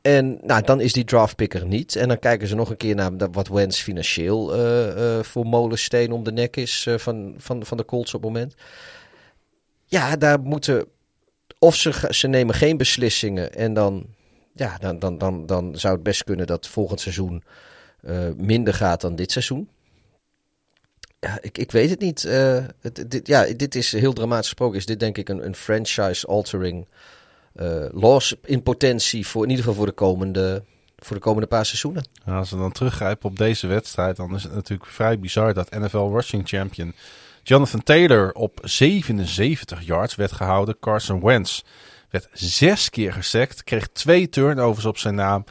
en 0.05 0.39
nou, 0.41 0.61
dan 0.61 0.81
is 0.81 0.93
die 0.93 1.03
draftpicker 1.03 1.65
niet. 1.65 1.95
En 1.95 2.07
dan 2.07 2.19
kijken 2.19 2.47
ze 2.47 2.55
nog 2.55 2.69
een 2.69 2.77
keer 2.77 2.95
naar 2.95 3.31
wat 3.31 3.47
Wens 3.47 3.81
financieel 3.81 4.57
uh, 4.57 4.97
uh, 4.97 5.23
voor 5.23 5.45
molensteen 5.45 6.11
om 6.11 6.23
de 6.23 6.31
nek 6.31 6.55
is 6.55 6.85
uh, 6.85 6.97
van, 6.97 7.33
van, 7.37 7.65
van 7.65 7.77
de 7.77 7.85
Colts 7.85 8.13
op 8.13 8.23
het 8.23 8.31
moment. 8.31 8.55
Ja, 9.85 10.15
daar 10.15 10.39
moeten. 10.39 10.85
Of 11.59 11.75
ze, 11.75 12.07
ze 12.09 12.27
nemen 12.27 12.55
geen 12.55 12.77
beslissingen. 12.77 13.53
En 13.53 13.73
dan, 13.73 14.05
ja, 14.53 14.77
dan, 14.77 14.99
dan, 14.99 15.17
dan, 15.17 15.45
dan 15.45 15.77
zou 15.77 15.93
het 15.93 16.03
best 16.03 16.23
kunnen 16.23 16.47
dat 16.47 16.67
volgend 16.67 16.99
seizoen 16.99 17.43
minder 18.37 18.73
gaat 18.73 19.01
dan 19.01 19.15
dit 19.15 19.31
seizoen. 19.31 19.69
Ja, 21.19 21.37
ik, 21.41 21.57
ik 21.57 21.71
weet 21.71 21.89
het 21.89 21.99
niet. 21.99 22.21
Het, 22.21 23.05
dit, 23.07 23.27
ja, 23.27 23.45
dit 23.55 23.75
is 23.75 23.91
heel 23.91 24.13
dramatisch 24.13 24.47
gesproken. 24.47 24.77
Is 24.77 24.85
dit 24.85 24.99
denk 24.99 25.17
ik 25.17 25.29
een, 25.29 25.45
een 25.45 25.55
franchise-altering 25.55 26.87
uh, 27.55 27.85
loss 27.91 28.35
in 28.43 28.63
potentie 28.63 29.27
voor 29.27 29.43
in 29.43 29.49
ieder 29.49 29.65
geval 29.65 29.79
voor 29.79 29.87
de 29.87 29.95
komende, 29.97 30.63
voor 30.97 31.15
de 31.15 31.21
komende 31.21 31.47
paar 31.47 31.65
seizoenen. 31.65 32.07
als 32.25 32.49
we 32.49 32.57
dan 32.57 32.71
teruggrijpen 32.71 33.29
op 33.29 33.37
deze 33.37 33.67
wedstrijd, 33.67 34.15
dan 34.15 34.35
is 34.35 34.43
het 34.43 34.53
natuurlijk 34.53 34.89
vrij 34.89 35.19
bizar 35.19 35.53
dat 35.53 35.69
NFL 35.69 36.09
rushing 36.11 36.47
champion 36.47 36.93
Jonathan 37.47 37.83
Taylor 37.83 38.31
op 38.31 38.59
77 38.63 39.85
yards 39.85 40.15
werd 40.15 40.31
gehouden. 40.31 40.79
Carson 40.79 41.21
Wentz 41.21 41.61
werd 42.09 42.29
zes 42.33 42.89
keer 42.89 43.13
gesekt, 43.13 43.63
kreeg 43.63 43.87
twee 43.87 44.29
turnovers 44.29 44.85
op 44.85 44.97
zijn 44.97 45.15
naam. 45.15 45.43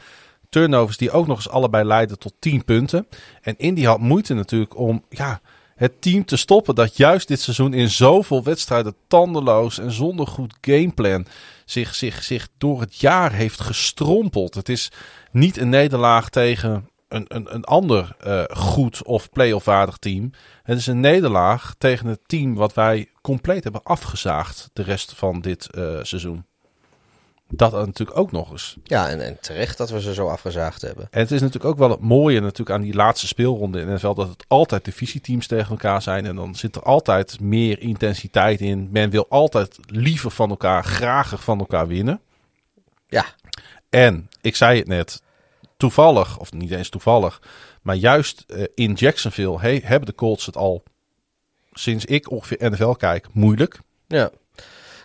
Turnovers 0.49 0.97
die 0.97 1.11
ook 1.11 1.27
nog 1.27 1.37
eens 1.37 1.49
allebei 1.49 1.83
leidden 1.83 2.19
tot 2.19 2.33
10 2.39 2.63
punten. 2.63 3.07
En 3.41 3.57
Indy 3.57 3.83
had 3.83 3.99
moeite 3.99 4.33
natuurlijk 4.33 4.77
om 4.77 5.03
ja, 5.09 5.41
het 5.75 6.01
team 6.01 6.25
te 6.25 6.37
stoppen 6.37 6.75
dat 6.75 6.97
juist 6.97 7.27
dit 7.27 7.39
seizoen 7.39 7.73
in 7.73 7.89
zoveel 7.89 8.43
wedstrijden 8.43 8.95
tandeloos 9.07 9.79
en 9.79 9.91
zonder 9.91 10.27
goed 10.27 10.53
gameplan 10.61 11.25
zich, 11.65 11.95
zich, 11.95 12.23
zich 12.23 12.47
door 12.57 12.81
het 12.81 12.95
jaar 12.95 13.31
heeft 13.31 13.61
gestrompeld. 13.61 14.55
Het 14.55 14.69
is 14.69 14.91
niet 15.31 15.57
een 15.57 15.69
nederlaag 15.69 16.29
tegen 16.29 16.89
een, 17.07 17.25
een, 17.27 17.55
een 17.55 17.63
ander 17.63 18.15
uh, 18.27 18.43
goed 18.49 19.03
of 19.03 19.29
play-off 19.29 19.65
waardig 19.65 19.97
team. 19.97 20.31
Het 20.63 20.77
is 20.77 20.87
een 20.87 20.99
nederlaag 20.99 21.75
tegen 21.77 22.07
het 22.07 22.21
team 22.25 22.55
wat 22.55 22.73
wij 22.73 23.09
compleet 23.21 23.63
hebben 23.63 23.83
afgezaagd 23.83 24.69
de 24.73 24.83
rest 24.83 25.13
van 25.15 25.41
dit 25.41 25.67
uh, 25.77 25.99
seizoen. 26.01 26.45
Dat 27.49 27.71
natuurlijk 27.71 28.17
ook 28.17 28.31
nog 28.31 28.51
eens. 28.51 28.77
Ja, 28.83 29.09
en, 29.09 29.25
en, 29.25 29.37
terecht 29.39 29.77
dat 29.77 29.89
we 29.89 30.01
ze 30.01 30.13
zo 30.13 30.27
afgezaagd 30.27 30.81
hebben. 30.81 31.07
En 31.11 31.19
het 31.19 31.31
is 31.31 31.41
natuurlijk 31.41 31.65
ook 31.65 31.77
wel 31.77 31.89
het 31.89 31.99
mooie 31.99 32.39
natuurlijk 32.39 32.69
aan 32.69 32.81
die 32.81 32.93
laatste 32.93 33.27
speelronde 33.27 33.79
in 33.79 33.93
NFL... 33.93 34.13
dat 34.13 34.29
het 34.29 34.45
altijd 34.47 34.85
divisieteams 34.85 35.47
tegen 35.47 35.69
elkaar 35.69 36.01
zijn. 36.01 36.25
En 36.25 36.35
dan 36.35 36.55
zit 36.55 36.75
er 36.75 36.81
altijd 36.81 37.39
meer 37.39 37.79
intensiteit 37.79 38.61
in. 38.61 38.89
Men 38.91 39.09
wil 39.09 39.25
altijd 39.29 39.77
liever 39.85 40.31
van 40.31 40.49
elkaar, 40.49 40.83
graag 40.83 41.43
van 41.43 41.59
elkaar 41.59 41.87
winnen. 41.87 42.21
Ja. 43.07 43.25
En, 43.89 44.29
ik 44.41 44.55
zei 44.55 44.79
het 44.79 44.87
net, 44.87 45.21
toevallig, 45.77 46.39
of 46.39 46.51
niet 46.51 46.71
eens 46.71 46.89
toevallig... 46.89 47.41
maar 47.81 47.95
juist 47.95 48.43
uh, 48.47 48.63
in 48.75 48.93
Jacksonville 48.93 49.59
hey, 49.59 49.81
hebben 49.83 50.09
de 50.09 50.15
Colts 50.15 50.45
het 50.45 50.57
al 50.57 50.83
sinds 51.71 52.05
ik 52.05 52.31
ongeveer 52.31 52.71
NFL 52.71 52.91
kijk 52.91 53.27
moeilijk. 53.33 53.79
Ja. 54.07 54.31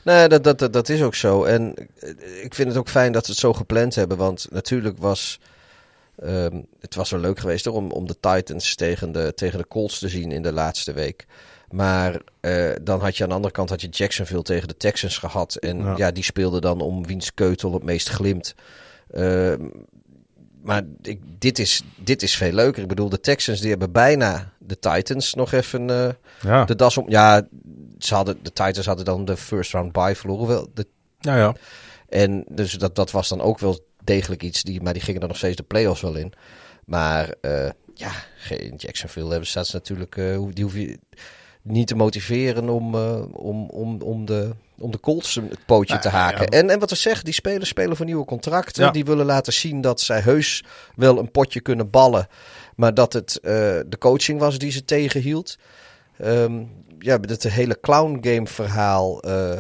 Nee, 0.05 0.29
dat, 0.29 0.45
dat, 0.45 0.73
dat, 0.73 0.89
is 0.89 1.03
ook 1.03 1.15
zo. 1.15 1.45
En 1.45 1.75
eh, 1.99 2.45
ik 2.45 2.55
vind 2.55 2.69
het 2.69 2.77
ook 2.77 2.89
fijn 2.89 3.13
dat 3.13 3.25
ze 3.25 3.31
het 3.31 3.41
zo 3.41 3.53
gepland 3.53 3.95
hebben. 3.95 4.17
Want 4.17 4.47
natuurlijk 4.51 4.99
was. 4.99 5.41
Um, 6.25 6.67
het 6.81 6.95
was 6.95 7.11
wel 7.11 7.21
leuk 7.21 7.39
geweest 7.39 7.65
hoor, 7.65 7.75
om, 7.75 7.91
om 7.91 8.07
de 8.07 8.17
Titans 8.21 8.75
tegen 8.75 9.13
de, 9.13 9.33
tegen 9.35 9.59
de 9.59 9.69
Colts 9.69 9.99
te 9.99 10.09
zien 10.09 10.33
in 10.33 10.43
de 10.43 10.53
laatste 10.53 10.93
week. 10.93 11.27
Maar 11.71 12.21
uh, 12.41 12.71
dan 12.83 13.01
had 13.01 13.17
je 13.17 13.23
aan 13.23 13.29
de 13.29 13.35
andere 13.35 13.55
kant 13.55 13.69
had 13.69 13.81
je 13.81 13.89
Jacksonville 13.89 14.43
tegen 14.43 14.69
de 14.69 14.77
Texans 14.77 15.19
gehad. 15.19 15.55
En 15.55 15.79
ja, 15.79 15.95
ja 15.97 16.11
die 16.11 16.25
speelde 16.25 16.61
dan 16.61 16.81
om 16.81 17.07
wiens 17.07 17.35
keutel 17.35 17.73
het 17.73 17.83
meest 17.83 18.09
glimt. 18.09 18.55
Uh, 19.15 19.53
maar 20.63 20.83
ik, 21.03 21.21
dit, 21.39 21.59
is, 21.59 21.83
dit 21.97 22.23
is 22.23 22.37
veel 22.37 22.53
leuker. 22.53 22.83
Ik 22.83 22.89
bedoel, 22.89 23.09
de 23.09 23.21
Texans 23.21 23.61
die 23.61 23.71
hebben 23.71 23.93
bijna 23.93 24.53
de 24.59 24.79
Titans 24.79 25.35
nog 25.35 25.53
even 25.53 25.89
uh, 25.89 26.09
ja. 26.41 26.65
de 26.65 26.75
das 26.75 26.97
om. 26.97 27.11
Ja, 27.11 27.49
ze 27.99 28.15
hadden, 28.15 28.39
de 28.43 28.53
Titans 28.53 28.87
hadden 28.87 29.05
dan 29.05 29.25
de 29.25 29.37
first 29.37 29.73
round 29.73 29.93
bye 29.93 30.15
verloren. 30.15 30.47
Wel, 30.47 30.71
de, 30.75 30.87
ja, 31.19 31.37
ja. 31.37 31.55
En 32.09 32.45
dus 32.49 32.73
dat, 32.73 32.95
dat 32.95 33.11
was 33.11 33.29
dan 33.29 33.41
ook 33.41 33.59
wel 33.59 33.87
degelijk 34.05 34.43
iets. 34.43 34.63
Die, 34.63 34.81
maar 34.83 34.93
die 34.93 35.03
gingen 35.03 35.21
dan 35.21 35.29
nog 35.29 35.39
steeds 35.39 35.57
de 35.57 35.63
playoffs 35.63 36.01
wel 36.01 36.17
in. 36.17 36.33
Maar 36.85 37.35
uh, 37.43 37.69
ja, 37.95 38.13
in 38.49 38.75
Jacksonville 38.77 39.31
hebben 39.31 39.47
ze 39.47 39.71
natuurlijk. 39.73 40.17
Uh, 40.17 40.47
die 40.51 40.65
hoef 40.65 40.75
je 40.75 40.99
niet 41.63 41.87
te 41.87 41.97
motiveren 41.97 42.69
om, 42.69 42.95
uh, 42.95 43.23
om, 43.33 43.69
om, 43.71 44.03
om 44.03 44.25
de 44.25 44.51
om 44.81 44.91
de 44.91 45.01
Colts 45.01 45.35
het 45.35 45.67
pootje 45.67 45.95
ja, 45.95 46.01
te 46.01 46.09
haken. 46.09 46.41
Ja. 46.41 46.47
En, 46.47 46.71
en 46.71 46.79
wat 46.79 46.91
we 46.91 46.97
zeggen, 46.97 47.25
die 47.25 47.35
spelers 47.35 47.69
spelen 47.69 47.97
voor 47.97 48.07
nieuwe 48.07 48.25
contracten. 48.25 48.85
Ja. 48.85 48.91
Die 48.91 49.05
willen 49.05 49.27
laten 49.27 49.53
zien 49.53 49.81
dat 49.81 50.01
zij 50.01 50.21
heus 50.21 50.65
wel 50.97 51.19
een 51.19 51.31
potje 51.31 51.61
kunnen 51.61 51.91
ballen. 51.91 52.29
Maar 52.77 52.95
dat 52.95 53.13
het 53.13 53.39
uh, 53.43 53.51
de 53.87 53.99
coaching 53.99 54.41
was 54.41 54.59
die 54.59 54.71
ze 54.71 54.85
tegenhield. 54.85 55.59
Um, 56.25 56.71
ja, 56.99 57.19
dat 57.19 57.43
hele 57.43 57.81
clown 57.81 58.19
game 58.21 58.47
verhaal. 58.47 59.29
Uh, 59.29 59.57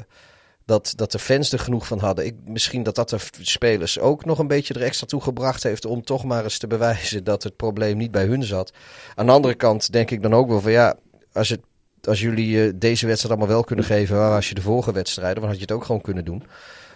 dat, 0.65 0.93
dat 0.97 1.13
de 1.13 1.19
fans 1.19 1.53
er 1.53 1.59
genoeg 1.59 1.87
van 1.87 1.99
hadden. 1.99 2.27
Ik, 2.27 2.35
misschien 2.45 2.83
dat 2.83 2.95
dat 2.95 3.09
de 3.09 3.19
spelers 3.41 3.99
ook 3.99 4.25
nog 4.25 4.39
een 4.39 4.47
beetje 4.47 4.75
er 4.75 4.83
extra 4.83 5.07
toe 5.07 5.21
gebracht 5.21 5.63
heeft. 5.63 5.85
om 5.85 6.05
toch 6.05 6.25
maar 6.25 6.45
eens 6.45 6.59
te 6.59 6.67
bewijzen 6.67 7.25
dat 7.25 7.43
het 7.43 7.57
probleem 7.57 7.97
niet 7.97 8.11
bij 8.11 8.25
hun 8.25 8.43
zat. 8.43 8.73
Aan 9.15 9.27
de 9.27 9.33
andere 9.33 9.55
kant 9.55 9.93
denk 9.93 10.11
ik 10.11 10.23
dan 10.23 10.35
ook 10.35 10.49
wel 10.49 10.61
van 10.61 10.73
ja. 10.73 10.97
Als, 11.33 11.49
het, 11.49 11.61
als 12.05 12.21
jullie 12.21 12.67
uh, 12.67 12.73
deze 12.75 13.07
wedstrijd 13.07 13.35
allemaal 13.35 13.55
wel 13.55 13.65
kunnen 13.65 13.85
geven. 13.85 14.17
waar 14.17 14.31
was 14.31 14.49
je 14.49 14.55
de 14.55 14.63
vorige 14.63 14.93
wedstrijden? 14.93 15.41
Dan 15.41 15.49
had 15.49 15.55
je 15.55 15.63
het 15.63 15.73
ook 15.73 15.85
gewoon 15.85 16.01
kunnen 16.01 16.25
doen. 16.25 16.43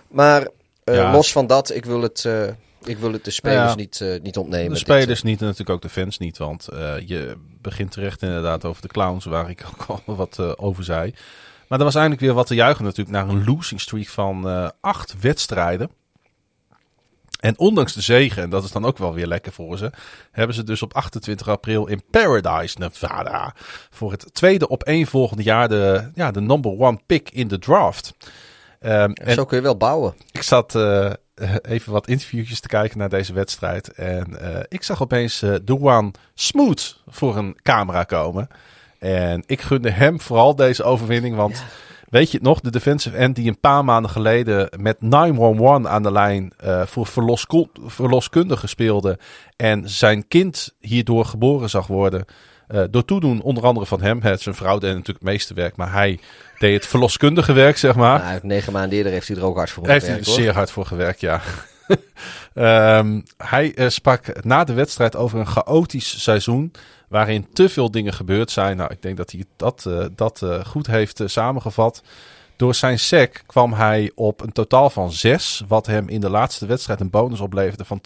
Maar 0.08 0.48
ja. 0.84 1.12
los 1.12 1.32
van 1.32 1.46
dat, 1.46 1.74
ik 1.74 1.84
wil 1.84 2.02
het. 2.02 2.28
Ik 2.84 2.98
wil 2.98 3.12
het 3.12 3.24
de 3.24 3.30
spelers 3.30 3.70
ja, 3.70 3.74
niet, 3.74 4.00
uh, 4.02 4.20
niet 4.22 4.36
ontnemen. 4.36 4.72
De 4.72 4.78
spelers 4.78 5.06
dit, 5.06 5.22
niet 5.22 5.40
en 5.40 5.44
natuurlijk 5.44 5.70
ook 5.70 5.82
de 5.82 5.88
fans 5.88 6.18
niet. 6.18 6.38
Want 6.38 6.68
uh, 6.72 6.94
je 7.06 7.36
begint 7.60 7.90
terecht 7.90 8.22
inderdaad 8.22 8.64
over 8.64 8.82
de 8.82 8.88
clowns, 8.88 9.24
waar 9.24 9.50
ik 9.50 9.64
ook 9.72 10.02
al 10.06 10.14
wat 10.14 10.36
uh, 10.40 10.52
over 10.56 10.84
zei. 10.84 11.14
Maar 11.68 11.78
er 11.78 11.84
was 11.84 11.94
eindelijk 11.94 12.22
weer 12.22 12.34
wat 12.34 12.46
te 12.46 12.54
juichen 12.54 12.84
natuurlijk 12.84 13.16
naar 13.16 13.28
een 13.28 13.44
losing 13.44 13.80
streak 13.80 14.06
van 14.06 14.48
eh, 14.48 14.68
acht 14.80 15.14
wedstrijden. 15.20 15.90
En 17.44 17.58
ondanks 17.58 17.92
de 17.92 18.00
zegen, 18.00 18.42
en 18.42 18.50
dat 18.50 18.64
is 18.64 18.72
dan 18.72 18.84
ook 18.84 18.98
wel 18.98 19.14
weer 19.14 19.26
lekker 19.26 19.52
voor 19.52 19.78
ze, 19.78 19.90
hebben 20.30 20.56
ze 20.56 20.62
dus 20.62 20.82
op 20.82 20.94
28 20.94 21.48
april 21.48 21.86
in 21.86 22.02
Paradise, 22.10 22.78
Nevada, 22.78 23.54
voor 23.90 24.10
het 24.10 24.34
tweede 24.34 24.68
op 24.68 24.82
één 24.82 25.06
volgende 25.06 25.42
jaar 25.42 25.68
de, 25.68 26.10
ja, 26.14 26.30
de 26.30 26.40
number 26.40 26.78
one 26.78 26.98
pick 27.06 27.30
in 27.30 27.48
de 27.48 27.58
draft. 27.58 28.14
Um, 28.80 29.12
en 29.12 29.34
Zo 29.34 29.44
kun 29.44 29.56
je 29.56 29.62
wel 29.62 29.76
bouwen. 29.76 30.14
ik 30.30 30.42
zat 30.42 30.74
uh, 30.74 31.12
even 31.62 31.92
wat 31.92 32.08
interviewtjes 32.08 32.60
te 32.60 32.68
kijken 32.68 32.98
naar 32.98 33.08
deze 33.08 33.32
wedstrijd. 33.32 33.92
En 33.92 34.36
uh, 34.42 34.58
ik 34.68 34.82
zag 34.82 35.02
opeens 35.02 35.42
uh, 35.42 35.54
Duan 35.62 36.14
Smooth 36.34 37.00
voor 37.06 37.36
een 37.36 37.58
camera 37.62 38.04
komen. 38.04 38.48
En 38.98 39.42
ik 39.46 39.60
gunde 39.60 39.90
hem 39.90 40.20
vooral 40.20 40.56
deze 40.56 40.82
overwinning, 40.82 41.36
want... 41.36 41.56
Ja. 41.56 41.64
Weet 42.10 42.30
je 42.30 42.36
het 42.36 42.46
nog, 42.46 42.60
de 42.60 42.70
defensive 42.70 43.16
end 43.16 43.36
die 43.36 43.48
een 43.48 43.60
paar 43.60 43.84
maanden 43.84 44.10
geleden 44.10 44.68
met 44.76 45.00
911 45.00 45.86
aan 45.86 46.02
de 46.02 46.12
lijn 46.12 46.52
uh, 46.64 46.82
voor 46.82 47.06
verloskundige 47.86 48.66
speelde. 48.66 49.18
En 49.56 49.88
zijn 49.88 50.28
kind 50.28 50.74
hierdoor 50.78 51.24
geboren 51.24 51.70
zag 51.70 51.86
worden. 51.86 52.24
Uh, 52.68 52.82
door 52.90 53.04
toedoen 53.04 53.42
onder 53.42 53.64
andere 53.64 53.86
van 53.86 54.02
hem. 54.02 54.22
Het, 54.22 54.40
zijn 54.40 54.54
vrouw 54.54 54.78
deed 54.78 54.90
natuurlijk 54.90 55.24
het 55.24 55.28
meeste 55.28 55.54
werk, 55.54 55.76
maar 55.76 55.92
hij 55.92 56.18
deed 56.58 56.74
het 56.74 56.86
verloskundige 56.86 57.52
werk, 57.52 57.76
zeg 57.76 57.94
maar. 57.94 58.18
Nou, 58.18 58.38
negen 58.42 58.72
maanden 58.72 58.96
eerder 58.96 59.12
heeft 59.12 59.28
hij 59.28 59.36
er 59.36 59.44
ook 59.44 59.56
hard 59.56 59.70
voor 59.70 59.84
gewerkt. 59.84 60.06
Heeft 60.06 60.26
hij 60.26 60.34
er 60.34 60.40
zeer 60.40 60.54
hard 60.54 60.70
voor 60.70 60.86
gewerkt, 60.86 61.20
ja. 61.20 61.40
Um, 62.54 63.22
hij 63.54 63.78
uh, 63.78 63.88
sprak 63.88 64.44
na 64.44 64.64
de 64.64 64.72
wedstrijd 64.72 65.16
over 65.16 65.38
een 65.38 65.46
chaotisch 65.46 66.22
seizoen 66.22 66.72
waarin 67.08 67.46
te 67.52 67.68
veel 67.68 67.90
dingen 67.90 68.12
gebeurd 68.12 68.50
zijn. 68.50 68.76
Nou, 68.76 68.92
ik 68.92 69.02
denk 69.02 69.16
dat 69.16 69.30
hij 69.30 69.44
dat, 69.56 69.84
uh, 69.88 70.04
dat 70.14 70.40
uh, 70.44 70.64
goed 70.64 70.86
heeft 70.86 71.20
samengevat. 71.24 72.02
Door 72.56 72.74
zijn 72.74 72.98
sec 72.98 73.42
kwam 73.46 73.72
hij 73.72 74.12
op 74.14 74.40
een 74.40 74.52
totaal 74.52 74.90
van 74.90 75.12
zes, 75.12 75.62
wat 75.68 75.86
hem 75.86 76.08
in 76.08 76.20
de 76.20 76.30
laatste 76.30 76.66
wedstrijd 76.66 77.00
een 77.00 77.10
bonus 77.10 77.40
opleverde 77.40 77.84
van 77.84 78.00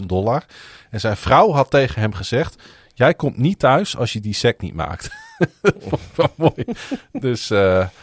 250.000 0.00 0.06
dollar. 0.06 0.44
En 0.90 1.00
zijn 1.00 1.16
vrouw 1.16 1.52
had 1.52 1.70
tegen 1.70 2.00
hem 2.00 2.12
gezegd: 2.14 2.62
Jij 2.94 3.14
komt 3.14 3.36
niet 3.36 3.58
thuis 3.58 3.96
als 3.96 4.12
je 4.12 4.20
die 4.20 4.34
sec 4.34 4.60
niet 4.60 4.74
maakt. 4.74 5.10
mooi. 6.36 6.64
Dus 7.12 7.48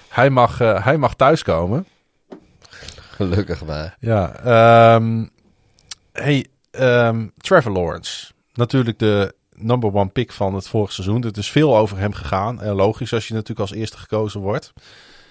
hij, 0.09 0.29
mag, 0.29 0.57
hij 0.57 0.97
mag 0.97 1.15
thuiskomen. 1.15 1.85
Gelukkig 3.21 3.65
maar. 3.65 3.97
Ja. 3.99 4.95
Um, 4.95 5.29
hey, 6.11 6.45
um, 6.71 7.31
Trevor 7.37 7.71
Lawrence. 7.71 8.31
Natuurlijk 8.53 8.99
de 8.99 9.33
number 9.55 9.93
one 9.93 10.09
pick 10.09 10.31
van 10.31 10.53
het 10.53 10.67
vorige 10.67 10.93
seizoen. 10.93 11.23
Er 11.23 11.37
is 11.37 11.51
veel 11.51 11.77
over 11.77 11.97
hem 11.97 12.13
gegaan. 12.13 12.61
En 12.61 12.73
logisch 12.73 13.13
als 13.13 13.27
je 13.27 13.33
natuurlijk 13.33 13.59
als 13.59 13.71
eerste 13.71 13.97
gekozen 13.97 14.41
wordt. 14.41 14.73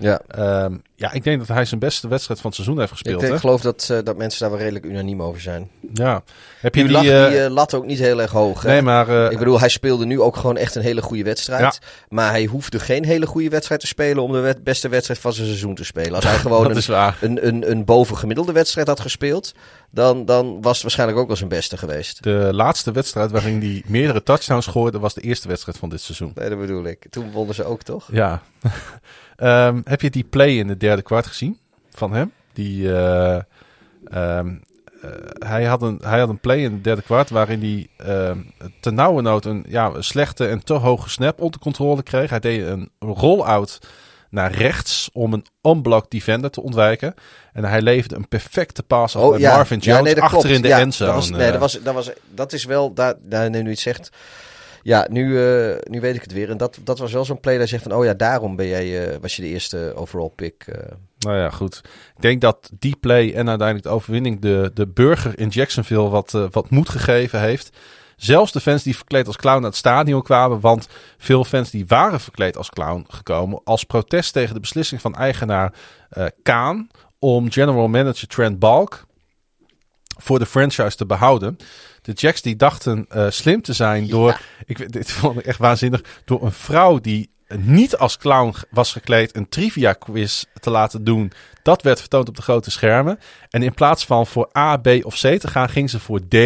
Ja. 0.00 0.20
Um, 0.64 0.82
ja, 1.00 1.12
ik 1.12 1.24
denk 1.24 1.38
dat 1.38 1.48
hij 1.48 1.64
zijn 1.64 1.80
beste 1.80 2.08
wedstrijd 2.08 2.40
van 2.40 2.50
het 2.50 2.58
seizoen 2.58 2.78
heeft 2.78 2.92
gespeeld. 2.92 3.14
Ik, 3.14 3.20
denk, 3.20 3.32
hè? 3.32 3.40
geloof 3.40 3.60
dat, 3.60 3.88
uh, 3.90 3.98
dat 4.04 4.16
mensen 4.16 4.40
daar 4.40 4.50
wel 4.50 4.58
redelijk 4.58 4.84
unaniem 4.84 5.22
over 5.22 5.40
zijn. 5.40 5.70
Ja. 5.92 6.22
Heb 6.60 6.74
je 6.74 6.80
nu 6.80 6.86
die, 6.86 6.96
lag 6.96 7.02
die 7.02 7.38
uh, 7.38 7.46
lat 7.46 7.74
ook 7.74 7.86
niet 7.86 7.98
heel 7.98 8.20
erg 8.20 8.30
hoog. 8.30 8.62
Nee, 8.62 8.74
hè? 8.74 8.82
maar... 8.82 9.08
uh, 9.08 9.30
ik 9.30 9.38
bedoel, 9.38 9.60
hij 9.60 9.68
speelde 9.68 10.06
nu 10.06 10.20
ook 10.20 10.36
gewoon 10.36 10.56
echt 10.56 10.74
een 10.74 10.82
hele 10.82 11.02
goede 11.02 11.22
wedstrijd. 11.22 11.60
Ja. 11.60 11.88
Maar 12.08 12.30
hij 12.30 12.44
hoefde 12.44 12.80
geen 12.80 13.04
hele 13.04 13.26
goede 13.26 13.48
wedstrijd 13.48 13.80
te 13.80 13.86
spelen 13.86 14.22
om 14.22 14.32
de 14.32 14.38
wet 14.38 14.64
beste 14.64 14.88
wedstrijd 14.88 15.20
van 15.20 15.32
zijn 15.32 15.46
seizoen 15.46 15.74
te 15.74 15.84
spelen. 15.84 16.14
Als 16.14 16.24
hij 16.24 16.38
gewoon 16.48 16.82
een, 17.20 17.46
een, 17.46 17.70
een 17.70 17.84
bovengemiddelde 17.84 18.52
wedstrijd 18.52 18.86
had 18.86 19.00
gespeeld, 19.00 19.54
dan, 19.90 20.24
dan 20.24 20.62
was 20.62 20.72
het 20.72 20.82
waarschijnlijk 20.82 21.18
ook 21.18 21.26
wel 21.26 21.36
zijn 21.36 21.48
beste 21.48 21.76
geweest. 21.76 22.22
De 22.22 22.48
laatste 22.52 22.92
wedstrijd 22.92 23.30
waarin 23.30 23.60
hij 23.60 23.82
meerdere 23.86 24.22
touchdowns 24.22 24.66
gooide, 24.66 24.98
was 24.98 25.14
de 25.14 25.20
eerste 25.20 25.48
wedstrijd 25.48 25.78
van 25.78 25.88
dit 25.88 26.00
seizoen. 26.00 26.32
Nee, 26.34 26.48
dat 26.48 26.58
bedoel 26.58 26.84
ik. 26.84 27.06
Toen 27.10 27.30
wonnen 27.30 27.54
ze 27.54 27.64
ook, 27.64 27.82
toch? 27.82 28.08
Ja. 28.12 28.42
Um, 29.42 29.82
heb 29.84 30.00
je 30.00 30.10
die 30.10 30.24
play 30.24 30.50
in 30.50 30.68
het 30.68 30.80
derde 30.80 31.02
kwart 31.02 31.26
gezien 31.26 31.58
van 31.90 32.12
hem? 32.12 32.32
Die, 32.52 32.82
uh, 32.82 33.38
um, 34.14 34.62
uh, 35.04 35.10
hij, 35.38 35.64
had 35.64 35.82
een, 35.82 36.00
hij 36.04 36.18
had 36.18 36.28
een 36.28 36.40
play 36.40 36.58
in 36.58 36.72
het 36.72 36.84
derde 36.84 37.02
kwart 37.02 37.30
waarin 37.30 37.60
hij 37.60 38.06
uh, 38.08 38.36
ten 38.80 38.94
nauwe 38.94 39.22
nood 39.22 39.44
een, 39.44 39.64
ja, 39.68 39.90
een 39.94 40.04
slechte 40.04 40.46
en 40.46 40.64
te 40.64 40.72
hoge 40.72 41.08
snap 41.08 41.40
onder 41.40 41.60
controle 41.60 42.02
kreeg. 42.02 42.30
Hij 42.30 42.40
deed 42.40 42.66
een 42.66 42.90
roll-out 42.98 43.78
naar 44.30 44.52
rechts 44.52 45.10
om 45.12 45.32
een 45.32 45.46
unblocked 45.62 46.10
defender 46.10 46.50
te 46.50 46.62
ontwijken. 46.62 47.14
En 47.52 47.64
hij 47.64 47.82
leverde 47.82 48.16
een 48.16 48.28
perfecte 48.28 48.82
pass 48.82 49.16
af 49.16 49.22
oh, 49.22 49.30
bij 49.30 49.40
ja. 49.40 49.56
Marvin 49.56 49.78
Jones 49.78 49.98
ja, 49.98 50.04
nee, 50.04 50.14
dat 50.14 50.24
achter 50.24 50.40
klopt. 50.40 50.54
in 50.54 50.62
de 50.62 50.68
ja, 50.68 50.78
endzone. 50.78 51.12
Dat, 51.12 51.20
was, 51.20 51.30
nee, 51.30 51.50
dat, 51.50 51.60
was, 51.60 51.80
dat, 51.82 51.94
was, 51.94 52.10
dat 52.34 52.52
is 52.52 52.64
wel, 52.64 52.94
daar, 52.94 53.14
daar, 53.22 53.50
nu 53.50 53.70
iets 53.70 53.82
zegt... 53.82 54.10
Ja, 54.82 55.06
nu, 55.10 55.26
uh, 55.26 55.76
nu 55.82 56.00
weet 56.00 56.14
ik 56.14 56.22
het 56.22 56.32
weer. 56.32 56.50
En 56.50 56.56
dat, 56.56 56.78
dat 56.84 56.98
was 56.98 57.12
wel 57.12 57.24
zo'n 57.24 57.40
play 57.40 57.54
dat 57.54 57.62
je 57.62 57.76
zegt 57.76 57.82
van... 57.82 57.98
Oh 57.98 58.04
ja, 58.04 58.14
daarom 58.14 58.56
ben 58.56 58.66
jij, 58.66 59.12
uh, 59.12 59.16
was 59.20 59.36
je 59.36 59.42
de 59.42 59.48
eerste 59.48 59.92
overall 59.96 60.30
pick. 60.34 60.66
Uh. 60.68 60.74
Nou 61.18 61.36
ja, 61.36 61.50
goed. 61.50 61.80
Ik 62.16 62.22
denk 62.22 62.40
dat 62.40 62.70
die 62.78 62.96
play 62.96 63.34
en 63.34 63.48
uiteindelijk 63.48 63.86
de 63.86 63.94
overwinning... 63.94 64.40
de, 64.40 64.70
de 64.74 64.86
burger 64.86 65.38
in 65.38 65.48
Jacksonville 65.48 66.08
wat, 66.08 66.30
wat 66.50 66.70
moed 66.70 66.88
gegeven 66.88 67.40
heeft. 67.40 67.76
Zelfs 68.16 68.52
de 68.52 68.60
fans 68.60 68.82
die 68.82 68.96
verkleed 68.96 69.26
als 69.26 69.36
clown 69.36 69.60
naar 69.60 69.70
het 69.70 69.78
stadion 69.78 70.22
kwamen. 70.22 70.60
Want 70.60 70.88
veel 71.18 71.44
fans 71.44 71.70
die 71.70 71.86
waren 71.86 72.20
verkleed 72.20 72.56
als 72.56 72.70
clown 72.70 73.04
gekomen. 73.08 73.60
Als 73.64 73.84
protest 73.84 74.32
tegen 74.32 74.54
de 74.54 74.60
beslissing 74.60 75.00
van 75.00 75.14
eigenaar 75.14 75.74
Kaan... 76.42 76.88
om 77.18 77.50
general 77.50 77.88
manager 77.88 78.28
Trent 78.28 78.58
Balk 78.58 79.08
voor 80.20 80.38
de 80.38 80.46
franchise 80.46 80.96
te 80.96 81.06
behouden. 81.06 81.56
De 82.02 82.12
Jacks 82.12 82.42
die 82.42 82.56
dachten 82.56 83.06
uh, 83.14 83.26
slim 83.30 83.62
te 83.62 83.72
zijn 83.72 84.08
door, 84.08 84.28
Ja. 84.28 84.38
ik, 84.66 84.92
dit 84.92 85.10
vond 85.10 85.38
ik 85.38 85.46
echt 85.46 85.58
waanzinnig, 85.58 86.02
door 86.24 86.44
een 86.44 86.52
vrouw 86.52 86.98
die 86.98 87.30
niet 87.56 87.96
als 87.96 88.16
clown 88.16 88.54
was 88.70 88.92
gekleed 88.92 89.36
een 89.36 89.48
trivia 89.48 89.92
quiz 89.92 90.44
te 90.60 90.70
laten 90.70 91.04
doen. 91.04 91.32
Dat 91.62 91.82
werd 91.82 92.00
vertoond 92.00 92.28
op 92.28 92.36
de 92.36 92.42
grote 92.42 92.70
schermen. 92.70 93.18
En 93.50 93.62
in 93.62 93.74
plaats 93.74 94.04
van 94.06 94.26
voor 94.26 94.50
A, 94.58 94.76
B 94.76 94.86
of 95.02 95.14
C 95.14 95.38
te 95.40 95.48
gaan, 95.48 95.68
ging 95.68 95.90
ze 95.90 96.00
voor 96.00 96.20
D, 96.28 96.36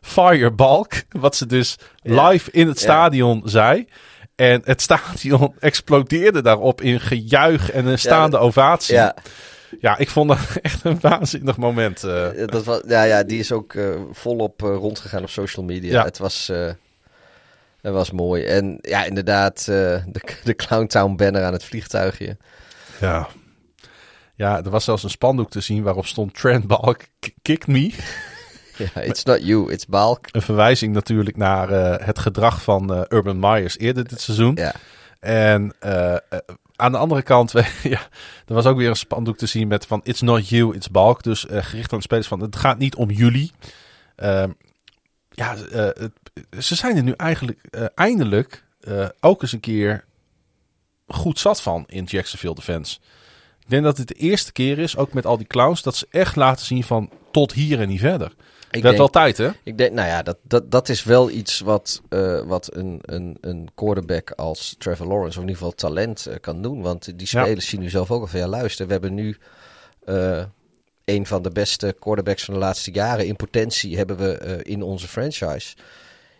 Firebalk. 0.00 0.92
Wat 1.10 1.36
ze 1.36 1.46
dus 1.46 1.76
Ja. 2.02 2.28
live 2.28 2.50
in 2.50 2.66
het 2.68 2.78
Ja. 2.78 2.82
stadion 2.84 3.42
zei. 3.44 3.86
En 4.34 4.60
het 4.64 4.82
stadion 4.82 5.54
explodeerde 5.60 6.42
daarop 6.42 6.80
in 6.80 7.00
gejuich 7.00 7.70
en 7.70 7.86
een 7.86 7.98
staande 7.98 8.38
ovatie. 8.38 8.94
Ja, 8.94 9.14
Ja, 9.80 9.98
ik 9.98 10.08
vond 10.08 10.28
dat 10.28 10.38
echt 10.62 10.84
een 10.84 10.98
waanzinnig 11.00 11.56
moment. 11.56 12.04
eh. 12.04 12.28
dat 12.46 12.64
was, 12.64 12.80
ja, 12.86 13.02
ja, 13.02 13.22
die 13.22 13.38
is 13.38 13.52
ook 13.52 13.72
uh, 13.74 14.00
volop 14.12 14.60
rondgegaan 14.60 15.22
op 15.22 15.30
social 15.30 15.64
media. 15.64 15.92
Ja. 15.92 16.04
Het 16.04 16.18
was... 16.18 16.50
Het 17.80 17.92
was 17.92 18.10
mooi. 18.10 18.44
En 18.44 18.78
ja, 18.80 19.04
inderdaad, 19.04 19.64
de, 19.64 20.02
de 20.44 20.54
Clowntown 20.54 21.16
banner 21.16 21.44
aan 21.44 21.52
het 21.52 21.64
vliegtuigje. 21.64 22.36
Ja. 23.00 23.28
Ja, 24.34 24.64
er 24.64 24.70
was 24.70 24.84
zelfs 24.84 25.02
een 25.02 25.10
spandoek 25.10 25.50
te 25.50 25.60
zien 25.60 25.82
waarop 25.82 26.06
stond 26.06 26.34
Trent 26.34 26.66
Balk 26.66 27.00
kick 27.42 27.66
me. 27.66 27.92
Ja, 28.76 29.00
it's 29.00 29.22
not 29.24 29.46
you, 29.46 29.72
it's 29.72 29.86
Balk. 29.86 30.26
Een 30.30 30.42
verwijzing 30.42 30.94
natuurlijk 30.94 31.36
naar 31.36 31.70
uh, 31.72 32.06
het 32.06 32.18
gedrag 32.18 32.62
van 32.62 32.92
uh, 32.92 33.00
Urban 33.08 33.38
Myers 33.38 33.78
eerder 33.78 34.08
dit 34.08 34.20
seizoen. 34.20 34.54
Ja. 34.54 34.74
En 35.20 35.74
uh, 35.86 36.16
aan 36.76 36.92
de 36.92 36.98
andere 36.98 37.22
kant, 37.22 37.52
ja, 37.82 38.00
er 38.46 38.54
was 38.54 38.66
ook 38.66 38.76
weer 38.76 38.88
een 38.88 38.96
spandoek 38.96 39.36
te 39.36 39.46
zien 39.46 39.68
met 39.68 39.86
van 39.86 40.00
It's 40.04 40.20
not 40.20 40.48
you, 40.48 40.74
it's 40.74 40.90
Balk. 40.90 41.22
Dus 41.22 41.44
uh, 41.44 41.62
gericht 41.62 41.92
aan 41.92 41.98
de 41.98 42.04
spelers 42.04 42.26
van 42.26 42.40
het 42.40 42.56
gaat 42.56 42.78
niet 42.78 42.94
om 42.94 43.10
jullie. 43.10 43.52
Uh, 44.16 44.44
ja, 45.30 45.56
uh, 45.56 45.88
ze 46.60 46.74
zijn 46.74 46.96
er 46.96 47.02
nu 47.02 47.12
eigenlijk 47.12 47.60
uh, 47.70 47.84
eindelijk 47.94 48.64
ook 49.20 49.42
eens 49.42 49.52
een 49.52 49.60
keer 49.60 50.04
goed 51.06 51.38
zat 51.38 51.62
van 51.62 51.84
in 51.86 52.04
Jacksonville 52.04 52.54
Defense. 52.54 52.98
Ik 53.60 53.70
denk 53.70 53.84
dat 53.84 53.98
het 53.98 54.08
de 54.08 54.14
eerste 54.14 54.52
keer 54.52 54.78
is, 54.78 54.96
ook 54.96 55.12
met 55.12 55.26
al 55.26 55.36
die 55.36 55.46
clowns, 55.46 55.82
dat 55.82 55.96
ze 55.96 56.06
echt 56.10 56.36
laten 56.36 56.66
zien 56.66 56.84
van 56.84 57.10
tot 57.30 57.52
hier 57.52 57.80
en 57.80 57.88
niet 57.88 58.00
verder. 58.00 58.32
Ik 58.76 58.82
werd 58.82 58.96
wel 58.96 59.08
tijd, 59.08 59.36
hè? 59.36 59.50
Ik 59.62 59.78
denk, 59.78 59.92
nou 59.92 60.08
ja, 60.08 60.22
dat, 60.22 60.36
dat, 60.42 60.70
dat 60.70 60.88
is 60.88 61.04
wel 61.04 61.30
iets 61.30 61.60
wat, 61.60 62.02
uh, 62.10 62.42
wat 62.42 62.74
een, 62.74 62.98
een, 63.02 63.38
een 63.40 63.68
quarterback 63.74 64.30
als 64.30 64.74
Trevor 64.78 65.06
Lawrence, 65.06 65.38
of 65.38 65.44
in 65.44 65.48
ieder 65.48 65.56
geval 65.56 65.72
talent, 65.72 66.26
uh, 66.28 66.34
kan 66.40 66.62
doen. 66.62 66.82
Want 66.82 67.18
die 67.18 67.26
spelers 67.26 67.64
ja. 67.64 67.70
zien 67.70 67.80
nu 67.80 67.88
zelf 67.88 68.10
ook 68.10 68.20
al 68.20 68.26
van, 68.26 68.40
ja 68.40 68.46
luister, 68.46 68.86
we 68.86 68.92
hebben 68.92 69.14
nu 69.14 69.36
uh, 70.06 70.44
een 71.04 71.26
van 71.26 71.42
de 71.42 71.50
beste 71.50 71.96
quarterbacks 71.98 72.44
van 72.44 72.54
de 72.54 72.60
laatste 72.60 72.90
jaren. 72.90 73.26
In 73.26 73.36
potentie 73.36 73.96
hebben 73.96 74.16
we 74.16 74.60
in 74.62 74.82
onze 74.82 75.08
franchise. 75.08 75.76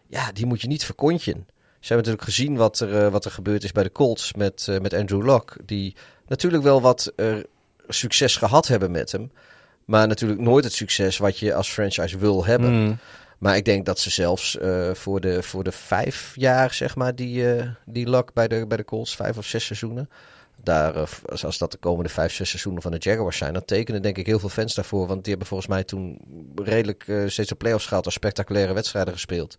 Ja, 0.06 0.32
die 0.32 0.47
moet 0.47 0.61
je 0.61 0.69
niet 0.69 0.85
verkontjen. 0.85 1.47
Ze 1.81 1.93
hebben 1.93 1.97
natuurlijk 1.97 2.36
gezien 2.36 2.56
wat 2.56 2.81
er, 2.81 3.11
wat 3.11 3.24
er 3.24 3.31
gebeurd 3.31 3.65
is 3.65 3.73
bij 3.73 3.82
de 3.82 3.93
Colts 3.93 4.35
met, 4.35 4.69
met 4.81 4.94
Andrew 4.94 5.24
Luck. 5.27 5.56
Die 5.65 5.97
natuurlijk 6.27 6.62
wel 6.62 6.81
wat 6.81 7.12
succes 7.89 8.36
gehad 8.36 8.66
hebben 8.69 8.90
met 8.90 9.12
hem. 9.12 9.31
Maar 9.85 10.09
natuurlijk 10.09 10.40
nooit 10.40 10.65
het 10.65 10.73
succes 10.73 11.19
wat 11.19 11.39
je 11.39 11.55
als 11.55 11.70
franchise 11.70 12.19
wil 12.19 12.44
hebben. 12.44 12.73
Mm. 12.73 12.98
Maar 13.39 13.56
ik 13.56 13.65
denk 13.65 13.86
dat 13.86 13.98
ze 13.98 14.11
zelfs 14.11 14.59
uh, 14.62 14.94
voor, 14.94 15.20
de, 15.20 15.43
voor 15.43 15.65
de 15.65 15.73
vijf 15.73 16.32
jaar, 16.35 16.74
zeg 16.74 16.97
maar, 16.97 17.15
die, 17.15 17.56
uh, 17.56 17.62
die 17.86 18.11
luck 18.11 18.32
bij 18.32 18.48
de, 18.48 18.66
bij 18.66 18.77
de 18.77 18.85
Colts, 18.85 19.16
vijf 19.16 19.36
of 19.36 19.47
zes 19.47 19.65
seizoenen. 19.65 20.09
Daar, 20.62 20.97
uh, 20.97 21.02
als 21.43 21.59
dat 21.59 21.73
de 21.73 21.78
komende 21.78 22.11
vijf, 22.11 22.32
zes 22.32 22.48
seizoenen 22.48 22.82
van 22.82 22.90
de 22.90 22.98
Jaguars 22.98 23.36
zijn, 23.36 23.52
dan 23.52 23.65
tekenen 23.65 24.02
denk 24.02 24.19
ik 24.19 24.27
heel 24.27 24.39
veel 24.39 24.48
fans 24.48 24.74
daarvoor. 24.74 25.06
Want 25.06 25.20
die 25.20 25.31
hebben 25.31 25.48
volgens 25.48 25.69
mij 25.69 25.85
toen 25.85 26.19
redelijk 26.55 27.05
steeds 27.27 27.48
de 27.48 27.55
playoffs 27.55 27.86
gehaald 27.86 28.05
als 28.05 28.15
spectaculaire 28.15 28.73
wedstrijden 28.73 29.12
gespeeld. 29.12 29.56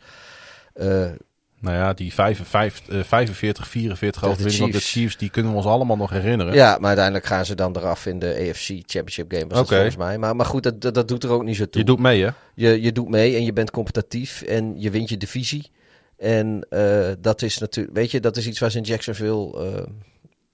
Nou 1.59 1.75
ja, 1.75 1.93
die 1.93 2.13
55, 2.13 2.87
eh, 2.87 3.03
45, 3.03 3.67
44 3.67 4.21
Tegen 4.21 4.37
de 4.37 4.43
overwinning 4.43 4.73
de 4.73 4.79
Chiefs. 4.79 5.17
Die 5.17 5.29
kunnen 5.29 5.51
we 5.51 5.57
ons 5.57 5.65
allemaal 5.65 5.97
nog 5.97 6.09
herinneren. 6.09 6.53
Ja, 6.53 6.77
maar 6.79 6.87
uiteindelijk 6.87 7.25
gaan 7.25 7.45
ze 7.45 7.55
dan 7.55 7.75
eraf 7.77 8.05
in 8.05 8.19
de 8.19 8.49
AFC 8.49 8.67
Championship 8.67 9.31
game, 9.31 9.47
was 9.47 9.67
volgens 9.67 9.97
mij. 9.97 10.17
Maar, 10.17 10.35
maar 10.35 10.45
goed, 10.45 10.63
dat, 10.63 10.81
dat, 10.81 10.93
dat 10.93 11.07
doet 11.07 11.23
er 11.23 11.29
ook 11.29 11.43
niet 11.43 11.55
zo 11.55 11.65
toe. 11.65 11.81
Je 11.81 11.87
doet 11.87 11.99
mee, 11.99 12.23
hè? 12.23 12.29
je, 12.53 12.81
je 12.81 12.91
doet 12.91 13.09
mee 13.09 13.35
en 13.35 13.43
je 13.43 13.53
bent 13.53 13.71
competitief 13.71 14.41
en 14.41 14.81
je 14.81 14.89
wint 14.89 15.09
je 15.09 15.17
divisie. 15.17 15.71
En 16.17 16.65
eh, 16.69 17.11
dat 17.19 17.41
is 17.41 17.57
natuurlijk, 17.57 17.95
weet 17.95 18.11
je, 18.11 18.19
dat 18.19 18.37
is 18.37 18.47
iets 18.47 18.59
waar 18.59 18.71
ze 18.71 18.77
in 18.77 18.83
Jacksonville, 18.83 19.57
eh, 19.57 19.83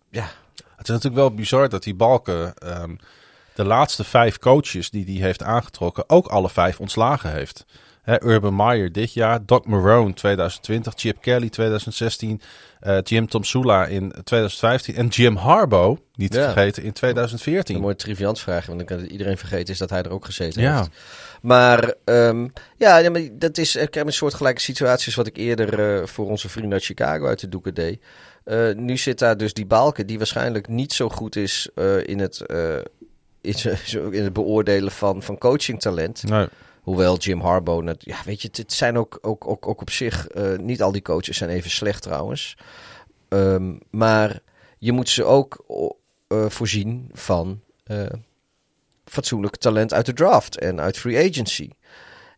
ja, 0.09 0.29
Het 0.53 0.87
is 0.89 0.95
natuurlijk 0.95 1.15
wel 1.15 1.33
bizar 1.33 1.69
dat 1.69 1.83
die 1.83 1.95
balken 1.95 2.53
ehm, 2.57 2.95
de 3.55 3.63
laatste 3.63 4.03
vijf 4.03 4.37
coaches 4.37 4.89
die 4.89 5.05
hij 5.05 5.25
heeft 5.25 5.43
aangetrokken 5.43 6.09
ook 6.09 6.27
alle 6.27 6.49
vijf 6.49 6.79
ontslagen 6.79 7.31
heeft. 7.31 7.65
Urban 8.05 8.55
Meyer 8.55 8.91
dit 8.91 9.13
jaar, 9.13 9.45
Doc 9.45 9.65
Marone 9.65 10.13
2020, 10.13 10.93
Chip 10.95 11.21
Kelly 11.21 11.49
2016, 11.49 12.41
eh, 12.79 12.97
Jim 13.03 13.27
Tomsula 13.27 13.85
in 13.85 14.13
2015 14.23 14.95
en 14.95 15.07
Jim 15.07 15.35
Harbaugh, 15.35 15.99
niet 16.15 16.31
te 16.31 16.41
vergeten, 16.41 16.81
in 16.81 16.87
een 16.87 16.93
2014. 16.93 17.79
mooie 17.79 17.95
triviant 17.95 18.39
vraag, 18.39 18.65
want 18.65 18.77
dan 18.77 18.87
kan 18.97 19.05
iedereen 19.05 19.37
vergeten 19.37 19.73
is 19.73 19.79
dat 19.79 19.89
hij 19.89 20.03
er 20.03 20.11
ook 20.11 20.25
gezeten 20.25 20.61
Ja. 20.61 20.77
heeft. 20.77 20.89
Maar 21.41 21.93
ehm, 22.05 22.47
ja, 22.77 23.09
dat 23.31 23.57
is 23.57 23.75
ik 23.75 23.93
heb 23.93 24.05
een 24.05 24.13
soortgelijke 24.13 24.61
situaties 24.61 25.15
wat 25.15 25.27
ik 25.27 25.37
eerder 25.37 25.99
eh, 25.99 26.07
voor 26.07 26.29
onze 26.29 26.49
vrienden 26.49 26.73
uit 26.73 26.83
Chicago 26.83 27.25
uit 27.27 27.39
de 27.39 27.49
doeken 27.49 27.73
deed. 27.73 28.01
Eh, 28.43 28.73
nu 28.75 28.97
zit 28.97 29.19
daar 29.19 29.37
dus 29.37 29.53
die 29.53 29.65
balken 29.65 30.07
die 30.07 30.17
waarschijnlijk 30.17 30.67
niet 30.67 30.93
zo 30.93 31.09
goed 31.09 31.35
is 31.35 31.69
in, 32.05 32.19
het, 32.19 32.43
in 34.11 34.23
het 34.23 34.33
beoordelen 34.33 34.91
van, 34.91 35.23
van 35.23 35.37
coachingtalent. 35.37 36.23
Nee. 36.23 36.47
Hoewel 36.91 37.17
Jim 37.17 37.39
Harbaugh, 37.39 37.83
net, 37.83 38.05
ja, 38.05 38.17
weet 38.25 38.41
je, 38.41 38.49
het, 38.51 38.73
zijn 38.73 38.97
ook, 38.97 39.17
ook, 39.21 39.47
ook, 39.47 39.67
ook 39.67 39.81
op 39.81 39.89
zich, 39.89 40.27
eh, 40.27 40.57
niet 40.57 40.81
al 40.81 40.91
die 40.91 41.01
coaches 41.01 41.37
zijn 41.37 41.49
even 41.49 41.69
slecht 41.69 42.01
trouwens. 42.01 42.57
Ehm, 43.27 43.75
maar 43.89 44.39
je 44.77 44.91
moet 44.91 45.09
ze 45.09 45.23
ook 45.23 45.65
eh, 46.27 46.49
voorzien 46.49 47.09
van 47.13 47.61
eh, 47.83 48.05
fatsoenlijk 49.05 49.55
talent 49.55 49.93
uit 49.93 50.05
de 50.05 50.13
draft 50.13 50.57
en 50.57 50.81
uit 50.81 50.97
free 50.97 51.29
agency. 51.29 51.69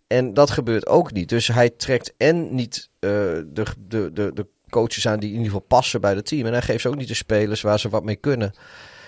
En 0.08 0.34
dat 0.34 0.52
gebeurt 0.52 0.88
ook 0.88 1.12
niet. 1.12 1.30
Dus 1.30 1.48
hij 1.48 1.70
trekt 1.70 2.14
en 2.18 2.56
niet 2.56 2.90
de, 3.00 3.48
de, 3.54 3.74
de, 3.88 4.32
de 4.34 4.48
coaches 4.70 5.08
aan 5.08 5.20
die 5.20 5.30
in 5.30 5.38
ieder 5.38 5.52
geval 5.52 5.68
passen 5.68 6.02
bij 6.02 6.14
het 6.16 6.26
team. 6.26 6.46
En 6.46 6.52
hij 6.52 6.62
geeft 6.62 6.82
ze 6.82 6.88
ook 6.88 6.96
niet 6.96 7.08
de 7.08 7.14
spelers 7.14 7.62
waar 7.62 7.80
ze 7.80 7.90
wat 7.90 8.04
mee 8.04 8.16
kunnen. 8.16 8.54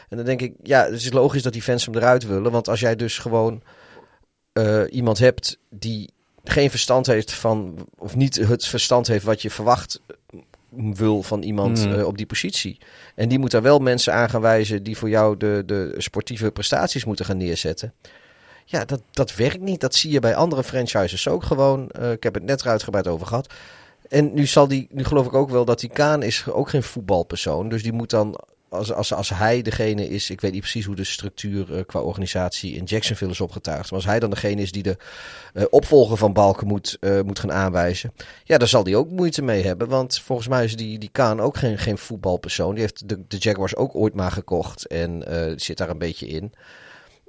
En 0.10 0.18
dan 0.18 0.26
denk 0.26 0.42
ik, 0.42 0.54
ja, 0.64 0.84
het 0.84 0.94
is 0.94 1.12
logisch 1.12 1.44
dat 1.44 1.54
die 1.54 1.62
fans 1.62 1.86
hem 1.86 1.96
eruit 1.96 2.26
willen. 2.26 2.52
Want 2.52 2.68
als 2.68 2.80
jij 2.80 2.96
dus 2.96 3.18
gewoon 3.18 3.64
eh, 4.56 4.82
iemand 4.90 5.18
hebt 5.18 5.57
die 5.69 6.10
geen 6.44 6.69
verstand 6.69 7.06
heeft 7.06 7.34
van, 7.34 7.88
of 7.98 8.15
niet 8.15 8.36
het 8.36 8.65
verstand 8.65 9.07
heeft 9.07 9.26
wat 9.26 9.41
je 9.41 9.49
verwacht 9.49 10.02
wil 10.69 11.23
van 11.23 11.41
iemand 11.41 11.86
Mm. 11.86 11.94
eh, 11.94 12.06
op 12.07 12.18
die 12.18 12.26
positie. 12.26 12.77
En 13.15 13.30
die 13.30 13.40
moet 13.40 13.52
daar 13.52 13.61
wel 13.61 13.80
mensen 13.80 14.14
aan 14.14 14.30
gaan 14.30 14.41
wijzen 14.41 14.84
die 14.84 14.98
voor 14.98 15.10
jou 15.10 15.38
de, 15.38 15.64
de 15.65 15.94
sportieve 15.98 16.52
prestaties 16.52 17.06
moeten 17.06 17.26
gaan 17.26 17.38
neerzetten. 17.38 17.94
Ja, 18.65 18.86
dat, 18.86 19.02
dat 19.11 19.36
werkt 19.36 19.61
niet. 19.61 19.82
Dat 19.82 19.95
zie 19.95 20.11
je 20.11 20.19
bij 20.19 20.36
andere 20.36 20.64
franchises 20.64 21.27
ook 21.27 21.44
gewoon. 21.44 21.90
Eh, 21.90 22.11
ik 22.11 22.23
heb 22.23 22.34
het 22.34 22.44
net 22.44 22.65
uitgebreid 22.68 23.07
over 23.07 23.27
gehad. 23.27 23.53
En 24.10 24.34
nu 24.34 24.45
zal 24.45 24.68
die, 24.68 24.88
nu 24.91 25.03
geloof 25.03 25.26
ik 25.26 25.34
ook 25.34 25.49
wel 25.49 25.65
dat 25.65 25.80
die 25.80 25.90
Kaan 25.90 26.23
is 26.23 26.48
ook 26.48 26.69
geen 26.69 26.84
voetbalpersoon. 26.84 27.69
Dus 27.69 27.84
die 27.84 27.94
moet 27.94 28.10
dan, 28.10 28.40
als, 28.76 28.93
als, 28.93 29.14
als 29.14 29.30
hij 29.30 29.61
degene 29.61 30.10
is, 30.10 30.30
ik 30.30 30.41
weet 30.41 30.52
niet 30.52 30.61
precies 30.61 30.85
hoe 30.85 30.95
de 30.95 31.03
structuur 31.03 31.76
eh, 31.76 31.85
qua 31.85 31.99
organisatie 31.99 32.76
in 32.76 32.84
Jacksonville 32.84 33.31
is 33.31 33.41
opgetuigd. 33.41 33.84
Maar 33.84 33.99
als 33.99 34.06
hij 34.06 34.19
dan 34.19 34.30
degene 34.30 34.61
is 34.61 34.72
die 34.72 34.84
de 34.84 34.97
eh, 35.53 35.64
opvolger 35.69 36.18
van 36.18 36.34
Balken 36.34 36.68
moet, 36.68 36.97
eh, 36.99 37.22
moet 37.22 37.39
gaan 37.39 37.52
aanwijzen. 37.52 38.14
Ja, 38.43 38.57
daar 38.57 38.68
zal 38.68 38.84
hij 38.84 38.95
ook 38.95 39.10
moeite 39.10 39.41
mee 39.41 39.64
hebben. 39.64 39.88
Want 39.88 40.19
volgens 40.19 40.47
mij 40.47 40.64
is 40.64 40.76
die, 40.76 40.99
die 40.99 41.10
Kaan 41.11 41.41
ook 41.41 41.57
geen, 41.57 41.77
geen 41.77 41.97
voetbalpersoon. 41.97 42.73
Die 42.73 42.81
heeft 42.81 43.10
de, 43.10 43.23
de 43.27 43.38
Jaguars 43.38 43.76
ook 43.76 43.95
ooit 43.95 44.14
maar 44.14 44.31
gekocht. 44.31 44.88
En 44.88 45.23
zit 45.56 45.77
daar 45.77 45.89
een 45.89 45.97
beetje 45.97 46.27
in. 46.27 46.53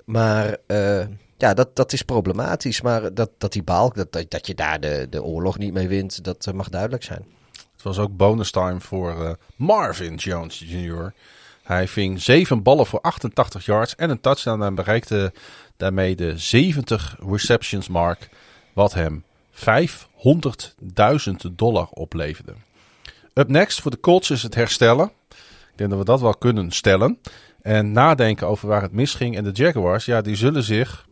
Maar 0.05 0.57
ja, 1.37 1.55
dat, 1.55 1.77
dat 1.77 1.93
is 1.93 2.03
problematisch. 2.03 2.81
Maar 2.81 3.15
dat, 3.15 3.31
dat 3.39 3.53
die 3.53 3.63
Balk, 3.63 3.95
dat, 3.95 4.13
dat, 4.13 4.31
dat 4.31 4.47
je 4.47 4.55
daar 4.55 4.81
de, 4.81 5.07
de 5.11 5.23
oorlog 5.23 5.59
niet 5.59 5.73
mee 5.73 5.89
wint, 5.89 6.25
dat 6.25 6.53
mag 6.55 6.69
duidelijk 6.69 7.03
zijn. 7.03 7.25
Het 7.53 7.83
was 7.83 7.99
ook 7.99 8.17
bonus 8.17 8.51
time 8.51 8.81
voor 8.81 9.39
Marvin 9.57 10.15
Jones 10.15 10.65
Jr. 10.67 11.13
Hij 11.67 11.89
ving 11.89 12.23
zeven 12.23 12.63
ballen 12.63 12.87
voor 12.87 13.01
88 13.01 13.65
yards 13.65 13.95
en 13.95 14.11
een 14.11 14.21
touchdown 14.21 14.63
en 14.63 14.75
bereikte 14.75 15.33
daarmee 15.77 16.17
de 16.17 16.39
70 16.39 17.17
receptions 17.31 17.89
mark, 17.89 18.29
wat 18.73 18.95
hem 18.95 19.25
500.000 19.53 19.61
dollar 21.53 21.89
opleverde. 21.89 22.53
Up 23.35 23.49
next 23.49 23.81
voor 23.81 23.91
de 23.91 24.01
Colts 24.01 24.31
is 24.31 24.43
het 24.43 24.55
herstellen. 24.55 25.11
Ik 25.31 25.77
denk 25.77 25.91
dat 25.91 25.99
we 25.99 26.05
dat 26.05 26.21
wel 26.21 26.37
kunnen 26.37 26.71
stellen. 26.71 27.21
En 27.61 27.93
nadenken 27.93 28.47
over 28.47 28.69
waar 28.69 28.83
het 28.83 28.93
misging. 28.93 29.37
En 29.37 29.45
de 29.45 29.51
Jaguars, 29.53 30.05
ja, 30.05 30.21
die 30.21 30.37
zullen 30.37 30.63
zich 30.63 31.07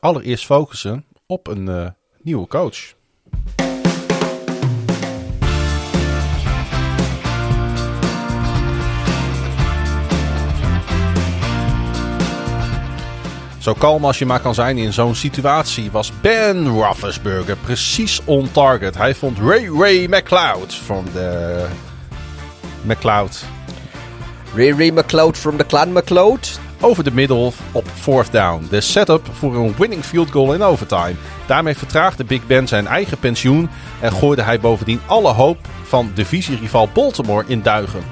allereerst 0.00 0.44
focussen 0.44 1.04
op 1.26 1.46
een 1.46 1.68
eh, 1.68 1.88
nieuwe 2.22 2.46
coach. 2.46 2.94
Zo 13.68 13.74
kalm 13.74 14.04
als 14.04 14.18
je 14.18 14.26
maar 14.26 14.40
kan 14.40 14.54
zijn 14.54 14.78
in 14.78 14.92
zo'n 14.92 15.14
situatie 15.14 15.90
was 15.90 16.12
Ben 16.20 16.68
Roethlisberger 16.68 17.56
precies 17.56 18.20
on 18.24 18.50
target. 18.50 18.96
Hij 18.96 19.14
vond 19.14 19.38
Ray 19.38 19.68
Ray 19.78 20.06
McLeod 20.06 20.74
van 20.74 21.06
de 21.12 21.64
McLeod 22.82 23.44
Ray 24.54 24.70
Ray 24.70 24.90
McLeod 24.90 25.36
from 25.36 25.56
the 25.56 25.66
clan 25.66 25.92
McLeod. 25.92 26.60
over 26.80 27.04
de 27.04 27.12
middel 27.12 27.52
op 27.72 27.84
fourth 27.94 28.32
down. 28.32 28.66
De 28.70 28.80
setup 28.80 29.26
voor 29.32 29.56
een 29.56 29.74
winning 29.78 30.04
field 30.04 30.30
goal 30.30 30.54
in 30.54 30.62
overtime. 30.62 31.14
Daarmee 31.46 31.76
vertraagde 31.76 32.24
Big 32.24 32.46
Ben 32.46 32.68
zijn 32.68 32.86
eigen 32.86 33.18
pensioen 33.18 33.70
en 34.00 34.12
gooide 34.12 34.42
hij 34.42 34.60
bovendien 34.60 35.00
alle 35.06 35.32
hoop 35.32 35.58
van 35.82 36.10
divisierival 36.14 36.88
Baltimore 36.92 37.44
in 37.46 37.62
duigen. 37.62 38.02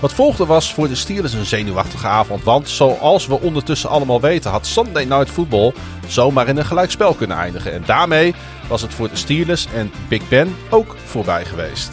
Wat 0.00 0.12
volgde 0.12 0.46
was 0.46 0.74
voor 0.74 0.88
de 0.88 0.94
Steelers 0.94 1.32
een 1.32 1.44
zenuwachtige 1.44 2.06
avond, 2.06 2.44
want 2.44 2.68
zoals 2.68 3.26
we 3.26 3.40
ondertussen 3.40 3.90
allemaal 3.90 4.20
weten 4.20 4.50
had 4.50 4.66
Sunday 4.66 5.04
Night 5.04 5.30
Football 5.30 5.72
zomaar 6.06 6.48
in 6.48 6.56
een 6.56 6.64
gelijkspel 6.66 7.14
kunnen 7.14 7.36
eindigen. 7.36 7.72
En 7.72 7.82
daarmee 7.86 8.34
was 8.68 8.82
het 8.82 8.94
voor 8.94 9.08
de 9.08 9.16
Steelers 9.16 9.66
en 9.74 9.90
Big 10.08 10.28
Ben 10.28 10.56
ook 10.70 10.96
voorbij 11.04 11.44
geweest. 11.44 11.90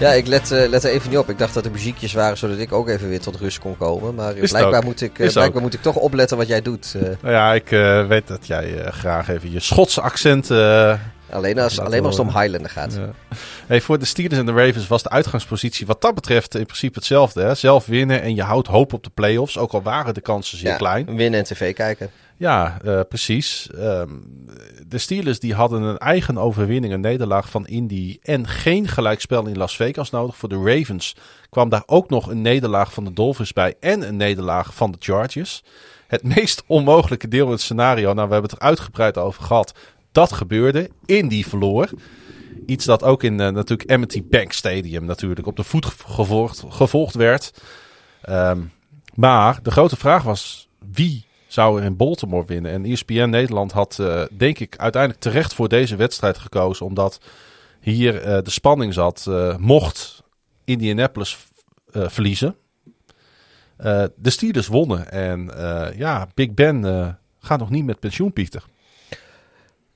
Ja, 0.00 0.10
ik 0.12 0.26
let, 0.26 0.50
eh, 0.52 0.68
let 0.68 0.84
er 0.84 0.90
even 0.90 1.08
niet 1.10 1.18
op. 1.18 1.28
Ik 1.30 1.38
dacht 1.38 1.54
dat 1.54 1.64
er 1.64 1.70
muziekjes 1.70 2.12
waren 2.12 2.36
zodat 2.36 2.58
ik 2.58 2.72
ook 2.72 2.88
even 2.88 3.08
weer 3.08 3.20
tot 3.20 3.36
rust 3.36 3.58
kon 3.58 3.76
komen. 3.76 4.14
Maar 4.14 4.34
Is 4.34 4.40
het 4.40 4.50
blijkbaar, 4.50 4.84
moet 4.84 5.00
ik, 5.00 5.18
eh, 5.18 5.26
Is 5.26 5.32
blijkbaar 5.32 5.56
ook. 5.56 5.62
moet 5.62 5.74
ik 5.74 5.82
toch 5.82 5.94
opletten 5.94 6.36
wat 6.36 6.48
jij 6.48 6.62
doet. 6.62 6.94
eh. 6.96 7.02
Nou 7.22 7.34
ja, 7.34 7.52
ik 7.54 7.70
eh, 7.72 8.06
weet 8.06 8.26
dat 8.26 8.46
jij 8.46 8.78
eh, 8.84 8.92
graag 8.92 9.28
even 9.28 9.52
je 9.52 9.60
Schotse 9.60 10.00
accent 10.00 10.50
eh, 10.50 10.92
alleen, 11.30 11.58
als, 11.58 11.80
alleen 11.80 12.04
als 12.04 12.16
het 12.16 12.26
om 12.26 12.38
Highlander 12.40 12.70
gaat. 12.70 12.94
Ja. 12.94 13.10
Hey, 13.66 13.80
voor 13.80 13.98
de 13.98 14.04
Steelers 14.04 14.38
en 14.40 14.46
de 14.46 14.52
Ravens 14.52 14.86
was 14.86 15.02
de 15.02 15.10
uitgangspositie 15.10 15.86
wat 15.86 16.00
dat 16.00 16.14
betreft 16.14 16.54
in 16.54 16.64
principe 16.64 16.98
hetzelfde. 16.98 17.42
Hè? 17.42 17.54
Zelf 17.54 17.86
winnen 17.86 18.22
en 18.22 18.34
je 18.34 18.42
houdt 18.42 18.68
hoop 18.68 18.92
op 18.92 19.04
de 19.04 19.10
playoffs, 19.14 19.58
ook 19.58 19.72
al 19.72 19.82
waren 19.82 20.14
de 20.14 20.20
kansen 20.20 20.58
zeer 20.58 20.70
Ja, 20.70 20.76
klein. 20.76 21.16
Winnen 21.16 21.40
en 21.40 21.44
tv 21.44 21.74
kijken. 21.74 22.10
Ja, 22.36 22.78
eh, 22.84 23.00
precies. 23.08 23.68
Ehm, 23.78 24.10
de 24.86 24.98
Steelers 24.98 25.38
die 25.40 25.54
hadden 25.54 25.82
een 25.82 25.98
eigen 25.98 26.38
overwinning, 26.38 26.92
een 26.92 27.00
nederlaag 27.00 27.50
van 27.50 27.66
Indy 27.66 28.18
en 28.22 28.46
geen 28.46 28.88
gelijkspel 28.88 29.46
in 29.46 29.56
Las 29.56 29.76
Vegas 29.76 30.10
nodig. 30.10 30.36
Voor 30.36 30.48
de 30.48 30.62
Ravens 30.64 31.16
kwam 31.50 31.68
daar 31.68 31.82
ook 31.86 32.10
nog 32.10 32.30
een 32.30 32.42
nederlaag 32.42 32.92
van 32.92 33.04
de 33.04 33.12
Dolphins 33.12 33.52
bij 33.52 33.74
en 33.80 34.08
een 34.08 34.16
nederlaag 34.16 34.74
van 34.74 34.90
de 34.90 34.98
Chargers. 35.00 35.62
Het 36.06 36.22
meest 36.34 36.62
onmogelijke 36.66 37.28
deel 37.28 37.44
in 37.46 37.52
het 37.52 37.60
scenario, 37.60 38.12
nou 38.12 38.28
we 38.28 38.32
hebben 38.32 38.50
het 38.50 38.60
er 38.60 38.66
uitgebreid 38.66 39.18
over 39.18 39.42
gehad, 39.42 39.72
dat 40.18 40.32
gebeurde. 40.32 40.90
Indy 41.06 41.44
verloor. 41.44 41.90
Iets 42.66 42.84
dat 42.84 43.02
ook 43.02 43.22
in 43.22 43.40
eh, 43.40 43.48
natuurlijk 43.48 43.90
Amity 43.90 44.24
Bank 44.30 44.52
Stadium 44.52 45.04
natuurlijk 45.04 45.46
op 45.46 45.56
de 45.56 45.64
voet 45.64 45.86
gevolgd, 45.86 46.64
gevolgd 46.68 47.14
werd. 47.14 47.62
Ehm, 48.22 48.60
maar 49.14 49.62
de 49.62 49.70
grote 49.70 49.96
vraag 49.96 50.22
was 50.22 50.68
wie 50.92 51.24
zou 51.46 51.78
er 51.78 51.84
in 51.84 51.96
Baltimore 51.96 52.46
winnen? 52.46 52.72
En 52.72 52.84
ESPN 52.84 53.28
Nederland 53.28 53.72
had 53.72 53.98
eh, 53.98 54.22
denk 54.32 54.58
ik 54.58 54.76
uiteindelijk 54.76 55.22
terecht 55.22 55.54
voor 55.54 55.68
deze 55.68 55.96
wedstrijd 55.96 56.38
gekozen. 56.38 56.86
Omdat 56.86 57.20
hier 57.80 58.22
eh, 58.22 58.42
de 58.42 58.50
spanning 58.50 58.94
zat. 58.94 59.26
mocht 59.58 60.22
Indianapolis 60.64 61.36
verliezen. 61.92 62.56
De 64.16 64.30
Steelers 64.30 64.66
wonnen. 64.66 65.10
En 65.10 65.50
ja, 65.96 66.28
Big 66.34 66.54
Ben 66.54 66.84
gaat 67.40 67.58
nog 67.58 67.70
niet 67.70 67.84
met 67.84 68.00
pensioen, 68.00 68.32
Pieter. 68.32 68.64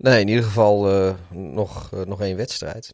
Nee, 0.03 0.21
in 0.21 0.29
ieder 0.29 0.45
geval 0.45 0.91
eh, 0.91 1.15
nog, 1.31 1.91
eh, 1.93 2.01
nog 2.01 2.21
één 2.21 2.37
wedstrijd. 2.37 2.93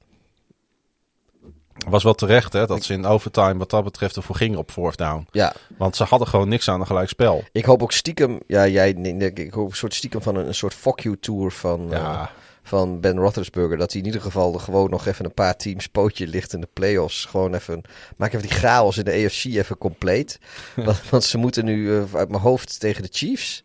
Was 1.89 2.03
wel 2.03 2.15
terecht 2.15 2.53
hè, 2.53 2.67
dat 2.67 2.85
ze 2.85 2.93
in 2.93 3.07
overtime 3.07 3.57
wat 3.57 3.71
dat 3.71 3.85
betreft 3.85 4.17
ervoor 4.17 4.37
gingen 4.37 4.59
op 4.59 4.71
fourth 4.71 4.97
down. 4.97 5.27
Ja, 5.31 5.55
Want 5.79 5.97
ze 5.97 6.05
hadden 6.05 6.29
gewoon 6.29 6.49
niks 6.49 6.69
aan 6.69 6.81
een 6.81 6.87
gelijk 6.87 7.09
spel. 7.09 7.45
ik 7.53 7.65
hoop 7.65 7.83
ook 7.83 7.93
stiekem, 7.93 8.41
ja, 8.47 8.67
jij, 8.67 8.93
nee, 8.93 9.33
ik 9.33 9.53
hoop 9.53 9.71
een 9.71 9.77
soort 9.77 9.95
stiekem 9.95 10.23
van 10.23 10.37
een, 10.37 10.47
een 10.47 10.55
soort 10.55 10.75
fuck 10.75 11.01
you 11.01 11.17
tour 11.21 11.51
van, 11.51 11.93
eh, 11.93 12.27
van 12.63 13.01
Ben 13.01 13.17
Roethlisberger. 13.17 13.77
Dat 13.77 13.93
hij 13.93 14.01
in 14.01 14.07
ieder 14.07 14.21
geval 14.21 14.55
er 14.55 14.61
gewoon 14.61 14.91
nog 14.91 15.07
even 15.07 15.25
een 15.25 15.35
paar 15.35 15.57
teams 15.57 15.87
pootje 15.87 16.27
ligt 16.27 16.53
in 16.53 16.61
de 16.61 16.69
playoffs. 16.73 17.25
Gewoon 17.25 17.55
even, 17.55 17.83
maak 18.17 18.33
even 18.33 18.49
die 18.49 18.57
chaos 18.57 18.99
in 18.99 19.05
de 19.05 19.25
AFC 19.25 19.45
even 19.45 19.79
compleet. 19.79 20.39
want, 20.77 21.11
want 21.11 21.25
ze 21.25 21.39
moeten 21.39 21.65
nu 21.65 21.93
uit 22.13 22.29
mijn 22.29 22.43
hoofd 22.43 22.81
tegen 22.81 23.03
de 23.03 23.09
Chiefs. 23.13 23.65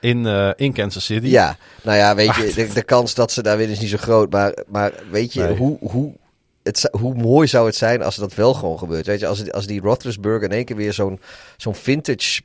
In, 0.00 0.26
eh, 0.26 0.50
in 0.56 0.72
Kansas 0.72 1.04
City. 1.04 1.26
Ja, 1.26 1.56
nou 1.82 1.96
ja, 1.98 2.14
weet 2.14 2.34
je, 2.34 2.52
de, 2.56 2.72
de 2.72 2.82
kans 2.82 3.14
dat 3.14 3.32
ze 3.32 3.42
daar 3.42 3.56
winnen 3.56 3.76
is 3.76 3.82
niet 3.82 3.90
zo 3.90 3.96
groot. 3.96 4.30
Maar, 4.30 4.58
maar 4.66 4.92
weet 5.10 5.32
je, 5.32 5.42
Nee. 5.42 5.56
hoe, 5.56 5.78
hoe, 5.80 6.14
het, 6.62 6.88
hoe 7.00 7.14
mooi 7.14 7.46
zou 7.48 7.66
het 7.66 7.76
zijn 7.76 8.02
als 8.02 8.16
dat 8.16 8.34
wel 8.34 8.54
gewoon 8.54 8.78
gebeurt? 8.78 9.06
Weet 9.06 9.20
je, 9.20 9.26
als, 9.26 9.52
als 9.52 9.66
die 9.66 9.80
Roethlisberger 9.80 10.42
in 10.42 10.52
één 10.56 10.64
keer 10.64 10.76
weer 10.76 10.92
zo'n 10.92 11.20
zo'n 11.56 11.74
vintage 11.74 12.40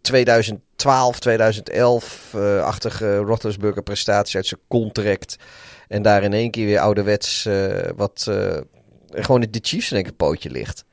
2012, 0.00 1.18
2011-achtige 1.28 3.16
Roethlisberger 3.16 3.82
prestatie 3.82 4.36
uit 4.36 4.46
zijn 4.46 4.60
contract. 4.68 5.36
En 5.88 6.02
daar 6.02 6.22
in 6.22 6.32
één 6.32 6.50
keer 6.50 6.66
weer 6.66 6.78
ouderwets 6.80 7.46
eh, 7.46 7.88
wat... 7.96 8.26
eh, 8.28 8.56
gewoon 9.10 9.40
de 9.40 9.58
Chiefs 9.62 9.90
in 9.90 9.96
één 9.96 10.04
keer 10.04 10.14
pootje 10.14 10.50
ligt. 10.50 10.84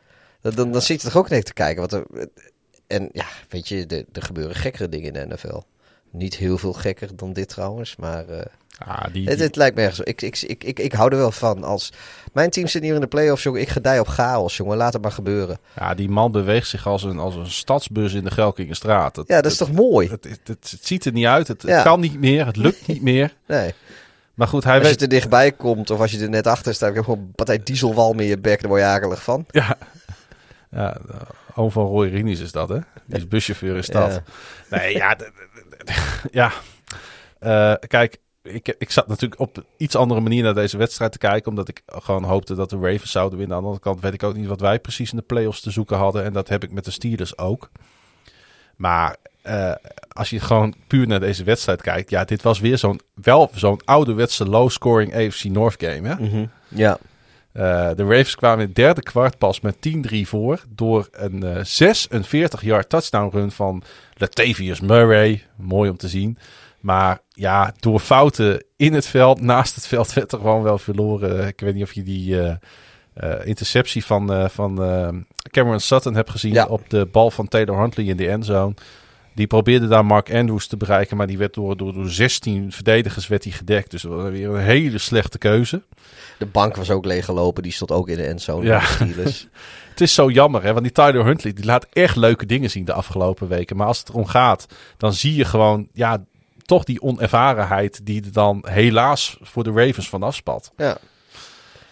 Dan, 0.42 0.56
dan, 0.56 0.72
dan 0.72 0.82
zit 0.82 1.02
je 1.02 1.08
toch 1.08 1.18
ook 1.18 1.30
net 1.30 1.46
te 1.46 1.54
kijken. 1.54 1.82
Wat 1.82 1.94
er, 1.94 2.06
en 2.88 3.10
ja, 3.12 3.26
weet 3.50 3.68
je, 3.68 3.86
er 3.86 4.06
er 4.12 4.22
gebeuren 4.22 4.56
gekkere 4.56 4.90
dingen 4.90 5.14
in 5.14 5.30
de 5.30 5.34
NFL. 5.36 5.60
Niet 6.12 6.36
heel 6.36 6.58
veel 6.58 6.74
gekker 6.74 7.16
dan 7.16 7.34
dit 7.34 7.50
trouwens, 7.50 7.96
maar 7.96 8.26
Ah, 8.86 9.04
die, 9.14 9.28
het, 9.28 9.36
die- 9.38 9.46
het 9.46 9.56
lijkt 9.56 9.76
me 9.76 9.82
ergens. 9.82 10.00
Ik, 10.00 10.22
ik, 10.22 10.42
ik, 10.42 10.64
ik, 10.64 10.80
ik 10.80 10.92
hou 10.94 11.12
er 11.12 11.18
wel 11.18 11.32
van. 11.32 11.64
Als 11.64 11.92
mijn 12.34 12.50
team 12.50 12.68
zit 12.68 12.82
hier 12.82 12.94
in 12.96 13.02
de 13.02 13.08
playoffs, 13.08 13.44
jongen. 13.44 13.62
Ik 13.62 13.70
gedij 13.70 14.00
op 14.00 14.08
chaos, 14.08 14.58
jongen. 14.58 14.78
Laat 14.78 14.94
het 14.94 15.02
maar 15.02 15.12
gebeuren. 15.12 15.58
ja, 15.76 15.94
die 15.96 16.10
man 16.10 16.32
beweegt 16.32 16.68
zich 16.68 16.88
als 16.88 17.04
een, 17.04 17.20
als 17.20 17.36
een 17.36 17.52
stadsbus 17.52 18.14
in 18.14 18.24
de 18.24 18.32
Gelkingenstraat. 18.32 19.16
Het, 19.16 19.28
Ja, 19.28 19.42
dat 19.42 19.52
is 19.52 19.58
toch 19.58 19.72
mooi? 19.72 20.10
het, 20.10 20.78
ziet 20.82 21.06
er 21.06 21.12
niet 21.12 21.26
uit. 21.26 21.48
Het, 21.48 21.62
Ja. 21.62 21.84
kan 21.84 22.00
niet 22.00 22.20
meer. 22.20 22.46
Het 22.46 22.56
lukt 22.58 22.88
niet 22.88 23.02
meer. 23.12 23.36
Nee. 23.48 23.74
Maar 24.34 24.48
goed, 24.48 24.64
hij 24.64 24.80
Als 24.80 24.90
je 24.90 24.98
er 24.98 25.08
dichtbij 25.10 25.52
komt 25.52 25.90
of 25.90 26.00
als 26.00 26.12
je 26.12 26.20
er 26.20 26.30
net 26.30 26.48
achter 26.48 26.74
staat, 26.74 26.88
heb 26.88 26.98
je 26.98 27.04
gewoon 27.04 27.20
een 27.20 27.32
partij 27.36 27.64
dieselwalm 27.64 28.20
in 28.20 28.28
je 28.28 28.38
bek. 28.40 28.60
Daar 28.62 28.70
word 28.70 28.82
je 28.82 28.88
akelig 28.88 29.24
van. 29.24 29.46
Ja, 29.52 29.78
ja 30.72 30.98
oom 31.56 31.72
van 31.72 31.86
Roy 31.86 32.08
Rinies 32.08 32.40
is 32.40 32.52
dat, 32.52 32.70
hè? 32.70 32.80
Die 33.06 33.18
is 33.18 33.28
buschauffeur 33.28 33.76
in 33.76 33.84
stad. 33.84 34.12
Ja. 34.70 34.78
Nee, 34.78 34.96
ja. 34.96 35.18
ja. 36.32 36.52
Eh, 37.40 37.88
kijk, 37.88 38.18
ik, 38.42 38.76
ik 38.78 38.92
zat 38.92 39.08
natuurlijk 39.08 39.42
op 39.42 39.64
iets 39.78 39.96
andere 39.96 40.22
manier 40.22 40.44
naar 40.44 40.54
deze 40.54 40.78
wedstrijd 40.78 41.12
te 41.12 41.18
kijken. 41.18 41.50
Omdat 41.50 41.68
ik 41.68 41.82
gewoon 41.86 42.24
hoopte 42.24 42.56
dat 42.56 42.70
de 42.70 42.80
Ravens 42.82 43.12
zouden 43.12 43.38
winnen. 43.38 43.56
Aan 43.56 43.62
de 43.62 43.68
andere 43.68 43.86
kant 43.86 44.02
weet 44.02 44.14
ik 44.14 44.24
ook 44.24 44.36
niet 44.36 44.48
wat 44.48 44.62
wij 44.62 44.80
precies 44.80 45.12
in 45.12 45.18
de 45.18 45.24
playoffs 45.24 45.62
te 45.62 45.72
zoeken 45.72 45.98
hadden. 45.98 46.24
En 46.24 46.34
dat 46.34 46.50
heb 46.50 46.64
ik 46.64 46.72
met 46.72 46.86
de 46.86 46.92
Steelers 46.92 47.38
ook. 47.38 47.70
Maar 48.76 49.16
eh, 49.42 49.72
als 50.08 50.30
je 50.30 50.40
gewoon 50.40 50.76
puur 50.88 51.08
naar 51.08 51.20
deze 51.20 51.44
wedstrijd 51.44 51.82
kijkt. 51.82 52.10
Ja, 52.10 52.24
dit 52.24 52.42
was 52.42 52.60
weer 52.60 52.78
zo'n 52.78 53.00
wel 53.14 53.50
zo'n 53.54 53.82
ouderwetse 53.86 54.46
low-scoring 54.46 55.16
AFC 55.16 55.44
North 55.44 55.84
game. 55.84 56.08
Hè? 56.08 56.48
Ja. 56.68 56.98
Eh, 57.54 57.90
de 57.96 58.04
Ravens 58.04 58.36
kwamen 58.36 58.60
in 58.60 58.66
het 58.66 58.76
derde 58.76 59.02
kwart 59.02 59.38
pas 59.38 59.60
met 59.62 59.76
10-3 59.82 60.28
voor. 60.28 60.64
Door 60.70 61.08
een 61.12 61.44
eh 61.44 61.64
46-yard 61.64 62.90
touchdown 62.90 63.38
run 63.38 63.52
van 63.52 63.84
Latavius 64.14 64.80
Murray. 64.80 65.44
Mooi 65.56 65.90
om 65.90 65.98
te 65.98 66.08
zien. 66.08 66.38
Maar 66.80 67.20
ja, 67.30 67.74
door 67.80 68.00
fouten 68.00 68.64
in 68.78 68.94
het 68.94 69.08
veld, 69.08 69.42
naast 69.52 69.76
het 69.76 69.88
veld, 69.88 70.14
werd 70.14 70.32
er 70.32 70.38
gewoon 70.38 70.64
wel 70.64 70.78
verloren. 70.78 71.48
Ik 71.48 71.60
weet 71.60 71.74
niet 71.74 71.84
of 71.84 71.94
je 71.94 72.04
die 72.04 72.42
eh, 72.42 72.56
eh, 73.14 73.46
interceptie 73.48 74.06
van, 74.06 74.34
eh, 74.34 74.50
van 74.50 74.84
eh, 74.84 75.10
Cameron 75.52 75.80
Sutton 75.80 76.16
hebt 76.16 76.30
gezien 76.30 76.54
Ja. 76.54 76.66
op 76.66 76.90
de 76.90 77.06
bal 77.12 77.32
van 77.32 77.48
Taylor 77.48 77.80
Huntley 77.80 78.06
in 78.06 78.18
de 78.18 78.28
endzone. 78.30 78.74
Die 79.34 79.48
probeerde 79.48 79.88
daar 79.88 80.06
Mark 80.06 80.34
Andrews 80.34 80.68
te 80.68 80.78
bereiken, 80.78 81.18
maar 81.18 81.28
die 81.28 81.38
werd 81.38 81.54
door, 81.54 81.78
door, 81.78 81.94
door 81.94 82.10
16 82.10 82.72
verdedigers 82.72 83.28
werd 83.28 83.44
die 83.44 83.52
gedekt. 83.52 83.92
Dus 83.92 84.02
dat 84.02 84.12
was 84.12 84.30
weer 84.30 84.50
een 84.50 84.62
hele 84.62 84.98
slechte 84.98 85.38
keuze. 85.38 85.82
De 86.38 86.46
bank 86.46 86.76
was 86.76 86.90
ook 86.90 87.06
leeggelopen. 87.06 87.64
Die 87.64 87.72
stond 87.72 87.92
ook 87.92 88.10
in 88.10 88.18
de 88.18 88.24
endzone 88.26 88.66
Ja. 88.66 88.82
de. 89.00 89.24
Het 89.90 90.02
is 90.02 90.14
zo 90.14 90.30
jammer, 90.30 90.64
hè? 90.64 90.72
want 90.72 90.84
die 90.84 90.92
Tyler 90.94 91.26
Huntley 91.26 91.54
die 91.54 91.66
laat 91.66 91.88
echt 91.94 92.16
leuke 92.16 92.46
dingen 92.46 92.70
zien 92.70 92.86
de 92.86 92.94
afgelopen 92.94 93.48
weken. 93.48 93.78
Maar 93.78 93.88
als 93.88 94.00
het 94.00 94.10
erom 94.10 94.26
gaat, 94.26 94.66
dan 94.98 95.14
zie 95.14 95.36
je 95.36 95.46
gewoon 95.46 95.88
ja, 95.94 96.24
toch 96.66 96.84
die 96.84 97.02
onervarenheid 97.02 98.06
die 98.06 98.24
er 98.26 98.32
dan 98.32 98.66
helaas 98.68 99.38
voor 99.42 99.64
de 99.64 99.72
Ravens 99.72 100.10
van 100.10 100.24
afspat. 100.24 100.72
ja. 100.78 100.98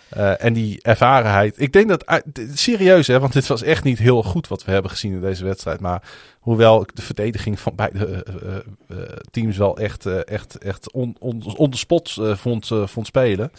Eh, 0.09 0.43
en 0.43 0.53
die 0.53 0.81
ervarenheid. 0.81 1.61
Ik 1.61 1.73
denk 1.73 1.89
dat, 1.89 2.23
d- 2.33 2.39
serieus 2.53 3.07
hè, 3.07 3.19
want 3.19 3.33
dit 3.33 3.47
was 3.47 3.61
echt 3.61 3.83
niet 3.83 3.99
heel 3.99 4.23
goed 4.23 4.47
wat 4.47 4.63
we 4.65 4.71
hebben 4.71 4.91
gezien 4.91 5.13
in 5.13 5.21
deze 5.21 5.43
wedstrijd. 5.43 5.79
Maar 5.79 6.03
hoewel 6.39 6.85
de 6.93 7.01
verdediging 7.01 7.59
van 7.59 7.75
beide 7.75 8.23
eh, 8.23 8.55
eh, 8.55 9.17
teams 9.31 9.57
wel 9.57 9.77
echt, 9.77 10.05
echt, 10.05 10.57
echt 10.57 10.91
on, 10.91 11.15
on, 11.19 11.73
spot 11.73 12.17
vond, 12.33 12.71
vond 12.85 13.07
spelen. 13.07 13.51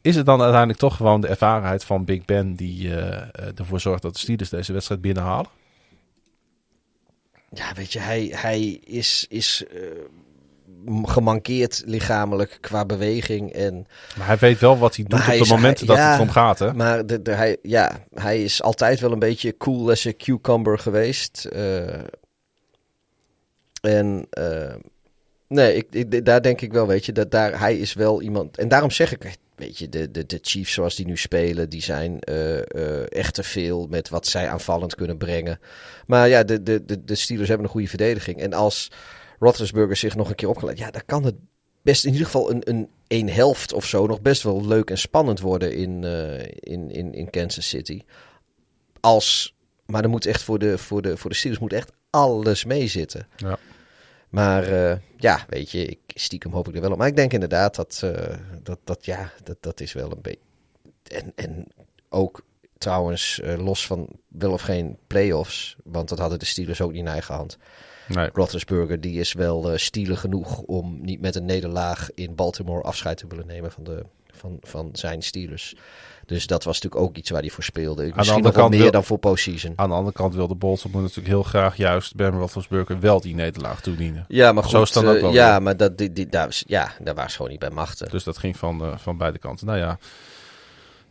Is 0.00 0.16
het 0.16 0.26
dan 0.26 0.40
uiteindelijk 0.40 0.78
toch 0.78 0.96
gewoon 0.96 1.20
de 1.20 1.28
ervarenheid 1.28 1.84
van 1.84 2.04
Big 2.04 2.24
Ben 2.24 2.54
die 2.54 2.94
ervoor 3.54 3.80
zorgt 3.80 4.02
dat 4.02 4.12
de 4.12 4.18
Steelers 4.18 4.48
deze 4.48 4.72
wedstrijd 4.72 5.00
binnenhalen? 5.00 5.50
Ja, 7.50 7.72
weet 7.74 7.92
je, 7.92 7.98
hij, 7.98 8.32
hij 8.34 8.62
is, 8.84 9.26
is 9.28 9.64
gemankeerd 11.02 11.82
lichamelijk 11.86 12.58
qua 12.60 12.84
beweging. 12.84 13.52
En, 13.52 13.86
Maar 14.16 14.26
hij 14.26 14.38
weet 14.38 14.58
wel 14.58 14.78
wat 14.78 14.96
hij 14.96 15.04
doet 15.04 15.20
op 15.20 15.26
de 15.26 15.54
momenten 15.54 15.86
hij- 15.86 15.96
dat 15.96 16.04
ja. 16.04 16.10
het 16.10 16.14
erom 16.20 16.30
gaat. 16.30 16.58
Hè? 16.58 16.74
maar 16.74 17.06
de, 17.06 17.22
de, 17.22 17.30
hij, 17.32 17.56
ja, 17.62 18.04
hij 18.14 18.42
is 18.42 18.62
altijd 18.62 19.00
wel 19.00 19.12
een 19.12 19.18
beetje 19.18 19.56
cool 19.56 19.90
as 19.90 20.06
a 20.06 20.12
cucumber 20.18 20.78
geweest. 20.78 21.44
eh. 21.44 21.98
en 23.80 24.26
eh, 24.30 24.74
nee, 25.48 25.76
ik, 25.76 25.86
ik, 25.90 26.24
daar 26.24 26.42
denk 26.42 26.60
ik 26.60 26.72
wel, 26.72 26.86
weet 26.86 27.06
je, 27.06 27.12
dat 27.12 27.30
daar, 27.30 27.58
hij 27.60 27.76
is 27.78 27.92
wel 27.94 28.22
iemand. 28.22 28.58
En 28.58 28.68
daarom 28.68 28.90
zeg 28.90 29.12
ik, 29.12 29.36
weet 29.56 29.78
je, 29.78 29.88
de, 29.88 30.10
de, 30.10 30.26
de 30.26 30.38
Chiefs 30.42 30.72
zoals 30.72 30.94
die 30.94 31.06
nu 31.06 31.16
spelen, 31.16 31.68
die 31.68 31.82
zijn 31.82 32.20
eh, 32.20 33.12
echt 33.12 33.34
te 33.34 33.42
veel 33.42 33.86
met 33.90 34.08
wat 34.08 34.26
zij 34.26 34.48
aanvallend 34.48 34.94
kunnen 34.94 35.16
brengen. 35.16 35.60
Maar 36.06 36.28
ja, 36.28 36.42
de, 36.42 36.62
de, 36.62 36.84
de, 36.84 37.04
de 37.04 37.14
Steelers 37.14 37.48
hebben 37.48 37.66
een 37.66 37.72
goede 37.72 37.88
verdediging. 37.88 38.40
En 38.40 38.52
als 38.52 38.90
Roethlisberger 39.38 39.96
zich 39.96 40.16
nog 40.16 40.28
een 40.28 40.34
keer 40.34 40.48
opgeleid, 40.48 40.78
ja, 40.78 40.90
dan 40.90 41.02
kan 41.06 41.24
het 41.24 41.34
best 41.84 42.04
in 42.04 42.12
ieder 42.12 42.26
geval 42.26 42.50
een, 42.50 42.68
een, 42.68 42.88
een 43.08 43.28
helft 43.28 43.72
of 43.72 43.86
zo 43.86 44.06
nog 44.06 44.20
best 44.20 44.42
wel 44.42 44.66
leuk 44.66 44.90
en 44.90 44.98
spannend 44.98 45.40
worden 45.40 45.76
in, 45.76 46.04
eh, 46.04 46.40
in, 46.60 46.90
in, 46.90 47.14
in 47.14 47.30
Kansas 47.30 47.68
City. 47.68 48.02
Als, 49.00 49.54
maar 49.86 50.02
er 50.02 50.08
moet 50.08 50.26
echt 50.26 50.42
voor 50.42 50.58
de, 50.58 50.78
voor 50.78 51.02
de, 51.02 51.16
voor 51.16 51.30
de 51.30 51.36
Steelers 51.36 51.60
moet 51.60 51.72
echt 51.72 51.92
alles 52.10 52.64
meezitten. 52.64 53.28
Ja. 53.36 53.58
Maar 54.28 54.62
eh, 54.62 54.98
ja, 55.16 55.44
weet 55.48 55.70
je, 55.70 55.86
ik, 55.86 55.98
stiekem 56.06 56.52
hoop 56.52 56.68
ik 56.68 56.74
er 56.74 56.80
wel 56.80 56.90
op. 56.90 56.98
Maar 56.98 57.06
ik 57.06 57.16
denk 57.16 57.32
inderdaad 57.32 57.74
dat, 57.74 58.00
eh, 58.04 58.36
dat, 58.62 58.78
dat 58.84 59.04
ja, 59.04 59.32
dat, 59.42 59.56
dat 59.60 59.80
is 59.80 59.92
wel 59.92 60.10
een 60.10 60.22
beetje... 60.22 60.40
En, 61.02 61.32
en 61.34 61.66
ook 62.08 62.44
trouwens, 62.78 63.40
los 63.56 63.86
van 63.86 64.08
wel 64.28 64.52
of 64.52 64.62
geen 64.62 64.98
playoffs, 65.06 65.76
want 65.84 66.08
dat 66.08 66.18
hadden 66.18 66.38
de 66.38 66.44
Steelers 66.44 66.80
ook 66.80 66.90
niet 66.90 67.00
in 67.00 67.06
eigen 67.08 67.34
hand. 67.34 67.58
Nee. 68.08 68.28
Roethlisberger, 68.32 69.00
die 69.00 69.20
is 69.20 69.32
wel 69.32 69.72
uh, 69.72 69.76
stielig 69.78 70.20
genoeg 70.20 70.58
om 70.58 70.98
niet 71.02 71.20
met 71.20 71.34
een 71.34 71.44
nederlaag 71.44 72.08
in 72.14 72.34
Baltimore 72.34 72.82
afscheid 72.82 73.16
te 73.16 73.26
willen 73.28 73.46
nemen 73.46 73.72
van, 73.72 73.84
de, 73.84 74.04
van, 74.32 74.58
van 74.62 74.88
zijn 74.92 75.22
Steelers. 75.22 75.74
Dus 76.26 76.46
dat 76.46 76.64
was 76.64 76.74
natuurlijk 76.80 77.02
ook 77.10 77.16
iets 77.16 77.30
waar 77.30 77.40
hij 77.40 77.50
voor 77.50 77.62
speelde. 77.64 78.02
Misschien 78.02 78.20
andere 78.28 78.42
nog 78.42 78.54
wel 78.54 78.68
meer 78.68 78.78
wil- 78.80 78.90
dan 78.90 79.04
voor 79.04 79.18
postseason. 79.18 79.72
Aan 79.76 79.88
de 79.88 79.94
andere 79.94 80.16
kant 80.16 80.34
wilde 80.34 80.54
Baltimore 80.54 81.00
natuurlijk 81.02 81.28
heel 81.28 81.42
graag 81.42 81.76
juist 81.76 82.14
Ben 82.14 82.30
Roethlisberger 82.30 83.00
wel 83.00 83.20
die 83.20 83.34
nederlaag 83.34 83.80
toedienen. 83.80 84.24
Ja, 84.28 84.52
maar 84.52 84.62
goed. 84.62 84.88
Zo 84.88 85.06
ook 85.08 85.14
eh, 85.14 85.20
wel 85.20 85.32
ja, 85.32 85.50
weer. 85.52 85.62
maar 85.62 85.76
dat, 85.76 85.98
die, 85.98 86.12
die, 86.12 86.26
daar, 86.26 86.46
was- 86.46 86.64
ja, 86.66 86.92
daar 87.00 87.30
ze 87.30 87.36
gewoon 87.36 87.50
niet 87.50 87.60
bij 87.60 87.70
machten. 87.70 88.10
Dus 88.10 88.24
dat 88.24 88.38
ging 88.38 88.56
van, 88.56 88.82
eh, 88.84 88.96
van 88.98 89.16
beide 89.18 89.38
kanten. 89.38 89.66
Nou 89.66 89.78
ja, 89.78 89.98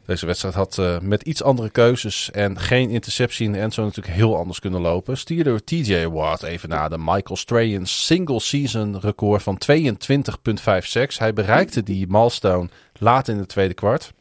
deze 0.06 0.26
wedstrijd 0.26 0.56
had 0.56 0.78
eh, 0.78 1.00
met 1.00 1.22
iets 1.22 1.44
andere 1.44 1.70
keuzes 1.70 2.32
en 2.32 2.60
geen 2.60 2.90
interceptie 2.90 3.46
in 3.46 3.52
de 3.52 3.60
natuurlijk 3.60 4.08
heel 4.08 4.38
anders 4.38 4.60
kunnen 4.60 4.82
lopen. 4.82 5.18
Stierde 5.18 5.64
TJ 5.64 6.06
Watt 6.06 6.44
even 6.44 6.70
na 6.70 6.88
de 6.88 6.98
Michael 6.98 7.36
Strahan 7.36 7.86
single 7.86 8.40
season 8.40 9.00
record 9.00 9.44
van 9.44 9.62
22,56. 9.72 11.18
Hij 11.18 11.34
bereikte 11.34 11.84
die 11.84 12.08
milestone 12.08 12.70
laat 13.00 13.28
in 13.28 13.38
het 13.38 13.50
tweede 13.50 13.74
kwart. 13.74 14.14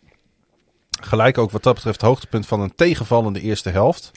Gelijk 1.00 1.38
ook 1.38 1.50
wat 1.50 1.62
dat 1.62 1.74
betreft 1.74 2.00
hoogtepunt 2.00 2.46
van 2.46 2.60
een 2.60 2.74
tegenvallende 2.74 3.40
eerste 3.40 3.70
helft. 3.70 4.10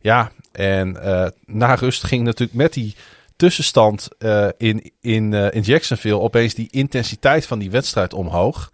Ja, 0.00 0.30
en 0.52 1.02
eh, 1.02 1.26
na 1.44 1.74
rust 1.74 2.04
ging 2.04 2.24
natuurlijk 2.24 2.58
met 2.58 2.72
die 2.72 2.94
tussenstand 3.36 4.08
eh, 4.18 4.48
in, 4.56 4.92
in, 5.00 5.32
in 5.32 5.62
Jacksonville 5.62 6.20
opeens 6.20 6.54
die 6.54 6.68
intensiteit 6.70 7.46
van 7.46 7.58
die 7.58 7.70
wedstrijd 7.70 8.14
omhoog. 8.14 8.70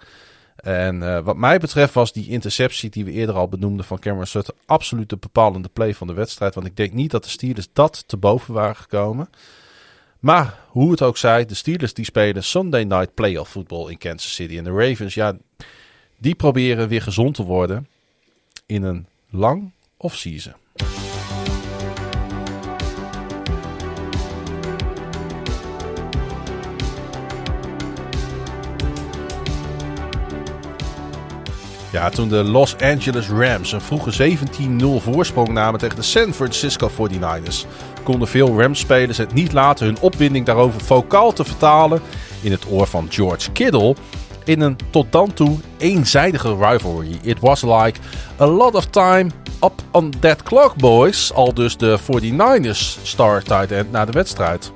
En 0.64 1.02
eh, 1.02 1.20
wat 1.24 1.36
mij 1.36 1.58
betreft 1.58 1.94
was 1.94 2.12
die 2.12 2.28
interceptie 2.28 2.90
die 2.90 3.04
we 3.04 3.10
eerder 3.10 3.34
al 3.34 3.48
benoemden 3.48 3.84
van 3.84 3.98
Cameron 3.98 4.26
Sutton 4.26 4.54
absoluut 4.66 5.08
de 5.08 5.16
bepalende 5.16 5.68
play 5.68 5.94
van 5.94 6.06
de 6.06 6.12
wedstrijd. 6.12 6.54
Want 6.54 6.66
ik 6.66 6.76
denk 6.76 6.92
niet 6.92 7.10
dat 7.10 7.24
de 7.24 7.30
Steelers 7.30 7.68
dat 7.72 8.04
te 8.06 8.16
boven 8.16 8.54
waren 8.54 8.76
gekomen. 8.76 9.28
Maar 10.18 10.58
hoe 10.68 10.90
het 10.90 11.02
ook 11.02 11.16
zij, 11.16 11.44
de 11.44 11.54
Steelers 11.54 11.94
die 11.94 12.04
spelen 12.04 12.44
Sunday 12.44 12.84
Night 12.84 13.14
Playoff 13.14 13.50
Football 13.50 13.90
in 13.90 13.98
Kansas 13.98 14.34
City. 14.34 14.58
En 14.58 14.64
de 14.64 14.70
Ravens, 14.70 15.14
ja, 15.14 15.36
die 16.18 16.34
proberen 16.34 16.88
weer 16.88 17.02
gezond 17.02 17.34
te 17.34 17.42
worden. 17.42 17.88
in 18.66 18.82
een 18.82 19.06
lang 19.30 19.72
off-season. 19.96 20.54
Ja, 31.94 32.08
toen 32.08 32.28
de 32.28 32.44
Los 32.44 32.76
Angeles 32.76 33.28
Rams 33.28 33.72
een 33.72 33.80
vroege 33.80 34.36
17-0 34.36 34.84
voorsprong 35.02 35.48
namen 35.48 35.80
tegen 35.80 35.96
de 35.96 36.02
San 36.02 36.32
Francisco 36.32 36.90
49ers, 36.90 37.66
konden 38.02 38.28
veel 38.28 38.60
Rams-spelers 38.60 39.18
het 39.18 39.34
niet 39.34 39.52
laten 39.52 39.86
hun 39.86 40.00
opwinding 40.00 40.46
daarover 40.46 40.80
vocaal 40.80 41.32
te 41.32 41.44
vertalen 41.44 42.00
in 42.42 42.50
het 42.50 42.70
oor 42.70 42.86
van 42.86 43.06
George 43.10 43.52
Kittle 43.52 43.94
in 44.44 44.60
een 44.60 44.76
tot 44.90 45.12
dan 45.12 45.32
toe 45.32 45.58
eenzijdige 45.78 46.56
rivalry. 46.56 47.18
It 47.22 47.40
was 47.40 47.62
like 47.62 48.00
a 48.40 48.46
lot 48.46 48.74
of 48.74 48.84
time 48.84 49.30
up 49.64 49.82
on 49.90 50.12
that 50.20 50.42
clock, 50.42 50.76
boys. 50.76 51.32
Al 51.32 51.54
dus 51.54 51.76
de 51.76 51.98
49ers 51.98 53.02
star 53.02 53.42
tight 53.42 53.72
end 53.72 53.90
na 53.90 54.04
de 54.04 54.12
wedstrijd. 54.12 54.72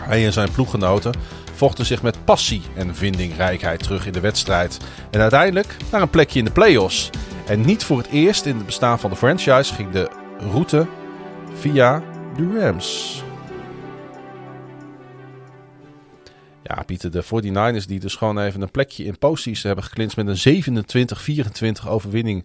Hij 0.00 0.24
en 0.24 0.32
zijn 0.32 0.50
ploeggenoten 0.50 1.12
vochten 1.58 1.86
zich 1.86 2.02
met 2.02 2.24
passie 2.24 2.62
en 2.74 2.94
vindingrijkheid 2.94 3.82
terug 3.82 4.06
in 4.06 4.12
de 4.12 4.20
wedstrijd. 4.20 4.78
En 5.10 5.20
uiteindelijk 5.20 5.76
naar 5.90 6.02
een 6.02 6.10
plekje 6.10 6.38
in 6.38 6.44
de 6.44 6.50
playoffs. 6.50 7.10
En 7.46 7.60
niet 7.60 7.84
voor 7.84 7.98
het 7.98 8.06
eerst 8.06 8.46
in 8.46 8.56
het 8.56 8.66
bestaan 8.66 9.00
van 9.00 9.10
de 9.10 9.16
franchise 9.16 9.74
ging 9.74 9.90
de 9.90 10.10
route 10.38 10.86
via 11.54 12.02
de 12.36 12.58
Rams. 12.60 13.22
Ja, 16.62 16.82
Pieter, 16.82 17.10
de 17.10 17.24
49ers 17.24 17.86
die 17.86 18.00
dus 18.00 18.14
gewoon 18.14 18.38
even 18.38 18.62
een 18.62 18.70
plekje 18.70 19.04
in 19.04 19.18
postseason 19.18 19.66
hebben 19.66 19.84
geklinst 19.84 20.16
met 20.16 20.44
een 20.44 20.62
27-24 21.84 21.88
overwinning 21.88 22.44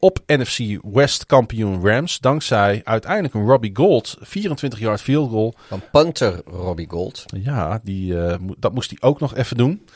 op 0.00 0.18
NFC 0.26 0.58
West 0.82 1.26
kampioen 1.26 1.88
Rams. 1.88 2.18
Dankzij 2.18 2.80
uiteindelijk 2.84 3.34
een 3.34 3.46
Robbie 3.46 3.76
Gold 3.76 4.16
24 4.20 4.78
yard 4.78 5.00
field 5.00 5.30
goal. 5.30 5.54
Van 5.68 5.82
punter 5.92 6.40
Robbie 6.46 6.88
Gold. 6.88 7.24
Ja, 7.26 7.80
die, 7.82 8.12
uh, 8.12 8.34
dat 8.58 8.72
moest 8.72 8.90
hij 8.90 9.08
ook 9.08 9.20
nog 9.20 9.34
even 9.34 9.56
doen. 9.56 9.86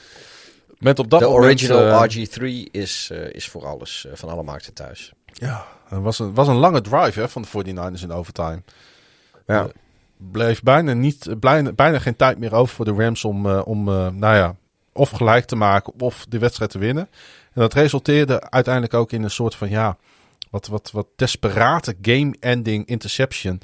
Met 0.78 0.98
op 0.98 1.10
dat 1.10 1.20
de 1.20 1.26
moment, 1.26 1.44
original 1.44 1.86
uh, 1.86 2.26
RG3 2.26 2.70
is, 2.70 3.08
uh, 3.12 3.32
is 3.32 3.48
voor 3.48 3.66
alles, 3.66 4.06
van 4.12 4.28
alle 4.28 4.42
markten 4.42 4.74
thuis. 4.74 5.12
Ja, 5.32 5.64
het 5.88 6.02
was 6.02 6.18
een, 6.18 6.34
was 6.34 6.48
een 6.48 6.54
lange 6.54 6.80
drive 6.80 7.20
hè, 7.20 7.28
van 7.28 7.42
de 7.42 7.48
49ers 7.48 8.02
in 8.02 8.12
overtime. 8.12 8.62
Ja. 9.46 9.66
bleef 10.16 10.62
bijna, 10.62 10.92
niet, 10.92 11.40
bijna, 11.40 11.72
bijna 11.72 11.98
geen 11.98 12.16
tijd 12.16 12.38
meer 12.38 12.54
over 12.54 12.74
voor 12.74 12.84
de 12.84 12.94
Rams 12.94 13.24
om, 13.24 13.46
om 13.46 13.84
nou 13.84 14.36
ja, 14.36 14.56
of 14.92 15.10
gelijk 15.10 15.44
te 15.44 15.56
maken 15.56 15.92
of 16.00 16.26
de 16.28 16.38
wedstrijd 16.38 16.70
te 16.70 16.78
winnen. 16.78 17.08
En 17.54 17.60
dat 17.60 17.72
resulteerde 17.72 18.50
uiteindelijk 18.50 18.94
ook 18.94 19.12
in 19.12 19.22
een 19.22 19.30
soort 19.30 19.54
van 19.54 19.68
ja, 19.68 19.96
wat, 20.50 20.66
wat, 20.66 20.90
wat 20.90 21.06
desperate 21.16 21.94
game-ending 22.02 22.86
interception. 22.86 23.60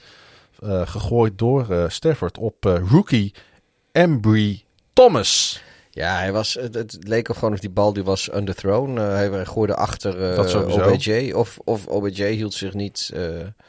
Uh, 0.64 0.86
gegooid 0.86 1.38
door 1.38 1.66
uh, 1.70 1.88
Stafford 1.88 2.38
op 2.38 2.66
uh, 2.66 2.90
rookie 2.90 3.34
Embry 3.92 4.64
Thomas. 4.92 5.62
Ja, 5.90 6.16
hij 6.18 6.32
was, 6.32 6.54
het, 6.54 6.74
het 6.74 6.98
leek 7.00 7.28
er 7.28 7.34
gewoon 7.34 7.52
of 7.52 7.60
die 7.60 7.70
bal 7.70 7.92
die 7.92 8.04
was 8.04 8.34
underthrown. 8.34 8.96
hij 8.96 9.44
gooide 9.44 9.74
achter 9.74 10.38
OBJ. 10.88 11.32
Of, 11.32 11.58
of 11.64 11.86
OBJ 11.86 12.24
hield 12.24 12.54
zich 12.54 12.74
niet... 12.74 13.12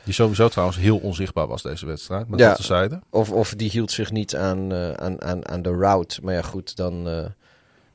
die 0.03 0.13
sowieso 0.13 0.47
trouwens 0.47 0.77
heel 0.77 0.97
onzichtbaar 0.97 1.47
was 1.47 1.61
deze 1.61 1.85
wedstrijd. 1.85 2.27
Maar 2.27 2.39
ja, 2.39 2.55
dat. 2.67 2.99
Of, 3.09 3.31
of 3.31 3.53
die 3.53 3.69
hield 3.69 3.91
zich 3.91 4.11
niet 4.11 4.35
aan, 4.35 4.73
aan, 4.99 5.21
aan, 5.21 5.47
aan 5.47 5.61
de 5.61 5.75
route. 5.75 6.19
Maar 6.23 6.33
ja 6.33 6.41
goed, 6.41 6.75
dan... 6.75 7.07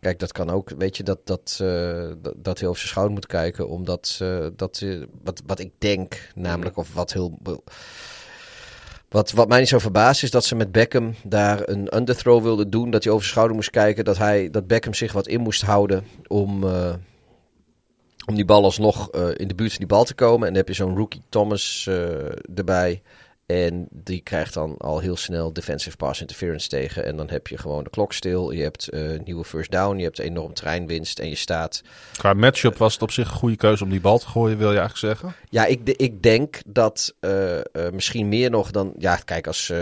Kijk, 0.06 0.18
dat 0.18 0.32
kan 0.32 0.50
ook. 0.50 0.70
Weet 0.78 0.96
je, 0.96 1.02
dat, 1.02 1.18
dat, 1.24 1.58
uh, 1.62 2.10
dat, 2.36 2.64
over 2.64 2.76
zijn 2.76 2.88
schouder 2.88 3.14
moet 3.14 3.26
kijken. 3.26 3.68
Omdat 3.68 4.18
uh, 4.22 4.46
dat, 4.56 4.80
uh, 4.80 5.04
wat, 5.22 5.42
wat 5.46 5.58
ik 5.58 5.70
denk, 5.78 6.30
namelijk, 6.34 6.76
of 6.76 6.94
wat 6.94 7.12
heel. 7.12 7.38
Wat, 9.08 9.32
wat 9.32 9.48
mij 9.48 9.58
niet 9.58 9.68
zo 9.68 9.78
verbaast 9.78 10.22
is 10.22 10.30
dat 10.30 10.44
ze 10.44 10.54
met 10.54 10.72
Beckham 10.72 11.14
daar 11.24 11.68
een 11.68 11.96
underthrow 11.96 12.42
wilden 12.42 12.70
doen. 12.70 12.90
Dat 12.90 13.02
hij 13.02 13.12
over 13.12 13.24
zijn 13.24 13.34
schouder 13.34 13.56
moest 13.56 13.70
kijken. 13.70 14.04
Dat, 14.04 14.18
hij, 14.18 14.50
dat 14.50 14.66
Beckham 14.66 14.94
zich 14.94 15.12
wat 15.12 15.26
in 15.26 15.40
moest 15.40 15.62
houden 15.62 16.04
om, 16.26 16.64
om 18.26 18.34
die 18.34 18.44
bal 18.44 18.64
alsnog 18.64 19.10
in 19.12 19.48
de 19.48 19.54
buurt 19.54 19.70
van 19.70 19.78
die 19.78 19.86
bal 19.86 20.04
te 20.04 20.14
komen. 20.14 20.46
En 20.46 20.52
dan 20.54 20.62
heb 20.64 20.68
je 20.68 20.74
zo'n 20.74 20.96
rookie 20.96 21.22
Thomas 21.28 21.88
erbij. 22.54 23.02
En 23.47 23.86
die 23.90 24.20
krijgt 24.20 24.55
dan 24.55 24.77
al 24.78 24.98
heel 24.98 25.16
snel 25.16 25.52
defensive 25.52 25.97
pass 25.97 26.20
interference 26.20 26.68
tegen. 26.68 27.05
En 27.05 27.16
dan 27.16 27.31
heb 27.31 27.47
je 27.47 27.59
gewoon 27.59 27.85
de 27.85 27.90
klok 27.90 28.12
stil. 28.12 28.51
Je 28.51 28.62
hebt 28.62 28.89
uh, 28.94 29.18
nieuwe 29.24 29.44
first 29.44 29.70
down. 29.70 29.97
Je 29.97 30.05
hebt 30.05 30.18
enorm 30.18 30.55
treinwinst. 30.55 31.18
En 31.18 31.28
je 31.28 31.35
staat. 31.35 31.82
Qua 32.16 32.35
matchup 32.35 32.77
was 32.77 32.93
het 32.93 33.02
op 33.02 33.10
zich 33.10 33.28
een 33.28 33.36
goede 33.36 33.56
keuze 33.56 33.85
om 33.85 33.90
die 33.90 34.01
bal 34.01 34.18
te 34.18 34.27
gooien, 34.27 34.59
wil 34.59 34.73
je 34.73 34.78
eigenlijk 34.78 35.14
zeggen? 35.14 35.35
Ja, 35.48 35.66
ik, 35.66 35.81
ik 35.89 36.23
denk 36.23 36.60
dat 36.66 37.14
uh, 37.20 37.55
uh, 37.55 37.62
misschien 37.93 38.28
meer 38.28 38.51
nog 38.51 38.70
dan. 38.70 38.93
Ja, 38.98 39.16
kijk, 39.16 39.47
als 39.47 39.73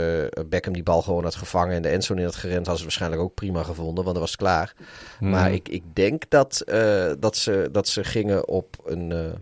Beckham 0.47 0.73
die 0.73 0.82
bal 0.82 1.03
gewoon 1.03 1.24
had 1.24 1.35
gevangen 1.35 1.74
en 1.74 1.82
de 1.82 1.89
endzone 1.89 2.20
in 2.20 2.27
had 2.27 2.36
gerend, 2.36 2.57
hadden 2.57 2.77
ze 2.77 2.82
waarschijnlijk 2.82 3.23
ook 3.23 3.35
prima 3.35 3.62
gevonden, 3.62 4.05
want 4.05 4.16
dan 4.16 4.20
was 4.20 4.31
het 4.31 4.41
klaar. 4.41 4.74
Hmm. 5.19 5.31
Maar 5.31 5.53
ik, 5.53 5.69
ik 5.69 5.82
denk 5.93 6.23
dat, 6.28 6.62
dat, 7.19 7.36
ze, 7.36 7.69
dat 7.73 7.89
ze 7.89 8.05
gingen 8.05 8.49
op 8.49 8.77
een 8.85 9.35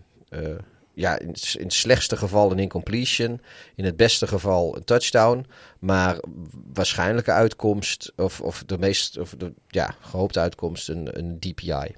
ja, 0.93 1.19
in, 1.19 1.35
in 1.57 1.63
het 1.63 1.73
slechtste 1.73 2.17
geval 2.17 2.51
een 2.51 2.59
incompletion. 2.59 3.41
In 3.75 3.85
het 3.85 3.97
beste 3.97 4.27
geval 4.27 4.75
een 4.75 4.83
touchdown. 4.83 5.45
Maar 5.79 6.17
waarschijnlijke 6.73 7.31
uitkomst, 7.31 8.11
of, 8.15 8.41
of 8.41 8.63
de 8.65 8.77
meest 8.77 9.17
of 9.17 9.35
de, 9.37 9.53
ja, 9.67 9.95
gehoopte 9.99 10.39
uitkomst, 10.39 10.89
een, 10.89 11.17
een 11.17 11.39
DPI. 11.39 11.95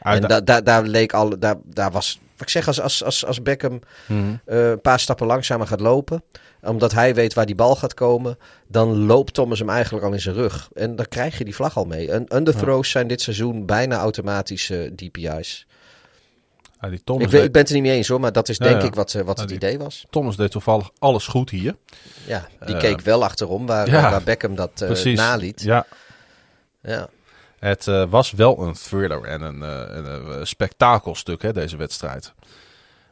en 0.00 0.20
da, 0.20 0.40
da, 0.40 0.60
daar 0.60 0.82
leek 0.82 1.12
al, 1.12 1.38
daar, 1.38 1.56
daar 1.64 1.90
was, 1.90 2.18
wat 2.32 2.40
ik 2.42 2.48
zeg, 2.48 2.66
als, 2.66 2.80
als, 2.80 3.04
als, 3.04 3.24
als 3.24 3.42
Beckham 3.42 3.80
mm. 4.06 4.40
uh, 4.46 4.68
een 4.70 4.80
paar 4.80 5.00
stappen 5.00 5.26
langzamer 5.26 5.66
gaat 5.66 5.80
lopen, 5.80 6.22
omdat 6.62 6.92
hij 6.92 7.14
weet 7.14 7.34
waar 7.34 7.46
die 7.46 7.54
bal 7.54 7.76
gaat 7.76 7.94
komen, 7.94 8.38
dan 8.66 9.06
loopt 9.06 9.34
Thomas 9.34 9.58
hem 9.58 9.70
eigenlijk 9.70 10.04
al 10.04 10.12
in 10.12 10.20
zijn 10.20 10.34
rug. 10.34 10.68
En 10.74 10.96
dan 10.96 11.08
krijg 11.08 11.38
je 11.38 11.44
die 11.44 11.54
vlag 11.54 11.76
al 11.76 11.84
mee. 11.84 12.10
En 12.10 12.36
underthrows 12.36 12.86
ja. 12.86 12.92
zijn 12.92 13.06
dit 13.06 13.20
seizoen 13.20 13.66
bijna 13.66 13.96
automatische 13.96 14.92
DPI's. 14.94 15.66
Die 16.90 17.04
Thomas 17.04 17.24
ik, 17.24 17.30
ben, 17.30 17.42
ik 17.42 17.52
ben 17.52 17.60
het 17.60 17.70
er 17.70 17.76
niet 17.76 17.84
mee 17.84 17.96
eens 17.96 18.08
hoor, 18.08 18.20
maar 18.20 18.32
dat 18.32 18.48
is 18.48 18.58
denk 18.58 18.80
ja, 18.80 18.86
ik 18.86 18.94
wat, 18.94 19.12
wat 19.12 19.38
het 19.38 19.48
die, 19.48 19.56
idee 19.56 19.78
was. 19.78 20.06
Thomas 20.10 20.36
deed 20.36 20.50
toevallig 20.50 20.90
alles 20.98 21.26
goed 21.26 21.50
hier. 21.50 21.76
Ja, 22.26 22.48
die 22.64 22.74
uh, 22.74 22.80
keek 22.80 23.00
wel 23.00 23.24
achterom 23.24 23.66
waar, 23.66 23.90
waar 23.90 24.22
Beckham 24.22 24.54
dat 24.54 24.80
uh, 24.82 25.16
naliet. 25.16 25.62
Ja. 25.62 25.86
ja. 26.82 27.08
Het 27.58 27.86
uh, 27.86 28.04
was 28.10 28.30
wel 28.30 28.58
een 28.58 28.72
thriller 28.72 29.24
en 29.24 29.42
een, 29.42 29.60
een, 29.60 30.38
een 30.38 30.46
spektakelstuk 30.46 31.42
hè, 31.42 31.52
deze 31.52 31.76
wedstrijd. 31.76 32.32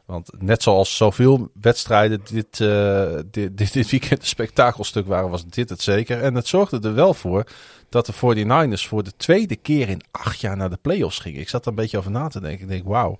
Want 0.05 0.29
net 0.39 0.63
zoals 0.63 0.97
zoveel 0.97 1.49
wedstrijden 1.61 2.21
dit, 2.31 2.57
dit, 2.57 3.57
dit, 3.57 3.73
dit, 3.73 3.89
weekend 3.89 4.21
een 4.21 4.27
spektakelstuk 4.27 5.07
waren, 5.07 5.29
was 5.29 5.45
dit 5.45 5.69
het 5.69 5.81
zeker. 5.81 6.21
En 6.21 6.35
het 6.35 6.47
zorgde 6.47 6.79
er 6.81 6.93
wel 6.93 7.13
voor 7.13 7.43
dat 7.89 8.05
de 8.05 8.13
49ers 8.13 8.87
voor 8.87 9.03
de 9.03 9.15
tweede 9.17 9.55
keer 9.55 9.89
in 9.89 10.01
acht 10.11 10.39
jaar 10.39 10.57
naar 10.57 10.69
de 10.69 10.79
playoffs 10.81 11.19
gingen. 11.19 11.39
Ik 11.39 11.49
zat 11.49 11.61
er 11.61 11.69
een 11.69 11.75
beetje 11.75 11.97
over 11.97 12.11
na 12.11 12.27
te 12.27 12.39
denken. 12.39 12.61
Ik 12.61 12.69
denk, 12.69 12.85
wauw 12.85 13.19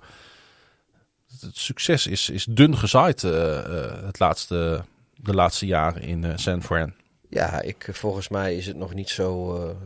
het 1.40 1.58
succes 1.58 2.08
is, 2.08 2.30
is 2.30 2.46
dun 2.50 2.78
gezaaid 2.78 3.24
uh, 3.24 3.32
uh, 3.32 4.06
het 4.06 4.20
laatste, 4.20 4.84
de 5.16 5.34
laatste 5.34 5.66
jaren 5.66 6.02
in 6.02 6.24
uh, 6.24 6.32
San 6.36 6.64
Fran. 6.64 6.94
Ja, 7.30 7.62
ik, 7.62 7.90
volgens 7.92 8.30
mij 8.30 8.56
is 8.56 8.68
het 8.68 8.78
nog 8.78 8.94
niet 8.94 9.10
zo. 9.10 9.78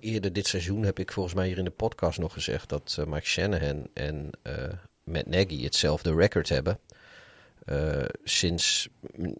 eerder 0.00 0.32
dit 0.32 0.46
seizoen 0.46 0.82
heb 0.82 0.98
ik 0.98 1.12
volgens 1.12 1.34
mij 1.34 1.46
hier 1.46 1.58
in 1.58 1.64
de 1.64 1.70
podcast 1.70 2.18
nog 2.18 2.32
gezegd 2.32 2.68
dat 2.68 2.98
Mike 3.06 3.26
Shanahan 3.26 3.86
en 3.94 4.30
Matt 5.04 5.26
Nagy 5.26 5.62
hetzelfde 5.62 6.14
record 6.14 6.48
hebben. 6.48 6.78
sinds 8.24 8.88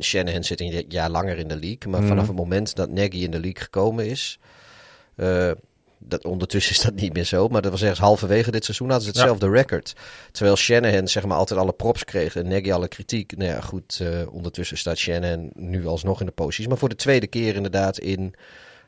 Shanahan 0.01 0.45
zit 0.45 0.61
een 0.61 0.85
jaar 0.89 1.11
langer 1.11 1.39
in 1.39 1.49
de 1.49 1.59
league, 1.59 1.93
maar 1.93 2.01
mm. 2.01 2.09
vanaf 2.09 2.27
het 2.27 2.37
moment 2.37 2.77
dat 2.77 2.91
Nagy 2.91 3.17
in 3.17 3.31
de 3.31 3.41
league 3.41 3.63
gekomen 3.63 4.07
is, 4.07 4.39
dat, 6.03 6.25
ondertussen 6.25 6.73
is 6.73 6.81
dat 6.81 6.95
niet 6.95 7.13
meer 7.13 7.25
zo. 7.25 7.49
Maar 7.49 7.63
dat 7.63 7.71
was 7.71 7.83
ergens 7.83 8.01
halverwege 8.01 8.51
dit 8.51 8.65
seizoen 8.65 8.91
hadden 8.91 9.07
ze 9.07 9.19
hetzelfde 9.19 9.47
ja. 9.47 9.53
record. 9.53 9.95
Terwijl 10.33 10.57
Shanahan 10.57 11.09
zeg 11.09 11.25
maar 11.25 11.37
altijd 11.37 11.61
alle 11.61 11.73
props 11.73 12.05
kreeg 12.05 12.37
en 12.37 12.49
Nagy 12.49 12.73
alle 12.73 12.89
kritiek. 12.89 13.37
Nou 13.37 13.51
ja, 13.51 13.61
goed. 13.61 13.99
Uh, 14.03 14.35
ondertussen 14.35 14.79
staat 14.79 14.99
Shanahan 14.99 15.51
nu 15.55 15.87
alsnog 15.87 16.21
in 16.21 16.27
de 16.27 16.33
posities. 16.33 16.67
Maar 16.67 16.79
voor 16.79 16.89
de 16.89 16.95
tweede 16.95 17.27
keer 17.27 17.55
inderdaad 17.55 17.99
in... 17.99 18.35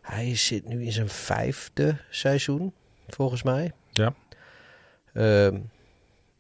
Hij 0.03 0.37
zit 0.37 0.69
nu 0.69 0.85
in 0.85 0.93
zijn 0.93 1.09
vijfde 1.09 1.97
seizoen, 2.11 2.73
volgens 3.09 3.43
mij. 3.43 3.73
Ja. 3.91 4.15
Um, 5.15 5.71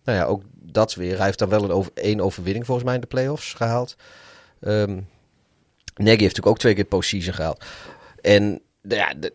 nou 0.05 0.19
ja, 0.19 0.25
ook 0.25 0.43
dat 0.55 0.95
weer. 0.95 1.17
Hij 1.17 1.27
heeft 1.27 1.39
dan 1.39 1.49
wel 1.49 1.65
een 1.65 1.71
over, 1.71 1.93
één 1.95 2.21
overwinning 2.21 2.67
volgens 2.67 2.87
mij 2.87 2.95
in 2.95 3.01
de 3.01 3.07
playoffs 3.07 3.55
gehaald. 3.55 3.97
Um, 4.61 5.09
Nagy 5.95 6.09
heeft 6.09 6.21
natuurlijk 6.21 6.47
ook 6.47 6.59
twee 6.59 6.75
keer 6.75 6.85
postseason 6.85 7.35
gehaald. 7.35 7.65
En 8.21 8.61
ja, 8.83 9.15
de, 9.15 9.33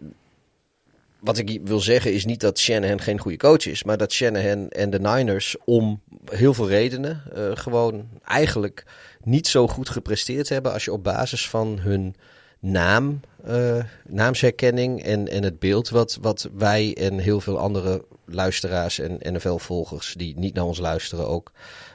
wat 1.20 1.38
ik 1.38 1.60
wil 1.64 1.80
zeggen 1.80 2.14
is 2.14 2.26
niet 2.26 2.40
dat 2.40 2.60
Shanahan 2.60 3.02
geen 3.02 3.20
goede 3.20 3.38
coach 3.38 3.66
is, 3.66 3.84
maar 3.84 3.98
dat 3.98 4.12
Shanahan 4.12 4.70
en 4.70 4.90
de 4.90 5.00
Niners 5.00 5.56
om 5.66 6.02
heel 6.26 6.54
veel 6.54 6.68
redenen 6.68 7.24
uh, 7.36 7.52
gewoon 7.54 8.08
eigenlijk 8.24 8.86
niet 9.24 9.48
zo 9.48 9.68
goed 9.68 9.90
gepresteerd 9.90 10.50
hebben 10.50 10.74
als 10.74 10.86
je 10.86 10.94
op 10.94 11.04
basis 11.04 11.50
van 11.50 11.80
hun 11.80 12.16
naam, 12.60 13.20
uh, 13.48 13.84
naamsherkenning 14.08 15.04
en, 15.04 15.28
en 15.28 15.44
het 15.44 15.60
beeld 15.60 15.90
wat, 15.90 16.18
wat 16.22 16.50
wij 16.54 16.96
en 16.96 17.18
heel 17.18 17.42
veel 17.42 17.60
andere 17.60 18.06
luisteraars 18.26 19.00
en 19.00 19.20
NFL-volgers 19.34 20.14
die 20.18 20.38
niet 20.38 20.54
naar 20.54 20.64
ons 20.64 20.80
luisteren 20.80 21.28
ook 21.28 21.52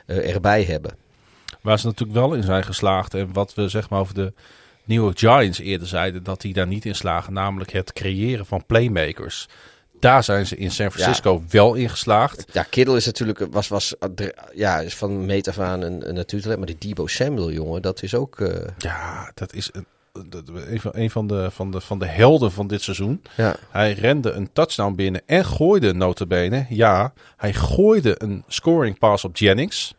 eh, 0.06 0.34
erbij 0.34 0.64
hebben. 0.64 0.94
Waar 1.60 1.78
ze 1.78 1.86
natuurlijk 1.86 2.18
wel 2.18 2.34
in 2.34 2.42
zijn 2.42 2.64
geslaagd. 2.64 3.14
En 3.14 3.32
wat 3.32 3.54
we 3.54 3.68
zeg 3.68 3.90
maar 3.90 4.00
over 4.00 4.14
de 4.14 4.32
New 4.84 5.02
York 5.02 5.18
Giants 5.18 5.58
eerder 5.58 5.88
zeiden, 5.88 6.22
dat 6.22 6.40
die 6.40 6.52
daar 6.52 6.66
niet 6.66 6.84
in 6.84 6.94
slagen. 6.94 7.32
Namelijk 7.32 7.72
het 7.72 7.92
creëren 7.92 8.46
van 8.46 8.66
playmakers. 8.66 9.48
Daar 10.00 10.24
zijn 10.24 10.46
ze 10.46 10.56
in 10.56 10.70
San 10.70 10.92
Francisco 10.92 11.42
wel 11.50 11.74
in 11.74 11.88
geslaagd. 11.90 12.44
Ja, 12.52 12.62
Kittle 12.62 12.96
is 12.96 13.06
natuurlijk, 13.06 13.46
was, 13.50 13.68
was 13.68 13.94
ja, 14.54 14.80
is 14.80 14.94
van 14.96 15.26
meet 15.26 15.48
af 15.48 15.58
aan 15.58 15.82
een, 15.82 16.08
een 16.08 16.14
natuurtalent. 16.14 16.58
Maar 16.58 16.68
die 16.76 16.88
Debo 16.88 17.06
Samuel, 17.06 17.50
jongen, 17.52 17.82
dat 17.82 18.02
is 18.02 18.14
ook... 18.14 18.40
eh, 18.40 18.68
Ja, 18.78 19.30
dat 19.34 19.52
is 19.54 19.70
een, 19.72 19.86
een 20.72 20.80
van, 20.80 20.90
een 20.94 21.10
van, 21.10 21.26
de, 21.26 21.50
van, 21.50 21.70
de, 21.70 21.80
van 21.80 21.98
de 21.98 22.06
helden 22.06 22.52
van 22.52 22.66
dit 22.66 22.82
seizoen. 22.82 23.22
Ja. 23.36 23.56
Hij 23.70 23.92
rende 23.92 24.30
een 24.30 24.52
touchdown 24.52 24.94
binnen 24.94 25.22
en 25.26 25.44
gooide 25.44 25.92
notabene. 25.94 26.66
Ja, 26.68 27.12
hij 27.36 27.52
gooide 27.52 28.14
een 28.18 28.44
scoring 28.48 28.98
pass 28.98 29.24
op 29.24 29.36
Jennings. 29.36 29.94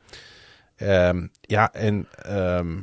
Ehm, 0.75 1.27
ja, 1.41 1.73
en 1.73 2.07
ehm, 2.21 2.77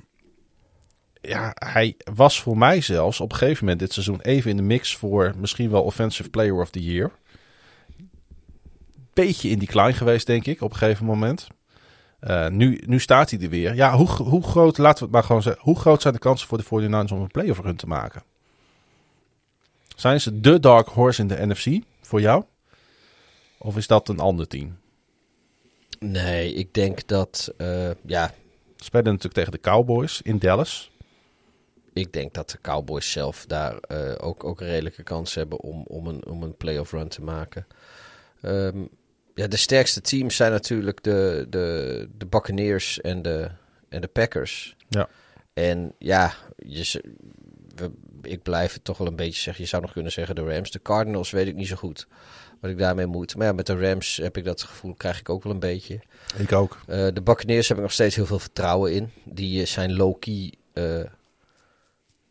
ja, 1.20 1.52
hij 1.54 1.96
was 2.14 2.40
voor 2.40 2.58
mij 2.58 2.80
zelfs 2.80 3.20
op 3.20 3.32
een 3.32 3.38
gegeven 3.38 3.64
moment 3.64 3.80
dit 3.80 3.92
seizoen 3.92 4.20
even 4.20 4.50
in 4.50 4.56
de 4.56 4.62
mix 4.62 4.96
voor 4.96 5.34
misschien 5.36 5.70
wel 5.70 5.82
Offensive 5.82 6.30
Player 6.30 6.60
of 6.60 6.70
the 6.70 6.84
Year. 6.84 7.10
Beetje 9.12 9.48
in 9.48 9.58
die 9.58 9.68
klein 9.68 9.94
geweest, 9.94 10.26
denk 10.26 10.46
ik, 10.46 10.60
op 10.60 10.70
een 10.70 10.76
gegeven 10.76 11.06
moment. 11.06 11.48
Eh, 12.20 12.48
nu, 12.48 12.82
nu 12.86 13.00
staat 13.00 13.30
hij 13.30 13.40
er 13.40 13.48
weer. 13.48 13.74
Ja, 13.74 13.96
hoe, 13.96 14.08
hoe 14.08 14.42
groot, 14.42 14.78
laten 14.78 14.98
we 14.98 15.04
het 15.04 15.12
maar 15.12 15.24
gewoon 15.24 15.42
zeggen, 15.42 15.62
hoe 15.62 15.78
groot 15.78 16.02
zijn 16.02 16.14
de 16.14 16.20
kansen 16.20 16.48
voor 16.48 16.58
de 16.58 16.64
49ers 16.64 17.12
om 17.12 17.20
een 17.20 17.30
playoff 17.30 17.60
run 17.60 17.76
te 17.76 17.86
maken? 17.86 18.22
Zijn 19.96 20.20
ze 20.20 20.40
de 20.40 20.60
dark 20.60 20.88
horse 20.88 21.20
in 21.20 21.28
de 21.28 21.46
NFC 21.46 21.84
voor 22.00 22.20
jou? 22.20 22.44
Of 23.58 23.76
is 23.76 23.86
dat 23.86 24.08
een 24.08 24.18
ander 24.18 24.46
team? 24.46 24.78
Nee, 25.98 26.54
ik 26.54 26.74
denk 26.74 27.06
dat, 27.06 27.52
eh, 27.56 27.90
ja, 28.06 28.34
spelen 28.76 29.04
natuurlijk 29.04 29.34
tegen 29.34 29.52
de 29.52 29.60
Cowboys 29.60 30.22
in 30.22 30.38
Dallas. 30.38 30.89
Ik 31.92 32.12
denk 32.12 32.34
dat 32.34 32.50
de 32.50 32.58
Cowboys 32.60 33.10
zelf 33.10 33.46
daar 33.46 33.76
eh, 33.76 34.12
ook, 34.18 34.44
ook 34.44 34.60
een 34.60 34.66
redelijke 34.66 35.02
kans 35.02 35.34
hebben 35.34 35.60
om, 35.60 35.84
om, 35.86 36.06
een, 36.06 36.26
om 36.26 36.42
een 36.42 36.56
playoff 36.56 36.92
run 36.92 37.08
te 37.08 37.22
maken. 37.22 37.66
Ehm, 38.40 38.84
ja, 39.34 39.46
de 39.46 39.56
sterkste 39.56 40.00
teams 40.00 40.36
zijn 40.36 40.52
natuurlijk 40.52 41.02
de, 41.02 41.46
de, 41.48 42.08
de 42.16 42.26
Buccaneers 42.26 43.00
en 43.00 43.22
de, 43.22 43.50
en 43.88 44.00
de 44.00 44.08
Packers. 44.08 44.76
Ja. 44.88 45.08
En 45.52 45.94
ja, 45.98 46.34
je, 46.56 47.02
we, 47.74 47.90
ik 48.22 48.42
blijf 48.42 48.72
het 48.72 48.84
toch 48.84 48.98
wel 48.98 49.06
een 49.06 49.16
beetje 49.16 49.40
zeggen. 49.40 49.64
Je 49.64 49.70
zou 49.70 49.82
nog 49.82 49.92
kunnen 49.92 50.12
zeggen 50.12 50.34
de 50.34 50.44
Rams. 50.44 50.70
De 50.70 50.82
Cardinals 50.82 51.30
weet 51.30 51.46
ik 51.46 51.54
niet 51.54 51.68
zo 51.68 51.76
goed 51.76 52.06
wat 52.60 52.70
ik 52.70 52.78
daarmee 52.78 53.06
moet. 53.06 53.36
Maar 53.36 53.46
ja, 53.46 53.52
met 53.52 53.66
de 53.66 53.80
Rams 53.80 54.16
heb 54.16 54.36
ik 54.36 54.44
dat 54.44 54.62
gevoel, 54.62 54.94
krijg 54.94 55.20
ik 55.20 55.28
ook 55.28 55.42
wel 55.42 55.52
een 55.52 55.58
beetje. 55.58 56.00
Ik 56.36 56.52
ook. 56.52 56.80
Eh, 56.86 57.06
de 57.14 57.22
Buccaneers 57.22 57.68
heb 57.68 57.76
ik 57.76 57.82
nog 57.82 57.92
steeds 57.92 58.16
heel 58.16 58.26
veel 58.26 58.38
vertrouwen 58.38 58.92
in. 58.92 59.10
Die 59.24 59.64
zijn 59.64 59.96
low-key, 59.96 60.52
eh, 60.72 61.00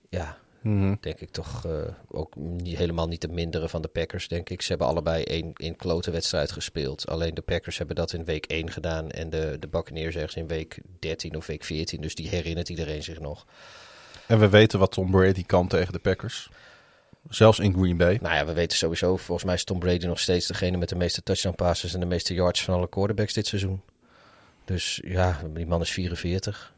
ja, 0.09 0.37
Mhm. 0.61 0.95
denk 0.99 1.19
ik 1.19 1.29
toch 1.29 1.65
eh, 1.65 1.71
ook 2.07 2.35
niet, 2.35 2.77
helemaal 2.77 3.07
niet 3.07 3.19
te 3.19 3.27
minderen 3.27 3.69
van 3.69 3.81
de 3.81 3.87
Packers, 3.87 4.27
denk 4.27 4.49
ik. 4.49 4.61
Ze 4.61 4.69
hebben 4.69 4.87
allebei 4.87 5.23
één, 5.23 5.53
één 5.53 5.75
klote 5.75 6.11
wedstrijd 6.11 6.51
gespeeld. 6.51 7.07
Alleen 7.07 7.33
de 7.33 7.41
Packers 7.41 7.77
hebben 7.77 7.95
dat 7.95 8.13
in 8.13 8.25
week 8.25 8.45
1 8.45 8.71
gedaan 8.71 9.11
en 9.11 9.29
de, 9.29 9.57
de 9.59 9.67
Buccaneers 9.67 10.15
ergens 10.15 10.35
in 10.35 10.47
week 10.47 10.79
13 10.99 11.35
of 11.35 11.45
week 11.47 11.63
14. 11.63 12.01
Dus 12.01 12.15
die 12.15 12.29
herinnert 12.29 12.69
iedereen 12.69 13.03
zich 13.03 13.19
nog. 13.19 13.45
En 14.27 14.39
we 14.39 14.49
weten 14.49 14.79
wat 14.79 14.91
Tom 14.91 15.11
Brady 15.11 15.43
kan 15.43 15.67
tegen 15.67 15.93
de 15.93 15.99
Packers. 15.99 16.49
Zelfs 17.29 17.59
in 17.59 17.73
Green 17.73 17.97
Bay. 17.97 18.19
Nou 18.21 18.35
ja, 18.35 18.45
we 18.45 18.53
weten 18.53 18.77
sowieso, 18.77 19.17
volgens 19.17 19.45
mij 19.45 19.55
is 19.55 19.63
Tom 19.63 19.79
Brady 19.79 20.05
nog 20.05 20.19
steeds 20.19 20.47
degene 20.47 20.77
met 20.77 20.89
de 20.89 20.95
meeste 20.95 21.23
touchdown 21.23 21.55
passes 21.55 21.93
en 21.93 21.99
de 21.99 22.05
meeste 22.05 22.33
yards 22.33 22.63
van 22.63 22.73
alle 22.73 22.89
quarterbacks 22.89 23.33
dit 23.33 23.47
seizoen. 23.47 23.81
Dus 24.65 25.01
ja, 25.03 25.39
die 25.53 25.65
man 25.67 25.81
is 25.81 25.91
44. 25.91 26.73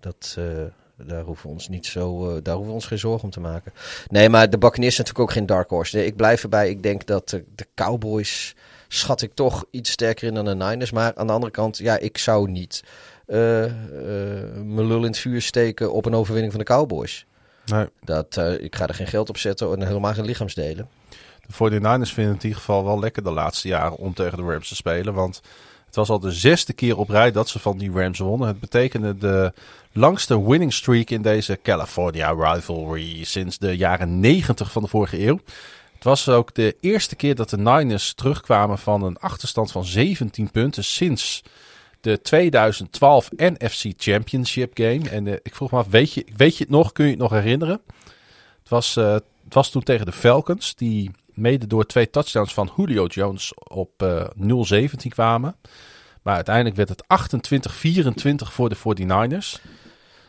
Dat, 0.00 0.34
eh, 0.38 0.64
daar 1.06 1.22
hoeven 1.22 1.46
we 1.46 1.52
ons 1.52 1.68
niet 1.68 1.86
zo, 1.86 2.28
eh, 2.28 2.36
daar 2.42 2.54
hoeven 2.54 2.70
we 2.70 2.78
ons 2.78 2.86
geen 2.86 2.98
zorgen 2.98 3.24
om 3.24 3.30
te 3.30 3.40
maken. 3.40 3.72
Nee, 4.08 4.28
maar 4.28 4.50
de 4.50 4.58
Buccaneers 4.58 4.94
zijn 4.94 5.06
natuurlijk 5.06 5.30
ook 5.30 5.36
geen 5.36 5.56
dark 5.56 5.70
horse. 5.70 5.96
Nee, 5.96 6.06
ik 6.06 6.16
blijf 6.16 6.42
erbij. 6.42 6.70
Ik 6.70 6.82
denk 6.82 7.06
dat 7.06 7.28
de, 7.28 7.44
de 7.54 7.66
Cowboys 7.74 8.54
schat 8.88 9.22
ik 9.22 9.34
toch 9.34 9.64
iets 9.70 9.90
sterker 9.90 10.28
in 10.28 10.34
dan 10.34 10.44
de 10.44 10.54
Niners. 10.54 10.90
Maar 10.90 11.14
aan 11.14 11.26
de 11.26 11.32
andere 11.32 11.52
kant, 11.52 11.78
ja, 11.78 11.98
ik 11.98 12.18
zou 12.18 12.50
niet 12.50 12.84
eh, 13.26 13.64
eh, 13.64 13.72
mijn 14.64 14.86
lul 14.86 14.98
in 14.98 15.02
het 15.02 15.18
vuur 15.18 15.42
steken 15.42 15.92
op 15.92 16.06
een 16.06 16.14
overwinning 16.14 16.52
van 16.52 16.60
de 16.64 16.72
Cowboys. 16.72 17.26
Nee. 17.66 17.86
Dat, 18.00 18.36
ik 18.58 18.76
ga 18.76 18.86
er 18.86 18.94
geen 18.94 19.06
geld 19.06 19.28
op 19.28 19.36
zetten 19.36 19.72
en 19.72 19.86
helemaal 19.86 20.14
geen 20.14 20.24
lichaamsdelen. 20.24 20.88
De 21.46 21.52
49ers 21.52 22.12
vinden 22.12 22.34
het 22.34 22.42
in 22.42 22.48
ieder 22.48 22.58
geval 22.58 22.84
wel 22.84 22.98
lekker 22.98 23.22
de 23.22 23.30
laatste 23.30 23.68
jaren 23.68 23.96
om 23.96 24.14
tegen 24.14 24.38
de 24.38 24.44
Rams 24.44 24.68
te 24.68 24.74
spelen. 24.74 25.14
Want 25.14 25.40
het 25.92 26.00
was 26.00 26.10
al 26.10 26.20
de 26.20 26.32
zesde 26.32 26.72
keer 26.72 26.96
op 26.96 27.08
rij 27.08 27.32
dat 27.32 27.48
ze 27.48 27.58
van 27.58 27.78
die 27.78 27.90
Rams 27.92 28.18
wonnen. 28.18 28.48
Het 28.48 28.60
betekende 28.60 29.18
de 29.18 29.52
langste 29.92 30.48
winning 30.48 30.72
streak 30.72 31.10
in 31.10 31.22
deze 31.22 31.58
California 31.62 32.30
rivalry 32.30 33.24
sinds 33.24 33.58
de 33.58 33.76
jaren 33.76 34.20
90 34.20 34.72
van 34.72 34.82
de 34.82 34.88
vorige 34.88 35.26
eeuw. 35.26 35.40
Het 35.94 36.04
was 36.04 36.28
ook 36.28 36.54
de 36.54 36.76
eerste 36.80 37.16
keer 37.16 37.34
dat 37.34 37.50
de 37.50 37.58
Niners 37.58 38.14
terugkwamen 38.14 38.78
van 38.78 39.02
een 39.02 39.18
achterstand 39.18 39.72
van 39.72 39.84
17 39.84 40.50
punten 40.50 40.84
sinds 40.84 41.42
de 42.00 42.20
2012 42.20 43.28
NFC 43.36 43.92
Championship 43.96 44.70
game. 44.74 45.08
En 45.10 45.26
eh, 45.26 45.32
ik 45.42 45.54
vroeg 45.54 45.70
me 45.70 45.78
af, 45.78 45.86
weet 45.88 46.12
je, 46.12 46.24
weet 46.36 46.56
je 46.56 46.62
het 46.62 46.72
nog? 46.72 46.92
Kun 46.92 47.04
je 47.04 47.10
het 47.10 47.20
nog 47.20 47.30
herinneren? 47.30 47.80
Het 48.60 48.68
was, 48.68 48.96
eh, 48.96 49.12
het 49.12 49.54
was 49.54 49.70
toen 49.70 49.82
tegen 49.82 50.06
de 50.06 50.12
Falcons, 50.12 50.74
die 50.74 51.10
mede 51.34 51.66
door 51.66 51.86
twee 51.86 52.10
touchdowns 52.10 52.54
van 52.54 52.70
Julio 52.76 53.06
Jones 53.06 53.52
op 53.56 54.02
eh 54.02 54.24
0-17 54.84 54.90
kwamen. 55.08 55.56
Maar 56.22 56.34
uiteindelijk 56.34 56.76
werd 56.76 56.88
het 56.88 57.04
28-24 58.46 58.52
voor 58.52 58.68
de 58.68 58.76
49ers. 58.76 59.60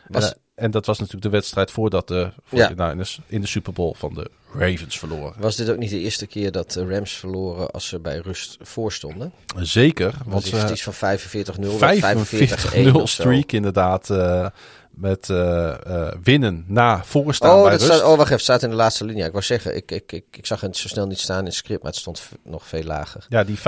Was- 0.08 0.30
en, 0.32 0.38
en 0.54 0.70
dat 0.70 0.86
was 0.86 0.98
natuurlijk 0.98 1.24
de 1.24 1.30
wedstrijd 1.30 1.70
voordat 1.70 2.08
de 2.08 2.32
49ers 2.54 3.26
in 3.26 3.40
de 3.40 3.46
Super 3.46 3.72
Bowl 3.72 3.94
van 3.94 4.14
de 4.14 4.30
Ravens 4.54 4.98
verloren. 4.98 5.34
Was 5.40 5.56
dit 5.56 5.70
ook 5.70 5.78
niet 5.78 5.90
de 5.90 5.98
eerste 5.98 6.26
keer 6.26 6.52
dat 6.52 6.72
de 6.72 6.86
Rams 6.86 7.12
verloren 7.12 7.70
als 7.70 7.88
ze 7.88 7.98
bij 8.00 8.18
rust 8.18 8.56
voorstonden? 8.60 9.32
Zeker, 9.56 10.14
Want 10.26 10.44
het 10.50 10.62
is 10.64 10.70
iets 10.70 10.82
van 10.82 11.18
45-0, 11.18 11.78
45-0 11.78 12.88
45-1 12.88 12.92
of 12.92 13.10
zo. 13.10 13.22
streak 13.22 13.52
inderdaad. 13.52 14.10
eh, 14.10 14.46
met 14.96 15.30
eh, 15.30 15.86
eh, 15.86 16.12
winnen 16.22 16.64
na 16.68 17.04
voorstaan 17.04 17.56
Oh, 17.56 17.62
bij 17.62 17.70
dat 17.70 17.80
rust. 17.80 17.92
staat, 17.92 18.02
oh, 18.02 18.08
wacht 18.08 18.20
even, 18.20 18.32
het 18.32 18.42
staat 18.42 18.62
in 18.62 18.70
de 18.70 18.74
laatste 18.76 19.04
linie. 19.04 19.24
Ik 19.24 19.32
wou 19.32 19.44
zeggen, 19.44 19.76
ik, 19.76 19.90
ik, 19.90 20.12
ik, 20.12 20.24
ik 20.30 20.46
zag 20.46 20.60
het 20.60 20.76
zo 20.76 20.88
snel 20.88 21.06
niet 21.06 21.18
staan 21.18 21.38
in 21.38 21.44
het 21.44 21.54
script, 21.54 21.82
maar 21.82 21.90
het 21.90 22.00
stond 22.00 22.28
nog 22.44 22.66
veel 22.66 22.82
lager. 22.82 23.26
Ja, 23.28 23.44
die 23.44 23.58
45-0 23.58 23.62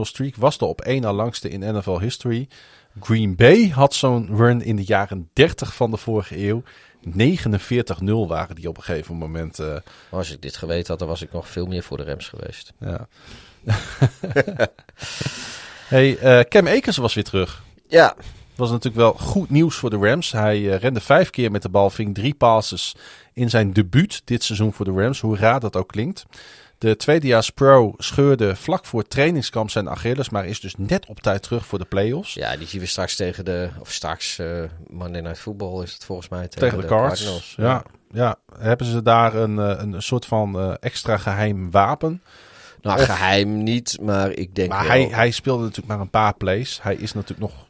streak 0.00 0.36
was 0.36 0.58
de 0.58 0.64
op 0.64 0.80
één 0.80 1.00
na 1.02 1.12
langste 1.12 1.48
in 1.48 1.74
NFL 1.74 1.98
history. 1.98 2.48
Green 3.00 3.36
Bay 3.36 3.68
had 3.68 3.94
zo'n 3.94 4.28
run 4.36 4.62
in 4.62 4.76
de 4.76 4.84
jaren 4.84 5.28
30 5.32 5.74
van 5.74 5.90
de 5.90 5.96
vorige 5.96 6.46
eeuw. 6.46 6.62
49-0 7.04 7.08
waren 8.26 8.54
die 8.54 8.68
op 8.68 8.76
een 8.76 8.82
gegeven 8.82 9.14
moment. 9.16 9.58
eh, 9.58 9.76
als 10.10 10.30
ik 10.32 10.42
dit 10.42 10.56
geweten 10.56 10.86
had, 10.86 10.98
dan 10.98 11.08
was 11.08 11.22
ik 11.22 11.32
nog 11.32 11.48
veel 11.48 11.66
meer 11.66 11.82
voor 11.82 11.96
de 11.96 12.04
Rams 12.04 12.28
geweest. 12.28 12.72
ja. 12.80 13.08
hey, 15.88 16.44
Cam 16.48 16.66
Akers 16.68 16.96
was 16.96 17.14
weer 17.14 17.24
terug. 17.24 17.62
Ja, 17.88 18.14
was 18.60 18.70
natuurlijk 18.70 19.02
wel 19.02 19.12
goed 19.12 19.50
nieuws 19.50 19.76
voor 19.76 19.90
de 19.90 19.96
Rams. 19.96 20.32
Hij 20.32 20.72
eh, 20.72 20.78
rende 20.78 21.00
vijf 21.00 21.30
keer 21.30 21.50
met 21.50 21.62
de 21.62 21.68
bal, 21.68 21.90
ving 21.90 22.14
drie 22.14 22.34
passes 22.34 22.94
in 23.32 23.50
zijn 23.50 23.72
debuut 23.72 24.22
dit 24.24 24.42
seizoen 24.44 24.72
voor 24.72 24.84
de 24.84 24.92
Rams. 24.92 25.20
Hoe 25.20 25.36
raar 25.36 25.60
dat 25.60 25.76
ook 25.76 25.88
klinkt. 25.88 26.24
De 26.78 26.96
tweedejaars 26.96 27.50
pro 27.50 27.94
scheurde 27.98 28.56
vlak 28.56 28.84
voor 28.84 29.02
trainingskamp 29.02 29.70
zijn 29.70 29.88
Achilles, 29.88 30.28
maar 30.30 30.46
is 30.46 30.60
dus 30.60 30.74
net 30.76 31.06
op 31.06 31.20
tijd 31.20 31.42
terug 31.42 31.66
voor 31.66 31.78
de 31.78 31.84
playoffs. 31.84 32.34
ja, 32.34 32.56
die 32.56 32.66
zien 32.66 32.80
we 32.80 32.86
straks 32.86 33.16
tegen 33.16 33.44
de, 33.44 33.68
of 33.80 33.92
straks 33.92 34.38
eh 34.38 34.62
Monday 34.86 35.20
Night 35.20 35.38
Football 35.38 35.82
is 35.82 35.92
het 35.92 36.04
volgens 36.04 36.28
mij. 36.28 36.48
Tegen, 36.48 36.60
Tegen 36.60 36.80
de, 36.80 36.86
Cards. 36.86 37.54
Ja, 37.56 37.82
ja, 38.12 38.36
hebben 38.58 38.86
ze 38.86 39.02
daar 39.02 39.34
een, 39.34 39.58
eh, 39.58 39.74
een 39.78 40.02
soort 40.02 40.26
van 40.26 40.76
extra 40.76 41.16
geheim 41.16 41.70
wapen. 41.70 42.22
Nou, 42.82 43.00
Of- 43.00 43.06
geheim 43.06 43.62
niet, 43.62 43.98
maar 44.00 44.30
ik 44.30 44.54
denk 44.54 44.68
Maar 44.68 44.82
wel... 44.82 44.90
hij, 44.90 45.08
hij 45.10 45.30
speelde 45.30 45.62
natuurlijk 45.62 45.88
maar 45.88 46.00
een 46.00 46.10
paar 46.10 46.34
plays. 46.34 46.78
Hij 46.82 46.94
is 46.94 47.12
natuurlijk 47.12 47.40
nog 47.40 47.66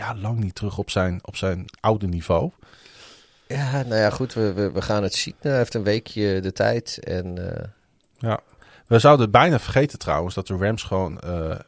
ja, 0.00 0.14
lang 0.16 0.38
niet 0.38 0.54
terug 0.54 0.78
op 0.78 0.90
zijn, 0.90 1.18
op 1.22 1.36
zijn 1.36 1.64
oude 1.80 2.06
niveau. 2.06 2.50
Ja, 3.46 3.72
nou 3.82 4.00
ja, 4.00 4.10
goed, 4.10 4.34
we, 4.34 4.52
we, 4.52 4.70
we 4.72 4.82
gaan 4.82 5.02
het 5.02 5.14
zien. 5.14 5.34
Hij 5.40 5.56
heeft 5.56 5.74
een 5.74 5.82
weekje 5.82 6.40
de 6.40 6.52
tijd 6.52 6.98
en... 7.04 7.56
eh, 7.56 7.64
Ja. 8.18 8.40
We 8.86 8.98
zouden 8.98 9.30
bijna 9.30 9.58
vergeten 9.58 9.98
trouwens 9.98 10.34
dat 10.34 10.46
de 10.46 10.56
Rams 10.56 10.82
gewoon, 10.82 11.20
eh, 11.20 11.50
eh, 11.50 11.58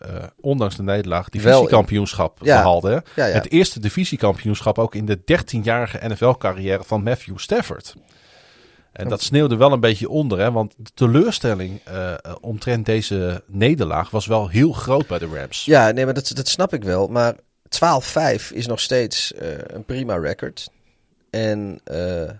ondanks 0.40 0.76
de 0.76 0.82
nederlaag, 0.82 1.28
in- 1.30 1.40
divisiekampioenschap 1.40 2.38
Ja. 2.42 2.56
behaalden. 2.56 2.92
hè? 2.92 2.98
ja, 3.22 3.26
ja. 3.26 3.34
Het 3.34 3.50
eerste 3.50 3.80
divisiekampioenschap 3.80 4.78
ook 4.78 4.94
in 4.94 5.06
de 5.06 5.18
13-jarige 5.24 5.98
NFL-carrière 6.08 6.84
van 6.84 7.02
Matthew 7.02 7.38
Stafford. 7.38 7.94
En 8.92 9.08
dat 9.08 9.22
sneeuwde 9.22 9.56
wel 9.56 9.72
een 9.72 9.80
beetje 9.80 10.08
onder, 10.08 10.38
hè? 10.38 10.52
want 10.52 10.74
de 10.76 10.90
teleurstelling 10.94 11.80
omtrent 12.40 12.86
deze 12.86 13.42
nederlaag 13.46 14.10
was 14.10 14.26
wel 14.26 14.48
heel 14.48 14.72
groot 14.72 15.06
bij 15.06 15.18
de 15.18 15.28
Rams. 15.34 15.64
Ja, 15.64 15.90
nee, 15.90 16.04
maar 16.04 16.14
dat, 16.14 16.32
dat 16.34 16.48
snap 16.48 16.72
ik 16.74 16.84
wel. 16.84 17.06
Maar 17.06 17.34
12-5 17.76 18.52
is 18.52 18.66
nog 18.66 18.80
steeds 18.80 19.32
eh, 19.32 19.48
een 19.66 19.84
prima 19.84 20.16
record. 20.16 20.70
En 21.30 21.80
eh, 21.84 22.30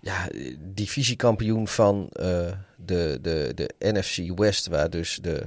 ja, 0.00 0.28
divisiekampioen 0.58 1.68
van 1.68 2.10
uh, 2.20 2.52
de, 2.76 3.18
de, 3.20 3.52
de 3.54 3.70
NFC 3.78 4.38
West, 4.38 4.66
waar 4.66 4.90
dus 4.90 5.18
de, 5.22 5.46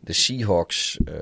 de 0.00 0.12
Seahawks 0.12 0.98
uh, 1.04 1.14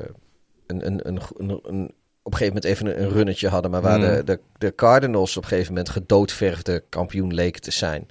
een, 0.66 0.86
een, 0.86 1.20
een, 1.38 1.60
een, 1.62 1.94
op 2.22 2.32
een 2.32 2.38
gegeven 2.38 2.46
moment 2.46 2.64
even 2.64 3.02
een, 3.02 3.08
runnetje 3.08 3.48
hadden, 3.48 3.70
maar 3.70 3.80
waar 3.80 3.98
Mm. 3.98 4.04
de, 4.04 4.24
de, 4.24 4.40
de 4.58 4.74
Cardinals 4.74 5.36
op 5.36 5.42
een 5.42 5.48
gegeven 5.48 5.72
moment 5.72 5.90
gedoodverfde 5.90 6.84
kampioen 6.88 7.34
leken 7.34 7.60
te 7.60 7.70
zijn. 7.70 8.08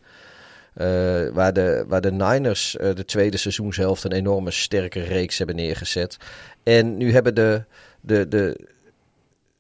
Uh, 0.76 1.30
waar, 1.30 1.54
de, 1.54 1.86
waar 1.88 2.02
de 2.02 2.12
Niners 2.12 2.78
uh, 2.82 2.96
de 2.96 3.06
tweede 3.06 3.38
seizoenshelft 3.38 4.04
een 4.04 4.12
enorme 4.12 4.52
sterke 4.52 5.00
reeks 5.00 5.38
hebben 5.38 5.56
neergezet. 5.56 6.18
En 6.64 6.98
nu 6.98 7.14
hebben 7.14 7.36
de, 7.36 7.64
de, 8.02 8.28
de, 8.28 8.68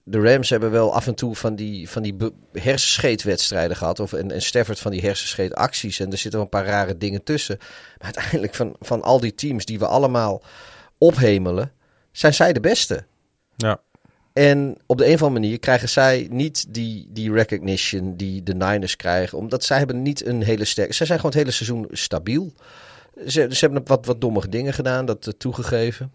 de 0.09 0.21
Rams 0.21 0.49
hebben 0.49 0.71
wel 0.71 0.93
af 0.93 1.07
en 1.07 1.15
toe 1.15 1.35
van 1.35 1.55
die, 1.55 1.89
van 1.89 2.01
die 2.01 2.15
hersenscheetwedstrijden 2.53 3.77
gehad. 3.77 3.99
Of, 3.99 4.13
en, 4.13 4.31
en 4.31 4.41
Stafford 4.41 4.79
van 4.79 4.91
die 4.91 5.01
hersenscheetacties. 5.01 5.99
En 5.99 6.11
er 6.11 6.17
zitten 6.17 6.39
wel 6.39 6.41
een 6.41 6.49
paar 6.49 6.65
rare 6.65 6.97
dingen 6.97 7.23
tussen. 7.23 7.57
Maar 7.57 8.13
uiteindelijk 8.13 8.55
van, 8.55 8.75
van 8.79 9.01
al 9.01 9.19
die 9.19 9.35
teams 9.35 9.65
die 9.65 9.79
we 9.79 9.87
allemaal 9.87 10.43
ophemelen, 10.97 11.71
zijn 12.11 12.33
zij 12.33 12.53
de 12.53 12.59
beste. 12.59 13.05
Ja. 13.55 13.81
En 14.33 14.77
op 14.85 14.97
de 14.97 15.07
een 15.07 15.13
of 15.13 15.21
andere 15.21 15.39
manier 15.41 15.59
krijgen 15.59 15.89
zij 15.89 16.27
niet 16.31 16.73
die, 16.73 17.07
die 17.09 17.31
recognition 17.31 18.15
die 18.15 18.43
de 18.43 18.55
Niners 18.55 18.95
krijgen. 18.95 19.37
Omdat 19.37 19.63
zij 19.63 19.77
hebben 19.77 20.01
niet 20.01 20.25
een 20.25 20.43
hele 20.43 20.65
sterke... 20.65 20.93
Zij 20.93 21.05
zijn 21.05 21.19
gewoon 21.19 21.33
het 21.35 21.43
hele 21.43 21.55
seizoen 21.55 21.87
stabiel. 21.91 22.53
Ze, 23.27 23.47
ze 23.49 23.65
hebben 23.65 23.81
wat, 23.85 24.05
wat 24.05 24.21
dommige 24.21 24.49
dingen 24.49 24.73
gedaan, 24.73 25.05
dat 25.05 25.27
uh, 25.27 25.33
toegegeven. 25.37 26.11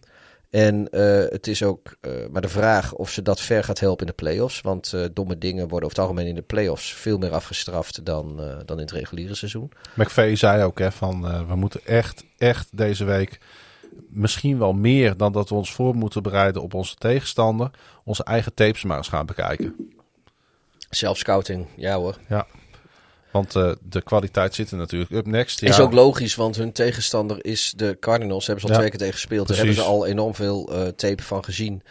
En 0.55 0.89
uh, 0.90 1.24
het 1.28 1.47
is 1.47 1.62
ook 1.62 1.97
uh, 2.01 2.12
maar 2.31 2.43
de 2.43 2.48
vraag 2.48 2.93
of 2.93 3.10
ze 3.10 3.22
dat 3.22 3.40
ver 3.40 3.64
gaat 3.64 3.81
helpen 3.81 4.06
in 4.06 4.12
de 4.16 4.22
playoffs. 4.22 4.60
Want 4.60 4.93
uh, 4.94 5.05
domme 5.12 5.39
dingen 5.39 5.68
worden 5.68 5.89
over 5.89 5.98
het 5.98 5.98
algemeen 5.98 6.26
in 6.26 6.35
de 6.35 6.43
playoffs 6.43 6.93
veel 6.93 7.18
meer 7.18 7.32
afgestraft 7.32 8.05
dan, 8.05 8.36
dan 8.64 8.76
in 8.76 8.82
het 8.82 8.93
reguliere 8.93 9.35
seizoen. 9.35 9.72
McVeigh 9.94 10.39
zei 10.39 10.62
ook 10.62 10.78
hè, 10.78 10.93
van 10.93 11.47
we 11.47 11.56
moeten 11.56 11.81
echt, 11.85 12.24
echt 12.39 12.68
deze 12.72 13.05
week 13.05 13.40
misschien 14.09 14.59
wel 14.59 14.72
meer 14.72 15.16
dan 15.16 15.32
dat 15.32 15.48
we 15.48 15.55
ons 15.55 15.72
voor 15.72 15.94
moeten 15.94 16.22
bereiden 16.22 16.62
op 16.62 16.74
onze 16.74 16.94
tegenstander, 16.94 17.70
onze 18.05 18.24
eigen 18.24 18.55
tapes 18.55 18.85
maar 18.85 18.97
eens 18.97 19.09
gaan 19.09 19.26
bekijken. 19.26 19.94
Self-scouting, 20.90 21.66
ja 21.76 21.97
hoor. 21.97 22.18
Ja, 22.28 22.47
want 23.35 23.55
uh, 23.56 23.73
de 23.89 24.02
kwaliteit 24.02 24.55
zit 24.55 24.70
er 24.70 24.77
natuurlijk 24.77 25.11
up 25.11 25.27
next. 25.27 25.61
Ja. 25.61 25.69
Is 25.69 25.81
ook 25.81 25.93
logisch, 25.93 26.35
want 26.35 26.56
hun 26.56 26.73
tegenstander 26.73 27.44
is 27.44 27.73
de 27.77 27.97
Cardinals. 28.01 28.47
Hebben 28.47 28.65
ze 28.65 28.66
al 28.66 28.74
Ja, 28.74 28.78
twee 28.78 28.90
keer 28.90 28.98
tegen 28.98 29.15
gespeeld. 29.15 29.48
Daar 29.48 29.56
hebben 29.56 29.74
ze 29.74 29.82
al 29.82 30.06
enorm 30.06 30.35
veel 30.35 30.73
uh, 30.73 30.89
tape 30.89 31.23
van 31.23 31.44
gezien. 31.44 31.82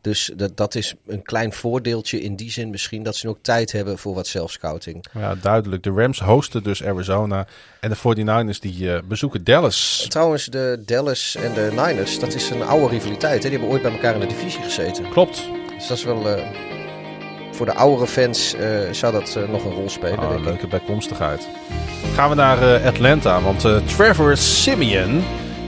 Dus 0.00 0.30
dat, 0.36 0.56
dat 0.56 0.74
is 0.74 0.94
een 1.06 1.22
klein 1.22 1.52
voordeeltje 1.52 2.20
in 2.20 2.36
die 2.36 2.50
zin 2.50 2.70
misschien. 2.70 3.02
Dat 3.02 3.16
ze 3.16 3.28
ook 3.28 3.38
tijd 3.42 3.72
hebben 3.72 3.98
voor 3.98 4.14
wat 4.14 4.26
self-scouting. 4.26 5.04
Ja, 5.12 5.34
duidelijk. 5.34 5.82
De 5.82 5.90
Rams 5.90 6.20
hosten 6.20 6.62
dus 6.62 6.84
Arizona. 6.84 7.46
En 7.80 7.90
de 7.90 7.96
49ers 7.96 8.58
die 8.58 8.82
uh, 8.82 8.98
bezoeken 9.04 9.44
Dallas. 9.44 10.06
Trouwens, 10.08 10.46
de 10.46 10.82
Dallas 10.86 11.36
en 11.36 11.54
de 11.54 11.68
Niners, 11.70 12.18
dat 12.18 12.34
is 12.34 12.50
een 12.50 12.62
oude 12.62 12.88
rivaliteit. 12.88 13.42
Hè? 13.42 13.48
Die 13.48 13.58
hebben 13.58 13.68
ooit 13.68 13.82
bij 13.82 13.92
elkaar 13.92 14.14
in 14.14 14.20
de 14.20 14.26
divisie 14.26 14.62
gezeten. 14.62 15.08
Klopt. 15.08 15.42
Dus 15.76 15.86
dat 15.86 15.96
is 15.96 16.04
wel... 16.04 16.26
Voor 17.60 17.68
de 17.68 17.74
oudere 17.74 18.06
fans 18.06 18.54
uh, 18.54 18.60
zou 18.90 19.12
dat 19.12 19.34
uh, 19.38 19.48
nog 19.48 19.64
een 19.64 19.72
rol 19.72 19.88
spelen. 19.90 20.18
Oh, 20.18 20.28
denk 20.28 20.38
ik. 20.38 20.44
leuke 20.44 20.66
bijkomstigheid. 20.66 21.48
Gaan 22.14 22.28
we 22.28 22.34
naar 22.34 22.62
uh, 22.62 22.86
Atlanta. 22.86 23.40
Want 23.42 23.60
Trevor 23.96 24.36
Simeon 24.36 25.22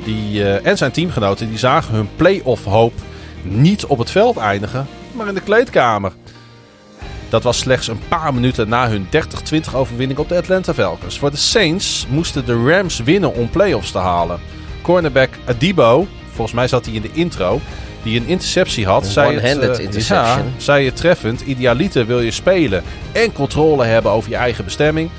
die, 0.04 0.44
en 0.44 0.76
zijn 0.76 0.92
teamgenoten 0.92 1.48
die 1.48 1.58
zagen 1.58 1.94
hun 1.94 2.08
playoff 2.16 2.64
hoop 2.64 2.92
niet 3.42 3.86
op 3.86 3.98
het 3.98 4.10
veld 4.10 4.36
eindigen, 4.36 4.86
maar 5.12 5.28
in 5.28 5.34
de 5.34 5.40
kleedkamer. 5.40 6.12
Dat 7.28 7.42
was 7.42 7.58
slechts 7.58 7.88
een 7.88 8.00
paar 8.08 8.34
minuten 8.34 8.68
na 8.68 8.88
hun 8.88 9.06
30-20 9.06 9.74
overwinning 9.74 10.18
op 10.18 10.28
de 10.28 10.36
Atlanta 10.36 10.74
Falcons. 10.74 11.18
Voor 11.18 11.30
de 11.30 11.36
Saints 11.36 12.06
moesten 12.08 12.44
de 12.44 12.64
Rams 12.64 12.98
winnen 12.98 13.34
om 13.34 13.50
playoffs 13.50 13.90
te 13.90 13.98
halen. 13.98 14.40
Cornerback 14.82 15.30
Adibo, 15.44 16.06
volgens 16.26 16.56
mij 16.56 16.68
zat 16.68 16.84
hij 16.84 16.94
in 16.94 17.02
de 17.02 17.12
intro, 17.12 17.60
die 18.02 18.20
een 18.20 18.26
interceptie 18.26 18.86
had. 18.86 19.18
One-handed 19.18 19.68
het, 19.68 19.78
uh, 19.78 19.84
interception. 19.84 20.44
Ja, 20.44 20.52
zei 20.56 20.86
het 20.86 20.96
treffend. 20.96 21.40
Idealiter 21.40 22.06
wil 22.06 22.20
je 22.20 22.30
spelen 22.30 22.82
en 23.12 23.32
controle 23.32 23.84
hebben 23.84 24.12
over 24.12 24.30
je 24.30 24.36
eigen 24.36 24.64
bestemming. 24.64 25.10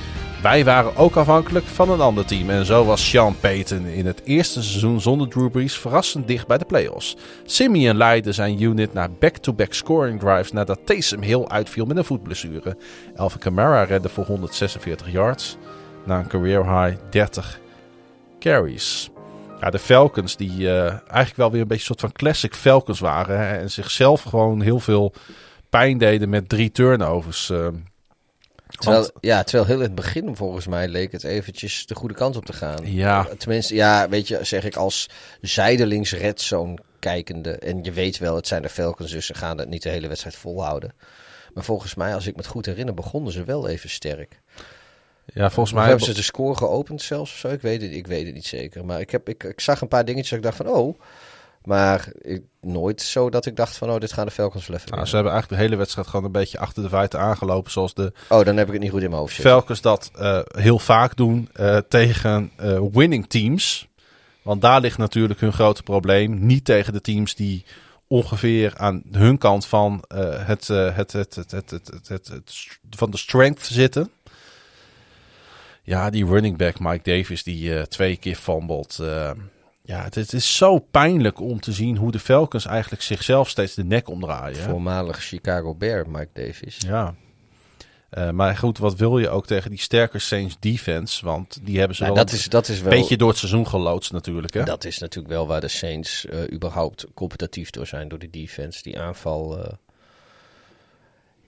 Wij 0.43 0.65
waren 0.65 0.95
ook 0.95 1.15
afhankelijk 1.15 1.65
van 1.65 1.89
een 1.89 2.01
ander 2.01 2.25
team. 2.25 2.49
En 2.49 2.65
zo 2.65 2.85
was 2.85 3.09
Sean 3.09 3.35
Payton 3.39 3.85
in 3.85 4.05
het 4.05 4.21
eerste 4.23 4.63
seizoen 4.63 5.01
zonder 5.01 5.27
Drew 5.27 5.51
Brees 5.51 5.77
verrassend 5.77 6.27
dicht 6.27 6.47
bij 6.47 6.57
de 6.57 6.65
playoffs. 6.65 7.17
Simeon 7.45 7.97
leidde 7.97 8.31
zijn 8.31 8.61
unit 8.61 8.93
naar 8.93 9.11
back-to-back 9.11 9.73
scoring 9.73 10.19
drives 10.19 10.51
nadat 10.51 10.79
Taysom 10.85 11.21
Hill 11.21 11.45
uitviel 11.47 11.85
met 11.85 11.97
een 11.97 12.05
voetblessure. 12.05 12.77
Alvin 13.15 13.39
Kamara 13.39 13.83
redde 13.83 14.09
voor 14.09 14.25
146 14.25 15.11
yards 15.11 15.57
na 16.05 16.19
een 16.19 16.27
career 16.27 16.81
high 16.81 16.97
30 17.09 17.59
carries. 18.39 19.12
Ja, 19.63 19.69
de 19.69 19.79
Falcons 19.79 20.35
die 20.35 20.59
uh, 20.59 20.85
eigenlijk 20.89 21.35
wel 21.35 21.51
weer 21.51 21.61
een 21.61 21.67
beetje 21.67 21.81
een 21.89 21.95
soort 21.97 21.99
van 21.99 22.11
classic 22.11 22.55
Falcons 22.55 22.99
waren. 22.99 23.39
Hè, 23.39 23.57
en 23.57 23.71
zichzelf 23.71 24.21
gewoon 24.21 24.61
heel 24.61 24.79
veel 24.79 25.13
pijn 25.69 25.97
deden 25.97 26.29
met 26.29 26.49
drie 26.49 26.71
turnovers. 26.71 27.49
Uh, 27.49 27.67
Terwijl, 28.67 29.01
want- 29.01 29.11
ja, 29.19 29.43
terwijl 29.43 29.65
heel 29.65 29.75
in 29.77 29.81
het 29.83 29.95
begin 29.95 30.35
volgens 30.35 30.67
mij 30.67 30.87
leek 30.87 31.11
het 31.11 31.23
eventjes 31.23 31.85
de 31.85 31.95
goede 31.95 32.13
kant 32.13 32.35
op 32.35 32.45
te 32.45 32.53
gaan. 32.53 32.91
Ja. 32.91 33.27
Tenminste, 33.37 33.75
ja, 33.75 34.09
weet 34.09 34.27
je, 34.27 34.39
zeg 34.43 34.63
ik 34.63 34.75
als 34.75 35.09
zijdelings 35.41 36.13
redzone 36.13 36.77
kijkende. 36.99 37.51
En 37.51 37.83
je 37.83 37.91
weet 37.91 38.17
wel, 38.17 38.35
het 38.35 38.47
zijn 38.47 38.61
de 38.61 38.69
Falcons, 38.69 39.11
dus 39.11 39.25
ze 39.25 39.33
gaan 39.33 39.57
het 39.57 39.69
niet 39.69 39.83
de 39.83 39.89
hele 39.89 40.07
wedstrijd 40.07 40.35
volhouden. 40.35 40.93
Maar 41.53 41.63
volgens 41.63 41.95
mij, 41.95 42.13
als 42.15 42.27
ik 42.27 42.35
me 42.35 42.41
het 42.41 42.51
goed 42.51 42.65
herinner, 42.65 42.93
begonnen 42.93 43.31
ze 43.31 43.43
wel 43.43 43.67
even 43.67 43.89
sterk. 43.89 44.41
Ja, 45.25 45.49
volgens 45.49 45.75
mij 45.75 45.87
hebben 45.87 46.05
ze 46.05 46.13
de 46.13 46.21
score 46.21 46.55
geopend 46.55 47.01
zelfs 47.01 47.31
of 47.31 47.37
zo? 47.37 47.47
Ik 47.47 47.61
weet 47.61 47.81
het, 47.81 47.91
ik 47.91 48.07
weet 48.07 48.25
het 48.25 48.33
niet 48.33 48.45
zeker. 48.45 48.85
Maar 48.85 48.99
ik, 48.99 49.09
heb, 49.09 49.29
ik, 49.29 49.43
ik 49.43 49.59
zag 49.59 49.81
een 49.81 49.87
paar 49.87 50.05
dingetjes 50.05 50.29
dat 50.29 50.37
ik 50.37 50.45
dacht 50.45 50.57
van, 50.57 50.67
oh... 50.67 50.99
Maar 51.63 52.11
ik, 52.21 52.41
nooit 52.61 53.01
zo 53.01 53.29
dat 53.29 53.45
ik 53.45 53.55
dacht 53.55 53.77
van, 53.77 53.91
oh, 53.91 53.99
dit 53.99 54.13
gaan 54.13 54.25
de 54.25 54.31
Falcons 54.31 54.67
wel 54.67 54.79
Nou, 54.89 55.05
ze 55.05 55.15
hebben 55.15 55.31
eigenlijk 55.33 55.61
de 55.61 55.67
hele 55.67 55.75
wedstrijd 55.75 56.07
gewoon 56.07 56.25
een 56.25 56.31
beetje 56.31 56.59
achter 56.59 56.83
de 56.83 56.89
feiten 56.89 57.19
aangelopen. 57.19 57.71
Zoals 57.71 57.93
de 57.93 58.13
Oh, 58.29 58.45
dan 58.45 58.57
heb 58.57 58.67
ik 58.67 58.73
het 58.73 58.81
niet 58.81 58.91
goed 58.91 59.01
in 59.01 59.09
mijn 59.09 59.21
hoofd 59.21 59.33
zitten. 59.33 59.51
Falcons 59.51 59.81
dat 59.81 60.11
eh, 60.15 60.39
heel 60.57 60.79
vaak 60.79 61.15
doen 61.15 61.49
eh, 61.53 61.77
tegen 61.77 62.51
eh, 62.55 62.81
winning 62.91 63.27
teams. 63.27 63.87
Want 64.41 64.61
daar 64.61 64.81
ligt 64.81 64.97
natuurlijk 64.97 65.39
hun 65.39 65.53
grote 65.53 65.83
probleem. 65.83 66.45
Niet 66.45 66.65
tegen 66.65 66.93
de 66.93 67.01
teams 67.01 67.35
die 67.35 67.65
ongeveer 68.07 68.73
aan 68.77 69.03
hun 69.11 69.37
kant 69.37 69.65
van, 69.65 70.03
het, 70.07 70.67
het, 70.67 71.11
het, 71.11 71.35
het, 71.35 71.35
het, 71.35 71.51
het, 71.51 71.69
het, 71.71 72.07
het, 72.07 72.27
het 72.27 72.41
st- 72.45 72.79
van 72.89 73.11
de 73.11 73.17
strength 73.17 73.65
zitten. 73.65 74.11
Ja, 75.85 76.09
die 76.09 76.25
running 76.25 76.57
back 76.57 76.79
Mike 76.79 77.11
Davis 77.11 77.43
die 77.43 77.75
eh, 77.77 77.81
twee 77.83 78.15
keer 78.15 78.35
fumbled. 78.35 78.99
eh, 78.99 79.31
ja, 79.85 80.03
het, 80.03 80.15
het 80.15 80.33
is 80.33 80.57
zo 80.57 80.79
pijnlijk 80.79 81.39
om 81.39 81.59
te 81.59 81.71
zien 81.71 81.97
hoe 81.97 82.11
de 82.11 82.19
Falcons 82.19 82.65
eigenlijk 82.65 83.01
zichzelf 83.01 83.49
steeds 83.49 83.73
de 83.73 83.83
nek 83.83 84.09
omdraaien. 84.09 84.57
Voormalig 84.57 85.19
Chicago 85.23 85.75
Bear, 85.75 86.09
Mike 86.09 86.29
Davis. 86.33 86.77
Ja. 86.87 87.15
Eh, 88.09 88.29
maar 88.29 88.57
goed, 88.57 88.77
wat 88.77 88.95
wil 88.95 89.19
je 89.19 89.29
ook 89.29 89.45
tegen 89.47 89.69
die 89.69 89.79
sterke 89.79 90.19
Saints 90.19 90.57
defense? 90.59 91.25
Want 91.25 91.59
die 91.63 91.77
hebben 91.79 91.95
ze 91.97 92.03
Nou, 92.03 92.15
wel 92.15 92.25
dat, 92.25 92.33
is, 92.33 92.49
dat 92.49 92.67
is 92.67 92.77
een 92.77 92.83
wel... 92.83 92.99
beetje 92.99 93.17
door 93.17 93.29
het 93.29 93.37
seizoen 93.37 93.67
geloodst 93.67 94.11
natuurlijk. 94.11 94.53
Hè? 94.53 94.63
Dat 94.63 94.83
is 94.85 94.97
natuurlijk 94.97 95.33
wel 95.33 95.47
waar 95.47 95.61
de 95.61 95.67
Saints 95.67 96.27
überhaupt 96.51 97.05
competitief 97.13 97.69
door 97.69 97.87
zijn. 97.87 98.07
Door 98.07 98.19
de 98.19 98.29
defense, 98.29 98.83
die 98.83 98.99
aanval. 98.99 99.77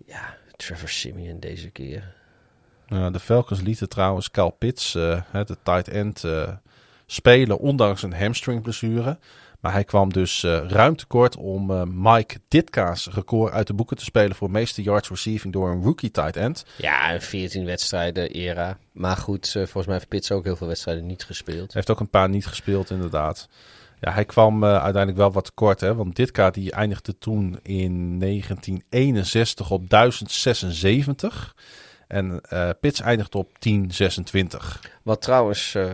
ja, 0.05 0.37
Trevor 0.55 0.89
Simeon 0.89 1.39
deze 1.39 1.69
keer. 1.69 2.13
Uh, 2.89 3.11
de 3.11 3.19
Falcons 3.19 3.61
lieten 3.61 3.89
trouwens 3.89 4.31
Kyle 4.31 4.53
Pitts, 4.57 4.95
uh, 4.95 5.21
de 5.31 5.57
tight 5.63 5.87
end, 5.87 6.23
uh, 6.23 6.47
spelen 7.05 7.59
ondanks 7.59 8.03
een 8.03 8.13
hamstringblessure. 8.13 9.17
Maar 9.59 9.73
hij 9.73 9.83
kwam 9.83 10.13
dus 10.13 10.43
ruim 10.67 10.95
tekort 10.95 11.35
om 11.35 11.91
Mike 12.01 12.39
Ditka's 12.47 13.07
record 13.11 13.53
uit 13.53 13.67
de 13.67 13.73
boeken 13.73 13.97
te 13.97 14.03
spelen 14.03 14.35
voor 14.35 14.51
meeste 14.51 14.81
yards 14.81 15.09
receiving 15.09 15.53
door 15.53 15.69
een 15.69 15.83
rookie 15.83 16.11
tight 16.11 16.35
end. 16.35 16.65
Ja, 16.77 17.13
een 17.13 17.21
14 17.21 17.65
wedstrijden 17.65 18.29
era. 18.29 18.77
Maar 18.91 19.17
goed, 19.17 19.51
volgens 19.51 19.85
mij 19.85 19.95
heeft 19.95 20.07
Pitts 20.07 20.31
ook 20.31 20.43
heel 20.43 20.55
veel 20.55 20.67
wedstrijden 20.67 21.05
niet 21.05 21.23
gespeeld. 21.23 21.57
Hij 21.57 21.67
heeft 21.73 21.89
ook 21.89 21.99
een 21.99 22.09
paar 22.09 22.29
niet 22.29 22.47
gespeeld 22.47 22.89
inderdaad. 22.89 23.47
Ja, 23.99 24.11
hij 24.11 24.25
kwam 24.25 24.63
uh, 24.63 24.69
uiteindelijk 24.69 25.17
wel 25.17 25.31
wat 25.31 25.45
tekort, 25.45 25.79
hè, 25.79 25.95
want 25.95 26.15
Ditka 26.15 26.49
die 26.49 26.71
eindigde 26.71 27.17
toen 27.17 27.59
in 27.61 28.19
1961 28.19 29.71
op 29.71 29.89
1076. 29.89 31.55
En 32.07 32.41
uh, 32.53 32.69
Pitts 32.79 33.01
eindigt 33.01 33.35
op 33.35 33.49
1026. 33.59 34.91
Wat 35.03 35.21
trouwens, 35.21 35.73
uh, 35.73 35.93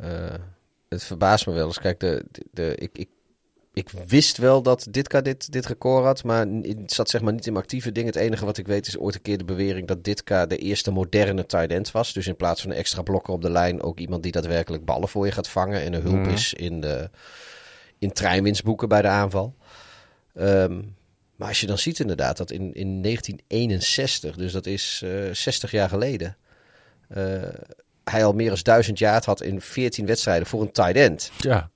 uh, 0.00 0.34
het 0.88 1.04
verbaast 1.04 1.46
me 1.46 1.52
wel 1.52 1.66
eens. 1.66 1.80
Kijk, 1.80 2.00
de, 2.00 2.24
de, 2.30 2.44
de, 2.50 2.74
ik, 2.76 2.90
ik, 2.92 3.08
ik 3.72 3.90
wist 3.90 4.36
wel 4.36 4.62
dat 4.62 4.86
Ditka 4.90 5.20
dit, 5.20 5.52
dit 5.52 5.66
record 5.66 6.04
had, 6.04 6.24
maar 6.24 6.46
het 6.46 6.92
zat 6.92 7.10
zeg 7.10 7.20
maar 7.20 7.32
niet 7.32 7.46
in 7.46 7.52
mijn 7.52 7.64
actieve 7.64 7.92
ding. 7.92 8.06
Het 8.06 8.16
enige 8.16 8.44
wat 8.44 8.58
ik 8.58 8.66
weet 8.66 8.86
is 8.86 8.98
ooit 8.98 9.14
een 9.14 9.22
keer 9.22 9.38
de 9.38 9.44
bewering 9.44 9.88
dat 9.88 10.04
Ditka 10.04 10.46
de 10.46 10.56
eerste 10.56 10.90
moderne 10.90 11.46
tight 11.46 11.70
end 11.70 11.90
was. 11.90 12.12
Dus 12.12 12.26
in 12.26 12.36
plaats 12.36 12.60
van 12.60 12.70
een 12.70 12.76
extra 12.76 13.02
blokker 13.02 13.32
op 13.32 13.42
de 13.42 13.50
lijn 13.50 13.82
ook 13.82 13.98
iemand 13.98 14.22
die 14.22 14.32
daadwerkelijk 14.32 14.84
ballen 14.84 15.08
voor 15.08 15.26
je 15.26 15.32
gaat 15.32 15.48
vangen 15.48 15.82
en 15.82 15.92
een 15.92 16.02
hulp 16.02 16.14
mm. 16.14 16.28
is 16.28 16.54
in, 16.54 16.80
de, 16.80 17.10
in 17.98 18.12
treinwinstboeken 18.12 18.88
bij 18.88 19.02
de 19.02 19.08
aanval. 19.08 19.54
Um, 20.34 20.95
maar 21.36 21.48
als 21.48 21.60
je 21.60 21.66
dan 21.66 21.78
ziet 21.78 22.00
inderdaad 22.00 22.36
dat 22.36 22.50
in, 22.50 22.74
in 22.74 23.02
1961, 23.02 24.36
dus 24.36 24.52
dat 24.52 24.66
is 24.66 25.02
uh, 25.04 25.32
60 25.32 25.70
jaar 25.70 25.88
geleden, 25.88 26.36
eh, 27.08 27.24
hij 28.04 28.24
al 28.24 28.32
meer 28.32 28.48
dan 28.48 28.58
1000 28.62 28.98
jaar 28.98 29.22
had 29.24 29.42
in 29.42 29.60
14 29.60 30.06
wedstrijden 30.06 30.46
voor 30.46 30.60
een 30.60 30.72
tight 30.72 30.96
end. 30.96 31.30
Ja. 31.38 31.70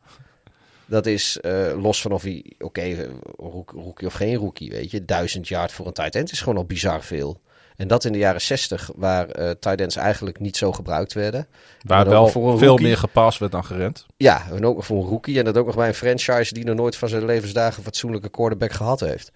Dat 0.87 1.07
is 1.07 1.39
uh, 1.43 1.83
los 1.83 2.01
van 2.01 2.13
of 2.13 2.23
hij, 2.23 2.53
oké, 2.55 2.65
okay, 2.65 3.09
rookie 3.37 4.07
of 4.07 4.13
geen 4.13 4.35
rookie, 4.35 4.71
weet 4.71 4.91
je. 4.91 5.05
1000 5.05 5.49
jaar 5.49 5.71
voor 5.71 5.87
een 5.87 5.93
tight 5.93 6.15
end 6.15 6.33
is 6.33 6.41
gewoon 6.41 6.57
al 6.57 6.65
bizar 6.65 7.03
veel. 7.03 7.41
En 7.77 7.89
dat 7.89 8.05
in 8.05 8.13
de 8.13 8.19
jaren 8.19 8.41
60, 8.41 8.91
waar 8.95 9.41
uh, 9.41 9.51
tight 9.51 9.81
ends 9.81 9.97
eigenlijk 9.97 10.41
niet 10.41 10.57
zo 10.57 10.73
gebruikt 10.73 11.13
werden. 11.13 11.47
Waar 11.83 12.09
wel 12.09 12.29
voor 12.29 12.59
veel 12.59 12.77
meer 12.77 12.97
gepast 12.97 13.39
werd 13.39 13.53
dan 13.53 13.65
gerend. 13.65 14.07
Ja, 14.17 14.47
en 14.51 14.65
ook 14.65 14.77
nog 14.77 14.87
voor 14.87 15.03
een 15.03 15.09
rookie. 15.09 15.39
En 15.39 15.45
dat 15.45 15.57
ook 15.57 15.67
nog 15.67 15.77
bij 15.77 15.89
een 15.89 15.95
franchise 15.95 16.55
die 16.55 16.65
nog 16.65 16.77
nooit 16.77 16.97
van 16.97 17.09
zijn 17.09 17.25
levensdagen 17.25 17.79
een 17.79 17.85
fatsoenlijke 17.85 18.29
quarterback 18.29 18.73
gehad 18.73 19.01
heeft. 19.01 19.33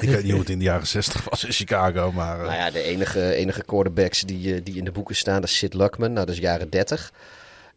Ik 0.00 0.08
weet 0.08 0.22
niet 0.22 0.30
hoe 0.30 0.40
het 0.40 0.50
in 0.50 0.58
de 0.58 0.64
jaren 0.64 0.86
60 0.86 1.24
was 1.30 1.44
in 1.44 1.52
Chicago, 1.52 2.12
maar... 2.12 2.38
Uh... 2.38 2.44
Nou 2.44 2.56
ja, 2.56 2.70
de 2.70 2.82
enige, 2.82 3.34
enige 3.34 3.64
quarterbacks 3.64 4.20
die, 4.20 4.62
die 4.62 4.76
in 4.76 4.84
de 4.84 4.92
boeken 4.92 5.16
staan, 5.16 5.40
dat 5.40 5.50
is 5.50 5.56
Sid 5.56 5.74
Luckman. 5.74 6.12
Nou, 6.12 6.26
dat 6.26 6.34
is 6.34 6.40
jaren 6.40 6.70
30. 6.70 7.12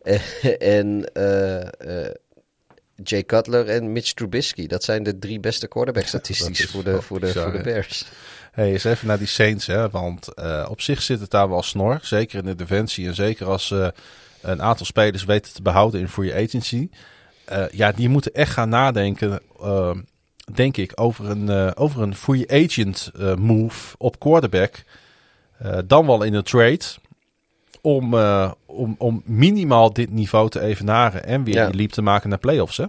en 0.59 1.09
uh, 1.13 2.09
Jay 3.03 3.23
Cutler 3.23 3.69
en 3.69 3.91
Mitch 3.91 4.13
Trubisky. 4.13 4.67
Dat 4.67 4.83
zijn 4.83 5.03
de 5.03 5.19
drie 5.19 5.39
beste 5.39 5.67
quarterback 5.67 6.05
statistisch 6.05 6.65
voor, 6.65 6.83
de, 6.83 7.01
voor, 7.01 7.19
de, 7.19 7.27
voor 7.27 7.51
de 7.51 7.61
Bears. 7.61 8.05
Hey, 8.51 8.71
eens 8.71 8.83
even 8.83 9.07
naar 9.07 9.17
die 9.17 9.27
Saints, 9.27 9.67
hè? 9.67 9.89
want 9.89 10.27
uh, 10.35 10.67
op 10.69 10.81
zich 10.81 11.01
zit 11.01 11.19
het 11.19 11.31
daar 11.31 11.49
wel 11.49 11.63
snor. 11.63 11.99
Zeker 12.01 12.39
in 12.39 12.45
de 12.45 12.55
defensie 12.55 13.07
en 13.07 13.15
zeker 13.15 13.47
als 13.47 13.69
uh, 13.69 13.87
een 14.41 14.61
aantal 14.61 14.85
spelers 14.85 15.23
weten 15.23 15.53
te 15.53 15.61
behouden 15.61 15.99
in 15.99 16.07
free 16.07 16.33
agency. 16.33 16.89
Uh, 17.51 17.65
ja, 17.71 17.91
die 17.91 18.09
moeten 18.09 18.33
echt 18.33 18.51
gaan 18.51 18.69
nadenken, 18.69 19.41
denk 20.53 20.77
ik, 20.77 20.91
over 20.95 21.29
een, 21.29 21.75
over 21.75 22.01
een 22.01 22.15
free 22.15 22.51
agent 22.51 23.11
move 23.37 23.95
op 23.97 24.19
quarterback. 24.19 24.83
dan 25.85 26.05
wel 26.05 26.23
in 26.23 26.33
een 26.33 26.43
trade 26.43 26.85
om, 27.81 28.15
om, 28.65 28.95
om 28.97 29.21
minimaal 29.25 29.93
dit 29.93 30.11
niveau 30.11 30.49
te 30.49 30.59
evenaren 30.59 31.25
en 31.25 31.43
weer 31.43 31.55
ja. 31.55 31.65
die 31.65 31.75
leap 31.75 31.91
te 31.91 32.01
maken 32.01 32.29
naar 32.29 32.37
playoffs. 32.37 32.77
Hè? 32.77 32.85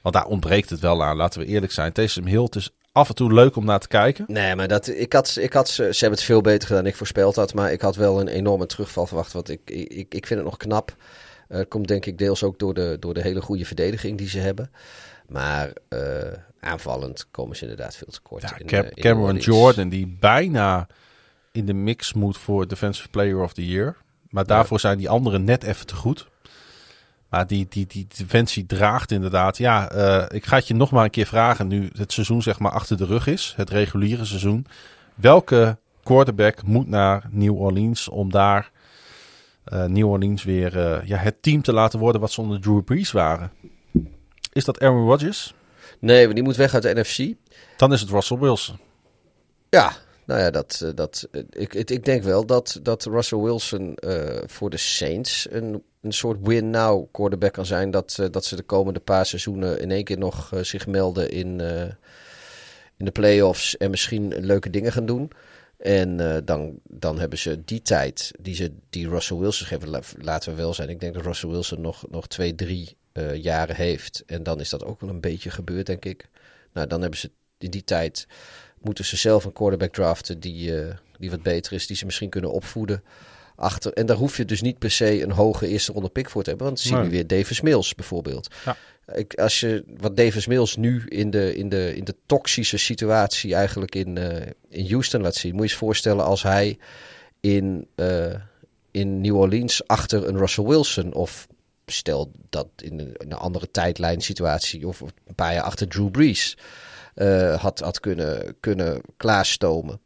Want 0.00 0.14
daar 0.14 0.26
ontbreekt 0.26 0.70
het 0.70 0.80
wel 0.80 1.04
aan, 1.04 1.16
laten 1.16 1.40
we 1.40 1.46
eerlijk 1.46 1.72
zijn. 1.72 1.92
Taysom 1.92 2.26
Hill, 2.26 2.42
het 2.42 2.54
is 2.54 2.70
af 2.92 3.08
en 3.08 3.14
toe 3.14 3.32
leuk 3.32 3.56
om 3.56 3.64
naar 3.64 3.78
te 3.78 3.88
kijken. 3.88 4.24
Nee, 4.28 4.54
maar 4.56 4.68
dat, 4.68 4.88
ik 4.88 5.12
had, 5.12 5.36
ik 5.40 5.52
had, 5.52 5.68
ze 5.68 5.82
hebben 5.82 6.10
het 6.10 6.22
veel 6.22 6.40
beter 6.40 6.66
gedaan 6.66 6.82
dan 6.82 6.92
ik 6.92 6.98
voorspeld 6.98 7.36
had. 7.36 7.54
Maar 7.54 7.72
ik 7.72 7.80
had 7.80 7.96
wel 7.96 8.20
een 8.20 8.28
enorme 8.28 8.66
terugval 8.66 9.06
verwacht. 9.06 9.32
Want 9.32 9.48
ik, 9.48 9.60
ik, 9.64 10.14
ik 10.14 10.26
vind 10.26 10.40
het 10.40 10.48
nog 10.48 10.56
knap. 10.56 10.96
Uh, 11.48 11.60
komt 11.68 11.88
denk 11.88 12.06
ik 12.06 12.18
deels 12.18 12.42
ook 12.42 12.58
door 12.58 12.74
de, 12.74 12.96
door 13.00 13.14
de 13.14 13.22
hele 13.22 13.40
goede 13.40 13.64
verdediging 13.64 14.18
die 14.18 14.28
ze 14.28 14.38
hebben. 14.38 14.70
Maar 15.28 15.72
uh, 15.88 16.00
aanvallend 16.60 17.26
komen 17.30 17.56
ze 17.56 17.62
inderdaad 17.62 17.96
veel 17.96 18.12
te 18.12 18.20
kort. 18.20 18.42
Ja, 18.42 18.58
in, 18.58 18.66
in 18.66 19.02
Cameron 19.02 19.36
Jordan, 19.36 19.88
die 19.88 20.16
bijna 20.20 20.86
in 21.52 21.66
de 21.66 21.72
mix 21.72 22.12
moet 22.12 22.38
voor 22.38 22.68
Defensive 22.68 23.08
Player 23.08 23.42
of 23.42 23.52
the 23.52 23.66
Year. 23.66 23.96
Maar 24.28 24.46
daarvoor 24.46 24.80
zijn 24.80 24.98
die 24.98 25.08
anderen 25.08 25.44
net 25.44 25.62
even 25.62 25.86
te 25.86 25.94
goed. 25.94 26.28
Maar 27.28 27.46
die, 27.46 27.66
die, 27.68 27.86
die 27.86 28.06
defensie 28.16 28.66
draagt 28.66 29.10
inderdaad. 29.10 29.58
Ja, 29.58 29.92
uh, 29.94 30.24
ik 30.28 30.46
ga 30.46 30.56
het 30.56 30.68
je 30.68 30.74
nog 30.74 30.90
maar 30.90 31.04
een 31.04 31.10
keer 31.10 31.26
vragen. 31.26 31.66
Nu 31.66 31.90
het 31.96 32.12
seizoen 32.12 32.42
zeg 32.42 32.58
maar 32.58 32.72
achter 32.72 32.96
de 32.96 33.04
rug 33.04 33.26
is. 33.26 33.54
Het 33.56 33.70
reguliere 33.70 34.24
seizoen. 34.24 34.66
Welke 35.14 35.78
quarterback 36.02 36.62
moet 36.62 36.88
naar 36.88 37.28
New 37.30 37.60
Orleans 37.60 38.08
om 38.08 38.30
daar 38.30 38.70
uh, 39.72 39.84
New 39.84 40.08
Orleans 40.08 40.44
weer 40.44 40.76
uh, 40.76 41.06
ja, 41.06 41.16
het 41.16 41.42
team 41.42 41.62
te 41.62 41.72
laten 41.72 41.98
worden 41.98 42.20
wat 42.20 42.32
ze 42.32 42.40
onder 42.40 42.60
Drew 42.60 42.84
Brees 42.84 43.12
waren? 43.12 43.50
Is 44.58 44.64
dat 44.64 44.80
Aaron 44.80 45.06
Rodgers? 45.06 45.54
Nee, 45.98 46.24
maar 46.24 46.34
die 46.34 46.44
moet 46.44 46.56
weg 46.56 46.74
uit 46.74 46.82
de 46.82 46.94
NFC. 46.94 47.34
Dan 47.76 47.92
is 47.92 48.00
het 48.00 48.10
Russell 48.10 48.38
Wilson. 48.38 48.78
Ja, 49.70 49.92
nou 50.26 50.40
ja, 50.40 50.50
dat, 50.50 50.92
dat, 50.94 51.28
ik, 51.50 51.74
ik 51.74 52.04
denk 52.04 52.22
wel 52.22 52.46
dat, 52.46 52.80
dat 52.82 53.04
Russell 53.04 53.38
Wilson 53.38 53.98
uh, 54.04 54.38
voor 54.46 54.70
de 54.70 54.76
Saints 54.76 55.46
een, 55.50 55.82
een 56.00 56.12
soort 56.12 56.38
win-now 56.42 57.06
quarterback 57.12 57.52
kan 57.52 57.66
zijn. 57.66 57.90
Dat, 57.90 58.16
uh, 58.20 58.26
dat 58.30 58.44
ze 58.44 58.56
de 58.56 58.62
komende 58.62 59.00
paar 59.00 59.26
seizoenen 59.26 59.80
in 59.80 59.90
één 59.90 60.04
keer 60.04 60.18
nog 60.18 60.52
uh, 60.54 60.62
zich 60.62 60.86
melden 60.86 61.30
in, 61.30 61.60
in 62.96 63.04
de 63.04 63.10
playoffs 63.10 63.76
en 63.76 63.90
misschien 63.90 64.34
leuke 64.40 64.70
dingen 64.70 64.92
gaan 64.92 65.06
doen. 65.06 65.30
En 65.76 66.42
dan, 66.44 66.78
dan 66.82 67.18
hebben 67.18 67.38
ze 67.38 67.64
die 67.64 67.82
tijd 67.82 68.30
die, 68.40 68.54
ze, 68.54 68.72
die 68.90 69.08
Russell 69.08 69.36
Wilson 69.36 69.66
geven, 69.66 70.02
laten 70.20 70.50
we 70.50 70.56
wel 70.56 70.74
zijn. 70.74 70.88
Ik 70.88 71.00
denk 71.00 71.14
dat 71.14 71.24
Russell 71.24 71.50
Wilson 71.50 71.80
nog, 71.80 72.04
nog 72.10 72.26
twee, 72.26 72.54
drie 72.54 72.96
jaren 73.40 73.76
heeft. 73.76 74.22
En 74.26 74.42
dan 74.42 74.60
is 74.60 74.68
dat 74.68 74.84
ook 74.84 75.00
wel 75.00 75.10
een 75.10 75.20
beetje 75.20 75.50
gebeurd, 75.50 75.86
denk 75.86 76.04
ik. 76.04 76.28
Nou, 76.72 76.86
dan 76.86 77.00
hebben 77.00 77.18
ze 77.18 77.30
in 77.58 77.70
die 77.70 77.84
tijd 77.84 78.26
moeten 78.80 79.04
ze 79.04 79.16
zelf 79.16 79.44
een 79.44 79.52
quarterback 79.52 79.92
draften 79.92 80.40
die, 80.40 80.70
uh, 80.70 80.94
die 81.18 81.30
wat 81.30 81.42
beter 81.42 81.72
is, 81.72 81.86
die 81.86 81.96
ze 81.96 82.04
misschien 82.04 82.30
kunnen 82.30 82.52
opvoeden. 82.52 83.02
Achter. 83.56 83.92
En 83.92 84.06
daar 84.06 84.16
hoef 84.16 84.36
je 84.36 84.44
dus 84.44 84.60
niet 84.60 84.78
per 84.78 84.90
se 84.90 85.22
een 85.22 85.30
hoge 85.30 85.68
eerste 85.68 85.92
ronde 85.92 86.08
pick 86.08 86.30
voor 86.30 86.42
te 86.42 86.48
hebben. 86.48 86.66
Want 86.66 86.82
dan 86.82 86.92
zien 86.92 87.02
we 87.02 87.08
weer 87.08 87.26
Davis 87.26 87.60
Mills 87.60 87.94
bijvoorbeeld. 87.94 88.54
Ja. 88.64 88.76
Ik, 89.14 89.34
als 89.34 89.60
je 89.60 89.84
wat 89.96 90.16
Davis 90.16 90.46
Mills 90.46 90.76
nu 90.76 91.02
in 91.08 91.30
de, 91.30 91.54
in 91.54 91.68
de, 91.68 91.96
in 91.96 92.04
de 92.04 92.14
toxische 92.26 92.76
situatie 92.76 93.54
eigenlijk 93.54 93.94
in, 93.94 94.16
uh, 94.16 94.36
in 94.68 94.90
Houston 94.90 95.20
laat 95.20 95.34
zien. 95.34 95.54
Moet 95.54 95.64
je 95.64 95.72
je 95.72 95.76
voorstellen 95.76 96.24
als 96.24 96.42
hij 96.42 96.78
in, 97.40 97.86
uh, 97.96 98.34
in 98.90 99.20
New 99.20 99.36
Orleans 99.36 99.86
achter 99.86 100.28
een 100.28 100.38
Russell 100.38 100.64
Wilson 100.64 101.14
of 101.14 101.46
stel 101.90 102.30
dat 102.48 102.66
in 102.76 102.98
een, 102.98 103.16
in 103.16 103.30
een 103.32 103.38
andere 103.38 103.70
tijdlijn 103.70 104.20
situatie 104.20 104.86
of 104.86 105.00
een 105.00 105.34
paar 105.34 105.54
jaar 105.54 105.62
achter 105.62 105.88
Drew 105.88 106.10
Brees 106.10 106.56
uh, 107.14 107.54
had, 107.54 107.78
had 107.80 108.00
kunnen, 108.00 108.56
kunnen 108.60 109.00
klaarstomen. 109.16 110.00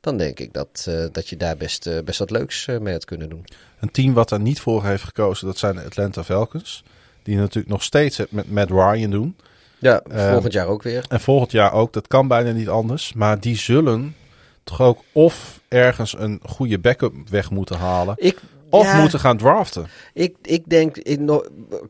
Dan 0.00 0.16
denk 0.16 0.40
ik 0.40 0.52
dat, 0.52 0.86
uh, 0.88 1.04
dat 1.12 1.28
je 1.28 1.36
daar 1.36 1.56
best, 1.56 1.86
uh, 1.86 1.98
best 2.04 2.18
wat 2.18 2.30
leuks 2.30 2.66
mee 2.66 2.92
had 2.92 3.04
kunnen 3.04 3.28
doen. 3.28 3.44
Een 3.80 3.90
team 3.90 4.12
wat 4.12 4.30
er 4.30 4.40
niet 4.40 4.60
voor 4.60 4.84
heeft 4.84 5.04
gekozen, 5.04 5.46
dat 5.46 5.58
zijn 5.58 5.74
de 5.74 5.84
Atlanta 5.84 6.24
Falcons. 6.24 6.84
Die 7.22 7.36
natuurlijk 7.36 7.72
nog 7.72 7.82
steeds 7.82 8.16
het 8.16 8.32
met 8.32 8.50
Matt 8.50 8.70
Ryan 8.70 9.10
doen. 9.10 9.36
Ja, 9.78 10.02
volgend 10.08 10.52
jaar 10.52 10.66
ook 10.66 10.82
weer. 10.82 11.04
En 11.08 11.20
volgend 11.20 11.50
jaar 11.50 11.72
ook, 11.72 11.92
dat 11.92 12.06
kan 12.06 12.28
bijna 12.28 12.50
niet 12.50 12.68
anders. 12.68 13.12
Maar 13.12 13.40
die 13.40 13.56
zullen 13.56 14.14
toch 14.64 14.80
ook 14.80 15.04
of 15.12 15.60
ergens 15.68 16.14
een 16.18 16.40
goede 16.42 16.78
backup 16.78 17.14
weg 17.28 17.50
moeten 17.50 17.76
halen. 17.76 18.14
Ik, 18.18 18.38
of 18.74 18.84
ja, 18.84 19.00
moeten 19.00 19.20
gaan 19.20 19.36
draften. 19.36 19.86
Ik, 20.12 20.36
ik 20.42 20.68
denk, 20.68 20.96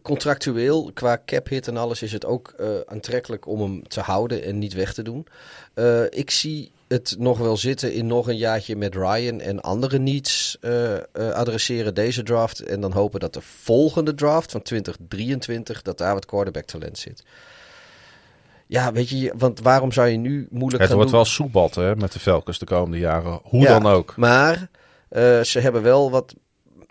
contractueel, 0.02 0.90
qua 0.94 1.22
cap 1.26 1.48
hit 1.48 1.68
en 1.68 1.76
alles, 1.76 2.02
is 2.02 2.12
het 2.12 2.26
ook 2.26 2.54
uh, 2.60 2.66
aantrekkelijk 2.86 3.46
om 3.46 3.60
hem 3.60 3.88
te 3.88 4.00
houden 4.00 4.44
en 4.44 4.58
niet 4.58 4.72
weg 4.72 4.94
te 4.94 5.02
doen. 5.02 5.26
Uh, 5.74 6.02
ik 6.08 6.30
zie 6.30 6.72
het 6.88 7.14
nog 7.18 7.38
wel 7.38 7.56
zitten 7.56 7.92
in 7.92 8.06
nog 8.06 8.28
een 8.28 8.36
jaartje 8.36 8.76
met 8.76 8.94
Ryan 8.94 9.40
en 9.40 9.60
andere 9.60 9.98
needs 9.98 10.58
uh, 10.60 10.94
adresseren 11.12 11.94
deze 11.94 12.22
draft. 12.22 12.60
En 12.60 12.80
dan 12.80 12.92
hopen 12.92 13.20
dat 13.20 13.32
de 13.32 13.40
volgende 13.40 14.14
draft 14.14 14.50
van 14.50 14.62
2023, 14.62 15.82
dat 15.82 15.98
daar 15.98 16.14
wat 16.14 16.26
quarterback 16.26 16.64
talent 16.64 16.98
zit. 16.98 17.24
Ja, 18.66 18.92
weet 18.92 19.08
je, 19.08 19.32
want 19.36 19.60
waarom 19.60 19.92
zou 19.92 20.08
je 20.08 20.16
nu 20.16 20.46
moeilijk 20.50 20.78
het 20.78 20.88
gaan 20.88 20.96
wordt 20.98 21.12
wel 21.12 21.24
soepbad 21.24 21.74
hè, 21.74 21.96
met 21.96 22.12
de 22.12 22.18
Falcons 22.18 22.58
de 22.58 22.66
komende 22.66 22.98
jaren. 22.98 23.40
Hoe 23.42 23.60
ja, 23.60 23.78
dan 23.78 23.92
ook. 23.92 24.16
Maar 24.16 24.68
ze 25.42 25.58
hebben 25.60 25.82
wel 25.82 26.10
wat 26.10 26.34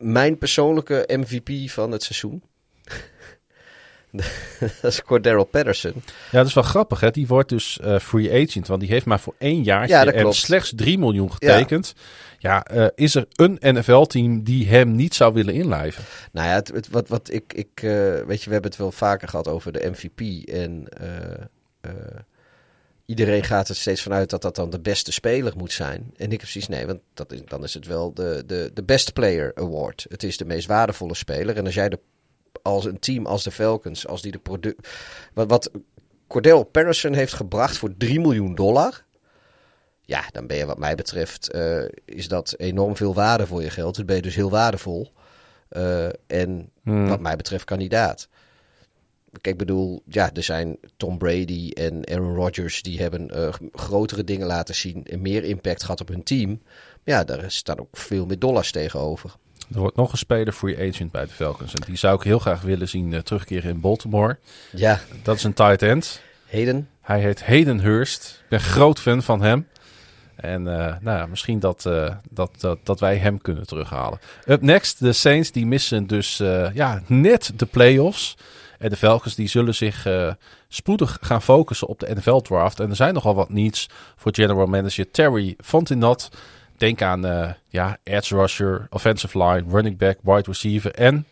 mijn 0.03 0.37
persoonlijke 0.37 1.03
MVP 1.07 1.69
van 1.69 1.91
het 1.91 2.03
seizoen. 2.03 2.43
dat 4.81 4.91
is 4.91 5.01
Cordero 5.01 5.43
Patterson. 5.43 5.93
Ja, 6.31 6.37
dat 6.37 6.47
is 6.47 6.53
wel 6.53 6.63
grappig. 6.63 6.99
Hè? 6.99 7.11
Die 7.11 7.27
wordt 7.27 7.49
dus 7.49 7.79
uh, 7.83 7.99
free 7.99 8.43
agent. 8.43 8.67
Want 8.67 8.79
die 8.79 8.89
heeft 8.89 9.05
maar 9.05 9.19
voor 9.19 9.35
één 9.37 9.63
jaar 9.63 9.87
ja, 9.87 10.05
en 10.05 10.33
slechts 10.33 10.73
3 10.75 10.97
miljoen 10.97 11.31
getekend. 11.31 11.93
Ja, 12.39 12.65
ja 12.69 12.75
uh, 12.75 12.87
is 12.95 13.15
er 13.15 13.25
een 13.35 13.57
NFL-team 13.61 14.43
die 14.43 14.67
hem 14.67 14.95
niet 14.95 15.15
zou 15.15 15.33
willen 15.33 15.53
inlijven? 15.53 16.03
Nou 16.31 16.47
ja, 16.47 16.53
het, 16.53 16.67
het, 16.67 16.89
wat, 16.89 17.07
wat 17.07 17.29
ik... 17.31 17.53
ik 17.53 17.81
uh, 17.81 17.91
weet 18.25 18.43
je, 18.43 18.45
we 18.45 18.53
hebben 18.53 18.71
het 18.71 18.79
wel 18.79 18.91
vaker 18.91 19.27
gehad 19.27 19.47
over 19.47 19.71
de 19.71 19.89
MVP. 19.91 20.49
En 20.49 20.87
iedereen 23.05 23.43
gaat 23.43 23.69
er 23.69 23.75
steeds 23.75 24.01
vanuit 24.01 24.29
dat 24.29 24.41
dat 24.41 24.55
dan 24.55 24.69
de 24.69 24.79
beste 24.79 25.11
speler 25.11 25.53
moet 25.57 25.71
zijn. 25.71 26.11
En 26.15 26.25
ik 26.25 26.31
heb 26.31 26.39
precies 26.39 26.67
nee, 26.67 26.85
want 26.85 26.99
dat 27.13 27.31
is, 27.31 27.41
dan 27.45 27.63
is 27.63 27.73
het 27.73 27.87
wel 27.87 28.13
de, 28.13 28.43
de, 28.45 28.71
de 28.73 28.83
Best 28.83 29.13
Player 29.13 29.51
Award. 29.55 30.05
Het 30.09 30.23
is 30.23 30.37
de 30.37 30.45
meest 30.45 30.67
waardevolle 30.67 31.15
speler. 31.15 31.57
En 31.57 31.65
als 31.65 31.73
jij 31.73 31.89
de, 31.89 31.99
als 32.61 32.85
een 32.85 32.99
team 32.99 33.25
als 33.25 33.43
de 33.43 33.51
Falcons, 33.51 34.07
als 34.07 34.21
die 34.21 34.31
de 34.31 34.39
product. 34.39 34.87
Wat, 35.33 35.49
wat 35.49 35.71
Cordell 36.27 36.63
Patterson 36.63 37.13
heeft 37.13 37.33
gebracht 37.33 37.77
voor 37.77 37.97
3 37.97 38.19
miljoen 38.19 38.55
dollar. 38.55 39.05
Ja, 40.01 40.23
dan 40.31 40.47
ben 40.47 40.57
je 40.57 40.65
wat 40.65 40.77
mij 40.77 40.95
betreft, 40.95 41.55
uh, 41.55 41.83
is 42.05 42.27
dat 42.27 42.55
enorm 42.57 42.95
veel 42.95 43.13
waarde 43.13 43.47
voor 43.47 43.61
je 43.61 43.69
geld. 43.69 43.95
Dan 43.95 44.05
ben 44.05 44.15
je 44.15 44.21
dus 44.21 44.35
heel 44.35 44.49
waardevol. 44.49 45.11
Uh, 45.69 46.05
en 46.27 46.71
hmm. 46.83 47.07
wat 47.07 47.19
mij 47.19 47.35
betreft 47.35 47.63
kandidaat. 47.63 48.27
Kijk, 49.41 49.47
ik 49.47 49.57
bedoel, 49.57 50.01
ja, 50.07 50.29
er 50.33 50.43
zijn 50.43 50.77
Tom 50.97 51.17
Brady 51.17 51.69
en 51.69 52.09
Aaron 52.09 52.35
Rodgers 52.35 52.81
die 52.81 52.99
hebben 52.99 53.29
uh, 53.35 53.49
grotere 53.71 54.23
dingen 54.23 54.47
laten 54.47 54.75
zien 54.75 55.05
en 55.05 55.21
meer 55.21 55.43
impact 55.43 55.83
gehad 55.83 56.01
op 56.01 56.07
hun 56.07 56.23
team. 56.23 56.61
Ja, 57.03 57.23
daar 57.23 57.51
staan 57.51 57.79
ook 57.79 57.97
veel 57.97 58.25
meer 58.25 58.39
dollars 58.39 58.71
tegenover. 58.71 59.35
Er 59.73 59.79
wordt 59.79 59.95
nog 59.95 60.11
een 60.11 60.17
speler 60.17 60.53
voor 60.53 60.69
je 60.69 60.89
agent 60.89 61.11
bij 61.11 61.25
de 61.25 61.31
Falcons. 61.31 61.73
En 61.73 61.81
die 61.85 61.97
zou 61.97 62.15
ik 62.15 62.21
heel 62.21 62.39
graag 62.39 62.61
willen 62.61 62.89
zien 62.89 63.11
uh, 63.11 63.19
terugkeren 63.19 63.69
in 63.69 63.79
Baltimore. 63.79 64.37
Ja. 64.71 65.01
Dat 65.23 65.35
is 65.35 65.43
een 65.43 65.53
tight 65.53 65.81
end. 65.81 66.21
Hayden. 66.49 66.89
Hij 67.01 67.21
heet 67.21 67.45
Hayden 67.45 67.79
Hurst. 67.79 68.39
Ik 68.43 68.49
ben 68.49 68.59
groot 68.59 68.99
fan 68.99 69.23
van 69.23 69.41
hem. 69.41 69.67
En 70.35 70.59
uh, 70.59 70.75
nou 70.75 71.17
ja, 71.17 71.25
misschien 71.25 71.59
dat, 71.59 71.85
uh, 71.87 72.15
dat, 72.29 72.51
dat, 72.57 72.79
dat 72.83 72.99
wij 72.99 73.17
hem 73.17 73.41
kunnen 73.41 73.67
terughalen. 73.67 74.19
Up 74.45 74.61
next, 74.61 74.99
de 74.99 75.13
Saints 75.13 75.51
die 75.51 75.65
missen 75.65 76.07
dus 76.07 76.37
ja, 76.73 77.01
net 77.07 77.51
de 77.55 77.65
playoffs. 77.65 78.37
En 78.83 78.89
de 78.89 78.97
Falcons 78.97 79.35
die 79.35 79.47
zullen 79.47 79.75
zich 79.75 80.07
spoedig 80.67 81.17
gaan 81.21 81.41
focussen 81.41 81.87
op 81.87 81.99
de 81.99 82.15
NFL 82.15 82.37
draft. 82.37 82.79
En 82.79 82.89
er 82.89 82.95
zijn 82.95 83.13
nogal 83.13 83.35
wat 83.35 83.49
needs 83.49 83.89
voor 84.15 84.31
general 84.35 84.65
manager 84.65 85.11
Terry 85.11 85.55
Fontenot. 85.63 86.29
Denk 86.77 87.01
aan 87.01 87.55
ja, 87.69 87.97
edge 88.03 88.35
rusher, 88.35 88.87
offensive 88.89 89.43
line, 89.43 89.63
running 89.69 89.97
back, 89.97 90.17
wide 90.21 90.43
receiver 90.45 90.91
en, 90.91 91.25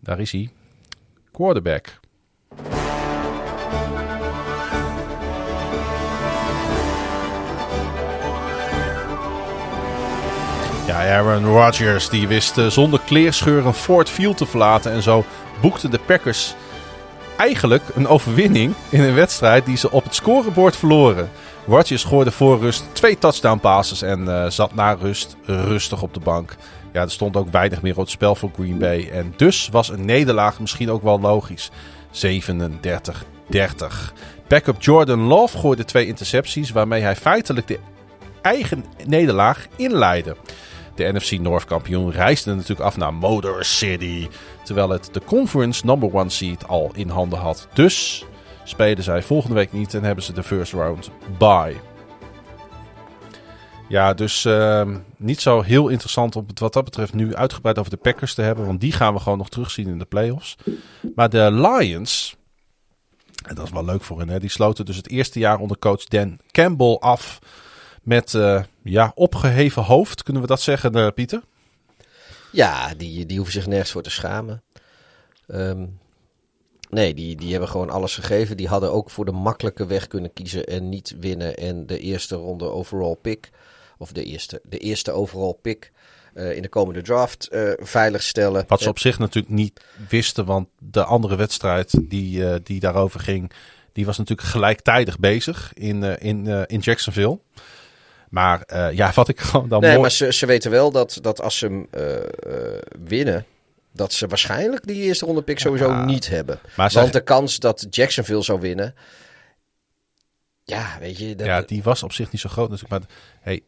daar 0.00 0.20
is 0.20 0.32
hij, 0.32 0.50
quarterback. 1.32 2.00
Ja, 10.86 11.16
Aaron 11.16 11.44
Rodgers 11.44 12.08
die 12.08 12.28
wist 12.28 12.58
uh, 12.58 12.66
zonder 12.66 13.00
kleerscheur 13.00 13.66
een 13.66 13.74
Ford 13.74 14.08
Field 14.08 14.36
te 14.36 14.46
verlaten. 14.46 14.92
En 14.92 15.02
zo 15.02 15.24
boekten 15.60 15.90
de 15.90 15.98
Packers 15.98 16.54
eigenlijk 17.36 17.82
een 17.94 18.06
overwinning 18.06 18.74
in 18.88 19.00
een 19.00 19.14
wedstrijd 19.14 19.66
die 19.66 19.76
ze 19.76 19.90
op 19.90 20.04
het 20.04 20.14
scorebord 20.14 20.76
verloren. 20.76 21.30
Rodgers 21.66 22.04
gooide 22.04 22.30
voor 22.30 22.58
rust 22.58 22.84
twee 22.92 23.18
touchdown 23.18 23.58
passes 23.58 24.02
en 24.02 24.20
uh, 24.20 24.46
zat 24.46 24.74
na 24.74 24.92
rust 24.92 25.36
rustig 25.46 26.02
op 26.02 26.14
de 26.14 26.20
bank. 26.20 26.56
Ja, 26.92 27.02
er 27.02 27.10
stond 27.10 27.36
ook 27.36 27.50
weinig 27.50 27.82
meer 27.82 27.92
op 27.92 27.98
het 27.98 28.10
spel 28.10 28.34
voor 28.34 28.50
Green 28.54 28.78
Bay. 28.78 29.08
En 29.12 29.34
dus 29.36 29.68
was 29.68 29.88
een 29.88 30.04
nederlaag 30.04 30.60
misschien 30.60 30.90
ook 30.90 31.02
wel 31.02 31.20
logisch. 31.20 31.70
37-30. 32.12 32.28
Backup 34.48 34.82
Jordan 34.82 35.20
Love 35.20 35.58
gooide 35.58 35.84
twee 35.84 36.06
intercepties 36.06 36.70
waarmee 36.70 37.02
hij 37.02 37.16
feitelijk 37.16 37.66
de 37.66 37.78
eigen 38.42 38.84
nederlaag 39.06 39.66
inleidde. 39.76 40.36
De 40.94 41.12
NFC 41.12 41.30
North 41.30 41.64
kampioen 41.64 42.10
reisde 42.10 42.54
natuurlijk 42.54 42.80
af 42.80 42.96
naar 42.96 43.14
Motor 43.14 43.64
City. 43.64 44.28
Terwijl 44.64 44.90
het 44.90 45.08
de 45.12 45.20
conference 45.24 45.86
number 45.86 46.14
one 46.14 46.30
seed 46.30 46.68
al 46.68 46.90
in 46.94 47.08
handen 47.08 47.38
had. 47.38 47.68
Dus 47.72 48.24
spelen 48.64 49.02
zij 49.02 49.22
volgende 49.22 49.54
week 49.54 49.72
niet 49.72 49.94
en 49.94 50.04
hebben 50.04 50.24
ze 50.24 50.32
de 50.32 50.42
first 50.42 50.72
round 50.72 51.10
bye. 51.38 51.76
Ja, 53.88 54.14
dus 54.14 54.44
uh, 54.44 54.88
niet 55.16 55.40
zo 55.40 55.60
heel 55.60 55.88
interessant 55.88 56.36
om 56.36 56.44
het 56.46 56.58
wat 56.58 56.72
dat 56.72 56.84
betreft 56.84 57.14
nu 57.14 57.34
uitgebreid 57.34 57.78
over 57.78 57.90
de 57.90 57.96
Packers 57.96 58.34
te 58.34 58.42
hebben. 58.42 58.66
Want 58.66 58.80
die 58.80 58.92
gaan 58.92 59.14
we 59.14 59.20
gewoon 59.20 59.38
nog 59.38 59.48
terugzien 59.48 59.88
in 59.88 59.98
de 59.98 60.04
playoffs. 60.04 60.56
Maar 61.14 61.28
de 61.28 61.50
Lions, 61.52 62.36
en 63.46 63.54
dat 63.54 63.64
is 63.64 63.72
wel 63.72 63.84
leuk 63.84 64.02
voor 64.02 64.18
hen, 64.18 64.28
hè, 64.28 64.38
die 64.38 64.50
sloten 64.50 64.84
dus 64.84 64.96
het 64.96 65.08
eerste 65.08 65.38
jaar 65.38 65.58
onder 65.58 65.78
coach 65.78 66.04
Dan 66.04 66.38
Campbell 66.50 66.96
af 67.00 67.38
met 68.02 68.32
uh, 68.32 68.62
ja, 68.82 69.12
opgeheven 69.14 69.82
hoofd. 69.82 70.22
Kunnen 70.22 70.42
we 70.42 70.48
dat 70.48 70.60
zeggen, 70.60 70.96
uh, 70.96 71.08
Pieter? 71.14 71.42
Ja, 72.52 72.94
die, 72.94 73.26
die 73.26 73.36
hoeven 73.36 73.54
zich 73.54 73.66
nergens 73.66 73.90
voor 73.90 74.02
te 74.02 74.10
schamen. 74.10 74.62
Um, 75.48 75.98
nee, 76.90 77.14
die, 77.14 77.36
die 77.36 77.50
hebben 77.50 77.68
gewoon 77.68 77.90
alles 77.90 78.14
gegeven. 78.14 78.56
Die 78.56 78.68
hadden 78.68 78.92
ook 78.92 79.10
voor 79.10 79.24
de 79.24 79.32
makkelijke 79.32 79.86
weg 79.86 80.06
kunnen 80.06 80.32
kiezen 80.32 80.64
en 80.64 80.88
niet 80.88 81.14
winnen. 81.20 81.56
En 81.56 81.86
de 81.86 81.98
eerste 81.98 82.34
ronde 82.34 82.64
overall 82.64 83.16
pick, 83.22 83.50
of 83.98 84.12
de 84.12 84.24
eerste, 84.24 84.60
de 84.64 84.78
eerste 84.78 85.12
overall 85.12 85.54
pick 85.62 85.92
uh, 86.34 86.56
in 86.56 86.62
de 86.62 86.68
komende 86.68 87.02
draft 87.02 87.48
uh, 87.52 87.72
veiligstellen. 87.76 88.64
Wat 88.68 88.80
ze 88.80 88.88
op 88.88 88.98
zich 88.98 89.18
natuurlijk 89.18 89.54
niet 89.54 89.84
wisten, 90.08 90.44
want 90.44 90.68
de 90.78 91.04
andere 91.04 91.36
wedstrijd 91.36 91.98
die, 92.02 92.38
uh, 92.38 92.54
die 92.62 92.80
daarover 92.80 93.20
ging, 93.20 93.52
die 93.92 94.06
was 94.06 94.18
natuurlijk 94.18 94.48
gelijktijdig 94.48 95.18
bezig 95.18 95.72
in, 95.74 96.02
in, 96.02 96.46
in 96.66 96.78
Jacksonville. 96.78 97.38
Maar 98.32 98.62
uh, 98.72 98.92
ja, 98.92 99.12
wat 99.14 99.28
ik 99.28 99.40
gewoon 99.50 99.68
dan 99.68 99.80
nee, 99.80 99.90
mooi... 99.90 100.00
maar 100.00 100.10
ze, 100.10 100.32
ze 100.32 100.46
weten 100.46 100.70
wel 100.70 100.90
dat, 100.90 101.18
dat 101.20 101.40
als 101.40 101.58
ze 101.58 101.66
hem 101.66 101.86
uh, 101.94 102.12
uh, 102.12 102.78
winnen, 103.04 103.46
dat 103.92 104.12
ze 104.12 104.26
waarschijnlijk 104.26 104.86
die 104.86 105.02
eerste 105.02 105.26
ronde 105.26 105.42
pick 105.42 105.58
sowieso 105.58 105.88
ja, 105.88 106.04
niet 106.04 106.28
hebben. 106.28 106.60
Maar 106.76 106.90
Want 106.92 107.12
de 107.12 107.22
kans 107.22 107.58
dat 107.58 107.86
Jacksonville 107.90 108.42
zou 108.42 108.60
winnen, 108.60 108.94
ja, 110.64 110.96
weet 111.00 111.18
je... 111.18 111.34
Dat... 111.34 111.46
Ja, 111.46 111.62
die 111.62 111.82
was 111.82 112.02
op 112.02 112.12
zich 112.12 112.32
niet 112.32 112.40
zo 112.40 112.48
groot 112.48 112.70
natuurlijk. 112.70 113.00
Maar 113.00 113.10
hey, 113.40 113.62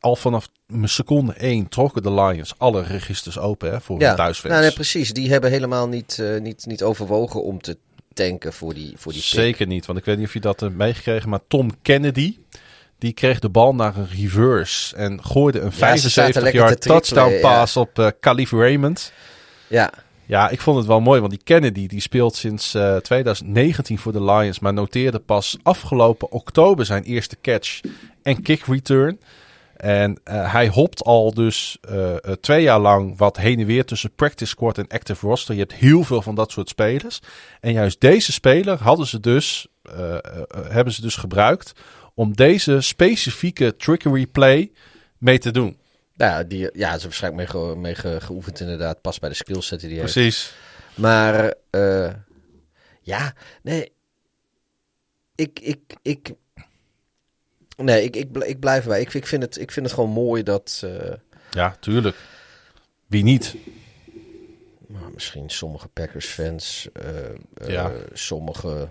al 0.00 0.16
vanaf 0.16 0.48
seconde 0.82 1.32
1 1.32 1.68
trokken 1.68 2.02
de 2.02 2.12
Lions 2.12 2.54
alle 2.58 2.82
registers 2.82 3.38
open 3.38 3.70
hè, 3.70 3.80
voor 3.80 4.00
ja, 4.00 4.14
thuisfans. 4.14 4.52
Nou, 4.52 4.64
nee, 4.64 4.74
precies. 4.74 5.12
Die 5.12 5.30
hebben 5.30 5.50
helemaal 5.50 5.88
niet, 5.88 6.22
niet, 6.40 6.66
niet 6.66 6.82
overwogen 6.82 7.42
om 7.42 7.60
te 7.60 7.76
tanken 8.12 8.52
voor 8.52 8.74
die, 8.74 8.92
voor 8.96 9.12
die 9.12 9.20
pick. 9.20 9.30
Zeker 9.30 9.66
niet, 9.66 9.86
want 9.86 9.98
ik 9.98 10.04
weet 10.04 10.16
niet 10.16 10.26
of 10.26 10.32
je 10.32 10.40
dat 10.40 10.60
hebt 10.60 10.74
meegekregen, 10.74 11.28
maar 11.28 11.40
Tom 11.48 11.82
Kennedy... 11.82 12.38
Die 12.98 13.12
kreeg 13.12 13.38
de 13.38 13.48
bal 13.48 13.74
naar 13.74 13.96
een 13.96 14.08
reverse 14.08 14.96
en 14.96 15.24
gooide 15.24 15.60
een 15.60 15.72
ja, 15.76 15.96
75-yard 15.96 16.80
touchdown 16.80 17.40
pass 17.40 17.74
ja. 17.74 17.80
op 17.80 17.98
uh, 17.98 18.06
Calif 18.20 18.50
Raymond. 18.50 19.12
Ja. 19.66 19.92
Ja, 20.28 20.48
ik 20.48 20.60
vond 20.60 20.76
het 20.76 20.86
wel 20.86 21.00
mooi, 21.00 21.20
want 21.20 21.32
die 21.32 21.42
Kennedy 21.44 21.86
die 21.86 22.00
speelt 22.00 22.36
sinds 22.36 22.74
uh, 22.74 22.96
2019 22.96 23.98
voor 23.98 24.12
de 24.12 24.24
Lions, 24.24 24.58
maar 24.58 24.72
noteerde 24.72 25.18
pas 25.18 25.56
afgelopen 25.62 26.30
oktober 26.30 26.86
zijn 26.86 27.02
eerste 27.02 27.36
catch 27.42 27.80
en 28.22 28.42
kick 28.42 28.64
return. 28.66 29.20
En 29.76 30.20
uh, 30.24 30.52
hij 30.52 30.68
hopt 30.68 31.04
al 31.04 31.34
dus 31.34 31.78
uh, 31.90 32.14
twee 32.40 32.62
jaar 32.62 32.78
lang 32.78 33.18
wat 33.18 33.36
heen 33.36 33.58
en 33.58 33.66
weer 33.66 33.84
tussen 33.84 34.14
practice 34.14 34.50
squad 34.50 34.78
en 34.78 34.88
active 34.88 35.26
roster. 35.26 35.54
Je 35.54 35.60
hebt 35.60 35.74
heel 35.74 36.04
veel 36.04 36.22
van 36.22 36.34
dat 36.34 36.50
soort 36.50 36.68
spelers. 36.68 37.20
En 37.60 37.72
juist 37.72 38.00
deze 38.00 38.32
speler 38.32 38.82
hadden 38.82 39.06
ze 39.06 39.20
dus, 39.20 39.66
hebben 40.68 40.92
ze 40.92 41.00
dus 41.00 41.16
gebruikt 41.16 41.72
om 42.18 42.36
deze 42.36 42.80
specifieke 42.80 43.76
trickery 43.76 44.26
play 44.26 44.72
mee 45.18 45.38
te 45.38 45.50
doen. 45.50 45.78
Nou, 46.14 46.46
die, 46.46 46.70
ja, 46.72 46.98
ze 46.98 47.04
waarschijnlijk 47.04 47.52
mee, 47.52 47.62
ge, 47.62 47.76
mee 47.76 47.94
ge, 47.94 48.20
geoefend 48.20 48.60
inderdaad. 48.60 49.00
Pas 49.00 49.18
bij 49.18 49.28
de 49.28 49.34
skillset 49.34 49.80
die 49.80 49.90
hij 49.90 49.98
Precies. 49.98 50.44
heeft. 50.44 50.54
Maar 50.94 51.54
uh, 51.70 52.12
ja, 53.00 53.34
nee. 53.62 53.92
Ik, 55.34 55.60
ik, 55.60 55.80
ik, 56.02 56.32
nee, 57.76 58.04
ik, 58.04 58.16
ik, 58.16 58.36
ik 58.36 58.60
blijf 58.60 58.82
erbij. 58.82 59.00
Ik, 59.00 59.14
ik, 59.14 59.26
vind 59.26 59.42
het, 59.42 59.58
ik 59.58 59.70
vind 59.70 59.86
het 59.86 59.94
gewoon 59.94 60.10
mooi 60.10 60.42
dat... 60.42 60.82
Uh, 60.84 61.12
ja, 61.50 61.76
tuurlijk. 61.80 62.16
Wie 63.06 63.22
niet? 63.22 63.56
Nou, 64.86 65.12
misschien 65.14 65.50
sommige 65.50 65.88
Packers-fans, 65.88 66.88
uh, 67.60 67.68
ja. 67.68 67.92
sommige 68.12 68.88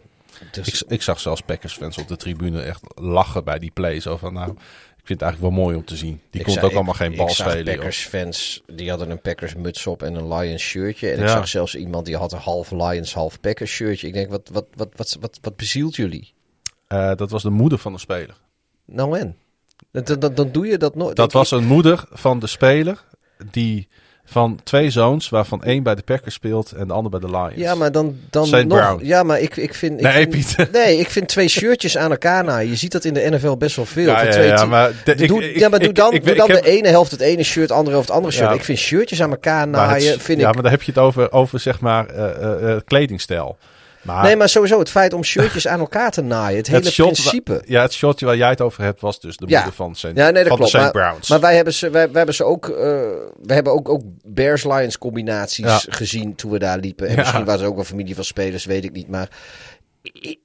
dus... 0.51 0.81
Ik, 0.81 0.91
ik, 0.91 1.01
zag 1.01 1.19
zelfs 1.19 1.41
Packers-fans 1.41 1.97
op 1.97 2.07
de 2.07 2.15
tribune 2.15 2.61
echt 2.61 2.81
lachen 2.95 3.43
bij 3.43 3.59
die 3.59 3.71
play. 3.71 3.99
Zo 3.99 4.17
van, 4.17 4.33
nou, 4.33 4.51
ik 4.97 5.03
vind 5.03 5.19
het 5.19 5.21
eigenlijk 5.21 5.53
wel 5.53 5.63
mooi 5.63 5.75
om 5.77 5.85
te 5.85 5.95
zien. 5.95 6.21
Die 6.29 6.43
kon 6.43 6.59
ook 6.59 6.73
allemaal 6.73 6.93
geen 6.93 7.15
bal 7.15 7.29
spelen. 7.29 7.75
Packers-fans, 7.75 8.61
die 8.65 8.89
hadden 8.89 9.09
een 9.09 9.21
Packers-muts 9.21 9.87
op 9.87 10.03
en 10.03 10.15
een 10.15 10.33
Lions 10.33 10.61
shirtje. 10.61 11.09
En 11.09 11.17
ja. 11.17 11.23
ik 11.23 11.29
zag 11.29 11.47
zelfs 11.47 11.75
iemand 11.75 12.05
die 12.05 12.17
had 12.17 12.31
een 12.31 12.39
half 12.39 12.71
Lions, 12.71 13.13
half 13.13 13.39
Packers 13.39 13.71
shirtje. 13.71 14.07
Ik 14.07 14.13
denk, 14.13 14.29
wat, 14.29 14.49
wat, 14.51 14.65
wat, 14.75 14.89
wat, 14.95 15.17
wat, 15.19 15.39
wat 15.41 15.55
bezielt 15.55 15.95
jullie? 15.95 16.33
Uh, 16.89 17.15
dat 17.15 17.29
was 17.29 17.43
de 17.43 17.49
moeder 17.49 17.77
van 17.77 17.93
de 17.93 17.99
speler. 17.99 18.37
Nou 18.85 19.19
en? 19.19 19.37
Dan, 19.91 20.19
dan, 20.19 20.33
dan 20.33 20.51
doe 20.51 20.67
je 20.67 20.77
dat 20.77 20.95
nooit. 20.95 21.15
Dat 21.15 21.31
was 21.31 21.51
een 21.51 21.65
moeder 21.65 22.05
van 22.09 22.39
de 22.39 22.47
speler 22.47 23.03
die 23.51 23.87
van 24.29 24.59
twee 24.63 24.89
zoons, 24.89 25.29
waarvan 25.29 25.63
één 25.63 25.83
bij 25.83 25.95
de 25.95 26.01
Packers 26.01 26.35
speelt 26.35 26.71
en 26.71 26.87
de 26.87 26.93
ander 26.93 27.11
bij 27.11 27.19
de 27.19 27.29
Lions. 27.29 27.55
Ja, 27.55 27.75
maar 27.75 27.91
dan, 27.91 28.17
dan 28.29 28.45
Saint 28.45 28.67
nog. 28.67 28.77
Brown. 28.77 29.05
Ja, 29.05 29.23
maar 29.23 29.39
ik, 29.39 29.55
ik 29.55 29.73
vind. 29.73 29.93
Ik 29.99 30.01
nee, 30.01 30.13
vind, 30.13 30.29
Pieter. 30.29 30.69
Nee, 30.83 30.97
ik 30.97 31.09
vind 31.09 31.27
twee 31.27 31.47
shirtjes 31.47 31.97
aan 31.97 32.11
elkaar 32.11 32.43
naaien. 32.43 32.69
Je 32.69 32.75
ziet 32.75 32.91
dat 32.91 33.05
in 33.05 33.13
de 33.13 33.29
NFL 33.29 33.55
best 33.55 33.75
wel 33.75 33.85
veel. 33.85 34.05
Ja, 34.05 34.23
ja, 34.23 34.41
ja, 34.41 34.65
maar, 34.65 34.91
de, 35.03 35.27
doe, 35.27 35.49
ik, 35.49 35.59
ja, 35.59 35.69
maar 35.69 35.79
doe 35.79 35.91
dan, 35.91 36.13
ik, 36.13 36.25
doe 36.25 36.35
dan 36.35 36.51
heb, 36.51 36.63
de 36.63 36.69
ene 36.69 36.87
helft 36.87 37.11
het 37.11 37.21
ene 37.21 37.43
shirt, 37.43 37.71
andere 37.71 37.91
helft 37.91 38.07
het 38.07 38.17
andere 38.17 38.35
shirt. 38.35 38.49
Ja. 38.49 38.55
Ik 38.55 38.63
vind 38.63 38.77
shirtjes 38.77 39.21
aan 39.21 39.31
elkaar 39.31 39.67
naaien. 39.67 40.11
het, 40.11 40.21
vind 40.21 40.39
ja, 40.39 40.47
ik... 40.47 40.53
maar 40.53 40.63
dan 40.63 40.71
heb 40.71 40.81
je 40.81 40.91
het 40.91 41.01
over, 41.01 41.31
over 41.31 41.59
zeg 41.59 41.79
maar 41.79 42.15
uh, 42.15 42.69
uh, 42.69 42.75
kledingstijl. 42.85 43.57
Maar, 44.07 44.23
nee, 44.23 44.35
maar 44.35 44.49
sowieso 44.49 44.79
het 44.79 44.89
feit 44.89 45.13
om 45.13 45.23
shirtjes 45.23 45.67
aan 45.67 45.79
elkaar 45.79 46.11
te 46.11 46.21
naaien. 46.21 46.57
Het 46.57 46.67
hele 46.67 46.91
shot, 46.91 47.11
principe. 47.11 47.61
Ja, 47.65 47.81
het 47.81 47.93
shotje 47.93 48.25
waar 48.25 48.37
jij 48.37 48.49
het 48.49 48.61
over 48.61 48.83
hebt 48.83 49.01
was 49.01 49.19
dus 49.19 49.37
de 49.37 49.45
ja. 49.47 49.55
moeder 49.55 49.75
van 49.75 49.95
St. 49.95 50.11
Ja, 50.13 50.29
nee, 50.29 50.43
dat 50.43 50.55
klopt. 50.55 50.73
Maar, 50.73 50.91
Browns. 50.91 51.29
maar 51.29 51.39
wij 51.39 51.55
hebben 51.55 51.73
ze, 51.73 51.89
wij, 51.89 52.05
wij 52.05 52.17
hebben 52.17 52.35
ze 52.35 52.43
ook, 52.43 52.67
uh, 52.67 52.75
we 53.41 53.53
hebben 53.53 53.73
ook, 53.73 53.89
ook 53.89 54.01
Bears-Lions 54.25 54.97
combinaties 54.97 55.65
Ja. 55.65 55.81
gezien 55.89 56.35
toen 56.35 56.51
we 56.51 56.59
daar 56.59 56.77
liepen. 56.77 57.07
En 57.07 57.11
Ja. 57.15 57.19
misschien 57.19 57.45
was 57.45 57.61
er 57.61 57.67
ook 57.67 57.75
wel 57.75 57.83
familie 57.83 58.15
van 58.15 58.23
spelers, 58.23 58.65
weet 58.65 58.83
ik 58.83 58.91
niet. 58.91 59.07
Maar 59.07 59.29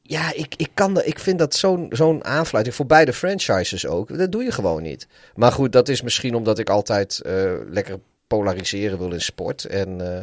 ja, 0.02 0.32
ik, 0.34 0.54
ik, 0.56 0.68
kan 0.74 0.94
dat, 0.94 1.06
ik 1.06 1.18
vind 1.18 1.38
dat 1.38 1.54
zo'n 1.54 1.86
zo'n 1.90 2.24
aanfluiting 2.24 2.76
voor 2.76 2.86
beide 2.86 3.12
franchises 3.12 3.86
ook. 3.86 4.18
Dat 4.18 4.32
doe 4.32 4.44
je 4.44 4.52
gewoon 4.52 4.82
niet. 4.82 5.06
Maar 5.34 5.52
goed, 5.52 5.72
dat 5.72 5.88
is 5.88 6.02
misschien 6.02 6.34
omdat 6.34 6.58
ik 6.58 6.70
altijd 6.70 7.20
eh, 7.20 7.52
lekker 7.70 7.98
polariseren 8.26 8.98
wil 8.98 9.12
in 9.12 9.20
sport. 9.20 9.64
En, 9.64 10.16
eh, 10.16 10.22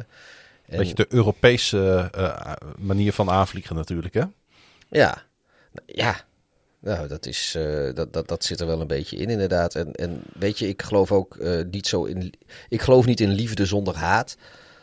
en 0.69 0.77
Beetje 0.77 0.95
de 0.95 1.05
Europese 1.09 2.09
uh, 2.17 2.53
manier 2.77 3.13
van 3.13 3.29
aanvliegen 3.29 3.75
natuurlijk, 3.75 4.13
hè? 4.13 4.23
Ja, 4.89 5.23
ja. 5.85 6.27
Nou, 6.79 7.07
dat, 7.07 7.25
is, 7.25 7.55
uh, 7.57 7.93
dat, 7.93 8.13
dat, 8.13 8.27
dat 8.27 8.43
zit 8.43 8.59
er 8.59 8.67
wel 8.67 8.81
een 8.81 8.87
beetje 8.87 9.17
in, 9.17 9.29
inderdaad. 9.29 9.75
En, 9.75 9.93
en 9.93 10.23
weet 10.33 10.59
je, 10.59 10.67
ik 10.67 10.81
geloof 10.81 11.11
ook 11.11 11.35
uh, 11.35 11.61
niet 11.71 11.87
zo 11.87 12.03
in. 12.03 12.33
Ik 12.69 12.81
geloof 12.81 13.05
niet 13.05 13.19
in 13.19 13.29
liefde 13.29 13.65
zonder 13.65 13.95
haat. 13.95 14.37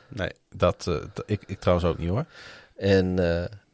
Nee, 0.09 0.31
dat, 0.57 0.91
ik, 1.27 1.43
ik 1.47 1.61
trouwens 1.61 1.89
ook 1.89 1.99
niet 1.99 2.09
hoor. 2.09 2.27
En, 2.77 3.19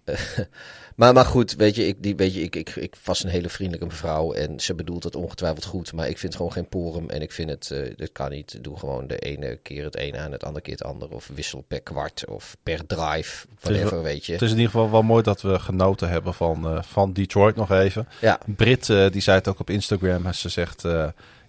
Maar, 0.96 1.12
maar 1.12 1.24
goed, 1.24 1.54
weet 1.54 1.74
je, 1.74 1.86
ik, 1.86 2.02
die, 2.02 2.16
weet 2.16 2.34
je 2.34 2.40
ik, 2.40 2.56
ik, 2.56 2.68
ik 2.68 2.96
was 3.04 3.24
een 3.24 3.30
hele 3.30 3.48
vriendelijke 3.48 3.86
mevrouw 3.86 4.32
en 4.32 4.60
ze 4.60 4.74
bedoelt 4.74 5.04
het 5.04 5.16
ongetwijfeld 5.16 5.64
goed. 5.64 5.92
Maar 5.92 6.08
ik 6.08 6.18
vind 6.18 6.36
gewoon 6.36 6.52
geen 6.52 6.68
porum 6.68 7.10
en 7.10 7.22
ik 7.22 7.32
vind 7.32 7.50
het, 7.50 7.70
uh, 7.72 7.96
dat 7.96 8.12
kan 8.12 8.30
niet. 8.30 8.58
Doe 8.60 8.78
gewoon 8.78 9.06
de 9.06 9.18
ene 9.18 9.58
keer 9.62 9.84
het 9.84 9.96
ene 9.96 10.18
aan, 10.18 10.32
het 10.32 10.44
andere 10.44 10.64
keer 10.64 10.74
het 10.74 10.84
andere. 10.84 11.14
Of 11.14 11.30
wissel 11.34 11.64
per 11.68 11.80
kwart 11.80 12.24
of 12.26 12.56
per 12.62 12.86
drive, 12.86 13.46
whatever, 13.60 14.02
weet 14.02 14.26
je. 14.26 14.32
Het 14.32 14.42
is 14.42 14.50
in 14.50 14.56
ieder 14.56 14.70
geval 14.70 14.90
wel 14.90 15.02
mooi 15.02 15.22
dat 15.22 15.42
we 15.42 15.58
genoten 15.58 16.08
hebben 16.08 16.34
van, 16.34 16.74
uh, 16.74 16.82
van 16.82 17.12
Detroit 17.12 17.56
nog 17.56 17.70
even. 17.70 18.08
Ja. 18.20 18.38
Brit, 18.46 18.88
uh, 18.88 19.10
die 19.10 19.22
zei 19.22 19.38
het 19.38 19.48
ook 19.48 19.60
op 19.60 19.70
Instagram. 19.70 20.32
Ze 20.32 20.48
zegt, 20.48 20.82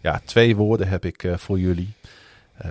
ja, 0.01 0.21
twee 0.25 0.55
woorden 0.55 0.87
heb 0.87 1.05
ik 1.05 1.25
voor 1.35 1.59
jullie. 1.59 1.93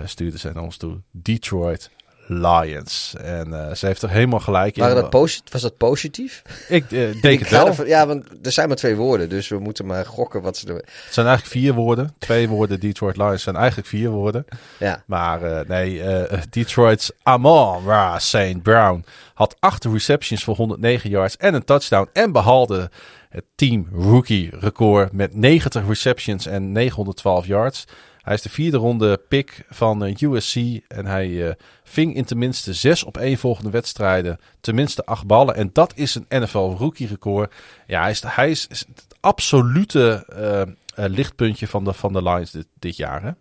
stuurde 0.05 0.37
ze 0.37 0.51
naar 0.53 0.63
ons 0.63 0.77
toe. 0.77 0.97
Detroit 1.11 1.89
Lions. 2.27 3.13
En 3.21 3.47
uh, 3.49 3.73
ze 3.73 3.85
heeft 3.85 4.01
er 4.01 4.09
helemaal 4.09 4.39
gelijk 4.39 4.77
in. 4.77 4.83
Dat 4.83 5.09
posit 5.09 5.51
was 5.51 5.61
dat 5.61 5.77
positief? 5.77 6.41
Ik 6.67 6.91
uh, 6.91 7.21
denk 7.21 7.39
het 7.39 7.49
wel. 7.49 7.67
Ervan, 7.67 7.87
ja, 7.87 8.07
want 8.07 8.25
er 8.41 8.51
zijn 8.51 8.67
maar 8.67 8.77
twee 8.77 8.95
woorden, 8.95 9.29
dus 9.29 9.47
we 9.47 9.59
moeten 9.59 9.85
maar 9.85 10.05
gokken 10.05 10.41
wat 10.41 10.57
ze... 10.57 10.67
Er... 10.67 10.73
Het 10.75 10.85
zijn 11.09 11.27
eigenlijk 11.27 11.57
vier 11.57 11.73
woorden. 11.73 12.15
Twee 12.19 12.47
woorden 12.47 12.79
Detroit 12.79 13.17
Lions 13.17 13.43
zijn 13.43 13.55
eigenlijk 13.55 13.87
vier 13.87 14.09
woorden. 14.09 14.45
Ja. 14.79 15.03
Maar 15.05 15.43
uh, 15.43 15.59
nee, 15.67 16.01
Detroit's 16.49 17.11
Amon 17.23 17.85
Ra 17.85 18.19
St. 18.19 18.61
Brown 18.61 19.05
had 19.33 19.55
acht 19.59 19.85
receptions 19.85 20.43
voor 20.43 20.55
109 20.55 21.09
yards 21.09 21.37
en 21.37 21.53
een 21.53 21.63
touchdown. 21.63 22.09
En 22.13 22.31
behaalde 22.31 22.89
het 23.33 23.45
team 23.55 23.87
rookie 23.93 24.49
record 24.59 25.11
met 25.11 25.35
90 25.35 25.87
receptions 25.87 26.45
en 26.45 26.71
912 26.71 27.45
yards. 27.45 27.85
Hij 28.23 28.33
is 28.33 28.41
de 28.41 28.49
vierde 28.49 28.77
ronde 28.77 29.17
pick 29.17 29.65
van 29.69 30.05
uh, 30.05 30.15
USC. 30.19 30.55
En 30.87 31.05
hij 31.05 31.27
uh, 31.27 31.51
ving 31.83 32.15
in 32.15 32.25
tenminste 32.25 32.73
zes 32.73 33.03
op 33.03 33.17
één 33.17 33.37
volgende 33.37 33.69
wedstrijden. 33.69 34.39
Tenminste 34.61 35.05
acht 35.05 35.25
ballen. 35.25 35.55
En 35.55 35.69
dat 35.73 35.93
is 35.95 36.15
een 36.15 36.41
NFL 36.41 36.57
rookie 36.57 37.07
record. 37.07 37.53
Ja, 37.87 38.01
hij 38.01 38.11
is, 38.11 38.23
hij 38.27 38.49
is, 38.49 38.67
is 38.67 38.79
het 38.79 39.15
absolute 39.19 40.25
uh, 40.39 41.05
lichtpuntje 41.07 41.67
van 41.67 41.83
de, 41.83 41.93
van 41.93 42.13
de 42.13 42.23
Lions 42.23 42.51
dit, 42.51 42.67
dit 42.79 42.97
jaar. 42.97 43.23
Hè? 43.23 43.31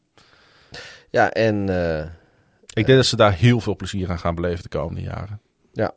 Ja, 1.11 1.31
en... 1.31 1.69
Ik 2.75 2.87
denk 2.87 2.99
dat 2.99 3.07
ze 3.07 3.17
daar 3.17 3.33
heel 3.33 3.61
veel 3.61 3.77
plezier 3.77 4.11
aan 4.11 4.19
gaan 4.19 4.35
beleven 4.35 4.63
de 4.63 4.69
komende 4.69 5.01
jaren. 5.01 5.41
Ja. 5.73 5.93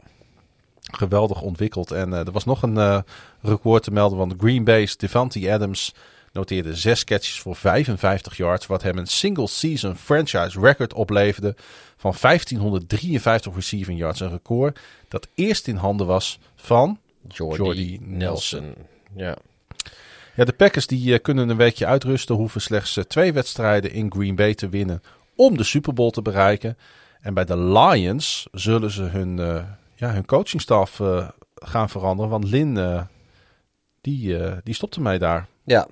Geweldig 0.81 1.41
ontwikkeld. 1.41 1.91
En 1.91 2.13
er 2.13 2.31
was 2.31 2.45
nog 2.45 2.61
een 2.61 3.03
record 3.41 3.83
te 3.83 3.91
melden 3.91 4.17
van 4.17 4.33
Green 4.37 4.63
Bay's 4.63 4.97
Devante 4.97 5.51
Adams 5.51 5.93
noteerde 6.35 6.75
zes 6.75 7.03
catches 7.03 7.39
voor 7.39 7.55
55 7.55 8.37
yards, 8.37 8.65
wat 8.65 8.83
hem 8.83 8.97
een 8.97 9.07
single-season 9.07 9.95
franchise 9.95 10.59
record 10.59 10.93
opleverde 10.93 11.55
van 11.97 12.13
1553 12.21 13.55
receiving 13.55 13.99
yards. 13.99 14.19
Een 14.19 14.29
record 14.29 14.79
dat 15.07 15.27
eerst 15.35 15.67
in 15.67 15.75
handen 15.75 16.07
was 16.07 16.39
van 16.55 16.99
Jordy, 17.27 17.57
Jordy 17.57 17.99
Nelson. 18.01 18.61
Nelson. 18.61 18.85
Ja. 19.15 19.37
Ja, 20.35 20.43
de 20.43 20.53
Packers 20.53 20.87
die 20.87 21.13
uh, 21.13 21.19
kunnen 21.21 21.49
een 21.49 21.57
weekje 21.57 21.85
uitrusten, 21.85 22.35
hoeven 22.35 22.61
slechts 22.61 22.97
uh, 22.97 23.03
twee 23.03 23.33
wedstrijden 23.33 23.91
in 23.91 24.11
Green 24.11 24.35
Bay 24.35 24.53
te 24.53 24.69
winnen 24.69 25.01
om 25.35 25.57
de 25.57 25.63
Super 25.63 25.93
Bowl 25.93 26.09
te 26.09 26.21
bereiken. 26.21 26.77
En 27.21 27.33
bij 27.33 27.45
de 27.45 27.57
Lions 27.57 28.47
zullen 28.51 28.91
ze 28.91 29.03
hun, 29.03 29.37
uh, 29.37 29.63
ja, 29.95 30.13
hun 30.13 30.25
coachingstaf 30.25 31.01
gaan 31.55 31.89
veranderen, 31.89 32.31
want 32.31 32.43
Lin 32.43 33.07
die, 34.01 34.37
die 34.63 34.73
stopte 34.73 35.01
mij 35.01 35.17
daar. 35.17 35.47
Ja, 35.63 35.87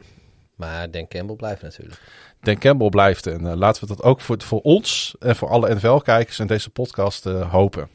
maar 0.55 0.91
Dan 0.91 1.07
Campbell 1.07 1.35
blijft 1.35 1.61
natuurlijk. 1.61 1.99
Dan 2.41 2.57
Campbell 2.57 2.89
blijft. 2.89 3.27
En 3.27 3.45
uh, 3.45 3.53
laten 3.53 3.81
we 3.81 3.87
dat 3.87 4.03
ook 4.03 4.21
voor, 4.21 4.41
voor 4.41 4.61
ons 4.61 5.15
en 5.19 5.35
voor 5.35 5.49
alle 5.49 5.75
NFL-kijkers 5.75 6.39
in 6.39 6.47
deze 6.47 6.69
podcast 6.69 7.25
uh, 7.25 7.51
hopen. 7.51 7.89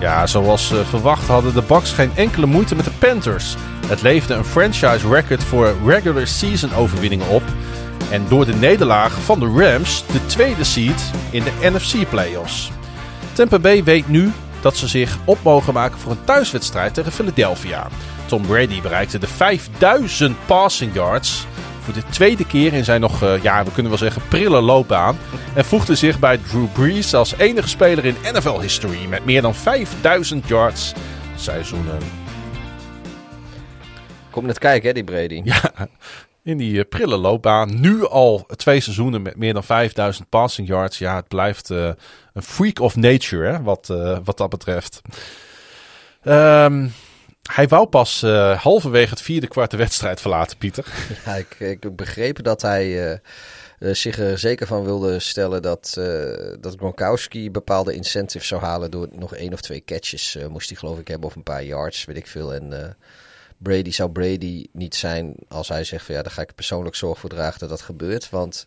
Ja, 0.00 0.26
zoals 0.26 0.72
uh, 0.72 0.80
verwacht 0.80 1.26
hadden 1.26 1.54
de 1.54 1.62
Bucks 1.62 1.92
geen 1.92 2.10
enkele 2.16 2.46
moeite 2.46 2.74
met 2.74 2.84
de 2.84 2.90
Panthers. 2.90 3.54
Het 3.86 4.02
leefde 4.02 4.34
een 4.34 4.44
franchise 4.44 5.08
record 5.08 5.44
voor 5.44 5.74
regular 5.84 6.26
season 6.26 6.74
overwinningen 6.74 7.28
op. 7.28 7.42
En 8.10 8.28
door 8.28 8.46
de 8.46 8.54
nederlaag 8.54 9.12
van 9.12 9.40
de 9.40 9.46
Rams 9.46 10.06
de 10.06 10.26
tweede 10.26 10.64
seed 10.64 11.10
in 11.30 11.42
de 11.42 11.52
NFC 11.60 12.08
playoffs. 12.08 12.75
Tampa 13.36 13.58
Bay 13.58 13.84
weet 13.84 14.08
nu 14.08 14.32
dat 14.60 14.76
ze 14.76 14.88
zich 14.88 15.18
op 15.24 15.38
mogen 15.42 15.72
maken 15.74 15.98
voor 15.98 16.10
een 16.10 16.24
thuiswedstrijd 16.24 16.94
tegen 16.94 17.12
Philadelphia. 17.12 17.88
Tom 18.26 18.46
Brady 18.46 18.80
bereikte 18.80 19.18
de 19.18 19.26
5000 19.26 20.36
passing 20.46 20.94
yards 20.94 21.46
voor 21.80 21.94
de 21.94 22.02
tweede 22.10 22.46
keer 22.46 22.72
in 22.72 22.84
zijn 22.84 23.00
nog, 23.00 23.22
uh, 23.22 23.42
ja, 23.42 23.64
we 23.64 23.72
kunnen 23.72 23.90
wel 23.90 24.00
zeggen, 24.00 24.22
prille 24.28 24.60
loopbaan. 24.60 25.18
En 25.54 25.64
voegde 25.64 25.94
zich 25.94 26.18
bij 26.18 26.38
Drew 26.38 26.66
Brees 26.72 27.14
als 27.14 27.36
enige 27.36 27.68
speler 27.68 28.04
in 28.04 28.16
NFL 28.32 28.60
history 28.60 29.06
met 29.06 29.24
meer 29.24 29.42
dan 29.42 29.54
5000 29.54 30.48
yards 30.48 30.92
seizoenen. 31.34 31.98
Kom 34.30 34.46
net 34.46 34.58
kijken, 34.58 34.88
hè, 34.88 34.94
die 34.94 35.04
Brady. 35.04 35.40
Ja, 35.44 35.72
in 36.46 36.56
die 36.56 36.72
uh, 36.72 36.82
prille 36.88 37.16
loopbaan. 37.16 37.80
Nu 37.80 38.06
al 38.06 38.46
twee 38.56 38.80
seizoenen 38.80 39.22
met 39.22 39.36
meer 39.36 39.52
dan 39.52 39.64
5000 39.64 40.28
passing 40.28 40.68
yards. 40.68 40.98
Ja, 40.98 41.16
het 41.16 41.28
blijft 41.28 41.70
uh, 41.70 41.90
een 42.32 42.42
freak 42.42 42.78
of 42.78 42.96
nature, 42.96 43.52
hè, 43.52 43.62
wat, 43.62 43.88
uh, 43.92 44.18
wat 44.24 44.38
dat 44.38 44.48
betreft. 44.48 45.00
Um, 46.24 46.92
hij 47.52 47.68
wou 47.68 47.86
pas 47.86 48.20
halverwege 48.56 49.10
het 49.10 49.22
vierde 49.22 49.48
kwart 49.48 49.70
de 49.70 49.76
wedstrijd 49.76 50.20
verlaten, 50.20 50.56
Pieter. 50.58 50.86
Ja, 51.24 51.34
ik, 51.34 51.60
ik 51.60 51.96
begreep 51.96 52.42
dat 52.42 52.62
hij 52.62 53.20
zich 53.78 54.18
er 54.18 54.38
zeker 54.38 54.66
van 54.66 54.84
wilde 54.84 55.18
stellen 55.18 55.62
dat, 55.62 55.92
dat 56.60 56.74
Gronkowski 56.76 57.50
bepaalde 57.50 57.94
incentives 57.94 58.48
zou 58.48 58.62
halen 58.62 58.90
door 58.90 59.08
nog 59.12 59.34
één 59.34 59.52
of 59.52 59.60
twee 59.60 59.84
catches. 59.84 60.38
moest 60.50 60.68
hij 60.68 60.78
geloof 60.78 60.98
ik 60.98 61.08
hebben 61.08 61.28
of 61.28 61.36
een 61.36 61.42
paar 61.42 61.64
yards, 61.64 62.04
weet 62.04 62.16
ik 62.16 62.26
veel. 62.26 62.54
En 62.54 62.96
Brady 63.58 63.90
zou 63.90 64.10
Brady 64.10 64.66
niet 64.72 64.94
zijn 64.94 65.34
als 65.48 65.68
hij 65.68 65.84
zegt 65.84 66.04
van 66.04 66.14
ja, 66.14 66.22
daar 66.22 66.32
ga 66.32 66.42
ik 66.42 66.54
persoonlijk 66.54 66.96
zorg 66.96 67.18
voor 67.18 67.30
dragen 67.30 67.58
dat 67.58 67.68
dat 67.68 67.82
gebeurt. 67.82 68.30
Want 68.30 68.66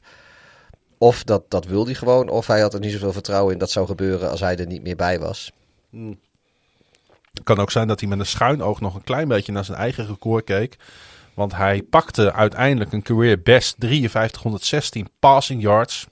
of 0.98 1.24
dat, 1.24 1.52
dat 1.52 1.66
wil 1.66 1.86
hij 1.86 1.94
gewoon, 1.94 2.30
of 2.30 2.48
hij 2.48 2.62
had 2.62 2.74
er 2.74 2.80
niet 2.80 2.92
zoveel 2.92 3.14
vertrouwen 3.14 3.54
in 3.54 3.60
dat 3.60 3.72
zou 3.72 3.88
gebeuren 3.88 4.30
als 4.30 4.40
hij 4.40 4.58
er 4.58 4.68
niet 4.68 4.84
meer 4.84 4.96
bij 4.96 5.20
was. 5.20 5.52
Hmm. 5.90 6.20
Het 7.34 7.44
kan 7.44 7.60
ook 7.60 7.72
zijn 7.72 7.88
dat 7.88 8.00
hij 8.00 8.10
met 8.10 8.20
een 8.20 8.26
schuin 8.26 8.62
oog 8.62 8.82
nog 8.82 8.96
een 8.96 9.04
klein 9.04 9.28
beetje 9.28 9.52
naar 9.52 9.66
zijn 9.66 9.78
eigen 9.78 10.08
record 10.08 10.44
keek. 10.44 10.78
Want 11.34 11.56
hij 11.56 11.82
pakte 11.82 12.34
uiteindelijk 12.34 12.94
een 12.94 13.02
career 13.02 13.42
best 13.42 13.76
5316 13.80 15.10
passing 15.20 15.62
yards. 15.62 16.08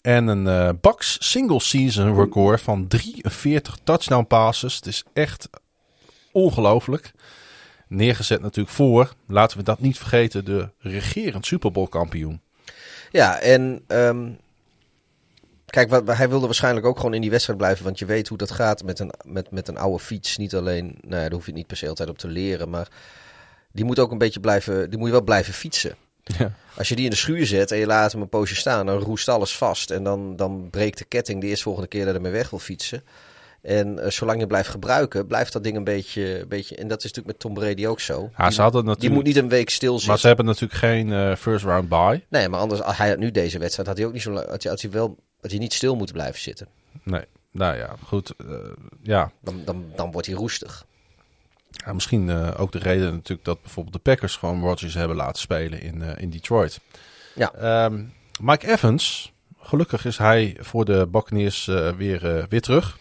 En 0.00 0.26
een 0.26 0.46
uh, 0.46 0.70
Bucks 0.80 1.16
single 1.30 1.60
season 1.60 2.14
record 2.14 2.60
van 2.60 2.88
43 2.88 3.78
touchdown 3.84 4.26
passes. 4.26 4.76
Het 4.76 4.86
is 4.86 5.04
echt 5.12 5.48
ongelooflijk. 6.32 7.12
Neergezet 7.90 8.40
natuurlijk 8.40 8.74
voor, 8.74 9.14
laten 9.26 9.58
we 9.58 9.62
dat 9.62 9.80
niet 9.80 9.98
vergeten, 9.98 10.44
de 10.44 10.68
regerend 10.78 11.46
Super 11.46 11.72
Bowl 11.72 11.88
kampioen. 11.88 12.40
Ja, 13.10 13.40
en 13.40 13.84
um, 13.88 14.38
kijk, 15.66 15.90
wat, 15.90 16.16
hij 16.16 16.28
wilde 16.28 16.46
waarschijnlijk 16.46 16.86
ook 16.86 16.96
gewoon 16.96 17.14
in 17.14 17.20
die 17.20 17.30
wedstrijd 17.30 17.58
blijven. 17.58 17.84
Want 17.84 17.98
je 17.98 18.04
weet 18.04 18.28
hoe 18.28 18.38
dat 18.38 18.50
gaat 18.50 18.82
met 18.82 18.98
een, 18.98 19.12
met, 19.24 19.50
met 19.50 19.68
een 19.68 19.78
oude 19.78 20.04
fiets. 20.04 20.36
Niet 20.36 20.54
alleen, 20.54 20.86
nou 21.00 21.14
ja, 21.14 21.20
daar 21.20 21.32
hoef 21.32 21.46
je 21.46 21.52
niet 21.52 21.66
per 21.66 21.76
se 21.76 21.88
altijd 21.88 22.08
op 22.08 22.18
te 22.18 22.28
leren. 22.28 22.70
Maar 22.70 22.88
die 23.72 23.84
moet 23.84 23.98
ook 23.98 24.10
een 24.10 24.18
beetje 24.18 24.40
blijven, 24.40 24.90
die 24.90 24.98
moet 24.98 25.08
je 25.08 25.14
wel 25.14 25.22
blijven 25.22 25.54
fietsen. 25.54 25.96
Ja. 26.22 26.52
Als 26.76 26.88
je 26.88 26.94
die 26.94 27.04
in 27.04 27.10
de 27.10 27.16
schuur 27.16 27.46
zet 27.46 27.70
en 27.70 27.78
je 27.78 27.86
laat 27.86 28.12
hem 28.12 28.20
een 28.20 28.28
poosje 28.28 28.54
staan, 28.54 28.86
dan 28.86 28.98
roest 28.98 29.28
alles 29.28 29.56
vast. 29.56 29.90
En 29.90 30.04
dan, 30.04 30.36
dan 30.36 30.68
breekt 30.70 30.98
de 30.98 31.04
ketting 31.04 31.40
de 31.40 31.46
eerstvolgende 31.46 31.88
keer 31.88 32.04
dat 32.04 32.14
hij 32.14 32.22
mee 32.22 32.32
weg 32.32 32.50
wil 32.50 32.58
fietsen. 32.58 33.02
En 33.62 33.98
uh, 33.98 34.06
zolang 34.06 34.40
je 34.40 34.46
blijft 34.46 34.68
gebruiken, 34.68 35.26
blijft 35.26 35.52
dat 35.52 35.64
ding 35.64 35.76
een 35.76 35.84
beetje, 35.84 36.40
een 36.40 36.48
beetje... 36.48 36.76
En 36.76 36.88
dat 36.88 36.98
is 36.98 37.04
natuurlijk 37.04 37.26
met 37.26 37.38
Tom 37.38 37.54
Brady 37.54 37.86
ook 37.86 38.00
zo. 38.00 38.30
Ja, 38.36 38.44
die, 38.44 38.52
ze 38.54 38.62
hadden 38.62 38.84
natuurlijk, 38.84 39.00
die 39.00 39.10
moet 39.10 39.24
niet 39.24 39.36
een 39.36 39.48
week 39.48 39.70
stilzitten. 39.70 40.08
Maar 40.08 40.18
ze 40.18 40.26
hebben 40.26 40.44
natuurlijk 40.44 40.80
geen 40.80 41.08
uh, 41.08 41.34
first 41.34 41.64
round 41.64 41.88
bye. 41.88 42.22
Nee, 42.28 42.48
maar 42.48 42.60
anders, 42.60 42.82
als 42.82 42.96
hij 42.96 43.08
had 43.08 43.18
nu 43.18 43.30
deze 43.30 43.58
wedstrijd, 43.58 43.88
had 43.88 43.96
hij 43.96 44.06
ook 44.06 44.12
niet 44.12 44.22
zo 44.22 44.30
lang... 44.30 44.48
Had 44.48 44.62
hij, 44.62 44.72
had 44.72 44.80
hij 44.80 44.90
wel, 44.90 45.16
had 45.40 45.50
hij 45.50 45.60
niet 45.60 45.72
stil 45.72 45.96
moeten 45.96 46.14
blijven 46.14 46.40
zitten. 46.40 46.66
Nee, 47.02 47.24
nou 47.50 47.76
ja, 47.76 47.94
goed. 48.04 48.34
Uh, 48.46 48.56
ja. 49.02 49.32
Dan, 49.42 49.62
dan, 49.64 49.84
dan 49.96 50.10
wordt 50.12 50.26
hij 50.26 50.36
roestig. 50.36 50.86
Ja, 51.70 51.92
misschien 51.92 52.54
ook 52.56 52.72
de 52.72 52.78
reden 52.78 53.12
natuurlijk 53.12 53.44
dat 53.44 53.62
bijvoorbeeld 53.62 53.94
de 53.94 54.10
Packers 54.10 54.36
gewoon 54.36 54.62
Rodgers 54.62 54.94
hebben 54.94 55.16
laten 55.16 55.40
spelen 55.40 55.80
in, 55.80 56.02
in 56.02 56.30
Detroit. 56.30 56.80
Ja. 57.34 57.84
Um, 57.84 58.12
Mike 58.40 58.72
Evans, 58.72 59.32
gelukkig 59.58 60.04
is 60.04 60.18
hij 60.18 60.56
voor 60.60 60.84
de 60.84 61.08
Buccaneers 61.10 61.64
weer, 61.96 62.46
weer 62.48 62.60
terug. 62.60 62.98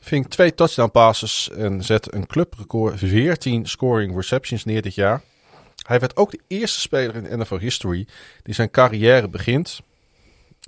Ving 0.00 0.28
twee 0.28 0.54
touchdown 0.54 0.90
passes 0.90 1.50
en 1.50 1.84
zet 1.84 2.14
een 2.14 2.26
clubrecord 2.26 2.98
14 2.98 3.68
scoring 3.68 4.14
receptions 4.14 4.64
neer 4.64 4.82
dit 4.82 4.94
jaar. 4.94 5.22
Hij 5.86 6.00
werd 6.00 6.16
ook 6.16 6.30
de 6.30 6.40
eerste 6.46 6.80
speler 6.80 7.14
in 7.14 7.38
NFL 7.38 7.56
history 7.56 8.06
die 8.42 8.54
zijn 8.54 8.70
carrière 8.70 9.28
begint. 9.28 9.80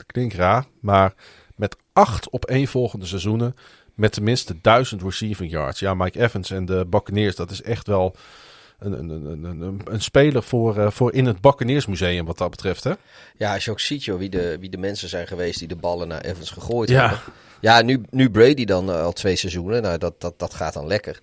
Klinkt 0.07 0.35
raar, 0.35 0.65
maar 0.81 1.15
met 1.57 1.77
acht 1.93 2.31
op 2.31 2.45
één 2.45 2.67
volgende 2.67 3.07
seizoenen 3.07 3.57
met 3.95 4.13
tenminste 4.13 4.61
1000 4.61 5.03
receiving 5.03 5.51
yards. 5.51 5.81
Ja, 5.81 5.95
Mike 5.95 6.21
Evans 6.21 6.51
en 6.51 6.65
de 6.65 6.87
Buccaneers, 6.87 7.37
dat 7.37 7.51
is 7.51 7.63
echt 7.63 7.87
wel 7.87 8.17
een, 8.85 9.11
een, 9.11 9.45
een, 9.45 9.61
een, 9.63 9.81
een 9.85 10.01
speler 10.01 10.43
voor, 10.43 10.77
uh, 10.77 10.91
voor 10.91 11.13
in 11.13 11.27
het 11.27 11.41
Buccaneers 11.41 11.87
wat 12.25 12.39
dat 12.39 12.51
betreft. 12.51 12.85
Hè? 12.85 12.93
Ja, 13.37 13.55
als 13.55 13.65
je 13.65 13.71
ook 13.71 13.81
ziet 13.81 14.05
joh, 14.05 14.19
wie, 14.19 14.29
de, 14.29 14.59
wie 14.59 14.71
de 14.71 14.79
mensen 14.79 15.09
zijn 15.09 15.27
geweest 15.27 15.59
die 15.59 15.69
de 15.69 15.77
ballen 15.77 16.09
naar 16.09 16.21
Evans 16.21 16.51
gegooid 16.51 16.89
Ja. 16.89 17.09
hebben. 17.09 17.35
Ja, 17.61 17.83
nu, 17.83 18.03
nu 18.11 18.31
Brady 18.31 18.65
dan 18.65 18.91
eh, 18.91 19.03
al 19.03 19.13
twee 19.13 19.37
seizoenen. 19.37 19.83
Nou, 19.83 19.99
dat, 19.99 20.21
dat, 20.21 20.39
dat 20.39 20.55
gaat 20.55 20.73
dan 20.73 20.87
lekker. 20.87 21.21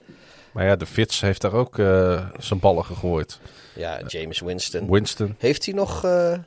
Maar 0.52 0.66
ja, 0.66 0.76
de 0.76 0.86
Fitz 0.86 1.22
heeft 1.22 1.42
daar 1.42 1.54
ook 1.54 1.80
eh, 1.80 2.28
zijn 2.40 2.60
ballen 2.60 2.86
gegooid. 2.86 3.40
Ja, 3.76 4.02
James 4.08 4.40
Winston. 4.40 4.92
Winston, 4.92 5.36
Heeft 5.38 5.66
hij 5.66 5.74
nog, 5.74 6.04
eh, 6.06 6.38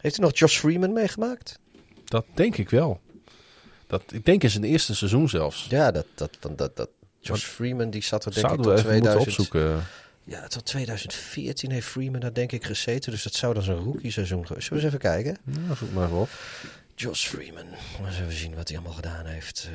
heeft 0.00 0.16
hij 0.16 0.24
nog 0.26 0.38
Josh 0.38 0.58
Freeman 0.58 0.92
meegemaakt? 0.92 1.58
dat 2.04 2.24
denk 2.34 2.56
ik 2.56 2.70
wel. 2.70 3.00
Dat, 3.86 4.02
ik 4.12 4.24
denk 4.24 4.42
in 4.42 4.50
zijn 4.50 4.64
eerste 4.64 4.94
seizoen 4.94 5.28
zelfs. 5.28 5.66
Ja, 5.68 5.90
dat, 5.90 6.06
dat, 6.14 6.30
dat, 6.56 6.76
dat, 6.76 6.88
Josh 7.20 7.44
Freeman 7.44 7.90
die 7.90 8.02
zat 8.02 8.24
er 8.24 8.34
denk 8.34 8.46
Zouden 8.46 8.66
ik 8.66 8.76
we 8.76 8.82
tot 8.82 8.92
even 8.92 9.02
moeten 9.02 9.34
2000. 9.34 9.84
Ja, 10.24 10.46
tot 10.46 10.64
2014 10.64 11.70
heeft 11.70 11.86
Freeman 11.86 12.20
daar 12.20 12.32
denk 12.32 12.52
ik 12.52 12.64
gezeten. 12.64 13.12
Dus 13.12 13.22
dat 13.22 13.34
zou 13.34 13.54
dan 13.54 13.62
zijn 13.62 13.76
rookie 13.76 14.10
seizoen 14.10 14.46
geweest. 14.46 14.66
Zullen 14.66 14.82
we 14.82 14.88
eens 14.90 14.96
even 15.02 15.12
kijken? 15.12 15.38
Ja, 15.68 15.74
zoek 15.74 15.92
maar 15.92 16.12
op. 16.12 16.28
Josh 16.94 17.26
Freeman. 17.26 17.66
Eens 18.06 18.18
even 18.20 18.32
zien 18.32 18.54
wat 18.54 18.68
hij 18.68 18.76
allemaal 18.76 18.96
gedaan 18.96 19.26
heeft. 19.26 19.68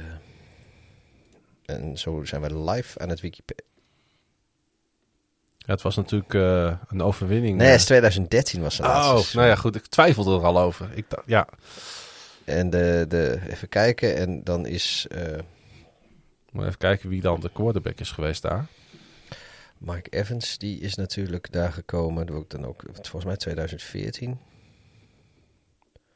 eh. 1.66 1.76
En 1.76 1.98
zo 1.98 2.24
zijn 2.26 2.42
we 2.42 2.59
live 2.72 3.00
aan 3.00 3.09
het 3.09 3.19
Wikipedia. 3.22 3.66
Ja, 5.58 5.74
het 5.74 5.82
was 5.82 5.95
natuurlijk 5.95 6.34
eh, 6.34 6.74
een 6.88 7.01
overwinning. 7.01 7.58
Nee, 7.58 7.66
eh. 7.66 7.72
het 7.72 7.80
is 7.82 7.85
2013 7.85 8.61
was 8.61 8.77
het 8.77 8.85
laatste 8.88 9.14
Oh, 9.30 9.34
nou 9.35 9.48
ja, 9.48 9.56
goed. 9.56 9.76
Ik 9.76 9.85
twijfelde 9.85 10.35
er 10.35 10.45
al 10.45 10.59
over. 10.59 10.90
Ik 10.93 11.06
dacht, 11.09 11.24
ja, 11.26 11.48
En 12.43 12.69
de, 12.69 13.06
de, 13.08 13.40
even 13.50 13.69
kijken. 13.69 14.16
En 14.16 14.43
dan 14.43 14.66
is 14.66 15.06
eh, 15.09 15.40
maar 16.51 16.66
even 16.66 16.77
kijken 16.77 17.09
wie 17.09 17.22
dan 17.22 17.40
de 17.40 17.50
quarterback 17.53 18.00
is 18.00 18.11
geweest 18.11 18.42
daar. 18.42 18.66
Mike 19.78 20.10
Evans, 20.10 20.58
die 20.58 20.80
is 20.80 20.96
natuurlijk 20.96 21.52
daar 21.52 21.72
gekomen. 21.74 22.26
Dat 22.26 22.36
ook 22.36 22.50
dan 22.50 22.66
ook, 22.66 22.84
volgens 22.94 23.26
mij 23.26 23.36
2014. 23.38 24.40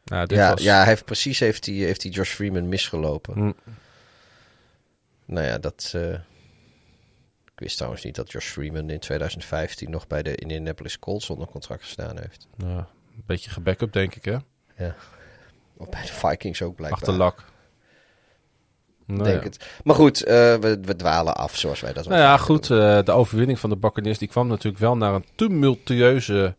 Nou, 0.03 0.25
dit 0.27 0.37
Ja, 0.37 0.51
was, 0.51 0.63
ja 0.63 0.77
hij 0.77 0.85
heeft, 0.85 1.05
precies 1.05 1.39
heeft 1.39 1.65
hij, 1.65 1.75
heeft 1.75 2.03
hij 2.03 2.11
Josh 2.11 2.33
Freeman 2.33 2.69
misgelopen. 2.69 3.33
Hm. 3.33 3.51
Nou 5.25 5.45
ja, 5.47 5.57
dat... 5.57 5.91
eh, 5.95 6.13
ik 7.53 7.59
wist 7.67 7.75
trouwens 7.77 8.03
niet 8.03 8.15
dat 8.15 8.31
Josh 8.31 8.47
Freeman 8.47 8.89
in 8.89 8.99
2015 8.99 9.89
nog 9.89 10.07
bij 10.07 10.23
de 10.23 10.35
Indianapolis 10.35 10.99
Colts 10.99 11.29
onder 11.29 11.47
contract 11.47 11.83
gestaan 11.83 12.17
heeft. 12.19 12.47
ja, 12.57 12.77
een 13.15 13.23
beetje 13.25 13.49
gebackup, 13.49 13.93
denk 13.93 14.15
ik, 14.15 14.25
hè? 14.25 14.37
Of 15.77 15.89
bij 15.89 16.01
de 16.01 16.07
Vikings 16.13 16.61
ook 16.61 16.75
blijkbaar. 16.75 16.99
Achterlak. 17.01 17.50
Nou, 19.11 19.23
Denk 19.23 19.43
ja. 19.43 19.43
het. 19.43 19.65
Maar 19.83 19.95
goed, 19.95 20.23
eh, 20.23 20.33
we, 20.35 20.79
we 20.81 20.95
dwalen 20.95 21.35
af 21.35 21.57
zoals 21.57 21.81
wij 21.81 21.93
dat 21.93 22.07
Nou 22.07 22.21
ja, 22.21 22.37
goed. 22.37 22.69
eh, 22.69 23.03
de 23.03 23.11
overwinning 23.11 23.59
van 23.59 23.69
de 23.69 23.75
Buccaneers 23.75 24.17
die 24.17 24.27
kwam 24.27 24.47
natuurlijk 24.47 24.81
wel 24.81 24.97
naar 24.97 25.13
een 25.13 25.25
tumultueuze 25.35 26.55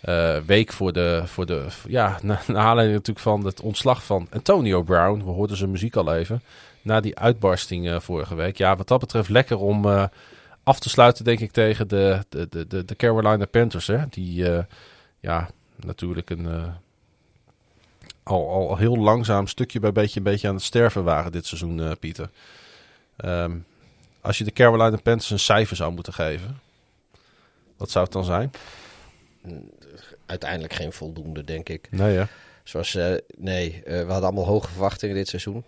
eh, 0.00 0.36
week 0.46 0.72
voor 0.72 0.92
de, 0.92 1.22
voor 1.26 1.46
de... 1.46 1.66
Ja, 1.88 2.18
na, 2.22 2.40
naar 2.46 2.64
aanleiding 2.64 2.98
natuurlijk 2.98 3.26
van 3.26 3.44
het 3.44 3.60
ontslag 3.60 4.04
van 4.04 4.26
Antonio 4.30 4.82
Brown. 4.82 5.24
We 5.24 5.30
hoorden 5.30 5.56
zijn 5.56 5.70
muziek 5.70 5.96
al 5.96 6.14
even. 6.14 6.42
Na 6.82 7.00
die 7.00 7.18
uitbarsting 7.18 8.02
vorige 8.02 8.34
week. 8.34 8.56
Ja, 8.56 8.76
wat 8.76 8.88
dat 8.88 9.00
betreft 9.00 9.28
lekker 9.28 9.58
om 9.58 10.08
af 10.62 10.80
te 10.80 10.88
sluiten, 10.88 11.24
denk 11.24 11.40
ik, 11.40 11.50
tegen 11.50 11.88
de, 11.88 12.18
de, 12.28 12.48
de, 12.68 12.84
de, 12.84 12.96
Carolina 12.96 13.44
Panthers. 13.46 13.86
Hè? 13.86 13.98
Die, 14.10 14.46
ja, 15.20 15.48
natuurlijk 15.76 16.30
een... 16.30 16.48
al, 18.32 18.68
al 18.68 18.76
heel 18.76 18.96
langzaam 18.96 19.46
stukje 19.46 19.80
bij 19.80 19.92
beetje, 19.92 20.18
een 20.18 20.24
beetje 20.24 20.48
aan 20.48 20.54
het 20.54 20.64
sterven 20.64 21.04
waren 21.04 21.32
dit 21.32 21.46
seizoen, 21.46 21.80
eh, 21.80 21.90
Pieter. 22.00 22.30
Ehm, 23.16 23.56
als 24.20 24.38
je 24.38 24.44
de 24.44 24.52
Carolina 24.52 24.96
Panthers 24.96 25.30
een 25.30 25.38
cijfer 25.38 25.76
zou 25.76 25.92
moeten 25.92 26.12
geven, 26.12 26.60
wat 27.76 27.90
zou 27.90 28.04
het 28.04 28.12
dan 28.12 28.24
zijn? 28.24 28.50
Uiteindelijk 30.26 30.72
geen 30.72 30.92
voldoende, 30.92 31.44
denk 31.44 31.68
ik. 31.68 31.88
Nee, 31.90 32.16
hè? 32.16 32.24
Zoals, 32.64 32.94
eh, 32.94 33.14
nee, 33.36 33.72
eh, 33.72 33.82
we 33.84 34.12
hadden 34.12 34.22
allemaal 34.22 34.46
hoge 34.46 34.68
verwachtingen 34.68 35.14
dit 35.14 35.28
seizoen. 35.28 35.64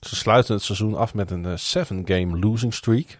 Ze 0.00 0.16
sluiten 0.16 0.54
het 0.54 0.62
seizoen 0.62 0.94
af 0.94 1.14
met 1.14 1.30
een 1.30 1.58
7-game 1.58 2.38
losing 2.38 2.74
streak. 2.74 3.18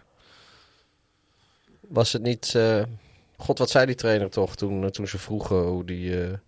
was 1.87 2.13
het 2.13 2.21
niet... 2.21 2.57
God, 3.37 3.57
wat 3.57 3.69
zei 3.69 3.85
die 3.85 3.95
trainer 3.95 4.29
toch 4.29 4.55
toen, 4.55 4.91
toen 4.91 5.07
ze 5.07 5.17
vroegen 5.17 5.57
hoe 5.57 5.85
die... 5.85 6.39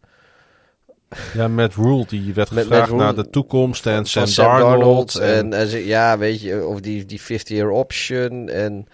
Ja, 1.34 1.48
met 1.48 1.76
Rule, 1.76 2.06
die 2.08 2.34
werd 2.34 2.52
Met- 2.52 2.64
gevraagd 2.64 2.92
naar 2.94 3.16
de 3.16 3.30
toekomst 3.30 3.86
en 3.86 4.06
van 4.08 4.28
Sam, 4.28 4.60
Darnold. 4.60 5.16
En, 5.16 5.34
en, 5.36 5.54
en 5.54 5.68
ze- 5.68 5.86
ja, 5.86 6.18
weet 6.18 6.42
je, 6.42 6.66
of 6.66 6.80
die, 6.80 7.06
die 7.06 7.22
50-year 7.22 7.70
option. 7.70 8.50
En 8.50 8.88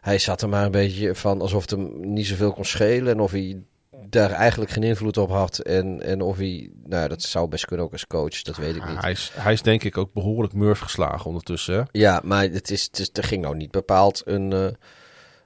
hij 0.00 0.18
zat 0.18 0.42
er 0.42 0.48
maar 0.48 0.64
een 0.64 0.70
beetje 0.70 1.14
van 1.14 1.40
alsof 1.40 1.60
het 1.60 1.70
hem 1.70 1.90
niet 2.00 2.26
zoveel 2.26 2.52
kon 2.52 2.64
schelen. 2.64 3.12
En 3.12 3.20
of 3.20 3.30
hij 3.30 3.62
daar 4.08 4.30
eigenlijk 4.30 4.70
geen 4.70 4.82
invloed 4.82 5.16
op 5.16 5.30
had. 5.30 5.58
En, 5.58 6.02
en 6.02 6.20
of 6.20 6.36
hij, 6.36 6.70
nou, 6.84 7.08
dat 7.08 7.22
zou 7.22 7.48
best 7.48 7.64
kunnen 7.64 7.86
ook 7.86 7.92
als 7.92 8.06
coach, 8.06 8.42
dat 8.42 8.56
weet 8.56 8.76
ik 8.76 8.88
niet. 8.88 9.00
hij, 9.00 9.10
is, 9.10 9.32
hij 9.34 9.52
is 9.52 9.62
denk 9.62 9.84
ik 9.84 9.98
ook 9.98 10.12
behoorlijk 10.12 10.52
murf 10.52 10.78
geslagen 10.78 11.26
ondertussen. 11.26 11.74
Hè? 11.74 11.82
Ja, 11.92 12.20
maar 12.24 12.42
het 12.42 12.70
is, 12.70 12.82
het 12.82 12.98
is, 12.98 13.10
er 13.12 13.24
ging 13.24 13.42
nou 13.42 13.56
niet 13.56 13.70
bepaald 13.70 14.22
een, 14.24 14.52
eh, 14.52 14.66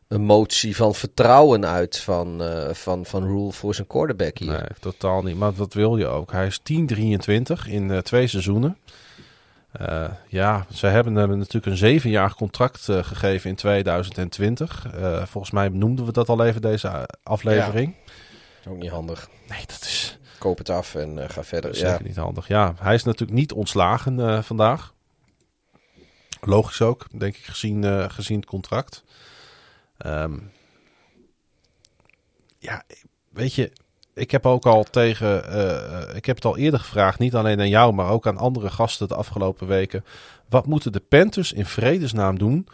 een 0.08 0.22
motie 0.24 0.76
van 0.76 0.94
vertrouwen 0.94 1.66
uit 1.66 1.98
van, 1.98 2.42
eh, 2.42 2.74
van, 2.74 3.06
van 3.06 3.22
Rule 3.24 3.52
voor 3.52 3.74
zijn 3.74 3.86
quarterback 3.86 4.38
hier. 4.38 4.50
Nee, 4.50 4.68
totaal 4.80 5.22
niet. 5.22 5.36
Maar 5.36 5.52
wat 5.52 5.74
wil 5.74 5.96
je 5.96 6.06
ook? 6.06 6.32
Hij 6.32 6.46
is 6.46 6.60
10-23 6.62 7.66
in 7.68 7.90
eh, 7.90 7.98
twee 7.98 8.26
seizoenen. 8.26 8.78
Eh, 9.72 10.10
ja, 10.28 10.66
ze 10.72 10.86
hebben 10.86 11.14
hem 11.14 11.38
natuurlijk 11.38 11.66
een 11.66 11.76
zevenjarig 11.76 12.34
contract 12.34 12.80
gegeven 12.90 13.50
in 13.50 13.56
2020. 13.56 14.86
Eh, 14.94 15.22
volgens 15.26 15.52
mij 15.52 15.68
noemden 15.68 16.04
we 16.04 16.12
dat 16.12 16.28
al 16.28 16.44
even 16.44 16.62
deze 16.62 17.08
aflevering. 17.22 17.94
Ook 18.68 18.76
niet 18.76 18.90
handig. 18.90 19.28
Nee, 19.48 19.60
dat 19.66 19.80
is 19.80 20.18
Koop 20.38 20.58
het 20.58 20.70
af 20.70 20.94
en 20.94 21.30
ga 21.30 21.44
verder. 21.44 21.74
zeker 21.74 21.90
Ja. 21.90 21.98
niet 22.02 22.16
handig. 22.16 22.48
Ja, 22.48 22.74
hij 22.78 22.94
is 22.94 23.04
natuurlijk 23.04 23.38
niet 23.38 23.52
ontslagen 23.52 24.44
vandaag. 24.44 24.92
Logisch 26.40 26.82
ook, 26.82 27.06
denk 27.18 27.36
ik, 27.36 27.44
gezien, 27.44 28.10
gezien 28.10 28.36
het 28.36 28.46
contract. 28.48 29.04
Ehm, 29.96 30.38
ja, 32.58 32.84
weet 33.30 33.54
je, 33.54 33.72
ik 34.14 34.30
heb 34.30 34.46
ook 34.46 34.66
al 34.66 34.84
tegen, 34.84 35.44
eh, 35.44 36.00
eh, 36.02 36.16
ik 36.16 36.26
heb 36.26 36.36
het 36.36 36.44
al 36.44 36.56
eerder 36.56 36.80
gevraagd, 36.80 37.18
niet 37.18 37.34
alleen 37.34 37.60
aan 37.60 37.68
jou, 37.68 37.92
maar 37.92 38.10
ook 38.10 38.26
aan 38.26 38.36
andere 38.36 38.70
gasten 38.70 39.08
de 39.08 39.14
afgelopen 39.14 39.66
weken. 39.66 40.04
Wat 40.48 40.66
moeten 40.66 40.92
de 40.92 41.00
Panthers 41.00 41.52
in 41.52 41.66
vredesnaam 41.66 42.38
doen 42.38 42.68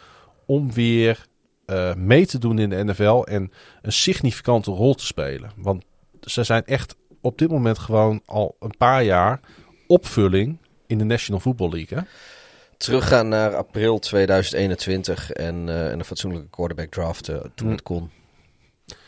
om 0.46 0.72
weer 0.72 1.28
eh, 1.66 1.94
mee 1.94 2.26
te 2.26 2.38
doen 2.38 2.58
in 2.58 2.70
de 2.70 2.84
NFL 2.84 3.22
en 3.22 3.52
een 3.82 3.92
significante 3.92 4.70
rol 4.70 4.94
te 4.94 5.06
spelen? 5.06 5.50
Want 5.56 5.84
ze 6.20 6.44
zijn 6.44 6.64
echt 6.64 6.96
op 7.20 7.38
dit 7.38 7.50
moment 7.50 7.78
gewoon 7.78 8.20
al 8.24 8.56
een 8.60 8.76
paar 8.78 9.04
jaar 9.04 9.40
opvulling 9.86 10.58
in 10.86 10.98
de 10.98 11.04
National 11.04 11.40
Football 11.40 11.70
League. 11.70 12.04
Teruggaan 12.80 13.28
naar 13.28 13.54
april 13.56 13.98
2021 13.98 15.30
en, 15.32 15.68
eh, 15.68 15.90
en 15.90 15.98
een 15.98 16.04
fatsoenlijke 16.04 16.48
quarterback 16.50 16.90
draften 16.90 17.52
toen 17.54 17.66
Hm. 17.66 17.72
het 17.72 17.82
kon. 17.82 18.10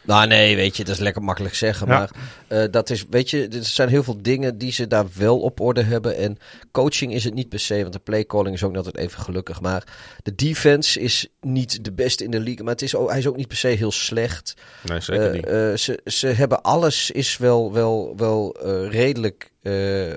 Nou 0.05 0.27
nee, 0.27 0.57
weet 0.57 0.77
je, 0.77 0.85
dat 0.85 0.95
is 0.95 1.01
lekker 1.01 1.23
makkelijk 1.23 1.55
zeggen. 1.55 1.87
Ja. 1.89 1.99
Maar 1.99 2.11
eh, 2.49 2.65
dat 2.71 2.91
is, 2.91 3.07
weet 3.11 3.31
je, 3.31 3.49
er 3.49 3.65
zijn 3.65 3.89
heel 3.89 4.03
veel 4.03 4.23
dingen 4.23 4.59
die 4.59 4.73
ze 4.73 4.87
daar 4.87 5.07
wel 5.17 5.41
op 5.41 5.61
orde 5.61 5.83
hebben. 5.83 6.17
En 6.17 6.39
coaching 6.73 7.13
is 7.15 7.25
het 7.25 7.35
niet 7.35 7.49
per 7.49 7.61
se, 7.61 7.81
want 7.81 7.93
de 7.93 7.99
playcalling 7.99 8.55
is 8.55 8.63
ook 8.63 8.69
niet 8.69 8.79
altijd 8.85 8.97
even 8.97 9.21
gelukkig. 9.23 9.61
Maar 9.61 9.85
de 10.23 10.35
defense 10.35 11.01
is 11.01 11.27
niet 11.41 11.85
de 11.85 11.93
beste 11.93 12.25
in 12.25 12.31
de 12.31 12.41
league. 12.41 12.63
Maar 12.65 12.73
het 12.73 12.83
is 12.83 12.95
ook, 12.95 13.09
hij 13.09 13.19
is 13.19 13.27
ook 13.27 13.37
niet 13.37 13.49
per 13.49 13.57
se 13.57 13.69
heel 13.69 13.93
slecht. 13.93 14.55
Nee, 14.85 15.01
zeker 15.01 15.27
Eh, 15.27 15.33
niet. 15.33 15.47
eh, 15.47 15.75
ze, 15.75 16.01
ze 16.05 16.27
hebben 16.27 16.63
alles 16.63 17.11
is 17.11 17.37
wel, 17.37 17.73
wel, 17.73 18.13
wel 18.17 18.55
eh, 18.55 18.91
redelijk, 18.91 19.53
eh, 19.63 20.13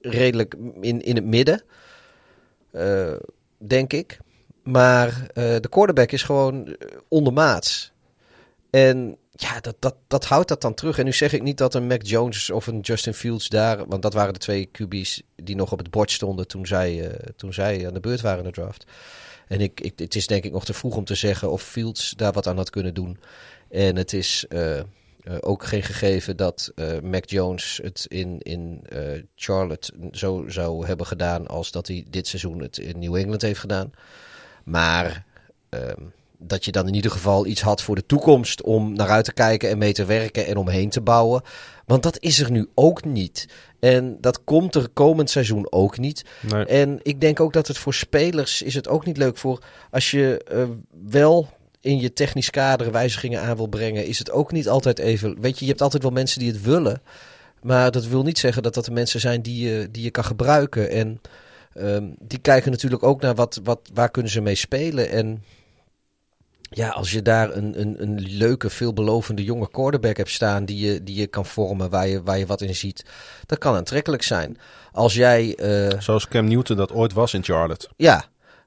redelijk 0.00 0.54
in, 0.80 1.00
in 1.02 1.14
het 1.16 1.24
midden, 1.24 1.54
eh, 1.60 1.66
denk 3.58 3.92
ik. 3.92 4.18
Maar 4.64 5.26
eh, 5.34 5.56
de 5.60 5.68
quarterback 5.68 6.12
is 6.12 6.22
gewoon 6.22 6.66
eh, 6.66 6.74
ondermaats. 7.08 7.92
En 8.70 9.16
ja, 9.30 9.60
dat, 9.60 9.76
dat, 9.78 9.96
dat 10.06 10.24
houdt 10.24 10.48
dat 10.48 10.60
dan 10.60 10.74
terug. 10.74 10.98
En 10.98 11.04
nu 11.04 11.12
zeg 11.12 11.32
ik 11.32 11.42
niet 11.42 11.58
dat 11.58 11.74
een 11.74 11.86
Mac 11.86 12.02
Jones 12.02 12.50
of 12.50 12.66
een 12.66 12.80
Justin 12.80 13.14
Fields 13.14 13.48
daar... 13.48 13.86
want 13.86 14.02
dat 14.02 14.14
waren 14.14 14.32
de 14.32 14.38
twee 14.38 14.70
QB's 14.70 15.22
die 15.36 15.56
nog 15.56 15.72
op 15.72 15.78
het 15.78 15.90
bord 15.90 16.10
stonden... 16.10 16.48
toen 16.48 16.66
zij, 16.66 17.10
eh, 17.10 17.28
toen 17.36 17.52
zij 17.52 17.86
aan 17.86 17.94
de 17.94 18.00
beurt 18.00 18.20
waren 18.20 18.38
in 18.38 18.44
de 18.44 18.60
draft. 18.60 18.84
En 19.48 19.60
ik, 19.60 19.80
ik, 19.80 19.98
het 19.98 20.14
is 20.14 20.26
denk 20.26 20.44
ik 20.44 20.52
nog 20.52 20.64
te 20.64 20.74
vroeg 20.74 20.96
om 20.96 21.04
te 21.04 21.14
zeggen 21.14 21.50
of 21.50 21.62
Fields 21.62 22.10
daar 22.16 22.32
wat 22.32 22.46
aan 22.46 22.56
had 22.56 22.70
kunnen 22.70 22.94
doen. 22.94 23.18
En 23.70 23.96
het 23.96 24.12
is 24.12 24.44
eh, 24.48 24.80
eh, 25.24 25.34
ook 25.40 25.64
geen 25.64 25.82
gegeven 25.82 26.36
dat 26.36 26.72
eh, 26.74 27.00
Mac 27.02 27.30
Jones 27.30 27.80
het 27.82 28.06
in, 28.08 28.38
in 28.38 28.80
eh, 28.88 29.00
Charlotte 29.34 29.92
zo 30.12 30.44
zou 30.48 30.86
hebben 30.86 31.06
gedaan 31.06 31.46
als 31.46 31.70
dat 31.70 31.86
hij 31.86 32.04
dit 32.10 32.26
seizoen 32.26 32.60
het 32.60 32.78
in 32.78 32.98
New 32.98 33.14
England 33.14 33.42
heeft 33.42 33.60
gedaan. 33.60 33.90
Maar 34.64 35.24
ehm, 35.68 36.02
dat 36.38 36.64
je 36.64 36.72
dan 36.72 36.86
in 36.86 36.94
ieder 36.94 37.10
geval 37.10 37.46
iets 37.46 37.60
had 37.60 37.82
voor 37.82 37.94
de 37.94 38.06
toekomst 38.06 38.62
om 38.62 38.92
naar 38.92 39.08
uit 39.08 39.24
te 39.24 39.32
kijken 39.32 39.70
en 39.70 39.78
mee 39.78 39.92
te 39.92 40.04
werken 40.04 40.46
en 40.46 40.56
omheen 40.56 40.90
te 40.90 41.00
bouwen. 41.00 41.42
Want 41.86 42.02
dat 42.02 42.20
is 42.20 42.40
er 42.40 42.50
nu 42.50 42.70
ook 42.74 43.04
niet. 43.04 43.48
En 43.80 44.16
dat 44.20 44.44
komt 44.44 44.74
er 44.74 44.88
komend 44.88 45.30
seizoen 45.30 45.66
ook 45.72 45.98
niet. 45.98 46.24
Nee. 46.40 46.64
En 46.64 46.98
ik 47.02 47.20
denk 47.20 47.40
ook 47.40 47.52
dat 47.52 47.68
het 47.68 47.78
voor 47.78 47.94
spelers 47.94 48.62
is 48.62 48.74
het 48.74 48.88
ook 48.88 49.04
niet 49.04 49.16
leuk 49.16 49.36
voor 49.36 49.64
als 49.90 50.10
je 50.10 50.44
wel 51.08 51.48
in 51.84 52.00
je 52.00 52.12
technisch 52.12 52.50
kader 52.50 52.92
wijzigingen 52.92 53.40
aan 53.42 53.56
wil 53.56 53.66
brengen, 53.66 54.06
is 54.06 54.18
het 54.18 54.30
ook 54.30 54.52
niet 54.52 54.68
altijd 54.68 54.98
even. 54.98 55.40
Weet 55.40 55.58
je, 55.58 55.64
je 55.64 55.70
hebt 55.70 55.82
altijd 55.82 56.02
wel 56.02 56.12
mensen 56.12 56.38
die 56.38 56.52
het 56.52 56.62
willen. 56.62 57.02
Maar 57.62 57.90
dat 57.90 58.06
wil 58.06 58.22
niet 58.22 58.38
zeggen 58.38 58.62
dat 58.62 58.74
dat 58.74 58.84
de 58.84 58.90
mensen 58.90 59.20
zijn 59.20 59.42
die 59.42 59.68
je, 59.68 59.88
die 59.90 60.02
je 60.02 60.10
kan 60.10 60.24
gebruiken. 60.24 60.90
En 60.90 61.20
ehm, 61.74 62.04
die 62.18 62.38
kijken 62.38 62.70
natuurlijk 62.70 63.02
ook 63.02 63.20
naar 63.20 63.34
wat, 63.34 63.60
wat, 63.64 63.80
waar 63.94 64.10
kunnen 64.10 64.32
ze 64.32 64.40
mee 64.40 64.54
spelen. 64.54 65.10
En 65.10 65.42
ja, 66.70 66.88
als 66.88 67.10
je 67.10 67.22
daar 67.22 67.56
een, 67.56 67.80
een, 67.80 68.02
een 68.02 68.20
leuke, 68.20 68.70
veelbelovende 68.70 69.44
jonge 69.44 69.70
quarterback 69.70 70.16
hebt 70.16 70.30
staan 70.30 70.64
die 70.64 70.86
je, 70.86 71.02
die 71.02 71.14
je 71.20 71.26
kan 71.26 71.46
vormen, 71.46 71.90
waar 71.90 72.08
je, 72.08 72.22
waar 72.22 72.38
je 72.38 72.46
wat 72.46 72.60
in 72.60 72.74
ziet, 72.74 73.04
dat 73.46 73.58
kan 73.58 73.74
aantrekkelijk 73.74 74.22
zijn. 74.22 74.58
Als 74.92 75.14
jij. 75.14 75.54
eh, 75.54 76.00
Zoals 76.00 76.28
Cam 76.28 76.48
Newton 76.48 76.76
dat 76.76 76.92
ooit 76.92 77.12
was 77.12 77.34
in 77.34 77.44
Charlotte. 77.44 77.88
ja, 77.96 78.24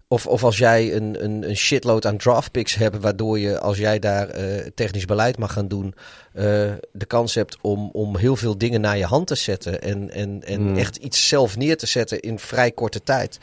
of, 0.08 0.27
of 0.27 0.44
als 0.44 0.58
jij 0.58 0.95
een, 0.95 1.24
een, 1.24 1.50
een 1.50 1.58
shitload 1.58 2.06
aan 2.06 2.18
draftpicks 2.18 2.76
hebt, 2.76 2.98
waardoor 3.00 3.40
je, 3.40 3.60
als 3.60 3.77
jij 3.77 4.00
daar 4.00 4.30
eh, 4.30 4.66
technisch 4.76 5.06
beleid 5.06 5.38
mag 5.38 5.53
gaan 5.53 5.68
doen, 5.68 5.94
eh, 6.34 6.44
de 6.92 7.06
kans 7.08 7.36
hebt 7.36 7.58
om, 7.61 7.90
om 7.92 8.18
heel 8.18 8.36
veel 8.36 8.58
dingen 8.58 8.82
naar 8.82 8.98
je 8.98 9.06
hand 9.06 9.27
te 9.27 9.36
zetten 9.36 9.82
en, 9.82 10.11
en, 10.11 10.44
en 10.44 10.61
Hmm. 10.61 10.77
echt 10.77 10.95
iets 10.95 11.27
zelf 11.27 11.58
neer 11.58 11.77
te 11.77 11.86
zetten 11.86 12.19
in 12.19 12.40
vrij 12.40 12.72
korte 12.72 13.03
tijd. 13.03 13.40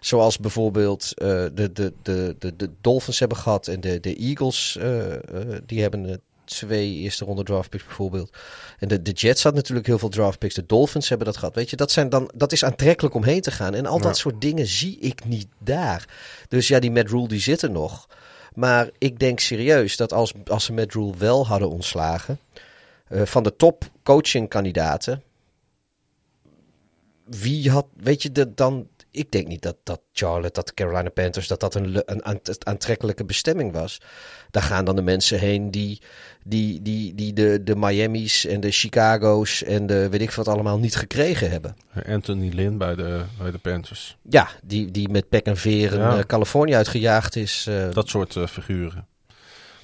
Zoals 0.00 0.38
bijvoorbeeld 0.38 1.12
eh, 1.14 1.28
de, 1.54 1.72
de, 1.72 1.92
de, 2.02 2.36
de, 2.38 2.56
de 2.56 2.70
Dolphins 2.80 3.18
hebben 3.18 3.38
gehad 3.38 3.68
en 3.68 3.80
de, 3.80 4.00
de 4.00 4.14
Eagles, 4.14 4.76
eh, 4.80 5.12
eh, 5.14 5.18
die 5.66 5.82
hebben 5.82 6.08
eh, 6.08 6.14
twee 6.46 6.92
eerste 6.94 7.24
ronde 7.24 7.42
draftpicks 7.42 7.84
bijvoorbeeld. 7.84 8.36
En 8.78 8.88
de, 8.88 9.02
de 9.02 9.10
Jets 9.10 9.42
had 9.42 9.54
natuurlijk 9.54 9.86
heel 9.86 9.98
veel 9.98 10.08
draftpicks. 10.08 10.54
De 10.54 10.66
Dolphins 10.66 11.08
hebben 11.08 11.26
dat 11.26 11.36
gehad. 11.36 11.54
Weet 11.54 11.70
je, 11.70 11.76
dat, 11.76 11.90
zijn 11.90 12.08
dan, 12.08 12.30
dat 12.34 12.52
is 12.52 12.64
aantrekkelijk 12.64 13.14
om 13.14 13.24
heen 13.24 13.40
te 13.40 13.50
gaan. 13.50 13.74
En 13.74 13.86
al 13.86 14.00
dat 14.00 14.16
soort 14.16 14.40
dingen 14.40 14.66
zie 14.66 14.98
ik 14.98 15.24
niet 15.24 15.48
daar. 15.58 16.08
Dus 16.48 16.68
ja, 16.68 16.78
die 16.78 16.90
Matt 16.90 17.10
Rule 17.10 17.28
die 17.28 17.40
zit 17.40 17.62
er 17.62 17.70
nog. 17.70 18.06
Maar 18.54 18.90
ik 18.98 19.18
denk 19.18 19.40
serieus 19.40 19.96
dat 19.96 20.12
als, 20.12 20.32
als 20.46 20.64
ze 20.64 20.72
Matt 20.72 20.92
Rule 20.92 21.16
wel 21.18 21.46
hadden 21.46 21.70
ontslagen... 21.70 22.38
eh, 23.08 23.22
van 23.22 23.42
de 23.42 23.56
top 23.56 23.90
coaching 24.02 24.48
kandidaten... 24.48 25.22
Wie 27.24 27.70
had, 27.70 27.86
weet 27.96 28.22
je, 28.22 28.32
de, 28.32 28.54
dan... 28.54 28.88
Ik 29.10 29.32
denk 29.32 29.46
niet 29.46 29.62
dat, 29.62 29.76
dat 29.82 30.00
Charlotte, 30.12 30.52
dat 30.52 30.66
de 30.66 30.74
Carolina 30.74 31.08
Panthers, 31.08 31.48
dat 31.48 31.60
dat 31.60 31.74
een, 31.74 32.02
een 32.04 32.24
aant- 32.24 32.64
aantrekkelijke 32.64 33.24
bestemming 33.24 33.72
was. 33.72 34.00
Daar 34.50 34.62
gaan 34.62 34.84
dan 34.84 34.96
de 34.96 35.02
mensen 35.02 35.38
heen 35.38 35.70
die, 35.70 36.02
die, 36.48 36.82
die, 36.82 37.14
die 37.14 37.32
de, 37.32 37.60
de 37.64 37.76
Miami's 37.76 38.46
en 38.46 38.60
de 38.60 38.70
Chicago's 38.70 39.62
en 39.62 39.86
de 39.86 40.08
weet 40.08 40.20
ik 40.20 40.30
wat 40.32 40.48
allemaal 40.48 40.78
niet 40.78 40.96
gekregen 40.96 41.50
hebben. 41.50 41.76
Anthony 42.08 42.48
Lynn 42.54 42.78
bij 42.78 42.94
de, 42.94 43.20
bij 43.38 43.50
de 43.50 43.58
Panthers. 43.58 44.16
Ja, 44.30 44.48
die, 44.64 44.90
die 44.90 45.08
met 45.08 45.28
pek 45.28 45.46
en 45.46 45.56
veren 45.56 45.98
Ja. 46.00 46.16
eh, 46.18 46.24
Californië 46.24 46.74
uitgejaagd 46.74 47.36
is. 47.36 47.66
eh, 47.68 47.90
Dat 47.92 48.08
soort 48.08 48.36
eh, 48.36 48.46
figuren. 48.46 49.06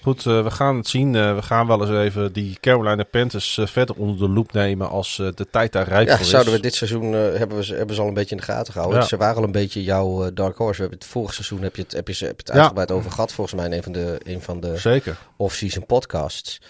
Goed, 0.02 0.26
eh, 0.26 0.42
we 0.42 0.50
gaan 0.50 0.76
het 0.76 0.88
zien. 0.88 1.14
Eh, 1.14 1.34
we 1.34 1.42
gaan 1.42 1.66
wel 1.66 1.80
eens 1.80 1.90
even 1.90 2.32
die 2.32 2.56
Carolina 2.60 3.04
Panthers 3.04 3.58
eh, 3.58 3.66
verder 3.66 3.96
onder 3.96 4.16
de 4.18 4.28
loep 4.28 4.52
nemen 4.52 4.88
als 4.88 5.16
de 5.16 5.46
tijd 5.50 5.72
daar 5.72 5.88
rijp 5.88 6.06
ja, 6.06 6.12
voor 6.12 6.24
is. 6.24 6.30
zouden 6.30 6.52
we 6.52 6.60
dit 6.60 6.74
seizoen 6.74 7.12
hebben, 7.12 7.56
we 7.56 7.64
ze, 7.64 7.74
hebben 7.74 7.94
ze 7.94 8.00
al 8.02 8.08
een 8.08 8.14
beetje 8.14 8.30
in 8.34 8.40
de 8.40 8.46
gaten 8.46 8.72
gehouden. 8.72 9.00
Ja. 9.00 9.06
Ze 9.06 9.16
waren 9.16 9.36
al 9.36 9.42
een 9.42 9.52
beetje 9.52 9.82
jouw 9.82 10.32
dark 10.32 10.56
horse. 10.56 10.74
We 10.76 10.80
hebben 10.80 10.98
het 10.98 11.08
vorig 11.08 11.34
seizoen 11.34 11.62
heb 11.62 11.76
je 11.76 11.82
het, 11.82 11.92
heb 11.92 12.08
je, 12.08 12.24
heb 12.26 12.40
je 12.40 12.42
het 12.44 12.46
Ja. 12.48 12.54
uitgebreid 12.54 12.90
over 12.90 13.10
gehad. 13.10 13.32
Volgens 13.32 13.56
mij 13.56 13.66
in 13.66 13.72
een 13.72 13.82
van 13.82 13.92
de, 13.92 14.20
een 14.24 14.42
van 14.42 14.60
de 14.60 14.76
Zeker. 14.76 15.16
off-season 15.36 15.86
podcasts. 15.86 16.60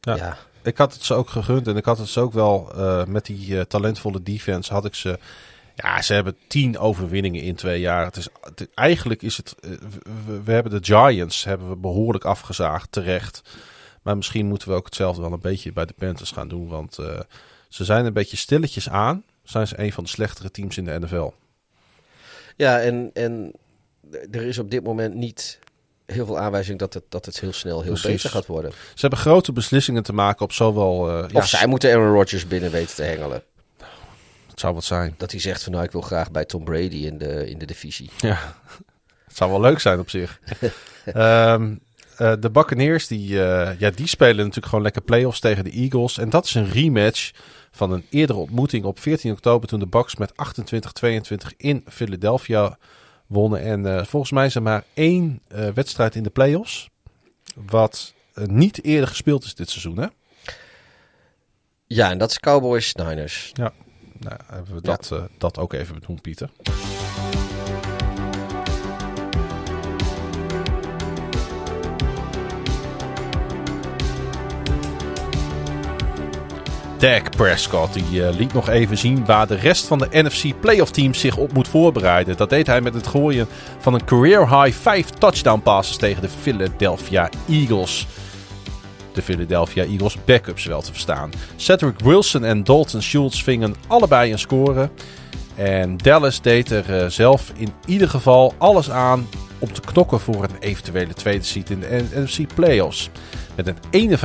Ja. 0.00 0.16
Ja. 0.16 0.36
Ik 0.62 0.78
had 0.78 0.92
het 0.92 1.04
ze 1.04 1.14
ook 1.14 1.28
gegund 1.28 1.66
en 1.66 1.76
ik 1.76 1.84
had 1.84 1.98
het 1.98 2.08
ze 2.08 2.20
ook 2.20 2.32
wel 2.32 2.72
met 3.08 3.26
die 3.26 3.66
talentvolle 3.66 4.22
defense 4.22 4.72
had 4.72 4.84
ik 4.84 4.94
ze. 4.94 5.18
Ja, 5.76 6.02
ze 6.02 6.12
hebben 6.14 6.36
tien 6.46 6.78
overwinningen 6.78 7.42
in 7.42 7.54
twee 7.54 7.80
jaar. 7.80 8.04
Het 8.04 8.16
is, 8.16 8.28
het- 8.40 8.68
eigenlijk 8.74 9.22
is 9.22 9.36
het. 9.36 9.54
eh, 9.60 9.70
we, 10.26 10.40
we 10.44 10.52
hebben 10.52 10.72
de 10.72 10.84
Giants 10.94 11.44
hebben 11.44 11.68
we 11.68 11.76
behoorlijk 11.76 12.24
afgezaagd 12.24 12.92
terecht. 12.92 13.42
Maar 14.02 14.16
misschien 14.16 14.46
moeten 14.46 14.68
we 14.68 14.74
ook 14.74 14.84
hetzelfde 14.84 15.22
wel 15.22 15.32
een 15.32 15.40
beetje 15.40 15.72
bij 15.72 15.84
de 15.86 15.94
Panthers 15.98 16.30
gaan 16.30 16.48
doen. 16.48 16.68
Want 16.68 16.98
eh, 16.98 17.20
ze 17.68 17.84
zijn 17.84 18.04
een 18.06 18.12
beetje 18.12 18.36
stilletjes 18.36 18.88
aan. 18.88 19.22
Zijn 19.44 19.66
ze 19.66 19.78
een 19.78 19.92
van 19.92 20.04
de 20.04 20.10
slechtere 20.10 20.50
teams 20.50 20.76
in 20.76 20.84
de 20.84 20.98
NFL. 21.00 21.30
Ja, 22.56 22.80
en, 22.80 23.10
en 23.14 23.52
er 24.30 24.42
is 24.42 24.58
op 24.58 24.70
dit 24.70 24.84
moment 24.84 25.14
niet 25.14 25.58
heel 26.06 26.26
veel 26.26 26.38
aanwijzing 26.38 26.78
dat 26.78 26.94
het, 26.94 27.02
dat 27.08 27.24
het 27.26 27.40
heel 27.40 27.52
snel 27.52 27.82
heel 27.82 27.92
Precies. 27.92 28.10
beter 28.12 28.30
gaat 28.30 28.46
worden. 28.46 28.70
Ze 28.72 29.00
hebben 29.00 29.18
grote 29.18 29.52
beslissingen 29.52 30.02
te 30.02 30.12
maken 30.12 30.44
op 30.44 30.52
zowel. 30.52 31.08
eh, 31.10 31.28
ja, 31.30 31.38
Of 31.38 31.46
zij 31.46 31.66
moeten 31.66 31.90
Aaron 31.92 32.12
Rodgers 32.14 32.46
binnen 32.46 32.70
weten 32.70 32.94
te 32.94 33.02
hengelen. 33.02 33.42
Het 34.56 34.64
zou 34.64 34.74
wat 34.74 34.84
zijn. 34.84 35.14
Dat 35.16 35.30
hij 35.30 35.40
zegt 35.40 35.62
van 35.62 35.72
nou 35.72 35.84
ik 35.84 35.90
wil 35.90 36.00
graag 36.00 36.30
bij 36.30 36.44
Tom 36.44 36.64
Brady 36.64 37.06
in 37.06 37.18
de, 37.18 37.50
in 37.50 37.58
de 37.58 37.66
divisie. 37.66 38.10
Ja, 38.16 38.54
het 39.26 39.36
zou 39.36 39.50
wel 39.50 39.60
leuk 39.60 39.80
zijn 39.80 39.98
op 39.98 40.10
zich. 40.10 40.40
Ehm, 41.04 41.74
eh, 42.16 42.32
de 42.40 42.50
Buccaneers, 42.50 43.06
die, 43.06 43.42
eh, 43.44 43.78
ja, 43.78 43.90
die 43.90 44.06
spelen 44.06 44.36
natuurlijk 44.36 44.66
gewoon 44.66 44.82
lekker 44.82 45.02
playoffs 45.02 45.40
tegen 45.40 45.64
de 45.64 45.70
Eagles. 45.70 46.18
En 46.18 46.30
dat 46.30 46.44
is 46.44 46.54
een 46.54 46.70
rematch 46.70 47.30
van 47.70 47.92
een 47.92 48.06
eerdere 48.10 48.38
ontmoeting 48.38 48.84
op 48.84 49.00
14 49.00 49.32
oktober... 49.32 49.68
toen 49.68 49.78
de 49.78 49.86
Bucks 49.86 50.16
met 50.16 50.32
28-22 51.04 51.56
in 51.56 51.84
Philadelphia 51.88 52.78
wonnen. 53.26 53.62
En 53.62 53.86
eh, 53.86 54.04
volgens 54.04 54.32
mij 54.32 54.46
is 54.46 54.54
er 54.54 54.62
maar 54.62 54.84
één 54.94 55.42
wedstrijd 55.74 56.14
in 56.14 56.22
de 56.22 56.30
playoffs... 56.30 56.88
wat 57.54 58.14
niet 58.34 58.84
eerder 58.84 59.08
gespeeld 59.08 59.44
is 59.44 59.54
dit 59.54 59.70
seizoen, 59.70 59.98
hè? 59.98 60.06
Ja, 61.86 62.10
en 62.10 62.18
dat 62.18 62.30
is 62.30 62.38
Cowboys 62.38 62.94
Niners. 62.94 63.52
Nou, 64.18 64.36
hebben 64.46 64.74
we 64.74 64.80
dat, 64.80 65.10
eh, 65.12 65.22
dat 65.38 65.58
ook 65.58 65.72
even 65.72 65.98
benoemd, 66.00 66.22
Pieter. 66.22 66.50
Dak 76.98 77.36
Prescott 77.36 77.92
die, 77.92 78.26
eh, 78.26 78.36
liet 78.36 78.52
nog 78.52 78.68
even 78.68 78.98
zien 78.98 79.24
waar 79.24 79.46
de 79.46 79.54
rest 79.54 79.86
van 79.86 79.98
de 79.98 80.08
NFC 80.10 80.60
playoff 80.60 80.90
teams 80.90 81.20
zich 81.20 81.36
op 81.36 81.52
moet 81.52 81.68
voorbereiden. 81.68 82.36
Dat 82.36 82.50
deed 82.50 82.66
hij 82.66 82.80
met 82.80 82.94
het 82.94 83.06
gooien 83.06 83.46
van 83.78 83.94
een 83.94 84.04
career 84.04 84.62
high 84.62 84.78
5 84.78 85.08
touchdown 85.08 85.60
passes 85.60 85.96
tegen 85.96 86.22
de 86.22 86.28
Philadelphia 86.28 87.30
Eagles. 87.48 88.06
De 89.16 89.22
Philadelphia 89.22 89.84
Eagles 89.84 90.16
backups 90.24 90.64
wel 90.64 90.82
te 90.82 90.92
verstaan. 90.92 91.30
Cedric 91.56 92.00
Wilson 92.00 92.44
en 92.44 92.64
Dalton 92.64 93.02
Schultz 93.02 93.42
vingen 93.42 93.74
allebei 93.86 94.32
een 94.32 94.38
score. 94.38 94.90
En 95.54 95.96
Dallas 95.96 96.40
deed 96.40 96.70
er 96.70 97.02
eh, 97.02 97.10
zelf 97.10 97.52
in 97.56 97.72
ieder 97.86 98.08
geval 98.08 98.54
alles 98.58 98.90
aan 98.90 99.28
om 99.58 99.72
te 99.72 99.80
knokken 99.80 100.20
voor 100.20 100.42
een 100.42 100.58
eventuele 100.60 101.14
tweede 101.14 101.44
seat 101.44 101.70
in 101.70 101.80
de 101.80 102.04
NFC 102.14 102.54
Playoffs. 102.54 103.10
Met 103.54 103.74
een 103.90 104.18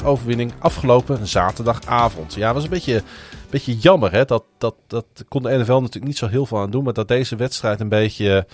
51-26 0.00 0.04
overwinning 0.04 0.52
afgelopen 0.58 1.26
zaterdagavond. 1.26 2.34
Ja, 2.34 2.54
was 2.54 2.64
een 2.64 2.70
beetje, 2.70 3.02
beetje 3.50 3.76
jammer. 3.76 4.12
Hè? 4.12 4.24
Dat, 4.24 4.44
dat, 4.58 4.74
dat 4.86 5.06
kon 5.28 5.42
de 5.42 5.58
NFL 5.58 5.72
natuurlijk 5.72 6.04
niet 6.04 6.18
zo 6.18 6.28
heel 6.28 6.46
veel 6.46 6.58
aan 6.58 6.70
doen. 6.70 6.84
Maar 6.84 6.92
dat 6.92 7.08
deze 7.08 7.36
wedstrijd 7.36 7.80
een 7.80 7.88
beetje 7.88 8.46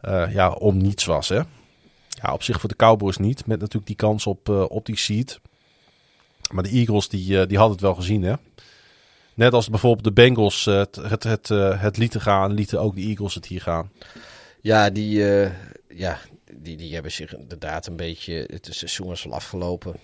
eh, 0.00 0.32
ja, 0.32 0.50
om 0.50 0.76
niets 0.76 1.04
was. 1.04 1.28
Hè? 1.28 1.40
Ja, 2.22 2.32
op 2.32 2.42
zich 2.42 2.60
voor 2.60 2.68
de 2.68 2.76
Cowboys 2.76 3.16
niet. 3.16 3.46
Met 3.46 3.60
natuurlijk 3.60 3.86
die 3.86 3.96
kans 3.96 4.26
op, 4.26 4.48
eh, 4.48 4.64
op 4.68 4.86
die 4.86 4.96
seat. 4.96 5.40
Maar 6.52 6.62
de 6.62 6.68
Eagles 6.70 7.08
die, 7.08 7.40
eh, 7.40 7.48
die 7.48 7.56
hadden 7.56 7.76
het 7.76 7.84
wel 7.84 7.94
gezien. 7.94 8.22
Hè? 8.22 8.34
Net 9.34 9.52
als 9.52 9.68
bijvoorbeeld 9.70 10.04
de 10.04 10.12
Bengals 10.12 10.66
eh, 10.66 10.76
het, 10.78 10.96
het, 10.96 11.22
het, 11.22 11.48
het 11.80 11.96
lieten 11.96 12.20
gaan, 12.20 12.52
lieten 12.52 12.80
ook 12.80 12.94
de 12.94 13.00
Eagles 13.00 13.34
het 13.34 13.46
hier 13.46 13.60
gaan. 13.60 13.92
Ja, 14.60 14.90
die, 14.90 15.18
ja 15.88 16.18
die, 16.52 16.76
die 16.76 16.94
hebben 16.94 17.12
zich 17.12 17.36
inderdaad 17.36 17.86
een 17.86 17.96
beetje... 17.96 18.48
Het 18.52 18.68
seizoen 18.70 19.06
was 19.08 19.26
al 19.26 19.32
afgelopen. 19.32 19.94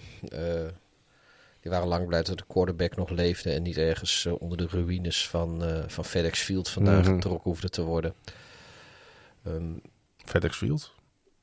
Die 1.60 1.70
waren 1.72 1.88
lang 1.88 2.06
blij 2.06 2.22
dat 2.22 2.38
de 2.38 2.44
quarterback 2.46 2.96
nog 2.96 3.10
leefde... 3.10 3.52
en 3.52 3.62
niet 3.62 3.76
ergens 3.76 4.26
onder 4.38 4.58
de 4.58 4.66
ruïnes 4.70 5.28
van, 5.28 5.62
van 5.86 6.04
FedEx 6.04 6.40
Field 6.40 6.68
vandaan 6.68 7.00
Mhm. 7.00 7.14
getrokken 7.14 7.50
hoefde 7.50 7.68
te 7.68 7.82
worden. 7.82 8.14
Ehm, 9.44 9.72
FedEx 10.24 10.56
Field. 10.56 10.93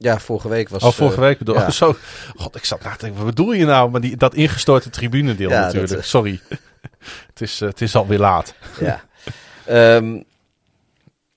Ja, 0.01 0.19
vorige 0.19 0.49
week 0.49 0.69
was... 0.69 0.83
Oh, 0.83 0.91
vorige 0.91 1.15
eh, 1.15 1.21
week 1.21 1.37
bedoel 1.37 1.55
ja. 1.55 1.61
oh, 1.61 1.69
zo. 1.69 1.95
God, 2.35 2.55
ik 2.55 2.65
zat 2.65 2.83
na 2.83 2.91
te 2.91 2.97
denken, 2.97 3.17
wat 3.17 3.35
bedoel 3.35 3.53
je 3.53 3.65
nou? 3.65 3.89
Maar 3.89 4.01
die, 4.01 4.17
dat 4.17 4.33
ingestorte 4.33 4.89
tribunedeel 4.89 5.49
Ja, 5.49 5.59
natuurlijk. 5.59 5.91
dat, 5.91 5.99
eh, 5.99 6.05
Sorry. 6.05 6.39
het, 7.31 7.41
is, 7.41 7.61
eh, 7.61 7.67
het 7.67 7.81
is 7.81 7.95
alweer 7.95 8.19
laat. 8.19 8.53
Ja. 8.79 9.01
Ehm, 9.65 10.21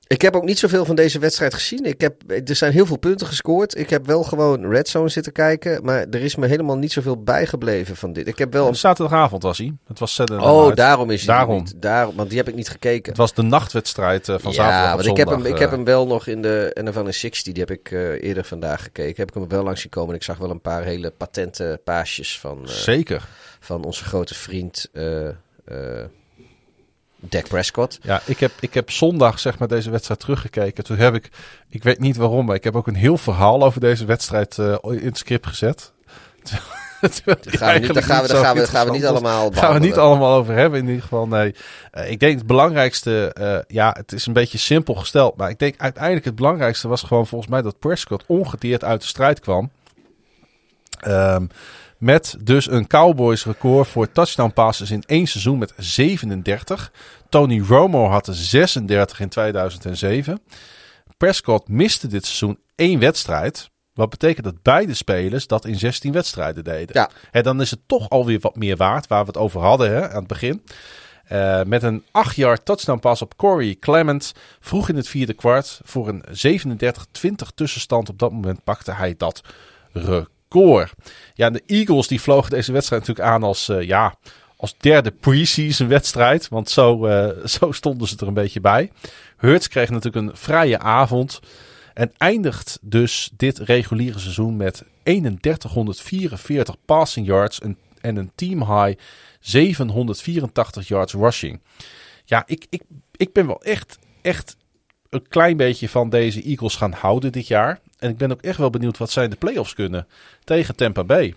Ik 0.06 0.22
heb 0.22 0.36
ook 0.36 0.44
niet 0.44 0.58
zoveel 0.58 0.84
van 0.84 0.96
deze 0.96 1.18
wedstrijd 1.18 1.54
gezien. 1.54 1.84
Ik 1.84 2.00
heb, 2.00 2.14
er 2.26 2.56
zijn 2.56 2.72
heel 2.72 2.86
veel 2.86 2.96
punten 2.96 3.26
gescoord. 3.26 3.78
Ik 3.78 3.90
heb 3.90 4.06
wel 4.06 4.22
gewoon 4.22 4.70
Red 4.70 4.88
Zone 4.88 5.08
zitten 5.08 5.32
kijken. 5.32 5.84
Maar 5.84 6.06
er 6.10 6.22
is 6.22 6.36
me 6.36 6.46
helemaal 6.46 6.76
niet 6.76 6.92
zoveel 6.92 7.22
bijgebleven 7.22 7.96
van 7.96 8.12
dit. 8.12 8.26
Ik 8.26 8.38
heb 8.38 8.52
wel 8.52 8.68
een... 8.68 8.74
Zaterdagavond 8.74 9.42
was 9.42 9.58
hij. 9.58 9.74
Het 9.86 9.98
was 9.98 10.14
Saturday 10.14 10.46
Oh, 10.46 10.60
Night. 10.60 10.76
daarom 10.76 11.10
is 11.10 11.26
hij 11.26 11.36
Daarom. 11.36 11.56
niet. 11.56 11.74
Daarom, 11.76 12.16
want 12.16 12.28
die 12.28 12.38
heb 12.38 12.48
ik 12.48 12.54
niet 12.54 12.68
gekeken. 12.68 13.08
Het 13.08 13.16
was 13.16 13.34
de 13.34 13.42
nachtwedstrijd 13.42 14.28
eh, 14.28 14.38
van 14.38 14.52
ja, 14.52 14.56
zaterdag 14.56 14.94
want 14.94 15.06
ik 15.06 15.16
heb, 15.16 15.28
hem, 15.28 15.46
ik 15.46 15.58
heb 15.58 15.68
eh. 15.70 15.74
hem 15.74 15.84
wel 15.84 16.06
nog 16.06 16.26
in 16.26 16.42
de 16.42 16.76
NFL 16.82 17.06
in 17.06 17.14
60. 17.14 17.52
Die 17.52 17.64
heb 17.66 17.70
ik 17.70 17.90
eh, 17.90 18.22
eerder 18.22 18.44
vandaag 18.44 18.82
gekeken. 18.82 19.16
Heb 19.16 19.28
ik 19.28 19.34
hem 19.34 19.48
wel 19.48 19.62
langs 19.62 19.80
zien 19.80 19.90
komen. 19.90 20.10
En 20.10 20.16
ik 20.16 20.22
zag 20.22 20.38
wel 20.38 20.50
een 20.50 20.60
paar 20.60 20.82
hele 20.82 21.10
patente 21.10 21.80
paasjes 21.84 22.40
van, 22.40 22.60
Zeker. 22.64 23.28
van 23.60 23.84
onze 23.84 24.04
grote 24.04 24.34
vriend 24.34 24.90
Dak 27.28 27.48
Prescott. 27.48 27.98
Ja, 28.02 28.20
ik 28.24 28.40
heb, 28.40 28.52
ik 28.60 28.74
heb 28.74 28.90
zondag 28.90 29.38
zeg 29.38 29.58
maar 29.58 29.68
deze 29.68 29.90
wedstrijd 29.90 30.20
teruggekeken. 30.20 30.84
Toen 30.84 30.96
heb 30.96 31.14
ik, 31.14 31.30
ik 31.68 31.82
weet 31.82 31.98
niet 31.98 32.16
waarom, 32.16 32.46
maar 32.46 32.56
ik 32.56 32.64
heb 32.64 32.76
ook 32.76 32.86
een 32.86 32.94
heel 32.94 33.18
verhaal 33.18 33.64
over 33.64 33.80
deze 33.80 34.04
wedstrijd 34.04 34.58
eh, 34.58 34.76
in 34.82 35.04
het 35.04 35.18
script 35.18 35.46
gezet. 35.46 35.92
Die 37.10 37.58
Gaan 37.58 37.74
we 37.74 37.78
niet, 37.78 37.94
daar 37.94 38.02
gaan 38.02 38.22
we, 38.22 38.28
daar 38.28 38.44
gaan 38.44 38.56
we, 38.56 38.66
gaan 38.66 38.86
we 38.86 38.92
niet 38.92 39.06
allemaal 39.06 39.50
Gaan 39.52 39.72
we 39.72 39.78
niet 39.78 39.96
allemaal 39.96 40.36
over 40.38 40.54
hebben 40.54 40.78
in 40.80 40.86
ieder 40.86 41.02
geval, 41.02 41.26
nee. 41.26 41.54
Eh, 41.90 42.10
ik 42.10 42.20
denk 42.20 42.38
het 42.38 42.46
belangrijkste, 42.46 43.32
eh, 43.32 43.58
ja, 43.76 43.94
het 43.96 44.12
is 44.12 44.26
een 44.26 44.32
beetje 44.32 44.58
simpel 44.58 44.94
gesteld. 44.94 45.36
Maar 45.36 45.50
ik 45.50 45.58
denk 45.58 45.74
uiteindelijk 45.78 46.24
het 46.24 46.34
belangrijkste 46.34 46.88
was 46.88 47.02
gewoon 47.02 47.26
volgens 47.26 47.50
mij 47.50 47.62
dat 47.62 47.78
Prescott 47.78 48.24
ongedeerd 48.26 48.84
uit 48.84 49.00
de 49.00 49.06
strijd 49.06 49.40
kwam. 49.40 49.70
Ehm, 51.00 51.46
met 51.98 52.36
dus 52.40 52.70
een 52.70 52.86
Cowboys 52.86 53.44
record 53.44 53.88
voor 53.88 54.12
touchdown 54.12 54.52
passes 54.52 54.90
in 54.90 55.02
één 55.06 55.26
seizoen 55.26 55.58
met 55.58 55.72
37. 55.76 56.92
Tony 57.28 57.60
Romo 57.60 58.06
had 58.06 58.26
er 58.26 58.34
36 58.34 59.20
in 59.20 59.28
2007. 59.28 60.40
Prescott 61.16 61.68
miste 61.68 62.06
dit 62.06 62.24
seizoen 62.24 62.58
één 62.74 62.98
wedstrijd. 62.98 63.70
Wat 63.92 64.10
betekent 64.10 64.44
dat 64.44 64.62
beide 64.62 64.94
spelers 64.94 65.46
dat 65.46 65.64
in 65.64 65.78
16 65.78 66.12
wedstrijden 66.12 66.64
deden. 66.64 67.08
Ja. 67.32 67.42
Dan 67.42 67.60
is 67.60 67.70
het 67.70 67.80
toch 67.86 68.10
alweer 68.10 68.40
wat 68.40 68.56
meer 68.56 68.76
waard, 68.76 69.06
waar 69.06 69.20
we 69.20 69.26
het 69.26 69.36
over 69.36 69.60
hadden 69.60 69.90
hè, 69.90 70.08
aan 70.08 70.18
het 70.18 70.26
begin. 70.26 70.62
Eh, 71.24 71.62
met 71.62 71.82
een 71.82 72.04
8 72.10 72.36
yard 72.36 72.64
touchdown 72.64 72.98
pass 72.98 73.22
op 73.22 73.36
Corey 73.36 73.76
Clement 73.80 74.32
vroeg 74.60 74.88
in 74.88 74.96
het 74.96 75.08
vierde 75.08 75.34
kwart. 75.34 75.80
Voor 75.84 76.08
een 76.08 76.24
37-20 76.30 77.54
tussenstand 77.54 78.08
op 78.08 78.18
dat 78.18 78.32
moment 78.32 78.64
pakte 78.64 78.92
hij 78.92 79.14
dat 79.16 79.40
record. 79.92 80.32
Ja, 81.34 81.46
en 81.46 81.52
de 81.52 81.62
Eagles 81.66 82.08
die 82.08 82.20
vlogen 82.20 82.50
deze 82.50 82.72
wedstrijd 82.72 83.06
natuurlijk 83.06 83.34
aan 83.34 83.42
als, 83.42 83.68
eh, 83.68 83.82
ja, 83.82 84.14
als 84.56 84.74
derde 84.78 85.10
preseason 85.10 85.88
wedstrijd. 85.88 86.48
Want 86.48 86.70
zo, 86.70 87.06
eh, 87.06 87.46
zo 87.58 87.72
stonden 87.72 88.08
ze 88.08 88.16
er 88.18 88.26
een 88.26 88.34
beetje 88.34 88.60
bij. 88.60 88.90
Hurts 89.36 89.68
kreeg 89.68 89.90
natuurlijk 89.90 90.26
een 90.26 90.36
vrije 90.36 90.78
avond. 90.78 91.40
En 91.94 92.12
eindigt 92.16 92.78
dus 92.82 93.30
dit 93.36 93.58
reguliere 93.58 94.18
seizoen 94.18 94.56
met 94.56 94.84
3144 95.02 96.76
passing 96.84 97.26
yards 97.26 97.60
en, 97.60 97.78
en 98.00 98.16
een 98.16 98.32
team 98.34 98.58
high 98.58 99.00
784 99.40 100.88
yards 100.88 101.12
rushing. 101.12 101.60
Ja, 102.24 102.42
ik, 102.46 102.66
ik, 102.70 102.82
ik 103.16 103.32
ben 103.32 103.46
wel 103.46 103.62
echt, 103.62 103.98
echt 104.22 104.56
een 105.14 105.28
klein 105.28 105.56
beetje 105.56 105.88
van 105.88 106.10
deze 106.10 106.42
Eagles 106.42 106.76
gaan 106.76 106.92
houden 106.92 107.32
dit 107.32 107.46
jaar. 107.46 107.80
En 107.98 108.10
ik 108.10 108.16
ben 108.16 108.32
ook 108.32 108.42
echt 108.42 108.58
wel 108.58 108.70
benieuwd 108.70 108.98
wat 108.98 109.10
zij 109.10 109.24
in 109.24 109.30
de 109.30 109.36
playoffs 109.36 109.74
kunnen 109.74 110.06
tegen 110.44 110.76
Tampa 110.76 111.04
Bay. 111.04 111.34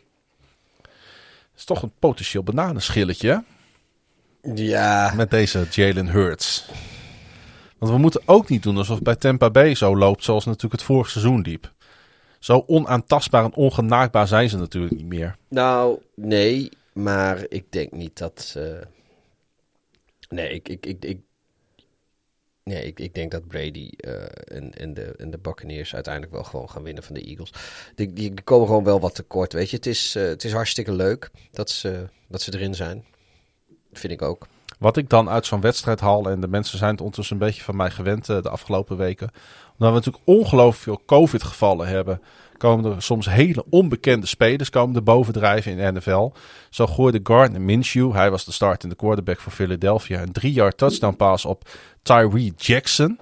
is 1.56 1.66
toch 1.66 1.82
een 1.82 1.92
potentieel 2.00 2.44
bananenschilletje? 2.44 3.44
Ja, 4.56 5.14
met 5.16 5.30
deze 5.30 5.68
Jalen 5.72 6.08
Hurts. 6.08 6.70
Want 7.78 7.92
we 7.92 7.98
moeten 7.98 8.22
ook 8.26 8.50
niet 8.50 8.64
doen 8.64 8.78
alsof 8.78 9.02
bij 9.02 9.16
Tampa 9.16 9.50
Bay 9.50 9.76
zo 9.76 9.98
loopt 9.98 10.24
zoals 10.24 10.46
natuurlijk 10.46 10.74
het 10.74 10.84
vorige 10.84 11.10
seizoen 11.10 11.42
liep. 11.42 11.72
Zo 12.40 12.64
onaantastbaar 12.68 13.44
en 13.44 13.54
ongenaakbaar 13.54 14.28
zijn 14.28 14.50
ze 14.50 14.58
natuurlijk 14.58 14.96
niet 14.96 15.06
meer. 15.06 15.36
nou, 15.50 16.00
nee. 16.16 16.70
Maar 16.94 17.46
ik 17.50 17.72
denk 17.72 17.92
niet 17.92 18.18
dat... 18.18 18.54
eh, 18.58 18.64
Nee, 20.30 20.50
ik, 20.54 20.70
ik, 20.70 20.86
ik, 20.86 21.06
ik, 21.06 21.20
nee 22.68 22.86
ik, 22.86 23.00
ik 23.00 23.14
denk 23.14 23.32
dat 23.32 23.48
Brady 23.48 23.90
eh, 23.98 24.14
en, 24.44 24.74
en, 24.74 24.94
de, 24.94 25.14
en 25.18 25.32
de 25.32 25.38
Buccaneers 25.38 25.94
uiteindelijk 25.94 26.34
wel 26.34 26.44
gewoon 26.44 26.70
gaan 26.70 26.84
winnen 26.84 27.04
van 27.04 27.16
de 27.16 27.22
Eagles. 27.22 27.52
Die, 27.96 28.14
die 28.14 28.34
komen 28.44 28.68
gewoon 28.68 28.84
wel 28.84 29.00
wat 29.00 29.16
tekort, 29.16 29.54
weet 29.54 29.70
je. 29.70 29.76
Het 29.76 29.86
is, 29.86 30.16
eh, 30.16 30.24
het 30.24 30.44
is 30.44 30.54
hartstikke 30.54 30.92
leuk 30.92 31.30
dat 31.52 31.70
ze, 31.70 32.08
dat 32.28 32.42
ze 32.42 32.54
erin 32.54 32.76
zijn. 32.76 33.06
Dat 33.68 34.00
vind 34.00 34.14
ik 34.14 34.22
ook. 34.22 34.48
Wat 34.80 34.98
ik 34.98 35.10
dan 35.10 35.30
uit 35.30 35.46
zo'n 35.46 35.62
wedstrijd 35.62 36.00
haal, 36.00 36.30
en 36.30 36.42
de 36.42 36.48
mensen 36.48 36.78
zijn 36.78 36.92
het 36.92 37.00
ondertussen 37.00 37.36
een 37.36 37.46
beetje 37.46 37.64
van 37.64 37.76
mij 37.76 37.92
gewend 37.92 38.30
eh, 38.30 38.42
de 38.42 38.50
afgelopen 38.50 38.98
weken. 38.98 39.32
Omdat 39.78 39.90
we 39.90 39.96
natuurlijk 39.96 40.24
ongelooflijk 40.26 40.84
veel 40.84 41.02
COVID-gevallen 41.06 41.88
hebben, 41.88 42.22
komen 42.58 42.96
er 42.96 43.02
soms 43.02 43.30
hele 43.30 43.66
onbekende 43.70 44.28
spelers 44.28 44.70
komen 44.70 44.96
er 44.96 45.04
bovendrijven 45.04 45.72
in 45.72 45.78
de 45.78 46.00
NFL. 46.00 46.32
Zo 46.70 46.88
gooide 46.88 47.20
Gardner 47.24 47.62
Minshew, 47.62 48.14
hij 48.14 48.32
was 48.32 48.46
de 48.46 48.52
startende 48.52 48.96
quarterback 48.96 49.40
voor 49.40 49.52
Philadelphia, 49.52 50.22
een 50.22 50.32
drie-yard 50.32 50.78
touchdown 50.78 51.16
pass 51.16 51.46
op 51.46 51.70
Tyree 52.02 52.54
Jackson. 52.58 53.20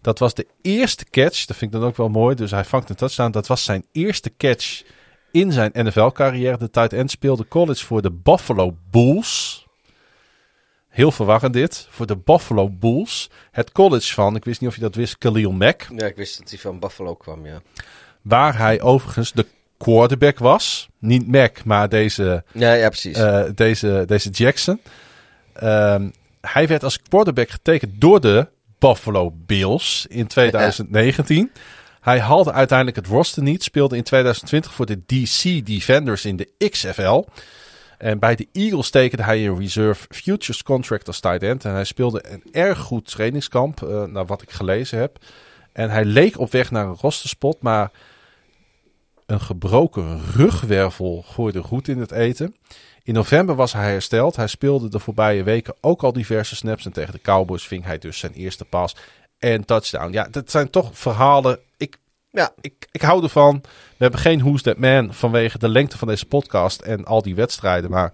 Dat 0.00 0.18
was 0.18 0.34
de 0.34 0.46
eerste 0.62 1.04
catch, 1.10 1.44
dat 1.44 1.56
vind 1.56 1.74
ik 1.74 1.80
dan 1.80 1.88
ook 1.88 1.96
wel 1.96 2.08
mooi. 2.08 2.34
Dus 2.34 2.50
hij 2.50 2.64
vangt 2.64 2.88
een 2.88 2.96
touchdown. 2.96 3.30
Dat 3.30 3.46
was 3.46 3.64
zijn 3.64 3.84
eerste 3.92 4.32
catch 4.36 4.82
in 5.32 5.52
zijn 5.52 5.70
NFL-carrière. 5.74 6.58
De 6.58 6.70
tight 6.70 6.92
end 6.92 7.10
speelde 7.10 7.48
college 7.48 7.84
voor 7.84 8.02
de 8.02 8.10
Buffalo 8.12 8.76
Bulls. 8.90 9.66
Heel 10.88 11.10
verwarrend 11.10 11.52
dit. 11.52 11.86
Voor 11.90 12.06
de 12.06 12.16
Buffalo 12.16 12.70
Bulls. 12.70 13.30
Het 13.50 13.72
college 13.72 14.14
van, 14.14 14.36
ik 14.36 14.44
wist 14.44 14.60
niet 14.60 14.70
of 14.70 14.76
je 14.76 14.80
dat 14.82 14.94
wist, 14.94 15.18
Khalil 15.18 15.52
Mack. 15.52 15.86
Ja, 15.96 16.06
ik 16.06 16.16
wist 16.16 16.38
dat 16.38 16.48
hij 16.50 16.58
van 16.58 16.78
Buffalo 16.78 17.14
kwam, 17.14 17.46
ja. 17.46 17.60
Waar 18.28 18.58
hij 18.58 18.80
overigens 18.80 19.32
de 19.32 19.46
quarterback 19.78 20.38
was. 20.38 20.88
Niet 20.98 21.26
Mack, 21.28 21.64
maar 21.64 21.88
deze, 21.88 22.44
Ja, 22.52 22.72
ja 22.72 22.88
precies. 22.88 23.16
eh, 23.16 23.44
deze, 23.54 24.04
deze 24.06 24.30
Jackson. 24.30 24.80
Ehm, 25.52 26.08
hij 26.40 26.66
werd 26.66 26.84
als 26.84 27.02
quarterback 27.02 27.50
getekend 27.50 28.00
door 28.00 28.20
de 28.20 28.48
Buffalo 28.78 29.32
Bills 29.46 30.06
in 30.08 30.26
2019. 30.26 31.52
Hij 32.00 32.20
haalde 32.20 32.52
uiteindelijk 32.52 32.96
het 32.96 33.06
roster 33.06 33.42
niet. 33.42 33.62
Speelde 33.62 33.96
in 33.96 34.02
2020 34.02 34.72
voor 34.72 34.86
de 34.86 35.00
DC 35.06 35.66
Defenders 35.66 36.24
in 36.24 36.36
de 36.36 36.68
XFL. 36.70 37.24
En 37.98 38.18
bij 38.18 38.34
de 38.34 38.48
Eagles 38.52 38.90
tekende 38.90 39.22
hij 39.24 39.46
een 39.46 39.58
reserve 39.58 40.06
futures 40.08 40.62
contract 40.62 41.06
als 41.06 41.20
tight 41.20 41.42
end. 41.42 41.64
En 41.64 41.72
hij 41.72 41.84
speelde 41.84 42.24
een 42.30 42.42
erg 42.52 42.78
goed 42.78 43.10
trainingskamp, 43.10 43.82
eh, 43.82 44.02
naar 44.04 44.26
wat 44.26 44.42
ik 44.42 44.50
gelezen 44.50 44.98
heb. 44.98 45.18
En 45.72 45.90
hij 45.90 46.04
leek 46.04 46.38
op 46.38 46.50
weg 46.52 46.70
naar 46.70 46.86
een 46.86 46.96
rosterspot, 47.00 47.62
maar 47.62 47.90
een 49.26 49.40
gebroken 49.40 50.20
rugwervel 50.34 51.22
gooide 51.26 51.62
goed 51.62 51.88
in 51.88 51.98
het 51.98 52.10
eten. 52.12 52.54
In 53.02 53.14
november 53.14 53.54
was 53.54 53.72
hij 53.72 53.90
hersteld. 53.90 54.36
Hij 54.36 54.46
speelde 54.46 54.88
de 54.88 54.98
voorbije 54.98 55.42
weken 55.42 55.74
ook 55.80 56.02
al 56.02 56.12
diverse 56.12 56.56
snaps. 56.56 56.84
En 56.84 56.92
tegen 56.92 57.12
de 57.12 57.20
Cowboys 57.20 57.66
ving 57.66 57.84
hij 57.84 57.98
dus 57.98 58.18
zijn 58.18 58.32
eerste 58.32 58.64
pas 58.64 58.96
en 59.38 59.64
touchdown. 59.64 60.12
Ja, 60.12 60.28
dat 60.30 60.50
zijn 60.50 60.70
toch 60.70 60.90
verhalen. 60.92 61.58
Ik, 61.76 61.96
ja, 62.30 62.52
ik, 62.60 62.88
ik 62.90 63.02
hou 63.02 63.22
ervan. 63.22 63.60
We 63.62 64.02
hebben 64.02 64.20
geen 64.20 64.38
Who's 64.40 64.62
That 64.62 64.78
Man 64.78 65.14
vanwege 65.14 65.58
de 65.58 65.68
lengte 65.68 65.98
van 65.98 66.08
deze 66.08 66.26
podcast 66.26 66.80
en 66.80 67.04
al 67.04 67.22
die 67.22 67.34
wedstrijden. 67.34 67.90
Maar 67.90 68.12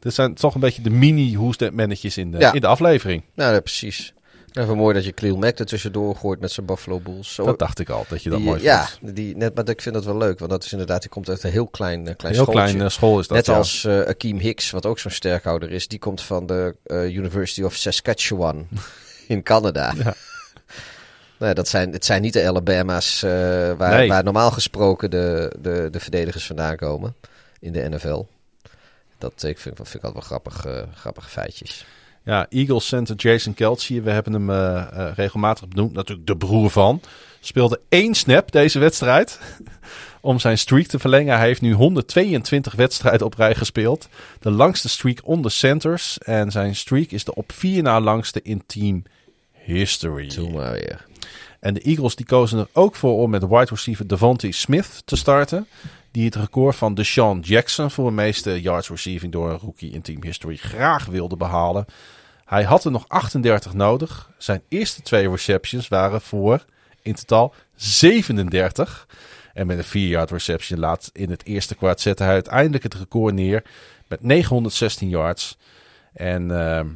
dit 0.00 0.14
zijn 0.14 0.34
toch 0.34 0.54
een 0.54 0.60
beetje 0.60 0.82
de 0.82 0.90
mini 0.90 1.36
Who's 1.36 1.56
That 1.56 1.72
Mannetjes 1.72 2.16
in 2.16 2.30
de, 2.30 2.38
Ja. 2.38 2.52
in 2.52 2.60
de 2.60 2.66
aflevering. 2.66 3.22
nou 3.34 3.54
ja, 3.54 3.60
precies. 3.60 4.14
Even 4.52 4.76
mooi 4.76 4.94
dat 4.94 5.04
je 5.04 5.12
Khalil 5.12 5.36
Mack 5.36 5.58
er 5.58 5.66
tussendoor 5.66 6.16
gooit 6.16 6.40
met 6.40 6.50
zijn 6.52 6.66
Buffalo 6.66 7.00
Bulls. 7.00 7.34
Zo, 7.34 7.44
Dat 7.44 7.58
dacht 7.58 7.78
ik 7.78 7.88
al, 7.88 8.04
dat 8.08 8.22
je 8.22 8.28
dat 8.28 8.38
die, 8.38 8.48
mooi 8.48 8.62
ja, 8.62 8.86
vond. 8.86 9.16
die, 9.16 9.36
net, 9.36 9.54
maar 9.54 9.68
ik 9.68 9.80
vind 9.80 9.94
dat 9.94 10.04
wel 10.04 10.16
leuk. 10.16 10.38
Want 10.38 10.50
dat 10.50 10.64
is 10.64 10.72
inderdaad, 10.72 11.00
die 11.00 11.10
komt 11.10 11.28
uit 11.28 11.42
een 11.42 11.50
heel 11.50 11.66
klein, 11.66 12.08
eh, 12.08 12.16
klein 12.16 12.34
Heel 12.34 12.42
schooltje. 12.44 12.64
klein 12.64 12.84
eh, 12.84 12.88
school 12.92 13.18
is 13.20 13.26
dat. 13.26 13.36
Net 13.36 13.46
ja. 13.46 13.56
als 13.56 13.84
eh 13.84 14.00
Akeem 14.00 14.38
Hicks, 14.38 14.70
wat 14.70 14.86
ook 14.86 14.98
zo'n 14.98 15.10
sterkhouder 15.10 15.70
is. 15.70 15.88
Die 15.88 15.98
komt 15.98 16.22
van 16.22 16.46
de 16.46 16.74
University 16.88 17.62
of 17.62 17.74
Saskatchewan 17.74 18.68
in 19.28 19.42
Canada. 19.42 19.92
Ja. 19.96 20.14
Nee, 21.38 21.54
dat 21.54 21.68
zijn, 21.68 21.92
het 21.92 22.04
zijn 22.04 22.22
niet 22.22 22.32
de 22.32 22.46
Alabama's 22.46 23.20
waar, 23.20 23.76
Nee. 23.96 24.08
waar 24.08 24.24
normaal 24.24 24.50
gesproken 24.50 25.10
de, 25.10 25.52
de, 25.60 25.88
de 25.90 26.00
verdedigers 26.00 26.46
vandaan 26.46 26.76
komen 26.76 27.14
in 27.60 27.72
de 27.72 27.88
NFL. 27.88 28.24
Dat 29.18 29.42
ik 29.42 29.58
vind, 29.58 29.76
vind 29.76 29.94
ik 29.94 30.02
altijd 30.04 30.12
wel 30.12 30.22
grappig, 30.22 30.66
grappige 30.94 31.28
feitjes. 31.28 31.86
Ja, 32.24 32.46
Eagles 32.48 32.86
center 32.86 33.16
Jason 33.16 33.54
Kelce, 33.54 34.00
we 34.00 34.10
hebben 34.10 34.32
hem 34.32 34.50
eh, 34.50 34.76
eh, 34.80 35.14
regelmatig 35.14 35.68
benoemd, 35.68 35.92
natuurlijk 35.92 36.26
de 36.26 36.36
broer 36.36 36.70
van. 36.70 37.00
Speelde 37.40 37.80
één 37.88 38.14
snap 38.14 38.52
deze 38.52 38.78
wedstrijd 38.78 39.40
om 40.20 40.38
zijn 40.38 40.58
streak 40.58 40.86
te 40.86 40.98
verlengen. 40.98 41.36
Hij 41.36 41.46
heeft 41.46 41.60
nu 41.60 41.72
122 41.72 42.74
wedstrijden 42.74 43.26
op 43.26 43.34
rij 43.34 43.54
gespeeld. 43.54 44.08
De 44.40 44.50
langste 44.50 44.88
streak 44.88 45.18
onder 45.22 45.50
centers. 45.50 46.18
En 46.18 46.50
zijn 46.50 46.76
streak 46.76 47.10
is 47.10 47.24
de 47.24 47.34
op 47.34 47.52
vier 47.52 47.82
na 47.82 48.00
langste 48.00 48.40
in 48.42 48.62
team 48.66 49.02
history. 49.52 50.28
Doe 50.28 50.50
maar 50.50 50.72
weer. 50.72 51.06
En 51.60 51.74
de 51.74 51.80
Eagles 51.80 52.16
die 52.16 52.26
kozen 52.26 52.58
er 52.58 52.68
ook 52.72 52.94
voor 52.94 53.18
om 53.18 53.30
met 53.30 53.48
wide 53.48 53.66
receiver 53.70 54.06
Devontae 54.06 54.52
Smith 54.52 55.02
te 55.04 55.16
starten. 55.16 55.66
Die 56.12 56.24
het 56.24 56.34
record 56.34 56.76
van 56.76 56.94
Deshaun 56.94 57.40
Jackson 57.40 57.90
voor 57.90 58.08
de 58.08 58.14
meeste 58.14 58.60
yards 58.60 58.88
receiving 58.88 59.32
door 59.32 59.50
een 59.50 59.58
rookie 59.58 59.92
in 59.92 60.02
team 60.02 60.22
history 60.22 60.56
graag 60.56 61.04
wilde 61.04 61.36
behalen. 61.36 61.84
Hij 62.44 62.62
had 62.62 62.84
er 62.84 62.90
nog 62.90 63.04
38 63.08 63.74
nodig. 63.74 64.30
Zijn 64.38 64.62
eerste 64.68 65.02
twee 65.02 65.30
receptions 65.30 65.88
waren 65.88 66.20
voor 66.20 66.64
in 67.02 67.14
totaal 67.14 67.54
37. 67.74 69.06
En 69.52 69.66
met 69.66 69.78
een 69.78 70.08
4-yard 70.08 70.30
reception 70.30 70.78
laat 70.78 71.10
in 71.12 71.30
het 71.30 71.44
eerste 71.44 71.74
kwart 71.74 72.00
zette 72.00 72.22
hij 72.22 72.32
uiteindelijk 72.32 72.82
het 72.82 72.94
record 72.94 73.34
neer 73.34 73.62
met 74.08 74.22
916 74.22 75.08
yards. 75.08 75.58
En 76.12 76.50
ehm, 76.60 76.86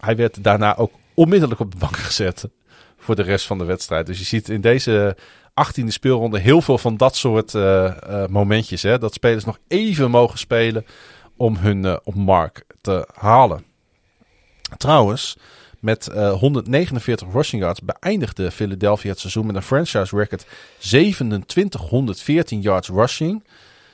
hij 0.00 0.16
werd 0.16 0.44
daarna 0.44 0.76
ook 0.76 0.92
onmiddellijk 1.14 1.60
op 1.60 1.70
de 1.72 1.78
bank 1.78 1.96
gezet 1.96 2.48
voor 2.98 3.16
de 3.16 3.22
rest 3.22 3.46
van 3.46 3.58
de 3.58 3.64
wedstrijd. 3.64 4.06
Dus 4.06 4.18
je 4.18 4.24
ziet 4.24 4.48
in 4.48 4.60
deze 4.60 5.16
18e 5.54 5.86
speelronde 5.86 6.38
heel 6.38 6.62
veel 6.62 6.78
van 6.78 6.96
dat 6.96 7.16
soort 7.16 7.54
eh, 7.54 7.84
eh, 7.86 8.28
momentjes. 8.28 8.82
Hè, 8.82 8.98
dat 8.98 9.14
spelers 9.14 9.44
nog 9.44 9.58
even 9.68 10.10
mogen 10.10 10.38
spelen 10.38 10.86
om 11.36 11.56
hun 11.56 11.84
uh, 11.84 11.96
op 12.04 12.14
mark 12.14 12.64
te 12.80 13.08
halen. 13.14 13.64
Trouwens, 14.76 15.36
met 15.80 16.04
149 16.14 17.28
rushing 17.32 17.62
yards 17.62 17.80
beëindigde 17.80 18.50
Philadelphia 18.50 19.10
het 19.10 19.18
seizoen 19.18 19.46
met 19.46 19.56
een 19.56 19.62
franchise 19.62 20.16
record 20.16 20.46
2714 20.78 22.60
yards 22.60 22.88
rushing. 22.88 23.44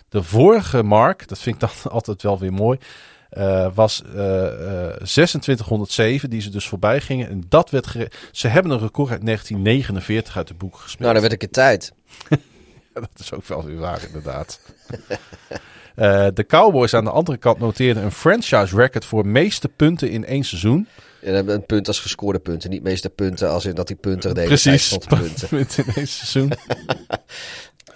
De 0.08 0.22
vorige 0.22 0.82
mark, 0.82 1.28
dat 1.28 1.38
vind 1.38 1.54
ik 1.54 1.60
dan 1.60 1.92
altijd 1.92 2.22
wel 2.22 2.38
weer 2.38 2.52
mooi, 2.52 2.78
uh, 3.32 3.68
was 3.74 4.02
uh, 4.06 4.14
uh, 4.14 4.92
2607, 4.92 6.30
die 6.30 6.40
ze 6.40 6.50
dus 6.50 6.68
voorbij 6.68 7.00
gingen. 7.00 7.28
En 7.28 7.44
dat 7.48 7.70
werd 7.70 7.96
Ze 8.32 8.48
hebben 8.48 8.72
een 8.72 8.78
record 8.78 9.10
uit 9.10 9.24
1949 9.24 10.36
uit 10.36 10.48
de 10.48 10.54
boeken 10.54 10.80
gespeeld. 10.80 11.00
Nou, 11.00 11.12
dan 11.12 11.22
werd 11.22 11.34
ik 11.34 11.40
het 11.40 11.52
tijd. 11.52 11.92
dat 12.92 13.08
is 13.18 13.32
ook 13.32 13.46
wel 13.46 13.64
weer 13.64 13.78
waar, 13.78 14.04
inderdaad. 14.06 14.60
uh, 15.96 16.26
de 16.34 16.46
Cowboys 16.46 16.94
aan 16.94 17.04
de 17.04 17.10
andere 17.10 17.38
kant 17.38 17.58
noteerden 17.58 18.02
een 18.02 18.12
franchise 18.12 18.76
record 18.76 19.04
voor 19.04 19.26
meeste 19.26 19.68
punten 19.68 20.10
in 20.10 20.24
één 20.24 20.44
seizoen. 20.44 20.88
Ja, 21.20 21.42
een 21.46 21.66
punt 21.66 21.88
als 21.88 22.00
gescoorde 22.00 22.38
punten, 22.38 22.70
niet 22.70 22.82
meeste 22.82 23.10
punten 23.10 23.50
als 23.50 23.64
in 23.64 23.74
dat 23.74 23.86
die 23.86 23.96
punten 23.96 24.34
de 24.34 24.42
Precies, 24.42 24.98
punten. 25.08 25.48
punten 25.48 25.86
in 25.86 25.92
één 25.94 26.08
seizoen. 26.08 26.52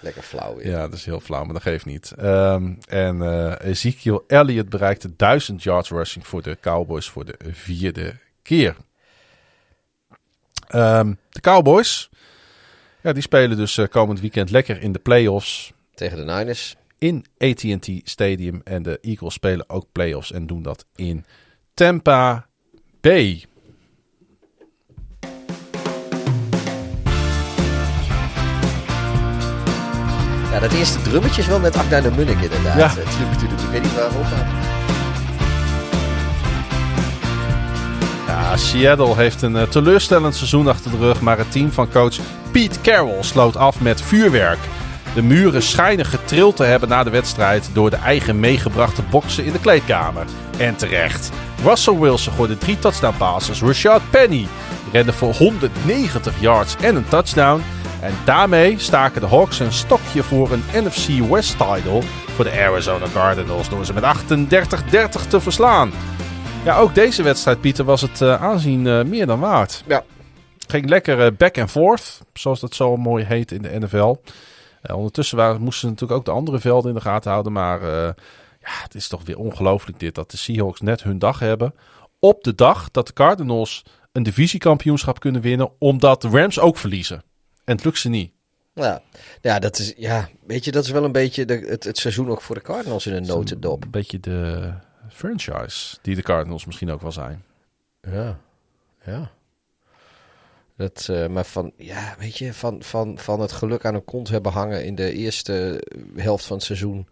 Lekker 0.03 0.21
flauw. 0.21 0.61
Ja. 0.61 0.69
ja, 0.69 0.81
dat 0.81 0.93
is 0.93 1.05
heel 1.05 1.19
flauw, 1.19 1.43
maar 1.43 1.53
dat 1.53 1.61
geeft 1.61 1.85
niet. 1.85 2.13
Um, 2.19 2.77
en 2.87 3.17
uh, 3.17 3.53
Ezekiel 3.59 4.23
Elliott 4.27 4.69
bereikte 4.69 5.15
1000 5.15 5.63
yards 5.63 5.89
rushing 5.89 6.27
voor 6.27 6.41
de 6.41 6.57
Cowboys 6.61 7.09
voor 7.09 7.25
de 7.25 7.35
vierde 7.51 8.15
keer. 8.41 8.75
Um, 10.75 11.17
de 11.29 11.41
Cowboys, 11.41 12.09
ja, 13.01 13.13
die 13.13 13.21
spelen 13.21 13.57
dus 13.57 13.77
uh, 13.77 13.87
komend 13.87 14.19
weekend 14.19 14.49
lekker 14.49 14.81
in 14.81 14.91
de 14.91 14.99
playoffs. 14.99 15.73
Tegen 15.93 16.17
de 16.17 16.33
Niners. 16.33 16.75
In 16.97 17.25
AT&T 17.37 17.89
Stadium. 18.03 18.61
En 18.63 18.83
de 18.83 18.97
Eagles 19.01 19.33
spelen 19.33 19.69
ook 19.69 19.85
playoffs 19.91 20.31
en 20.31 20.47
doen 20.47 20.61
dat 20.61 20.85
in 20.95 21.25
Tampa 21.73 22.47
Bay. 23.01 23.45
Ja, 30.53 30.59
dat 30.59 30.71
eerste 30.71 31.01
drummetje 31.01 31.41
is 31.41 31.47
wel 31.47 31.59
met 31.59 31.75
Akda 31.77 32.01
de 32.01 32.11
Munnik 32.15 32.41
inderdaad. 32.41 32.77
Ja. 32.77 33.01
Ik 33.01 33.69
weet 33.71 33.81
niet 33.81 33.95
waarom. 33.95 34.21
Ja, 38.27 38.57
Seattle 38.57 39.15
heeft 39.15 39.41
een 39.41 39.55
uh, 39.55 39.61
teleurstellend 39.61 40.35
seizoen 40.35 40.67
achter 40.67 40.91
de 40.91 40.97
rug, 40.97 41.21
maar 41.21 41.37
het 41.37 41.51
team 41.51 41.71
van 41.71 41.91
coach 41.91 42.15
Pete 42.51 42.81
Carroll 42.81 43.23
sloot 43.23 43.57
af 43.57 43.79
met 43.79 44.01
vuurwerk. 44.01 44.59
De 45.15 45.21
muren 45.21 45.61
schijnen 45.61 46.05
getrild 46.05 46.55
te 46.55 46.63
hebben 46.63 46.89
na 46.89 47.03
de 47.03 47.09
wedstrijd 47.09 47.69
door 47.73 47.89
de 47.89 47.95
eigen 47.95 48.39
meegebrachte 48.39 49.01
boksen 49.09 49.45
in 49.45 49.51
de 49.51 49.59
kleedkamer. 49.59 50.25
En 50.57 50.75
terecht. 50.75 51.29
Russell 51.63 51.97
Wilson 51.97 52.33
gooide 52.33 52.57
drie 52.57 52.79
touchdown 52.79 53.17
passes. 53.17 53.61
Rashad 53.61 54.01
Penny 54.09 54.47
rende 54.91 55.13
voor 55.13 55.33
190 55.33 56.33
yards 56.39 56.75
en 56.81 56.95
een 56.95 57.07
touchdown. 57.07 57.63
En 58.03 58.13
daarmee 58.25 58.79
staken 58.79 59.21
de 59.21 59.27
Hawks 59.27 59.59
een 59.59 59.71
stokje 59.71 60.23
voor 60.23 60.51
een 60.51 60.63
NFC 60.73 61.29
West 61.29 61.57
title 61.57 62.01
voor 62.03 62.43
de 62.43 62.51
Arizona 62.51 63.05
Cardinals 63.13 63.69
door 63.69 63.85
ze 63.85 63.93
met 63.93 64.03
38-30 64.03 65.27
te 65.27 65.39
verslaan. 65.39 65.91
Ja, 66.65 66.77
ook 66.77 66.95
deze 66.95 67.23
wedstrijd, 67.23 67.61
Pieter, 67.61 67.85
was 67.85 68.01
het 68.01 68.21
uh, 68.21 68.41
aanzien 68.41 68.85
uh, 68.85 69.03
meer 69.03 69.25
dan 69.25 69.39
waard. 69.39 69.83
Ja. 69.87 70.03
Ging 70.67 70.89
lekker 70.89 71.25
uh, 71.25 71.37
back 71.37 71.57
and 71.57 71.71
forth, 71.71 72.21
zoals 72.33 72.59
dat 72.59 72.75
zo 72.75 72.97
mooi 72.97 73.23
heet 73.23 73.51
in 73.51 73.61
de 73.61 73.79
NFL. 73.79 74.15
ondertussen 74.93 75.37
waren, 75.37 75.61
moesten 75.61 75.79
ze 75.81 75.87
natuurlijk 75.87 76.19
ook 76.19 76.25
de 76.25 76.31
andere 76.31 76.59
velden 76.59 76.89
in 76.89 76.95
de 76.95 77.03
gaten 77.03 77.31
houden. 77.31 77.51
Maar 77.51 77.81
ja, 78.61 78.73
het 78.83 78.95
is 78.95 79.07
toch 79.07 79.21
weer 79.25 79.37
ongelooflijk 79.37 79.99
dit, 79.99 80.15
dat 80.15 80.31
de 80.31 80.37
Seahawks 80.37 80.81
net 80.81 81.03
hun 81.03 81.19
dag 81.19 81.39
hebben. 81.39 81.73
Op 82.19 82.43
de 82.43 82.55
dag 82.55 82.91
dat 82.91 83.07
de 83.07 83.13
Cardinals 83.13 83.83
een 84.11 84.23
divisiekampioenschap 84.23 85.19
kunnen 85.19 85.41
winnen, 85.41 85.71
omdat 85.79 86.21
de 86.21 86.29
Rams 86.29 86.59
ook 86.59 86.77
verliezen. 86.77 87.23
En 87.63 87.75
het 87.75 87.83
lukt 87.83 87.97
ze 87.97 88.09
niet. 88.09 88.31
Ja, 88.73 89.01
ja, 89.41 89.59
dat 89.59 89.79
is, 89.79 89.93
ja, 89.97 90.29
weet 90.45 90.65
je, 90.65 90.71
dat 90.71 90.83
is 90.83 90.89
wel 90.89 91.03
een 91.03 91.11
beetje 91.11 91.45
de, 91.45 91.53
het, 91.53 91.83
het 91.83 91.97
seizoen 91.97 92.29
ook 92.29 92.41
voor 92.41 92.55
de 92.55 92.61
Cardinals 92.61 93.05
in 93.05 93.13
een 93.13 93.25
notendop. 93.25 93.83
Een 93.83 93.91
beetje 93.91 94.19
de 94.19 94.73
franchise 95.09 95.97
die 96.01 96.15
de 96.15 96.21
Cardinals 96.21 96.65
misschien 96.65 96.91
ook 96.91 97.01
wel 97.01 97.11
zijn. 97.11 97.43
Ja, 98.01 98.39
ja. 99.05 99.31
Dat, 100.77 101.07
uh, 101.11 101.27
maar 101.27 101.45
van, 101.45 101.71
ja, 101.77 102.15
weet 102.19 102.37
je, 102.37 102.53
van, 102.53 102.83
van, 102.83 103.17
van 103.17 103.39
het 103.39 103.51
geluk 103.51 103.85
aan 103.85 103.95
een 103.95 104.05
kont 104.05 104.29
hebben 104.29 104.51
hangen 104.51 104.85
in 104.85 104.95
de 104.95 105.13
eerste 105.13 105.83
helft 106.15 106.45
van 106.45 106.55
het 106.55 106.65
seizoen. 106.65 107.07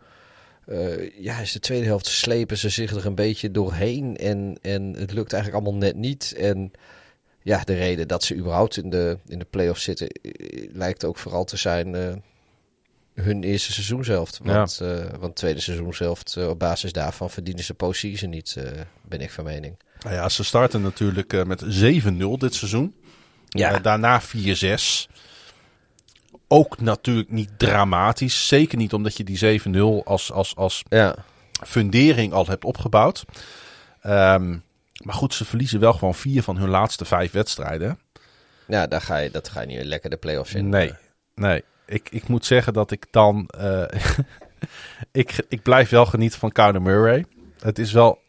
Uh, 0.68 1.20
ja, 1.20 1.40
is 1.40 1.52
de 1.52 1.60
tweede 1.60 1.86
helft 1.86 2.08
slepen 2.08 2.58
ze 2.58 2.70
zich 2.70 2.92
er 2.92 3.06
een 3.06 3.16
beetje 3.16 3.52
doorheen. 3.52 4.18
En, 4.18 4.58
en 4.62 4.96
het 4.98 5.14
lukt 5.14 5.34
eigenlijk 5.34 5.64
allemaal 5.64 5.82
net 5.82 5.96
niet. 5.96 6.34
En 6.38 6.72
ja, 7.44 7.64
de 7.64 7.74
reden 7.74 8.08
dat 8.08 8.24
ze 8.24 8.36
überhaupt 8.36 8.78
in 8.78 8.90
de, 8.90 9.18
in 9.28 9.40
de 9.40 9.46
play-offs 9.50 9.84
zitten, 9.84 10.08
eh, 10.08 10.70
lijkt 10.74 11.06
ook 11.06 11.18
vooral 11.18 11.44
te 11.44 11.58
zijn 11.58 11.94
uh, 11.94 12.14
hun 13.14 13.44
eerste 13.44 13.72
seizoenshelft. 13.72 14.40
Want, 14.44 14.78
ja. 14.80 14.86
uh, 14.86 15.06
want 15.20 15.36
tweede 15.36 15.60
seizoenshelft, 15.60 16.36
uh, 16.38 16.50
op 16.50 16.60
basis 16.60 16.92
daarvan 16.92 17.30
verdienen 17.30 17.64
ze 17.64 17.74
postseason 17.74 18.30
niet, 18.30 18.58
ben 19.08 19.22
ik 19.22 19.32
van 19.32 19.44
mening. 19.44 19.80
Nou 20.04 20.16
ja, 20.16 20.30
ze 20.30 20.44
starten 20.44 20.82
natuurlijk 20.82 21.46
met 21.46 21.64
7-0 21.64 21.68
dit 22.38 22.54
seizoen. 22.54 22.94
Ja. 23.50 23.80
daarna 23.80 24.22
4-6. 24.22 25.10
Ook 26.48 26.80
natuurlijk 26.80 27.32
niet 27.32 27.50
dramatisch. 27.58 28.48
Zeker 28.48 28.78
niet 28.78 28.94
omdat 28.94 29.18
je 29.18 29.24
die 29.24 29.62
7-0 29.62 30.04
als, 30.04 30.32
als, 30.32 30.56
als 30.56 30.84
ja. 30.90 31.16
fundering 31.52 32.34
al 32.34 32.46
hebt 32.46 32.66
opgebouwd. 32.66 33.26
Um, 34.04 34.64
maar 35.02 35.16
goed, 35.16 35.34
ze 35.34 35.46
verliezen 35.46 35.80
wel 35.80 35.94
gewoon 35.94 36.16
vier 36.16 36.44
van 36.44 36.58
hun 36.58 36.70
laatste 36.70 37.06
vijf 37.06 37.32
wedstrijden. 37.32 38.00
Ja, 38.68 38.88
daar 38.88 39.02
ga 39.02 39.18
je, 39.18 39.32
dat 39.32 39.50
ga 39.50 39.62
je 39.62 39.68
niet 39.68 39.84
lekker 39.84 40.10
de 40.10 40.18
play-offs 40.18 40.54
in. 40.54 40.70
Nee, 40.70 40.94
nee. 41.36 41.64
Ik, 41.86 42.10
ik 42.10 42.28
moet 42.28 42.46
zeggen 42.46 42.74
dat 42.74 42.92
ik 42.92 43.06
dan... 43.12 43.50
Uh, 43.58 43.84
ik, 45.12 45.46
ik 45.48 45.62
blijf 45.62 45.90
wel 45.90 46.06
genieten 46.06 46.40
van 46.40 46.52
Kyler 46.52 46.82
Murray. 46.82 47.26
Het 47.60 47.80
is 47.80 47.92
wel... 47.92 48.20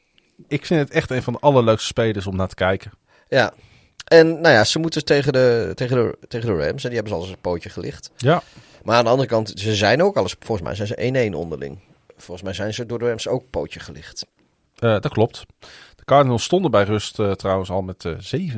Ik 0.49 0.67
vind 0.67 0.81
het 0.81 0.91
echt 0.91 1.11
een 1.11 1.23
van 1.23 1.33
de 1.33 1.39
allerleukste 1.39 1.87
spelers 1.87 2.27
om 2.27 2.37
naar 2.37 2.49
te 2.49 2.55
kijken. 2.55 2.93
Ja. 3.29 3.53
En 4.05 4.27
nou 4.41 4.55
ja, 4.55 4.65
ze 4.65 4.79
moeten 4.79 5.05
tegen 5.05 5.33
de, 5.33 5.73
tegen 5.75 5.97
de, 5.97 6.19
tegen 6.29 6.47
de 6.47 6.67
Rams. 6.67 6.85
En 6.85 6.91
die 6.91 6.99
hebben 6.99 7.09
ze 7.09 7.15
al 7.15 7.21
eens 7.21 7.31
een 7.31 7.41
pootje 7.41 7.69
gelicht. 7.69 8.11
Ja. 8.17 8.43
Maar 8.83 8.97
aan 8.97 9.05
de 9.05 9.11
andere 9.11 9.29
kant, 9.29 9.53
ze 9.55 9.75
zijn 9.75 10.03
ook 10.03 10.17
alles... 10.17 10.37
Volgens 10.41 10.67
mij 10.67 10.75
zijn 10.87 11.15
ze 11.15 11.31
1-1 11.31 11.37
onderling. 11.37 11.79
Volgens 12.17 12.43
mij 12.43 12.53
zijn 12.53 12.75
ze 12.75 12.87
door 12.87 12.99
de 12.99 13.09
Rams 13.09 13.29
ook 13.29 13.51
pootje 13.51 13.81
gelicht. 13.81 14.27
Uh, 14.81 15.01
dat 15.01 15.09
klopt. 15.09 15.45
De 16.03 16.09
Cardinals 16.09 16.43
stonden 16.43 16.71
bij 16.71 16.85
rust 16.85 17.19
uh, 17.19 17.33
trouwens 17.33 17.71
al 17.71 17.83
met 17.83 18.05
uh, 18.05 18.57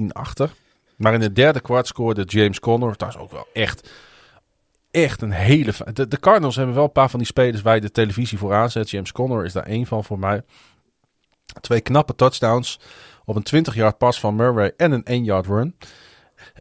17-10 0.00 0.06
achter. 0.08 0.50
Maar 0.96 1.14
in 1.14 1.20
de 1.20 1.32
derde 1.32 1.60
kwart 1.60 1.86
scoorde 1.86 2.22
James 2.22 2.60
Conner. 2.60 2.96
Dat 2.96 3.08
is 3.08 3.16
ook 3.16 3.30
wel 3.30 3.46
echt, 3.52 3.90
echt 4.90 5.22
een 5.22 5.30
hele... 5.30 5.72
De, 5.92 6.08
de 6.08 6.20
Cardinals 6.20 6.56
hebben 6.56 6.74
wel 6.74 6.84
een 6.84 6.92
paar 6.92 7.10
van 7.10 7.18
die 7.18 7.28
spelers 7.28 7.62
waar 7.62 7.74
je 7.74 7.80
de 7.80 7.90
televisie 7.90 8.38
voor 8.38 8.54
aanzet. 8.54 8.90
James 8.90 9.12
Conner 9.12 9.44
is 9.44 9.52
daar 9.52 9.66
één 9.66 9.86
van 9.86 10.04
voor 10.04 10.18
mij. 10.18 10.42
Twee 11.60 11.80
knappe 11.80 12.14
touchdowns 12.14 12.80
op 13.24 13.36
een 13.36 13.64
20-yard 13.66 13.98
pas 13.98 14.20
van 14.20 14.36
Murray 14.36 14.72
en 14.76 14.92
een 14.92 15.24
1-yard 15.24 15.46
run. 15.46 15.76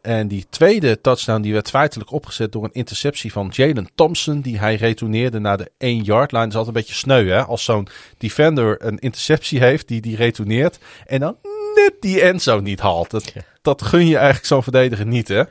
En 0.05 0.27
die 0.27 0.45
tweede 0.49 1.01
touchdown 1.01 1.41
die 1.41 1.53
werd 1.53 1.69
feitelijk 1.69 2.11
opgezet 2.11 2.51
door 2.51 2.63
een 2.63 2.73
interceptie 2.73 3.31
van 3.31 3.51
Jalen 3.53 3.89
Thompson. 3.95 4.41
Die 4.41 4.59
hij 4.59 4.75
retourneerde 4.75 5.39
naar 5.39 5.57
de 5.57 5.71
1-yard 5.71 6.31
line. 6.31 6.43
Dat 6.43 6.51
is 6.51 6.55
altijd 6.55 6.67
een 6.67 6.73
beetje 6.81 6.93
sneu 6.93 7.27
hè. 7.27 7.43
Als 7.45 7.63
zo'n 7.63 7.87
defender 8.17 8.85
een 8.85 8.99
interceptie 8.99 9.59
heeft 9.59 9.87
die 9.87 10.01
die 10.01 10.15
retourneert. 10.15 10.79
En 11.05 11.19
dan 11.19 11.35
net 11.75 11.93
die 11.99 12.21
endzone 12.21 12.61
niet 12.61 12.79
haalt. 12.79 13.11
Dat, 13.11 13.33
dat 13.61 13.81
gun 13.81 14.07
je 14.07 14.15
eigenlijk 14.15 14.45
zo'n 14.45 14.63
verdediger 14.63 15.05
niet 15.05 15.27
hè. 15.27 15.43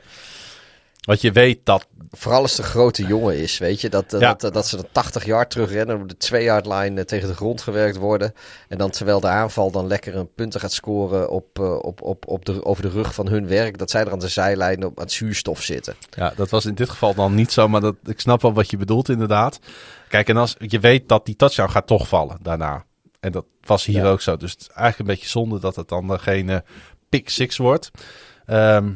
Want 1.05 1.21
je 1.21 1.31
weet 1.31 1.59
dat... 1.63 1.87
Vooral 2.11 2.41
als 2.41 2.55
de 2.55 2.63
grote 2.63 3.05
jongen 3.05 3.37
is, 3.37 3.57
weet 3.57 3.81
je. 3.81 3.89
Dat, 3.89 4.15
ja. 4.19 4.33
dat, 4.33 4.53
dat 4.53 4.67
ze 4.67 4.77
de 4.77 4.85
80 4.91 5.25
yard 5.25 5.49
terugrennen, 5.49 6.01
op 6.01 6.09
de 6.09 6.17
2 6.17 6.43
yard 6.43 6.65
line 6.65 7.05
tegen 7.05 7.27
de 7.27 7.35
grond 7.35 7.61
gewerkt 7.61 7.97
worden. 7.97 8.33
En 8.67 8.77
dan 8.77 8.89
terwijl 8.89 9.19
de 9.19 9.27
aanval 9.27 9.71
dan 9.71 9.87
lekker 9.87 10.15
een 10.15 10.33
punten 10.33 10.59
gaat 10.59 10.71
scoren 10.73 11.29
op, 11.29 11.59
op, 11.59 12.01
op, 12.01 12.27
op 12.27 12.45
de, 12.45 12.65
over 12.65 12.83
de 12.83 12.89
rug 12.89 13.13
van 13.13 13.27
hun 13.27 13.47
werk. 13.47 13.77
Dat 13.77 13.89
zij 13.89 14.01
er 14.05 14.11
aan 14.11 14.19
de 14.19 14.27
zijlijn 14.27 14.85
op 14.85 14.97
aan 14.97 15.03
het 15.03 15.13
zuurstof 15.13 15.61
zitten. 15.61 15.95
Ja, 16.09 16.33
dat 16.35 16.49
was 16.49 16.65
in 16.65 16.75
dit 16.75 16.89
geval 16.89 17.13
dan 17.13 17.35
niet 17.35 17.51
zo, 17.51 17.67
maar 17.67 17.81
dat, 17.81 17.95
ik 18.05 18.19
snap 18.19 18.41
wel 18.41 18.53
wat 18.53 18.69
je 18.69 18.77
bedoelt 18.77 19.09
inderdaad. 19.09 19.59
Kijk, 20.09 20.29
en 20.29 20.37
als 20.37 20.55
je 20.59 20.79
weet 20.79 21.09
dat 21.09 21.25
die 21.25 21.35
touchdown 21.35 21.71
gaat 21.71 21.87
toch 21.87 22.07
vallen 22.07 22.37
daarna. 22.41 22.85
En 23.19 23.31
dat 23.31 23.45
was 23.61 23.85
hier 23.85 24.03
Ja. 24.03 24.09
ook 24.09 24.21
zo. 24.21 24.37
Dus 24.37 24.51
het 24.51 24.61
is 24.61 24.67
eigenlijk 24.67 24.99
een 24.99 25.15
beetje 25.15 25.29
zonde 25.29 25.59
dat 25.59 25.75
het 25.75 25.87
dan 25.87 26.13
eh, 26.13 26.19
geen 26.19 26.49
eh, 26.49 26.57
pick 27.09 27.29
six 27.29 27.57
wordt. 27.57 27.91
Ehm, 28.45 28.91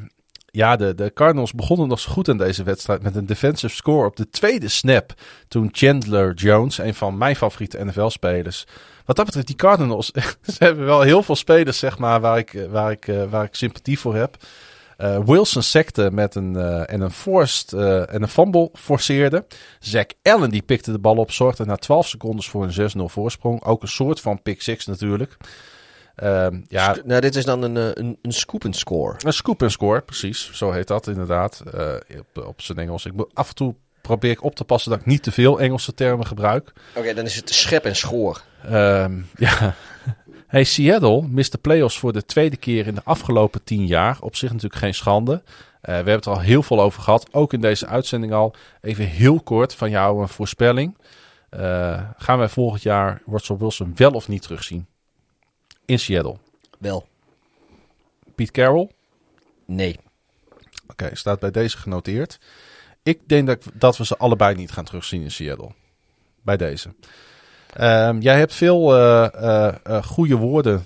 ja, 0.51 0.75
de, 0.75 0.95
de 0.95 1.11
Cardinals 1.13 1.53
begonnen 1.53 1.87
nog 1.87 1.99
zo 1.99 2.11
goed 2.11 2.27
in 2.27 2.37
deze 2.37 2.63
wedstrijd 2.63 3.01
met 3.01 3.15
een 3.15 3.25
defensive 3.25 3.75
score 3.75 4.07
op 4.07 4.15
de 4.15 4.29
tweede 4.29 4.67
snap. 4.67 5.13
Toen 5.47 5.69
Chandler 5.71 6.33
Jones, 6.33 6.77
een 6.77 6.95
van 6.95 7.17
mijn 7.17 7.35
favoriete 7.35 7.85
NFL-spelers. 7.85 8.65
Wat 9.09 9.15
dat 9.15 9.25
betreft, 9.25 9.47
die 9.47 9.55
Cardinals, 9.55 10.11
ze 10.55 10.63
hebben 10.63 10.85
wel 10.85 11.01
heel 11.01 11.23
veel 11.23 11.35
spelers, 11.35 11.79
zeg 11.79 11.97
maar, 11.97 12.21
waar 12.21 12.37
ik, 12.37 12.53
eh, 12.53 12.65
waar 12.65 12.91
ik, 12.91 13.07
eh, 13.07 13.23
waar 13.29 13.43
ik 13.43 13.55
sympathie 13.55 13.99
voor 13.99 14.15
heb. 14.15 14.37
Eh, 14.97 15.19
Wilson 15.25 15.63
sekte 15.63 16.09
met 16.11 16.35
een, 16.35 16.55
en 16.85 17.01
een 17.01 17.11
forced 17.11 17.73
en 17.73 18.21
een 18.21 18.27
fumble 18.27 18.69
forceerde. 18.73 19.45
Zach 19.79 20.05
Allen 20.23 20.49
die 20.49 20.61
pikte 20.61 20.91
de 20.91 20.99
bal 20.99 21.15
op, 21.15 21.31
zorgde 21.31 21.65
na 21.65 21.75
12 21.75 22.07
seconden 22.07 22.43
voor 22.43 22.63
een 22.63 22.73
6-0 22.73 23.09
voorsprong. 23.09 23.63
Ook 23.63 23.81
een 23.81 23.87
soort 23.87 24.21
van 24.21 24.41
pick 24.41 24.61
six 24.61 24.85
natuurlijk. 24.85 25.37
Ehm, 26.19 26.61
ja, 26.67 26.95
nou, 27.05 27.21
dit 27.21 27.35
is 27.35 27.45
dan 27.45 27.63
een, 27.63 27.77
eh, 27.77 27.89
een, 27.93 28.17
een 28.21 28.31
scoop 28.31 28.65
and 28.65 28.75
score. 28.75 29.15
een 29.25 29.33
scoop 29.33 29.61
en 29.61 29.71
score, 29.71 30.01
precies. 30.01 30.51
Zo 30.53 30.71
heet 30.71 30.87
dat 30.87 31.07
inderdaad. 31.07 31.63
eh, 31.73 31.93
op, 32.19 32.45
op 32.47 32.61
zijn 32.61 32.77
Engels. 32.77 33.05
Ik 33.05 33.13
moet, 33.13 33.29
af 33.33 33.49
en 33.49 33.55
toe 33.55 33.75
probeer 34.01 34.31
ik 34.31 34.43
op 34.43 34.55
te 34.55 34.63
passen 34.63 34.91
dat 34.91 34.99
ik 34.99 35.05
niet 35.05 35.23
te 35.23 35.31
veel 35.31 35.59
Engelse 35.59 35.93
termen 35.93 36.25
gebruik. 36.27 36.73
Oké, 36.95 37.13
dan 37.13 37.25
is 37.25 37.35
het 37.35 37.49
schep 37.49 37.85
en 37.85 37.95
schoor. 37.95 38.41
Ehm, 38.63 39.21
ja. 39.37 39.75
Hey, 40.47 40.63
Seattle 40.63 41.27
mist 41.27 41.51
de 41.51 41.57
playoffs 41.57 41.99
voor 41.99 42.13
de 42.13 42.25
tweede 42.25 42.57
keer 42.57 42.87
in 42.87 42.95
de 42.95 43.01
afgelopen 43.03 43.63
tien 43.63 43.85
jaar. 43.85 44.17
Op 44.19 44.35
zich 44.35 44.49
natuurlijk 44.51 44.81
geen 44.81 44.93
schande. 44.93 45.33
Eh, 45.33 45.41
we 45.81 45.91
hebben 45.91 46.13
het 46.13 46.25
er 46.25 46.31
al 46.31 46.39
heel 46.39 46.63
veel 46.63 46.81
over 46.81 47.01
gehad. 47.01 47.33
Ook 47.33 47.53
in 47.53 47.61
deze 47.61 47.87
uitzending 47.87 48.33
al. 48.33 48.53
Even 48.81 49.05
heel 49.05 49.41
kort 49.41 49.75
van 49.75 49.89
jou 49.89 50.21
een 50.21 50.29
voorspelling. 50.29 50.97
Gaan 52.17 52.37
wij 52.37 52.49
volgend 52.49 52.81
jaar 52.81 53.21
Russell 53.25 53.57
Wilson 53.57 53.91
wel 53.95 54.11
of 54.11 54.27
niet 54.27 54.41
terugzien? 54.41 54.87
In 55.89 55.99
Seattle. 55.99 56.35
Wel. 56.79 57.07
Pete 58.35 58.51
Carroll? 58.51 58.89
Nee. 59.65 59.99
Oké, 60.87 61.09
staat 61.13 61.39
bij 61.39 61.51
deze 61.51 61.77
genoteerd. 61.77 62.39
Ik 63.03 63.19
denk 63.27 63.47
dat, 63.47 63.63
dat 63.73 63.97
we 63.97 64.05
ze 64.05 64.17
allebei 64.17 64.55
niet 64.55 64.71
gaan 64.71 64.83
terugzien 64.85 65.21
in 65.21 65.31
Seattle. 65.31 65.71
Bij 66.41 66.57
deze. 66.57 66.89
Ehm, 67.73 68.19
jij 68.19 68.37
hebt 68.37 68.53
veel 68.53 68.95
eh, 68.97 70.03
goede 70.03 70.35
woorden 70.35 70.85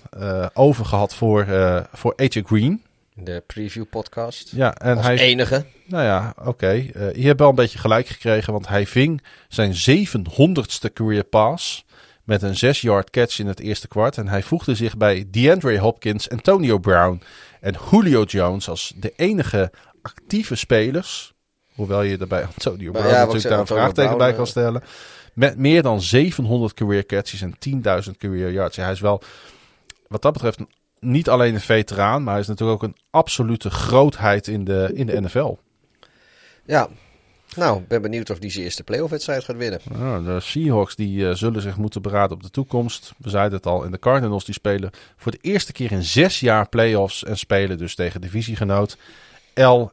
over 0.54 0.86
gehad 0.86 1.16
voor, 1.16 1.46
voor 1.94 2.14
AJ 2.16 2.44
Green. 2.46 2.84
De 3.14 3.44
preview 3.48 3.86
podcast. 3.90 4.52
Ja, 4.56 4.76
en 4.76 4.98
Als 4.98 5.06
hij. 5.06 5.18
enige. 5.18 5.66
Nou 5.86 6.04
ja, 6.04 6.34
oké. 6.44 6.70
Je 7.16 7.26
hebt 7.26 7.40
wel 7.40 7.50
een 7.50 7.56
beetje 7.56 7.80
gelijk 7.80 8.08
gekregen, 8.08 8.54
want 8.54 8.68
hij 8.68 8.88
ving 8.88 9.24
zijn 9.48 9.74
700ste 9.74 10.94
career 10.94 11.24
pass 11.24 11.86
met 12.24 12.42
een 12.42 12.76
6-yard 12.76 13.10
catch 13.10 13.40
in 13.40 13.48
het 13.48 13.60
eerste 13.60 13.88
kwart. 13.88 14.18
En 14.18 14.28
hij 14.28 14.44
voegde 14.44 14.76
zich 14.76 14.98
bij 14.98 15.26
DeAndre 15.32 15.80
Hopkins, 15.80 16.30
Antonio 16.30 16.78
Brown 16.78 17.22
en 17.62 17.76
Julio 17.92 18.24
Jones 18.24 18.70
als 18.70 18.94
de 18.96 19.14
enige 19.16 19.72
actieve 20.02 20.56
spelers. 20.56 21.34
Hoewel 21.76 22.02
je 22.02 22.18
er 22.18 22.28
bij 22.28 22.46
Antonio 22.46 22.92
Brown 22.92 23.08
ja, 23.08 23.20
natuurlijk 23.20 23.50
daar 23.50 23.60
een 23.60 23.68
vraagteken 23.68 24.18
bij 24.18 24.32
kan 24.32 24.44
eh, 24.44 24.50
stellen. 24.50 24.84
Met 25.34 25.58
meer 25.58 25.82
dan 25.82 26.02
700 26.02 26.74
career 26.74 27.06
catches 27.06 27.42
en 27.42 27.56
10.000 28.06 28.18
career 28.18 28.52
yards. 28.52 28.76
Ja, 28.76 28.84
hij 28.84 28.92
is 28.92 29.00
wel, 29.00 29.22
wat 30.08 30.22
dat 30.22 30.34
betreft, 30.34 30.60
niet 31.00 31.30
alleen 31.30 31.54
een 31.54 31.62
veteraan, 31.62 32.24
maar 32.24 32.34
hij 32.34 32.42
is 32.42 32.48
natuurlijk 32.48 32.84
ook 32.84 32.90
een 32.90 32.98
absolute 33.10 33.70
grootheid 33.70 34.48
in 34.48 34.64
de, 34.64 34.92
in 34.94 35.06
de 35.06 35.22
NFL. 35.22 35.58
Ja. 36.66 36.90
Nou, 37.56 37.80
ik 37.80 37.88
ben 37.88 38.02
benieuwd 38.02 38.30
of 38.30 38.40
die 38.40 38.62
eerste 38.62 38.84
playoff-wedstrijd 38.84 39.44
gaat 39.44 39.56
winnen. 39.56 39.80
Nou, 39.98 40.24
de 40.24 40.40
Seahawks 40.40 40.96
die 40.96 41.30
eh, 41.30 41.36
zullen 41.36 41.62
zich 41.62 41.78
moeten 41.78 42.02
beraden 42.02 42.36
op 42.36 42.44
de 42.44 42.50
toekomst. 42.50 43.14
We 43.18 43.30
zeiden 43.30 43.58
het 43.58 43.66
al. 43.66 43.86
En 43.86 43.92
de 43.92 44.00
Cardinals 44.00 44.46
die 44.46 44.54
spelen 44.54 44.92
voor 45.18 45.32
de 45.32 45.38
eerste 45.42 45.72
keer 45.72 45.92
in 45.92 46.04
zes 46.04 46.40
jaar 46.40 46.70
playoffs. 46.70 47.24
En 47.24 47.38
spelen 47.38 47.78
dus 47.78 47.96
tegen 47.96 48.22
divisiegenoot 48.22 48.98
LA. 49.54 49.88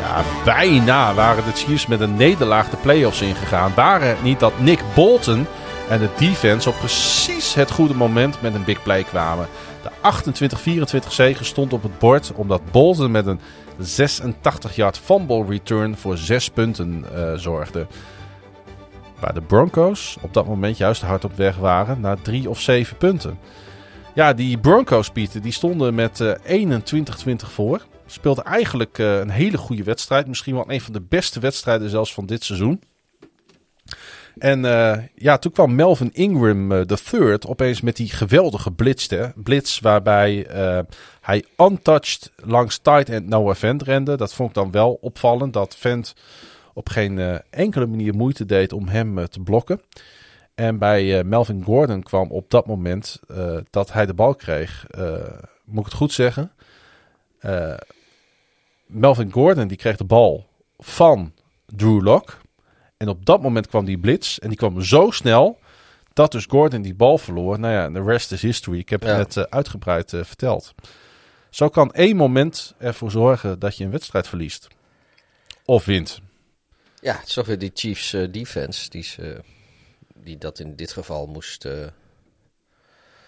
Ja, 0.00 0.24
bijna 0.44 1.14
waren 1.14 1.44
de 1.44 1.52
Chiefs 1.52 1.86
met 1.86 2.00
een 2.00 2.16
nederlaag 2.16 2.70
de 2.70 2.76
playoffs 2.76 3.20
ingegaan. 3.20 3.74
Waren 3.74 4.08
het 4.08 4.22
niet 4.22 4.40
dat 4.40 4.60
Nick 4.60 4.80
Bolton 4.94 5.46
en 5.88 5.98
de 5.98 6.08
defense 6.18 6.68
op 6.68 6.78
precies 6.78 7.54
het 7.54 7.70
goede 7.70 7.94
moment 7.94 8.42
met 8.42 8.54
een 8.54 8.64
big 8.64 8.82
play 8.82 9.02
kwamen. 9.02 9.46
De 9.82 9.90
28-24 11.04 11.08
zege 11.08 11.44
stond 11.44 11.72
op 11.72 11.82
het 11.82 11.98
bord 11.98 12.32
omdat 12.34 12.70
Bolton 12.70 13.10
met 13.10 13.26
een 13.26 13.40
86-yard 13.80 14.98
fumble 14.98 15.44
return 15.48 15.96
voor 15.96 16.16
6 16.16 16.48
punten 16.48 17.04
eh, 17.14 17.34
zorgde. 17.34 17.86
Waar 19.20 19.34
de 19.34 19.42
Broncos 19.42 20.16
op 20.20 20.34
dat 20.34 20.46
moment 20.46 20.76
juist 20.76 21.02
hard 21.02 21.24
op 21.24 21.36
weg 21.36 21.56
waren 21.56 22.00
naar 22.00 22.22
3 22.22 22.48
of 22.48 22.60
7 22.60 22.96
punten. 22.96 23.38
Ja, 24.14 24.32
die 24.32 24.58
Broncos, 24.58 25.10
Pieter, 25.10 25.42
die 25.42 25.52
stonden 25.52 25.94
met 25.94 26.20
eh 26.20 26.68
21-20 26.68 26.80
voor. 27.36 27.86
Speelden 28.06 28.44
eigenlijk 28.44 28.98
eh, 28.98 29.18
een 29.18 29.30
hele 29.30 29.58
goede 29.58 29.82
wedstrijd. 29.82 30.26
Misschien 30.26 30.54
wel 30.54 30.70
een 30.70 30.80
van 30.80 30.92
de 30.92 31.02
beste 31.08 31.40
wedstrijden 31.40 31.90
zelfs 31.90 32.14
van 32.14 32.26
dit 32.26 32.44
seizoen. 32.44 32.80
En 34.38 34.64
eh, 34.64 35.02
ja, 35.14 35.38
toen 35.38 35.52
kwam 35.52 35.74
Melvin 35.74 36.12
Ingram 36.12 36.72
eh, 36.72 36.86
de 36.86 36.96
third 36.96 37.46
opeens 37.46 37.80
met 37.80 37.96
die 37.96 38.10
geweldige 38.10 38.70
blitz, 38.72 39.08
hè? 39.08 39.28
blitz 39.34 39.80
waarbij 39.80 40.46
eh, 40.46 40.78
hij 41.20 41.44
untouched 41.58 42.32
langs 42.36 42.78
tight 42.78 43.08
end 43.08 43.26
Noah 43.28 43.54
Vent 43.54 43.82
rende. 43.82 44.16
Dat 44.16 44.34
vond 44.34 44.48
ik 44.48 44.54
dan 44.54 44.70
wel 44.70 44.98
opvallend, 45.00 45.52
dat 45.52 45.76
Vent 45.76 46.14
op 46.74 46.88
geen 46.88 47.18
eh, 47.18 47.34
enkele 47.50 47.86
manier 47.86 48.14
moeite 48.14 48.44
deed 48.44 48.72
om 48.72 48.88
hem 48.88 49.18
eh, 49.18 49.24
te 49.24 49.40
blokken. 49.40 49.80
En 50.54 50.78
bij 50.78 51.18
eh, 51.18 51.24
Melvin 51.24 51.64
Gordon 51.64 52.02
kwam 52.02 52.30
op 52.30 52.50
dat 52.50 52.66
moment 52.66 53.20
eh, 53.28 53.56
dat 53.70 53.92
hij 53.92 54.06
de 54.06 54.14
bal 54.14 54.34
kreeg, 54.34 54.86
eh, 54.90 55.14
moet 55.64 55.78
ik 55.78 55.84
het 55.84 55.94
goed 55.94 56.12
zeggen, 56.12 56.52
eh, 57.38 57.74
Melvin 58.86 59.32
Gordon 59.32 59.68
die 59.68 59.76
kreeg 59.76 59.96
de 59.96 60.04
bal 60.04 60.46
van 60.78 61.32
Drew 61.66 62.02
Lock. 62.02 62.42
En 63.04 63.10
op 63.10 63.24
dat 63.26 63.42
moment 63.42 63.66
kwam 63.66 63.84
die 63.84 63.98
blitz. 63.98 64.38
En 64.38 64.48
die 64.48 64.58
kwam 64.58 64.82
zo 64.82 65.10
snel 65.10 65.58
dat 66.12 66.32
dus 66.32 66.44
Gordon 66.48 66.82
die 66.82 66.94
bal 66.94 67.18
verloor. 67.18 67.58
Nou 67.58 67.72
ja, 67.74 67.90
de 67.90 68.02
rest 68.02 68.32
is 68.32 68.42
history. 68.42 68.78
Ik 68.78 68.88
heb 68.88 69.00
het 69.00 69.10
Ja. 69.10 69.16
net 69.16 69.36
eh, 69.36 69.42
uitgebreid 69.48 70.12
eh, 70.12 70.24
verteld. 70.24 70.74
Zo 71.50 71.68
kan 71.68 71.92
één 71.92 72.16
moment 72.16 72.74
ervoor 72.78 73.10
zorgen 73.10 73.58
dat 73.58 73.76
je 73.76 73.84
een 73.84 73.90
wedstrijd 73.90 74.28
verliest. 74.28 74.68
Of 75.64 75.84
wint. 75.84 76.20
Ja, 77.00 77.16
het 77.16 77.28
is 77.28 77.34
toch 77.34 77.46
weer 77.46 77.58
die 77.58 77.70
Chiefs 77.74 78.12
eh, 78.12 78.32
defense 78.32 78.90
die, 78.90 79.02
ze, 79.02 79.40
die 80.14 80.38
dat 80.38 80.58
in 80.58 80.76
dit 80.76 80.92
geval 80.92 81.26
moest... 81.26 81.64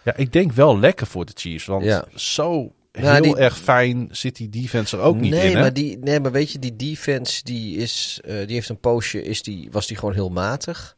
Ja, 0.03 0.17
ik 0.17 0.33
denk 0.33 0.53
wel 0.53 0.79
lekker 0.79 1.07
voor 1.07 1.25
de 1.25 1.33
Chiefs. 1.35 1.67
Want 1.67 1.85
Ja. 1.85 2.05
zo 2.15 2.73
Nou, 3.03 3.13
heel 3.15 3.23
die- 3.23 3.37
erg 3.43 3.59
fijn 3.59 4.09
zit 4.11 4.37
die 4.37 4.49
defense 4.49 4.97
er 4.97 5.03
ook 5.03 5.17
niet 5.17 5.31
nee, 5.31 5.51
in. 5.51 5.55
Hè? 5.57 5.61
Maar 5.61 5.73
die, 5.73 5.99
nee, 5.99 6.21
maar 6.21 6.33
weet 6.33 6.51
je, 6.51 6.59
die 6.59 6.77
defense 6.77 7.45
die 7.45 7.77
is, 7.77 8.21
eh, 8.25 8.37
die 8.37 8.55
heeft 8.55 8.69
een 8.69 8.81
poosje, 8.81 9.23
is 9.23 9.43
die, 9.43 9.69
was 9.71 9.87
die 9.87 9.97
gewoon 9.97 10.15
heel 10.15 10.31
matig. 10.31 10.97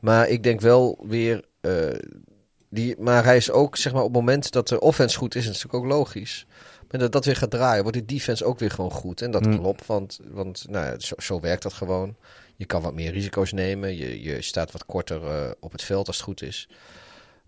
Maar 0.00 0.28
ik 0.28 0.42
denk 0.42 0.60
wel 0.60 1.04
weer, 1.08 1.44
eh, 1.60 1.72
die, 2.70 2.94
maar 2.98 3.24
hij 3.24 3.36
is 3.36 3.50
ook, 3.50 3.76
zeg 3.76 3.92
maar, 3.92 4.02
op 4.02 4.08
het 4.08 4.16
moment 4.16 4.52
dat 4.52 4.68
de 4.68 4.80
offense 4.80 5.18
goed 5.18 5.34
is, 5.34 5.40
is 5.40 5.46
het 5.46 5.54
natuurlijk 5.62 5.84
ook 5.84 5.98
logisch. 5.98 6.46
Maar 6.90 7.00
dat 7.00 7.12
dat 7.12 7.24
weer 7.24 7.36
gaat 7.36 7.50
draaien, 7.50 7.82
wordt 7.82 7.98
die 7.98 8.16
defense 8.16 8.44
ook 8.44 8.58
weer 8.58 8.70
gewoon 8.70 8.90
goed. 8.90 9.22
En 9.22 9.30
dat 9.30 9.44
Hmm. 9.44 9.58
klopt, 9.58 9.86
want, 9.86 10.20
want 10.30 10.64
nou, 10.68 10.86
ja, 10.86 10.98
zo, 10.98 11.14
zo 11.18 11.40
werkt 11.40 11.62
dat 11.62 11.72
gewoon. 11.72 12.16
Je 12.56 12.64
kan 12.66 12.82
wat 12.82 12.94
meer 12.94 13.12
risico's 13.12 13.52
nemen, 13.52 13.96
je, 13.96 14.22
je 14.22 14.42
staat 14.42 14.72
wat 14.72 14.86
korter 14.86 15.24
eh, 15.24 15.50
op 15.60 15.72
het 15.72 15.82
veld 15.82 16.06
als 16.06 16.16
het 16.16 16.24
goed 16.24 16.42
is. 16.42 16.68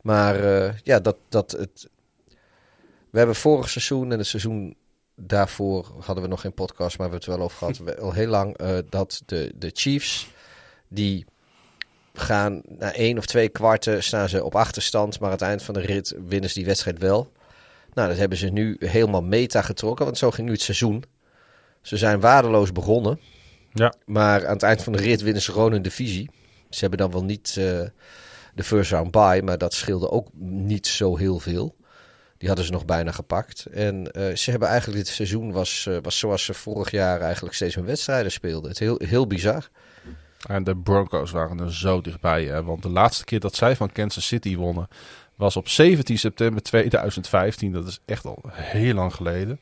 Maar 0.03 0.37
ja, 0.85 1.01
dat, 1.01 1.17
dat 1.29 1.51
het, 1.51 1.89
we 3.11 3.19
hebben 3.19 3.37
vorig 3.37 3.69
seizoen 3.71 4.13
en 4.13 4.19
het 4.19 4.27
seizoen 4.27 4.77
daarvoor 5.17 5.87
hadden 6.01 6.25
we 6.25 6.31
nog 6.31 6.41
geen 6.41 6.55
podcast, 6.55 6.99
maar 6.99 7.09
we 7.09 7.13
hebben 7.15 7.31
het 7.33 7.37
wel 7.39 7.45
over 7.47 7.59
gehad. 7.59 7.79
we- 7.79 8.01
Al 8.01 8.13
heel 8.13 8.27
lang 8.29 8.57
eh, 8.57 8.79
dat 8.89 9.23
de, 9.27 9.53
de 9.55 9.71
Chiefs, 9.75 10.29
die 10.89 11.25
gaan 12.15 12.63
na 12.69 12.93
één 12.93 13.19
of 13.19 13.27
twee 13.27 13.49
kwarten 13.49 14.03
staan 14.03 14.29
ze 14.29 14.45
op 14.45 14.55
achterstand, 14.55 15.19
maar 15.21 15.29
aan 15.29 15.35
het 15.35 15.45
eind 15.45 15.63
van 15.63 15.75
de 15.75 15.81
rit 15.81 16.15
winnen 16.27 16.49
ze 16.51 16.57
die 16.57 16.67
wedstrijd 16.67 16.99
wel. 16.99 17.33
Nou, 17.95 18.09
dat 18.09 18.19
hebben 18.19 18.39
ze 18.39 18.47
nu 18.49 18.77
helemaal 18.79 19.23
meta 19.23 19.63
getrokken, 19.63 20.05
want 20.05 20.19
zo 20.19 20.31
ging 20.31 20.47
nu 20.47 20.53
het 20.53 20.63
seizoen. 20.63 21.05
Ze 21.83 21.97
zijn 21.97 22.21
waardeloos 22.21 22.73
begonnen, 22.73 23.21
Ja. 23.73 23.95
maar 24.07 24.47
aan 24.47 24.53
het 24.53 24.63
eind 24.63 24.83
van 24.83 24.93
de 24.93 24.99
rit 25.03 25.21
winnen 25.23 25.43
ze 25.43 25.53
gewoon 25.53 25.73
een 25.73 25.83
divisie. 25.83 26.31
Ze 26.71 26.81
hebben 26.81 26.99
dan 26.99 27.11
wel 27.11 27.25
niet 27.25 27.49
eh, 27.49 27.81
de 28.55 28.63
first 28.65 28.91
round 28.91 29.11
bye, 29.11 29.43
maar 29.43 29.59
dat 29.59 29.75
scheelde 29.75 30.11
ook 30.11 30.29
niet 30.41 30.87
zo 30.87 31.17
heel 31.17 31.39
veel. 31.39 31.75
Die 32.39 32.49
hadden 32.49 32.67
ze 32.67 32.73
nog 32.73 32.85
bijna 32.85 33.13
gepakt. 33.13 33.67
En 33.67 34.13
eh, 34.13 34.37
ze 34.37 34.51
hebben 34.51 34.69
eigenlijk 34.69 35.05
dit 35.05 35.15
seizoen 35.15 35.53
was, 35.53 35.87
eh, 35.87 35.97
was 36.03 36.19
zoals 36.19 36.45
ze 36.45 36.55
vorig 36.55 36.91
jaar 36.91 37.21
eigenlijk 37.21 37.55
steeds 37.55 37.75
hun 37.75 37.85
wedstrijden 37.85 38.33
speelden. 38.33 38.71
Het 38.71 38.79
heel, 38.79 39.01
heel 39.05 39.27
bizar. 39.27 39.69
En 40.47 40.65
de 40.65 40.77
Broncos 40.77 41.31
waren 41.31 41.61
er 41.61 41.75
zo 41.75 42.01
dichtbij. 42.01 42.45
Hè? 42.45 42.63
Want 42.63 42.83
de 42.83 42.89
laatste 42.89 43.25
keer 43.25 43.41
dat 43.41 43.55
zij 43.55 43.77
van 43.77 43.93
Kansas 43.93 44.27
City 44.27 44.57
wonnen 44.57 44.89
was 45.35 45.57
op 45.57 45.69
17 45.69 46.19
september 46.19 46.63
2015. 46.63 47.73
Dat 47.73 47.87
is 47.87 47.99
echt 48.05 48.25
al 48.25 48.43
heel 48.53 48.95
lang 48.95 49.15
geleden. 49.15 49.61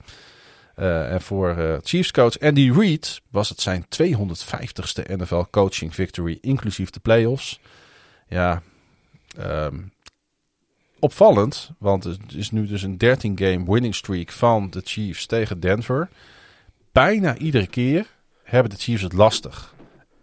En 0.75 1.21
voor 1.21 1.81
Chiefs 1.83 2.11
coach 2.11 2.41
Andy 2.41 2.73
Reid 2.73 3.21
was 3.31 3.49
het 3.49 3.61
zijn 3.61 3.87
250ste 4.03 5.17
NFL 5.17 5.43
coaching 5.51 5.95
victory, 5.95 6.39
inclusief 6.41 6.91
de 6.91 7.01
playoffs. 7.01 7.61
Ja, 8.29 8.63
um, 9.39 9.93
opvallend, 10.99 11.71
want 11.79 12.05
het 12.05 12.19
is 12.35 12.51
nu 12.51 12.67
dus 12.67 12.83
een 12.83 12.99
13 12.99 13.39
game 13.39 13.65
winning 13.73 13.95
streak 13.95 14.31
van 14.31 14.71
de 14.71 14.81
Chiefs 14.85 15.27
tegen 15.27 15.61
Denver. 15.61 16.09
Bijna 16.93 17.37
iedere 17.37 17.67
keer 17.67 18.07
hebben 18.43 18.71
de 18.71 18.79
Chiefs 18.79 19.03
het 19.03 19.13
lastig. 19.13 19.75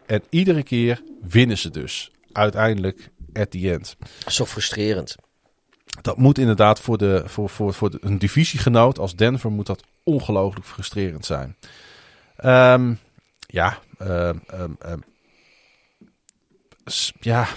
En 0.05 0.23
iedere 0.29 0.63
keer 0.63 1.01
winnen 1.21 1.57
ze 1.57 1.69
dus 1.69 2.11
uiteindelijk 2.31 3.09
at 3.33 3.51
the 3.51 3.71
end. 3.71 3.95
Zo 4.27 4.45
frustrerend. 4.45 5.15
Dat 6.01 6.17
moet 6.17 6.37
inderdaad 6.37 6.79
voor, 6.79 6.97
de, 6.97 7.23
voor, 7.25 7.49
voor, 7.49 7.73
voor 7.73 7.91
de, 7.91 7.97
een 8.01 8.17
divisiegenoot 8.17 8.99
als 8.99 9.15
Denver 9.15 9.51
moet 9.51 9.65
dat 9.65 9.83
ongelooflijk 10.03 10.65
frustrerend 10.65 11.25
zijn. 11.25 11.55
Um, 12.45 12.99
ja, 13.39 13.79
um, 14.01 14.43
um, 14.85 15.03
ja, 17.19 17.47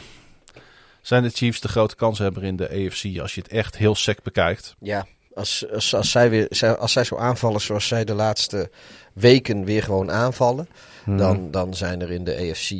zijn 1.06 1.22
de 1.22 1.30
Chiefs 1.30 1.60
de 1.60 1.68
grote 1.68 1.96
kanshebber 1.96 2.44
in 2.44 2.56
de 2.56 2.68
AFC 2.68 3.18
als 3.20 3.34
je 3.34 3.40
het 3.40 3.50
echt 3.50 3.76
heel 3.76 3.94
sec 3.94 4.22
bekijkt. 4.22 4.74
Ja, 4.80 5.06
als, 5.34 5.64
als, 5.72 5.94
als, 5.94 6.10
zij 6.10 6.30
weer, 6.30 6.76
als 6.76 6.92
zij 6.92 7.04
zo 7.04 7.16
aanvallen 7.16 7.60
zoals 7.60 7.86
zij 7.86 8.04
de 8.04 8.14
laatste 8.14 8.70
weken 9.12 9.64
weer 9.64 9.82
gewoon 9.82 10.10
aanvallen, 10.10 10.68
hmm. 11.04 11.16
dan, 11.16 11.50
dan 11.50 11.74
zijn 11.74 12.00
er 12.00 12.10
in 12.10 12.24
de 12.24 12.36
AFC 12.36 12.70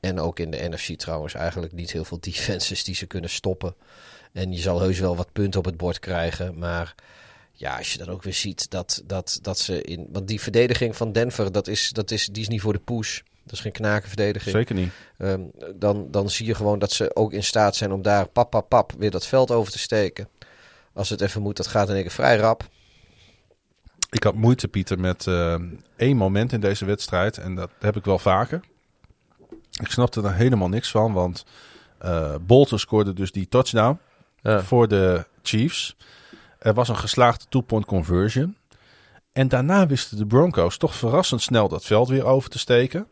en 0.00 0.20
ook 0.20 0.38
in 0.38 0.50
de 0.50 0.68
NFC 0.68 0.98
trouwens 0.98 1.34
eigenlijk 1.34 1.72
niet 1.72 1.92
heel 1.92 2.04
veel 2.04 2.20
defenses 2.20 2.84
die 2.84 2.94
ze 2.94 3.06
kunnen 3.06 3.30
stoppen. 3.30 3.74
En 4.32 4.52
je 4.52 4.60
zal 4.60 4.80
heus 4.80 4.98
wel 4.98 5.16
wat 5.16 5.32
punten 5.32 5.60
op 5.60 5.66
het 5.66 5.76
bord 5.76 5.98
krijgen, 5.98 6.58
maar 6.58 6.94
ja, 7.52 7.76
als 7.76 7.92
je 7.92 7.98
dan 7.98 8.08
ook 8.08 8.22
weer 8.22 8.34
ziet 8.34 8.70
dat, 8.70 9.02
dat, 9.06 9.38
dat 9.42 9.58
ze 9.58 9.82
in. 9.82 10.06
Want 10.12 10.28
die 10.28 10.40
verdediging 10.40 10.96
van 10.96 11.12
Denver, 11.12 11.52
dat 11.52 11.68
is, 11.68 11.90
dat 11.90 12.10
is, 12.10 12.26
die 12.26 12.42
is 12.42 12.48
niet 12.48 12.60
voor 12.60 12.72
de 12.72 12.78
push. 12.78 13.20
Dat 13.50 13.58
is 13.58 13.64
geen 13.64 13.84
knakenverdediging. 13.84 14.54
Zeker 14.54 14.74
niet. 14.74 14.92
Um, 15.18 15.50
dan, 15.74 16.10
dan 16.10 16.30
zie 16.30 16.46
je 16.46 16.54
gewoon 16.54 16.78
dat 16.78 16.92
ze 16.92 17.16
ook 17.16 17.32
in 17.32 17.44
staat 17.44 17.76
zijn 17.76 17.92
om 17.92 18.02
daar 18.02 18.28
pap, 18.28 18.50
pap, 18.50 18.68
pap 18.68 18.92
weer 18.98 19.10
dat 19.10 19.26
veld 19.26 19.50
over 19.50 19.72
te 19.72 19.78
steken. 19.78 20.28
Als 20.92 21.08
het 21.08 21.20
even 21.20 21.42
moet, 21.42 21.56
dat 21.56 21.66
gaat 21.66 21.88
in 21.88 21.94
één 21.94 22.02
keer 22.02 22.12
vrij 22.12 22.36
rap. 22.36 22.68
Ik 24.10 24.22
had 24.22 24.34
moeite, 24.34 24.68
Pieter, 24.68 25.00
met 25.00 25.26
uh, 25.26 25.54
één 25.96 26.16
moment 26.16 26.52
in 26.52 26.60
deze 26.60 26.84
wedstrijd. 26.84 27.38
En 27.38 27.54
dat 27.54 27.70
heb 27.78 27.96
ik 27.96 28.04
wel 28.04 28.18
vaker. 28.18 28.60
Ik 29.80 29.90
snapte 29.90 30.22
er 30.22 30.34
helemaal 30.34 30.68
niks 30.68 30.90
van, 30.90 31.12
want 31.12 31.44
uh, 32.04 32.34
Bolton 32.40 32.78
scoorde 32.78 33.12
dus 33.12 33.32
die 33.32 33.48
touchdown 33.48 33.98
ja. 34.40 34.62
voor 34.62 34.88
de 34.88 35.26
Chiefs. 35.42 35.96
Er 36.58 36.74
was 36.74 36.88
een 36.88 36.96
geslaagde 36.96 37.44
two-point 37.48 37.84
conversion. 37.84 38.56
En 39.32 39.48
daarna 39.48 39.86
wisten 39.86 40.16
de 40.16 40.26
Broncos 40.26 40.76
toch 40.76 40.94
verrassend 40.94 41.42
snel 41.42 41.68
dat 41.68 41.84
veld 41.84 42.08
weer 42.08 42.24
over 42.24 42.50
te 42.50 42.58
steken. 42.58 43.08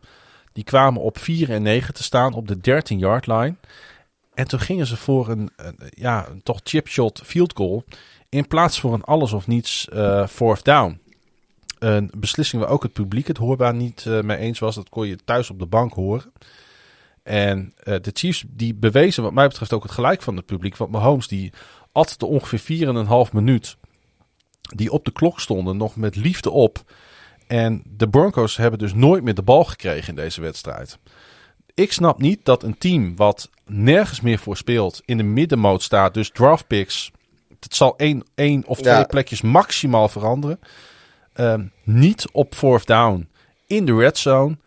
Die 0.53 0.63
kwamen 0.63 1.01
op 1.01 1.17
4 1.17 1.49
en 1.49 1.61
9 1.61 1.93
te 1.93 2.03
staan 2.03 2.33
op 2.33 2.47
de 2.47 2.55
13-yard 2.55 3.27
line. 3.27 3.55
En 4.33 4.47
toen 4.47 4.59
gingen 4.59 4.87
ze 4.87 4.97
voor 4.97 5.29
een, 5.29 5.49
ja, 5.89 6.27
een 6.27 6.43
toch 6.43 6.59
chipshot 6.63 7.21
field 7.23 7.53
goal. 7.55 7.83
In 8.29 8.47
plaats 8.47 8.79
voor 8.79 8.93
een 8.93 9.03
alles 9.03 9.33
of 9.33 9.47
niets 9.47 9.87
uh, 9.93 10.27
fourth 10.27 10.63
down. 10.63 10.99
Een 11.79 12.11
beslissing 12.17 12.61
waar 12.61 12.71
ook 12.71 12.83
het 12.83 12.93
publiek 12.93 13.27
het 13.27 13.37
hoorbaar 13.37 13.73
niet 13.73 14.05
uh, 14.05 14.21
mee 14.21 14.37
eens 14.37 14.59
was. 14.59 14.75
Dat 14.75 14.89
kon 14.89 15.07
je 15.07 15.17
thuis 15.25 15.49
op 15.49 15.59
de 15.59 15.65
bank 15.65 15.93
horen. 15.93 16.31
En 17.23 17.73
uh, 17.83 17.95
de 18.01 18.11
Chiefs 18.13 18.43
die 18.47 18.73
bewezen 18.73 19.23
wat 19.23 19.33
mij 19.33 19.47
betreft 19.47 19.73
ook 19.73 19.83
het 19.83 19.91
gelijk 19.91 20.21
van 20.21 20.35
het 20.35 20.45
publiek. 20.45 20.77
Want 20.77 20.91
Mahomes 20.91 21.27
die 21.27 21.53
at 21.91 22.15
de 22.17 22.25
ongeveer 22.25 22.87
4,5 23.27 23.33
minuut 23.33 23.77
die 24.75 24.91
op 24.91 25.05
de 25.05 25.11
klok 25.11 25.39
stonden 25.39 25.77
nog 25.77 25.95
met 25.95 26.15
liefde 26.15 26.49
op. 26.49 26.83
En 27.49 27.83
de 27.85 28.09
Broncos 28.09 28.57
hebben 28.57 28.79
dus 28.79 28.93
nooit 28.93 29.23
meer 29.23 29.33
de 29.33 29.41
bal 29.41 29.63
gekregen 29.63 30.09
in 30.09 30.15
deze 30.15 30.41
wedstrijd. 30.41 30.97
Ik 31.73 31.91
snap 31.91 32.21
niet 32.21 32.39
dat 32.43 32.63
een 32.63 32.77
team 32.77 33.15
wat 33.15 33.49
nergens 33.65 34.21
meer 34.21 34.39
voor 34.39 34.57
speelt 34.57 35.01
in 35.05 35.17
de 35.17 35.23
middenmoot 35.23 35.81
staat, 35.81 36.13
dus 36.13 36.29
draft 36.29 36.67
picks, 36.67 37.11
het 37.59 37.75
zal 37.75 37.97
één, 37.97 38.23
één 38.35 38.65
of 38.65 38.81
twee 38.81 39.05
plekjes 39.05 39.41
maximaal 39.41 40.09
veranderen, 40.09 40.59
uh, 41.35 41.53
niet 41.83 42.27
op 42.31 42.55
fourth 42.55 42.87
down 42.87 43.29
in 43.67 43.85
de 43.85 43.95
red 43.95 44.17
zone 44.17 44.57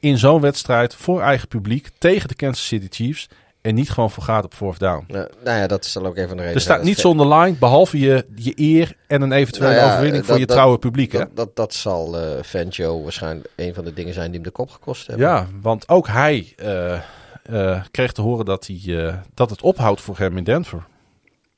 in 0.00 0.18
zo'n 0.18 0.40
wedstrijd 0.40 0.94
voor 0.94 1.20
eigen 1.20 1.48
publiek 1.48 1.88
tegen 1.98 2.28
de 2.28 2.34
Kansas 2.34 2.66
City 2.66 2.86
Chiefs 2.90 3.28
en 3.62 3.74
niet 3.74 3.90
gewoon 3.90 4.10
voor 4.10 4.22
gaat 4.22 4.44
op 4.44 4.54
fourth 4.54 4.78
down. 4.78 5.04
Nou, 5.08 5.28
nou 5.44 5.58
ja, 5.58 5.66
dat 5.66 5.84
is 5.84 5.92
dan 5.92 6.06
ook 6.06 6.16
even 6.16 6.30
een 6.30 6.38
reden. 6.38 6.54
Er 6.54 6.60
staat 6.60 6.82
niet 6.82 6.98
zonder 6.98 7.34
line, 7.34 7.56
behalve 7.56 7.98
je, 7.98 8.26
je 8.34 8.52
eer 8.56 8.96
en 9.06 9.22
een 9.22 9.32
eventuele 9.32 9.74
nou 9.74 9.84
ja, 9.84 9.90
overwinning 9.90 10.26
voor 10.26 10.38
je 10.38 10.46
trouwe 10.46 10.78
publiek. 10.78 11.12
Dat, 11.12 11.20
hè? 11.20 11.34
Dat, 11.34 11.56
dat, 11.56 11.74
zal 11.74 12.22
uh, 12.22 12.42
Fangio 12.42 13.02
waarschijnlijk 13.02 13.48
een 13.56 13.74
van 13.74 13.84
de 13.84 13.92
dingen 13.92 14.14
zijn 14.14 14.26
die 14.26 14.34
hem 14.34 14.42
de 14.42 14.50
kop 14.50 14.70
gekost 14.70 15.06
hebben. 15.06 15.26
Ja, 15.26 15.46
want 15.60 15.88
ook 15.88 16.08
hij 16.08 16.52
uh, 16.56 17.00
uh, 17.50 17.82
kreeg 17.90 18.12
te 18.12 18.22
horen 18.22 18.44
dat, 18.44 18.66
hij, 18.66 19.20
dat 19.34 19.50
het 19.50 19.62
ophoudt 19.62 20.00
voor 20.00 20.18
hem 20.18 20.36
in 20.36 20.44
Denver. 20.44 20.84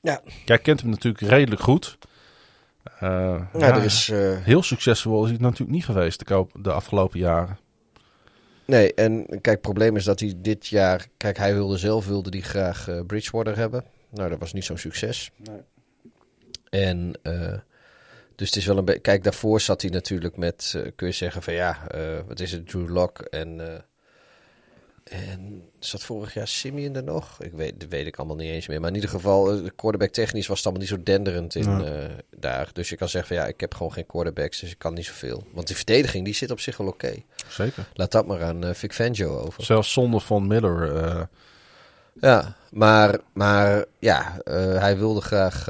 Ja. 0.01 0.21
Jij 0.45 0.59
kent 0.59 0.81
hem 0.81 0.91
natuurlijk 0.91 1.31
redelijk 1.31 1.63
goed. 1.63 1.99
ja, 3.01 3.49
er 3.53 3.85
is, 3.85 4.13
heel 4.43 4.63
succesvol 4.63 5.25
is 5.25 5.31
hij 5.31 5.39
natuurlijk 5.41 5.71
niet 5.71 5.85
geweest 5.85 6.29
de, 6.29 6.47
de 6.53 6.73
afgelopen 6.73 7.19
jaren. 7.19 7.59
Nee, 8.65 8.95
en 8.95 9.27
kijk, 9.27 9.47
het 9.47 9.61
probleem 9.61 9.97
is 9.97 10.05
dat 10.05 10.21
hij 10.21 10.35
dit 10.37 10.67
jaar... 10.67 11.07
Kijk, 11.17 11.37
hij 11.37 11.55
wilde 11.55 11.79
zelf 11.79 12.07
wilde 12.07 12.31
die 12.31 12.43
graag 12.43 12.89
uh, 12.89 13.01
Bridgewater 13.07 13.57
hebben. 13.57 13.85
Nou, 14.11 14.31
dat 14.31 14.39
was 14.39 14.53
niet 14.53 14.65
zo'n 14.65 14.79
succes. 14.79 15.31
Nee. 15.37 15.61
En 16.71 17.19
uh, 17.23 17.59
dus 18.35 18.49
het 18.49 18.57
is 18.57 18.67
wel 18.67 18.79
een 18.79 18.85
beetje... 18.85 19.01
Kijk, 19.01 19.25
daarvoor 19.25 19.61
zat 19.61 19.83
hij 19.83 19.91
natuurlijk 19.91 20.37
met... 20.37 20.73
Uh, 20.77 20.91
kun 20.97 21.07
je 21.07 21.13
zeggen 21.13 21.43
van 21.43 21.55
ja, 21.55 21.87
wat 22.27 22.41
is 22.41 22.53
het, 22.53 22.69
Drew 22.69 22.89
Lock 22.89 23.21
en... 23.21 23.61
En 25.05 25.63
zat 25.79 26.03
vorig 26.03 26.35
jaar 26.35 26.49
Simeon 26.49 26.97
er 26.97 27.05
nog? 27.05 27.43
Ik 27.43 27.53
weet, 27.53 27.81
dat 27.81 27.89
weet 27.89 28.07
ik 28.07 28.17
allemaal 28.17 28.37
niet 28.37 28.51
eens 28.51 28.67
meer. 28.67 28.81
Maar 28.81 28.89
in 28.89 28.95
ieder 28.95 29.11
geval, 29.11 29.45
de 29.45 29.73
quarterback 29.77 30.11
technisch 30.11 30.47
was 30.47 30.57
het 30.57 30.67
allemaal 30.67 30.85
niet 30.85 30.95
zo 30.95 31.03
denderend 31.03 31.55
in, 31.55 31.71
ja. 31.71 32.05
uh, 32.05 32.11
daar. 32.37 32.71
Dus 32.73 32.89
je 32.89 32.97
kan 32.97 33.09
zeggen 33.09 33.37
van 33.37 33.45
ja, 33.45 33.51
ik 33.53 33.61
heb 33.61 33.75
gewoon 33.75 33.93
geen 33.93 34.07
quarterbacks, 34.07 34.61
dus 34.61 34.71
ik 34.71 34.79
kan 34.79 34.95
niet 34.95 35.05
zoveel. 35.05 35.47
Want 35.53 35.67
die 35.67 35.77
verdediging, 35.77 36.25
die 36.25 36.35
zit 36.35 36.51
op 36.51 36.61
zich 36.61 36.77
wel 36.77 36.87
oké. 36.87 37.07
Okay. 37.07 37.25
Zeker. 37.49 37.89
Laat 37.95 38.13
dat 38.13 38.27
maar 38.27 38.43
aan 38.43 38.65
uh, 38.65 38.75
Vic 38.75 38.93
Fangio 38.93 39.39
over. 39.39 39.65
Zelfs 39.65 39.93
zonder 39.93 40.21
Von 40.21 40.47
Miller. 40.47 40.95
Uh... 40.95 41.23
Ja, 42.21 42.57
maar, 42.71 43.19
maar 43.33 43.85
ja, 43.99 44.41
hij 44.79 44.99
wilde 44.99 45.21
graag... 45.21 45.67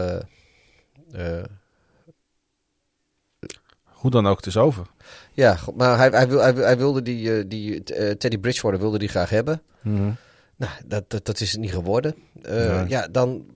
Hoe 3.85 4.11
dan 4.11 4.27
ook, 4.27 4.37
het 4.37 4.47
is 4.47 4.57
over. 4.57 4.87
Ja, 5.35 5.59
maar 5.75 5.99
hij, 5.99 6.09
hij, 6.09 6.29
wil, 6.29 6.41
hij, 6.41 6.53
hij 6.53 6.77
wilde 6.77 7.03
die, 7.03 7.29
uh, 7.29 7.45
die 7.47 7.71
uh, 7.73 8.11
Teddy 8.11 8.39
Bridgewater 8.39 8.81
wilde 8.81 8.99
die 8.99 9.09
graag 9.09 9.31
hebben. 9.31 9.63
Mm 9.83 9.97
-hmm. 9.97 10.17
Nou, 10.57 10.73
dat, 10.87 11.11
dat, 11.11 11.25
dat 11.25 11.41
is 11.41 11.53
het 11.53 11.61
niet 11.61 11.73
geworden. 11.73 12.15
Ja. 12.43 12.85
ja. 12.89 13.09
dan... 13.09 13.53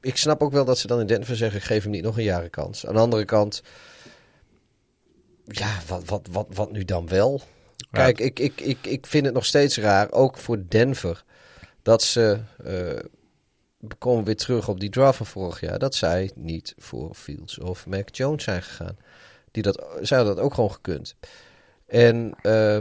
Ik 0.00 0.16
snap 0.16 0.42
ook 0.42 0.52
wel 0.52 0.64
dat 0.64 0.78
ze 0.78 0.86
dan 0.86 1.00
in 1.00 1.06
Denver 1.06 1.36
zeggen... 1.36 1.58
ik 1.58 1.64
geef 1.66 1.82
hem 1.82 1.92
niet 1.92 2.02
nog 2.02 2.16
een 2.16 2.24
jaren 2.24 2.50
kans. 2.50 2.86
Aan 2.86 2.94
de 2.94 3.00
andere 3.00 3.24
kant... 3.24 3.62
Ja, 5.44 5.78
wat, 5.86 6.04
wat, 6.04 6.28
wat, 6.30 6.46
wat 6.50 6.72
nu 6.72 6.84
dan 6.84 7.08
wel? 7.08 7.40
Kijk, 7.90 8.18
ik, 8.20 8.38
ik, 8.38 8.60
ik, 8.60 8.86
ik 8.86 9.06
vind 9.06 9.24
het 9.24 9.34
nog 9.34 9.44
steeds 9.44 9.78
raar, 9.78 10.12
ook 10.12 10.36
voor 10.36 10.62
Denver... 10.68 11.24
dat 11.82 12.02
ze... 12.02 12.38
we 12.56 13.94
komen 13.98 14.24
weer 14.24 14.36
terug 14.36 14.68
op 14.68 14.80
die 14.80 14.90
draft 14.90 15.16
van 15.16 15.26
vorig 15.26 15.60
jaar... 15.60 15.78
dat 15.78 15.94
zij 15.94 16.30
niet 16.34 16.74
voor 16.76 17.14
Fields 17.14 17.58
of 17.58 17.86
Mac 17.86 18.08
Jones 18.14 18.44
zijn 18.44 18.62
gegaan 18.62 18.96
die 19.50 19.62
dat, 19.62 19.86
zij 20.00 20.24
dat 20.24 20.38
ook 20.38 20.54
gewoon 20.54 20.72
gekund. 20.72 21.14
En, 21.86 22.34
uh, 22.42 22.78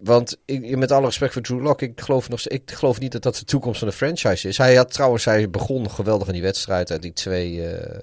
want 0.00 0.36
ik, 0.44 0.76
met 0.76 0.90
alle 0.90 1.06
respect 1.06 1.32
voor 1.32 1.42
Drew 1.42 1.62
Lock, 1.62 1.82
ik 1.82 2.00
geloof, 2.00 2.28
nog, 2.28 2.40
ik 2.40 2.70
geloof 2.70 3.00
niet 3.00 3.12
dat 3.12 3.22
dat 3.22 3.36
de 3.36 3.44
toekomst 3.44 3.78
van 3.78 3.88
de 3.88 3.94
franchise 3.94 4.48
is. 4.48 4.58
Hij 4.58 4.74
had 4.74 4.92
trouwens, 4.92 5.24
hij 5.24 5.50
begon 5.50 5.90
geweldig 5.90 6.26
in 6.26 6.32
die 6.32 6.42
wedstrijd 6.42 6.90
uit 6.90 7.02
die 7.02 7.12
twee, 7.12 7.54
uh, 7.54 7.98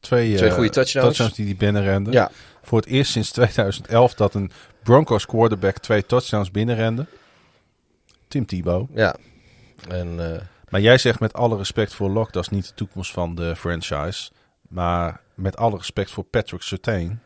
twee, 0.00 0.36
twee 0.36 0.50
goede 0.50 0.70
touchdowns. 0.70 1.06
touchdowns 1.06 1.34
die 1.34 1.46
hij 1.46 1.56
binnenrende. 1.56 2.10
Ja. 2.12 2.30
Voor 2.62 2.78
het 2.78 2.88
eerst 2.88 3.12
sinds 3.12 3.30
2011 3.30 4.14
dat 4.14 4.34
een 4.34 4.50
Broncos 4.82 5.26
quarterback 5.26 5.78
twee 5.78 6.06
touchdowns 6.06 6.50
binnenrende. 6.50 7.06
Tim 8.28 8.46
Tebow. 8.46 8.88
Ja. 8.94 9.16
En, 9.88 10.08
uh, 10.18 10.40
maar 10.68 10.80
jij 10.80 10.98
zegt 10.98 11.20
met 11.20 11.32
alle 11.32 11.56
respect 11.56 11.94
voor 11.94 12.10
Locke, 12.10 12.32
dat 12.32 12.42
is 12.42 12.48
niet 12.48 12.68
de 12.68 12.74
toekomst 12.74 13.12
van 13.12 13.34
de 13.34 13.56
franchise. 13.56 14.30
Maar 14.74 15.20
met 15.34 15.56
alle 15.56 15.76
respect 15.76 16.10
voor 16.10 16.24
Patrick 16.24 16.62
Surtain, 16.62 17.20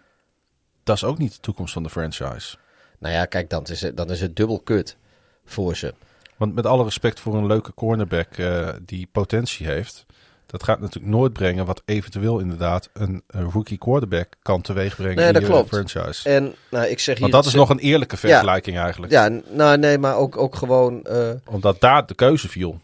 dat 0.82 0.96
is 0.96 1.04
ook 1.04 1.18
niet 1.18 1.32
de 1.32 1.40
toekomst 1.40 1.72
van 1.72 1.82
de 1.82 1.90
franchise. 1.90 2.56
Nou 2.98 3.14
ja, 3.14 3.24
kijk, 3.24 3.50
dan 3.50 3.64
is 3.64 3.80
het, 3.80 3.96
dan 3.96 4.10
is 4.10 4.20
het 4.20 4.36
dubbel 4.36 4.60
kut 4.60 4.96
voor 5.44 5.76
ze. 5.76 5.94
Want 6.36 6.54
met 6.54 6.66
alle 6.66 6.84
respect 6.84 7.20
voor 7.20 7.34
een 7.34 7.46
leuke 7.46 7.74
cornerback 7.74 8.36
uh, 8.36 8.68
die 8.82 9.08
potentie 9.12 9.66
heeft, 9.66 10.06
dat 10.46 10.62
gaat 10.62 10.80
natuurlijk 10.80 11.12
nooit 11.12 11.32
brengen 11.32 11.66
wat 11.66 11.82
eventueel 11.84 12.38
inderdaad 12.38 12.90
een, 12.92 13.22
een 13.26 13.50
rookie 13.50 13.78
quarterback 13.78 14.34
kan 14.42 14.60
teweegbrengen 14.60 15.16
nee, 15.16 15.26
in 15.26 15.32
dat 15.32 15.42
de 15.42 15.48
klopt. 15.48 15.68
franchise. 15.68 16.28
En 16.28 16.54
nou, 16.70 16.86
ik 16.86 16.98
zeg 16.98 17.18
Want 17.18 17.32
dat 17.32 17.46
is 17.46 17.54
nog 17.54 17.70
een 17.70 17.78
eerlijke 17.78 18.16
vergelijking 18.16 18.76
ja, 18.76 18.82
eigenlijk. 18.82 19.12
Ja, 19.12 19.28
nou 19.48 19.78
nee, 19.78 19.98
maar 19.98 20.16
ook, 20.16 20.36
ook 20.36 20.54
gewoon. 20.54 21.06
Uh... 21.10 21.30
Omdat 21.44 21.80
daar 21.80 22.06
de 22.06 22.14
keuze 22.14 22.48
viel. 22.48 22.80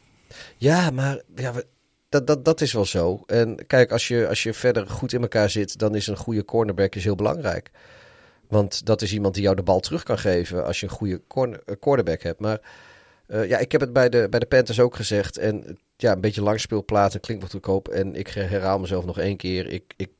Ja, 0.57 0.91
maar 0.91 1.21
ja, 1.35 1.53
dat, 2.15 2.27
dat, 2.27 2.45
dat 2.45 2.61
is 2.61 2.73
wel 2.73 2.85
zo. 2.85 3.23
En 3.27 3.67
kijk, 3.67 3.93
als 3.93 4.09
je, 4.09 4.29
als 4.29 4.43
je 4.43 4.55
verder 4.55 4.87
goed 4.89 5.13
in 5.13 5.23
elkaar 5.23 5.51
zit, 5.51 5.79
dan 5.79 5.95
is 5.95 6.07
een 6.07 6.17
goede 6.17 6.45
cornerback 6.45 6.95
is 6.95 7.05
heel 7.05 7.15
belangrijk. 7.15 7.71
Want 8.49 8.87
dat 8.87 9.03
is 9.03 9.13
iemand 9.13 9.35
die 9.35 9.43
jou 9.43 9.57
de 9.57 9.63
bal 9.63 9.81
terug 9.81 10.03
kan 10.03 10.19
geven 10.19 10.65
als 10.65 10.81
je 10.81 10.87
een 10.87 10.93
goede 10.93 11.23
corner, 11.29 11.63
eh, 12.07 12.23
hebt. 12.23 12.41
Maar 12.41 12.61
uh, 13.29 13.49
ja, 13.49 13.59
ik 13.59 13.73
heb 13.73 13.81
het 13.81 13.93
bij 13.93 14.09
de, 14.09 14.27
bij 14.31 14.41
de 14.41 14.47
Panthers 14.47 14.81
ook 14.81 14.97
gezegd. 14.97 15.39
En 15.39 15.79
ja, 15.97 16.13
een 16.13 16.21
beetje 16.21 16.43
langspeelplaat 16.43 17.15
en 17.15 17.21
klinkt 17.21 17.43
wat 17.43 17.53
goedkoop. 17.53 17.89
En 17.89 18.15
ik 18.15 18.29
herhaal 18.29 18.79
mezelf 18.79 19.05
nog 19.05 19.19
één 19.19 19.37
keer. 19.37 19.67
Ik, 19.67 19.95
ik, 19.97 20.11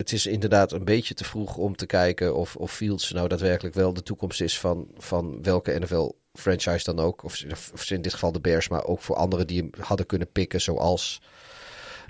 het 0.00 0.12
is 0.12 0.26
inderdaad 0.26 0.72
een 0.72 0.84
beetje 0.84 1.14
te 1.14 1.24
vroeg 1.24 1.56
om 1.56 1.76
te 1.76 1.86
kijken 1.86 2.34
of, 2.34 2.56
of 2.56 2.72
Fields 2.72 3.12
nou 3.12 3.28
daadwerkelijk 3.28 3.74
wel 3.74 3.92
de 3.92 4.02
toekomst 4.02 4.40
is 4.40 4.58
van, 4.58 4.88
van 4.96 5.42
welke 5.42 5.78
NFL 5.78 6.10
franchise 6.32 6.84
dan 6.84 6.98
ook. 6.98 7.24
Of, 7.24 7.44
of 7.72 7.90
in 7.90 8.02
dit 8.02 8.12
geval 8.12 8.32
de 8.32 8.40
Bears, 8.40 8.68
maar 8.68 8.84
ook 8.84 9.00
voor 9.00 9.16
anderen 9.16 9.46
die 9.46 9.58
hem 9.58 9.70
hadden 9.80 10.06
kunnen 10.06 10.32
pikken, 10.32 10.60
zoals 10.60 11.22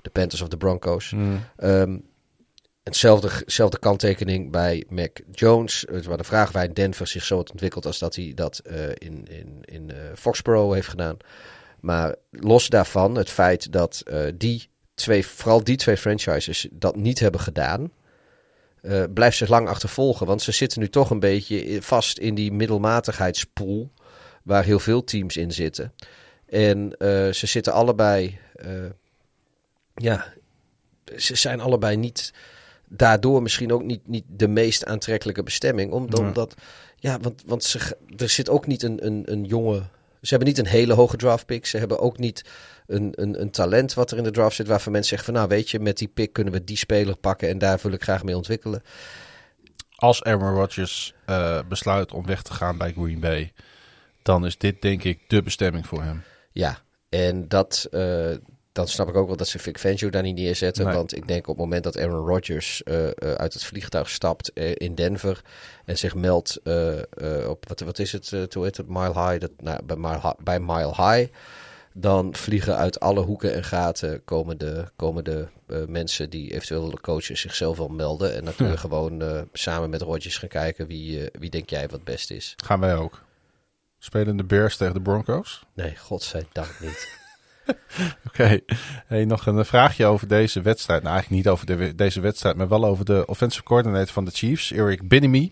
de 0.01 0.09
Panthers 0.09 0.41
of 0.41 0.47
de 0.47 0.57
Broncos. 0.57 1.13
Um, 1.57 2.05
hetzelfde, 2.83 3.79
kanttekening 3.79 4.51
bij 4.51 4.85
Mac 4.89 5.19
Jones. 5.31 5.85
Waar 6.07 6.17
de 6.17 6.23
vraag 6.23 6.51
wij 6.51 6.65
in 6.65 6.73
Denver 6.73 7.07
zich 7.07 7.23
zo 7.23 7.35
had 7.35 7.51
ontwikkeld 7.51 7.85
als 7.85 7.99
dat 7.99 8.15
hij 8.15 8.31
dat 8.35 8.61
uh, 8.65 8.89
in, 8.89 9.25
in, 9.27 9.57
in 9.61 9.89
uh, 9.89 9.97
Foxborough 10.15 10.73
heeft 10.73 10.87
gedaan. 10.87 11.17
Maar 11.79 12.15
los 12.29 12.69
daarvan, 12.69 13.15
het 13.15 13.29
feit 13.29 13.71
dat 13.71 14.03
uh, 14.05 14.23
die 14.35 14.70
twee, 15.01 15.25
vooral 15.25 15.63
die 15.63 15.75
twee 15.75 15.97
franchises 15.97 16.67
dat 16.71 16.95
niet 16.95 17.19
hebben 17.19 17.41
gedaan, 17.41 17.91
blijft 19.13 19.37
zich 19.37 19.49
lang 19.49 19.67
achtervolgen. 19.67 20.25
Want 20.27 20.41
ze 20.41 20.51
zitten 20.51 20.79
nu 20.79 20.89
toch 20.89 21.09
een 21.09 21.19
beetje 21.19 21.81
vast 21.81 22.17
in 22.17 22.35
die 22.35 22.51
middelmatigheidspool 22.51 23.91
waar 24.43 24.63
heel 24.63 24.79
veel 24.79 25.03
teams 25.03 25.37
in 25.37 25.51
zitten. 25.51 25.93
En 26.45 26.95
ze 27.33 27.47
zitten 27.47 27.73
allebei, 27.73 28.39
ja, 29.95 30.33
ze 31.17 31.35
zijn 31.35 31.59
allebei 31.59 31.97
niet 31.97 32.33
daardoor 32.87 33.41
misschien 33.41 33.71
ook 33.71 33.83
niet, 33.83 34.07
niet 34.07 34.25
de 34.27 34.47
meest 34.47 34.85
aantrekkelijke 34.85 35.43
bestemming. 35.43 35.91
Omdat, 35.91 36.53
ja, 36.95 37.19
want, 37.19 37.43
want 37.45 37.63
ze, 37.63 37.97
er 38.17 38.29
zit 38.29 38.49
ook 38.49 38.67
niet 38.67 38.83
een, 38.83 39.05
een, 39.05 39.23
een 39.25 39.43
jonge. 39.43 39.81
Ze 40.21 40.29
hebben 40.29 40.47
niet 40.47 40.57
een 40.57 40.67
hele 40.67 40.93
hoge 40.93 41.17
draft 41.17 41.45
pick. 41.45 41.65
Ze 41.65 41.77
hebben 41.77 41.99
ook 41.99 42.17
niet 42.17 42.45
een, 42.87 43.13
een, 43.15 43.41
een 43.41 43.51
talent 43.51 43.93
wat 43.93 44.11
er 44.11 44.17
in 44.17 44.23
de 44.23 44.31
draft 44.31 44.55
zit. 44.55 44.67
Waarvan 44.67 44.91
mensen 44.91 45.09
zeggen 45.09 45.33
van 45.33 45.43
nou 45.43 45.55
weet 45.55 45.69
je, 45.69 45.79
met 45.79 45.97
die 45.97 46.07
pick 46.07 46.33
kunnen 46.33 46.53
we 46.53 46.63
die 46.63 46.77
speler 46.77 47.15
pakken. 47.15 47.49
En 47.49 47.57
daar 47.57 47.79
wil 47.81 47.91
ik 47.91 48.03
graag 48.03 48.23
mee 48.23 48.35
ontwikkelen. 48.35 48.81
Als 49.95 50.23
Aaron 50.23 50.53
Rodgers 50.53 51.13
uh, 51.29 51.59
besluit 51.69 52.11
om 52.11 52.25
weg 52.25 52.41
te 52.41 52.53
gaan 52.53 52.77
bij 52.77 52.91
Green 52.91 53.19
Bay. 53.19 53.53
Dan 54.21 54.45
is 54.45 54.57
dit 54.57 54.81
denk 54.81 55.03
ik 55.03 55.19
de 55.27 55.41
bestemming 55.41 55.87
voor 55.87 56.03
hem. 56.03 56.23
Ja, 56.51 56.77
en 57.09 57.47
dat, 57.47 57.87
uh, 57.91 58.35
dan 58.71 58.87
snap 58.87 59.09
ik 59.09 59.15
ook 59.15 59.27
wel 59.27 59.35
dat 59.35 59.47
ze 59.47 59.59
Vic 59.59 59.77
Fangio 59.77 60.09
daar 60.09 60.21
niet 60.21 60.35
neerzetten. 60.35 60.93
Want 60.93 61.15
ik 61.15 61.27
denk 61.27 61.47
op 61.47 61.55
het 61.55 61.63
moment 61.65 61.83
dat 61.83 61.97
Aaron 61.97 62.27
Rodgers 62.27 62.81
uh, 62.85 63.03
uh, 63.03 63.11
uit 63.17 63.53
het 63.53 63.63
vliegtuig 63.63 64.09
stapt 64.09 64.51
uh, 64.53 64.71
in 64.73 64.95
Denver 64.95 65.41
en 65.85 65.97
zich 65.97 66.15
meldt 66.15 66.59
op, 67.47 67.67
wat, 67.67 67.79
wat 67.79 67.99
is 67.99 68.11
het, 68.11 68.53
hoe 68.53 68.63
heet 68.63 68.77
het, 68.77 68.87
Mile 68.87 69.27
High, 69.27 69.39
dat, 69.39 69.51
nou, 69.57 69.83
bij, 69.83 69.95
Mile, 69.95 70.35
bij 70.43 70.59
Mile 70.59 70.93
High, 70.95 71.33
dan 71.93 72.35
vliegen 72.35 72.77
uit 72.77 72.99
alle 72.99 73.19
hoeken 73.19 73.53
en 73.53 73.63
gaten 73.63 74.23
komen 74.23 74.57
de, 74.57 74.85
komen 74.95 75.23
de 75.23 75.47
mensen 75.87 76.29
die 76.29 76.53
eventueel 76.53 76.89
de 76.89 77.01
coaches 77.01 77.41
zichzelf 77.41 77.77
wel 77.77 77.87
melden. 77.87 78.35
En 78.35 78.45
dan 78.45 78.55
kunnen 78.55 78.73
we 78.73 78.79
gewoon 78.79 79.47
samen 79.53 79.89
met 79.89 80.01
Rodgers 80.01 80.37
gaan 80.37 80.49
kijken 80.49 80.87
wie, 80.87 81.29
wie 81.39 81.49
denk 81.49 81.69
jij 81.69 81.87
wat 81.87 82.03
best 82.03 82.31
is. 82.31 82.53
Gaan 82.63 82.79
wij 82.79 82.95
ook. 82.95 83.23
Spelen 83.97 84.37
de 84.37 84.43
Bears 84.43 84.77
tegen 84.77 84.93
de 84.93 85.01
Broncos? 85.01 85.63
Nee, 85.73 85.95
godzijdank 85.95 86.79
niet. 86.79 87.19
Oké, 88.27 88.59
hey, 89.07 89.25
nog 89.25 89.45
een 89.45 89.65
vraagje 89.65 90.05
over 90.05 90.27
deze 90.27 90.61
wedstrijd. 90.61 91.03
Nou, 91.03 91.13
eigenlijk 91.13 91.43
niet 91.43 91.53
over 91.53 91.65
de, 91.65 91.95
deze 91.95 92.21
wedstrijd, 92.21 92.55
maar 92.55 92.67
wel 92.67 92.85
over 92.85 93.05
de 93.05 93.23
offensive 93.25 93.63
coordinator 93.63 94.13
van 94.13 94.25
de 94.25 94.31
Chiefs, 94.31 94.71
Eric 94.71 95.07
Binnemy. 95.07 95.51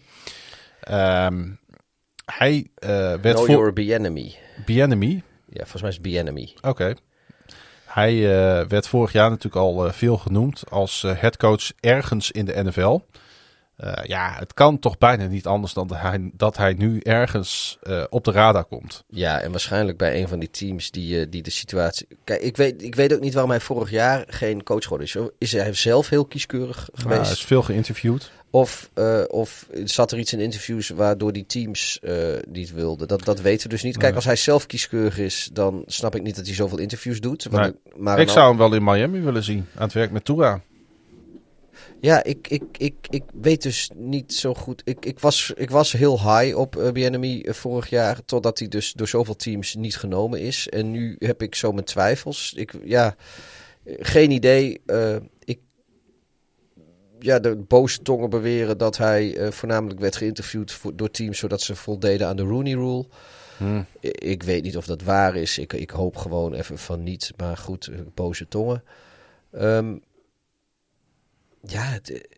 Um, 0.91 1.59
hij 2.25 2.67
uh, 2.79 2.89
werd 2.89 3.21
Know 3.21 3.45
voor... 3.45 3.73
Ja, 5.49 5.61
volgens 5.61 5.81
mij 5.81 5.89
is 5.89 5.95
het 5.95 6.05
Bienemy. 6.05 6.51
Oké. 6.57 6.67
Okay. 6.67 6.95
Hij 7.85 8.13
uh, 8.13 8.67
werd 8.67 8.87
vorig 8.87 9.11
jaar 9.11 9.29
natuurlijk 9.29 9.63
al 9.65 9.85
uh, 9.85 9.91
veel 9.91 10.17
genoemd 10.17 10.63
als 10.69 11.01
headcoach 11.01 11.71
ergens 11.79 12.31
in 12.31 12.45
de 12.45 12.63
NFL. 12.63 12.99
Uh, 13.83 13.93
ja, 14.03 14.35
het 14.39 14.53
kan 14.53 14.79
toch 14.79 14.97
bijna 14.97 15.25
niet 15.25 15.45
anders 15.45 15.73
dan 15.73 15.87
dat 15.87 15.97
hij, 15.97 16.29
dat 16.33 16.57
hij 16.57 16.73
nu 16.73 16.99
ergens 16.99 17.77
uh, 17.83 18.03
op 18.09 18.23
de 18.23 18.31
radar 18.31 18.65
komt. 18.65 19.03
Ja, 19.09 19.41
en 19.41 19.51
waarschijnlijk 19.51 19.97
bij 19.97 20.21
een 20.21 20.27
van 20.27 20.39
die 20.39 20.49
teams 20.51 20.91
die, 20.91 21.19
uh, 21.19 21.25
die 21.29 21.41
de 21.41 21.49
situatie. 21.49 22.07
Kijk, 22.23 22.41
ik 22.41 22.57
weet, 22.57 22.83
ik 22.83 22.95
weet 22.95 23.13
ook 23.13 23.19
niet 23.19 23.33
waarom 23.33 23.51
hij 23.51 23.59
vorig 23.59 23.89
jaar 23.89 24.23
geen 24.27 24.63
coach 24.63 24.83
geworden 24.83 25.07
is. 25.07 25.17
Is 25.37 25.51
hij 25.51 25.73
zelf 25.73 26.09
heel 26.09 26.25
kieskeurig 26.25 26.89
geweest? 26.93 27.19
Ja, 27.19 27.23
hij 27.23 27.31
is 27.31 27.43
veel 27.43 27.61
geïnterviewd. 27.61 28.31
Of, 28.51 28.89
of 29.27 29.67
zat 29.83 30.11
er 30.11 30.17
iets 30.17 30.33
in 30.33 30.39
interviews 30.39 30.89
waardoor 30.89 31.33
die 31.33 31.45
teams 31.45 31.99
niet 32.47 32.73
wilden? 32.73 33.07
Dat, 33.07 33.25
dat 33.25 33.41
weten 33.41 33.63
we 33.63 33.69
dus 33.69 33.83
niet. 33.83 33.97
Kijk, 33.97 34.15
als 34.15 34.25
hij 34.25 34.35
zelf 34.35 34.65
kieskeurig 34.65 35.17
is, 35.17 35.49
dan 35.53 35.83
snap 35.85 36.15
ik 36.15 36.21
niet 36.21 36.35
dat 36.35 36.45
hij 36.45 36.55
zoveel 36.55 36.77
interviews 36.77 37.19
doet. 37.19 37.51
Nee. 37.51 37.73
Maar 37.97 38.19
ik 38.19 38.29
zou 38.29 38.47
hem 38.47 38.57
wel 38.57 38.73
in 38.73 38.83
Miami 38.83 39.19
willen 39.19 39.43
zien, 39.43 39.67
aan 39.75 39.83
het 39.83 39.93
werk 39.93 40.11
met 40.11 40.25
Tura. 40.25 40.61
Ja, 42.01 42.23
ik, 42.23 42.47
ik, 42.47 42.63
ik, 42.77 42.95
ik 43.09 43.23
weet 43.41 43.61
dus 43.61 43.91
niet 43.95 44.33
zo 44.33 44.53
goed. 44.53 44.81
Ik, 44.85 45.05
ik, 45.05 45.19
was, 45.19 45.53
ik 45.55 45.69
was 45.69 45.91
heel 45.91 46.37
high 46.37 46.57
op 46.57 46.75
uh, 46.75 46.91
BNMI 46.91 47.45
vorig 47.47 47.89
jaar. 47.89 48.25
Totdat 48.25 48.59
hij 48.59 48.67
dus 48.67 48.93
door 48.93 49.07
zoveel 49.07 49.35
teams 49.35 49.75
niet 49.75 49.97
genomen 49.97 50.39
is. 50.39 50.69
En 50.69 50.91
nu 50.91 51.15
heb 51.19 51.41
ik 51.41 51.55
zo 51.55 51.71
mijn 51.71 51.85
twijfels. 51.85 52.53
Ik, 52.55 52.73
ja, 52.83 53.15
geen 53.85 54.31
idee. 54.31 54.81
Uh, 54.85 55.15
ik, 55.43 55.59
ja, 57.19 57.39
de 57.39 57.55
boze 57.55 58.01
tongen 58.01 58.29
beweren 58.29 58.77
dat 58.77 58.97
hij 58.97 59.37
uh, 59.37 59.51
voornamelijk 59.51 59.99
werd 59.99 60.15
geïnterviewd 60.15 60.71
voor, 60.71 60.95
door 60.95 61.11
teams. 61.11 61.39
Zodat 61.39 61.61
ze 61.61 61.75
voldeden 61.75 62.27
aan 62.27 62.35
de 62.35 62.43
Rooney 62.43 62.73
Rule. 62.73 63.05
Hmm. 63.57 63.85
Ik 64.01 64.43
weet 64.43 64.63
niet 64.63 64.77
of 64.77 64.85
dat 64.85 65.01
waar 65.01 65.35
is. 65.35 65.57
Ik, 65.57 65.73
ik 65.73 65.89
hoop 65.89 66.17
gewoon 66.17 66.53
even 66.53 66.77
van 66.77 67.03
niet. 67.03 67.31
Maar 67.37 67.57
goed, 67.57 67.91
boze 68.13 68.47
tongen. 68.47 68.83
Um, 69.51 70.01
ja, 71.61 71.99
de, 72.01 72.29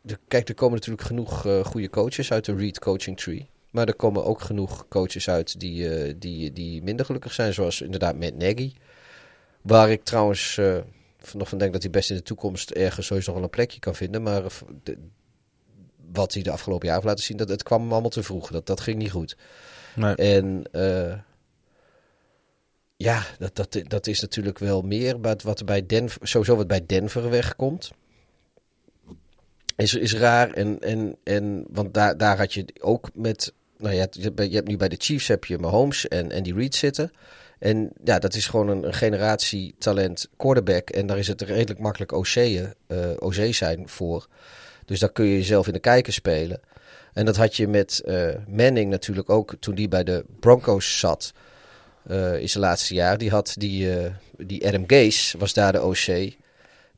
de, 0.00 0.18
kijk, 0.28 0.48
er 0.48 0.54
komen 0.54 0.74
natuurlijk 0.74 1.06
genoeg 1.06 1.46
uh, 1.46 1.64
goede 1.64 1.90
coaches 1.90 2.32
uit 2.32 2.44
de 2.44 2.54
Reed 2.54 2.78
Coaching 2.78 3.20
Tree. 3.20 3.48
Maar 3.70 3.86
er 3.86 3.94
komen 3.94 4.24
ook 4.24 4.40
genoeg 4.40 4.88
coaches 4.88 5.28
uit 5.28 5.60
die, 5.60 6.06
uh, 6.06 6.14
die, 6.16 6.52
die 6.52 6.82
minder 6.82 7.06
gelukkig 7.06 7.32
zijn. 7.32 7.54
Zoals 7.54 7.80
inderdaad 7.80 8.18
Matt 8.18 8.36
Nagy. 8.36 8.72
Waar 9.62 9.90
ik 9.90 10.04
trouwens 10.04 10.56
uh, 10.56 10.78
nog 11.32 11.48
van 11.48 11.58
denk 11.58 11.72
dat 11.72 11.82
hij 11.82 11.90
best 11.90 12.10
in 12.10 12.16
de 12.16 12.22
toekomst 12.22 12.70
ergens 12.70 13.06
sowieso 13.06 13.34
wel 13.34 13.42
een 13.42 13.50
plekje 13.50 13.78
kan 13.78 13.94
vinden. 13.94 14.22
Maar 14.22 14.42
de, 14.82 14.98
wat 16.12 16.34
hij 16.34 16.42
de 16.42 16.50
afgelopen 16.50 16.86
jaar 16.86 16.96
heeft 16.96 17.08
laten 17.08 17.24
zien, 17.24 17.36
dat 17.36 17.48
het 17.48 17.62
kwam 17.62 17.80
hem 17.80 17.92
allemaal 17.92 18.10
te 18.10 18.22
vroeg. 18.22 18.50
Dat, 18.50 18.66
dat 18.66 18.80
ging 18.80 18.98
niet 18.98 19.10
goed. 19.10 19.36
Nee. 19.94 20.14
En 20.14 20.64
ja, 22.96 23.26
dat, 23.38 23.56
dat, 23.56 23.82
dat 23.88 24.06
is 24.06 24.20
natuurlijk 24.20 24.58
wel 24.58 24.82
meer 24.82 25.20
wat 25.20 25.58
er 25.58 25.64
bij 25.64 25.86
Denver, 25.86 26.28
sowieso 26.28 26.56
wat 26.56 26.66
bij 26.66 26.86
Denver 26.86 27.30
wegkomt. 27.30 27.90
Is, 29.80 29.94
is 29.94 30.14
raar. 30.14 30.50
En, 30.50 30.80
en, 30.80 31.16
en, 31.24 31.64
want 31.70 31.94
daar, 31.94 32.16
daar 32.16 32.38
had 32.38 32.54
je 32.54 32.64
ook 32.80 33.10
met. 33.14 33.52
Nou 33.78 33.94
ja, 33.94 34.06
je 34.10 34.54
hebt 34.54 34.68
nu 34.68 34.76
bij 34.76 34.88
de 34.88 34.96
Chiefs 34.98 35.28
heb 35.28 35.44
je 35.44 35.58
Mahomes 35.58 36.08
en 36.08 36.32
Andy 36.32 36.52
Reid 36.52 36.74
zitten. 36.74 37.10
En 37.58 37.90
ja, 38.04 38.18
dat 38.18 38.34
is 38.34 38.46
gewoon 38.46 38.68
een, 38.68 38.86
een 38.86 38.94
generatie 38.94 39.74
talent 39.78 40.28
quarterback. 40.36 40.90
En 40.90 41.06
daar 41.06 41.18
is 41.18 41.28
het 41.28 41.40
redelijk 41.40 41.80
makkelijk 41.80 42.12
OC, 42.12 42.34
uh, 42.36 42.66
OC 43.18 43.54
zijn 43.54 43.88
voor. 43.88 44.26
Dus 44.84 45.00
daar 45.00 45.12
kun 45.12 45.24
je 45.24 45.36
jezelf 45.36 45.66
in 45.66 45.72
de 45.72 45.78
kijker 45.78 46.12
spelen. 46.12 46.60
En 47.12 47.24
dat 47.24 47.36
had 47.36 47.56
je 47.56 47.68
met 47.68 48.02
uh, 48.04 48.28
Manning 48.48 48.90
natuurlijk 48.90 49.30
ook 49.30 49.54
toen 49.60 49.74
die 49.74 49.88
bij 49.88 50.04
de 50.04 50.24
Broncos 50.40 50.98
zat. 50.98 51.32
Uh, 52.10 52.40
in 52.40 52.48
zijn 52.48 52.64
laatste 52.64 52.94
jaar. 52.94 53.18
Die 53.18 53.30
had 53.30 53.54
die, 53.58 53.98
uh, 53.98 54.06
die 54.36 54.66
Adam 54.66 54.84
Gase, 54.86 55.38
was 55.38 55.52
daar 55.52 55.72
de 55.72 55.82
OC. 55.82 56.32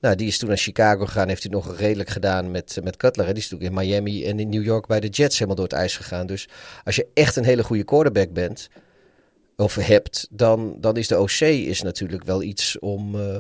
Nou, 0.03 0.15
die 0.15 0.27
is 0.27 0.39
toen 0.39 0.49
naar 0.49 0.59
Chicago 0.59 1.07
gegaan. 1.07 1.29
Heeft 1.29 1.43
hij 1.43 1.53
nog 1.53 1.77
redelijk 1.77 2.09
gedaan 2.09 2.51
met, 2.51 2.79
met 2.83 2.97
Cutler. 2.97 3.27
En 3.27 3.35
die 3.35 3.43
is 3.43 3.49
toen 3.49 3.61
in 3.61 3.75
Miami 3.75 4.27
en 4.27 4.41
in 4.41 4.49
New 4.49 4.65
York 4.65 4.87
bij 4.87 5.01
de 5.01 5.09
Jets 5.09 5.35
helemaal 5.35 5.57
door 5.57 5.65
het 5.65 5.75
ijs 5.75 5.97
gegaan. 5.97 6.27
Dus 6.27 6.49
als 6.85 6.97
je 6.97 7.07
echt 7.15 7.37
een 7.37 7.45
hele 7.45 7.65
goede 7.65 7.85
quarterback 7.85 8.33
bent, 8.33 8.69
of 9.57 9.75
hebt, 9.75 10.29
dan, 10.31 10.77
dan 10.81 10.97
is 10.97 11.09
de 11.09 11.19
OC 11.19 11.41
is 11.41 11.83
natuurlijk 11.83 12.25
wel 12.25 12.43
iets 12.43 12.79
om... 12.79 13.15
Uh, 13.15 13.37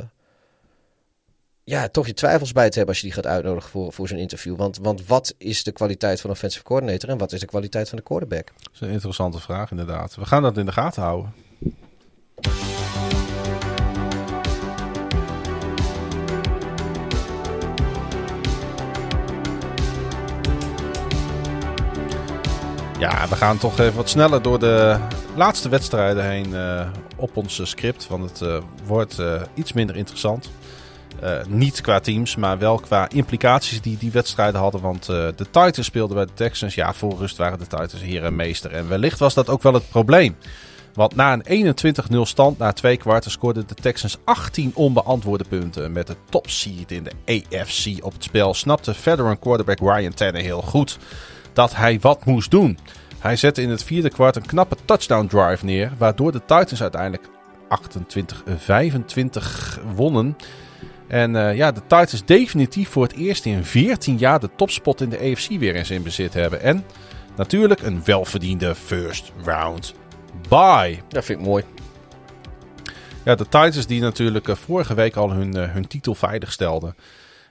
ja, 1.65 1.89
toch 1.89 2.07
je 2.07 2.15
twijfels 2.15 2.53
bij 2.53 2.71
te 2.71 2.77
hebben 2.77 2.95
als 2.95 2.99
je 2.99 3.07
die 3.07 3.23
gaat 3.23 3.27
uitnodigen 3.27 3.71
voor, 3.71 3.93
voor 3.93 4.09
zo'n 4.09 4.19
interview. 4.19 4.57
Want, 4.57 4.79
want 4.79 5.07
wat 5.07 5.35
is 5.39 5.63
de 5.63 5.73
kwaliteit 5.73 6.21
van 6.21 6.31
een 6.31 6.37
offensive 6.37 6.65
coordinator 6.65 7.09
en 7.09 7.19
wat 7.19 7.33
is 7.33 7.41
de 7.41 7.47
kwaliteit 7.47 7.89
van 7.89 7.99
de 7.99 8.05
quarterback? 8.05 8.47
Dat 8.63 8.73
is 8.75 8.81
een 8.81 8.89
interessante 8.89 9.41
vraag 9.41 9.71
inderdaad. 9.71 10.15
We 10.15 10.25
gaan 10.25 10.43
dat 10.43 10.57
in 10.57 10.67
de 10.67 10.73
gaten 10.73 11.03
houden. 11.03 11.33
Ja, 23.03 23.29
we 23.29 23.37
gaan 23.37 23.59
toch 23.59 23.79
even 23.79 23.95
wat 23.95 24.09
sneller 24.09 24.43
door 24.43 24.59
de 24.59 24.99
laatste 25.35 25.69
wedstrijden 25.69 26.29
heen 26.29 26.49
uh, 26.49 26.87
op 27.17 27.37
ons 27.37 27.61
script. 27.63 28.07
Want 28.09 28.31
het 28.31 28.41
uh, 28.41 28.57
wordt 28.87 29.19
uh, 29.19 29.43
iets 29.55 29.73
minder 29.73 29.97
interessant. 29.97 30.51
niet 31.49 31.81
qua 31.81 32.01
teams, 32.01 32.37
maar 32.37 32.59
wel 32.59 32.79
qua 32.79 33.09
implicaties 33.09 33.81
die 33.81 33.99
die 33.99 34.11
wedstrijden 34.11 34.61
hadden. 34.61 34.81
Want 34.81 35.07
de 35.07 35.47
Titans 35.51 35.85
speelden 35.85 36.17
bij 36.17 36.25
de 36.25 36.35
Texans. 36.35 36.75
Ja, 36.75 36.95
voor 36.95 37.17
rust 37.19 37.37
waren 37.37 37.59
de 37.59 37.67
Titans 37.67 38.03
hier 38.03 38.25
en 38.25 38.37
meester. 38.37 38.73
En 38.73 38.89
wellicht 38.89 39.19
was 39.19 39.35
dat 39.35 39.49
ook 39.49 39.63
wel 39.63 39.75
het 39.75 39.89
probleem. 39.89 40.37
Want 40.95 41.15
na 41.15 41.41
een 41.45 41.75
21-0 42.15 42.21
stand 42.21 42.59
na 42.59 42.73
twee 42.73 42.97
kwarten 42.97 43.31
scoorden 43.31 43.65
de 43.67 43.75
Texans 43.75 44.19
18 44.25 44.73
onbeantwoorde 44.75 45.45
punten. 45.49 45.93
Met 45.93 46.07
de 46.07 46.17
top 46.29 46.51
seed 46.51 46.91
in 46.91 47.05
de 47.05 47.13
AFC 47.27 48.05
op 48.05 48.13
het 48.13 48.25
spel 48.25 48.55
snapte 48.55 48.95
veteran 48.95 49.39
quarterback 49.39 49.79
Ryan 49.79 50.15
Tannehill 50.15 50.61
goed 50.65 50.99
dat 51.53 51.77
hij 51.77 52.01
wat 52.01 52.25
moest 52.25 52.51
doen. 52.51 52.79
Hij 53.19 53.37
zette 53.37 53.63
in 53.63 53.71
het 53.71 53.85
vierde 53.85 54.11
kwart 54.11 54.37
een 54.37 54.47
knappe 54.47 54.77
touchdown 54.85 55.27
drive 55.27 55.65
neer, 55.65 55.93
waardoor 55.99 56.33
de 56.33 56.41
Titans 56.41 56.83
uiteindelijk 56.83 57.29
28-25 57.73 57.75
wonnen. 59.95 60.37
En 61.09 61.35
uh, 61.35 61.57
ja, 61.57 61.73
de 61.73 61.81
Titans 61.81 62.25
definitief 62.25 62.89
voor 62.89 63.03
het 63.03 63.13
eerst 63.13 63.45
in 63.45 63.65
14 63.65 64.19
jaar 64.19 64.41
de 64.41 64.51
topspot 64.57 65.01
in 65.01 65.09
de 65.09 65.19
AFC 65.19 65.49
weer 65.49 65.75
eens 65.75 65.91
in 65.91 66.03
bezit 66.03 66.35
hebben. 66.35 66.61
En 66.61 66.85
natuurlijk 67.37 67.83
een 67.83 68.05
welverdiende 68.05 68.75
first 68.75 69.33
round 69.45 69.95
bye. 70.49 70.99
Dat 71.09 71.25
vind 71.25 71.41
ik 71.41 71.47
mooi. 71.47 71.65
Ja, 73.25 73.35
de 73.35 73.45
Titans 73.45 73.87
die 73.87 74.01
natuurlijk 74.01 74.49
uh, 74.49 74.55
vorige 74.55 74.95
week 74.95 75.17
al 75.17 75.33
hun, 75.33 75.57
uh, 75.57 75.73
hun 75.73 75.87
titel 75.87 76.15
veilig 76.15 76.53
stelden. 76.53 76.95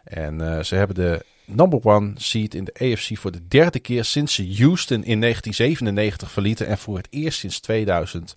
En 0.03 0.65
ze 0.65 0.75
hebben 0.75 0.95
de 0.95 1.25
number 1.55 1.79
one 1.83 2.11
seed 2.15 2.55
in 2.55 2.63
de 2.63 2.73
AFC 2.73 3.17
voor 3.17 3.31
de 3.31 3.47
derde 3.47 3.79
keer 3.79 4.05
sinds 4.05 4.33
ze 4.33 4.55
Houston 4.57 5.03
in 5.03 5.19
1997 5.21 6.31
verlieten 6.31 6.67
en 6.67 6.77
voor 6.77 6.97
het 6.97 7.07
eerst 7.09 7.39
sinds 7.39 7.59
2008. 7.59 8.35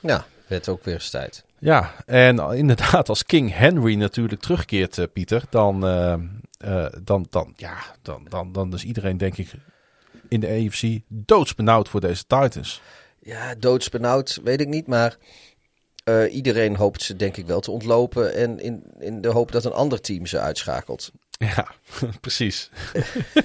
Ja, 0.00 0.26
werd 0.46 0.68
ook 0.68 0.84
weer 0.84 0.94
eens 0.94 1.10
tijd. 1.10 1.44
Ja, 1.58 1.94
en 2.06 2.38
inderdaad, 2.38 3.08
als 3.08 3.24
King 3.24 3.54
Henry 3.54 3.94
natuurlijk 3.94 4.40
terugkeert, 4.40 4.98
uh, 4.98 5.04
Pieter, 5.12 5.42
dan, 5.50 5.86
uh, 5.86 6.14
uh, 6.64 6.86
dan, 7.02 7.26
dan, 7.30 7.52
ja, 7.56 7.76
dan, 8.02 8.26
dan, 8.28 8.52
dan 8.52 8.72
is 8.74 8.84
iedereen, 8.84 9.18
denk 9.18 9.36
ik, 9.36 9.50
in 10.28 10.40
de 10.40 10.48
AFC 10.48 10.98
doodsbenauwd 11.08 11.88
voor 11.88 12.00
deze 12.00 12.24
Titans. 12.26 12.80
Ja, 13.20 13.54
doodsbenauwd, 13.54 14.40
weet 14.44 14.60
ik 14.60 14.68
niet, 14.68 14.86
maar 14.86 15.16
uh, 16.04 16.34
iedereen 16.34 16.76
hoopt 16.76 17.02
ze 17.02 17.16
denk 17.16 17.36
ik 17.36 17.46
wel 17.46 17.60
te 17.60 17.70
ontlopen. 17.70 18.34
En 18.34 18.60
in, 18.60 18.82
in 18.98 19.20
de 19.20 19.28
hoop 19.28 19.52
dat 19.52 19.64
een 19.64 19.72
ander 19.72 20.00
team 20.00 20.26
ze 20.26 20.38
uitschakelt. 20.38 21.10
Ja, 21.56 21.68
precies. 22.20 22.70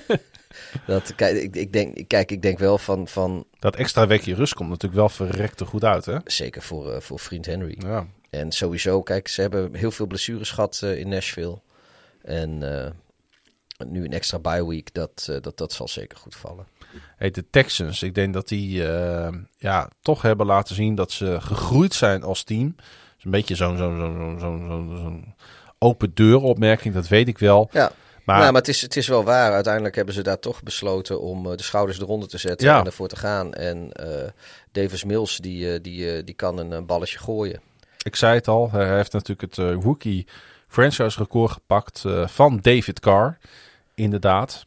dat, 0.88 1.16
kijk, 1.16 1.42
ik, 1.42 1.56
ik, 1.56 1.74
denk, 1.74 2.08
kijk, 2.08 2.32
ik 2.32 2.42
denk 2.42 2.60
wel 2.60 2.78
van, 2.78 3.08
van... 3.08 3.46
Dat 3.60 3.76
extra 3.76 4.08
weekje 4.08 4.36
rust 4.36 4.54
komt 4.54 4.70
natuurlijk 4.70 5.00
wel 5.00 5.10
verrekte 5.10 5.66
goed 5.66 5.84
uit, 5.84 6.06
hè? 6.06 6.18
Zeker 6.26 6.62
voor, 6.62 6.92
uh, 6.92 7.00
voor 7.00 7.20
vriend 7.20 7.46
Henry. 7.46 7.76
Ja. 7.80 8.08
En 8.30 8.52
sowieso, 8.52 9.02
kijk, 9.02 9.28
ze 9.28 9.42
hebben 9.42 9.76
heel 9.76 9.92
veel 9.92 10.06
blessures 10.06 10.52
gehad 10.52 10.82
uh, 10.84 10.98
in 10.98 11.10
Nashville. 11.10 11.60
En 12.22 12.58
nu 13.88 14.06
een 14.06 14.14
extra 14.14 14.40
bye 14.40 14.68
week, 14.68 14.94
dat, 14.94 15.30
dat, 15.42 15.58
dat 15.58 15.74
zal 15.74 15.88
zeker 15.88 16.18
goed 16.18 16.36
vallen. 16.36 16.68
Hey, 17.18 17.32
de 17.32 17.50
Texans, 17.50 18.04
ik 18.04 18.16
denk 18.16 18.34
dat 18.34 18.48
die 18.48 18.82
uh, 18.82 19.28
ja, 19.58 19.90
toch 20.02 20.22
hebben 20.22 20.46
laten 20.46 20.76
zien 20.76 20.96
dat 20.96 21.12
ze 21.12 21.38
gegroeid 21.42 21.94
zijn 21.94 22.24
als 22.24 22.44
team. 22.44 22.76
is 23.18 23.24
een 23.24 23.32
beetje 23.32 23.56
zo'n 23.56 23.78
zo'n 23.78 23.98
zo'n 23.98 24.40
zo'n 24.40 24.98
zo 24.98 25.34
open 25.80 26.12
deur 26.14 26.42
opmerking, 26.42 26.94
dat 26.94 27.08
weet 27.08 27.28
ik 27.28 27.38
wel. 27.38 27.70
Ja. 27.72 27.92
Maar, 28.24 28.40
nou, 28.40 28.52
maar 28.52 28.62
het, 28.62 28.70
is, 28.70 28.82
het 28.82 28.96
is 28.96 29.08
wel 29.08 29.24
waar. 29.24 29.52
Uiteindelijk 29.54 29.96
hebben 29.96 30.14
ze 30.14 30.22
daar 30.22 30.40
toch 30.40 30.64
besloten 30.64 31.22
om 31.22 31.46
uh, 31.46 31.56
de 31.56 31.64
schouders 31.64 32.00
eronder 32.00 32.30
te 32.30 32.38
zetten 32.38 32.68
ja. 32.68 32.80
en 32.80 32.86
ervoor 32.86 33.08
te 33.08 33.16
gaan. 33.16 33.54
En 33.54 33.90
uh, 34.02 34.08
Davis 34.72 35.04
Mills, 35.04 35.38
die, 35.38 35.82
die, 35.82 36.24
die 36.24 36.36
kan 36.36 36.58
een, 36.58 36.86
balletje 36.86 37.18
gooien. 37.18 37.62
Ik 38.04 38.16
zei 38.16 38.36
het 38.36 38.48
al, 38.48 38.72
hij 38.72 38.96
heeft 38.96 39.12
natuurlijk 39.12 39.56
het 39.56 39.84
rookie 39.84 40.28
franchise 40.68 41.20
record 41.20 41.52
gepakt 41.52 42.04
van 42.26 42.60
David 42.62 43.00
Carr. 43.00 43.38
Inderdaad. 43.96 44.64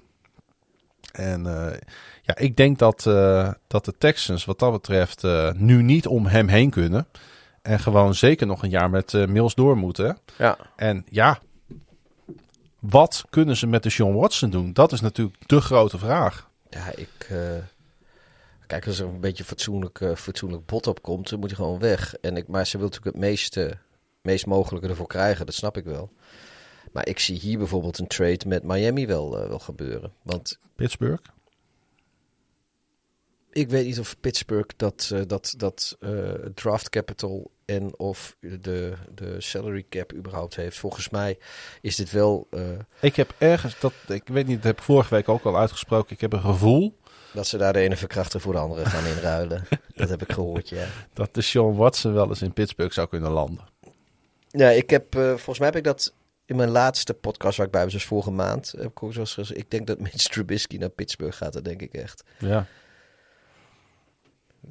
En 1.13 1.47
ja, 2.31 2.45
ik 2.45 2.57
denk 2.57 2.79
dat, 2.79 3.05
uh, 3.09 3.53
dat 3.67 3.85
de 3.85 3.95
Texans 3.99 4.45
wat 4.45 4.59
dat 4.59 4.73
betreft 4.73 5.25
uh, 5.25 5.53
nu 5.53 5.83
niet 5.83 6.07
om 6.07 6.27
hem 6.27 6.49
heen 6.49 6.71
kunnen. 6.71 7.07
En 7.63 7.81
gewoon 7.81 8.15
zeker 8.15 8.47
nog 8.47 8.63
een 8.63 8.71
jaar 8.71 8.91
met 8.91 9.13
Mills 9.13 9.55
door 9.55 9.77
moeten. 9.77 10.19
Ja. 10.39 10.59
En 10.77 11.05
ja, 11.09 11.39
wat 12.79 13.25
kunnen 13.31 13.57
ze 13.57 13.67
met 13.67 13.83
de 13.83 13.91
Sean 13.91 14.15
Watson 14.15 14.51
doen? 14.51 14.73
Dat 14.73 14.93
is 14.93 15.01
natuurlijk 15.01 15.49
de 15.49 15.61
grote 15.61 15.99
vraag. 15.99 16.51
Ja, 16.71 16.93
ik... 16.95 17.29
Kijk, 18.67 18.87
als 18.87 18.99
er 18.99 19.07
een 19.07 19.21
beetje 19.21 19.45
fatsoenlijk, 19.45 20.13
fatsoenlijk 20.17 20.67
bot 20.67 20.87
op 20.87 21.03
komt, 21.03 21.31
dan 21.31 21.39
moet 21.39 21.49
hij 21.49 21.57
gewoon 21.57 21.79
weg. 21.79 22.15
En 22.15 22.37
ik, 22.37 22.49
maar 22.49 22.67
ze 22.67 22.77
wil 22.79 22.87
natuurlijk 22.87 23.17
het 23.17 23.25
meeste, 23.25 23.79
meest 24.23 24.47
mogelijke 24.47 24.89
ervoor 24.89 25.07
krijgen, 25.07 25.47
dat 25.47 25.55
snap 25.55 25.77
ik 25.77 25.85
wel. 25.85 26.13
Maar 26.93 27.09
ik 27.09 27.19
zie 27.19 27.39
hier 27.39 27.59
bijvoorbeeld 27.59 27.99
een 27.99 28.07
trade 28.07 28.49
met 28.49 28.63
Miami 28.63 29.07
wel, 29.07 29.43
uh, 29.43 29.49
wel 29.49 29.59
gebeuren. 29.59 30.13
Want 30.23 30.59
Pittsburgh? 30.77 31.23
Ik 33.53 33.71
weet 33.71 33.87
niet 33.87 33.99
of 33.99 34.21
Pittsburgh 34.21 34.69
dat, 34.77 35.11
uh, 35.13 35.21
dat, 35.27 35.55
dat 35.57 35.97
uh, 36.01 36.31
draft 36.55 36.89
capital 36.89 37.51
en 37.65 37.99
of 37.99 38.37
de, 38.41 38.93
de 39.15 39.41
salary 39.41 39.85
cap 39.89 40.13
überhaupt 40.15 40.57
heeft. 40.57 40.79
Volgens 40.79 41.09
mij 41.09 41.39
is 41.81 41.97
dit 41.97 42.11
wel... 42.11 42.49
Ik 43.01 43.17
heb 43.17 43.35
ergens, 43.39 43.81
dat, 43.81 43.93
ik 44.09 44.23
weet 44.29 44.47
niet, 44.47 44.57
dat 44.57 44.65
heb 44.65 44.79
ik 44.79 44.85
vorige 44.85 45.15
week 45.15 45.29
ook 45.29 45.45
al 45.45 45.59
uitgesproken. 45.59 46.13
Ik 46.13 46.21
heb 46.21 46.33
een 46.33 46.41
gevoel... 46.41 46.99
Dat 47.33 47.47
ze 47.47 47.57
daar 47.59 47.73
de 47.73 47.81
ene 47.81 47.97
verkrachter 47.97 48.41
voor 48.41 48.53
de 48.53 48.59
andere 48.59 48.85
gaan 48.85 49.07
inruilen. 49.07 49.67
dat 49.95 50.09
heb 50.09 50.23
ik 50.23 50.33
gehoord, 50.33 50.69
ja. 50.69 50.87
Dat 51.13 51.35
de 51.35 51.41
Sean 51.41 51.77
Watson 51.77 52.13
wel 52.13 52.29
eens 52.29 52.43
in 52.43 52.53
Pittsburgh 52.53 52.95
zou 52.95 53.09
kunnen 53.09 53.31
landen. 53.31 53.65
Ja, 54.49 54.69
ik 54.69 54.91
heb, 54.91 55.15
volgens 55.15 55.59
mij 55.59 55.69
heb 55.69 55.77
ik 55.77 55.85
dat 55.85 56.13
in 56.51 56.57
mijn 56.57 56.71
laatste 56.71 57.15
podcast 57.15 57.57
waar 57.57 57.67
ik 57.67 57.73
bij 57.73 57.85
was, 57.85 57.93
dus 57.93 58.05
vorige 58.05 58.31
maand, 58.31 58.73
heb 58.77 58.91
ik 58.91 59.03
ook 59.03 59.13
zoals 59.13 59.35
gezegd, 59.35 59.59
ik 59.59 59.71
denk 59.71 59.87
dat 59.87 60.01
Mitch 60.01 60.29
Trubisky 60.29 60.77
naar 60.77 60.89
Pittsburgh 60.89 61.37
gaat, 61.37 61.53
dat 61.53 61.65
denk 61.65 61.83
ik 61.83 61.93
echt. 61.93 62.23
Ja. 62.39 62.67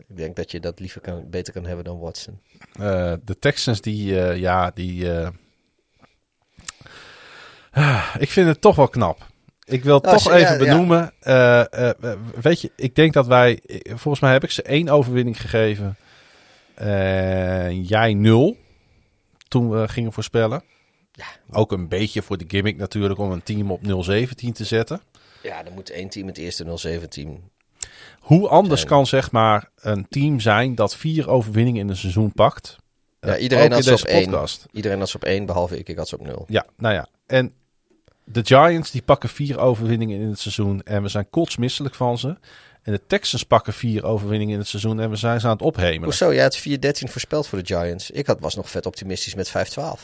Ik 0.08 0.18
denk 0.18 0.36
dat 0.36 0.52
je 0.52 0.60
dat 0.60 0.80
liever 0.80 1.02
kan, 1.02 1.30
beter 1.30 1.54
kan 1.54 1.66
hebben 1.66 1.86
dan 1.86 2.00
Watson. 2.00 2.40
Uh, 2.80 3.14
de 3.24 3.40
Texans 3.40 3.82
die, 3.82 4.12
uh, 4.12 4.38
ja, 4.38 4.72
die... 4.72 5.04
Uh, 5.04 5.30
ik 8.20 8.30
vind 8.30 8.48
het 8.48 8.62
toch 8.62 8.76
wel 8.76 8.88
knap. 8.88 9.28
Ik 9.64 9.84
wil 9.84 10.00
nou, 10.00 10.18
toch 10.18 10.32
even 10.32 10.58
benoemen. 10.58 11.14
Ja. 11.20 11.96
weet 12.42 12.62
je, 12.62 12.72
ik 12.76 12.96
denk 12.96 13.14
dat 13.14 13.28
wij... 13.28 13.60
Volgens 13.84 14.20
mij 14.20 14.32
heb 14.32 14.44
ik 14.44 14.52
ze 14.52 14.62
één 14.62 14.90
overwinning 14.90 15.42
gegeven. 15.42 15.96
jij 17.88 18.14
nul. 18.14 18.58
Toen 19.48 19.70
we 19.70 19.88
gingen 19.88 20.14
voorspellen. 20.14 20.64
Ja. 21.12 21.26
Ook 21.52 21.72
een 21.72 21.88
beetje 21.88 22.22
voor 22.22 22.38
de 22.38 22.46
gimmick 22.48 22.78
natuurlijk 22.78 23.20
om 23.20 23.32
een 23.32 23.44
team 23.44 23.72
op 23.72 23.82
0-17 23.84 24.52
te 24.54 24.66
zetten. 24.66 25.02
Ja, 25.44 25.64
dan 25.64 25.74
moet 25.74 25.90
één 25.90 26.10
team 26.10 26.28
het 26.28 26.38
eerste 26.38 26.66
0-17. 27.18 27.59
Hoe 28.30 28.48
anders 28.48 28.84
kan 28.84 29.08
zeg 29.08 29.32
maar 29.32 29.70
een 29.76 30.06
team 30.10 30.40
zijn 30.40 30.76
dat 30.76 30.96
vier 30.96 31.30
overwinningen 31.30 31.82
in 31.82 31.90
een 31.90 31.98
seizoen 31.98 32.32
pakt? 32.32 32.76
Ja, 33.20 33.38
iedereen 33.38 33.72
had 33.72 33.84
ze 33.84 33.94
op 33.94 34.00
één. 34.00 34.48
Iedereen 34.72 35.00
had 35.00 35.10
ze 35.10 35.16
op 35.16 35.24
één, 35.24 35.46
behalve 35.46 35.78
ik. 35.78 35.90
Ik 35.90 35.98
had 35.98 36.08
ze 36.08 36.16
op 36.16 36.26
nul. 36.26 36.46
Ja, 36.48 36.66
nou 36.78 36.94
ja. 36.94 37.08
En 37.26 37.54
de 38.24 38.42
Giants 38.46 38.92
die 38.92 39.02
pakken 39.02 39.30
vier 39.30 39.60
overwinningen 39.60 40.20
in 40.20 40.30
het 40.30 40.40
seizoen 40.40 40.82
en 40.84 41.02
we 41.02 41.08
zijn 41.08 41.30
kotsmisselijk 41.30 41.96
van 41.96 42.18
ze. 42.18 42.38
En 42.82 42.92
de 42.92 43.02
Texans 43.08 43.44
pakken 43.44 43.74
vier 43.74 44.04
overwinningen 44.04 44.54
in 44.54 44.60
het 44.60 44.68
seizoen 44.68 45.00
en 45.00 45.10
we 45.10 45.16
zijn 45.16 45.40
ze 45.40 45.46
aan 45.46 45.54
het 45.54 45.62
ophemelen. 45.62 46.04
Hoezo? 46.04 46.34
Jij 46.34 46.44
had 46.44 46.60
4-13 46.60 46.62
voorspeld 47.10 47.48
voor 47.48 47.64
de 47.64 47.66
Giants. 47.66 48.12
Ik 48.12 48.28
had, 48.28 48.40
was 48.40 48.56
nog 48.56 48.70
vet 48.70 48.86
optimistisch 48.86 49.36
met 49.36 49.50
5-12. 49.50 49.52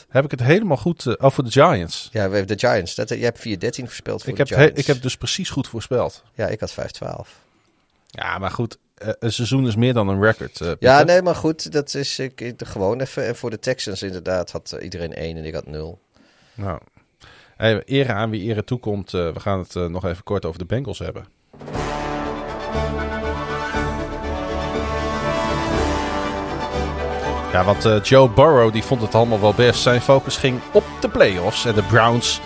Heb 0.09 0.25
ik 0.25 0.31
het 0.31 0.43
helemaal 0.43 0.77
goed... 0.77 1.05
Uh, 1.05 1.13
oh, 1.17 1.31
voor 1.31 1.43
de 1.43 1.51
Giants? 1.51 2.09
Ja, 2.11 2.29
we 2.29 2.35
hebben 2.35 2.57
de 2.57 2.67
Giants. 2.67 2.95
Dat, 2.95 3.09
jij 3.09 3.19
hebt 3.19 3.39
4-13 3.39 3.41
voorspeld 3.83 4.23
voor 4.23 4.29
ik 4.29 4.37
de 4.37 4.43
heb 4.43 4.59
Giants. 4.59 4.79
ik 4.79 4.87
heb 4.87 5.01
dus 5.01 5.17
precies 5.17 5.49
goed 5.49 5.67
voorspeld. 5.67 6.23
Ja, 6.33 6.47
ik 6.47 6.59
had 6.59 6.71
5-12. 6.71 7.44
Ja, 8.15 8.37
maar 8.37 8.51
goed. 8.51 8.77
Uh, 9.03 9.09
een 9.19 9.31
seizoen 9.31 9.67
is 9.67 9.75
meer 9.75 9.93
dan 9.93 10.07
een 10.07 10.21
record. 10.21 10.59
Uh, 10.59 10.71
ja, 10.79 11.03
nee, 11.03 11.21
maar 11.21 11.35
goed. 11.35 11.71
Dat 11.71 11.93
is 11.93 12.19
ik, 12.19 12.53
gewoon 12.57 13.01
even. 13.01 13.25
En 13.25 13.35
voor 13.35 13.49
de 13.49 13.59
Texans 13.59 14.03
inderdaad 14.03 14.51
had 14.51 14.77
iedereen 14.81 15.13
1 15.13 15.37
en 15.37 15.45
ik 15.45 15.53
had 15.53 15.65
0. 15.65 15.99
Nou, 16.53 16.79
hey, 17.55 17.83
ere 17.83 18.13
aan 18.13 18.29
wie 18.29 18.49
ere 18.49 18.63
toekomt. 18.63 19.11
we 19.11 19.39
gaan 19.39 19.59
het 19.59 19.89
nog 19.89 20.05
even 20.05 20.23
kort 20.23 20.45
over 20.45 20.59
de 20.59 20.65
Bengals 20.65 20.99
hebben. 20.99 21.25
Ja, 27.51 27.63
want 27.63 28.07
Joe 28.07 28.29
Burrow 28.29 28.73
die 28.73 28.83
vond 28.83 29.01
het 29.01 29.15
allemaal 29.15 29.39
wel 29.39 29.53
best. 29.53 29.81
Zijn 29.81 30.01
focus 30.01 30.37
ging 30.37 30.59
op 30.73 30.83
de 31.01 31.09
playoffs. 31.09 31.65
En 31.65 31.75
de 31.75 31.83
Browns 31.83 32.41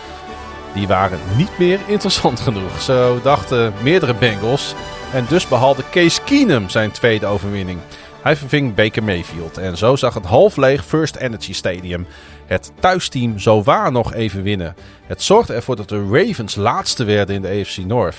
die 0.74 0.88
waren 0.88 1.20
niet 1.36 1.58
meer 1.58 1.80
interessant 1.88 2.40
genoeg. 2.40 2.82
Zo 2.82 3.22
dachten 3.22 3.74
meerdere 3.82 4.14
Bengals. 4.14 4.76
En 5.14 5.26
dus 5.30 5.48
behaalde 5.48 5.84
Case 5.92 6.22
Keenum 6.22 6.70
zijn 6.70 6.92
tweede 6.92 7.26
overwinning. 7.26 7.80
Hij 8.22 8.36
verving 8.36 8.76
Baker 8.76 9.04
Mayfield. 9.04 9.58
En 9.58 9.78
zo 9.78 9.96
zag 9.96 10.14
het 10.14 10.26
half 10.26 10.56
leeg 10.58 10.86
First 10.86 11.16
Energy 11.16 11.54
Stadium 11.54 12.08
het 12.46 12.72
thuisteam 12.80 13.40
zo 13.40 13.64
waar 13.64 13.92
nog 13.92 14.14
even 14.14 14.44
winnen. 14.44 14.76
Het 15.06 15.22
zorgde 15.22 15.54
ervoor 15.54 15.76
dat 15.76 15.90
de 15.90 16.08
Ravens 16.12 16.56
laatste 16.56 17.04
werden 17.04 17.36
in 17.36 17.42
de 17.42 17.48
AFC 17.62 17.78
North. 17.78 18.18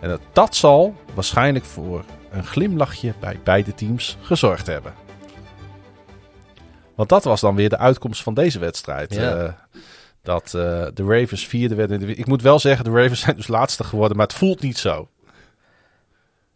En 0.00 0.08
dat, 0.08 0.20
dat 0.32 0.56
zal 0.56 0.94
waarschijnlijk 1.14 1.64
voor 1.64 2.04
een 2.30 2.44
glimlachje 2.46 3.14
bij 3.20 3.38
beide 3.44 3.74
teams 3.74 4.16
gezorgd 4.22 4.66
hebben. 4.66 4.92
Want 6.94 7.08
dat 7.08 7.24
was 7.24 7.40
dan 7.40 7.54
weer 7.54 7.68
de 7.68 7.78
uitkomst 7.78 8.22
van 8.22 8.34
deze 8.34 8.58
wedstrijd. 8.58 9.14
Ja. 9.14 9.34
Eh, 9.36 9.52
dat 10.22 10.44
eh, 10.44 10.52
de 10.94 11.04
Ravens 11.06 11.46
vierde 11.46 11.74
werden. 11.74 12.00
in 12.00 12.06
de- 12.06 12.14
Ik 12.14 12.26
moet 12.26 12.42
wel 12.42 12.58
zeggen, 12.58 12.84
de 12.84 12.90
Ravens 12.90 13.20
zijn 13.20 13.36
dus 13.36 13.48
laatste 13.48 13.84
geworden, 13.84 14.16
maar 14.16 14.26
het 14.26 14.36
voelt 14.36 14.60
niet 14.60 14.78
zo. 14.78 15.08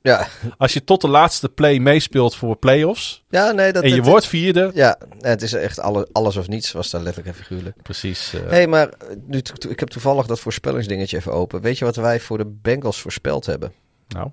Ja, 0.07 0.29
Als 0.59 0.73
je 0.73 0.85
tot 0.85 1.01
de 1.01 1.09
laatste 1.09 1.49
play 1.49 1.79
meespeelt 1.79 2.37
voor 2.37 2.57
playoffs 2.57 3.25
ja 3.29 3.51
nee, 3.53 3.73
dat... 3.73 3.83
en 3.83 3.89
je 3.89 3.97
dat- 3.97 4.07
wordt 4.07 4.27
vierde. 4.27 4.71
Ja, 4.75 4.99
het 5.21 5.43
is 5.43 5.53
echt 5.53 5.81
alle, 5.81 6.09
alles 6.13 6.37
of 6.37 6.49
niets, 6.49 6.73
was 6.73 6.91
daar 6.91 7.01
letterlijk 7.03 7.37
en 7.37 7.43
figuurlijk. 7.43 7.83
Precies. 7.83 8.33
eh, 8.35 8.41
Hé, 8.41 8.47
hey, 8.49 8.67
maar 8.67 8.89
nu, 9.27 9.43
to- 9.43 9.69
ik 9.71 9.81
heb 9.81 9.89
toevallig 9.89 10.27
dat 10.27 10.41
voorspellingsdingetje 10.41 11.17
even 11.17 11.33
open. 11.33 11.61
Weet 11.61 11.79
je 11.79 11.85
wat 11.85 11.97
wij 11.97 12.21
voor 12.21 12.39
de 12.39 12.47
Bengals 12.47 13.01
voorspeld 13.01 13.47
hebben? 13.47 13.73
nou, 14.09 14.31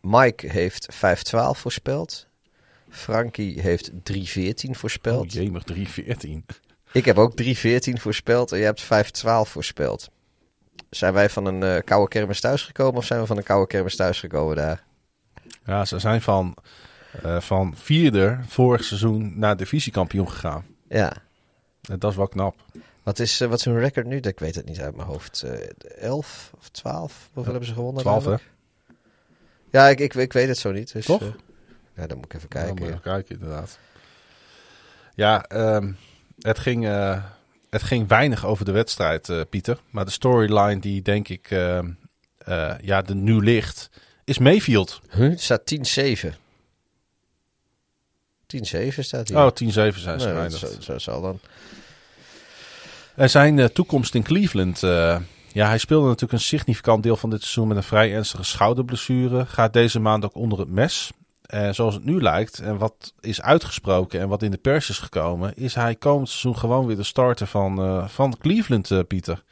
Mike 0.00 0.48
heeft 0.50 0.88
5-12 0.94 1.58
voorspeld. 1.58 2.26
Frankie 2.90 3.60
heeft 3.60 3.90
3-14 3.90 4.70
voorspeld. 4.70 5.24
oh, 5.24 5.30
jemig 5.30 5.62
3-14. 5.72 6.28
Ik 6.92 7.04
heb 7.04 7.18
ook 7.18 7.32
3-14 7.42 7.46
voorspeld 8.00 8.52
en 8.52 8.58
je 8.58 8.64
hebt 8.64 8.82
5-12 8.84 8.86
voorspeld. 9.50 10.10
Zijn 10.90 11.12
wij 11.12 11.30
van 11.30 11.44
een 11.46 11.62
eh, 11.62 11.82
koude 11.84 12.08
kermis 12.08 12.40
thuisgekomen 12.40 12.96
of 12.96 13.04
zijn 13.04 13.20
we 13.20 13.26
van 13.26 13.36
een 13.36 13.42
koude 13.42 13.66
kermis 13.66 13.96
thuisgekomen 13.96 14.56
daar? 14.56 14.84
Ja, 15.64 15.84
ze 15.84 15.98
zijn 15.98 16.22
van, 16.22 16.56
eh, 17.22 17.40
van 17.40 17.74
vierde 17.76 18.38
vorig 18.46 18.84
seizoen 18.84 19.38
naar 19.38 19.56
divisiekampioen 19.56 20.30
gegaan. 20.30 20.66
Ja. 20.88 21.12
En 21.88 21.98
dat 21.98 22.10
is 22.10 22.16
wel 22.16 22.28
knap. 22.28 22.56
Wat 23.02 23.18
is, 23.18 23.40
eh, 23.40 23.48
wat 23.48 23.58
is 23.58 23.64
hun 23.64 23.78
record 23.78 24.06
nu? 24.06 24.16
Ik 24.16 24.38
weet 24.38 24.54
het 24.54 24.64
niet 24.64 24.80
uit 24.80 24.96
mijn 24.96 25.08
hoofd. 25.08 25.42
Eh 25.42 25.68
11 25.98 26.52
of 26.58 26.68
12? 26.68 27.30
Hoeveel 27.32 27.52
hebben 27.52 27.68
ze 27.70 27.74
gewonnen? 27.74 28.02
12 28.02 28.24
hè? 28.24 28.34
Ja, 29.70 29.88
ik, 29.88 30.00
ik, 30.00 30.14
ik 30.14 30.32
weet 30.32 30.48
het 30.48 30.58
zo 30.58 30.72
niet. 30.72 30.92
Dus, 30.92 31.06
Toch? 31.06 31.22
ja, 31.94 32.06
dan 32.06 32.16
moet 32.16 32.26
ik 32.26 32.34
even 32.34 32.48
kijken. 32.48 32.70
moet 32.70 32.78
je 32.78 32.84
ja. 32.84 32.90
even 32.90 33.02
kijken, 33.02 33.34
inderdaad. 33.34 33.78
Ja, 35.14 35.44
ehm, 35.44 35.92
het, 36.38 36.58
ging, 36.58 36.84
het 37.70 37.82
ging 37.82 38.08
weinig 38.08 38.46
over 38.46 38.64
de 38.64 38.72
wedstrijd, 38.72 39.28
eh, 39.28 39.40
Pieter. 39.50 39.80
Maar 39.90 40.04
de 40.04 40.10
storyline 40.10 40.80
die 40.80 41.02
denk 41.02 41.28
ik 41.28 41.50
ehm, 41.50 41.90
eh, 42.38 42.74
ja, 42.80 43.04
er 43.06 43.14
nu 43.14 43.40
ligt, 43.42 43.90
is 44.24 44.38
Mayfield. 44.38 45.00
Huh? 45.10 45.30
Het 45.30 45.40
staat 45.40 45.64
10-7. 45.64 46.34
10-7 48.46 49.04
staat 49.04 49.28
hier. 49.28 49.38
Oh, 49.38 49.50
10-7 49.52 50.00
zijn 50.00 50.20
ze 50.20 50.28
Nee, 50.28 50.50
zo, 50.50 50.66
zo 50.80 50.98
zal 50.98 51.20
dan. 51.20 51.40
En 53.14 53.30
zijn 53.30 53.58
eh, 53.58 53.64
toekomst 53.64 54.14
in 54.14 54.22
Cleveland. 54.22 54.82
eh, 54.82 55.16
ja, 55.52 55.66
hij 55.66 55.78
speelde 55.78 56.06
natuurlijk 56.06 56.32
een 56.32 56.40
significant 56.40 57.02
deel 57.02 57.16
van 57.16 57.30
dit 57.30 57.40
seizoen 57.40 57.68
met 57.68 57.76
een 57.76 57.82
vrij 57.82 58.14
ernstige 58.14 58.44
schouderblessure. 58.44 59.46
Gaat 59.46 59.72
deze 59.72 60.00
maand 60.00 60.24
ook 60.24 60.34
onder 60.34 60.58
het 60.58 60.68
mes. 60.68 61.10
En 61.50 61.74
zoals 61.74 61.94
het 61.94 62.04
nu 62.04 62.22
lijkt 62.22 62.58
en 62.58 62.78
wat 62.78 63.14
is 63.20 63.42
uitgesproken 63.42 64.20
en 64.20 64.28
wat 64.28 64.42
in 64.42 64.50
de 64.50 64.56
pers 64.56 64.88
is 64.88 64.98
gekomen, 64.98 65.56
is 65.56 65.74
hij 65.74 65.94
komend 65.94 66.28
seizoen 66.28 66.58
gewoon 66.58 66.86
weer 66.86 66.96
de 66.96 67.02
starter 67.02 67.46
van, 67.46 67.78
eh, 67.78 68.08
van 68.08 68.36
Cleveland, 68.38 68.90
eh, 68.90 68.98
Pieter. 69.06 69.42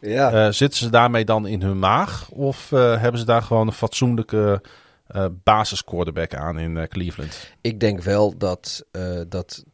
Ja. 0.00 0.32
Eh, 0.32 0.52
zitten 0.52 0.78
ze 0.78 0.90
daarmee 0.90 1.24
dan 1.24 1.46
in 1.46 1.62
hun 1.62 1.78
maag? 1.78 2.28
Of 2.30 2.72
eh, 2.72 3.00
hebben 3.00 3.20
ze 3.20 3.26
daar 3.26 3.42
gewoon 3.42 3.66
een 3.66 3.72
fatsoenlijke 3.72 4.62
eh 5.06 5.26
basis 5.44 5.84
quarterback 5.84 6.34
aan 6.34 6.58
in 6.58 6.76
eh, 6.76 6.88
Cleveland? 6.88 7.52
Ik 7.60 7.80
denk 7.80 8.02
wel 8.02 8.36
dat, 8.36 8.84
eh, 8.90 9.20
dat, 9.28 9.64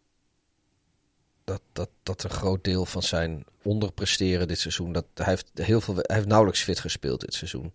dat, 1.44 1.60
dat, 1.72 1.88
dat 2.02 2.24
een 2.24 2.30
groot 2.30 2.64
deel 2.64 2.84
van 2.84 3.02
zijn 3.02 3.44
onderpresteren 3.62 4.48
dit 4.48 4.58
seizoen. 4.58 4.92
Dat, 4.92 5.04
hij, 5.14 5.26
heeft 5.26 5.50
heel 5.54 5.80
veel, 5.80 5.94
hij 5.94 6.16
heeft 6.16 6.28
nauwelijks 6.28 6.62
fit 6.62 6.80
gespeeld 6.80 7.20
dit 7.20 7.34
seizoen. 7.34 7.72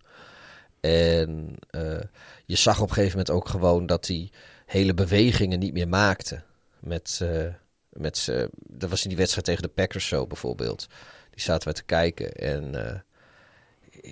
En 0.88 1.56
eh, 1.70 2.00
je 2.44 2.56
zag 2.56 2.80
op 2.80 2.88
een 2.88 2.94
gegeven 2.94 3.18
moment 3.18 3.36
ook 3.36 3.48
gewoon 3.48 3.86
dat 3.86 4.06
hij 4.06 4.30
hele 4.66 4.94
bewegingen 4.94 5.58
niet 5.58 5.72
meer 5.72 5.88
maakte. 5.88 6.42
Met, 6.80 7.18
eh, 7.22 7.46
met, 7.88 8.28
dat 8.66 8.90
was 8.90 9.02
in 9.02 9.08
die 9.08 9.18
wedstrijd 9.18 9.46
tegen 9.46 9.62
de 9.62 9.68
Packers 9.68 10.06
zo 10.06 10.26
bijvoorbeeld. 10.26 10.86
Die 11.30 11.40
zaten 11.40 11.68
we 11.68 11.74
te 11.74 11.84
kijken 11.84 12.32
en 12.32 12.86
eh, 12.86 13.00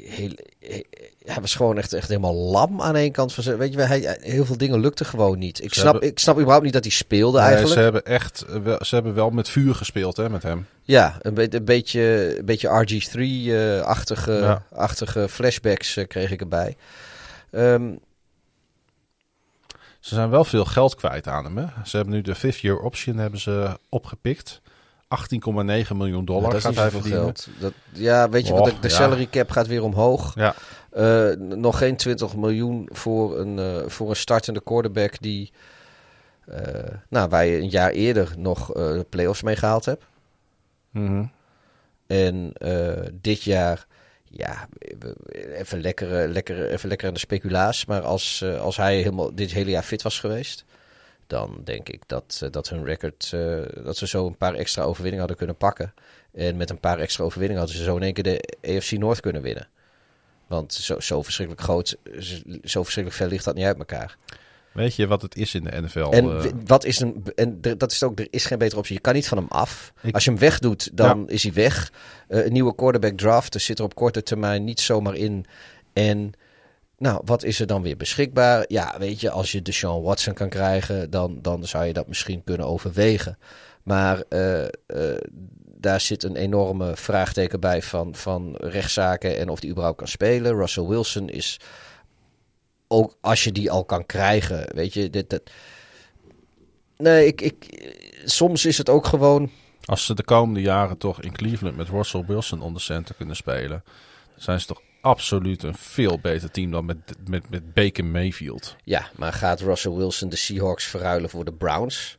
heel, 0.05 0.31
he- 0.61 0.85
hij 1.25 1.41
was 1.41 1.55
gewoon 1.55 1.79
echt, 1.79 1.93
echt 1.93 2.09
helemaal 2.09 2.35
lam 2.35 2.83
aan 2.83 2.97
één 2.97 3.13
kant 3.13 3.33
van 3.35 3.43
zijn. 3.43 3.57
Weet 3.57 3.73
je, 3.73 3.81
hij, 3.81 4.19
heel 4.21 4.45
veel 4.45 4.57
dingen 4.57 4.81
lukte 4.81 5.05
gewoon 5.05 5.39
niet. 5.39 5.63
Ik 5.63 5.75
Ze 5.75 5.81
snap, 5.81 5.93
hebben- 5.93 6.11
ik 6.11 6.19
snap 6.19 6.35
überhaupt 6.37 6.65
niet 6.65 6.73
dat 6.73 6.85
hij 6.85 6.93
speelde 6.93 7.39
Nee, 7.39 7.47
eigenlijk. 7.47 7.75
ze 7.77 7.81
hebben 7.83 8.05
echt 8.05 8.43
eh, 8.43 8.57
wel, 8.61 8.79
ze 8.85 8.95
hebben 8.95 9.15
wel 9.15 9.31
met 9.31 9.49
vuur 9.49 9.75
gespeeld 9.75 10.17
hè, 10.17 10.31
met 10.31 10.43
hem. 10.43 10.67
Ja, 10.83 11.17
een, 11.21 11.35
be- 11.35 11.55
een 11.55 11.65
beetje, 11.65 12.35
een 12.39 12.45
beetje 12.45 12.69
RG3-achtige 12.69 14.33
Ja. 14.33 14.63
achtige 14.73 15.29
flashbacks 15.29 15.97
eh, 15.97 16.07
kreeg 16.07 16.31
ik 16.31 16.41
erbij. 16.41 16.77
Ehm, 17.51 17.93
Ze 20.01 20.15
zijn 20.15 20.31
wel 20.31 20.45
veel 20.45 20.65
geld 20.65 20.95
kwijt 20.95 21.29
aan 21.29 21.45
hem. 21.45 21.57
Hè? 21.57 21.67
Ze 21.85 21.97
hebben 21.97 22.15
nu 22.15 22.23
de 22.23 22.35
fifth 22.35 22.61
year 22.61 22.79
option 22.79 23.17
hebben 23.17 23.41
ze 23.41 23.79
opgepikt. 23.89 24.61
18,9 25.19 25.97
miljoen 25.97 26.25
dollar 26.25 26.51
dat 26.51 26.55
is 26.55 26.63
gaat 26.65 26.75
hij 26.77 26.91
verdienen. 26.91 27.21
geld. 27.21 27.49
Dat, 27.59 27.73
ja, 27.93 28.29
weet 28.29 28.47
je 28.47 28.53
wat? 28.53 28.65
De, 28.65 28.75
de 28.81 28.89
ja. 28.89 28.95
salary 28.95 29.27
cap 29.31 29.51
gaat 29.51 29.67
weer 29.67 29.83
omhoog. 29.83 30.35
Ja, 30.35 30.55
Eh, 30.91 31.31
nog 31.39 31.79
geen 31.79 31.97
20 31.97 32.37
miljoen 32.37 32.89
voor 32.93 33.39
een, 33.39 33.59
eh, 33.59 33.89
voor 33.89 34.09
een 34.11 34.17
startende 34.17 34.63
quarterback 34.63 35.21
die... 35.21 35.53
eh, 36.47 36.61
nou, 37.09 37.29
waar 37.29 37.47
je 37.47 37.57
een 37.59 37.69
jaar 37.69 37.91
eerder 37.91 38.33
nog 38.37 38.67
de 38.73 39.07
playoffs 39.09 39.43
mee 39.43 39.57
gehaald 39.57 39.85
hebt. 39.85 40.05
mhm. 40.91 41.25
En 42.07 42.53
dit 43.21 43.43
jaar, 43.43 43.87
ja, 44.25 44.69
even 45.53 45.81
lekker, 45.81 46.23
eh, 46.23 46.31
lekker, 46.33 46.71
even 46.71 46.89
lekker 46.89 47.09
aan 47.09 47.15
de 47.15 47.21
speculaas. 47.21 47.85
Maar 47.87 48.01
als, 48.01 48.45
als 48.61 48.77
hij 48.77 48.97
helemaal 48.97 49.35
dit 49.35 49.53
hele 49.53 49.71
jaar 49.71 49.83
fit 49.83 50.03
was 50.03 50.21
geweest, 50.21 50.65
dan 51.27 51.61
denk 51.65 51.89
ik 51.89 52.03
dat, 52.07 52.41
eh, 52.43 52.51
dat 52.51 52.69
hun 52.69 52.85
record, 52.85 53.31
eh, 53.35 53.59
dat 53.85 53.97
ze 53.97 54.07
zo 54.07 54.27
een 54.27 54.37
paar 54.37 54.55
extra 54.55 54.83
overwinningen 54.83 55.19
hadden 55.19 55.37
kunnen 55.37 55.57
pakken. 55.57 55.95
En 56.33 56.57
met 56.57 56.71
een 56.71 56.81
paar 56.81 56.99
extra 56.99 57.25
overwinningen 57.25 57.63
hadden 57.63 57.79
ze 57.81 57.85
zo 57.85 57.97
in 57.97 58.03
één 58.03 58.13
keer 58.13 58.23
de 58.25 58.55
AFC 58.69 58.91
North 58.91 59.21
kunnen 59.21 59.43
winnen. 59.43 59.69
Want 60.47 60.73
zo, 60.75 61.01
zo 61.01 61.23
verschrikkelijk 61.23 61.65
groot, 61.65 61.97
zo 62.65 62.83
verschrikkelijk 62.83 63.13
ver 63.23 63.29
ligt 63.29 63.45
dat 63.45 63.55
niet 63.55 63.65
uit 63.65 63.79
elkaar. 63.79 64.17
Weet 64.73 64.95
je 64.97 65.07
wat 65.07 65.23
het 65.23 65.37
is 65.37 65.55
in 65.55 65.65
de 65.65 65.81
NFL? 65.81 65.99
En 66.11 66.25
eh? 66.39 66.51
wat 66.67 66.85
is 66.85 67.01
een. 67.01 67.25
En 67.35 67.61
dat 67.61 67.93
is 67.93 68.03
ook, 68.03 68.19
er 68.19 68.27
is 68.31 68.45
geen 68.47 68.59
betere 68.59 68.79
optie. 68.79 68.95
Je 68.95 69.01
kan 69.01 69.15
niet 69.15 69.29
van 69.29 69.39
hem 69.39 69.47
af. 69.49 69.93
Ik- 70.03 70.15
Als 70.15 70.25
je 70.25 70.31
hem 70.31 70.39
wegdoet, 70.39 70.91
dan 70.97 71.29
is 71.29 71.43
hij 71.43 71.53
weg. 71.53 71.93
Een 72.29 72.53
nieuwe 72.53 72.75
quarterback 72.75 73.17
draft 73.17 73.53
dus 73.53 73.65
zit 73.65 73.79
er 73.79 73.85
op 73.85 73.95
korte 73.95 74.23
termijn 74.23 74.65
niet 74.65 74.81
zomaar 74.81 75.15
in. 75.15 75.45
En. 75.93 76.33
Nou, 76.99 77.23
wat 77.25 77.43
is 77.43 77.61
er 77.61 77.67
dan 77.67 77.83
weer 77.83 77.97
beschikbaar? 77.97 78.65
Ja, 78.69 78.95
weet 78.99 79.21
je, 79.21 79.31
als 79.31 79.53
je 79.53 79.63
Deshaun 79.63 80.03
Watson 80.03 80.35
kan 80.35 80.49
krijgen, 80.49 81.11
dan, 81.11 81.39
dan 81.43 81.67
zou 81.67 81.85
je 81.85 81.93
dat 81.93 82.09
misschien 82.09 82.45
kunnen 82.45 82.67
overwegen. 82.67 83.39
Maar 83.83 84.23
eh, 84.29 84.65
eh, 84.65 84.71
daar 85.65 86.01
zit 86.01 86.23
een 86.23 86.37
enorme 86.37 86.97
vraagteken 86.97 87.61
bij 87.61 87.83
van, 87.83 88.15
van 88.15 88.55
rechtszaken 88.57 89.39
en 89.39 89.49
of 89.49 89.61
die 89.61 89.71
überhaupt 89.71 89.99
kan 89.99 90.09
spelen. 90.09 90.57
Russell 90.57 90.85
Wilson 90.87 91.29
is 91.29 91.61
ook 92.89 93.17
als 93.21 93.45
je 93.45 93.53
die 93.53 93.71
al 93.71 93.85
kan 93.85 94.07
krijgen, 94.07 94.75
weet 94.75 94.93
je, 94.93 95.11
dit. 95.11 95.43
Nee, 96.97 97.27
ik, 97.27 97.41
ik, 97.41 97.89
soms 98.25 98.65
is 98.65 98.79
het 98.79 98.89
ook 98.89 99.07
gewoon... 99.07 99.51
Als 99.85 100.07
ze 100.07 100.15
de 100.15 100.25
komende 100.25 100.61
jaren 100.61 100.99
toch 100.99 101.23
in 101.23 101.33
Cleveland 101.33 101.77
met 101.77 101.89
Russell 101.89 102.25
Wilson 102.27 102.61
onder 102.61 102.83
center 102.83 103.15
kunnen 103.15 103.37
spelen, 103.37 103.85
zijn 104.37 104.61
ze 104.61 104.67
toch 104.67 104.83
absoluut 105.07 105.63
een 105.63 105.75
veel 105.75 106.19
beter 106.19 106.51
team 106.51 106.71
dan 106.71 106.85
met, 106.85 106.97
met, 107.29 107.51
met 107.51 107.75
Baker 107.75 108.05
Mayfield. 108.05 108.77
Ja, 108.85 109.09
maar 109.17 109.33
gaat 109.33 109.61
Russell 109.61 109.93
Wilson 109.93 110.29
de 110.29 110.37
Seahawks 110.37 110.85
verruilen 110.85 111.31
voor 111.31 111.45
de 111.45 111.53
Browns? 111.53 112.19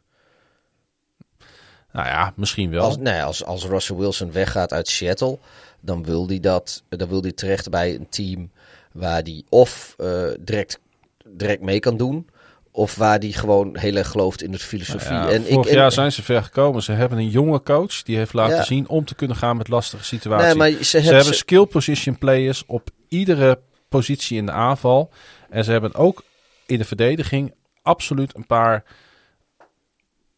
Nou 1.92 2.08
ja, 2.08 2.34
misschien 2.36 2.70
wel. 2.70 2.84
Als, 2.84 2.98
nee, 2.98 3.24
als, 3.24 3.44
als 3.44 3.66
Russell 3.66 3.96
Wilson 3.96 4.32
weggaat 4.32 4.74
uit 4.74 4.88
Seattle, 4.88 5.40
dan 5.80 6.04
wil 6.04 6.28
hij 6.28 6.40
dat, 6.40 6.84
dan 6.90 7.08
wil 7.08 7.22
hij 7.22 7.32
terecht 7.32 7.70
bij 7.70 7.96
een 7.96 8.10
team 8.10 8.52
waar 8.92 9.22
hij 9.22 9.44
of 9.50 9.96
eh, 9.98 10.30
direct, 10.40 10.80
direct 11.26 11.62
mee 11.62 11.80
kan 11.80 11.98
doen, 11.98 12.30
of 12.78 12.96
waar 12.96 13.20
hij 13.20 13.32
gewoon 13.32 13.78
heel 13.78 13.96
erg 13.96 14.08
gelooft 14.08 14.42
in 14.42 14.52
de 14.52 14.60
filosofie. 14.60 15.12
Ja, 15.16 15.30
en 15.30 15.42
vorig 15.46 15.66
ik, 15.66 15.72
en- 15.72 15.78
jaar 15.78 15.92
zijn 15.92 16.12
ze 16.12 16.24
ver 16.24 16.44
gekomen. 16.44 16.84
Ze 16.84 16.92
hebben 16.92 17.18
een 17.18 17.30
jonge 17.30 17.64
coach 17.64 18.04
die 18.04 18.18
heeft 18.18 18.34
laten 18.34 18.56
Ja. 18.56 18.64
zien 18.64 18.90
om 18.90 19.06
te 19.06 19.16
kunnen 19.16 19.38
gaan 19.38 19.58
met 19.58 19.68
lastige 19.68 20.04
situaties. 20.04 20.56
Nee, 20.56 20.72
ze, 20.76 20.84
Ze 20.84 20.98
hebben, 20.98 21.16
hebben 21.16 21.36
skill 21.36 21.66
position 21.66 22.18
players 22.18 22.64
op 22.68 22.90
iedere 23.08 23.60
positie 23.90 24.38
in 24.38 24.46
de 24.46 24.52
aanval. 24.52 25.10
En 25.50 25.64
ze 25.64 25.72
hebben 25.72 25.96
ook 25.96 26.24
in 26.66 26.78
de 26.78 26.86
verdediging 26.86 27.54
absoluut 27.82 28.36
een 28.36 28.46
paar 28.46 28.84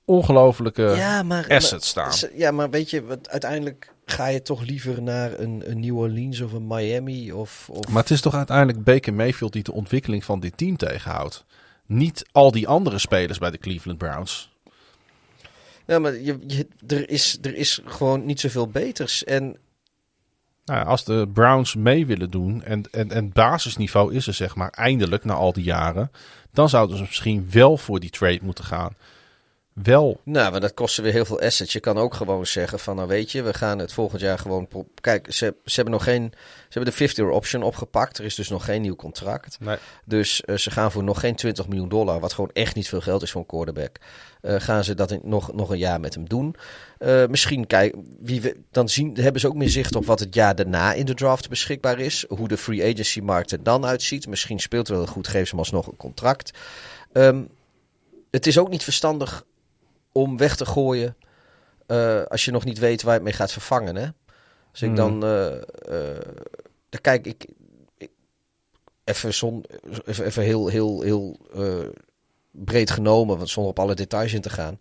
ongelofelijke 0.06 0.82
ja, 0.84 1.24
maar, 1.24 1.46
assets 1.50 1.94
maar- 1.96 2.14
staan. 2.14 2.30
Ja, 2.36 2.52
maar 2.52 2.70
weet 2.70 2.90
je, 2.90 3.04
wat, 3.04 3.30
uiteindelijk 3.30 3.94
ga 4.06 4.28
je 4.28 4.42
toch 4.42 4.62
liever 4.62 5.02
naar 5.02 5.40
een, 5.40 5.64
een 5.66 5.80
New 5.80 5.98
Orleans 5.98 6.42
of 6.42 6.54
een 6.54 6.68
Miami 6.68 7.32
of... 7.32 7.70
of... 7.72 7.88
Maar 7.88 8.02
het 8.02 8.12
is 8.12 8.22
toch 8.22 8.36
uiteindelijk 8.36 8.84
Baker 8.84 9.14
Mayfield 9.14 9.54
die 9.54 9.64
de 9.64 9.72
ontwikkeling 9.74 10.24
van 10.24 10.40
dit 10.40 10.58
team 10.58 10.78
tegenhoudt. 10.78 11.46
Niet 11.90 12.26
al 12.32 12.52
die 12.52 12.68
andere 12.68 12.98
spelers 12.98 13.38
bij 13.38 13.52
de 13.52 13.58
Cleveland 13.58 13.98
Browns. 13.98 14.52
Ja, 15.86 16.00
maar 16.00 16.16
je, 16.16 16.40
je, 16.48 16.68
er, 16.88 17.10
is, 17.10 17.38
er 17.42 17.56
is 17.56 17.82
gewoon 17.86 18.26
niet 18.26 18.40
zoveel 18.40 18.68
beters. 18.68 19.24
En 19.24 19.58
Nou, 20.66 20.86
als 20.86 21.04
de 21.04 21.30
Browns 21.34 21.76
mee 21.76 22.06
willen 22.06 22.30
doen 22.30 22.64
en, 22.64 22.84
en, 22.92 23.12
en 23.12 23.32
basisniveau 23.32 24.14
is 24.14 24.28
er 24.28 24.34
zeg 24.34 24.56
maar 24.56 24.70
eindelijk 24.70 25.24
na 25.24 25.34
al 25.34 25.54
die 25.54 25.64
jaren, 25.64 26.12
dan 26.52 26.70
zouden 26.70 26.98
ze 26.98 27.04
misschien 27.04 27.48
wel 27.52 27.78
voor 27.78 28.00
die 28.00 28.10
trade 28.10 28.40
moeten 28.42 28.64
gaan. 28.64 28.96
Wel. 29.74 30.20
Nou, 30.24 30.52
maar 30.52 30.60
dat 30.60 30.74
kost 30.74 30.98
weer 30.98 31.12
heel 31.12 31.26
veel 31.26 31.40
assets. 31.42 31.74
Je 31.74 31.80
kan 31.80 31.98
ook 31.98 32.14
gewoon 32.14 32.46
zeggen 32.46 32.80
van, 32.80 32.96
nou 32.96 33.08
weet 33.08 33.32
je, 33.32 33.42
we 33.42 33.54
gaan 33.54 33.80
het 33.80 33.94
volgend 33.94 34.22
jaar 34.22 34.40
gewoon... 34.40 34.68
Kijk, 35.02 35.34
ze, 35.34 35.56
ze 35.66 35.76
hebben 35.76 35.94
nog 35.94 36.04
geen... 36.04 36.32
Ze 36.70 36.80
hebben 36.80 36.94
de 36.94 37.10
50-year 37.10 37.30
option 37.30 37.64
opgepakt. 37.64 38.18
Er 38.18 38.26
is 38.26 38.36
dus 38.36 38.50
nog 38.50 38.66
geen 38.66 38.82
nieuw 38.82 38.96
contract. 38.96 39.58
Nee. 39.60 39.78
Dus 40.06 40.44
uh, 40.46 40.58
ze 40.58 40.72
gaan 40.72 40.92
voor 40.92 41.04
nog 41.04 41.20
geen 41.20 41.36
20 41.36 41.68
miljoen 41.68 41.90
dollar, 41.90 42.20
wat 42.20 42.34
gewoon 42.34 42.50
echt 42.54 42.76
niet 42.76 42.90
veel 42.90 43.02
geld 43.02 43.22
is 43.22 43.32
voor 43.32 43.42
een 43.42 43.48
quarterback. 43.48 43.98
Uh, 44.42 44.56
gaan 44.60 44.84
ze 44.84 44.94
dat 44.94 45.12
in, 45.12 45.20
nog, 45.24 45.54
nog 45.54 45.70
een 45.70 45.78
jaar 45.78 46.00
met 46.00 46.14
hem 46.14 46.30
doen. 46.30 46.56
Uh, 47.00 47.26
misschien 47.28 47.68
kijk, 47.68 47.96
wie 48.20 48.42
we, 48.42 48.58
dan 48.72 48.90
zien, 48.90 49.16
hebben 49.16 49.42
ze 49.42 49.48
ook 49.48 49.56
meer 49.56 49.70
zicht 49.70 49.96
op 49.96 50.06
wat 50.06 50.20
het 50.20 50.36
jaar 50.36 50.56
daarna 50.56 50.94
in 50.94 51.06
de 51.06 51.14
draft 51.14 51.50
beschikbaar 51.50 52.00
is. 52.00 52.26
Hoe 52.28 52.48
de 52.48 52.58
free 52.58 52.92
agency 52.92 53.20
markt 53.20 53.52
er 53.52 53.64
dan 53.64 53.86
uitziet. 53.86 54.28
Misschien 54.28 54.60
speelt 54.60 54.88
wel 54.88 55.06
goed, 55.06 55.28
geef 55.28 55.44
ze 55.44 55.50
hem 55.50 55.60
alsnog 55.60 55.88
een 55.88 55.98
contract. 55.98 56.52
Um, 57.14 57.50
het 58.32 58.48
is 58.48 58.58
ook 58.58 58.70
niet 58.70 58.84
verstandig 58.84 59.46
om 60.20 60.38
weg 60.38 60.56
te 60.56 60.66
gooien 60.66 61.16
uh, 61.92 62.24
als 62.24 62.46
je 62.46 62.52
nog 62.52 62.66
niet 62.66 62.80
weet 62.80 63.02
waar 63.02 63.12
je 63.14 63.20
het 63.20 63.28
mee 63.28 63.38
gaat 63.38 63.52
vervangen. 63.52 63.96
Hè? 63.96 64.08
Als 64.72 64.82
ik 64.82 64.90
mm. 64.90 64.96
dan, 64.96 65.26
uh, 65.26 65.46
uh, 65.90 66.20
dan 66.90 67.02
kijk 67.02 67.26
ik, 67.26 67.46
ik 67.98 68.10
even, 69.04 69.34
zon, 69.34 69.66
even, 70.06 70.26
even 70.26 70.44
heel, 70.44 70.68
heel, 70.68 71.02
heel 71.02 71.38
breed 72.52 72.92
genomen, 72.92 73.38
want 73.38 73.50
zonder 73.50 73.72
op 73.72 73.80
alle 73.80 73.96
details 73.96 74.34
in 74.34 74.42
te 74.42 74.50
gaan. 74.50 74.80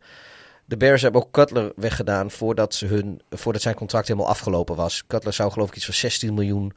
De 0.65 0.77
Bears 0.77 1.03
hebben 1.03 1.23
ook 1.23 1.31
Cutler 1.31 1.73
weggedaan 1.77 2.31
voordat, 2.31 2.75
ze 2.75 2.87
hun, 2.87 3.21
voordat 3.31 3.63
zijn 3.63 3.75
contract 3.75 4.09
helemaal 4.09 4.29
afgelopen 4.29 4.77
was. 4.77 5.07
Cutler 5.07 5.33
zou 5.33 5.53
geloof 5.53 5.69
ik 5.69 5.77
iets 5.77 5.85
van 5.85 5.95
16 5.95 6.35
miljoen 6.35 6.73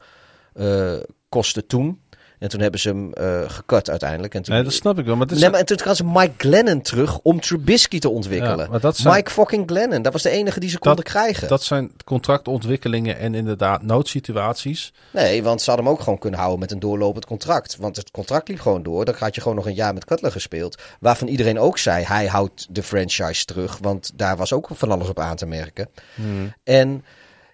kosten 1.28 1.66
toen. 1.66 2.02
En 2.42 2.48
toen 2.48 2.60
hebben 2.60 2.80
ze 2.80 2.88
hem 2.88 3.12
uh, 3.20 3.50
gekut 3.50 3.90
uiteindelijk. 3.90 4.34
En 4.34 4.42
toen, 4.42 4.54
nee, 4.54 4.64
dat 4.64 4.72
snap 4.72 4.98
ik 4.98 5.04
wel. 5.04 5.16
Maar, 5.16 5.26
nee, 5.26 5.50
maar 5.50 5.60
en 5.60 5.66
toen 5.66 5.80
gaan 5.80 5.96
ze 5.96 6.04
Mike 6.04 6.32
Glennon 6.36 6.80
terug 6.80 7.18
om 7.18 7.40
Trubisky 7.40 7.98
te 7.98 8.08
ontwikkelen. 8.08 8.68
Ja, 8.72 8.78
dat 8.78 8.96
zijn, 8.96 9.14
Mike 9.14 9.30
fucking 9.30 9.62
Glennon, 9.66 10.02
dat 10.02 10.12
was 10.12 10.22
de 10.22 10.30
enige 10.30 10.60
die 10.60 10.68
ze 10.68 10.78
konden 10.78 11.04
krijgen. 11.04 11.48
Dat 11.48 11.62
zijn 11.62 11.92
contractontwikkelingen 12.04 13.18
en 13.18 13.34
inderdaad 13.34 13.82
noodsituaties. 13.82 14.92
Nee, 15.10 15.42
want 15.42 15.62
ze 15.62 15.70
hadden 15.70 15.86
hem 15.86 15.94
ook 15.94 16.02
gewoon 16.02 16.18
kunnen 16.18 16.38
houden 16.38 16.60
met 16.60 16.70
een 16.70 16.78
doorlopend 16.78 17.26
contract. 17.26 17.76
Want 17.76 17.96
het 17.96 18.10
contract 18.10 18.48
liep 18.48 18.60
gewoon 18.60 18.82
door. 18.82 19.04
Dan 19.04 19.14
had 19.18 19.34
je 19.34 19.40
gewoon 19.40 19.56
nog 19.56 19.66
een 19.66 19.74
jaar 19.74 19.94
met 19.94 20.04
Cutler 20.04 20.32
gespeeld. 20.32 20.82
Waarvan 21.00 21.28
iedereen 21.28 21.58
ook 21.58 21.78
zei, 21.78 22.04
hij 22.04 22.26
houdt 22.26 22.66
de 22.70 22.82
franchise 22.82 23.44
terug. 23.44 23.78
Want 23.78 24.10
daar 24.14 24.36
was 24.36 24.52
ook 24.52 24.68
van 24.72 24.90
alles 24.90 25.08
op 25.08 25.18
aan 25.18 25.36
te 25.36 25.46
merken. 25.46 25.88
Hmm. 26.14 26.54
En 26.64 27.04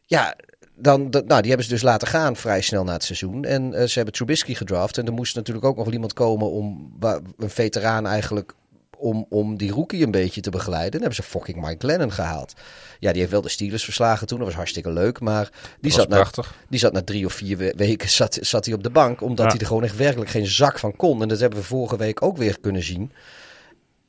ja, 0.05 0.35
dan, 0.79 1.09
nou, 1.11 1.41
die 1.41 1.49
hebben 1.49 1.65
ze 1.65 1.73
dus 1.73 1.83
laten 1.83 2.09
gaan 2.09 2.37
vrij 2.37 2.61
snel 2.61 2.85
na 2.85 2.93
het 2.93 3.05
seizoen. 3.05 3.45
En 3.45 3.73
uh, 3.73 3.83
ze 3.83 3.95
hebben 3.95 4.15
Trubisky 4.15 4.55
gedraft. 4.55 4.99
En 4.99 5.07
er 5.07 5.13
moest 5.13 5.35
natuurlijk 5.35 5.67
ook 5.67 5.77
nog 5.77 5.85
wel 5.85 5.95
iemand 5.95 6.13
komen 6.13 6.51
om 6.51 6.93
een 7.37 7.51
veteraan 7.51 8.07
eigenlijk. 8.07 8.55
Om, 9.01 9.27
om 9.29 9.57
die 9.57 9.71
rookie 9.71 10.05
een 10.05 10.11
beetje 10.11 10.41
te 10.41 10.51
begeleiden. 10.51 10.93
En 10.93 10.99
hebben 10.99 11.25
ze 11.25 11.31
fucking 11.31 11.61
Mike 11.61 11.77
Glennon 11.79 12.13
gehaald. 12.13 12.53
Ja, 12.99 13.11
die 13.11 13.21
heeft 13.21 13.33
wel 13.33 13.41
de 13.41 13.49
Steelers 13.49 13.85
verslagen 13.85 14.27
toen. 14.27 14.39
Dat 14.39 14.47
was 14.47 14.57
hartstikke 14.57 14.91
leuk. 14.91 15.21
Maar 15.21 15.51
die, 15.81 15.93
zat 15.93 16.09
na, 16.09 16.27
die 16.69 16.79
zat 16.79 16.93
na 16.93 17.03
drie 17.03 17.27
of 17.27 17.33
vier 17.33 17.73
weken 17.77 18.09
zat, 18.09 18.39
zat 18.41 18.65
hij 18.65 18.75
op 18.75 18.83
de 18.83 18.91
bank. 18.91 19.21
Omdat 19.21 19.47
hij 19.47 19.61
er 19.61 19.67
gewoon 19.67 19.85
echt 19.85 19.97
werkelijk 19.97 20.31
geen 20.31 20.47
zak 20.47 20.79
van 20.79 20.97
kon. 20.97 21.23
En 21.23 21.29
dat 21.29 21.41
hebben 21.41 21.59
we 21.59 21.65
vorige 21.65 21.97
week 21.97 22.23
ook 22.23 22.37
weer 22.37 22.61
kunnen 22.61 22.83
zien. 22.83 23.13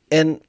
En 0.07 0.41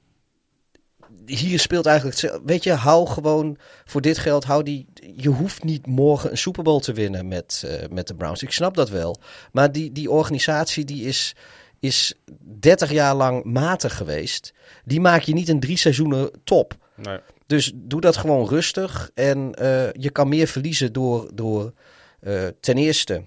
hier 1.25 1.59
speelt 1.59 1.85
eigenlijk, 1.85 2.41
weet 2.45 2.63
je, 2.63 2.71
hou 2.71 3.07
gewoon 3.07 3.57
voor 3.85 4.01
dit 4.01 4.17
geld, 4.17 4.43
hou 4.43 4.63
die, 4.63 4.85
je 5.15 5.29
hoeft 5.29 5.63
niet 5.63 5.87
morgen 5.87 6.31
een 6.31 6.37
Super 6.37 6.63
Bowl 6.63 6.79
te 6.79 6.93
winnen 6.93 7.27
met, 7.27 7.63
uh, 7.65 7.87
met 7.89 8.07
de 8.07 8.15
Browns. 8.15 8.43
Ik 8.43 8.51
snap 8.51 8.75
dat 8.75 8.89
wel. 8.89 9.17
Maar 9.51 9.71
die, 9.71 9.91
die 9.91 10.11
organisatie 10.11 10.85
die 10.85 11.05
is, 11.05 11.35
is 11.79 12.13
30 12.59 12.91
jaar 12.91 13.15
lang 13.15 13.43
matig 13.43 13.97
geweest. 13.97 14.53
Die 14.85 15.01
maak 15.01 15.21
je 15.21 15.33
niet 15.33 15.49
in 15.49 15.59
drie 15.59 15.77
seizoenen 15.77 16.31
top. 16.43 16.77
Nee. 16.95 17.19
Dus 17.47 17.71
doe 17.75 18.01
dat 18.01 18.17
gewoon 18.17 18.47
rustig. 18.47 19.11
En 19.13 19.37
uh, 19.61 19.91
je 19.91 20.09
kan 20.11 20.29
meer 20.29 20.47
verliezen 20.47 20.93
door, 20.93 21.29
door 21.33 21.73
uh, 22.21 22.47
ten 22.59 22.77
eerste 22.77 23.23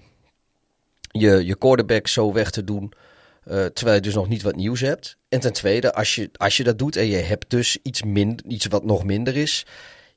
je, 1.19 1.45
je 1.45 1.57
quarterback 1.57 2.07
zo 2.07 2.33
weg 2.33 2.51
te 2.51 2.63
doen 2.63 2.93
uh, 3.47 3.65
terwijl 3.65 3.95
je 3.95 4.01
dus 4.01 4.13
nog 4.13 4.27
niet 4.27 4.41
wat 4.41 4.55
nieuws 4.55 4.79
hebt. 4.79 5.17
En 5.29 5.39
ten 5.39 5.53
tweede, 5.53 5.93
als 5.93 6.15
je, 6.15 6.29
als 6.37 6.57
je 6.57 6.63
dat 6.63 6.79
doet 6.79 6.95
en 6.95 7.05
je 7.05 7.17
hebt 7.17 7.49
dus 7.49 7.77
iets, 7.83 8.03
minder, 8.03 8.45
iets 8.45 8.65
wat 8.65 8.85
nog 8.85 9.03
minder 9.03 9.35
is. 9.35 9.65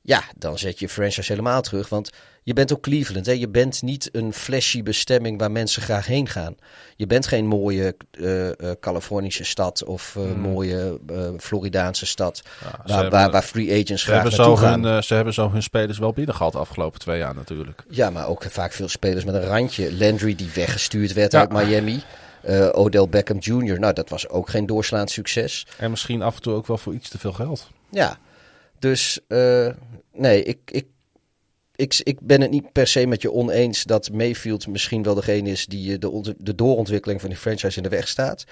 Ja, 0.01 0.23
dan 0.37 0.57
zet 0.57 0.79
je 0.79 0.89
franchise 0.89 1.31
helemaal 1.31 1.61
terug. 1.61 1.89
Want 1.89 2.09
je 2.43 2.53
bent 2.53 2.73
ook 2.73 2.81
Cleveland. 2.81 3.25
Hè? 3.25 3.31
Je 3.31 3.49
bent 3.49 3.81
niet 3.81 4.09
een 4.11 4.33
flashy 4.33 4.83
bestemming 4.83 5.39
waar 5.39 5.51
mensen 5.51 5.81
graag 5.81 6.05
heen 6.05 6.27
gaan. 6.27 6.55
Je 6.95 7.07
bent 7.07 7.27
geen 7.27 7.45
mooie 7.45 7.95
uh, 8.11 8.45
uh, 8.45 8.51
Californische 8.79 9.43
stad 9.43 9.83
of 9.83 10.15
uh, 10.17 10.23
hmm. 10.23 10.39
mooie 10.39 10.99
Floridaanse 11.39 12.05
stad. 12.05 12.41
Ja, 12.43 12.65
waar, 12.85 12.93
hebben, 12.93 13.11
waar, 13.11 13.31
waar, 13.31 13.41
free 13.41 13.81
agents 13.81 14.03
graag 14.03 14.23
naartoe 14.23 14.57
gaan. 14.57 14.83
Hun, 14.83 15.03
ze 15.03 15.13
hebben 15.13 15.33
zo 15.33 15.51
hun 15.51 15.63
spelers 15.63 15.97
wel 15.97 16.13
binnen 16.13 16.35
gehad 16.35 16.51
de 16.51 16.57
afgelopen 16.57 16.99
twee 16.99 17.17
jaar 17.17 17.35
natuurlijk. 17.35 17.83
Ja, 17.89 18.09
maar 18.09 18.27
ook 18.27 18.43
vaak 18.49 18.71
veel 18.71 18.87
spelers 18.87 19.25
met 19.25 19.35
een 19.35 19.45
randje. 19.45 19.97
Landry 19.97 20.35
die 20.35 20.49
weggestuurd 20.53 21.13
werd 21.13 21.31
ja. 21.31 21.39
uit 21.39 21.51
Miami. 21.51 22.01
Uh, 22.45 22.69
Odell 22.71 23.07
Beckham 23.09 23.37
Jr., 23.39 23.79
nou, 23.79 23.93
dat 23.93 24.09
was 24.09 24.29
ook 24.29 24.49
geen 24.49 24.65
doorslaand 24.65 25.11
succes. 25.11 25.67
En 25.77 25.89
misschien 25.89 26.21
af 26.21 26.35
en 26.35 26.41
toe 26.41 26.53
ook 26.53 26.67
wel 26.67 26.77
voor 26.77 26.93
iets 26.93 27.09
te 27.09 27.19
veel 27.19 27.33
geld. 27.33 27.69
Ja, 27.89 28.17
dus 28.79 29.19
uh, 29.27 29.69
nee, 30.13 30.43
ik, 30.43 30.57
ik, 30.65 30.85
ik, 31.75 31.99
ik 32.03 32.19
ben 32.21 32.41
het 32.41 32.51
niet 32.51 32.71
per 32.71 32.87
se 32.87 33.05
met 33.05 33.21
je 33.21 33.31
oneens 33.31 33.83
dat 33.83 34.11
Mayfield 34.11 34.67
misschien 34.67 35.03
wel 35.03 35.15
degene 35.15 35.49
is 35.49 35.65
die 35.65 35.97
de, 35.97 36.35
de 36.37 36.55
doorontwikkeling 36.55 37.21
van 37.21 37.29
die 37.29 37.39
franchise 37.39 37.77
in 37.77 37.83
de 37.83 37.89
weg 37.89 38.07
staat. 38.07 38.43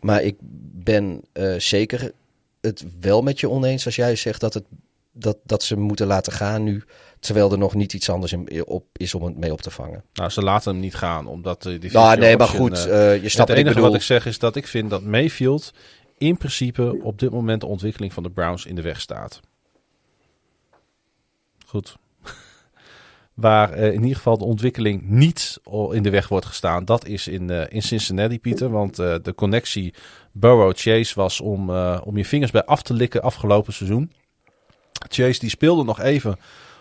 Maar 0.00 0.22
ik 0.22 0.36
ben 0.72 1.22
uh, 1.32 1.58
zeker 1.58 2.12
het 2.60 2.84
wel 3.00 3.22
met 3.22 3.40
je 3.40 3.50
oneens 3.50 3.84
als 3.84 3.96
jij 3.96 4.16
zegt 4.16 4.40
dat, 4.40 4.54
het, 4.54 4.64
dat, 5.12 5.36
dat 5.44 5.62
ze 5.62 5.76
moeten 5.76 6.06
laten 6.06 6.32
gaan 6.32 6.62
nu. 6.62 6.84
Terwijl 7.20 7.52
er 7.52 7.58
nog 7.58 7.74
niet 7.74 7.92
iets 7.92 8.10
anders 8.10 8.32
in, 8.32 8.66
op, 8.66 8.84
is 8.92 9.14
om 9.14 9.22
het 9.22 9.36
mee 9.36 9.52
op 9.52 9.60
te 9.60 9.70
vangen. 9.70 10.04
Nou, 10.12 10.30
ze 10.30 10.42
laten 10.42 10.72
hem 10.72 10.80
niet 10.80 10.94
gaan, 10.94 11.26
omdat 11.26 11.66
uh, 11.66 11.80
die 11.80 11.92
Nou, 11.92 12.18
nee, 12.18 12.36
maar 12.36 12.48
goed, 12.48 12.86
uh, 12.86 13.22
je 13.22 13.28
snapt 13.28 13.48
Het 13.48 13.58
enige 13.58 13.76
ik 13.76 13.82
wat 13.82 13.94
ik 13.94 14.02
zeg 14.02 14.26
is 14.26 14.38
dat 14.38 14.56
ik 14.56 14.66
vind 14.66 14.90
dat 14.90 15.02
Mayfield 15.02 15.72
in 16.18 16.36
principe 16.36 16.98
op 17.02 17.18
dit 17.18 17.30
moment 17.30 17.60
de 17.60 17.66
ontwikkeling 17.66 18.12
van 18.12 18.22
de 18.22 18.30
Browns 18.30 18.66
in 18.66 18.74
de 18.74 18.82
weg 18.82 19.00
staat. 19.00 19.40
Goed. 21.66 21.96
Waar 23.34 23.78
uh, 23.78 23.86
in 23.86 24.02
ieder 24.02 24.16
geval 24.16 24.38
de 24.38 24.44
ontwikkeling 24.44 25.02
niet 25.08 25.60
in 25.90 26.02
de 26.02 26.10
weg 26.10 26.28
wordt 26.28 26.46
gestaan, 26.46 26.84
dat 26.84 27.06
is 27.06 27.28
in, 27.28 27.50
uh, 27.50 27.62
in 27.68 27.82
Cincinnati, 27.82 28.40
Pieter. 28.40 28.70
Want 28.70 28.98
uh, 28.98 29.14
de 29.22 29.34
connectie 29.34 29.94
Burrow-Chase 30.32 31.14
was 31.14 31.40
om, 31.40 31.70
om 32.00 32.16
je 32.16 32.24
vingers 32.24 32.50
bij 32.50 32.64
af 32.64 32.82
te 32.82 32.94
likken 32.94 33.22
afgelopen 33.22 33.72
seizoen. 33.72 34.12
Chase 35.08 35.40
die 35.40 35.50
speelde 35.50 35.84
nog 35.84 36.00
even 36.00 36.38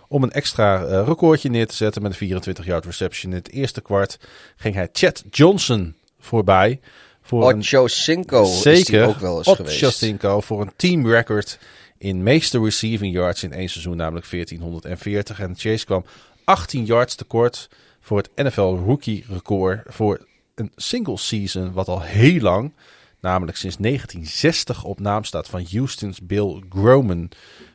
om 0.08 0.24
een 0.24 0.32
extra 0.32 0.84
uh, 0.84 1.08
recordje 1.08 1.50
neer 1.50 1.68
te 1.68 1.76
zetten 1.76 2.02
met 2.02 2.20
een 2.20 2.42
24-yard 2.42 2.86
reception. 2.86 3.32
In 3.32 3.38
het 3.38 3.52
eerste 3.52 3.82
kwart 3.82 4.20
ging 4.56 4.76
hij 4.76 4.90
Chad 4.92 5.24
Johnson 5.30 5.96
voorbij. 6.20 6.80
Voor 7.22 7.54
Ocho 7.54 7.88
Cinco 7.88 8.44
zeker, 8.44 9.02
is 9.02 9.08
ook 9.08 9.20
wel 9.20 9.38
eens 9.38 9.48
Ocho 9.48 9.64
geweest. 9.64 9.98
Cinco 9.98 10.42
voor 10.42 10.62
een 10.62 10.72
team 10.76 11.08
record 11.08 11.60
in 11.98 12.24
meeste 12.24 12.60
receiving 12.60 13.14
yards 13.14 13.44
in 13.44 13.54
één 13.54 13.70
seizoen, 13.70 13.98
namelijk 13.98 14.30
1440. 14.30 15.40
En 15.40 15.54
Chase 15.58 15.86
kwam 15.86 16.06
18 16.44 16.86
yards 16.86 17.16
tekort 17.16 17.70
voor 18.00 18.18
het 18.18 18.30
NFL 18.36 18.60
rookie 18.86 19.26
record 19.30 19.82
voor 19.86 20.26
een 20.56 20.72
single 20.76 21.18
season, 21.18 21.74
wat 21.74 21.88
al 21.88 22.02
heel 22.02 22.42
lang, 22.42 22.74
namelijk 23.20 23.58
sinds 23.58 23.78
1960 23.78 24.84
op 24.84 25.00
naam 25.00 25.24
staat 25.24 25.48
van 25.48 25.66
Houston's 25.72 26.22
Bill 26.22 26.64
Groman 26.70 27.30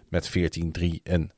met 0.08 0.30
14-3 0.30 0.32
en 1.02 1.30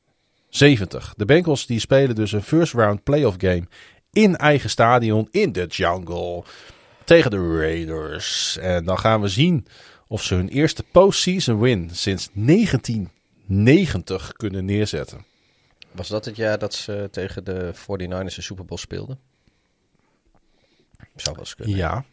70. 0.55 1.13
De 1.17 1.25
Bengals 1.25 1.65
die 1.65 1.79
spelen 1.79 2.15
dus 2.15 2.31
een 2.31 2.43
first 2.43 2.73
round 2.73 3.03
playoff 3.03 3.35
game 3.39 3.67
in 4.11 4.35
eigen 4.35 4.69
stadion 4.69 5.27
in 5.31 5.51
de 5.51 5.65
jungle 5.65 6.43
tegen 7.03 7.31
de 7.31 7.57
Raiders. 7.57 8.57
En 8.57 8.85
dan 8.85 8.99
gaan 8.99 9.21
we 9.21 9.27
zien 9.27 9.67
of 10.07 10.23
ze 10.23 10.35
hun 10.35 10.49
eerste 10.49 10.83
postseason 10.91 11.59
win 11.59 11.89
sinds 11.93 12.29
1990 12.33 14.33
kunnen 14.33 14.65
neerzetten. 14.65 15.25
Was 15.91 16.07
dat 16.07 16.25
het 16.25 16.35
jaar 16.35 16.59
dat 16.59 16.73
ze 16.73 17.07
tegen 17.11 17.43
de 17.43 17.71
49ers 17.73 18.35
de 18.35 18.41
Super 18.41 18.65
Bowl 18.65 18.81
speelden? 18.81 19.19
Zou 21.15 21.35
wel 21.35 21.39
eens 21.39 21.55
kunnen. 21.55 21.75
Ja. 21.75 22.05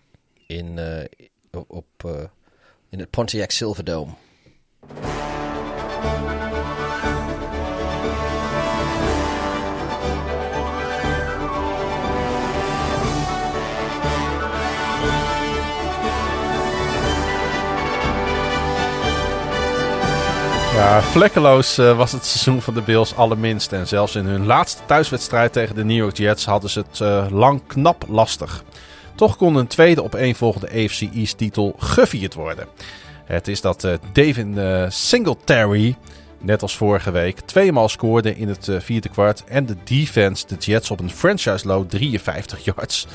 In, 0.46 0.78
uh, 0.78 1.04
op, 1.66 1.86
uh, 2.06 2.22
in 2.88 2.98
het 2.98 3.10
Pontiac 3.10 3.50
Silverdome. 3.50 4.12
Ja, 20.72 21.02
vlekkeloos 21.02 21.78
uh, 21.78 21.96
was 21.96 22.12
het 22.12 22.24
seizoen 22.24 22.62
van 22.62 22.74
de 22.74 22.82
Bills 22.82 23.16
allerminst. 23.16 23.72
En 23.72 23.88
zelfs 23.88 24.14
in 24.14 24.24
hun 24.24 24.46
laatste 24.46 24.82
thuiswedstrijd 24.86 25.52
tegen 25.52 25.74
de 25.74 25.84
New 25.84 25.96
York 25.96 26.16
Jets 26.16 26.44
hadden 26.44 26.70
ze 26.70 26.84
het 26.88 27.00
uh, 27.00 27.26
lang 27.30 27.60
knap 27.66 28.04
lastig. 28.08 28.64
Toch 29.14 29.36
kon 29.36 29.56
een 29.56 29.66
tweede 29.66 30.02
op 30.02 30.14
een 30.14 30.34
volgende 30.34 30.66
AFC 30.66 31.00
East 31.14 31.38
titel 31.38 31.74
gevierd 31.78 32.34
worden. 32.34 32.66
Het 33.24 33.48
is 33.48 33.60
dat 33.60 33.88
David 34.12 34.46
Singletary, 34.92 35.96
net 36.38 36.62
als 36.62 36.76
vorige 36.76 37.10
week, 37.10 37.40
tweemaal 37.40 37.88
scoorde 37.88 38.36
in 38.36 38.48
het 38.48 38.68
vierde 38.78 39.08
kwart. 39.08 39.44
En 39.44 39.66
de 39.66 39.76
defense 39.84 40.46
de 40.46 40.56
Jets 40.56 40.90
op 40.90 41.00
een 41.00 41.10
franchise 41.10 41.66
low 41.66 41.88
53 41.88 42.64
yards 42.64 43.06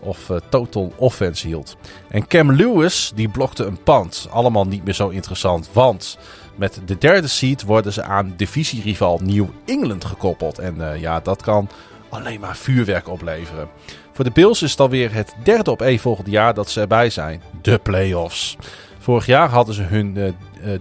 of 0.00 0.30
total 0.48 0.92
offense 0.96 1.46
hield. 1.46 1.76
En 2.08 2.26
Cam 2.26 2.52
Lewis 2.52 3.12
die 3.14 3.28
blokte 3.28 3.64
een 3.64 3.82
pand. 3.82 4.26
Allemaal 4.30 4.66
niet 4.66 4.84
meer 4.84 4.94
zo 4.94 5.08
interessant, 5.08 5.68
want 5.72 6.18
met 6.60 6.80
de 6.84 6.98
derde 6.98 7.26
seed 7.26 7.62
worden 7.62 7.92
ze 7.92 8.02
aan 8.02 8.34
divisierival 8.36 9.20
New 9.22 9.46
England 9.66 10.04
gekoppeld. 10.04 10.58
En 10.58 10.74
uh, 10.76 11.00
ja, 11.00 11.20
dat 11.20 11.42
kan 11.42 11.68
alleen 12.08 12.40
maar 12.40 12.56
vuurwerk 12.56 13.08
opleveren. 13.08 13.68
Voor 14.12 14.24
de 14.24 14.30
Bills 14.30 14.62
is 14.62 14.70
het 14.70 14.80
alweer 14.80 15.14
het 15.14 15.34
derde 15.42 15.70
op 15.70 15.82
één 15.82 15.98
volgende 15.98 16.30
jaar 16.30 16.54
dat 16.54 16.70
ze 16.70 16.80
erbij 16.80 17.10
zijn. 17.10 17.42
De 17.62 17.78
playoffs. 17.78 18.56
Vorig 18.98 19.26
jaar 19.26 19.48
hadden 19.48 19.74
ze 19.74 19.82
hun 19.82 20.16
uh, 20.16 20.32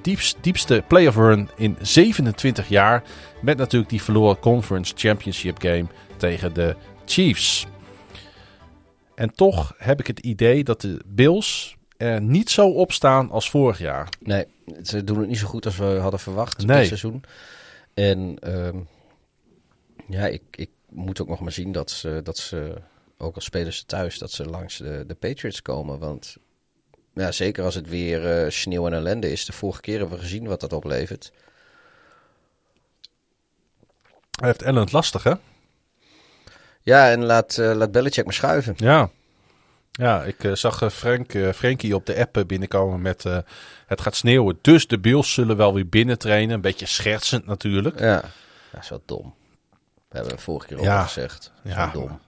diepst, 0.01 0.38
diepste 0.41 0.83
playoff 0.88 1.17
run 1.17 1.49
in 1.56 1.77
27 1.82 2.69
jaar. 2.69 3.03
Met 3.41 3.58
natuurlijk 3.58 3.91
die 3.91 4.01
verloren 4.01 4.40
Conference 4.40 4.93
Championship 4.95 5.61
game 5.61 5.85
tegen 6.17 6.53
de 6.53 6.75
Chiefs. 7.06 7.67
En 9.16 9.35
toch 9.35 9.74
heb 9.77 9.99
ik 9.99 10.08
het 10.08 10.19
idee 10.19 10.64
dat 10.64 10.82
de 10.82 11.01
Bills 11.06 11.77
er 12.00 12.22
niet 12.22 12.50
zo 12.50 12.69
op 12.69 12.92
staan 12.92 13.32
als 13.32 13.50
vorig 13.50 13.80
jaar. 13.80 14.10
Nee, 14.19 14.45
ze 14.84 15.03
doen 15.03 15.19
het 15.19 15.28
niet 15.28 15.38
zo 15.38 15.48
goed 15.48 15.66
als 15.66 15.78
we 15.78 15.86
hadden 15.86 16.19
verwacht 16.19 16.66
nee. 16.66 16.78
dit 16.78 16.88
seizoen. 16.88 17.24
En 17.94 18.38
um, 18.66 18.88
ja, 20.08 20.26
ik, 20.26 20.42
ik 20.52 20.69
moet 20.90 21.22
ook 21.22 21.28
nog 21.28 21.40
maar 21.40 21.52
zien 21.52 21.72
dat 21.72 21.92
ze, 21.92 22.19
dat 22.24 22.38
ze 22.38 22.82
ook 23.18 23.36
als 23.36 23.45
spelen 23.45 23.74
ze 23.74 23.86
thuis, 23.86 24.18
dat 24.18 24.32
ze 24.32 24.45
langs 24.45 24.78
de, 24.78 25.03
de 25.08 25.16
Patriots 25.16 25.61
komen. 25.61 26.00
Want 26.00 26.38
ja, 27.14 27.32
zeker 27.32 27.64
als 27.64 27.76
het 27.76 27.90
weer 27.90 28.44
uh, 28.44 28.52
sneeuw 28.52 28.88
en 28.88 28.94
ellende 28.94 29.32
is. 29.32 29.45
De 29.45 29.53
vorige 29.53 29.82
keer 29.82 30.00
hebben 30.00 30.18
we 30.18 30.24
gezien 30.24 30.48
wat 30.48 30.60
dat 30.60 30.74
oplevert. 30.74 31.32
Hij 34.40 34.48
heeft 34.48 34.61
Ellen 34.61 34.82
het 34.82 34.92
lastig, 34.92 35.24
hè? 35.24 35.34
Ja, 36.82 37.11
en 37.11 37.24
laat, 37.26 37.58
uh, 37.58 37.74
laat 37.74 37.92
Belichick 37.92 38.26
maar 38.26 38.34
schuiven. 38.34 38.74
Ja. 38.78 39.10
Ja, 39.92 40.24
ik 40.24 40.43
uh, 40.43 40.56
zag 40.56 40.82
uh, 40.82 40.90
Frank, 40.90 41.32
Frankie 41.56 41.95
op 41.95 42.06
de 42.06 42.18
app 42.18 42.43
binnenkomen 42.48 43.01
met 43.01 43.24
het 43.88 44.01
gaat 44.01 44.16
sneeuwen. 44.16 44.58
Dus 44.61 44.88
de 44.88 45.00
Bills 45.00 45.34
zullen 45.34 45.58
wel 45.58 45.74
weer 45.74 45.90
binnen 45.90 46.18
trainen. 46.18 46.56
Een 46.56 46.61
beetje 46.61 46.85
schertsend 46.85 47.45
natuurlijk. 47.45 48.00
Ja, 48.00 48.22
dat 48.72 48.84
is 48.84 48.90
wel 48.90 49.01
dom. 49.06 49.34
We 50.09 50.18
hebben 50.18 50.35
we 50.35 50.42
vorige 50.42 50.68
keer 50.68 50.77
al 50.77 50.84
ja. 50.84 51.03
gezegd. 51.03 51.51
Ja, 51.64 51.88
dom. 51.88 52.19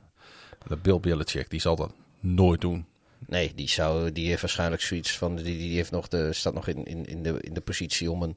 De 0.68 0.78
Bill 0.78 1.00
Belichick, 1.00 1.50
die 1.50 1.62
zal 1.62 1.76
dat 1.76 1.92
nooit 2.20 2.62
doen. 2.62 2.86
Nee, 3.28 3.52
die, 3.56 3.70
zou, 3.70 4.12
die 4.12 4.28
heeft 4.28 4.42
waarschijnlijk 4.42 4.82
zoiets 4.82 5.18
van... 5.18 5.36
Die, 5.36 5.44
die 5.44 5.76
heeft 5.76 5.92
nog 5.92 6.08
de, 6.08 6.34
staat 6.34 6.54
nog 6.54 6.68
in, 6.68 6.86
in, 6.86 7.06
in, 7.06 7.24
de, 7.24 7.38
in 7.42 7.54
de 7.54 7.62
positie 7.62 8.12
om 8.12 8.24
een 8.24 8.36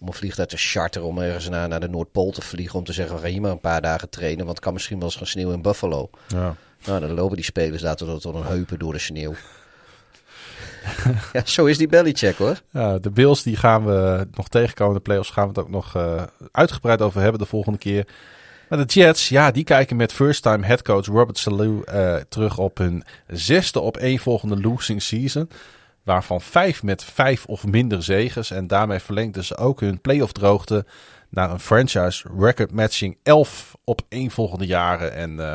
om 0.00 0.06
een 0.06 0.14
vliegtuig 0.14 0.48
te 0.48 0.56
charteren 0.56 1.08
om 1.08 1.18
ergens 1.18 1.48
naar, 1.48 1.68
naar 1.68 1.80
de 1.80 1.88
Noordpool 1.88 2.30
te 2.30 2.42
vliegen. 2.42 2.78
Om 2.78 2.84
te 2.84 2.92
zeggen, 2.92 3.14
we 3.14 3.20
gaan 3.20 3.30
hier 3.30 3.40
maar 3.40 3.50
een 3.50 3.60
paar 3.60 3.82
dagen 3.82 4.08
trainen. 4.08 4.44
Want 4.44 4.56
het 4.56 4.60
kan 4.60 4.72
misschien 4.72 4.96
wel 4.98 5.06
eens 5.06 5.16
gaan 5.16 5.26
sneeuwen 5.26 5.54
in 5.54 5.62
Buffalo. 5.62 6.10
Ja. 6.28 6.56
Nou, 6.86 7.00
dan 7.00 7.14
lopen 7.14 7.36
die 7.36 7.44
spelers 7.44 7.82
daar 7.82 7.96
tot, 7.96 8.20
tot 8.20 8.34
een 8.34 8.42
heupen 8.42 8.78
door 8.78 8.92
de 8.92 8.98
sneeuw. 8.98 9.34
ja, 11.32 11.44
zo 11.44 11.64
is 11.66 11.78
die 11.78 11.88
bellycheck 11.88 12.36
hoor. 12.36 12.60
De 13.00 13.10
Bills 13.12 13.42
die 13.42 13.56
gaan 13.56 13.84
we 13.84 14.26
nog 14.32 14.48
tegenkomen. 14.48 14.94
De 14.94 15.00
playoffs 15.00 15.30
gaan 15.30 15.42
we 15.42 15.48
het 15.48 15.58
ook 15.58 15.70
nog 15.70 15.96
uh, 15.96 16.22
uitgebreid 16.52 17.02
over 17.02 17.20
hebben 17.20 17.40
de 17.40 17.46
volgende 17.46 17.78
keer. 17.78 18.06
Maar 18.68 18.86
de 18.86 18.92
Jets, 18.92 19.28
ja, 19.28 19.50
die 19.50 19.64
kijken 19.64 19.96
met 19.96 20.12
first-time 20.12 20.66
headcoach 20.66 21.06
Robert 21.06 21.38
Salou 21.38 21.82
uh, 21.94 22.16
terug 22.28 22.58
op 22.58 22.78
hun 22.78 23.04
zesde 23.26 23.80
op 23.80 23.96
één 23.96 24.18
volgende 24.18 24.60
losing 24.60 25.02
season 25.02 25.48
waarvan 26.02 26.40
vijf 26.40 26.82
met 26.82 27.04
vijf 27.04 27.46
of 27.46 27.66
minder 27.66 28.02
zegens. 28.02 28.50
En 28.50 28.66
daarmee 28.66 28.98
verlengden 28.98 29.44
ze 29.44 29.56
ook 29.56 29.80
hun 29.80 30.00
playoff 30.00 30.32
droogte 30.32 30.84
naar 31.28 31.50
een 31.50 31.60
franchise 31.60 32.28
record 32.38 32.72
matching 32.72 33.16
11 33.22 33.76
op 33.84 34.02
één 34.08 34.30
volgende 34.30 34.66
jaren. 34.66 35.12
En 35.12 35.30
uh, 35.30 35.54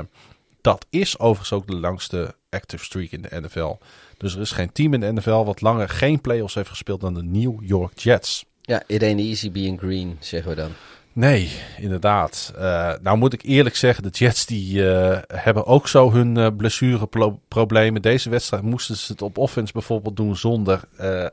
dat 0.66 0.85
is 0.90 1.19
overigens 1.19 1.52
ook 1.52 1.68
de 1.68 1.76
langste 1.76 2.35
active 2.50 2.84
streak 2.84 3.11
in 3.11 3.22
de 3.22 3.42
NFL. 3.42 3.77
Dus 4.18 4.35
er 4.35 4.42
is 4.42 4.52
geen 4.52 4.72
team 4.72 4.94
in 4.94 5.00
de 5.00 5.14
NFL 5.14 5.44
wat 5.44 5.61
langer 5.61 5.90
geen 5.90 6.22
playoffs 6.22 6.53
heeft 6.53 6.69
gespeeld 6.69 7.02
dan 7.02 7.14
de 7.14 7.24
New 7.24 7.53
York 7.61 8.00
Jets. 8.00 8.45
Ja, 8.61 8.84
it 8.88 9.03
ain't 9.03 9.19
easy 9.19 9.52
being 9.52 9.80
green, 9.80 10.18
zeggen 10.19 10.50
we 10.50 10.56
dan. 10.56 10.72
Nee, 11.14 11.52
inderdaad. 11.77 12.53
Uh, 12.56 12.94
nou 13.02 13.18
moet 13.18 13.34
ik 13.34 13.44
eerlijk 13.44 13.76
zeggen, 13.76 14.03
de 14.03 14.10
Jets 14.10 14.45
die 14.45 14.77
uh, 14.77 15.18
hebben 15.27 15.66
ook 15.66 15.88
zo 15.88 16.11
hun 16.11 16.38
uh, 16.38 16.48
blessureproblemen. 16.58 18.02
Deze 18.02 18.30
wedstrijd 18.30 18.64
moesten 18.64 18.95
ze 18.95 19.11
het 19.11 19.22
op 19.22 19.38
offense 19.38 19.74
bijvoorbeeld 19.74 20.16
doen 20.16 20.35
zonder 20.35 20.82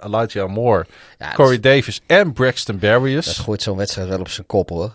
Elijah 0.01 0.49
Moore, 0.49 0.87
ja, 1.19 1.33
Corey 1.33 1.61
Davis 1.61 2.01
en 2.07 2.33
Braxton 2.33 2.79
Berrios. 2.79 3.25
Dat 3.25 3.37
gooit 3.37 3.63
zo'n 3.63 3.77
wedstrijd 3.77 4.09
wel 4.09 4.21
op 4.21 4.29
zijn 4.29 4.47
kop 4.47 4.69
hoor. 4.69 4.93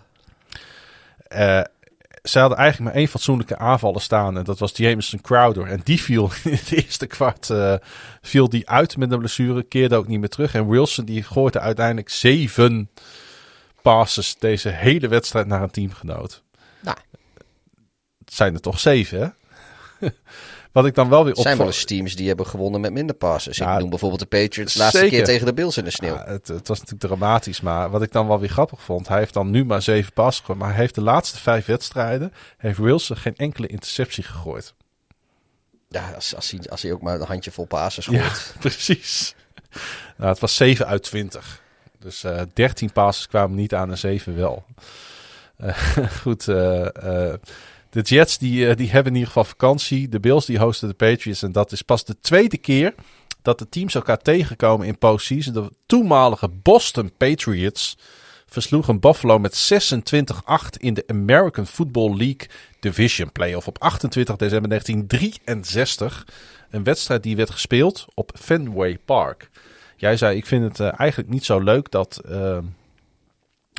Ze 2.28 2.38
hadden 2.38 2.58
eigenlijk 2.58 2.90
maar 2.90 3.00
één 3.00 3.10
fatsoenlijke 3.10 3.58
aanvallen 3.58 4.00
staan 4.00 4.38
en 4.38 4.44
dat 4.44 4.58
was 4.58 4.76
Jameson 4.76 5.20
Crowder. 5.20 5.66
En 5.66 5.80
die 5.84 6.02
viel 6.02 6.30
in 6.44 6.52
het 6.52 6.72
eerste 6.72 7.06
kwart 7.06 7.50
viel 8.22 8.48
die 8.48 8.68
uit 8.68 8.96
met 8.96 9.12
een 9.12 9.18
blessure, 9.18 9.62
keerde 9.62 9.96
ook 9.96 10.06
niet 10.06 10.20
meer 10.20 10.28
terug. 10.28 10.54
En 10.54 10.68
Wilson 10.68 11.04
die 11.04 11.22
gooide 11.22 11.60
uiteindelijk 11.60 12.08
zeven 12.08 12.90
passes 13.82 14.36
deze 14.38 14.68
hele 14.68 15.08
wedstrijd 15.08 15.46
naar 15.46 15.62
een 15.62 15.70
teamgenoot. 15.70 16.42
Nou. 16.80 16.96
Het 18.24 18.34
zijn 18.34 18.54
er 18.54 18.60
toch 18.60 18.80
zeven, 18.80 19.20
hè? 19.20 19.28
Wat 20.78 20.86
ik 20.86 20.94
dan 20.94 21.08
wel 21.08 21.24
weer 21.24 21.34
op. 21.34 21.42
zijn 21.42 21.56
wel 21.56 21.66
eens 21.66 21.84
teams 21.84 22.16
die 22.16 22.28
hebben 22.28 22.46
gewonnen 22.46 22.80
met 22.80 22.92
minder 22.92 23.16
passes. 23.16 23.56
Ja, 23.56 23.72
ik 23.74 23.80
noem 23.80 23.90
bijvoorbeeld 23.90 24.20
de 24.20 24.26
Patriots 24.26 24.72
de 24.72 24.78
laatste 24.78 25.06
keer 25.06 25.24
tegen 25.24 25.46
de 25.46 25.54
Bills 25.54 25.76
in 25.76 25.84
de 25.84 25.90
sneeuw. 25.90 26.14
Ja, 26.14 26.24
het, 26.26 26.48
het, 26.48 26.68
was 26.68 26.78
natuurlijk 26.78 27.06
dramatisch, 27.06 27.60
maar 27.60 27.90
wat 27.90 28.02
ik 28.02 28.12
dan 28.12 28.26
wel 28.26 28.40
weer 28.40 28.48
grappig 28.48 28.82
vond, 28.82 29.08
hij 29.08 29.18
heeft 29.18 29.34
dan 29.34 29.50
nu 29.50 29.64
maar 29.64 29.82
zeven 29.82 30.12
passen 30.12 30.40
gegooid, 30.40 30.58
maar 30.58 30.68
hij 30.68 30.78
heeft 30.78 30.94
de 30.94 31.00
laatste 31.00 31.38
vijf 31.38 31.66
wedstrijden, 31.66 32.32
heeft 32.56 32.78
Wilson 32.78 33.16
geen 33.16 33.36
enkele 33.36 33.66
interceptie 33.66 34.22
gegooid. 34.22 34.74
Ja, 35.88 36.10
als, 36.14 36.34
als, 36.34 36.50
hij, 36.50 36.60
als 36.70 36.82
hij 36.82 36.92
ook 36.92 37.02
maar 37.02 37.20
een 37.20 37.26
handje 37.26 37.50
vol 37.50 37.66
passes 37.66 38.06
gooit. 38.06 38.20
Ja, 38.20 38.60
precies. 38.60 39.34
Nou, 40.16 40.30
het 40.30 40.38
was 40.38 40.56
7 40.56 40.86
uit 40.86 41.02
20. 41.02 41.62
Dus 41.98 42.24
uh, 42.24 42.40
eh, 42.40 42.46
13 42.54 42.92
passes 42.92 43.26
kwamen 43.26 43.56
niet 43.56 43.74
aan 43.74 43.90
en 43.90 43.98
7 43.98 44.36
wel. 44.36 44.64
Uh, 45.64 45.78
goed, 46.22 46.46
uh, 46.46 47.34
de 47.90 48.00
Jets 48.00 48.38
die, 48.38 48.74
die 48.74 48.90
hebben 48.90 49.12
in 49.12 49.18
ieder 49.18 49.32
geval 49.32 49.44
vakantie. 49.44 50.08
De 50.08 50.20
Bills 50.20 50.46
die 50.46 50.58
hosten 50.58 50.88
de 50.88 50.94
Patriots. 50.94 51.42
En 51.42 51.52
dat 51.52 51.72
is 51.72 51.82
pas 51.82 52.04
de 52.04 52.20
tweede 52.20 52.58
keer 52.58 52.94
dat 53.42 53.58
de 53.58 53.68
teams 53.68 53.94
elkaar 53.94 54.18
tegenkomen 54.18 54.86
in 54.86 54.98
postseason. 54.98 55.52
De 55.52 55.70
toenmalige 55.86 56.48
Boston 56.48 57.12
Patriots 57.16 57.96
versloegen 58.46 59.00
Buffalo 59.00 59.38
met 59.38 59.70
26-8 59.72 60.78
in 60.78 60.94
de 60.94 61.04
American 61.06 61.66
Football 61.66 62.16
League 62.16 62.48
Division 62.80 63.32
Playoff 63.32 63.66
op 63.66 63.78
28 63.78 64.36
december 64.36 64.68
1963. 64.68 66.26
Een 66.70 66.84
wedstrijd 66.84 67.22
die 67.22 67.36
werd 67.36 67.50
gespeeld 67.50 68.06
op 68.14 68.32
Fenway 68.40 68.98
Park. 69.04 69.50
Jij 69.96 70.16
zei, 70.16 70.36
ik 70.36 70.46
vind 70.46 70.64
het 70.64 70.78
uh, 70.78 71.00
eigenlijk 71.00 71.30
niet 71.30 71.44
zo 71.44 71.60
leuk 71.60 71.90
dat, 71.90 72.20
uh, 72.30 72.58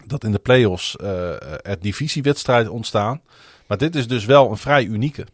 dat 0.05 0.23
in 0.23 0.31
de 0.31 0.39
playoffs 0.39 0.95
er 0.97 1.77
divisiewedstrijden 1.79 2.71
ontstaan. 2.71 3.21
Maar 3.69 3.77
dit 3.77 3.95
is 3.95 4.07
dus 4.07 4.25
wel 4.25 4.49
een 4.51 4.57
vrij 4.57 4.83
unieke. 4.83 5.25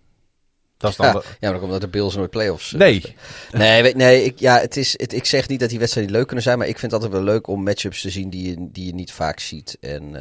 Dat 0.78 0.92
is 0.92 0.98
dan 0.98 1.06
ja, 1.06 1.14
de... 1.14 1.24
ja, 1.40 1.52
maar 1.52 1.62
omdat 1.62 1.82
de 1.82 1.88
Bills 1.88 2.16
nooit 2.16 2.30
playoffs. 2.30 2.72
Nee. 2.72 3.16
nee, 3.52 3.96
nee 3.96 4.24
ik, 4.24 4.40
ja, 4.40 4.60
het 4.60 4.78
is, 4.78 4.94
het, 4.98 5.14
ik 5.14 5.26
zeg 5.26 5.48
niet 5.48 5.60
dat 5.60 5.70
die 5.70 5.80
wedstrijden 5.80 6.14
leuk 6.14 6.26
kunnen 6.26 6.44
zijn. 6.44 6.58
Maar 6.58 6.68
ik 6.68 6.80
vind 6.80 6.92
het 6.92 7.02
altijd 7.02 7.24
wel 7.24 7.34
leuk 7.34 7.48
om 7.48 7.64
matchups 7.64 8.02
te 8.02 8.10
zien 8.10 8.30
die 8.30 8.50
je, 8.50 8.68
die 8.72 8.86
je 8.86 8.94
niet 8.94 9.12
vaak 9.12 9.40
ziet. 9.40 9.78
En 9.80 10.12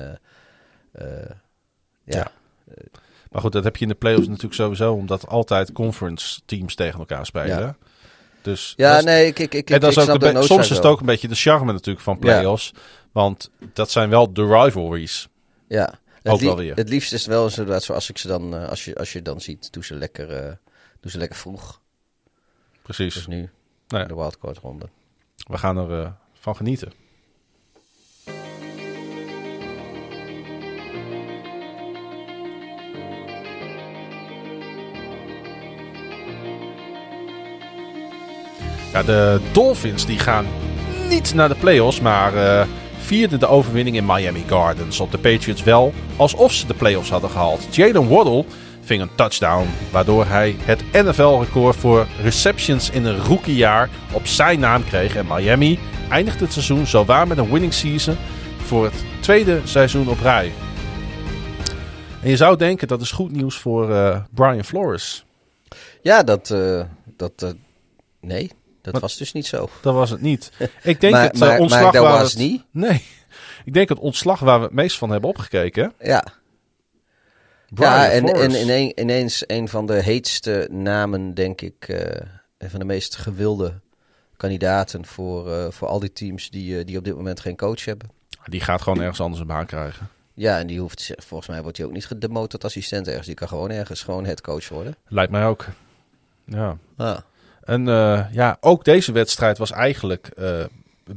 ja. 0.93 1.39
ja. 2.05 2.31
Maar 3.31 3.41
goed, 3.41 3.53
dat 3.53 3.65
heb 3.65 3.77
je 3.77 3.83
in 3.83 3.89
de 3.89 3.95
playoffs 3.95 4.27
natuurlijk 4.27 4.55
sowieso. 4.55 4.93
Omdat 4.93 5.29
altijd 5.29 5.73
conference 5.73 6.41
teams 6.47 6.75
tegen 6.75 6.99
elkaar 6.99 7.27
spelen. 7.27 7.59
Ja. 7.59 7.77
Dus 8.43 8.75
ja, 8.77 9.01
nee, 9.01 9.27
ik, 9.27 9.39
ik, 9.39 9.55
ik, 9.55 9.71
en 9.71 9.81
dat 9.81 9.91
is 9.91 10.09
ook 10.09 10.23
een 10.23 10.43
soms 10.43 10.71
is 10.71 10.77
het 10.77 10.87
ook 10.87 11.01
een 11.01 11.07
beetje 11.07 11.29
de 11.29 11.35
charme 11.35 11.73
natuurlijk 11.73 12.05
van 12.05 12.19
playoffs. 12.19 12.73
Want 13.13 13.51
dat 13.73 13.91
zijn 13.91 14.11
wel 14.11 14.33
de 14.33 14.47
rivalries. 14.47 15.29
Ja, 15.69 15.99
ook 16.33 16.41
wel 16.41 16.57
weer. 16.57 16.75
Het 16.75 16.89
liefst 16.89 17.13
is 17.13 17.21
het 17.21 17.31
wel 17.31 17.49
inderdaad 17.49 17.83
zoals 17.83 18.11
ik 18.11 18.19
ze 18.19 18.29
dan, 18.29 18.55
uh, 18.55 18.69
als, 18.69 18.85
je, 18.85 18.95
als 18.95 19.13
je 19.13 19.23
dan 19.23 19.41
ziet, 19.41 19.73
doe 19.73 19.85
ze 19.85 19.95
lekker, 19.95 20.45
uh, 20.45 20.53
doe 21.01 21.11
ze 21.11 21.19
lekker 21.19 21.37
vroeg. 21.39 21.81
Precies. 22.83 23.15
Dus 23.15 23.27
nu, 23.27 23.51
nou 23.89 24.03
ja. 24.03 24.09
de 24.09 24.15
wildcard 24.15 24.59
ronde. 24.59 24.89
We 25.37 25.59
gaan 25.59 25.77
er 25.77 26.01
uh, 26.01 26.11
van 26.33 26.57
genieten. 26.57 26.93
Ja, 38.93 39.03
de 39.03 39.41
Dolphins 39.53 40.07
die 40.07 40.19
gaan 40.19 40.47
niet 41.09 41.35
naar 41.35 41.49
de 41.49 41.55
playoffs, 41.55 42.01
maar 42.01 42.35
uh, 42.35 42.67
vierden 43.05 43.41
de 43.41 43.47
overwinning 43.47 43.97
in 43.97 44.07
Miami 44.07 44.45
Gardens 44.47 45.01
op 45.01 45.11
de 45.11 45.19
Patriots 45.19 45.63
wel 45.63 45.93
alsof 46.17 46.53
ze 46.53 46.67
de 46.67 46.75
playoffs 46.75 47.11
hadden 47.11 47.31
gehaald. 47.31 47.75
Jalen 47.75 48.09
Waddle 48.09 48.45
ving 48.81 49.03
een 49.03 49.15
touchdown, 49.15 49.67
waardoor 49.91 50.27
hij 50.27 50.57
het 50.59 50.85
NFL-record 50.93 51.77
voor 51.77 52.07
receptions 52.23 52.91
in 52.91 53.05
een 53.05 53.25
rookiejaar 53.25 53.91
op 54.13 54.27
zijn 54.27 54.61
naam 54.61 54.85
kreeg. 54.85 55.17
En 55.17 55.27
Miami 55.29 55.79
eindigt 56.11 56.41
het 56.41 56.53
seizoen 56.53 56.87
zowaar 56.87 57.27
met 57.27 57.39
een 57.39 57.51
winning 57.51 57.73
season 57.73 58.17
voor 58.57 58.85
het 58.85 59.05
tweede 59.21 59.61
seizoen 59.65 60.09
op 60.09 60.21
rij. 60.21 60.53
En 62.23 62.31
je 62.31 62.37
zou 62.37 62.57
denken 62.57 62.89
dat 62.89 63.01
is 63.01 63.11
goed 63.11 63.33
nieuws 63.33 63.57
voor 63.57 63.91
uh, 63.91 64.21
Brian 64.31 64.65
Flores. 64.65 65.25
Ja, 66.03 66.23
dat. 66.23 66.51
Uh, 66.51 66.85
dat 67.17 67.43
uh, 67.43 67.51
nee, 68.21 68.51
dat 68.85 68.93
maar, 68.93 69.03
was 69.03 69.17
dus 69.17 69.33
niet 69.33 69.47
zo. 69.47 69.69
Dat 69.81 69.95
was 69.95 70.11
het 70.11 70.21
niet. 70.21 70.53
Ik 70.83 71.01
denk 71.01 71.13
maar, 71.13 71.23
het 71.23 71.39
maar, 71.39 71.59
ontslag 71.59 71.83
maar 71.83 71.93
dat 71.93 72.03
waar 72.03 72.19
was 72.21 72.31
het, 72.31 72.41
niet. 72.41 72.65
Nee. 72.71 73.05
Ik 73.65 73.75
denk 73.75 73.89
het 73.89 73.99
ontslag 73.99 74.41
waar 74.41 74.59
we 74.59 74.65
het 74.65 74.75
meest 74.75 74.99
van 74.99 75.11
hebben 75.11 75.31
opgekeken. 75.31 75.93
Ja. 76.01 76.25
Brian 77.69 77.93
ja, 77.93 78.09
en, 78.09 78.29
Flores. 78.29 78.55
en 78.55 78.63
ineen, 78.63 79.01
ineens 79.01 79.45
een 79.47 79.69
van 79.69 79.87
de 79.87 80.03
heetste 80.03 80.69
namen, 80.71 81.35
denk 81.35 81.61
ik. 81.61 81.89
Uh, 81.89 81.99
een 82.59 82.71
van 82.71 82.79
de 82.79 82.85
meest 82.85 83.17
gewilde 83.17 83.81
kandidaten 84.37 85.07
voor, 85.07 85.49
uh, 85.49 85.71
voor 85.71 85.89
al 85.89 86.01
die 86.01 86.13
teams 86.13 86.51
die, 86.51 86.79
uh, 86.79 86.85
die 86.85 86.99
op 86.99 87.05
dit 87.05 87.17
moment 87.17 87.41
geen 87.41 87.57
coach 87.57 87.85
hebben. 87.85 88.09
Die 88.45 88.61
gaat 88.61 88.83
gewoon 88.83 89.01
ergens 89.01 89.21
anders 89.21 89.41
een 89.41 89.47
baan 89.47 89.67
krijgen. 89.67 90.09
Ja, 90.35 90.59
en 90.59 90.67
die 90.67 90.81
hoeft, 90.81 91.13
volgens 91.17 91.49
mij 91.49 91.63
wordt 91.63 91.77
hij 91.77 91.87
ook 91.87 91.93
niet 91.93 92.07
gedemoot 92.07 92.51
tot 92.51 92.65
assistent 92.65 93.09
ergens. 93.09 93.27
Die 93.27 93.35
kan 93.35 93.49
gewoon 93.49 93.71
ergens 93.71 94.03
gewoon 94.03 94.25
het 94.25 94.41
coach 94.41 94.69
worden. 94.69 94.97
Lijkt 95.09 95.33
mij 95.33 95.47
ook. 95.47 95.67
Ja. 96.45 96.77
Ah. 96.97 97.19
En 97.65 97.87
uh, 97.87 98.25
ja, 98.33 98.57
ook 98.61 98.85
deze 98.85 99.13
wedstrijd 99.13 99.59
was 99.59 99.71
eigenlijk 99.71 100.31
uh, 100.39 100.65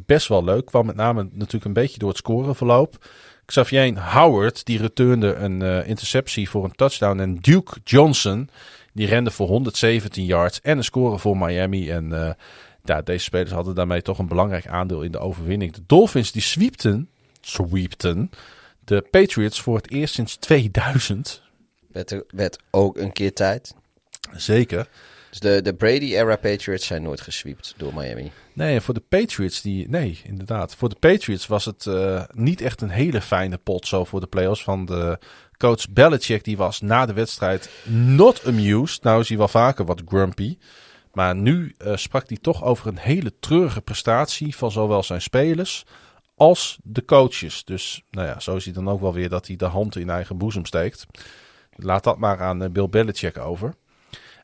best 0.05 0.27
wel 0.27 0.43
leuk. 0.43 0.65
Kwam 0.65 0.85
met 0.85 0.95
name 0.95 1.27
natuurlijk 1.31 1.65
een 1.65 1.73
beetje 1.73 1.99
door 1.99 2.09
het 2.09 2.17
scoreverloop. 2.17 3.07
Xavier 3.45 3.99
Howard, 3.99 4.65
die 4.65 4.79
returende 4.79 5.33
een 5.33 5.61
uh, 5.61 5.87
interceptie 5.87 6.49
voor 6.49 6.63
een 6.63 6.75
touchdown. 6.75 7.19
En 7.19 7.35
Duke 7.35 7.79
Johnson, 7.83 8.49
die 8.93 9.07
rende 9.07 9.31
voor 9.31 9.47
117 9.47 10.25
yards 10.25 10.61
en 10.61 10.77
een 10.77 10.83
score 10.83 11.17
voor 11.17 11.37
Miami. 11.37 11.91
En 11.91 12.35
ja, 12.83 13.01
deze 13.01 13.23
spelers 13.23 13.51
hadden 13.51 13.75
daarmee 13.75 14.01
toch 14.01 14.19
een 14.19 14.27
belangrijk 14.27 14.67
aandeel 14.67 15.01
in 15.01 15.11
de 15.11 15.19
overwinning. 15.19 15.73
De 15.73 15.83
Dolphins, 15.85 16.31
die 16.31 16.41
sweepten, 16.41 17.09
sweepten 17.41 18.29
de 18.87 19.01
Patriots 19.11 19.61
voor 19.61 19.75
het 19.75 19.91
eerst 19.91 20.13
sinds 20.13 20.35
2000. 20.35 21.41
Werd, 21.91 22.11
er, 22.11 22.23
werd 22.29 22.59
ook 22.71 22.97
een 22.97 23.11
keer 23.11 23.33
tijd. 23.33 23.75
Zeker. 24.31 24.87
Dus 25.39 25.51
de, 25.51 25.61
de 25.61 25.73
Brady-era 25.73 26.35
Patriots 26.35 26.85
zijn 26.85 27.01
nooit 27.01 27.21
gesweept 27.21 27.73
door 27.77 27.93
Miami. 27.93 28.31
Nee, 28.53 28.81
voor 28.81 28.93
de 28.93 29.03
Patriots, 29.09 29.61
die, 29.61 29.89
nee, 29.89 30.21
inderdaad. 30.23 30.75
Voor 30.75 30.89
de 30.89 30.95
Patriots 30.99 31.47
was 31.47 31.65
het 31.65 31.85
uh, 31.85 32.23
niet 32.31 32.61
echt 32.61 32.81
een 32.81 32.89
hele 32.89 33.21
fijne 33.21 33.57
pot 33.57 33.87
zo 33.87 34.03
voor 34.03 34.19
de 34.19 34.27
playoffs 34.27 34.63
van 34.63 34.85
de 34.85 35.19
coach 35.57 35.89
Belichick. 35.89 36.43
Die 36.43 36.57
was 36.57 36.81
na 36.81 37.05
de 37.05 37.13
wedstrijd 37.13 37.69
not 37.89 38.45
amused. 38.45 39.03
Nou 39.03 39.21
is 39.21 39.29
hij 39.29 39.37
wel 39.37 39.47
vaker 39.47 39.85
wat 39.85 40.01
grumpy. 40.05 40.57
Maar 41.13 41.35
nu 41.35 41.75
uh, 41.77 41.95
sprak 41.95 42.27
hij 42.27 42.37
toch 42.41 42.63
over 42.63 42.87
een 42.87 42.97
hele 42.97 43.33
treurige 43.39 43.81
prestatie 43.81 44.55
van 44.55 44.71
zowel 44.71 45.03
zijn 45.03 45.21
spelers 45.21 45.85
als 46.35 46.77
de 46.83 47.05
coaches. 47.05 47.63
Dus 47.63 48.03
nou 48.11 48.27
ja, 48.27 48.39
zo 48.39 48.55
is 48.55 48.65
hij 48.65 48.73
dan 48.73 48.89
ook 48.89 49.01
wel 49.01 49.13
weer 49.13 49.29
dat 49.29 49.47
hij 49.47 49.55
de 49.55 49.65
hand 49.65 49.95
in 49.95 50.09
eigen 50.09 50.37
boezem 50.37 50.65
steekt. 50.65 51.05
Laat 51.75 52.03
dat 52.03 52.17
maar 52.17 52.41
aan 52.41 52.63
uh, 52.63 52.69
Bill 52.69 52.89
Belichick 52.89 53.37
over. 53.37 53.73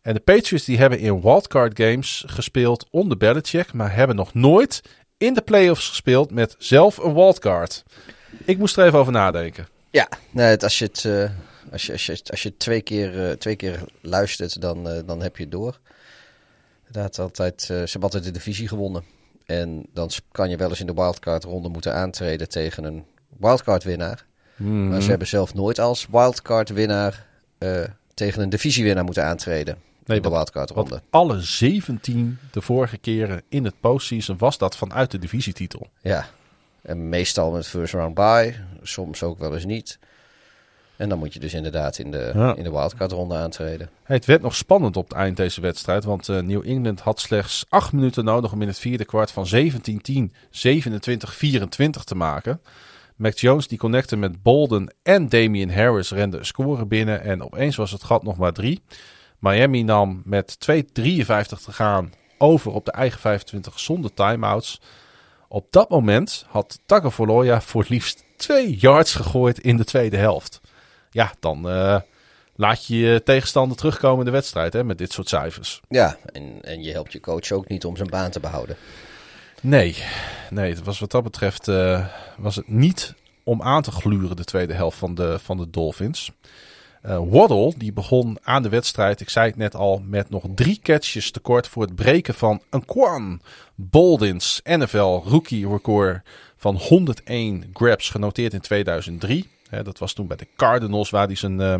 En 0.03 0.13
de 0.13 0.19
Patriots 0.19 0.65
die 0.65 0.77
hebben 0.77 0.99
in 0.99 1.21
wildcard 1.21 1.79
games 1.79 2.23
gespeeld 2.27 2.85
onder 2.89 3.17
Belichick, 3.17 3.73
maar 3.73 3.95
hebben 3.95 4.15
nog 4.15 4.33
nooit 4.33 4.81
in 5.17 5.33
de 5.33 5.41
playoffs 5.41 5.87
gespeeld 5.87 6.31
met 6.31 6.55
zelf 6.57 6.97
een 6.97 7.13
wildcard. 7.13 7.83
Ik 8.45 8.57
moest 8.57 8.77
er 8.77 8.85
even 8.85 8.99
over 8.99 9.11
nadenken. 9.11 9.67
Ja, 9.89 10.07
nee, 10.31 10.57
als 10.57 10.79
je 10.79 10.85
het, 10.85 11.03
uh, 11.03 11.29
als 11.71 11.85
je, 11.85 11.91
als 11.91 12.05
je, 12.05 12.21
als 12.29 12.43
je 12.43 12.57
twee, 12.57 12.81
keer, 12.81 13.27
uh, 13.27 13.31
twee 13.31 13.55
keer 13.55 13.83
luistert, 14.01 14.61
dan, 14.61 14.87
uh, 14.87 14.99
dan 15.05 15.21
heb 15.21 15.37
je 15.37 15.43
het 15.43 15.51
door. 15.51 15.79
Inderdaad, 16.87 17.19
altijd, 17.19 17.61
ze 17.61 17.73
hebben 17.73 18.01
altijd 18.01 18.23
de 18.23 18.31
divisie 18.31 18.67
gewonnen. 18.67 19.03
En 19.45 19.85
dan 19.93 20.09
kan 20.31 20.49
je 20.49 20.57
wel 20.57 20.69
eens 20.69 20.79
in 20.79 20.87
de 20.87 20.93
wildcard 20.93 21.43
ronde 21.43 21.69
moeten 21.69 21.93
aantreden 21.93 22.49
tegen 22.49 22.83
een 22.83 23.05
wildcard 23.39 23.83
winnaar. 23.83 24.25
Mm. 24.55 24.89
Maar 24.89 25.01
ze 25.01 25.09
hebben 25.09 25.27
zelf 25.27 25.53
nooit 25.53 25.79
als 25.79 26.07
wildcard 26.11 26.69
winnaar 26.69 27.25
tegen 28.13 28.41
een 28.41 28.49
divisiewinnaar 28.49 29.03
moeten 29.03 29.25
aantreden. 29.25 29.91
Nee, 30.05 30.19
de 30.21 30.29
wildcard 30.29 30.69
ronde. 30.69 30.89
Want 30.89 31.01
alle 31.09 31.41
17 31.41 32.37
de 32.51 32.61
vorige 32.61 32.97
keren 32.97 33.41
in 33.49 33.63
het 33.63 33.79
postseason 33.79 34.37
was 34.37 34.57
dat 34.57 34.77
vanuit 34.77 35.11
de 35.11 35.19
divisietitel. 35.19 35.87
Ja, 36.01 36.25
en 36.81 37.09
meestal 37.09 37.51
met 37.51 37.67
first 37.67 37.93
round 37.93 38.13
bye, 38.13 38.55
soms 38.81 39.23
ook 39.23 39.39
wel 39.39 39.53
eens 39.53 39.65
niet. 39.65 39.99
En 40.95 41.09
dan 41.09 41.17
moet 41.17 41.33
je 41.33 41.39
dus 41.39 41.53
inderdaad 41.53 41.97
in 41.97 42.11
de, 42.11 42.31
Ja. 42.35 42.55
in 42.55 42.63
de 42.63 42.71
wildcard 42.71 43.11
ronde 43.11 43.35
aantreden. 43.35 43.89
Hey, 44.03 44.15
het 44.15 44.25
werd 44.25 44.41
nog 44.41 44.55
spannend 44.55 44.97
op 44.97 45.09
het 45.09 45.17
eind 45.17 45.37
deze 45.37 45.61
wedstrijd, 45.61 46.03
want 46.03 46.29
eh, 46.29 46.39
New 46.39 46.67
England 46.67 46.99
had 46.99 47.19
slechts 47.19 47.65
8 47.69 47.91
minuten 47.93 48.25
nodig 48.25 48.51
om 48.51 48.61
in 48.61 48.67
het 48.67 48.79
vierde 48.79 49.05
kwart 49.05 49.31
van 49.31 49.47
17-10 49.47 50.31
27-24 50.51 52.03
te 52.03 52.15
maken. 52.15 52.61
Mac 53.15 53.37
Jones 53.37 53.67
die 53.67 53.77
connecte 53.77 54.15
met 54.15 54.43
Bolden 54.43 54.93
en 55.03 55.29
Damian 55.29 55.69
Harris 55.69 56.11
renden 56.11 56.39
een 56.39 56.45
score 56.45 56.85
binnen 56.85 57.21
en 57.21 57.43
opeens 57.43 57.75
was 57.75 57.91
het 57.91 58.03
gat 58.03 58.23
nog 58.23 58.37
maar 58.37 58.53
drie. 58.53 58.81
Miami 59.43 59.83
nam 59.83 60.21
met 60.25 60.57
2.53 60.71 60.83
te 61.25 61.71
gaan 61.71 62.13
over 62.37 62.71
op 62.71 62.85
de 62.85 62.91
eigen 62.91 63.19
25 63.19 63.79
zonder 63.79 64.13
timeouts. 64.13 64.81
Op 65.47 65.67
dat 65.69 65.89
moment 65.89 66.45
had 66.49 66.79
Tagovailoa 66.85 67.61
voor 67.61 67.85
liefst 67.87 68.23
twee 68.35 68.77
yards 68.77 69.15
gegooid 69.15 69.59
in 69.59 69.77
de 69.77 69.83
tweede 69.83 70.17
helft. 70.17 70.61
Ja, 71.09 71.31
dan 71.39 71.69
uh, 71.69 71.99
laat 72.55 72.85
je 72.85 72.97
je 72.97 73.23
tegenstander 73.23 73.77
terugkomen 73.77 74.19
in 74.19 74.25
de 74.25 74.31
wedstrijd 74.31 74.73
hè, 74.73 74.83
met 74.83 74.97
dit 74.97 75.11
soort 75.11 75.29
cijfers. 75.29 75.81
Ja, 75.89 76.17
en, 76.25 76.61
en 76.61 76.83
je 76.83 76.91
helpt 76.91 77.11
je 77.11 77.19
coach 77.19 77.51
ook 77.51 77.67
niet 77.67 77.85
om 77.85 77.95
zijn 77.95 78.09
baan 78.09 78.31
te 78.31 78.39
behouden. 78.39 78.75
Nee, 79.61 79.95
nee 80.49 80.69
het 80.69 80.83
was 80.83 80.99
wat 80.99 81.11
dat 81.11 81.23
betreft 81.23 81.67
uh, 81.67 82.07
was 82.37 82.55
het 82.55 82.67
niet 82.67 83.13
om 83.43 83.61
aan 83.61 83.81
te 83.81 83.91
gluren 83.91 84.35
de 84.35 84.43
tweede 84.43 84.73
helft 84.73 84.97
van 84.97 85.15
de, 85.15 85.39
van 85.39 85.57
de 85.57 85.69
Dolphins. 85.69 86.31
Uh, 87.05 87.21
Waddle 87.29 87.73
die 87.77 87.93
begon 87.93 88.37
aan 88.43 88.63
de 88.63 88.69
wedstrijd, 88.69 89.21
ik 89.21 89.29
zei 89.29 89.47
het 89.47 89.55
net 89.55 89.75
al, 89.75 90.01
met 90.05 90.29
nog 90.29 90.45
drie 90.55 90.79
catches 90.83 91.31
tekort 91.31 91.67
voor 91.67 91.83
het 91.83 91.95
breken 91.95 92.33
van 92.33 92.61
een 92.69 92.85
Quan 92.85 93.41
Boldins 93.75 94.61
NFL 94.63 95.21
rookie 95.25 95.67
record 95.67 96.21
van 96.57 96.75
101 96.75 97.69
grabs 97.73 98.09
genoteerd 98.09 98.53
in 98.53 98.61
2003. 98.61 99.49
He, 99.69 99.83
dat 99.83 99.99
was 99.99 100.13
toen 100.13 100.27
bij 100.27 100.37
de 100.37 100.47
Cardinals 100.55 101.09
waar 101.09 101.25
hij 101.25 101.35
zijn 101.35 101.59
uh, 101.59 101.75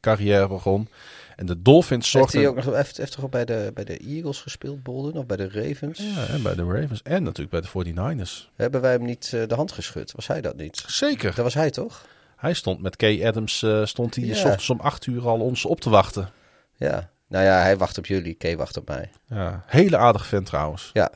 carrière 0.00 0.48
begon. 0.48 0.88
En 1.36 1.46
de 1.46 1.62
Dolphins 1.62 2.10
zorgden... 2.10 2.40
Heeft 2.40 2.54
hij 2.54 2.64
ook 2.64 2.74
nog 2.74 2.96
heeft, 2.96 3.12
toch 3.12 3.28
bij 3.28 3.44
de, 3.44 3.70
bij 3.74 3.84
de 3.84 3.96
Eagles 3.96 4.40
gespeeld, 4.40 4.82
Bolden? 4.82 5.14
Of 5.14 5.26
bij 5.26 5.36
de 5.36 5.48
Ravens? 5.48 5.98
Ja, 5.98 6.26
en 6.26 6.42
bij 6.42 6.54
de 6.54 6.64
Ravens. 6.64 7.02
En 7.02 7.22
natuurlijk 7.22 7.72
bij 7.72 7.82
de 7.84 7.92
49ers. 7.92 8.50
Hebben 8.56 8.80
wij 8.80 8.92
hem 8.92 9.04
niet 9.04 9.32
uh, 9.34 9.42
de 9.46 9.54
hand 9.54 9.72
geschud? 9.72 10.12
Was 10.12 10.26
hij 10.26 10.40
dat 10.40 10.56
niet? 10.56 10.84
Zeker. 10.86 11.34
Dat 11.34 11.44
was 11.44 11.54
hij 11.54 11.70
toch? 11.70 12.04
Hij 12.42 12.52
stond 12.54 12.82
met 12.82 12.96
Kay 12.96 13.26
Adams, 13.26 13.62
uh, 13.62 13.84
stond 13.84 14.14
hij 14.14 14.24
Ja. 14.24 14.34
s 14.34 14.44
ochtends 14.44 14.70
om 14.70 14.80
8 14.80 15.06
uur 15.06 15.28
al 15.28 15.40
ons 15.40 15.64
op 15.64 15.80
te 15.80 15.90
wachten. 15.90 16.28
Ja. 16.76 17.08
Nou 17.28 17.44
ja, 17.44 17.60
hij 17.60 17.76
wacht 17.76 17.98
op 17.98 18.06
jullie, 18.06 18.34
Kay 18.34 18.56
wacht 18.56 18.76
op 18.76 18.88
mij. 18.88 19.10
Ja, 19.28 19.62
hele 19.66 19.96
aardige 19.96 20.24
vent 20.24 20.46
trouwens. 20.46 20.90
Ja, 20.92 21.10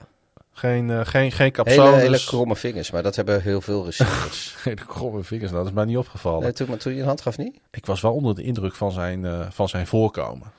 Geen, 0.52 0.88
uh, 0.88 1.00
geen, 1.04 1.32
geen 1.32 1.52
hele, 1.62 1.96
hele 1.96 2.24
kromme 2.24 2.56
vingers, 2.56 2.90
maar 2.90 3.02
dat 3.02 3.16
hebben 3.16 3.42
heel 3.42 3.60
veel 3.60 3.84
receivers. 3.84 4.54
Hele 4.64 4.84
kromme 4.86 5.24
vingers, 5.24 5.50
nou, 5.50 5.62
dat 5.62 5.72
is 5.72 5.76
mij 5.78 5.84
niet 5.84 5.96
opgevallen. 5.96 6.42
nee, 6.42 6.52
toen, 6.52 6.76
toen 6.76 6.94
je 6.94 7.00
een 7.00 7.06
hand 7.06 7.20
gaf 7.20 7.38
niet? 7.38 7.60
Ik 7.70 7.86
was 7.86 8.00
wel 8.00 8.12
onder 8.14 8.34
de 8.34 8.42
indruk 8.42 8.74
van 8.74 8.92
zijn, 8.92 9.22
uh, 9.24 9.46
van 9.50 9.68
zijn 9.68 9.86
voorkomen. 9.86 10.52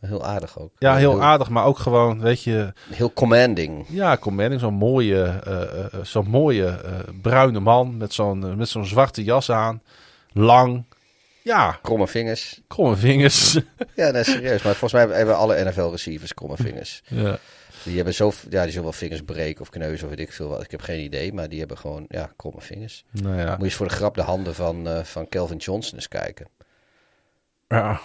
Heel 0.00 0.24
aardig 0.24 0.58
ook. 0.58 0.70
Ja, 0.78 0.96
heel 0.96 1.22
aardig, 1.22 1.48
maar 1.48 1.64
ook 1.64 1.78
gewoon, 1.78 2.20
weet 2.20 2.42
je... 2.42 2.72
Heel 2.90 3.12
commanding. 3.12 3.86
Ja, 3.88 4.16
commanding, 4.16 4.60
zo'n 4.60 4.74
mooie, 4.74 5.40
uh, 5.46 5.60
uh, 5.60 6.00
zo'n 6.02 6.28
mooie 6.28 6.80
bruine 7.22 7.60
man 7.60 7.96
met 7.96 8.12
zo'n 8.12 8.56
met 8.56 8.68
zo'n 8.68 8.86
zwarte 8.86 9.24
jas 9.24 9.50
aan. 9.50 9.82
Lang. 10.34 10.84
Ja, 11.42 11.78
Kromme 11.82 12.06
vingers. 12.08 12.60
kromme 12.66 12.96
vingers. 12.96 13.58
Ja, 13.96 14.10
nee, 14.10 14.24
serieus. 14.24 14.62
Maar 14.62 14.74
volgens 14.74 14.92
mij 15.04 15.16
hebben- 15.16 15.36
alle 15.36 15.64
NFL-receivers 15.64 16.34
kromme 16.34 16.56
vingers. 16.56 17.02
ja. 17.08 17.38
Die 17.82 17.96
hebben 17.96 18.14
zo, 18.14 18.32
ja, 18.50 18.62
die 18.62 18.68
zullen 18.70 18.82
wel 18.82 18.92
vingers 18.92 19.22
breken 19.22 19.60
of 19.60 19.70
kneuzen 19.70 20.04
of 20.08 20.14
weet 20.14 20.26
ik 20.26 20.32
veel 20.32 20.48
wat. 20.48 20.62
Ik 20.62 20.70
heb 20.70 20.80
geen 20.80 21.00
idee, 21.04 21.32
maar 21.32 21.48
die 21.48 21.58
hebben 21.58 21.78
gewoon, 21.78 22.04
ja, 22.08 22.30
kromme 22.36 22.60
vingers. 22.60 23.04
Nou 23.10 23.36
ja. 23.38 23.48
Moet 23.50 23.58
je 23.58 23.64
eens 23.64 23.74
voor 23.74 23.88
de 23.88 23.94
grap 23.94 24.14
de 24.14 24.22
handen 24.22 24.54
van, 24.54 24.88
uh, 24.88 25.02
van 25.02 25.28
Kelvin 25.28 25.56
Johnson 25.56 25.94
eens 25.94 26.08
kijken. 26.08 26.46
ja. 27.68 28.00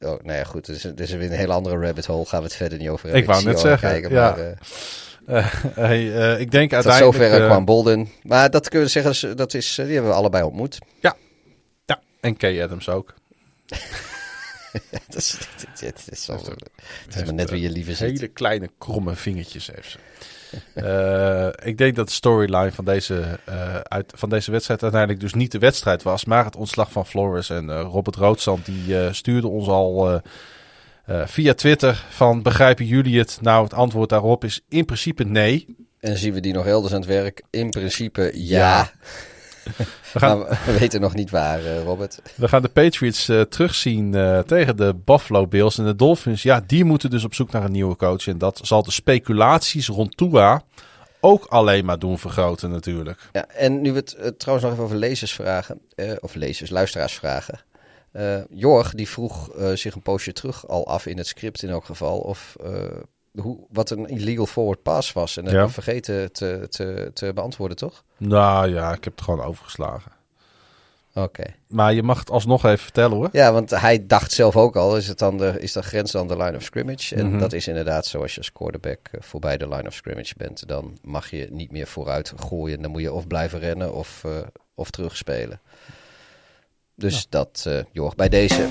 Oh, 0.00 0.22
nou 0.22 0.38
ja, 0.38 0.44
goed. 0.44 0.66
Het 0.66 0.76
is, 0.76 0.84
is 0.84 1.10
weer 1.12 1.30
een 1.30 1.36
hele 1.38 1.52
andere 1.52 1.78
rabbit 1.78 2.06
hole. 2.06 2.24
Gaan 2.26 2.38
we 2.40 2.44
het 2.46 2.54
verder 2.56 2.78
niet 2.78 2.88
over 2.88 3.04
hebben. 3.04 3.22
Ik 3.22 3.28
wou 3.28 3.44
net 3.44 3.60
zeggen, 3.60 3.88
kijken, 3.90 4.10
ja. 4.10 4.30
maar, 4.30 4.38
uh, 4.38 4.52
Uh, 5.28 5.54
hey, 5.74 6.02
uh, 6.02 6.40
ik 6.40 6.50
denk 6.50 6.70
tot 6.70 6.84
uiteindelijk... 6.86 7.16
zover 7.24 7.40
uh, 7.40 7.46
kwam 7.46 7.64
Bolden. 7.64 8.08
Maar 8.22 8.50
dat 8.50 8.68
kunnen 8.68 8.86
we 8.92 8.92
zeggen, 9.02 9.36
dat 9.36 9.54
is- 9.54 9.74
die 9.74 9.84
hebben 9.92 10.10
we 10.10 10.16
allebei 10.16 10.44
ontmoet. 10.44 10.78
Ja, 11.00 11.16
en 12.20 12.36
Kay 12.36 12.62
Adams 12.62 12.88
ook. 12.88 13.14
het, 14.90 15.14
is, 15.14 15.38
het, 15.70 15.80
het 15.80 16.06
is, 16.10 16.26
wel- 16.26 16.36
het 17.06 17.14
is 17.14 17.24
maar 17.24 17.34
net 17.34 17.50
wie 17.50 17.60
je 17.60 17.70
liever 17.70 17.94
ziet. 17.94 18.20
Hele 18.20 18.28
kleine 18.28 18.70
kromme 18.78 19.14
vingertjes 19.14 19.70
heeft 19.74 19.90
ze. 19.90 19.98
Eh, 20.74 21.48
ik 21.68 21.78
denk 21.78 21.96
dat 21.96 22.06
de 22.06 22.12
storyline 22.12 22.72
van 22.72 22.84
deze, 22.84 23.38
eh, 23.44 23.74
uit, 23.74 24.12
van 24.16 24.28
deze 24.28 24.50
wedstrijd 24.50 24.82
uiteindelijk 24.82 25.20
dus 25.20 25.34
niet 25.34 25.52
de 25.52 25.58
wedstrijd 25.58 26.02
was, 26.02 26.24
maar 26.24 26.44
het 26.44 26.56
ontslag 26.56 26.92
van 26.92 27.06
Flores. 27.06 27.50
En 27.50 27.70
eh, 27.70 27.80
Robert 27.80 28.16
Roodzand 28.16 28.64
die 28.66 29.00
eh, 29.00 29.12
stuurde 29.12 29.48
ons 29.48 29.68
al 29.68 30.10
eh, 30.10 30.20
eh, 31.06 31.26
via 31.26 31.54
Twitter 31.54 32.04
van 32.08 32.42
begrijpen 32.42 32.86
jullie 32.86 33.18
het? 33.18 33.38
Nou, 33.40 33.64
het 33.64 33.74
antwoord 33.74 34.08
daarop 34.08 34.44
is 34.44 34.60
in 34.68 34.84
principe 34.84 35.24
nee. 35.24 35.76
En 36.00 36.16
zien 36.16 36.32
we 36.32 36.40
die 36.40 36.52
nog 36.52 36.66
elders 36.66 36.92
aan 36.94 37.00
het 37.00 37.08
werk? 37.08 37.42
In 37.50 37.70
principe 37.70 38.30
ja. 38.34 38.58
Ja. 38.58 38.92
We 40.12 40.18
gaan, 40.18 40.38
Maar 40.38 40.62
we 40.66 40.78
weten 40.78 41.00
nog 41.00 41.14
niet 41.14 41.30
waar, 41.30 41.64
eh, 41.64 41.82
Robert. 41.82 42.20
we 42.34 42.48
gaan 42.48 42.62
de 42.62 42.68
Patriots 42.68 43.28
eh, 43.28 43.40
terugzien 43.40 44.14
eh, 44.14 44.38
tegen 44.38 44.76
de 44.76 44.94
Buffalo 45.04 45.46
Bills 45.46 45.78
en 45.78 45.84
de 45.84 45.96
Dolphins. 45.96 46.42
Ja, 46.42 46.62
die 46.66 46.84
moeten 46.84 47.10
dus 47.10 47.24
op 47.24 47.34
zoek 47.34 47.50
naar 47.50 47.64
een 47.64 47.72
nieuwe 47.72 47.96
coach. 47.96 48.26
En 48.26 48.38
dat 48.38 48.60
zal 48.62 48.82
de 48.82 48.90
speculaties 48.90 49.88
rond 49.88 50.16
Tua 50.16 50.62
ook 51.20 51.44
alleen 51.44 51.84
maar 51.84 51.98
doen 51.98 52.18
vergroten 52.18 52.70
natuurlijk. 52.70 53.28
Ja, 53.32 53.46
en 53.48 53.80
nu 53.80 53.92
we 53.92 53.98
het 53.98 54.38
trouwens 54.38 54.68
nog 54.68 54.72
even 54.72 54.84
over 54.84 54.96
lezers 54.96 55.32
vragen, 55.32 55.80
of 56.20 56.34
lezers, 56.34 56.70
luisteraars 56.70 57.14
vragen. 57.14 57.60
Jorg, 58.50 58.94
die 58.94 59.08
vroeg 59.08 59.50
zich 59.74 59.94
een 59.94 60.02
poosje 60.02 60.32
terug 60.32 60.68
al 60.68 60.86
af 60.86 61.06
in 61.06 61.16
het 61.16 61.26
script 61.26 61.62
in 61.62 61.68
elk 61.68 61.84
geval, 61.84 62.18
of 62.18 62.56
hoe, 63.40 63.58
wat 63.70 63.90
een 63.90 64.06
illegal 64.08 64.46
forward 64.46 64.82
pass 64.82 65.12
was. 65.12 65.36
En 65.36 65.44
dat 65.44 65.52
Ja. 65.52 65.68
vergeten 65.68 66.32
te, 66.32 66.66
te, 66.70 67.10
te 67.14 67.32
beantwoorden, 67.34 67.76
toch? 67.76 68.04
Nou 68.16 68.68
ja, 68.74 68.92
ik 68.94 69.04
heb 69.04 69.14
het 69.16 69.24
gewoon 69.24 69.42
overgeslagen. 69.44 70.12
Oké. 71.14 71.44
Maar 71.66 71.94
je 71.94 72.02
mag 72.02 72.18
het 72.18 72.30
alsnog 72.30 72.64
even 72.64 72.78
vertellen 72.78 73.16
hoor. 73.16 73.28
Ja, 73.32 73.52
want 73.52 73.70
hij 73.70 74.06
dacht 74.06 74.32
zelf 74.32 74.56
ook 74.56 74.76
al, 74.76 74.96
is, 74.96 75.08
het 75.08 75.18
dan 75.18 75.36
de, 75.38 75.54
is 75.58 75.72
de 75.72 75.82
grens 75.82 76.10
dan 76.12 76.28
de 76.28 76.36
line 76.36 76.56
of 76.56 76.62
scrimmage? 76.62 77.14
En 77.14 77.28
Mhm. 77.30 77.38
dat 77.38 77.52
is 77.52 77.68
inderdaad 77.68 78.06
zo, 78.06 78.22
als 78.22 78.32
je 78.32 78.38
als 78.38 78.52
quarterback 78.52 79.08
eh, 79.10 79.20
voorbij 79.22 79.56
de 79.56 79.68
line 79.68 79.86
of 79.88 79.94
scrimmage 79.94 80.34
bent, 80.36 80.68
dan 80.68 80.98
mag 81.02 81.30
je 81.30 81.48
niet 81.50 81.70
meer 81.70 81.86
vooruit 81.86 82.32
gooien. 82.36 82.82
Dan 82.82 82.90
moet 82.90 83.00
je 83.00 83.12
of 83.12 83.26
blijven 83.26 83.58
rennen 83.58 83.94
of, 83.94 84.22
eh, 84.24 84.30
of 84.74 84.90
terugspelen. 84.90 85.60
Dus 86.94 87.26
dat, 87.28 87.64
eh 87.66 87.78
Jorg, 87.92 88.14
bij 88.14 88.28
deze. 88.28 88.68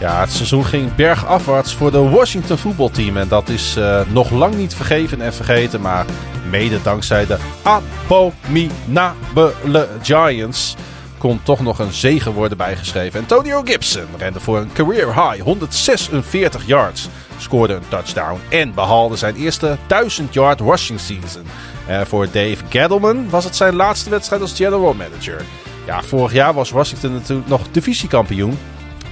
Ja, 0.00 0.20
het 0.20 0.32
seizoen 0.32 0.64
ging 0.64 0.94
bergafwaarts 0.94 1.74
voor 1.74 1.90
de 1.90 1.98
Washington 1.98 2.58
voetbalteam. 2.58 3.16
En 3.16 3.28
dat 3.28 3.48
is 3.48 3.76
eh, 3.76 4.00
nog 4.08 4.30
lang 4.30 4.54
niet 4.54 4.74
vergeven 4.74 5.20
en 5.20 5.34
vergeten. 5.34 5.80
Maar 5.80 6.06
mede 6.50 6.82
dankzij 6.82 7.26
de 7.26 7.38
abominabele 7.62 9.88
Giants 10.02 10.76
kon 11.18 11.40
toch 11.42 11.60
nog 11.60 11.78
een 11.78 11.92
zegen 11.92 12.32
worden 12.32 12.58
bijgeschreven. 12.58 13.20
Antonio 13.20 13.62
Gibson 13.64 14.06
rende 14.18 14.40
voor 14.40 14.58
een 14.58 14.72
career 14.72 15.06
high 15.06 15.42
146 15.42 16.66
yards. 16.66 17.08
Scoorde 17.38 17.74
een 17.74 17.88
touchdown 17.88 18.40
en 18.48 18.74
behaalde 18.74 19.16
zijn 19.16 19.34
eerste 19.34 19.76
1000 19.86 20.34
yard 20.34 20.60
rushing 20.60 21.00
season. 21.00 21.42
En 21.86 22.06
voor 22.06 22.26
Dave 22.26 22.56
Gettleman 22.68 23.30
was 23.30 23.44
het 23.44 23.56
zijn 23.56 23.74
laatste 23.74 24.10
wedstrijd 24.10 24.42
als 24.42 24.56
general 24.56 24.94
manager. 24.94 25.42
Ja, 25.86 26.02
vorig 26.02 26.32
jaar 26.32 26.54
was 26.54 26.70
Washington 26.70 27.12
natuurlijk 27.12 27.48
nog 27.48 27.62
divisiekampioen. 27.70 28.58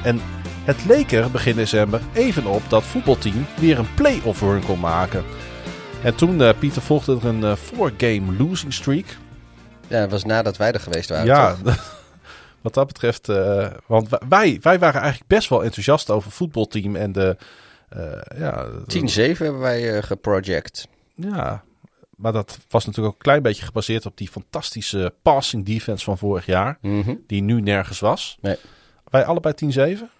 En 0.02 0.20
het 0.66 0.84
leek 0.84 1.12
er 1.12 1.30
begin 1.30 1.56
december 1.56 2.00
even 2.12 2.46
op 2.46 2.62
dat 2.68 2.82
voetbalteam 2.82 3.46
weer 3.60 3.78
een 3.78 3.94
play-off 3.94 4.40
run 4.40 4.64
kon 4.64 4.80
maken. 4.80 5.24
En 6.02 6.14
toen, 6.14 6.42
eh, 6.42 6.58
Pieter, 6.58 6.82
volgde 6.82 7.16
er 7.16 7.24
een 7.24 7.44
eh, 7.44 7.56
four-game 7.56 8.36
losing 8.38 8.72
streak. 8.72 9.16
Ja, 9.88 9.98
het 9.98 10.10
was 10.10 10.24
nadat 10.24 10.56
wij 10.56 10.72
er 10.72 10.80
geweest 10.80 11.08
waren. 11.08 11.26
ja, 11.26 11.56
wat 12.62 12.74
dat 12.74 12.86
betreft. 12.86 13.28
eh, 13.28 13.70
want 13.86 14.08
wij, 14.28 14.58
wij 14.62 14.78
waren 14.78 15.00
eigenlijk 15.00 15.30
best 15.30 15.48
wel 15.48 15.64
enthousiast 15.64 16.10
over 16.10 16.28
het 16.28 16.36
voetbalteam 16.36 16.96
en 16.96 17.12
de. 17.12 17.36
ja, 18.38 18.66
10-7 18.66 19.38
hebben 19.38 19.58
wij 19.58 20.02
geproject. 20.02 20.88
Ja, 21.14 21.64
maar 22.16 22.32
dat 22.32 22.58
was 22.68 22.84
natuurlijk 22.86 23.14
ook 23.14 23.20
een 23.20 23.26
klein 23.30 23.42
beetje 23.42 23.64
gebaseerd 23.64 24.06
op 24.06 24.16
die 24.16 24.28
fantastische 24.28 25.14
passing 25.22 25.66
defense 25.66 26.04
van 26.04 26.18
vorig 26.18 26.46
jaar. 26.46 26.78
Mhm. 26.80 27.14
Die 27.26 27.42
nu 27.42 27.60
nergens 27.60 28.00
was. 28.00 28.38
Nee. 28.40 28.56
Wij 29.04 29.24
allebei 29.24 29.54
10-7. 29.54 30.15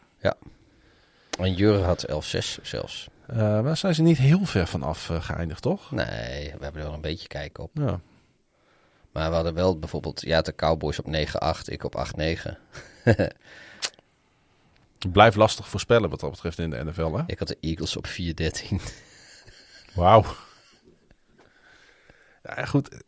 En 1.39 1.55
Jurre 1.55 1.83
had 1.83 2.07
11-6 2.11 2.15
zelfs. 2.63 3.09
Eh, 3.27 3.61
maar 3.61 3.77
zijn 3.77 3.95
ze 3.95 4.03
niet 4.03 4.19
heel 4.19 4.45
ver 4.45 4.67
vanaf 4.67 5.11
eh, 5.11 5.23
geëindigd, 5.23 5.63
toch? 5.63 5.91
Nee, 5.91 6.45
we 6.45 6.63
hebben 6.65 6.81
er 6.81 6.87
wel 6.87 6.95
een 6.95 7.01
beetje 7.01 7.29
kijk 7.29 7.59
op. 7.59 7.71
Ja. 7.75 8.01
Maar 9.13 9.29
we 9.29 9.35
hadden 9.35 9.55
wel 9.55 9.79
bijvoorbeeld, 9.79 10.21
ja, 10.21 10.41
de 10.41 10.55
Cowboys 10.55 10.99
op 10.99 11.07
9-8, 11.07 11.09
ik 11.65 11.85
op 11.85 12.07
8-9. 12.17 12.57
Het 13.03 13.35
blijft 15.13 15.37
lastig 15.37 15.69
voorspellen 15.69 16.11
wat 16.11 16.21
dat 16.21 16.31
betreft 16.31 16.59
in 16.59 16.71
de 16.71 16.85
NFL, 16.85 17.13
hè? 17.13 17.23
Ik 17.27 17.39
had 17.39 17.49
de 17.49 17.57
Eagles 17.61 17.97
op 17.97 18.07
4-13. 18.07 18.11
Wauw. 19.95 20.25
Ja, 22.43 22.65
goed. 22.65 23.05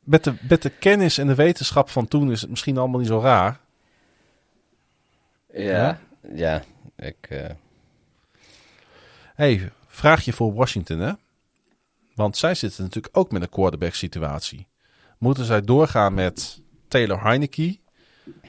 Met 0.00 0.24
de, 0.24 0.34
met 0.48 0.62
de 0.62 0.70
kennis 0.70 1.18
en 1.18 1.26
de 1.26 1.34
wetenschap 1.34 1.88
van 1.88 2.08
toen 2.08 2.30
is 2.30 2.40
het 2.40 2.50
misschien 2.50 2.78
allemaal 2.78 2.98
niet 2.98 3.08
zo 3.08 3.20
raar. 3.20 3.60
Ja. 5.52 5.60
Ja, 5.60 6.00
ik... 6.96 7.16
eh, 7.28 7.50
hey, 9.34 9.70
vraagje 9.86 10.32
voor 10.32 10.54
Washington, 10.54 10.98
hè? 10.98 11.12
Want 12.14 12.36
zij 12.36 12.54
zitten 12.54 12.82
natuurlijk 12.84 13.16
ook 13.16 13.32
met 13.32 13.42
een 13.42 13.48
quarterback 13.48 13.94
situatie. 13.94 14.66
Moeten 15.18 15.44
zij 15.44 15.60
doorgaan 15.60 16.14
met 16.14 16.60
Taylor 16.88 17.22
Heineke? 17.22 17.78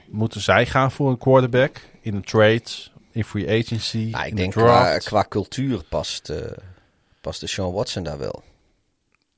Moeten 0.06 0.40
zij 0.40 0.66
gaan 0.66 0.92
voor 0.92 1.10
een 1.10 1.18
quarterback 1.18 1.80
in 2.00 2.14
een 2.14 2.24
trade, 2.24 2.64
in 3.10 3.24
free 3.24 3.60
agency, 3.62 4.08
nou, 4.10 4.24
ik 4.24 4.30
in 4.30 4.36
denk 4.36 4.52
de 4.52 4.60
qua, 5.04 5.24
cultuur 5.28 5.84
past, 5.88 6.28
eh 6.30 6.52
past 7.20 7.40
de 7.40 7.46
Sean 7.46 7.72
Watson 7.72 8.02
daar 8.02 8.18
wel. 8.18 8.42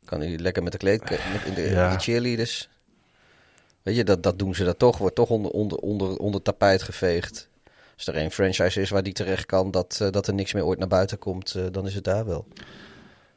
Kan 0.05 0.21
hij 0.21 0.39
lekker 0.39 0.63
met 0.63 0.73
de 0.73 0.79
kleed, 0.79 1.01
met 1.11 1.45
in 1.45 1.55
de, 1.55 1.63
Ja. 1.63 1.91
die 1.91 1.99
cheerleaders. 1.99 2.69
Weet 3.83 3.97
je, 3.97 4.05
dat, 4.05 4.23
dat 4.23 4.39
doen 4.39 4.55
ze 4.55 4.65
dat 4.65 4.79
toch. 4.79 4.99
Wordt 4.99 5.15
toch 5.15 5.31
onder, 5.31 5.51
onder, 5.51 5.79
onder, 5.79 6.17
onder 6.17 6.43
tapijt 6.43 6.83
geveegd. 6.83 7.49
Als 7.97 8.07
er 8.07 8.15
één 8.15 8.31
franchise 8.31 8.81
is 8.81 8.91
waar 8.91 9.02
die 9.02 9.12
terecht 9.12 9.47
kan, 9.47 9.70
dat, 9.70 9.99
eh, 10.02 10.10
dat 10.10 10.26
er 10.26 10.34
niks 10.34 10.52
meer 10.52 10.65
ooit 10.65 10.78
naar 10.78 10.89
buiten 10.89 11.18
komt, 11.18 11.55
eh, 11.55 11.62
dan 11.70 11.86
is 11.86 11.94
het 11.94 12.05
daar 12.05 12.26
wel. 12.26 12.47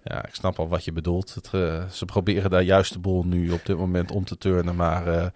Ja, 0.04 0.26
ik 0.26 0.36
snap 0.36 0.60
al 0.60 0.68
wat 0.68 0.84
je 0.84 0.92
bedoelt. 0.92 1.34
Het, 1.34 1.50
eh, 1.52 1.84
ze 1.92 2.06
proberen 2.06 2.50
daar 2.50 2.62
juist 2.62 2.94
de 2.94 3.00
bol 3.00 3.24
nu 3.24 3.52
op 3.52 3.66
dit 3.66 3.78
moment 3.78 4.12
om 4.12 4.26
te 4.26 4.38
turnen, 4.38 4.76
maar 4.76 5.32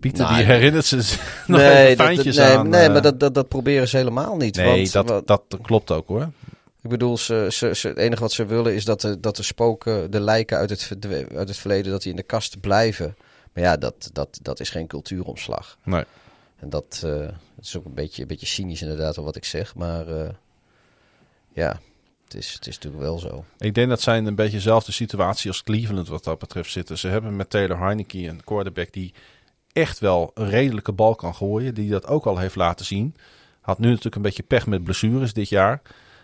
Pieter 0.00 0.24
Nou, 0.24 0.36
die 0.36 0.44
herinnert 0.44 0.84
ze 0.84 0.96
nog 1.46 1.58
nee, 1.60 1.96
dat- 1.96 2.24
nee, 2.24 2.40
aan. 2.40 2.68
nee 2.68 2.88
maar 2.88 3.02
dat, 3.02 3.20
dat, 3.20 3.34
dat 3.34 3.48
proberen 3.48 3.88
ze 3.88 3.96
helemaal 3.96 4.36
niet. 4.36 4.56
nee, 4.56 4.66
want, 4.66 4.92
dat, 4.92 5.08
wat- 5.08 5.26
dat 5.26 5.58
klopt 5.62 5.90
ook 5.90 6.08
hoor. 6.08 6.30
Ik 6.82 6.90
bedoel, 6.90 7.18
ze, 7.18 7.46
ze, 7.50 7.74
ze, 7.74 7.88
het 7.88 7.96
enige 7.96 8.20
wat 8.20 8.32
ze 8.32 8.44
willen 8.46 8.74
is 8.74 8.84
dat 8.84 9.00
de, 9.00 9.20
dat 9.20 9.36
de 9.36 9.42
spoken, 9.42 10.10
de 10.10 10.20
lijken 10.20 10.56
uit 10.56 10.70
het, 10.70 10.90
uit 11.34 11.48
het 11.48 11.56
verleden, 11.56 11.92
dat 11.92 12.02
die 12.02 12.10
in 12.10 12.16
de 12.16 12.22
kast 12.22 12.60
blijven. 12.60 13.16
Maar 13.52 13.64
ja, 13.64 13.76
dat, 13.76 14.10
dat, 14.12 14.38
dat 14.42 14.60
is 14.60 14.70
geen 14.70 14.86
cultuuromslag. 14.86 15.78
Nee. 15.84 16.04
En 16.62 16.70
dat, 16.70 17.02
eh, 17.04 17.28
is 17.60 17.76
ook 17.76 17.84
een 17.84 17.94
beetje, 17.94 18.22
een 18.22 18.28
beetje 18.28 18.46
cynisch 18.46 18.82
inderdaad 18.82 19.16
wat 19.16 19.36
ik 19.36 19.44
zeg. 19.44 19.74
Maar 19.74 20.08
eh, 20.08 20.30
ja, 21.52 21.80
het 22.24 22.34
is, 22.34 22.52
het 22.52 22.66
is 22.66 22.74
natuurlijk 22.74 23.02
wel 23.02 23.18
zo. 23.18 23.44
Ik 23.58 23.74
denk 23.74 23.88
dat 23.88 24.00
zij 24.00 24.16
in 24.16 24.26
een 24.26 24.34
beetje 24.34 24.56
dezelfde 24.56 24.92
situatie 24.92 25.50
als 25.50 25.62
Cleveland 25.62 26.08
wat 26.08 26.24
dat 26.24 26.38
betreft 26.38 26.70
zitten. 26.70 26.98
Ze 26.98 27.08
hebben 27.08 27.36
met 27.36 27.50
Taylor 27.50 27.78
Heineke 27.78 28.18
een 28.18 28.44
quarterback 28.44 28.92
die 28.92 29.14
echt 29.72 29.98
wel 29.98 30.30
een 30.34 30.48
redelijke 30.48 30.92
bal 30.92 31.14
kan 31.14 31.34
gooien. 31.34 31.74
Die 31.74 31.90
dat 31.90 32.06
ook 32.06 32.26
al 32.26 32.38
heeft 32.38 32.56
laten 32.56 32.86
zien. 32.86 33.14
Had 33.60 33.78
nu 33.78 33.88
natuurlijk 33.88 34.16
een 34.16 34.22
beetje 34.22 34.42
pech 34.42 34.66
met 34.66 34.84
blessures 34.84 35.32
dit 35.32 35.48
jaar. 35.48 35.82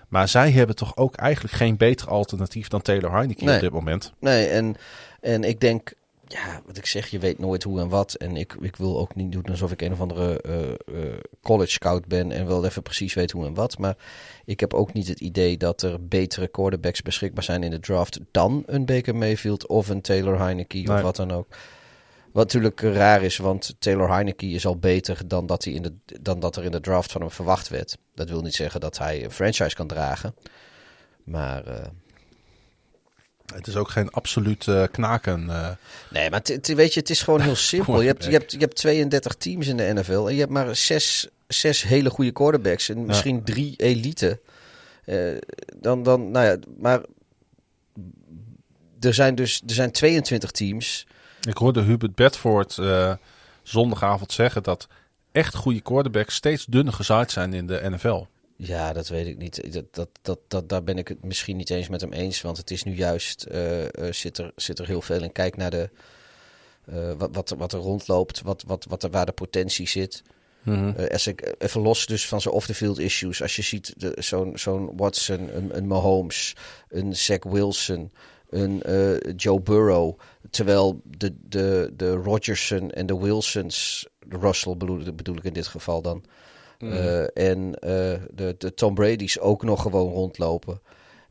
Maar 0.09 0.29
zij 0.29 0.51
hebben 0.51 0.77
toch 0.77 0.97
ook 0.97 1.15
eigenlijk 1.15 1.55
geen 1.55 1.77
beter 1.77 2.09
alternatief 2.09 2.69
dan 2.69 2.83
Taylor 2.83 3.13
Heineke 3.13 3.45
Nee. 3.45 3.55
op 3.55 3.61
dit 3.61 3.73
moment. 3.73 4.13
Nee, 4.19 4.47
en, 4.47 4.77
en 5.21 5.45
ik 5.45 5.61
denk, 5.61 5.93
ja, 6.29 6.63
wat 6.67 6.77
ik 6.77 6.87
zeg, 6.87 7.07
je 7.09 7.19
weet 7.19 7.39
nooit 7.39 7.63
hoe 7.63 7.81
en 7.81 7.89
wat. 7.89 8.15
En 8.15 8.37
ik, 8.37 8.57
ik 8.61 8.77
wil 8.77 8.99
ook 8.99 9.15
niet 9.15 9.33
doen 9.33 9.45
alsof 9.45 9.73
ik 9.73 9.83
een 9.83 9.93
of 9.93 10.01
andere 10.01 10.41
eh, 10.41 10.71
eh, 10.71 11.19
college 11.43 11.71
scout 11.71 12.07
ben 12.07 12.33
en 12.33 12.47
wel 12.47 12.65
even 12.65 12.83
precies 12.83 13.15
weet 13.15 13.31
hoe 13.31 13.47
en 13.47 13.55
wat. 13.55 13.79
Maar 13.79 13.97
ik 14.45 14.61
heb 14.61 14.75
ook 14.75 14.93
niet 14.93 15.09
het 15.09 15.21
idee 15.21 15.57
dat 15.57 15.83
er 15.83 16.07
betere 16.07 16.49
quarterbacks 16.49 17.03
beschikbaar 17.03 17.45
zijn 17.45 17.63
in 17.63 17.71
de 17.71 17.81
draft 17.81 18.21
dan 18.31 18.63
een 18.67 18.87
Baker 18.87 19.17
Mayfield 19.17 19.67
of 19.67 19.89
een 19.89 20.01
Taylor 20.01 20.39
Heineke 20.39 20.93
of 20.93 21.01
wat 21.01 21.17
dan 21.17 21.31
ook. 21.31 21.47
Wat 22.33 22.45
natuurlijk 22.45 22.81
raar 22.81 23.23
is, 23.23 23.37
want 23.37 23.75
Taylor 23.79 24.11
Heineke 24.11 24.47
is 24.47 24.67
al 24.67 24.77
beter 24.77 25.29
dan 25.29 25.47
dat, 25.47 25.65
hij 25.65 25.73
in 25.73 25.83
de, 25.83 25.95
dan 26.21 26.41
dat 26.41 26.57
er 26.57 26.65
in 26.65 26.71
de 26.71 26.81
draft 26.81 27.13
van 27.13 27.21
hem 27.21 27.31
verwacht 27.31 27.69
werd. 27.69 27.99
Dat 28.15 28.29
wil 28.29 28.41
niet 28.41 28.55
zeggen 28.55 28.81
dat 28.81 28.99
hij 28.99 29.25
een 29.25 29.31
franchise 29.31 29.75
kan 29.75 29.87
dragen. 29.87 30.35
Maar 31.25 31.67
eh, 31.67 31.87
Het 33.55 33.67
is 33.67 33.77
ook 33.77 33.91
geen 33.91 34.11
absoluut 34.11 34.69
eh, 34.69 34.85
knaken. 34.91 35.51
eh. 35.51 35.71
Nee, 36.11 36.31
maar 36.31 36.43
weet 36.63 36.95
je, 36.95 37.01
het 37.01 37.11
is 37.11 37.23
gewoon 37.23 37.41
heel 37.41 37.57
simpel. 37.73 38.01
Je 38.01 38.07
hebt, 38.07 38.25
je, 38.25 38.31
hebt, 38.31 38.53
je 38.53 38.59
hebt 38.59 38.77
32 38.77 39.35
teams 39.35 39.67
in 39.67 39.77
de 39.77 39.93
NFL 39.95 40.27
en 40.27 40.33
je 40.35 40.41
hebt 40.41 40.53
maar 40.53 40.77
zes, 40.77 41.29
zes 41.47 41.83
hele 41.83 42.11
goede 42.11 42.31
quarterbacks 42.33 42.89
en 42.89 43.07
misschien 43.07 43.45
drie 43.45 43.75
elite. 43.77 44.41
Eh, 45.05 45.37
dan, 45.77 46.03
dan, 46.03 46.31
nou 46.31 46.47
ja, 46.47 46.57
maar 46.79 47.01
er 49.01 49.15
zijn 49.15 49.35
dus 49.35 49.63
er 49.67 49.75
zijn 49.75 49.91
22 49.91 50.51
teams. 50.51 51.07
Ik 51.41 51.57
hoorde 51.57 51.83
Hubert 51.83 52.15
Bedford 52.15 52.79
zondagavond 53.63 54.33
zeggen 54.33 54.63
dat 54.63 54.89
echt 55.33 55.55
goede 55.55 55.81
quarterbacks 55.81 56.35
steeds 56.35 56.65
dunner 56.65 56.93
gezaaid 56.93 57.31
zijn 57.31 57.53
in 57.53 57.67
de 57.67 57.91
NFL. 57.91 58.25
Ja, 58.61 58.93
dat 58.93 59.09
weet 59.09 59.27
ik 59.27 59.39
niet. 59.39 59.73
Dat, 59.73 59.85
dat, 59.91 60.09
dat, 60.23 60.39
dat, 60.49 60.69
daar 60.69 60.83
ben 60.85 60.99
ik 60.99 61.09
het 61.09 61.25
misschien 61.25 61.57
niet 61.57 61.71
eens 61.71 61.89
met 61.89 62.01
hem 62.01 62.13
eens. 62.13 62.41
Want 62.41 62.57
het 62.57 62.71
is 62.71 62.83
nu 62.83 62.95
juist, 62.95 63.43
eh, 63.43 63.85
eh, 63.85 64.13
zit, 64.13 64.39
er, 64.39 64.53
zit 64.57 64.79
er 64.79 64.87
heel 64.87 65.03
veel 65.03 65.23
in. 65.23 65.33
Kijk 65.33 65.57
naar 65.57 65.71
de, 65.71 65.91
eh, 66.87 67.13
wat, 67.19 67.29
wat, 67.33 67.51
er- 67.51 67.57
wat 67.57 67.73
er 67.73 67.79
rondloopt, 67.79 68.43
wat, 68.43 68.65
wat, 68.67 68.85
wat 68.89 69.03
er, 69.03 69.11
waar 69.11 69.27
de 69.27 69.33
potentie 69.33 69.89
zit. 69.89 70.23
Eh, 70.97 71.07
als 71.13 71.27
ik 71.27 71.55
even 71.59 71.81
los 71.81 72.07
dus 72.07 72.27
van 72.29 72.41
zijn 72.41 72.55
off-the-field 72.55 72.99
issues. 72.99 73.43
Als 73.43 73.57
je 73.57 73.63
ziet 73.63 73.95
zo'n 74.15 74.59
zo'n 74.59 74.93
Watson, 74.97 75.57
een, 75.57 75.77
een 75.77 75.87
Mahomes, 75.87 76.57
een 76.89 77.17
Zach 77.17 77.43
Wilson, 77.45 78.13
een 78.51 78.83
Joe 79.37 79.61
Burrow. 79.61 80.19
Terwijl 80.51 81.01
de, 81.05 81.35
de, 81.49 81.93
de 81.97 82.11
Rodgerson 82.13 82.91
en 82.91 83.07
de 83.07 83.19
Wilsons, 83.19 84.07
de 84.27 84.39
Russell 84.39 84.77
bedoel, 84.77 85.13
bedoel 85.15 85.37
ik 85.37 85.45
in 85.45 85.53
dit 85.53 85.67
geval 85.67 86.03
dan. 86.03 86.25
Eh, 86.79 87.37
en 87.37 87.75
eh, 87.75 88.21
de, 88.31 88.55
de 88.59 88.75
Tom 88.75 88.95
Brady's 88.95 89.39
ook 89.39 89.63
nog 89.63 89.83
gewoon 89.83 90.13
rondlopen. 90.13 90.81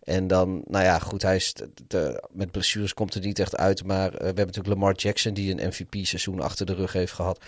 En 0.03 0.27
dan, 0.27 0.61
nou 0.65 0.83
ja, 0.83 0.99
goed, 0.99 1.21
hij 1.21 1.35
is 1.35 1.53
de, 1.87 2.23
met 2.31 2.51
blessures 2.51 2.93
komt 2.93 3.13
er 3.13 3.21
niet 3.21 3.39
echt 3.39 3.57
uit. 3.57 3.83
Maar 3.83 4.07
eh, 4.07 4.19
we 4.19 4.25
hebben 4.25 4.45
natuurlijk 4.45 4.73
Lamar 4.73 4.95
Jackson 4.95 5.33
die 5.33 5.51
een 5.51 5.67
MVP-seizoen 5.67 6.39
achter 6.41 6.65
de 6.65 6.73
rug 6.73 6.93
heeft 6.93 7.13
gehad. 7.13 7.43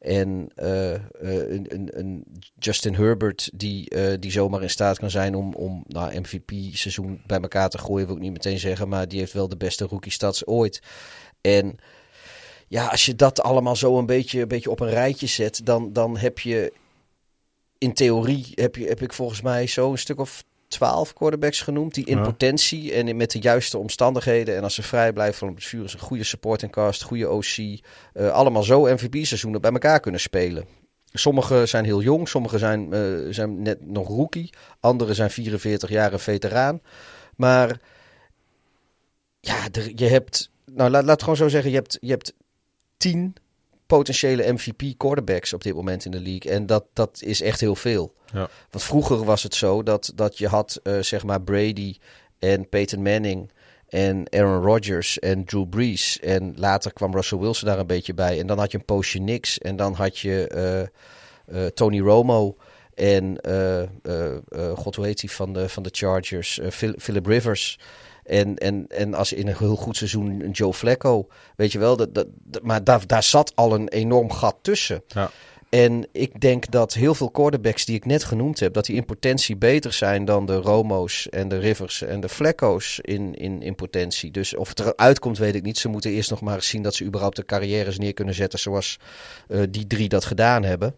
En 0.00 0.50
een, 0.54 1.66
een, 1.68 1.98
een 1.98 2.24
Justin 2.58 2.94
Herbert 2.94 3.50
die, 3.54 4.18
die 4.18 4.30
zomaar 4.30 4.62
in 4.62 4.70
staat 4.70 4.98
kan 4.98 5.10
zijn 5.10 5.34
om, 5.34 5.54
om 5.54 5.84
nou, 5.86 6.20
MVP-seizoen 6.20 7.20
bij 7.26 7.40
elkaar 7.40 7.68
te 7.68 7.78
gooien, 7.78 8.06
wil 8.06 8.16
ik 8.16 8.22
niet 8.22 8.32
meteen 8.32 8.58
zeggen. 8.58 8.88
Maar 8.88 9.08
die 9.08 9.18
heeft 9.18 9.32
wel 9.32 9.48
de 9.48 9.56
beste 9.56 9.84
rookie-stats 9.84 10.46
ooit. 10.46 10.82
En 11.40 11.76
ja, 12.68 12.86
als 12.86 13.06
je 13.06 13.16
dat 13.16 13.42
allemaal 13.42 13.76
zo 13.76 13.98
een 13.98 14.06
beetje, 14.06 14.40
een 14.40 14.48
beetje 14.48 14.70
op 14.70 14.80
een 14.80 14.90
rijtje 14.90 15.26
zet, 15.26 15.66
dan, 15.66 15.92
dan 15.92 16.16
heb 16.16 16.38
je 16.38 16.72
in 17.78 17.92
theorie, 17.92 18.46
heb, 18.54 18.76
je, 18.76 18.86
heb 18.86 19.02
ik 19.02 19.12
volgens 19.12 19.40
mij 19.40 19.66
zo 19.66 19.90
een 19.90 19.98
stuk 19.98 20.20
of 20.20 20.44
twaalf 20.68 21.12
quarterbacks 21.12 21.60
genoemd. 21.60 21.94
Die 21.94 22.04
in 22.06 22.16
Ja. 22.16 22.22
potentie 22.22 22.92
en 22.92 23.16
met 23.16 23.30
de 23.30 23.38
juiste 23.38 23.78
omstandigheden. 23.78 24.56
En 24.56 24.62
als 24.62 24.74
ze 24.74 24.82
vrij 24.82 25.12
blijven 25.12 25.38
van 25.38 25.54
blessures, 25.54 25.92
een 25.94 25.98
goede 26.00 26.24
supporting 26.24 26.72
cast, 26.72 27.02
goede 27.02 27.30
OC. 27.30 27.44
eh, 28.12 28.30
allemaal 28.30 28.62
zo 28.62 28.80
MVP-seizoenen 28.94 29.60
bij 29.60 29.70
elkaar 29.72 30.00
kunnen 30.00 30.20
spelen. 30.20 30.64
Sommige 31.12 31.66
zijn 31.66 31.84
heel 31.84 32.02
jong, 32.02 32.28
sommige 32.28 32.58
zijn, 32.58 32.92
eh, 32.92 33.02
zijn 33.30 33.62
net 33.62 33.86
nog 33.86 34.08
rookie. 34.08 34.50
Andere 34.80 35.14
zijn 35.14 35.30
44 35.30 35.90
jaar 35.90 36.12
een 36.12 36.18
veteraan. 36.18 36.80
Maar 37.36 37.80
ja, 39.40 39.68
er- 39.72 39.92
je 39.94 40.04
hebt, 40.06 40.50
nou 40.72 40.90
laat, 40.90 41.02
laat 41.02 41.10
het 41.12 41.20
gewoon 41.22 41.36
zo 41.36 41.48
zeggen, 41.48 41.70
je 41.70 41.76
hebt, 41.76 41.98
je 42.00 42.10
hebt 42.10 42.32
tien 42.96 43.34
potentiële 43.96 44.52
MVP 44.52 44.82
quarterbacks 44.96 45.52
op 45.52 45.62
dit 45.62 45.74
moment 45.74 46.04
in 46.04 46.10
de 46.10 46.20
league. 46.20 46.52
En 46.52 46.66
dat, 46.66 46.84
dat 46.92 47.20
is 47.22 47.40
echt 47.42 47.60
heel 47.60 47.74
veel. 47.76 48.14
Ja. 48.32 48.48
Want 48.70 48.84
vroeger 48.84 49.24
was 49.24 49.42
het 49.42 49.54
zo 49.54 49.82
dat, 49.82 50.12
dat 50.14 50.38
je 50.38 50.48
had 50.48 50.80
eh, 50.82 50.98
zeg 51.00 51.24
maar 51.24 51.42
Brady 51.42 51.96
en 52.38 52.68
Peyton 52.68 53.02
Manning 53.02 53.50
en 53.88 54.26
Aaron 54.30 54.62
Rodgers 54.64 55.18
en 55.18 55.44
Drew 55.44 55.68
Brees. 55.68 56.20
En 56.20 56.54
later 56.56 56.92
kwam 56.92 57.14
Russell 57.14 57.38
Wilson 57.38 57.68
daar 57.68 57.78
een 57.78 57.86
beetje 57.86 58.14
bij. 58.14 58.38
En 58.40 58.46
dan 58.46 58.58
had 58.58 58.70
je 58.70 58.78
een 58.78 58.84
poosje 58.84 59.18
niks. 59.18 59.58
En 59.58 59.76
dan 59.76 59.92
had 59.94 60.18
je 60.18 60.46
eh, 60.48 60.80
eh, 61.64 61.70
Tony 61.70 62.00
Romo 62.00 62.56
en 62.94 63.38
god 64.76 64.94
hoe 64.96 65.06
heet 65.06 65.20
hij 65.20 65.30
van 65.30 65.52
de, 65.52 65.68
van 65.68 65.82
de 65.82 65.88
Chargers? 65.92 66.60
Phil- 66.70 66.94
Philip 66.98 67.26
Rivers. 67.26 67.78
En, 68.24 68.58
en, 68.58 68.86
en 68.88 69.14
als 69.14 69.32
in 69.32 69.48
een 69.48 69.56
heel 69.56 69.76
goed 69.76 69.96
seizoen 69.96 70.40
een 70.40 70.50
Joe 70.50 70.74
Flacco. 70.74 71.26
Weet 71.56 71.72
je 71.72 71.78
wel, 71.78 71.96
dat, 71.96 72.14
dat, 72.14 72.26
maar 72.62 72.84
daar, 72.84 73.06
daar 73.06 73.22
zat 73.22 73.52
al 73.54 73.74
een 73.74 73.88
enorm 73.88 74.32
gat 74.32 74.56
tussen. 74.62 75.02
Ja. 75.08 75.30
En 75.74 76.06
ik 76.12 76.40
denk 76.40 76.70
dat 76.70 76.94
heel 76.94 77.14
veel 77.14 77.30
quarterbacks 77.30 77.84
die 77.84 77.96
ik 77.96 78.04
net 78.04 78.24
genoemd 78.24 78.60
heb, 78.60 78.74
dat 78.74 78.84
die 78.84 78.96
in 78.96 79.04
potentie 79.04 79.56
beter 79.56 79.92
zijn 79.92 80.24
dan 80.24 80.46
de 80.46 80.56
Romo's 80.56 81.28
en 81.28 81.48
de 81.48 81.58
Rivers 81.58 82.02
en 82.02 82.20
de 82.20 82.28
Flecko's 82.28 82.98
in, 83.02 83.34
in, 83.34 83.62
in 83.62 83.74
potentie. 83.74 84.30
Dus 84.30 84.56
of 84.56 84.68
het 84.68 84.80
eruit 84.80 85.18
komt, 85.18 85.38
weet 85.38 85.54
ik 85.54 85.62
niet. 85.62 85.78
Ze 85.78 85.88
moeten 85.88 86.10
eerst 86.10 86.30
nog 86.30 86.40
maar 86.40 86.54
eens 86.54 86.68
zien 86.68 86.82
dat 86.82 86.94
ze 86.94 87.04
überhaupt 87.04 87.36
de 87.36 87.44
carrières 87.44 87.98
neer 87.98 88.14
kunnen 88.14 88.34
zetten 88.34 88.58
zoals 88.58 88.98
eh, 89.48 89.60
die 89.70 89.86
drie 89.86 90.08
dat 90.08 90.24
gedaan 90.24 90.64
hebben. 90.64 90.96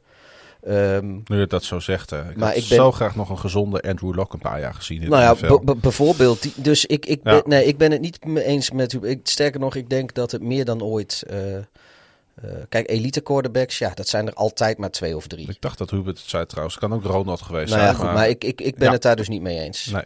Ehm, 0.66 1.06
Nu 1.24 1.38
je 1.38 1.46
dat 1.46 1.64
zo 1.64 1.80
zegt. 1.80 2.10
Hè. 2.10 2.30
Ik 2.30 2.36
Maar 2.36 2.48
had 2.48 2.56
ik 2.62 2.68
ben- 2.68 2.76
zo 2.78 2.92
graag 2.92 3.16
nog 3.16 3.30
een 3.30 3.38
gezonde 3.38 3.80
Andrew 3.82 4.14
Locke 4.14 4.34
een 4.34 4.40
paar 4.40 4.60
jaar 4.60 4.74
gezien 4.74 5.02
in 5.02 5.08
nou 5.10 5.22
ja, 5.22 5.34
de 5.64 5.74
bijvoorbeeld. 5.76 6.42
Die, 6.42 6.52
dus 6.56 6.84
ik, 6.86 7.06
ik, 7.06 7.20
Ja. 7.22 7.30
ben, 7.32 7.42
nee, 7.46 7.64
ik 7.64 7.76
ben 7.78 7.90
het 7.92 8.00
niet 8.00 8.24
mee 8.24 8.44
eens 8.44 8.70
met 8.70 8.92
u. 8.92 9.20
Sterker 9.22 9.60
nog, 9.60 9.74
ik 9.74 9.88
denk 9.90 10.14
dat 10.14 10.30
het 10.32 10.42
meer 10.42 10.64
dan 10.64 10.82
ooit. 10.82 11.24
eh, 11.28 11.56
eh, 11.56 11.62
kijk, 12.68 12.90
elite 12.90 13.20
quarterbacks, 13.20 13.78
ja, 13.78 13.90
dat 13.94 14.08
zijn 14.08 14.26
er 14.26 14.32
altijd 14.34 14.78
maar 14.78 14.90
twee 14.90 15.16
of 15.16 15.26
drie. 15.26 15.48
Ik 15.50 15.60
dacht 15.60 15.78
dat 15.78 15.90
Hubert 15.90 16.18
het 16.18 16.28
zei 16.28 16.46
trouwens. 16.46 16.78
Kan 16.78 16.92
ook 16.92 17.04
Ronald 17.04 17.42
geweest 17.42 17.68
Nou 17.70 17.80
ja, 17.80 17.86
zijn. 17.86 17.98
goed, 17.98 18.12
maar 18.14 18.28
ik, 18.28 18.44
ik, 18.44 18.60
ik 18.60 18.74
ben 18.76 18.86
Ja. 18.86 18.92
het 18.92 19.02
daar 19.02 19.16
dus 19.16 19.28
niet 19.28 19.42
mee 19.42 19.58
eens. 19.58 19.86
Nee. 19.86 20.02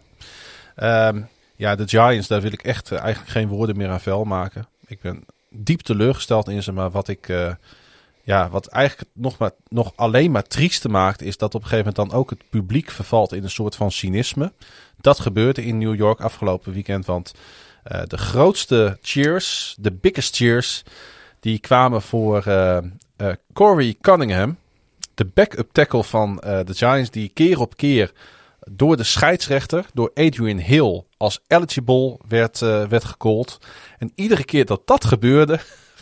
Ehm, 0.75 1.21
ja, 1.55 1.75
de 1.75 1.87
Giants, 1.87 2.27
daar 2.27 2.41
wil 2.41 2.51
ik 2.53 2.63
echt 2.63 2.91
eh, 2.91 2.99
eigenlijk 2.99 3.31
geen 3.31 3.47
woorden 3.47 3.77
meer 3.77 3.89
aan 3.89 4.01
vuil 4.01 4.23
maken. 4.23 4.67
Ik 4.87 5.01
ben 5.01 5.23
diep 5.49 5.81
teleurgesteld 5.81 6.49
in 6.49 6.63
ze, 6.63 6.71
maar 6.71 6.91
wat 6.91 7.07
ik... 7.07 7.29
ja, 8.23 8.49
wat 8.49 8.67
eigenlijk 8.67 9.09
nog, 9.13 9.37
maar, 9.37 9.51
nog 9.67 9.93
alleen 9.95 10.31
maar 10.31 10.43
trieste 10.43 10.89
maakt, 10.89 11.21
is 11.21 11.37
dat 11.37 11.55
op 11.55 11.61
een 11.61 11.67
gegeven 11.67 11.93
moment 11.93 12.09
dan 12.09 12.19
ook 12.19 12.29
het 12.29 12.49
publiek 12.49 12.91
vervalt 12.91 13.33
in 13.33 13.43
een 13.43 13.49
soort 13.49 13.75
van 13.75 13.91
cynisme. 13.91 14.53
Dat 14.97 15.19
gebeurde 15.19 15.65
in 15.65 15.77
New 15.77 15.95
York 15.95 16.21
afgelopen 16.21 16.73
weekend, 16.73 17.05
want 17.05 17.33
eh, 17.83 18.01
de 18.07 18.17
grootste 18.17 18.97
cheers, 19.01 19.75
de 19.79 19.91
biggest 19.91 20.35
cheers, 20.35 20.83
die 21.39 21.59
kwamen 21.59 22.01
voor 22.01 22.43
eh, 22.45 22.77
eh, 22.77 22.83
Corey 23.53 23.95
Cunningham, 24.01 24.57
de 25.13 25.25
backup 25.25 25.71
tackle 25.71 26.03
van 26.03 26.35
de 26.35 26.73
Giants, 26.73 27.09
die 27.09 27.31
keer 27.33 27.59
op 27.59 27.77
keer 27.77 28.11
door 28.69 28.97
de 28.97 29.03
scheidsrechter, 29.03 29.85
door 29.93 30.11
Adrian 30.13 30.57
Hill, 30.57 31.03
als 31.17 31.39
eligible 31.47 32.19
werd, 32.27 32.61
eh 32.61 32.83
werd. 32.87 33.57
En 33.97 34.11
iedere 34.15 34.43
keer 34.43 34.65
dat 34.65 34.81
dat 34.87 35.05
gebeurde, 35.05 35.59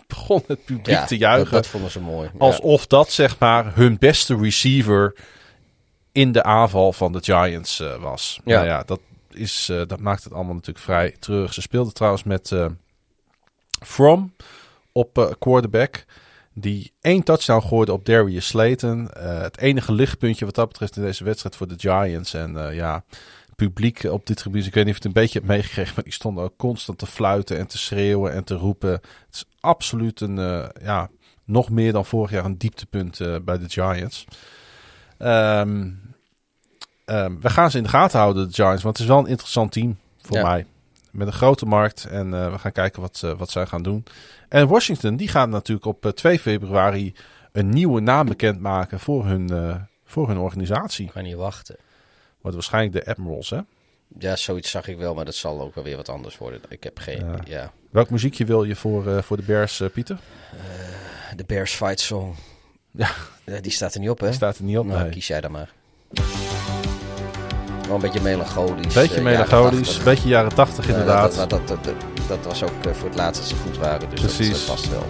begon 0.10 0.44
het 0.48 0.66
publiek 0.66 1.00
te 1.00 1.18
juichen. 1.18 1.52
Dat, 1.52 1.68
vonden 1.68 1.92
ze 1.92 2.00
mooi. 2.00 2.30
Alsof 2.38 2.88
dat 2.88 3.12
zeg 3.12 3.40
maar 3.40 3.76
hun 3.76 3.98
beste 3.98 4.38
receiver 4.38 5.16
in 6.12 6.32
de 6.32 6.44
aanval 6.44 6.94
van 6.94 7.12
de 7.12 7.24
Giants 7.24 7.80
eh, 7.80 7.96
was. 7.96 8.40
Ja. 8.46 8.56
Nou 8.56 8.68
ja, 8.68 8.84
dat, 8.84 9.00
is, 9.32 9.70
eh, 9.70 9.82
dat 9.88 10.00
maakt 10.00 10.24
het 10.24 10.34
allemaal 10.34 10.54
natuurlijk 10.54 10.86
vrij 10.86 11.16
terug. 11.20 11.54
Ze 11.54 11.62
speelden 11.62 11.94
trouwens 11.94 12.24
met 12.24 12.52
eh, 12.52 12.66
From 13.86 14.34
op 14.92 15.36
quarterback. 15.40 16.06
Die 16.54 16.92
één 17.02 17.24
touchdown 17.24 17.68
gooide 17.68 17.94
op 17.94 18.06
Darius 18.06 18.48
Slayton. 18.48 19.10
Het 19.20 19.58
enige 19.58 19.92
lichtpuntje 19.92 20.46
wat 20.46 20.56
dat 20.56 20.68
betreft 20.68 20.96
in 20.96 21.02
deze 21.02 21.24
wedstrijd 21.24 21.56
voor 21.56 21.68
de 21.68 21.76
Giants. 21.78 22.34
En 22.34 22.74
ja, 22.74 23.04
publiek 23.68 24.04
op 24.04 24.26
dit 24.26 24.38
tribune, 24.38 24.66
ik 24.66 24.74
weet 24.74 24.86
niet 24.86 24.96
of 24.96 25.02
je 25.02 25.08
het 25.08 25.16
een 25.18 25.22
beetje 25.24 25.40
hebt 25.40 25.52
meegekregen, 25.52 25.94
maar 25.96 26.04
die 26.04 26.14
stonden 26.14 26.44
ook 26.44 26.58
constant 26.58 26.98
te 26.98 27.06
fluiten 27.06 27.58
en 27.58 27.68
te 27.68 27.78
schreeuwen 27.78 28.34
en 28.34 28.44
te 28.44 28.56
roepen. 28.56 28.92
Het 28.92 29.02
is 29.32 29.46
absoluut 29.60 30.22
een, 30.22 30.38
eh, 30.40 30.68
ja, 30.82 31.10
nog 31.46 31.70
meer 31.70 31.92
dan 31.92 32.06
vorig 32.06 32.32
jaar 32.32 32.46
een 32.46 32.58
dieptepunt 32.58 33.20
eh, 33.20 33.36
bij 33.46 33.58
de 33.58 33.70
Giants. 33.70 34.26
Ehm, 35.18 35.90
ehm, 37.06 37.40
we 37.40 37.50
gaan 37.50 37.72
ze 37.72 37.78
in 37.78 37.84
de 37.84 37.90
gaten 37.90 38.20
houden, 38.20 38.48
de 38.48 38.54
Giants, 38.54 38.84
want 38.84 38.98
het 38.98 39.08
is 39.08 39.12
wel 39.14 39.22
een 39.24 39.30
interessant 39.30 39.72
team 39.72 39.98
voor 40.22 40.38
Ja. 40.38 40.44
mij. 40.44 40.66
Met 41.12 41.28
een 41.28 41.34
grote 41.34 41.66
markt 41.66 42.06
en 42.06 42.34
eh, 42.34 42.52
we 42.52 42.60
gaan 42.60 42.72
kijken 42.72 43.02
wat, 43.02 43.20
wat 43.38 43.50
zij 43.50 43.66
gaan 43.66 43.84
doen. 43.84 44.04
En 44.50 44.68
Washington, 44.68 45.16
die 45.16 45.28
gaan 45.28 45.50
natuurlijk 45.50 45.86
op 45.88 46.06
eh, 46.06 46.12
2 46.12 46.40
februari 46.40 47.14
een 47.52 47.70
nieuwe 47.70 48.02
naam 48.02 48.26
bekendmaken 48.26 49.00
voor 49.00 49.26
hun, 49.26 49.50
voor 50.06 50.28
hun 50.28 50.38
organisatie. 50.38 51.06
Ik 51.06 51.12
kan 51.12 51.24
niet 51.24 51.36
wachten. 51.36 51.76
Wordt 52.42 52.56
waarschijnlijk 52.58 53.06
de 53.06 53.12
Admirals, 53.12 53.50
hè? 53.50 53.60
Ja, 54.20 54.36
zoiets 54.36 54.70
zag 54.70 54.88
ik 54.88 54.98
wel, 54.98 55.14
maar 55.14 55.26
dat 55.26 55.36
zal 55.36 55.62
ook 55.62 55.76
wel 55.76 55.84
weer 55.84 55.96
wat 55.96 56.10
anders 56.10 56.38
worden. 56.38 56.62
Ik 56.70 56.84
heb 56.84 57.00
geen... 57.00 57.26
Ja. 57.26 57.40
Ja. 57.46 57.72
Welk 57.92 58.10
muziekje 58.10 58.46
wil 58.46 58.64
je 58.64 58.76
voor, 58.76 59.08
eh, 59.08 59.22
voor 59.22 59.38
de 59.38 59.44
Bears, 59.44 59.80
eh, 59.80 59.90
Pieter? 59.90 60.20
De 61.36 61.44
Bears 61.44 61.74
Fight 61.74 62.00
Song. 62.00 62.36
Ja. 62.92 63.10
Die 63.62 63.72
staat 63.72 63.94
er 63.94 64.00
niet 64.00 64.10
op, 64.10 64.20
hè? 64.20 64.26
Die 64.26 64.36
staat 64.36 64.58
er 64.58 64.64
niet 64.64 64.78
op, 64.78 64.86
Nou, 64.86 65.02
nee. 65.02 65.10
kies 65.10 65.28
jij 65.28 65.42
dan 65.42 65.52
maar. 65.52 65.74
Wel 67.90 67.96
een 67.98 68.02
beetje 68.02 68.22
melancholisch. 68.22 68.94
Beetje 68.94 69.16
eh, 69.16 69.24
melancholisch, 69.24 70.04
beetje 70.04 70.30
jaren 70.30 70.54
80 70.54 70.76
tachtig. 70.76 70.96
inderdaad. 70.96 71.36
Dat, 71.36 71.50
dat, 71.50 71.84
dat, 72.28 72.46
was 72.46 72.64
ook 72.64 72.86
eh, 72.86 72.94
voor 72.94 73.08
het 73.08 73.18
laatst 73.18 73.42
dat 73.42 73.50
ze 73.50 73.56
goed 73.56 73.78
waren, 73.78 74.10
dus 74.10 74.20
Precies. 74.20 74.66
dat 74.66 74.66
past 74.76 74.90
wel. 74.90 75.06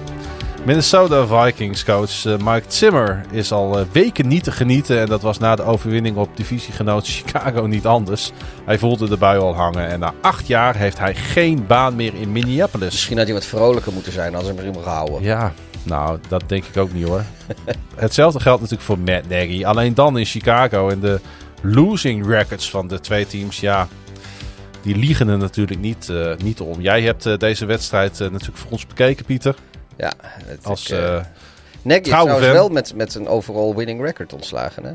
Minnesota 0.66 1.26
Vikings 1.26 1.84
coach 1.84 2.26
eh, 2.26 2.38
Mike 2.38 2.64
Zimmer 2.68 3.26
is 3.32 3.52
al 3.52 3.80
eh, 3.80 3.86
weken 3.92 4.28
niet 4.28 4.44
te 4.44 4.52
genieten. 4.52 5.00
En 5.00 5.06
dat 5.06 5.22
was 5.22 5.38
na 5.38 5.56
de 5.56 5.64
overwinning 5.64 6.18
op 6.18 6.38
divisiegenoot 6.38 7.08
Chicago 7.16 7.66
niet 7.66 7.86
anders. 7.86 8.32
Hij 8.66 8.78
voelde 8.78 9.10
de 9.10 9.18
bui 9.18 9.40
al 9.40 9.56
hangen. 9.56 9.88
En 9.88 10.00
na 10.00 10.14
acht 10.22 10.48
jaar 10.48 10.76
heeft 10.76 11.00
hij 11.00 11.16
geen 11.16 11.66
baan 11.68 11.96
meer 11.96 12.14
in 12.16 12.32
Minneapolis. 12.32 12.92
Misschien 12.92 13.18
had 13.18 13.26
hij 13.26 13.36
wat 13.36 13.46
vrolijker 13.46 13.94
moeten 13.94 14.12
zijn 14.12 14.36
als 14.36 14.46
ze 14.46 14.50
hem 14.50 14.60
erin 14.60 14.84
gehouden. 14.84 15.22
Ja, 15.22 15.54
nou, 15.84 16.20
dat 16.28 16.44
denk 16.46 16.66
ik 16.66 16.78
ook 16.78 16.94
niet 16.94 17.08
hoor. 17.08 17.24
Hetzelfde 17.96 18.40
geldt 18.40 18.62
natuurlijk 18.62 18.88
voor 18.88 19.00
Matt 19.00 19.30
Nagy. 19.30 19.66
Alleen 19.66 19.94
dan 19.94 20.18
in 20.18 20.26
Chicago. 20.26 20.90
En 20.90 21.00
de 21.00 21.20
losing 21.62 22.28
records 22.28 22.70
van 22.70 22.88
de 22.88 23.00
twee 23.00 23.28
teams, 23.28 23.60
ja. 23.60 23.88
die 24.82 24.96
liegen 24.96 25.28
er 25.28 25.38
natuurlijk 25.38 25.80
niet, 25.80 26.10
eh, 26.10 26.32
niet 26.38 26.60
om. 26.60 26.82
Jij 26.82 27.02
hebt 27.02 27.40
deze 27.40 27.66
wedstrijd 27.66 28.20
natuurlijk 28.20 28.58
voor 28.58 28.72
ons 28.72 28.88
bekeken, 28.88 29.26
Pieter. 29.26 29.56
Ja, 30.00 30.14
het, 30.22 30.66
Als 30.66 30.90
ik, 30.90 30.98
eh, 30.98 31.24
Nagy 31.82 32.00
is 32.00 32.08
trouwe 32.08 32.30
trouwens 32.30 32.46
fan. 32.46 32.54
wel 32.56 32.70
met, 32.70 32.96
met 32.96 33.16
een 33.16 33.28
overall 33.28 33.74
winning 33.76 34.02
record 34.02 34.34
ontslagen, 34.34 34.84
hè? 34.84 34.94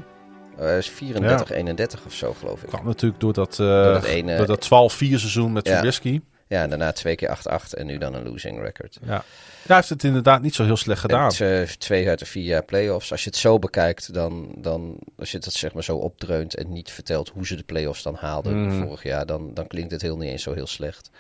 Eh, 0.71 0.77
is 0.77 0.91
34-31 0.91 2.07
of 2.07 2.13
zo, 2.13 2.35
geloof 2.39 2.63
ik. 2.63 2.69
kwam 2.69 2.85
natuurlijk 2.85 3.21
door 3.21 3.33
dat, 3.33 3.55
Door 3.57 3.93
dat 3.93 4.05
ene- 4.05 4.37
door 4.37 4.47
dat 4.47 4.61
12-4 4.61 5.19
seizoen 5.19 5.53
met 5.53 5.67
Ja. 5.67 5.73
Trubisky. 5.75 6.21
Ja, 6.49 6.63
en 6.63 6.69
daarna 6.69 6.93
twee 6.93 7.15
keer 7.15 7.29
8-8 7.29 7.73
en 7.75 7.87
nu 7.87 7.99
dan 7.99 8.15
een 8.15 8.29
losing 8.29 8.61
record. 8.63 8.99
Ja. 9.07 9.25
Hij 9.67 9.77
heeft 9.77 9.89
het 9.89 10.05
inderdaad 10.05 10.43
niet 10.43 10.55
zo 10.55 10.65
heel 10.65 10.77
slecht 10.77 11.01
gedaan. 11.01 11.33
Het, 11.37 11.81
twee 11.81 12.09
uit 12.09 12.19
de 12.19 12.27
vier 12.27 12.45
jaar 12.45 12.65
playoffs. 12.65 13.11
Als 13.11 13.25
je 13.25 13.31
het 13.31 13.39
zo 13.39 13.59
bekijkt, 13.59 14.15
dan, 14.15 14.55
dan 14.59 14.99
als 15.19 15.31
je 15.31 15.37
het 15.39 15.53
zeg 15.53 15.73
maar 15.75 15.85
zo 15.85 15.97
opdreunt 15.97 16.55
en 16.57 16.73
niet 16.73 16.91
vertelt 16.91 17.29
hoe 17.29 17.47
ze 17.47 17.57
de 17.57 17.63
playoffs 17.63 18.03
dan 18.03 18.15
haalden 18.15 18.67
Mhm. 18.67 18.83
vorig 18.87 19.03
jaar, 19.03 19.27
dan, 19.27 19.55
dan 19.55 19.67
klinkt 19.67 19.91
het 19.93 20.03
heel 20.03 20.17
niet 20.17 20.31
eens 20.31 20.43
zo 20.43 20.53
heel 20.55 20.67
slecht. 20.67 21.11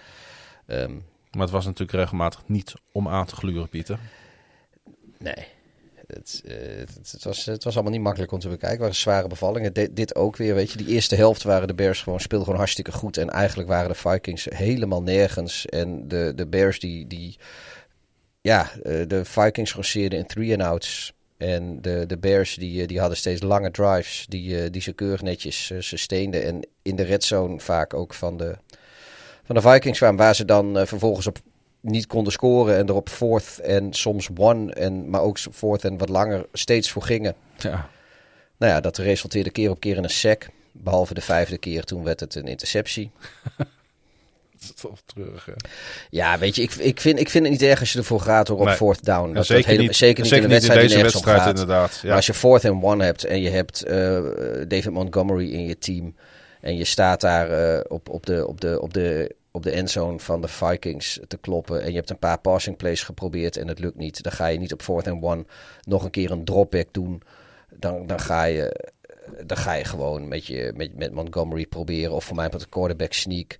Ehm, 0.66 0.92
Maar 1.34 1.42
het 1.42 1.54
was 1.54 1.64
natuurlijk 1.64 1.98
regelmatig 1.98 2.42
niet 2.46 2.74
om 2.92 3.08
aan 3.08 3.26
te 3.26 3.36
gluren, 3.36 3.68
Pieter. 3.68 3.98
nee. 5.18 5.46
Het, 6.06 6.42
eh, 6.46 6.56
het, 6.78 7.10
het 7.12 7.24
was, 7.24 7.44
het 7.44 7.64
was 7.64 7.74
allemaal 7.74 7.92
niet 7.92 8.02
makkelijk 8.02 8.32
om 8.32 8.38
te 8.38 8.48
bekijken. 8.48 8.70
Het 8.70 8.80
waren 8.80 8.94
zware 8.94 9.28
bevallingen. 9.28 9.72
Dit, 9.94 10.14
ook 10.14 10.36
weer, 10.36 10.54
weet 10.54 10.70
je. 10.70 10.78
Die 10.78 10.86
eerste 10.86 11.14
helft 11.14 11.42
waren 11.42 11.68
de 11.68 11.74
Bears 11.74 12.02
gewoon, 12.02 12.20
speelden 12.20 12.44
gewoon 12.44 12.60
hartstikke 12.60 12.92
goed. 12.92 13.16
En 13.16 13.30
eigenlijk 13.30 13.68
waren 13.68 13.88
de 13.88 13.94
Vikings 13.94 14.46
helemaal 14.50 15.02
nergens. 15.02 15.66
En 15.66 16.08
de, 16.08 16.32
de 16.36 16.46
Bears 16.46 16.80
die, 16.80 17.06
die 17.06 17.36
ja, 18.40 18.70
eh, 18.82 19.06
de 19.06 19.24
Vikings 19.24 19.72
groceerden 19.72 20.18
in 20.18 20.26
three 20.26 20.52
and 20.52 20.62
outs. 20.62 21.12
En 21.36 21.82
de, 21.82 22.04
de 22.06 22.18
Bears 22.18 22.54
die, 22.54 22.80
eh, 22.80 22.88
die 22.88 23.00
hadden 23.00 23.16
steeds 23.18 23.42
lange 23.42 23.70
drives 23.70 24.26
die, 24.28 24.70
die 24.70 24.82
ze 24.82 24.92
keurig 24.92 25.22
netjes 25.22 25.70
uh, 25.70 25.80
sustainen. 25.80 26.44
En 26.44 26.66
in 26.82 26.96
de 26.96 27.02
red 27.02 27.24
zone 27.24 27.60
vaak 27.60 27.94
ook 27.94 28.14
van 28.14 28.36
de, 28.36 28.56
van 29.44 29.54
de 29.54 29.60
Vikings 29.60 29.98
kwamen. 29.98 30.16
Waar 30.18 30.34
ze 30.34 30.44
dan 30.44 30.78
uh, 30.78 30.86
vervolgens 30.86 31.26
op 31.26 31.38
niet 31.80 32.06
konden 32.06 32.32
scoren. 32.32 32.76
En 32.76 32.88
erop 32.88 33.08
fourth 33.08 33.58
en 33.58 33.92
soms 33.92 34.28
one. 34.36 34.72
En, 34.72 35.10
maar 35.10 35.20
ook 35.20 35.38
fourth 35.38 35.84
en 35.84 35.98
wat 35.98 36.08
langer 36.08 36.46
steeds 36.52 36.90
voor 36.90 37.02
gingen. 37.02 37.34
Ja. 37.56 37.88
Nou 38.56 38.72
ja, 38.72 38.80
dat 38.80 38.98
resulteerde 38.98 39.50
keer 39.50 39.70
op 39.70 39.80
keer 39.80 39.96
in 39.96 40.04
een 40.04 40.10
sack. 40.10 40.46
Behalve 40.72 41.14
de 41.14 41.20
vijfde 41.20 41.58
keer, 41.58 41.84
toen 41.84 42.04
werd 42.04 42.20
het 42.20 42.34
een 42.34 42.46
interceptie. 42.46 43.10
Toch 45.14 45.44
hè? 45.44 45.52
Ja, 46.10 46.38
weet 46.38 46.56
je, 46.56 46.62
ik, 46.62 46.74
ik, 46.74 47.00
vind, 47.00 47.18
ik 47.18 47.30
vind 47.30 47.44
het 47.44 47.52
niet 47.52 47.62
erg 47.62 47.80
als 47.80 47.92
je 47.92 47.98
ervoor 47.98 48.20
gaat 48.20 48.48
hoor, 48.48 48.58
op 48.58 48.66
Nee. 48.66 48.74
fourth 48.74 49.04
down. 49.04 49.32
Dat, 49.32 49.46
zeker, 49.46 49.62
dat 49.62 49.70
hele- 49.72 49.86
niet, 49.86 49.96
zeker 49.96 50.22
niet 50.22 50.32
zeker 50.32 50.44
in 50.44 50.50
een 50.50 50.50
wedstrijd 50.50 50.80
die 50.80 50.88
deze 50.88 51.02
wedstrijd, 51.02 51.40
gaat. 51.40 51.48
inderdaad. 51.48 51.98
Ja. 52.02 52.08
Maar 52.08 52.16
als 52.16 52.26
je 52.26 52.34
fourth 52.34 52.64
and 52.64 52.82
one 52.82 53.04
hebt 53.04 53.24
en 53.24 53.40
je 53.40 53.50
hebt 53.50 53.82
eh, 53.82 54.22
David 54.68 54.90
Montgomery 54.90 55.52
in 55.52 55.66
je 55.66 55.78
team... 55.78 56.14
en 56.64 56.76
je 56.76 56.84
staat 56.84 57.20
daar 57.20 57.50
eh, 57.50 57.80
op, 57.88 58.08
op, 58.08 58.26
de, 58.26 58.46
op, 58.46 58.60
de, 58.60 58.80
op, 58.80 58.94
de, 58.94 59.34
op 59.50 59.62
de 59.62 59.70
endzone 59.70 60.18
van 60.18 60.40
de 60.40 60.48
Vikings 60.48 61.20
te 61.26 61.36
kloppen... 61.36 61.82
en 61.82 61.88
je 61.88 61.96
hebt 61.96 62.10
een 62.10 62.18
paar 62.18 62.38
passing 62.38 62.76
plays 62.76 63.02
geprobeerd 63.02 63.56
en 63.56 63.68
het 63.68 63.78
lukt 63.78 63.96
niet... 63.96 64.22
dan 64.22 64.32
ga 64.32 64.46
je 64.46 64.58
niet 64.58 64.72
op 64.72 64.82
fourth 64.82 65.08
and 65.08 65.22
one 65.22 65.44
nog 65.82 66.04
een 66.04 66.10
keer 66.10 66.30
een 66.30 66.44
dropback 66.44 66.86
doen. 66.90 67.22
Dan, 67.74 68.06
dan, 68.06 68.20
ga, 68.20 68.44
je, 68.44 68.92
dan 69.46 69.56
ga 69.56 69.72
je 69.72 69.84
gewoon 69.84 70.28
met, 70.28 70.46
je, 70.46 70.72
met, 70.76 70.96
met 70.96 71.12
Montgomery 71.12 71.66
proberen... 71.66 72.12
of 72.12 72.24
voor 72.24 72.36
mij 72.36 72.48
met 72.52 72.62
een 72.62 72.68
quarterback 72.68 73.12
sneak... 73.12 73.58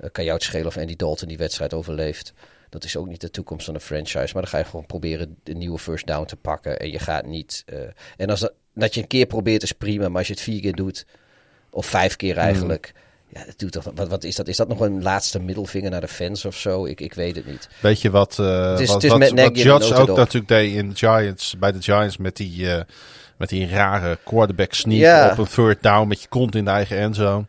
Uh, 0.00 0.10
kan 0.12 0.24
jou 0.24 0.36
het 0.36 0.46
schelen 0.46 0.66
of 0.66 0.76
Andy 0.76 0.96
Dalton 0.96 1.28
die 1.28 1.38
wedstrijd 1.38 1.74
overleeft. 1.74 2.32
Dat 2.68 2.84
is 2.84 2.96
ook 2.96 3.08
niet 3.08 3.20
de 3.20 3.30
toekomst 3.30 3.64
van 3.64 3.74
de 3.74 3.80
franchise. 3.80 4.32
Maar 4.32 4.42
dan 4.42 4.48
ga 4.48 4.58
je 4.58 4.64
gewoon 4.64 4.86
proberen 4.86 5.36
de 5.42 5.54
nieuwe 5.54 5.78
first 5.78 6.06
down 6.06 6.26
te 6.26 6.36
pakken. 6.36 6.78
En 6.78 6.90
je 6.90 6.98
gaat 6.98 7.26
niet. 7.26 7.64
Uh, 7.72 7.80
en 8.16 8.30
als 8.30 8.40
dat, 8.40 8.52
dat 8.74 8.94
je 8.94 9.00
een 9.00 9.06
keer 9.06 9.26
probeert 9.26 9.62
is 9.62 9.72
prima. 9.72 10.08
Maar 10.08 10.18
als 10.18 10.26
je 10.26 10.32
het 10.32 10.42
vier 10.42 10.60
keer 10.60 10.74
doet. 10.74 11.06
Of 11.72 11.86
vijf 11.86 12.16
keer 12.16 12.36
eigenlijk. 12.36 12.92
Mm. 12.94 13.00
Ja, 13.34 13.44
dat 13.46 13.58
doet 13.58 13.72
toch, 13.72 13.84
wat, 13.94 14.08
wat 14.08 14.24
is 14.24 14.36
dat? 14.36 14.48
Is 14.48 14.56
dat 14.56 14.68
nog 14.68 14.80
een 14.80 15.02
laatste 15.02 15.40
middelvinger 15.40 15.90
naar 15.90 16.00
de 16.00 16.08
fans 16.08 16.44
of 16.44 16.56
zo? 16.56 16.84
Ik, 16.84 17.00
ik 17.00 17.14
weet 17.14 17.36
het 17.36 17.46
niet. 17.46 17.68
Weet 17.80 18.00
je 18.00 18.10
wat, 18.10 18.38
uh, 18.40 18.70
het 18.70 18.80
is, 18.80 18.86
wat, 18.86 18.94
het 18.94 19.04
is 19.04 19.10
wat, 19.10 19.18
met 19.18 19.30
wat 19.30 19.58
Judge 19.58 19.94
ook 19.94 20.16
natuurlijk 20.16 20.48
deed 20.48 20.72
in 20.72 20.96
Giants, 20.96 21.58
bij 21.58 21.72
de 21.72 21.82
Giants 21.82 22.16
met 22.16 22.36
die, 22.36 22.60
uh, 22.60 22.80
met 23.36 23.48
die 23.48 23.68
rare 23.68 24.18
quarterback 24.24 24.72
sneak 24.72 25.00
Ja. 25.00 25.30
op 25.30 25.38
een 25.38 25.48
third 25.48 25.82
down 25.82 26.08
met 26.08 26.22
je 26.22 26.28
kont 26.28 26.54
in 26.54 26.64
de 26.64 26.70
eigen 26.70 26.98
endzone. 26.98 27.46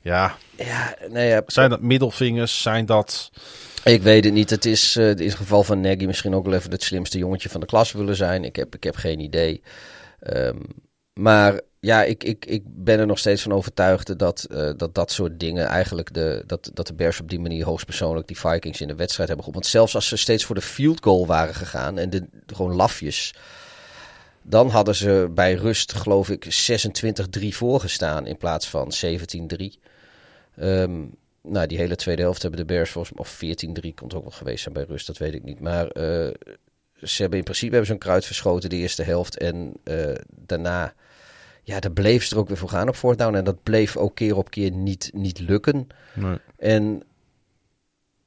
Ja, 0.00 0.36
Ja, 0.56 0.94
nee, 1.08 1.28
ja, 1.28 1.42
zijn 1.46 1.70
dat 1.70 1.80
middelvingers? 1.80 2.62
Zijn 2.62 2.86
dat... 2.86 3.30
ik 3.84 4.02
weet 4.02 4.24
het 4.24 4.32
niet. 4.32 4.50
Het 4.50 4.64
is 4.64 4.96
uh, 4.96 5.10
in 5.10 5.24
het 5.24 5.34
geval 5.34 5.62
van 5.62 5.80
Nagy 5.80 6.04
misschien 6.04 6.34
ook 6.34 6.44
wel 6.44 6.54
even 6.54 6.70
het 6.70 6.82
slimste 6.82 7.18
jongetje 7.18 7.48
van 7.48 7.60
de 7.60 7.66
klas 7.66 7.92
willen 7.92 8.16
zijn. 8.16 8.44
Ik 8.44 8.56
heb, 8.56 8.74
ik 8.74 8.84
heb 8.84 8.96
geen 8.96 9.20
idee. 9.20 9.62
Um, 10.32 10.60
maar 11.14 11.60
ja, 11.80 12.02
ik, 12.02 12.24
ik, 12.24 12.46
ik 12.46 12.62
ben 12.66 12.98
er 12.98 13.06
nog 13.06 13.18
steeds 13.18 13.42
van 13.42 13.52
overtuigd 13.52 14.18
dat 14.18 14.46
uh, 14.50 14.70
dat, 14.76 14.94
dat 14.94 15.12
soort 15.12 15.40
dingen 15.40 15.66
eigenlijk 15.66 16.14
de, 16.14 16.42
dat, 16.46 16.70
dat 16.74 16.86
de 16.86 16.94
Bears 16.94 17.20
op 17.20 17.30
die 17.30 17.40
manier 17.40 17.64
hoogstpersoonlijk 17.64 18.26
die 18.26 18.38
Vikings 18.38 18.80
in 18.80 18.88
de 18.88 18.94
wedstrijd 18.94 19.28
hebben 19.28 19.46
geholpen. 19.46 19.52
Want 19.52 19.66
zelfs 19.66 19.94
als 19.94 20.08
ze 20.08 20.16
steeds 20.16 20.44
voor 20.44 20.54
de 20.54 20.60
field 20.60 21.04
goal 21.04 21.26
waren 21.26 21.54
gegaan 21.54 21.98
en 21.98 22.10
de, 22.10 22.26
gewoon 22.46 22.74
lafjes, 22.74 23.34
dan 24.42 24.68
hadden 24.68 24.94
ze 24.94 25.30
bij 25.34 25.54
rust 25.54 25.92
geloof 25.92 26.30
ik 26.30 26.70
26-3 27.40 27.48
voorgestaan 27.48 28.26
in 28.26 28.36
plaats 28.36 28.68
van 28.68 28.92
17-3. 29.04 29.64
Um, 30.60 31.14
nou, 31.42 31.66
die 31.66 31.78
hele 31.78 31.96
tweede 31.96 32.22
helft 32.22 32.42
hebben 32.42 32.60
de 32.60 32.66
Bears 32.66 32.90
volgens 32.90 33.14
mij, 33.14 33.24
of 33.24 33.84
14-3 33.86 33.94
komt 33.94 34.14
ook 34.14 34.22
wel 34.22 34.30
geweest 34.30 34.62
zijn 34.62 34.74
bij 34.74 34.84
rust, 34.88 35.06
dat 35.06 35.18
weet 35.18 35.34
ik 35.34 35.42
niet. 35.42 35.60
Maar 35.60 35.84
uh, 35.84 36.28
ze 37.02 37.20
hebben 37.20 37.38
in 37.38 37.44
principe 37.44 37.70
hebben 37.70 37.86
ze 37.86 37.92
een 37.92 37.98
kruid 37.98 38.24
verschoten 38.24 38.70
de 38.70 38.76
eerste 38.76 39.02
helft 39.02 39.38
en 39.38 39.72
uh, 39.84 40.14
daarna 40.28 40.94
ja, 41.64 41.80
daar 41.80 41.92
bleef 41.92 42.24
ze 42.24 42.34
er 42.34 42.40
ook 42.40 42.48
weer 42.48 42.56
voor 42.56 42.68
gaan 42.68 42.88
op 42.88 42.94
fourth 42.94 43.18
down. 43.18 43.34
En 43.34 43.44
dat 43.44 43.62
bleef 43.62 43.96
ook 43.96 44.14
keer 44.14 44.36
op 44.36 44.50
keer 44.50 44.70
niet, 44.70 45.10
niet 45.14 45.38
lukken. 45.38 45.86
Nee. 46.14 46.38
En 46.56 47.02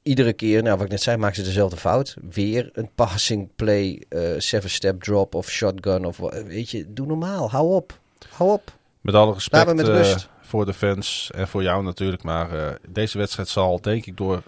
iedere 0.02 0.32
keer, 0.32 0.62
nou 0.62 0.76
wat 0.76 0.84
ik 0.84 0.90
net 0.90 1.02
zei, 1.02 1.16
maakten 1.16 1.42
ze 1.42 1.48
dezelfde 1.48 1.76
fout. 1.76 2.16
Weer 2.30 2.70
een 2.72 2.90
passing 2.94 3.48
play, 3.56 4.02
uh, 4.08 4.34
seven 4.38 4.70
step 4.70 5.02
drop 5.02 5.34
of 5.34 5.50
shotgun 5.50 6.04
of 6.04 6.18
weet 6.46 6.70
je, 6.70 6.92
doe 6.92 7.06
normaal, 7.06 7.50
hou 7.50 7.74
op, 7.74 7.98
hou 8.30 8.50
op. 8.50 8.72
Met 9.00 9.14
alle 9.14 9.32
respect 9.32 9.74
met 9.74 9.86
rust. 9.86 10.16
Uh, 10.16 10.36
voor 10.40 10.66
de 10.66 10.74
fans 10.74 11.30
en 11.34 11.48
voor 11.48 11.62
jou 11.62 11.82
natuurlijk, 11.84 12.22
maar 12.22 12.54
uh, 12.54 12.68
deze 12.88 13.18
wedstrijd 13.18 13.48
zal 13.48 13.80
denk 13.80 14.06
ik 14.06 14.16
door 14.16 14.42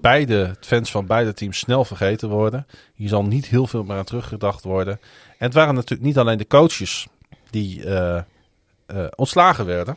beide 0.00 0.56
fans 0.60 0.90
van 0.90 1.06
beide 1.06 1.32
teams 1.32 1.58
snel 1.58 1.84
vergeten 1.84 2.28
worden. 2.28 2.66
Hier 2.94 3.08
zal 3.08 3.24
niet 3.24 3.46
heel 3.46 3.66
veel 3.66 3.84
meer 3.84 3.96
aan 3.96 4.04
teruggedacht 4.04 4.64
worden. 4.64 5.00
En 5.38 5.46
het 5.46 5.54
waren 5.54 5.74
natuurlijk 5.74 6.02
niet 6.02 6.18
alleen 6.18 6.38
de 6.38 6.46
coaches 6.46 7.06
die 7.54 7.84
uh, 7.84 8.20
uh, 8.94 9.06
ontslagen 9.14 9.66
werden. 9.66 9.96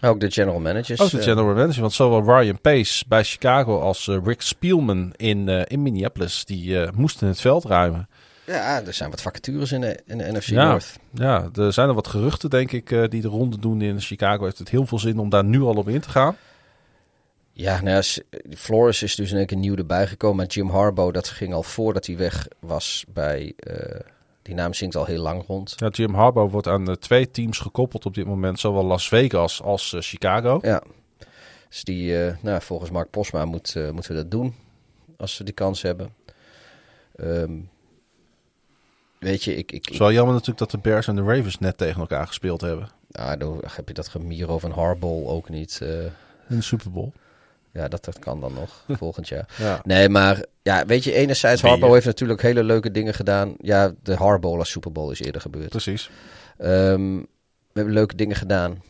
Ook 0.00 0.20
de 0.20 0.30
general 0.30 0.60
managers. 0.60 1.00
Ook 1.00 1.10
de 1.10 1.22
general 1.22 1.54
manager, 1.54 1.80
want 1.80 1.92
zowel 1.92 2.38
Ryan 2.38 2.60
Pace 2.60 3.04
bij 3.08 3.24
Chicago 3.24 3.80
als 3.80 4.06
Rick 4.24 4.40
Spielman 4.42 5.12
in, 5.16 5.48
in 5.48 5.82
Minneapolis, 5.82 6.44
die 6.44 6.92
moesten 6.92 7.28
het 7.28 7.40
veld 7.40 7.64
ruimen. 7.64 8.08
Ja, 8.46 8.82
er 8.86 8.92
zijn 8.92 9.10
wat 9.10 9.22
vacatures 9.22 9.72
in 9.72 9.80
de, 9.80 10.00
in 10.06 10.18
de 10.18 10.32
NFC 10.32 10.48
ja, 10.48 10.70
North. 10.70 10.98
Ja, 11.10 11.48
er 11.54 11.72
zijn 11.72 11.88
er 11.88 11.94
wat 11.94 12.08
geruchten, 12.08 12.50
denk 12.50 12.72
ik, 12.72 13.10
die 13.10 13.22
de 13.22 13.28
ronde 13.28 13.58
doen 13.58 13.80
in 13.80 14.00
Chicago. 14.00 14.44
Heeft 14.44 14.58
het 14.58 14.68
heel 14.68 14.86
veel 14.86 14.98
zin 14.98 15.18
om 15.18 15.30
daar 15.30 15.44
nu 15.44 15.60
al 15.60 15.74
op 15.74 15.88
in 15.88 16.00
te 16.00 16.10
gaan? 16.10 16.36
Ja, 17.52 17.80
nou 17.80 18.02
ja, 18.02 18.22
Flores 18.56 19.02
is 19.02 19.14
dus 19.14 19.30
in 19.30 19.36
één 19.36 19.46
keer 19.46 19.56
nieuw 19.56 19.76
erbij 19.76 20.06
gekomen. 20.06 20.36
Maar 20.36 20.46
Jim 20.46 20.70
Harbaugh, 20.70 21.12
dat 21.12 21.28
ging 21.28 21.54
al 21.54 21.62
voordat 21.62 22.06
hij 22.06 22.16
weg 22.16 22.48
was 22.60 23.04
bij... 23.12 23.54
Die 24.48 24.56
naam 24.56 24.74
zingt 24.74 24.96
al 24.96 25.04
heel 25.04 25.22
lang 25.22 25.46
rond. 25.46 25.74
Ja, 25.76 25.88
Jim 25.88 26.14
Harbaugh 26.14 26.52
wordt 26.52 26.66
aan 26.66 26.88
uh, 26.88 26.94
twee 26.94 27.30
teams 27.30 27.58
gekoppeld 27.58 28.06
op 28.06 28.14
dit 28.14 28.26
moment. 28.26 28.60
Zowel 28.60 28.84
Las 28.84 29.08
Vegas 29.08 29.62
als 29.62 29.92
uh, 29.92 30.00
Chicago. 30.00 30.58
Ja. 30.62 30.82
Dus 31.68 31.84
die, 31.84 32.26
uh, 32.26 32.36
nou, 32.40 32.62
volgens 32.62 32.90
Mark 32.90 33.10
Posma 33.10 33.44
moet, 33.44 33.74
moeten 33.92 34.14
we 34.14 34.20
dat 34.22 34.30
doen. 34.30 34.54
Als 35.16 35.38
we 35.38 35.44
die 35.44 35.54
kans 35.54 35.82
hebben. 35.82 36.14
Um, 37.16 37.68
weet 39.18 39.44
je, 39.44 39.56
ik... 39.56 39.72
ik 39.72 39.84
Het 39.84 39.92
is 39.92 39.98
wel 39.98 40.12
jammer 40.12 40.32
natuurlijk 40.32 40.58
dat 40.58 40.70
de 40.70 40.78
Bears 40.78 41.06
en 41.06 41.16
de 41.16 41.22
Ravens 41.22 41.58
net 41.58 41.78
tegen 41.78 42.00
elkaar 42.00 42.26
gespeeld 42.26 42.60
hebben. 42.60 42.88
Nou, 43.08 43.36
dan 43.36 43.62
heb 43.66 43.88
je 43.88 43.94
dat 43.94 44.08
gemier 44.08 44.50
over 44.50 44.68
een 44.68 44.74
hardball 44.74 45.26
ook 45.26 45.48
niet. 45.48 45.78
In 46.48 46.56
de 46.56 46.62
Super 46.62 46.90
Bowl. 46.90 47.12
Ja, 47.78 47.88
dat, 47.88 48.04
dat 48.04 48.18
kan 48.18 48.40
dan 48.40 48.52
nog 48.52 48.84
volgend 49.02 49.28
jaar. 49.28 49.48
Ja. 49.58 49.80
Nee, 49.84 50.08
maar 50.08 50.44
ja, 50.62 50.86
weet 50.86 51.04
je, 51.04 51.12
enerzijds 51.12 51.62
Harbaugh 51.62 51.92
heeft 51.92 52.06
natuurlijk 52.06 52.42
hele 52.42 52.62
leuke 52.62 52.90
dingen 52.90 53.14
gedaan. 53.14 53.54
Ja, 53.60 53.94
de 54.02 54.14
Harbaugh 54.14 54.58
als 54.58 54.70
Super 54.70 54.92
Bowl 54.92 55.10
is 55.10 55.20
eerder 55.20 55.40
gebeurd. 55.40 55.68
Precies. 55.68 56.10
Um, 56.58 57.20
we 57.72 57.74
hebben 57.74 57.94
leuke 57.94 58.14
dingen 58.14 58.36
gedaan 58.36 58.82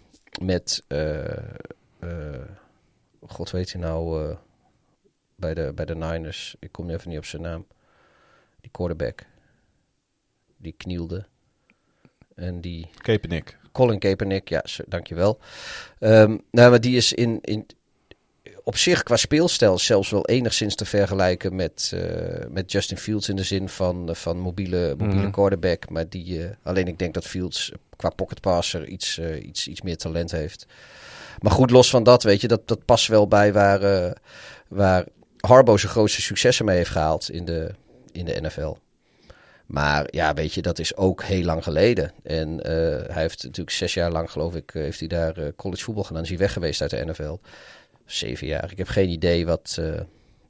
met, 0.43 0.85
uh, 0.89 1.19
uh, 2.01 2.11
god 3.27 3.51
weet 3.51 3.71
je 3.71 3.79
nou, 3.79 4.29
uh, 4.29 4.37
bij, 5.37 5.55
de, 5.55 5.73
bij 5.75 5.85
de 5.85 5.95
Niners. 5.95 6.57
Ik 6.59 6.73
kom 6.73 6.87
nu 6.87 6.93
even 6.93 7.09
niet 7.09 7.19
op 7.19 7.25
zijn 7.25 7.43
naam. 7.43 7.67
Die 8.61 8.71
quarterback. 8.71 9.25
Die 10.57 10.75
knielde. 10.77 11.27
En 12.35 12.61
die... 12.61 12.91
Kaepernick. 12.97 13.59
Colin 13.73 13.99
Kaepernick, 13.99 14.49
ja, 14.49 14.65
dankjewel. 14.87 15.39
Um, 16.01 16.41
nou, 16.51 16.71
maar 16.71 16.81
die 16.81 16.97
is 16.97 17.13
in, 17.13 17.39
in, 17.41 17.67
op 18.69 18.77
zich 18.77 19.03
qua 19.03 19.17
speelstijl 19.17 19.79
zelfs 19.79 20.11
wel 20.11 20.27
enigszins 20.27 20.75
te 20.75 20.85
vergelijken 20.85 21.55
met, 21.55 21.93
uh, 21.95 22.03
met 22.51 22.73
Justin 22.73 22.97
Fields 22.97 23.29
in 23.29 23.37
de 23.37 23.43
zin 23.43 23.69
van, 23.69 24.09
uh, 24.09 24.15
van 24.15 24.39
mobiele, 24.39 24.95
mobiele 24.99 25.25
mm. 25.25 25.31
quarterback. 25.31 25.91
Maar 25.91 26.09
die, 26.09 26.39
uh, 26.39 26.49
alleen 26.63 26.89
ik 26.89 26.99
denk 26.99 27.15
dat 27.15 27.25
Fields 27.25 27.73
qua 27.97 28.11
pocket 28.11 28.41
passer 28.41 28.87
iets, 28.87 29.21
iets, 29.43 29.69
iets 29.69 29.83
meer 29.83 29.97
talent 29.97 30.31
heeft. 30.31 30.67
Maar 31.39 31.53
goed, 31.53 31.71
los 31.71 31.91
van 31.91 32.03
dat, 32.03 32.23
weet 32.23 32.41
je, 32.41 32.49
dat, 32.49 32.69
dat 32.69 32.85
past 32.85 33.07
wel 33.07 33.29
bij 33.29 33.53
waar, 33.53 34.15
waar 34.69 35.05
Harbo 35.37 35.77
zijn 35.77 35.93
grootste 35.93 36.23
successen 36.23 36.65
mee 36.65 36.77
heeft 36.77 36.91
gehaald 36.91 37.31
in 37.31 37.45
de, 37.45 37.75
in 38.13 38.25
de 38.25 38.41
NFL. 38.41 38.77
Maar 39.69 40.07
ja, 40.11 40.35
weet 40.35 40.55
je, 40.55 40.63
dat 40.63 40.79
is 40.79 40.97
ook 40.97 41.23
heel 41.23 41.45
lang 41.45 41.63
geleden. 41.63 42.13
En 42.23 42.49
uh, 42.49 42.63
hij 43.13 43.23
heeft 43.23 43.43
natuurlijk 43.43 43.77
zes 43.77 43.95
jaar 43.95 44.11
lang, 44.11 44.31
geloof 44.31 44.55
ik, 44.55 44.71
heeft 44.73 44.99
hij 44.99 45.09
daar 45.09 45.39
uh, 45.39 45.47
college 45.57 45.83
voetbal 45.85 46.05
gedaan. 46.05 46.23
Is 46.23 46.29
hij 46.29 46.39
weg 46.39 46.53
geweest 46.53 46.81
uit 46.81 46.91
de 46.91 47.05
NFL. 47.05 47.37
Zeven 48.09 48.47
jaar. 48.47 48.71
Ik 48.71 48.79
heb 48.79 48.89
geen 48.89 49.09
idee 49.09 49.47
wat, 49.47 49.77
uh, 49.81 50.01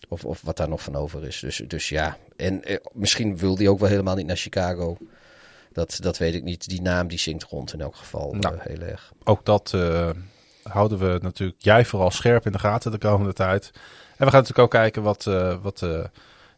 of, 0.09 0.25
of 0.25 0.43
wat 0.43 0.57
daar 0.57 0.69
nog 0.69 0.83
van 0.83 0.97
over 0.97 1.27
is. 1.27 1.41
Dus, 1.41 1.62
dus 1.67 1.89
ja, 1.89 2.17
en 2.37 2.62
misschien 2.93 3.37
wil 3.37 3.57
hij 3.57 3.69
ook 3.69 3.78
wel 3.78 3.89
helemaal 3.89 4.17
niet 4.17 4.27
naar 4.27 4.37
Chicago. 4.37 4.97
Dat, 5.73 5.99
dat 6.01 6.19
weet 6.19 6.35
ik 6.35 6.43
niet. 6.43 6.69
Die 6.69 6.83
naam 6.83 7.09
die 7.09 7.19
zingt 7.19 7.43
rond 7.43 7.73
in 7.73 7.81
elk 7.81 7.97
geval 7.97 8.35
nou, 8.35 8.57
heel 8.61 8.81
erg. 8.81 9.12
Ook 9.25 9.45
dat 9.45 9.77
houden 10.62 10.99
we 10.99 11.19
natuurlijk 11.23 11.62
jij 11.62 11.85
vooral 11.85 12.11
scherp 12.11 12.47
in 12.47 12.53
de 12.53 12.59
gaten 12.59 12.91
de 12.91 12.99
komende 12.99 13.33
tijd. 13.33 13.70
En 14.17 14.25
we 14.27 14.31
gaan 14.33 14.43
natuurlijk 14.43 14.59
ook 14.59 14.70
kijken 14.70 15.03
wat, 15.03 15.25
wat 15.62 15.83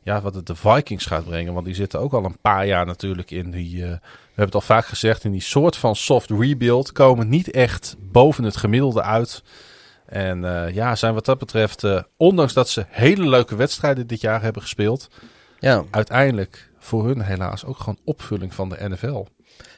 ja, 0.02 0.20
wat 0.20 0.34
het 0.34 0.46
de 0.46 0.54
Vikings 0.54 1.06
gaat 1.06 1.24
brengen. 1.24 1.52
Want 1.52 1.66
die 1.66 1.74
zitten 1.74 2.00
ook 2.00 2.12
al 2.12 2.24
een 2.24 2.40
paar 2.40 2.66
jaar 2.66 2.86
natuurlijk 2.86 3.30
in 3.30 3.50
die. 3.50 3.82
We 3.82 3.98
hebben 4.26 4.44
het 4.44 4.54
al 4.54 4.60
vaak 4.60 4.86
gezegd, 4.86 5.24
in 5.24 5.32
die 5.32 5.40
soort 5.40 5.76
van 5.76 5.96
soft 5.96 6.30
rebuild. 6.30 6.92
Komen 6.92 7.28
niet 7.28 7.50
echt 7.50 7.96
boven 7.98 8.44
het 8.44 8.56
gemiddelde 8.56 9.02
uit. 9.02 9.42
En 10.10 10.42
uh, 10.42 10.74
ja, 10.74 10.96
zijn 10.96 11.14
wat 11.14 11.24
dat 11.24 11.38
betreft, 11.38 11.82
uh, 11.82 12.02
ondanks 12.16 12.52
dat 12.52 12.68
ze 12.68 12.84
hele 12.88 13.28
leuke 13.28 13.56
wedstrijden 13.56 14.06
dit 14.06 14.20
jaar 14.20 14.42
hebben 14.42 14.62
gespeeld. 14.62 15.08
Ja. 15.58 15.84
Uiteindelijk 15.90 16.70
voor 16.78 17.06
hun 17.06 17.20
helaas 17.20 17.64
ook 17.64 17.78
gewoon 17.78 17.98
opvulling 18.04 18.54
van 18.54 18.68
de 18.68 18.88
NFL. 18.88 19.24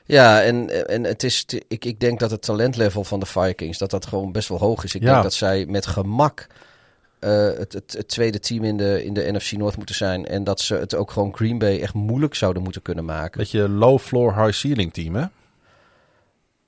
Ja, 0.05 0.43
en, 0.43 0.89
en 0.89 1.05
het 1.05 1.23
is, 1.23 1.47
ik, 1.69 1.85
ik 1.85 2.01
denk 2.01 2.20
dat 2.20 2.31
het 2.31 2.43
talentlevel 2.43 3.05
van 3.05 3.20
de 3.20 3.27
Vikings, 3.27 3.78
dat 3.78 3.91
dat 3.91 4.07
gewoon 4.07 4.33
best 4.33 4.49
wel 4.49 4.59
hoog 4.59 4.85
is. 4.85 4.94
Ik 4.94 5.02
ja. 5.02 5.11
denk 5.11 5.23
dat 5.23 5.35
zij 5.35 5.67
met 5.67 5.86
gemak 5.86 6.47
uh, 7.20 7.31
het, 7.31 7.73
het, 7.73 7.93
het, 7.93 8.09
tweede 8.09 8.41
team 8.41 8.65
in 8.65 8.77
de, 8.77 9.05
in 9.05 9.15
de 9.15 9.33
NFC 9.33 9.52
North 9.52 9.77
moeten 9.77 9.94
zijn. 9.94 10.27
En 10.27 10.44
dat 10.44 10.61
ze 10.61 10.75
het 10.75 10.94
ook 10.94 11.11
gewoon 11.11 11.35
Green 11.35 11.59
Bay 11.59 11.81
echt 11.81 11.94
moeilijk 11.94 12.35
zouden 12.35 12.62
moeten 12.62 12.83
kunnen 12.83 13.05
maken. 13.05 13.39
Beetje 13.39 13.69
low 13.69 13.99
floor, 13.99 14.44
high 14.44 14.59
ceiling 14.59 14.93
team, 14.93 15.15
hè? 15.15 15.25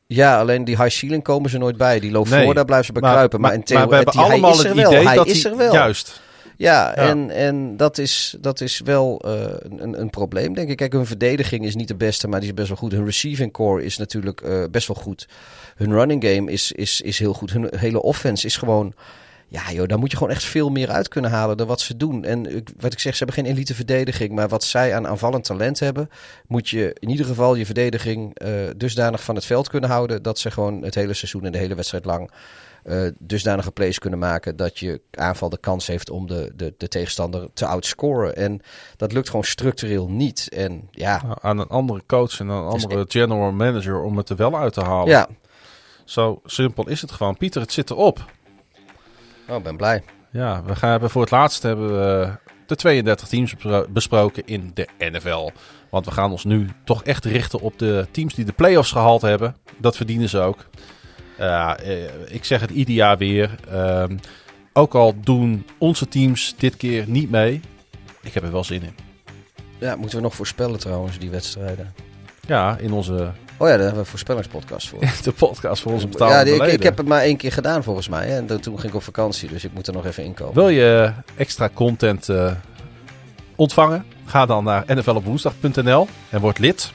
Ja, 0.07 0.41
alleen 0.41 0.65
die 0.65 0.76
high 0.76 0.97
ceiling 0.97 1.23
komen 1.23 1.50
ze 1.50 1.58
nooit 1.58 1.76
bij. 1.76 2.00
Die 2.00 2.10
floor, 2.10 2.28
nee, 2.28 2.55
daar 2.55 2.65
blijven 2.65 2.86
ze 2.86 2.92
bij 2.92 3.10
kruipen. 3.10 3.41
Maar, 3.41 3.58
maar, 3.58 3.74
maar 3.74 3.89
we 3.89 3.94
hebben 3.94 4.12
die, 4.12 4.23
allemaal 4.23 4.58
het 4.58 4.70
idee 4.70 5.05
hij 5.05 5.15
dat 5.15 5.26
is 5.26 5.44
er 5.44 5.57
wel. 5.57 5.73
Juist. 5.73 6.23
Ja, 6.57 6.92
ja, 6.94 6.94
En, 6.94 7.31
en 7.31 7.76
dat, 7.76 7.99
is, 7.99 8.36
dat 8.41 8.60
is 8.60 8.81
wel 8.84 9.23
uh, 9.26 9.33
een, 9.78 10.00
een 10.00 10.10
probleem, 10.10 10.55
denk 10.55 10.68
ik. 10.68 10.76
Kijk, 10.76 10.92
hun 10.92 11.07
verdediging 11.07 11.65
is 11.65 11.74
niet 11.74 11.89
de 11.89 11.94
beste, 11.94 12.28
maar 12.28 12.41
die 12.41 12.49
is 12.49 12.55
best 12.55 12.68
wel 12.68 12.76
goed. 12.76 12.92
Hun 12.92 13.05
receiving 13.05 13.52
core 13.52 13.84
is 13.84 13.97
natuurlijk 13.97 14.41
uh, 14.41 14.65
best 14.70 14.86
wel 14.86 14.97
goed. 14.97 15.28
Hun 15.76 15.92
running 15.92 16.24
game 16.24 16.52
is, 16.52 16.73
is, 16.73 17.00
is 17.00 17.18
heel 17.18 17.34
goed. 17.34 17.52
Hun 17.52 17.68
hele 17.76 18.02
offense 18.02 18.47
is 18.47 18.57
gewoon 18.57 18.94
ja, 19.55 19.73
joh, 19.73 19.89
daar 19.89 19.99
moet 19.99 20.10
je 20.10 20.16
gewoon 20.16 20.33
echt 20.33 20.44
veel 20.44 20.70
meer 20.70 20.91
uit 20.91 21.08
kunnen 21.08 21.31
halen 21.31 21.57
dan 21.57 21.66
wat 21.66 21.81
ze 21.81 21.97
doen. 21.97 22.24
En 22.24 22.65
wat 22.78 22.92
ik 22.92 22.99
zeg, 22.99 23.16
ze 23.16 23.24
hebben 23.24 23.44
geen 23.44 23.52
elite 23.52 23.74
verdediging. 23.74 24.33
Maar 24.33 24.49
wat 24.49 24.65
zij 24.65 24.94
aan 24.94 25.07
aanvallend 25.07 25.44
talent 25.44 25.81
hebben, 25.81 26.10
moet 26.47 26.68
je 26.68 26.97
in 26.99 27.10
ieder 27.10 27.26
geval 27.26 27.55
je 27.55 27.65
verdediging 27.65 28.42
uh, 28.42 28.50
dusdanig 28.76 29.23
van 29.23 29.34
het 29.34 29.44
veld 29.44 29.68
kunnen 29.68 29.91
houden. 29.91 30.23
Dat 30.23 30.39
ze 30.39 30.50
gewoon 30.50 30.83
het 30.83 30.94
hele 30.94 31.15
seizoen 31.15 31.44
en 31.44 31.52
de 31.52 31.58
hele 31.58 31.74
wedstrijd 31.74 32.05
lang 32.05 32.31
uh, 32.84 33.08
dusdanige 33.18 33.70
plays 33.70 33.99
kunnen 33.99 34.18
maken. 34.18 34.57
Dat 34.57 34.78
je 34.78 35.00
aanval 35.10 35.49
de 35.49 35.58
kans 35.58 35.86
heeft 35.86 36.10
om 36.10 36.26
de, 36.26 36.52
de, 36.55 36.74
de 36.78 36.89
tegenstander 36.89 37.49
te 37.52 37.66
outscoren. 37.66 38.36
En 38.36 38.60
dat 38.97 39.12
lukt 39.12 39.28
gewoon 39.28 39.44
structureel 39.44 40.08
niet. 40.08 40.49
En 40.49 40.89
ja. 40.91 41.23
Nou, 41.23 41.39
aan 41.41 41.58
een 41.58 41.68
andere 41.68 42.02
coach 42.07 42.41
en 42.41 42.49
een 42.49 42.65
andere 42.65 43.05
general 43.08 43.52
manager 43.52 44.02
om 44.02 44.16
het 44.16 44.28
er 44.28 44.36
wel 44.36 44.58
uit 44.58 44.73
te 44.73 44.83
halen. 44.83 45.08
Ja. 45.08 45.28
Zo 46.05 46.41
simpel 46.44 46.89
is 46.89 47.00
het 47.00 47.10
gewoon. 47.10 47.36
Pieter, 47.36 47.60
het 47.60 47.73
zit 47.73 47.91
erop. 47.91 48.24
Oh, 49.48 49.62
ben 49.62 49.76
blij. 49.76 50.02
Ja, 50.31 50.62
we 50.62 50.76
gaan 50.76 50.90
hebben 50.90 51.10
voor 51.10 51.23
het 51.23 51.31
laatst 51.31 51.62
hebben 51.62 51.89
we 51.89 52.39
de 52.66 52.76
32 52.76 53.28
teams 53.28 53.55
besproken 53.89 54.42
in 54.47 54.70
de 54.74 54.89
NFL. 54.98 55.50
Want 55.90 56.05
we 56.05 56.10
gaan 56.10 56.31
ons 56.31 56.44
nu 56.44 56.68
toch 56.84 57.05
echt 57.05 57.24
richten 57.24 57.60
op 57.60 57.78
de 57.78 58.06
teams 58.10 58.34
die 58.34 58.44
de 58.44 58.52
playoffs 58.52 58.92
gehaald 58.92 59.23
hebben. 59.23 59.56
Dat 59.78 59.97
verdienen 59.97 60.28
ze 60.28 60.39
ook. 60.39 60.66
Uh, 61.40 61.73
ik 62.26 62.44
zeg 62.44 62.60
het 62.60 62.70
ieder 62.70 62.94
jaar 62.94 63.18
weer. 63.18 63.50
Uh, 63.73 64.05
ook 64.73 64.94
al 64.94 65.14
doen 65.20 65.66
onze 65.78 66.08
teams 66.08 66.55
dit 66.58 66.76
keer 66.76 67.05
niet 67.08 67.31
mee. 67.31 67.60
Ik 68.23 68.34
heb 68.34 68.42
er 68.42 68.52
wel 68.52 68.64
zin 68.64 68.82
in. 68.82 68.94
Ja, 69.78 69.97
moeten 69.97 70.16
we 70.16 70.23
nog 70.23 70.34
voorspellen 70.34 70.78
trouwens, 70.78 71.18
die 71.18 71.31
wedstrijden. 71.31 71.94
Ja, 72.47 72.76
in 72.76 72.92
onze 72.92 73.32
Oh 73.57 73.68
ja, 73.68 73.74
daar 73.74 73.78
hebben 73.78 73.92
we 73.92 73.99
een 73.99 74.07
voorspellingspodcast 74.07 74.89
voor. 74.89 74.99
de 75.23 75.33
podcast 75.33 75.83
voor 75.83 75.92
onze 75.92 76.08
betaalde 76.08 76.34
Ja, 76.34 76.44
die, 76.44 76.55
ik, 76.55 76.73
ik, 76.73 76.83
heb 76.83 76.97
het 76.97 77.07
maar 77.07 77.20
één 77.20 77.36
keer 77.36 77.52
gedaan 77.52 77.83
volgens 77.83 78.08
mij. 78.08 78.36
En 78.36 78.47
toen 78.47 78.74
ging 78.81 78.92
ik 78.92 78.94
op 78.94 79.02
vakantie, 79.02 79.49
dus 79.49 79.65
ik 79.65 79.74
moet 79.74 79.86
er 79.86 79.92
nog 79.92 80.07
even 80.07 80.24
inkomen. 80.24 80.55
Wil 80.55 80.68
je 80.68 81.12
extra 81.36 81.70
content 81.74 82.28
uh, 82.28 82.52
ontvangen? 83.57 84.05
Ga 84.26 84.47
dan 84.47 84.65
naar 84.65 84.84
nflopwoensdag.nl 84.86 86.08
en 86.31 86.41
word 86.41 86.58
lid. 86.58 86.92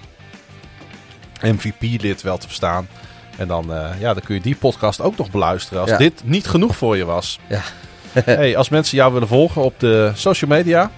MVP-lid 1.42 2.22
wel 2.22 2.38
te 2.38 2.48
verstaan. 2.48 2.88
En 3.38 3.48
dan, 3.48 3.72
uh, 3.72 3.90
ja, 4.00 4.14
dan 4.14 4.24
kun 4.24 4.36
je 4.36 4.42
die 4.42 4.56
podcast 4.56 5.02
ook 5.02 5.18
nog 5.18 5.32
beluisteren 5.32 5.82
als 5.82 5.90
ja. 5.90 5.98
dit 5.98 6.22
niet 6.24 6.48
genoeg 6.48 6.76
voor 6.76 6.98
je 6.98 7.06
was. 7.06 7.40
Ja. 7.50 7.62
hey, 8.12 8.58
als 8.58 8.70
mensen 8.70 8.98
jou 8.98 9.14
willen 9.14 9.28
volgen 9.28 9.62
op 9.62 9.80
de 9.80 10.12
social 10.16 10.50
media, 10.50 10.92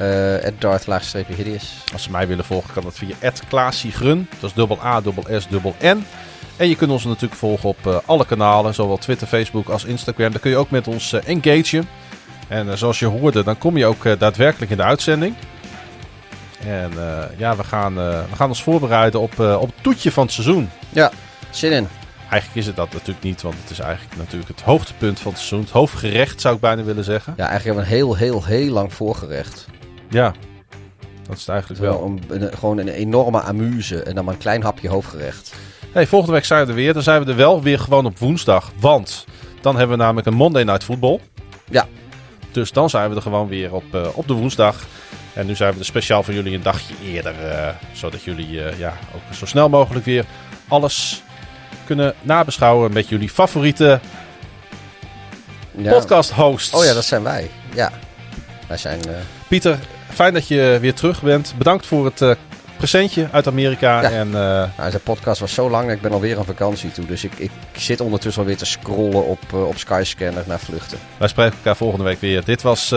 uh, 0.00 0.50
Darth 0.58 0.86
Hideous. 1.26 1.72
Als 1.92 2.02
ze 2.02 2.10
mij 2.10 2.26
willen 2.26 2.44
volgen, 2.44 2.72
kan 2.72 2.82
dat 2.82 2.98
via 2.98 3.32
Klaasiegrun. 3.48 4.28
Dat 4.40 4.50
is 4.50 4.56
dubbel 4.56 4.78
A, 4.84 5.00
dubbel 5.00 5.40
S, 5.40 5.48
dubbel 5.48 5.74
N. 5.82 6.06
En 6.56 6.68
je 6.68 6.76
kunt 6.76 6.90
ons 6.90 7.04
natuurlijk 7.04 7.34
volgen 7.34 7.68
op 7.68 7.86
uh, 7.86 7.96
alle 8.06 8.26
kanalen, 8.26 8.74
zowel 8.74 8.96
Twitter, 8.96 9.26
Facebook 9.26 9.68
als 9.68 9.84
Instagram. 9.84 10.30
Daar 10.30 10.40
kun 10.40 10.50
je 10.50 10.56
ook 10.56 10.70
met 10.70 10.88
ons 10.88 11.12
uh, 11.12 11.20
engagen. 11.24 11.88
En 12.48 12.78
zoals 12.78 12.98
je 12.98 13.06
hoorde, 13.06 13.44
dan 13.44 13.58
kom 13.58 13.76
je 13.76 13.86
ook 13.86 14.18
daadwerkelijk 14.18 14.70
in 14.70 14.76
de 14.76 14.82
uitzending. 14.82 15.34
En 16.66 16.92
ja, 17.36 17.56
we 17.56 17.64
gaan, 17.64 17.94
we 17.94 18.36
gaan 18.36 18.48
ons 18.48 18.62
voorbereiden 18.62 19.20
op, 19.20 19.38
op 19.38 19.66
het 19.74 19.82
toetje 19.82 20.12
van 20.12 20.24
het 20.24 20.32
seizoen. 20.32 20.70
Ja, 20.88 21.10
zin 21.50 21.72
in. 21.72 21.88
Eigenlijk 22.30 22.60
is 22.60 22.66
het 22.66 22.76
dat 22.76 22.92
natuurlijk 22.92 23.24
niet, 23.24 23.42
want 23.42 23.54
het 23.62 23.70
is 23.70 23.78
eigenlijk 23.78 24.16
natuurlijk 24.16 24.48
het 24.48 24.60
hoogtepunt 24.60 25.20
van 25.20 25.30
het 25.30 25.40
seizoen. 25.40 25.60
Het 25.60 25.70
hoofdgerecht 25.70 26.40
zou 26.40 26.54
ik 26.54 26.60
bijna 26.60 26.82
willen 26.82 27.04
zeggen. 27.04 27.34
Ja, 27.36 27.48
eigenlijk 27.48 27.64
hebben 27.64 27.84
we 27.84 27.90
een 27.90 27.96
heel, 27.96 28.16
heel, 28.16 28.44
heel 28.44 28.72
lang 28.72 28.92
voorgerecht. 28.92 29.66
Ja, 30.08 30.34
dat 31.28 31.36
is 31.36 31.40
het 31.40 31.48
eigenlijk 31.48 31.80
wel. 31.80 32.18
Een, 32.28 32.50
gewoon 32.58 32.78
een 32.78 32.88
enorme 32.88 33.40
amuse 33.40 34.02
en 34.02 34.14
dan 34.14 34.24
maar 34.24 34.34
een 34.34 34.40
klein 34.40 34.62
hapje 34.62 34.88
hoofdgerecht. 34.88 35.54
Hey, 35.92 36.06
volgende 36.06 36.34
week 36.34 36.44
zijn 36.44 36.62
we 36.64 36.68
er 36.68 36.74
weer. 36.74 36.92
Dan 36.92 37.02
zijn 37.02 37.24
we 37.24 37.30
er 37.30 37.36
wel 37.36 37.62
weer 37.62 37.78
gewoon 37.78 38.06
op 38.06 38.18
woensdag. 38.18 38.72
Want 38.80 39.26
dan 39.60 39.76
hebben 39.76 39.96
we 39.96 40.02
namelijk 40.02 40.26
een 40.26 40.34
Monday 40.34 40.62
Night 40.62 40.84
Football. 40.84 41.20
Ja. 41.70 41.86
Dus 42.50 42.72
dan 42.72 42.90
zijn 42.90 43.10
we 43.10 43.16
er 43.16 43.22
gewoon 43.22 43.48
weer 43.48 43.74
op, 43.74 43.84
uh, 43.94 44.06
op 44.14 44.28
de 44.28 44.34
woensdag. 44.34 44.76
En 45.32 45.46
nu 45.46 45.54
zijn 45.54 45.72
we 45.72 45.78
er 45.78 45.84
speciaal 45.84 46.22
voor 46.22 46.34
jullie 46.34 46.54
een 46.54 46.62
dagje 46.62 46.94
eerder. 47.04 47.34
Uh, 47.44 47.68
zodat 47.92 48.22
jullie 48.22 48.50
uh, 48.50 48.78
ja, 48.78 48.94
ook 49.14 49.34
zo 49.34 49.46
snel 49.46 49.68
mogelijk 49.68 50.04
weer 50.04 50.24
alles 50.68 51.22
kunnen 51.86 52.14
nabeschouwen 52.22 52.92
met 52.92 53.08
jullie 53.08 53.28
favoriete 53.28 54.00
ja. 55.76 55.92
podcast 55.92 56.30
hosts. 56.30 56.74
Oh 56.74 56.84
ja, 56.84 56.94
dat 56.94 57.04
zijn 57.04 57.22
wij. 57.22 57.50
Ja. 57.74 57.92
Wij 58.66 58.76
zijn... 58.76 59.00
Pieter, 59.48 59.78
fijn 60.10 60.34
dat 60.34 60.48
je 60.48 60.78
weer 60.80 60.94
terug 60.94 61.22
bent. 61.22 61.54
Bedankt 61.58 61.86
voor 61.86 62.04
het 62.04 62.20
uh, 62.20 62.34
presentje 62.76 63.28
uit 63.32 63.46
Amerika. 63.46 64.02
Ja. 64.02 64.10
En, 64.10 64.26
uh... 64.26 64.32
nou, 64.32 64.90
zijn 64.90 65.02
podcast 65.02 65.40
was 65.40 65.54
zo 65.54 65.70
lang 65.70 65.86
dat 65.86 65.96
ik 65.96 66.02
ben 66.02 66.12
alweer 66.12 66.38
aan 66.38 66.44
vakantie 66.44 66.92
toe. 66.92 67.06
Dus 67.06 67.24
ik, 67.24 67.32
ik 67.36 67.50
zit 67.72 68.00
ondertussen 68.00 68.42
alweer 68.42 68.56
te 68.56 68.66
scrollen 68.66 69.26
op, 69.26 69.42
uh, 69.54 69.66
op 69.66 69.78
Skyscanner 69.78 70.44
naar 70.46 70.60
vluchten. 70.60 70.98
Wij 71.16 71.28
spreken 71.28 71.56
elkaar 71.56 71.76
volgende 71.76 72.04
week 72.04 72.20
weer. 72.20 72.44
Dit 72.44 72.62
was 72.62 72.94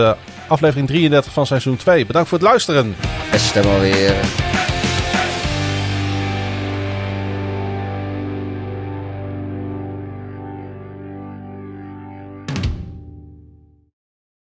aflevering 0.48 0.86
33 0.86 1.32
van 1.32 1.46
seizoen 1.46 1.76
2. 1.76 2.06
Bedankt 2.06 2.28
voor 2.28 2.38
het 2.38 2.46
luisteren. 2.46 2.96
En 3.32 3.40
stem 3.40 3.64
alweer. 3.64 4.14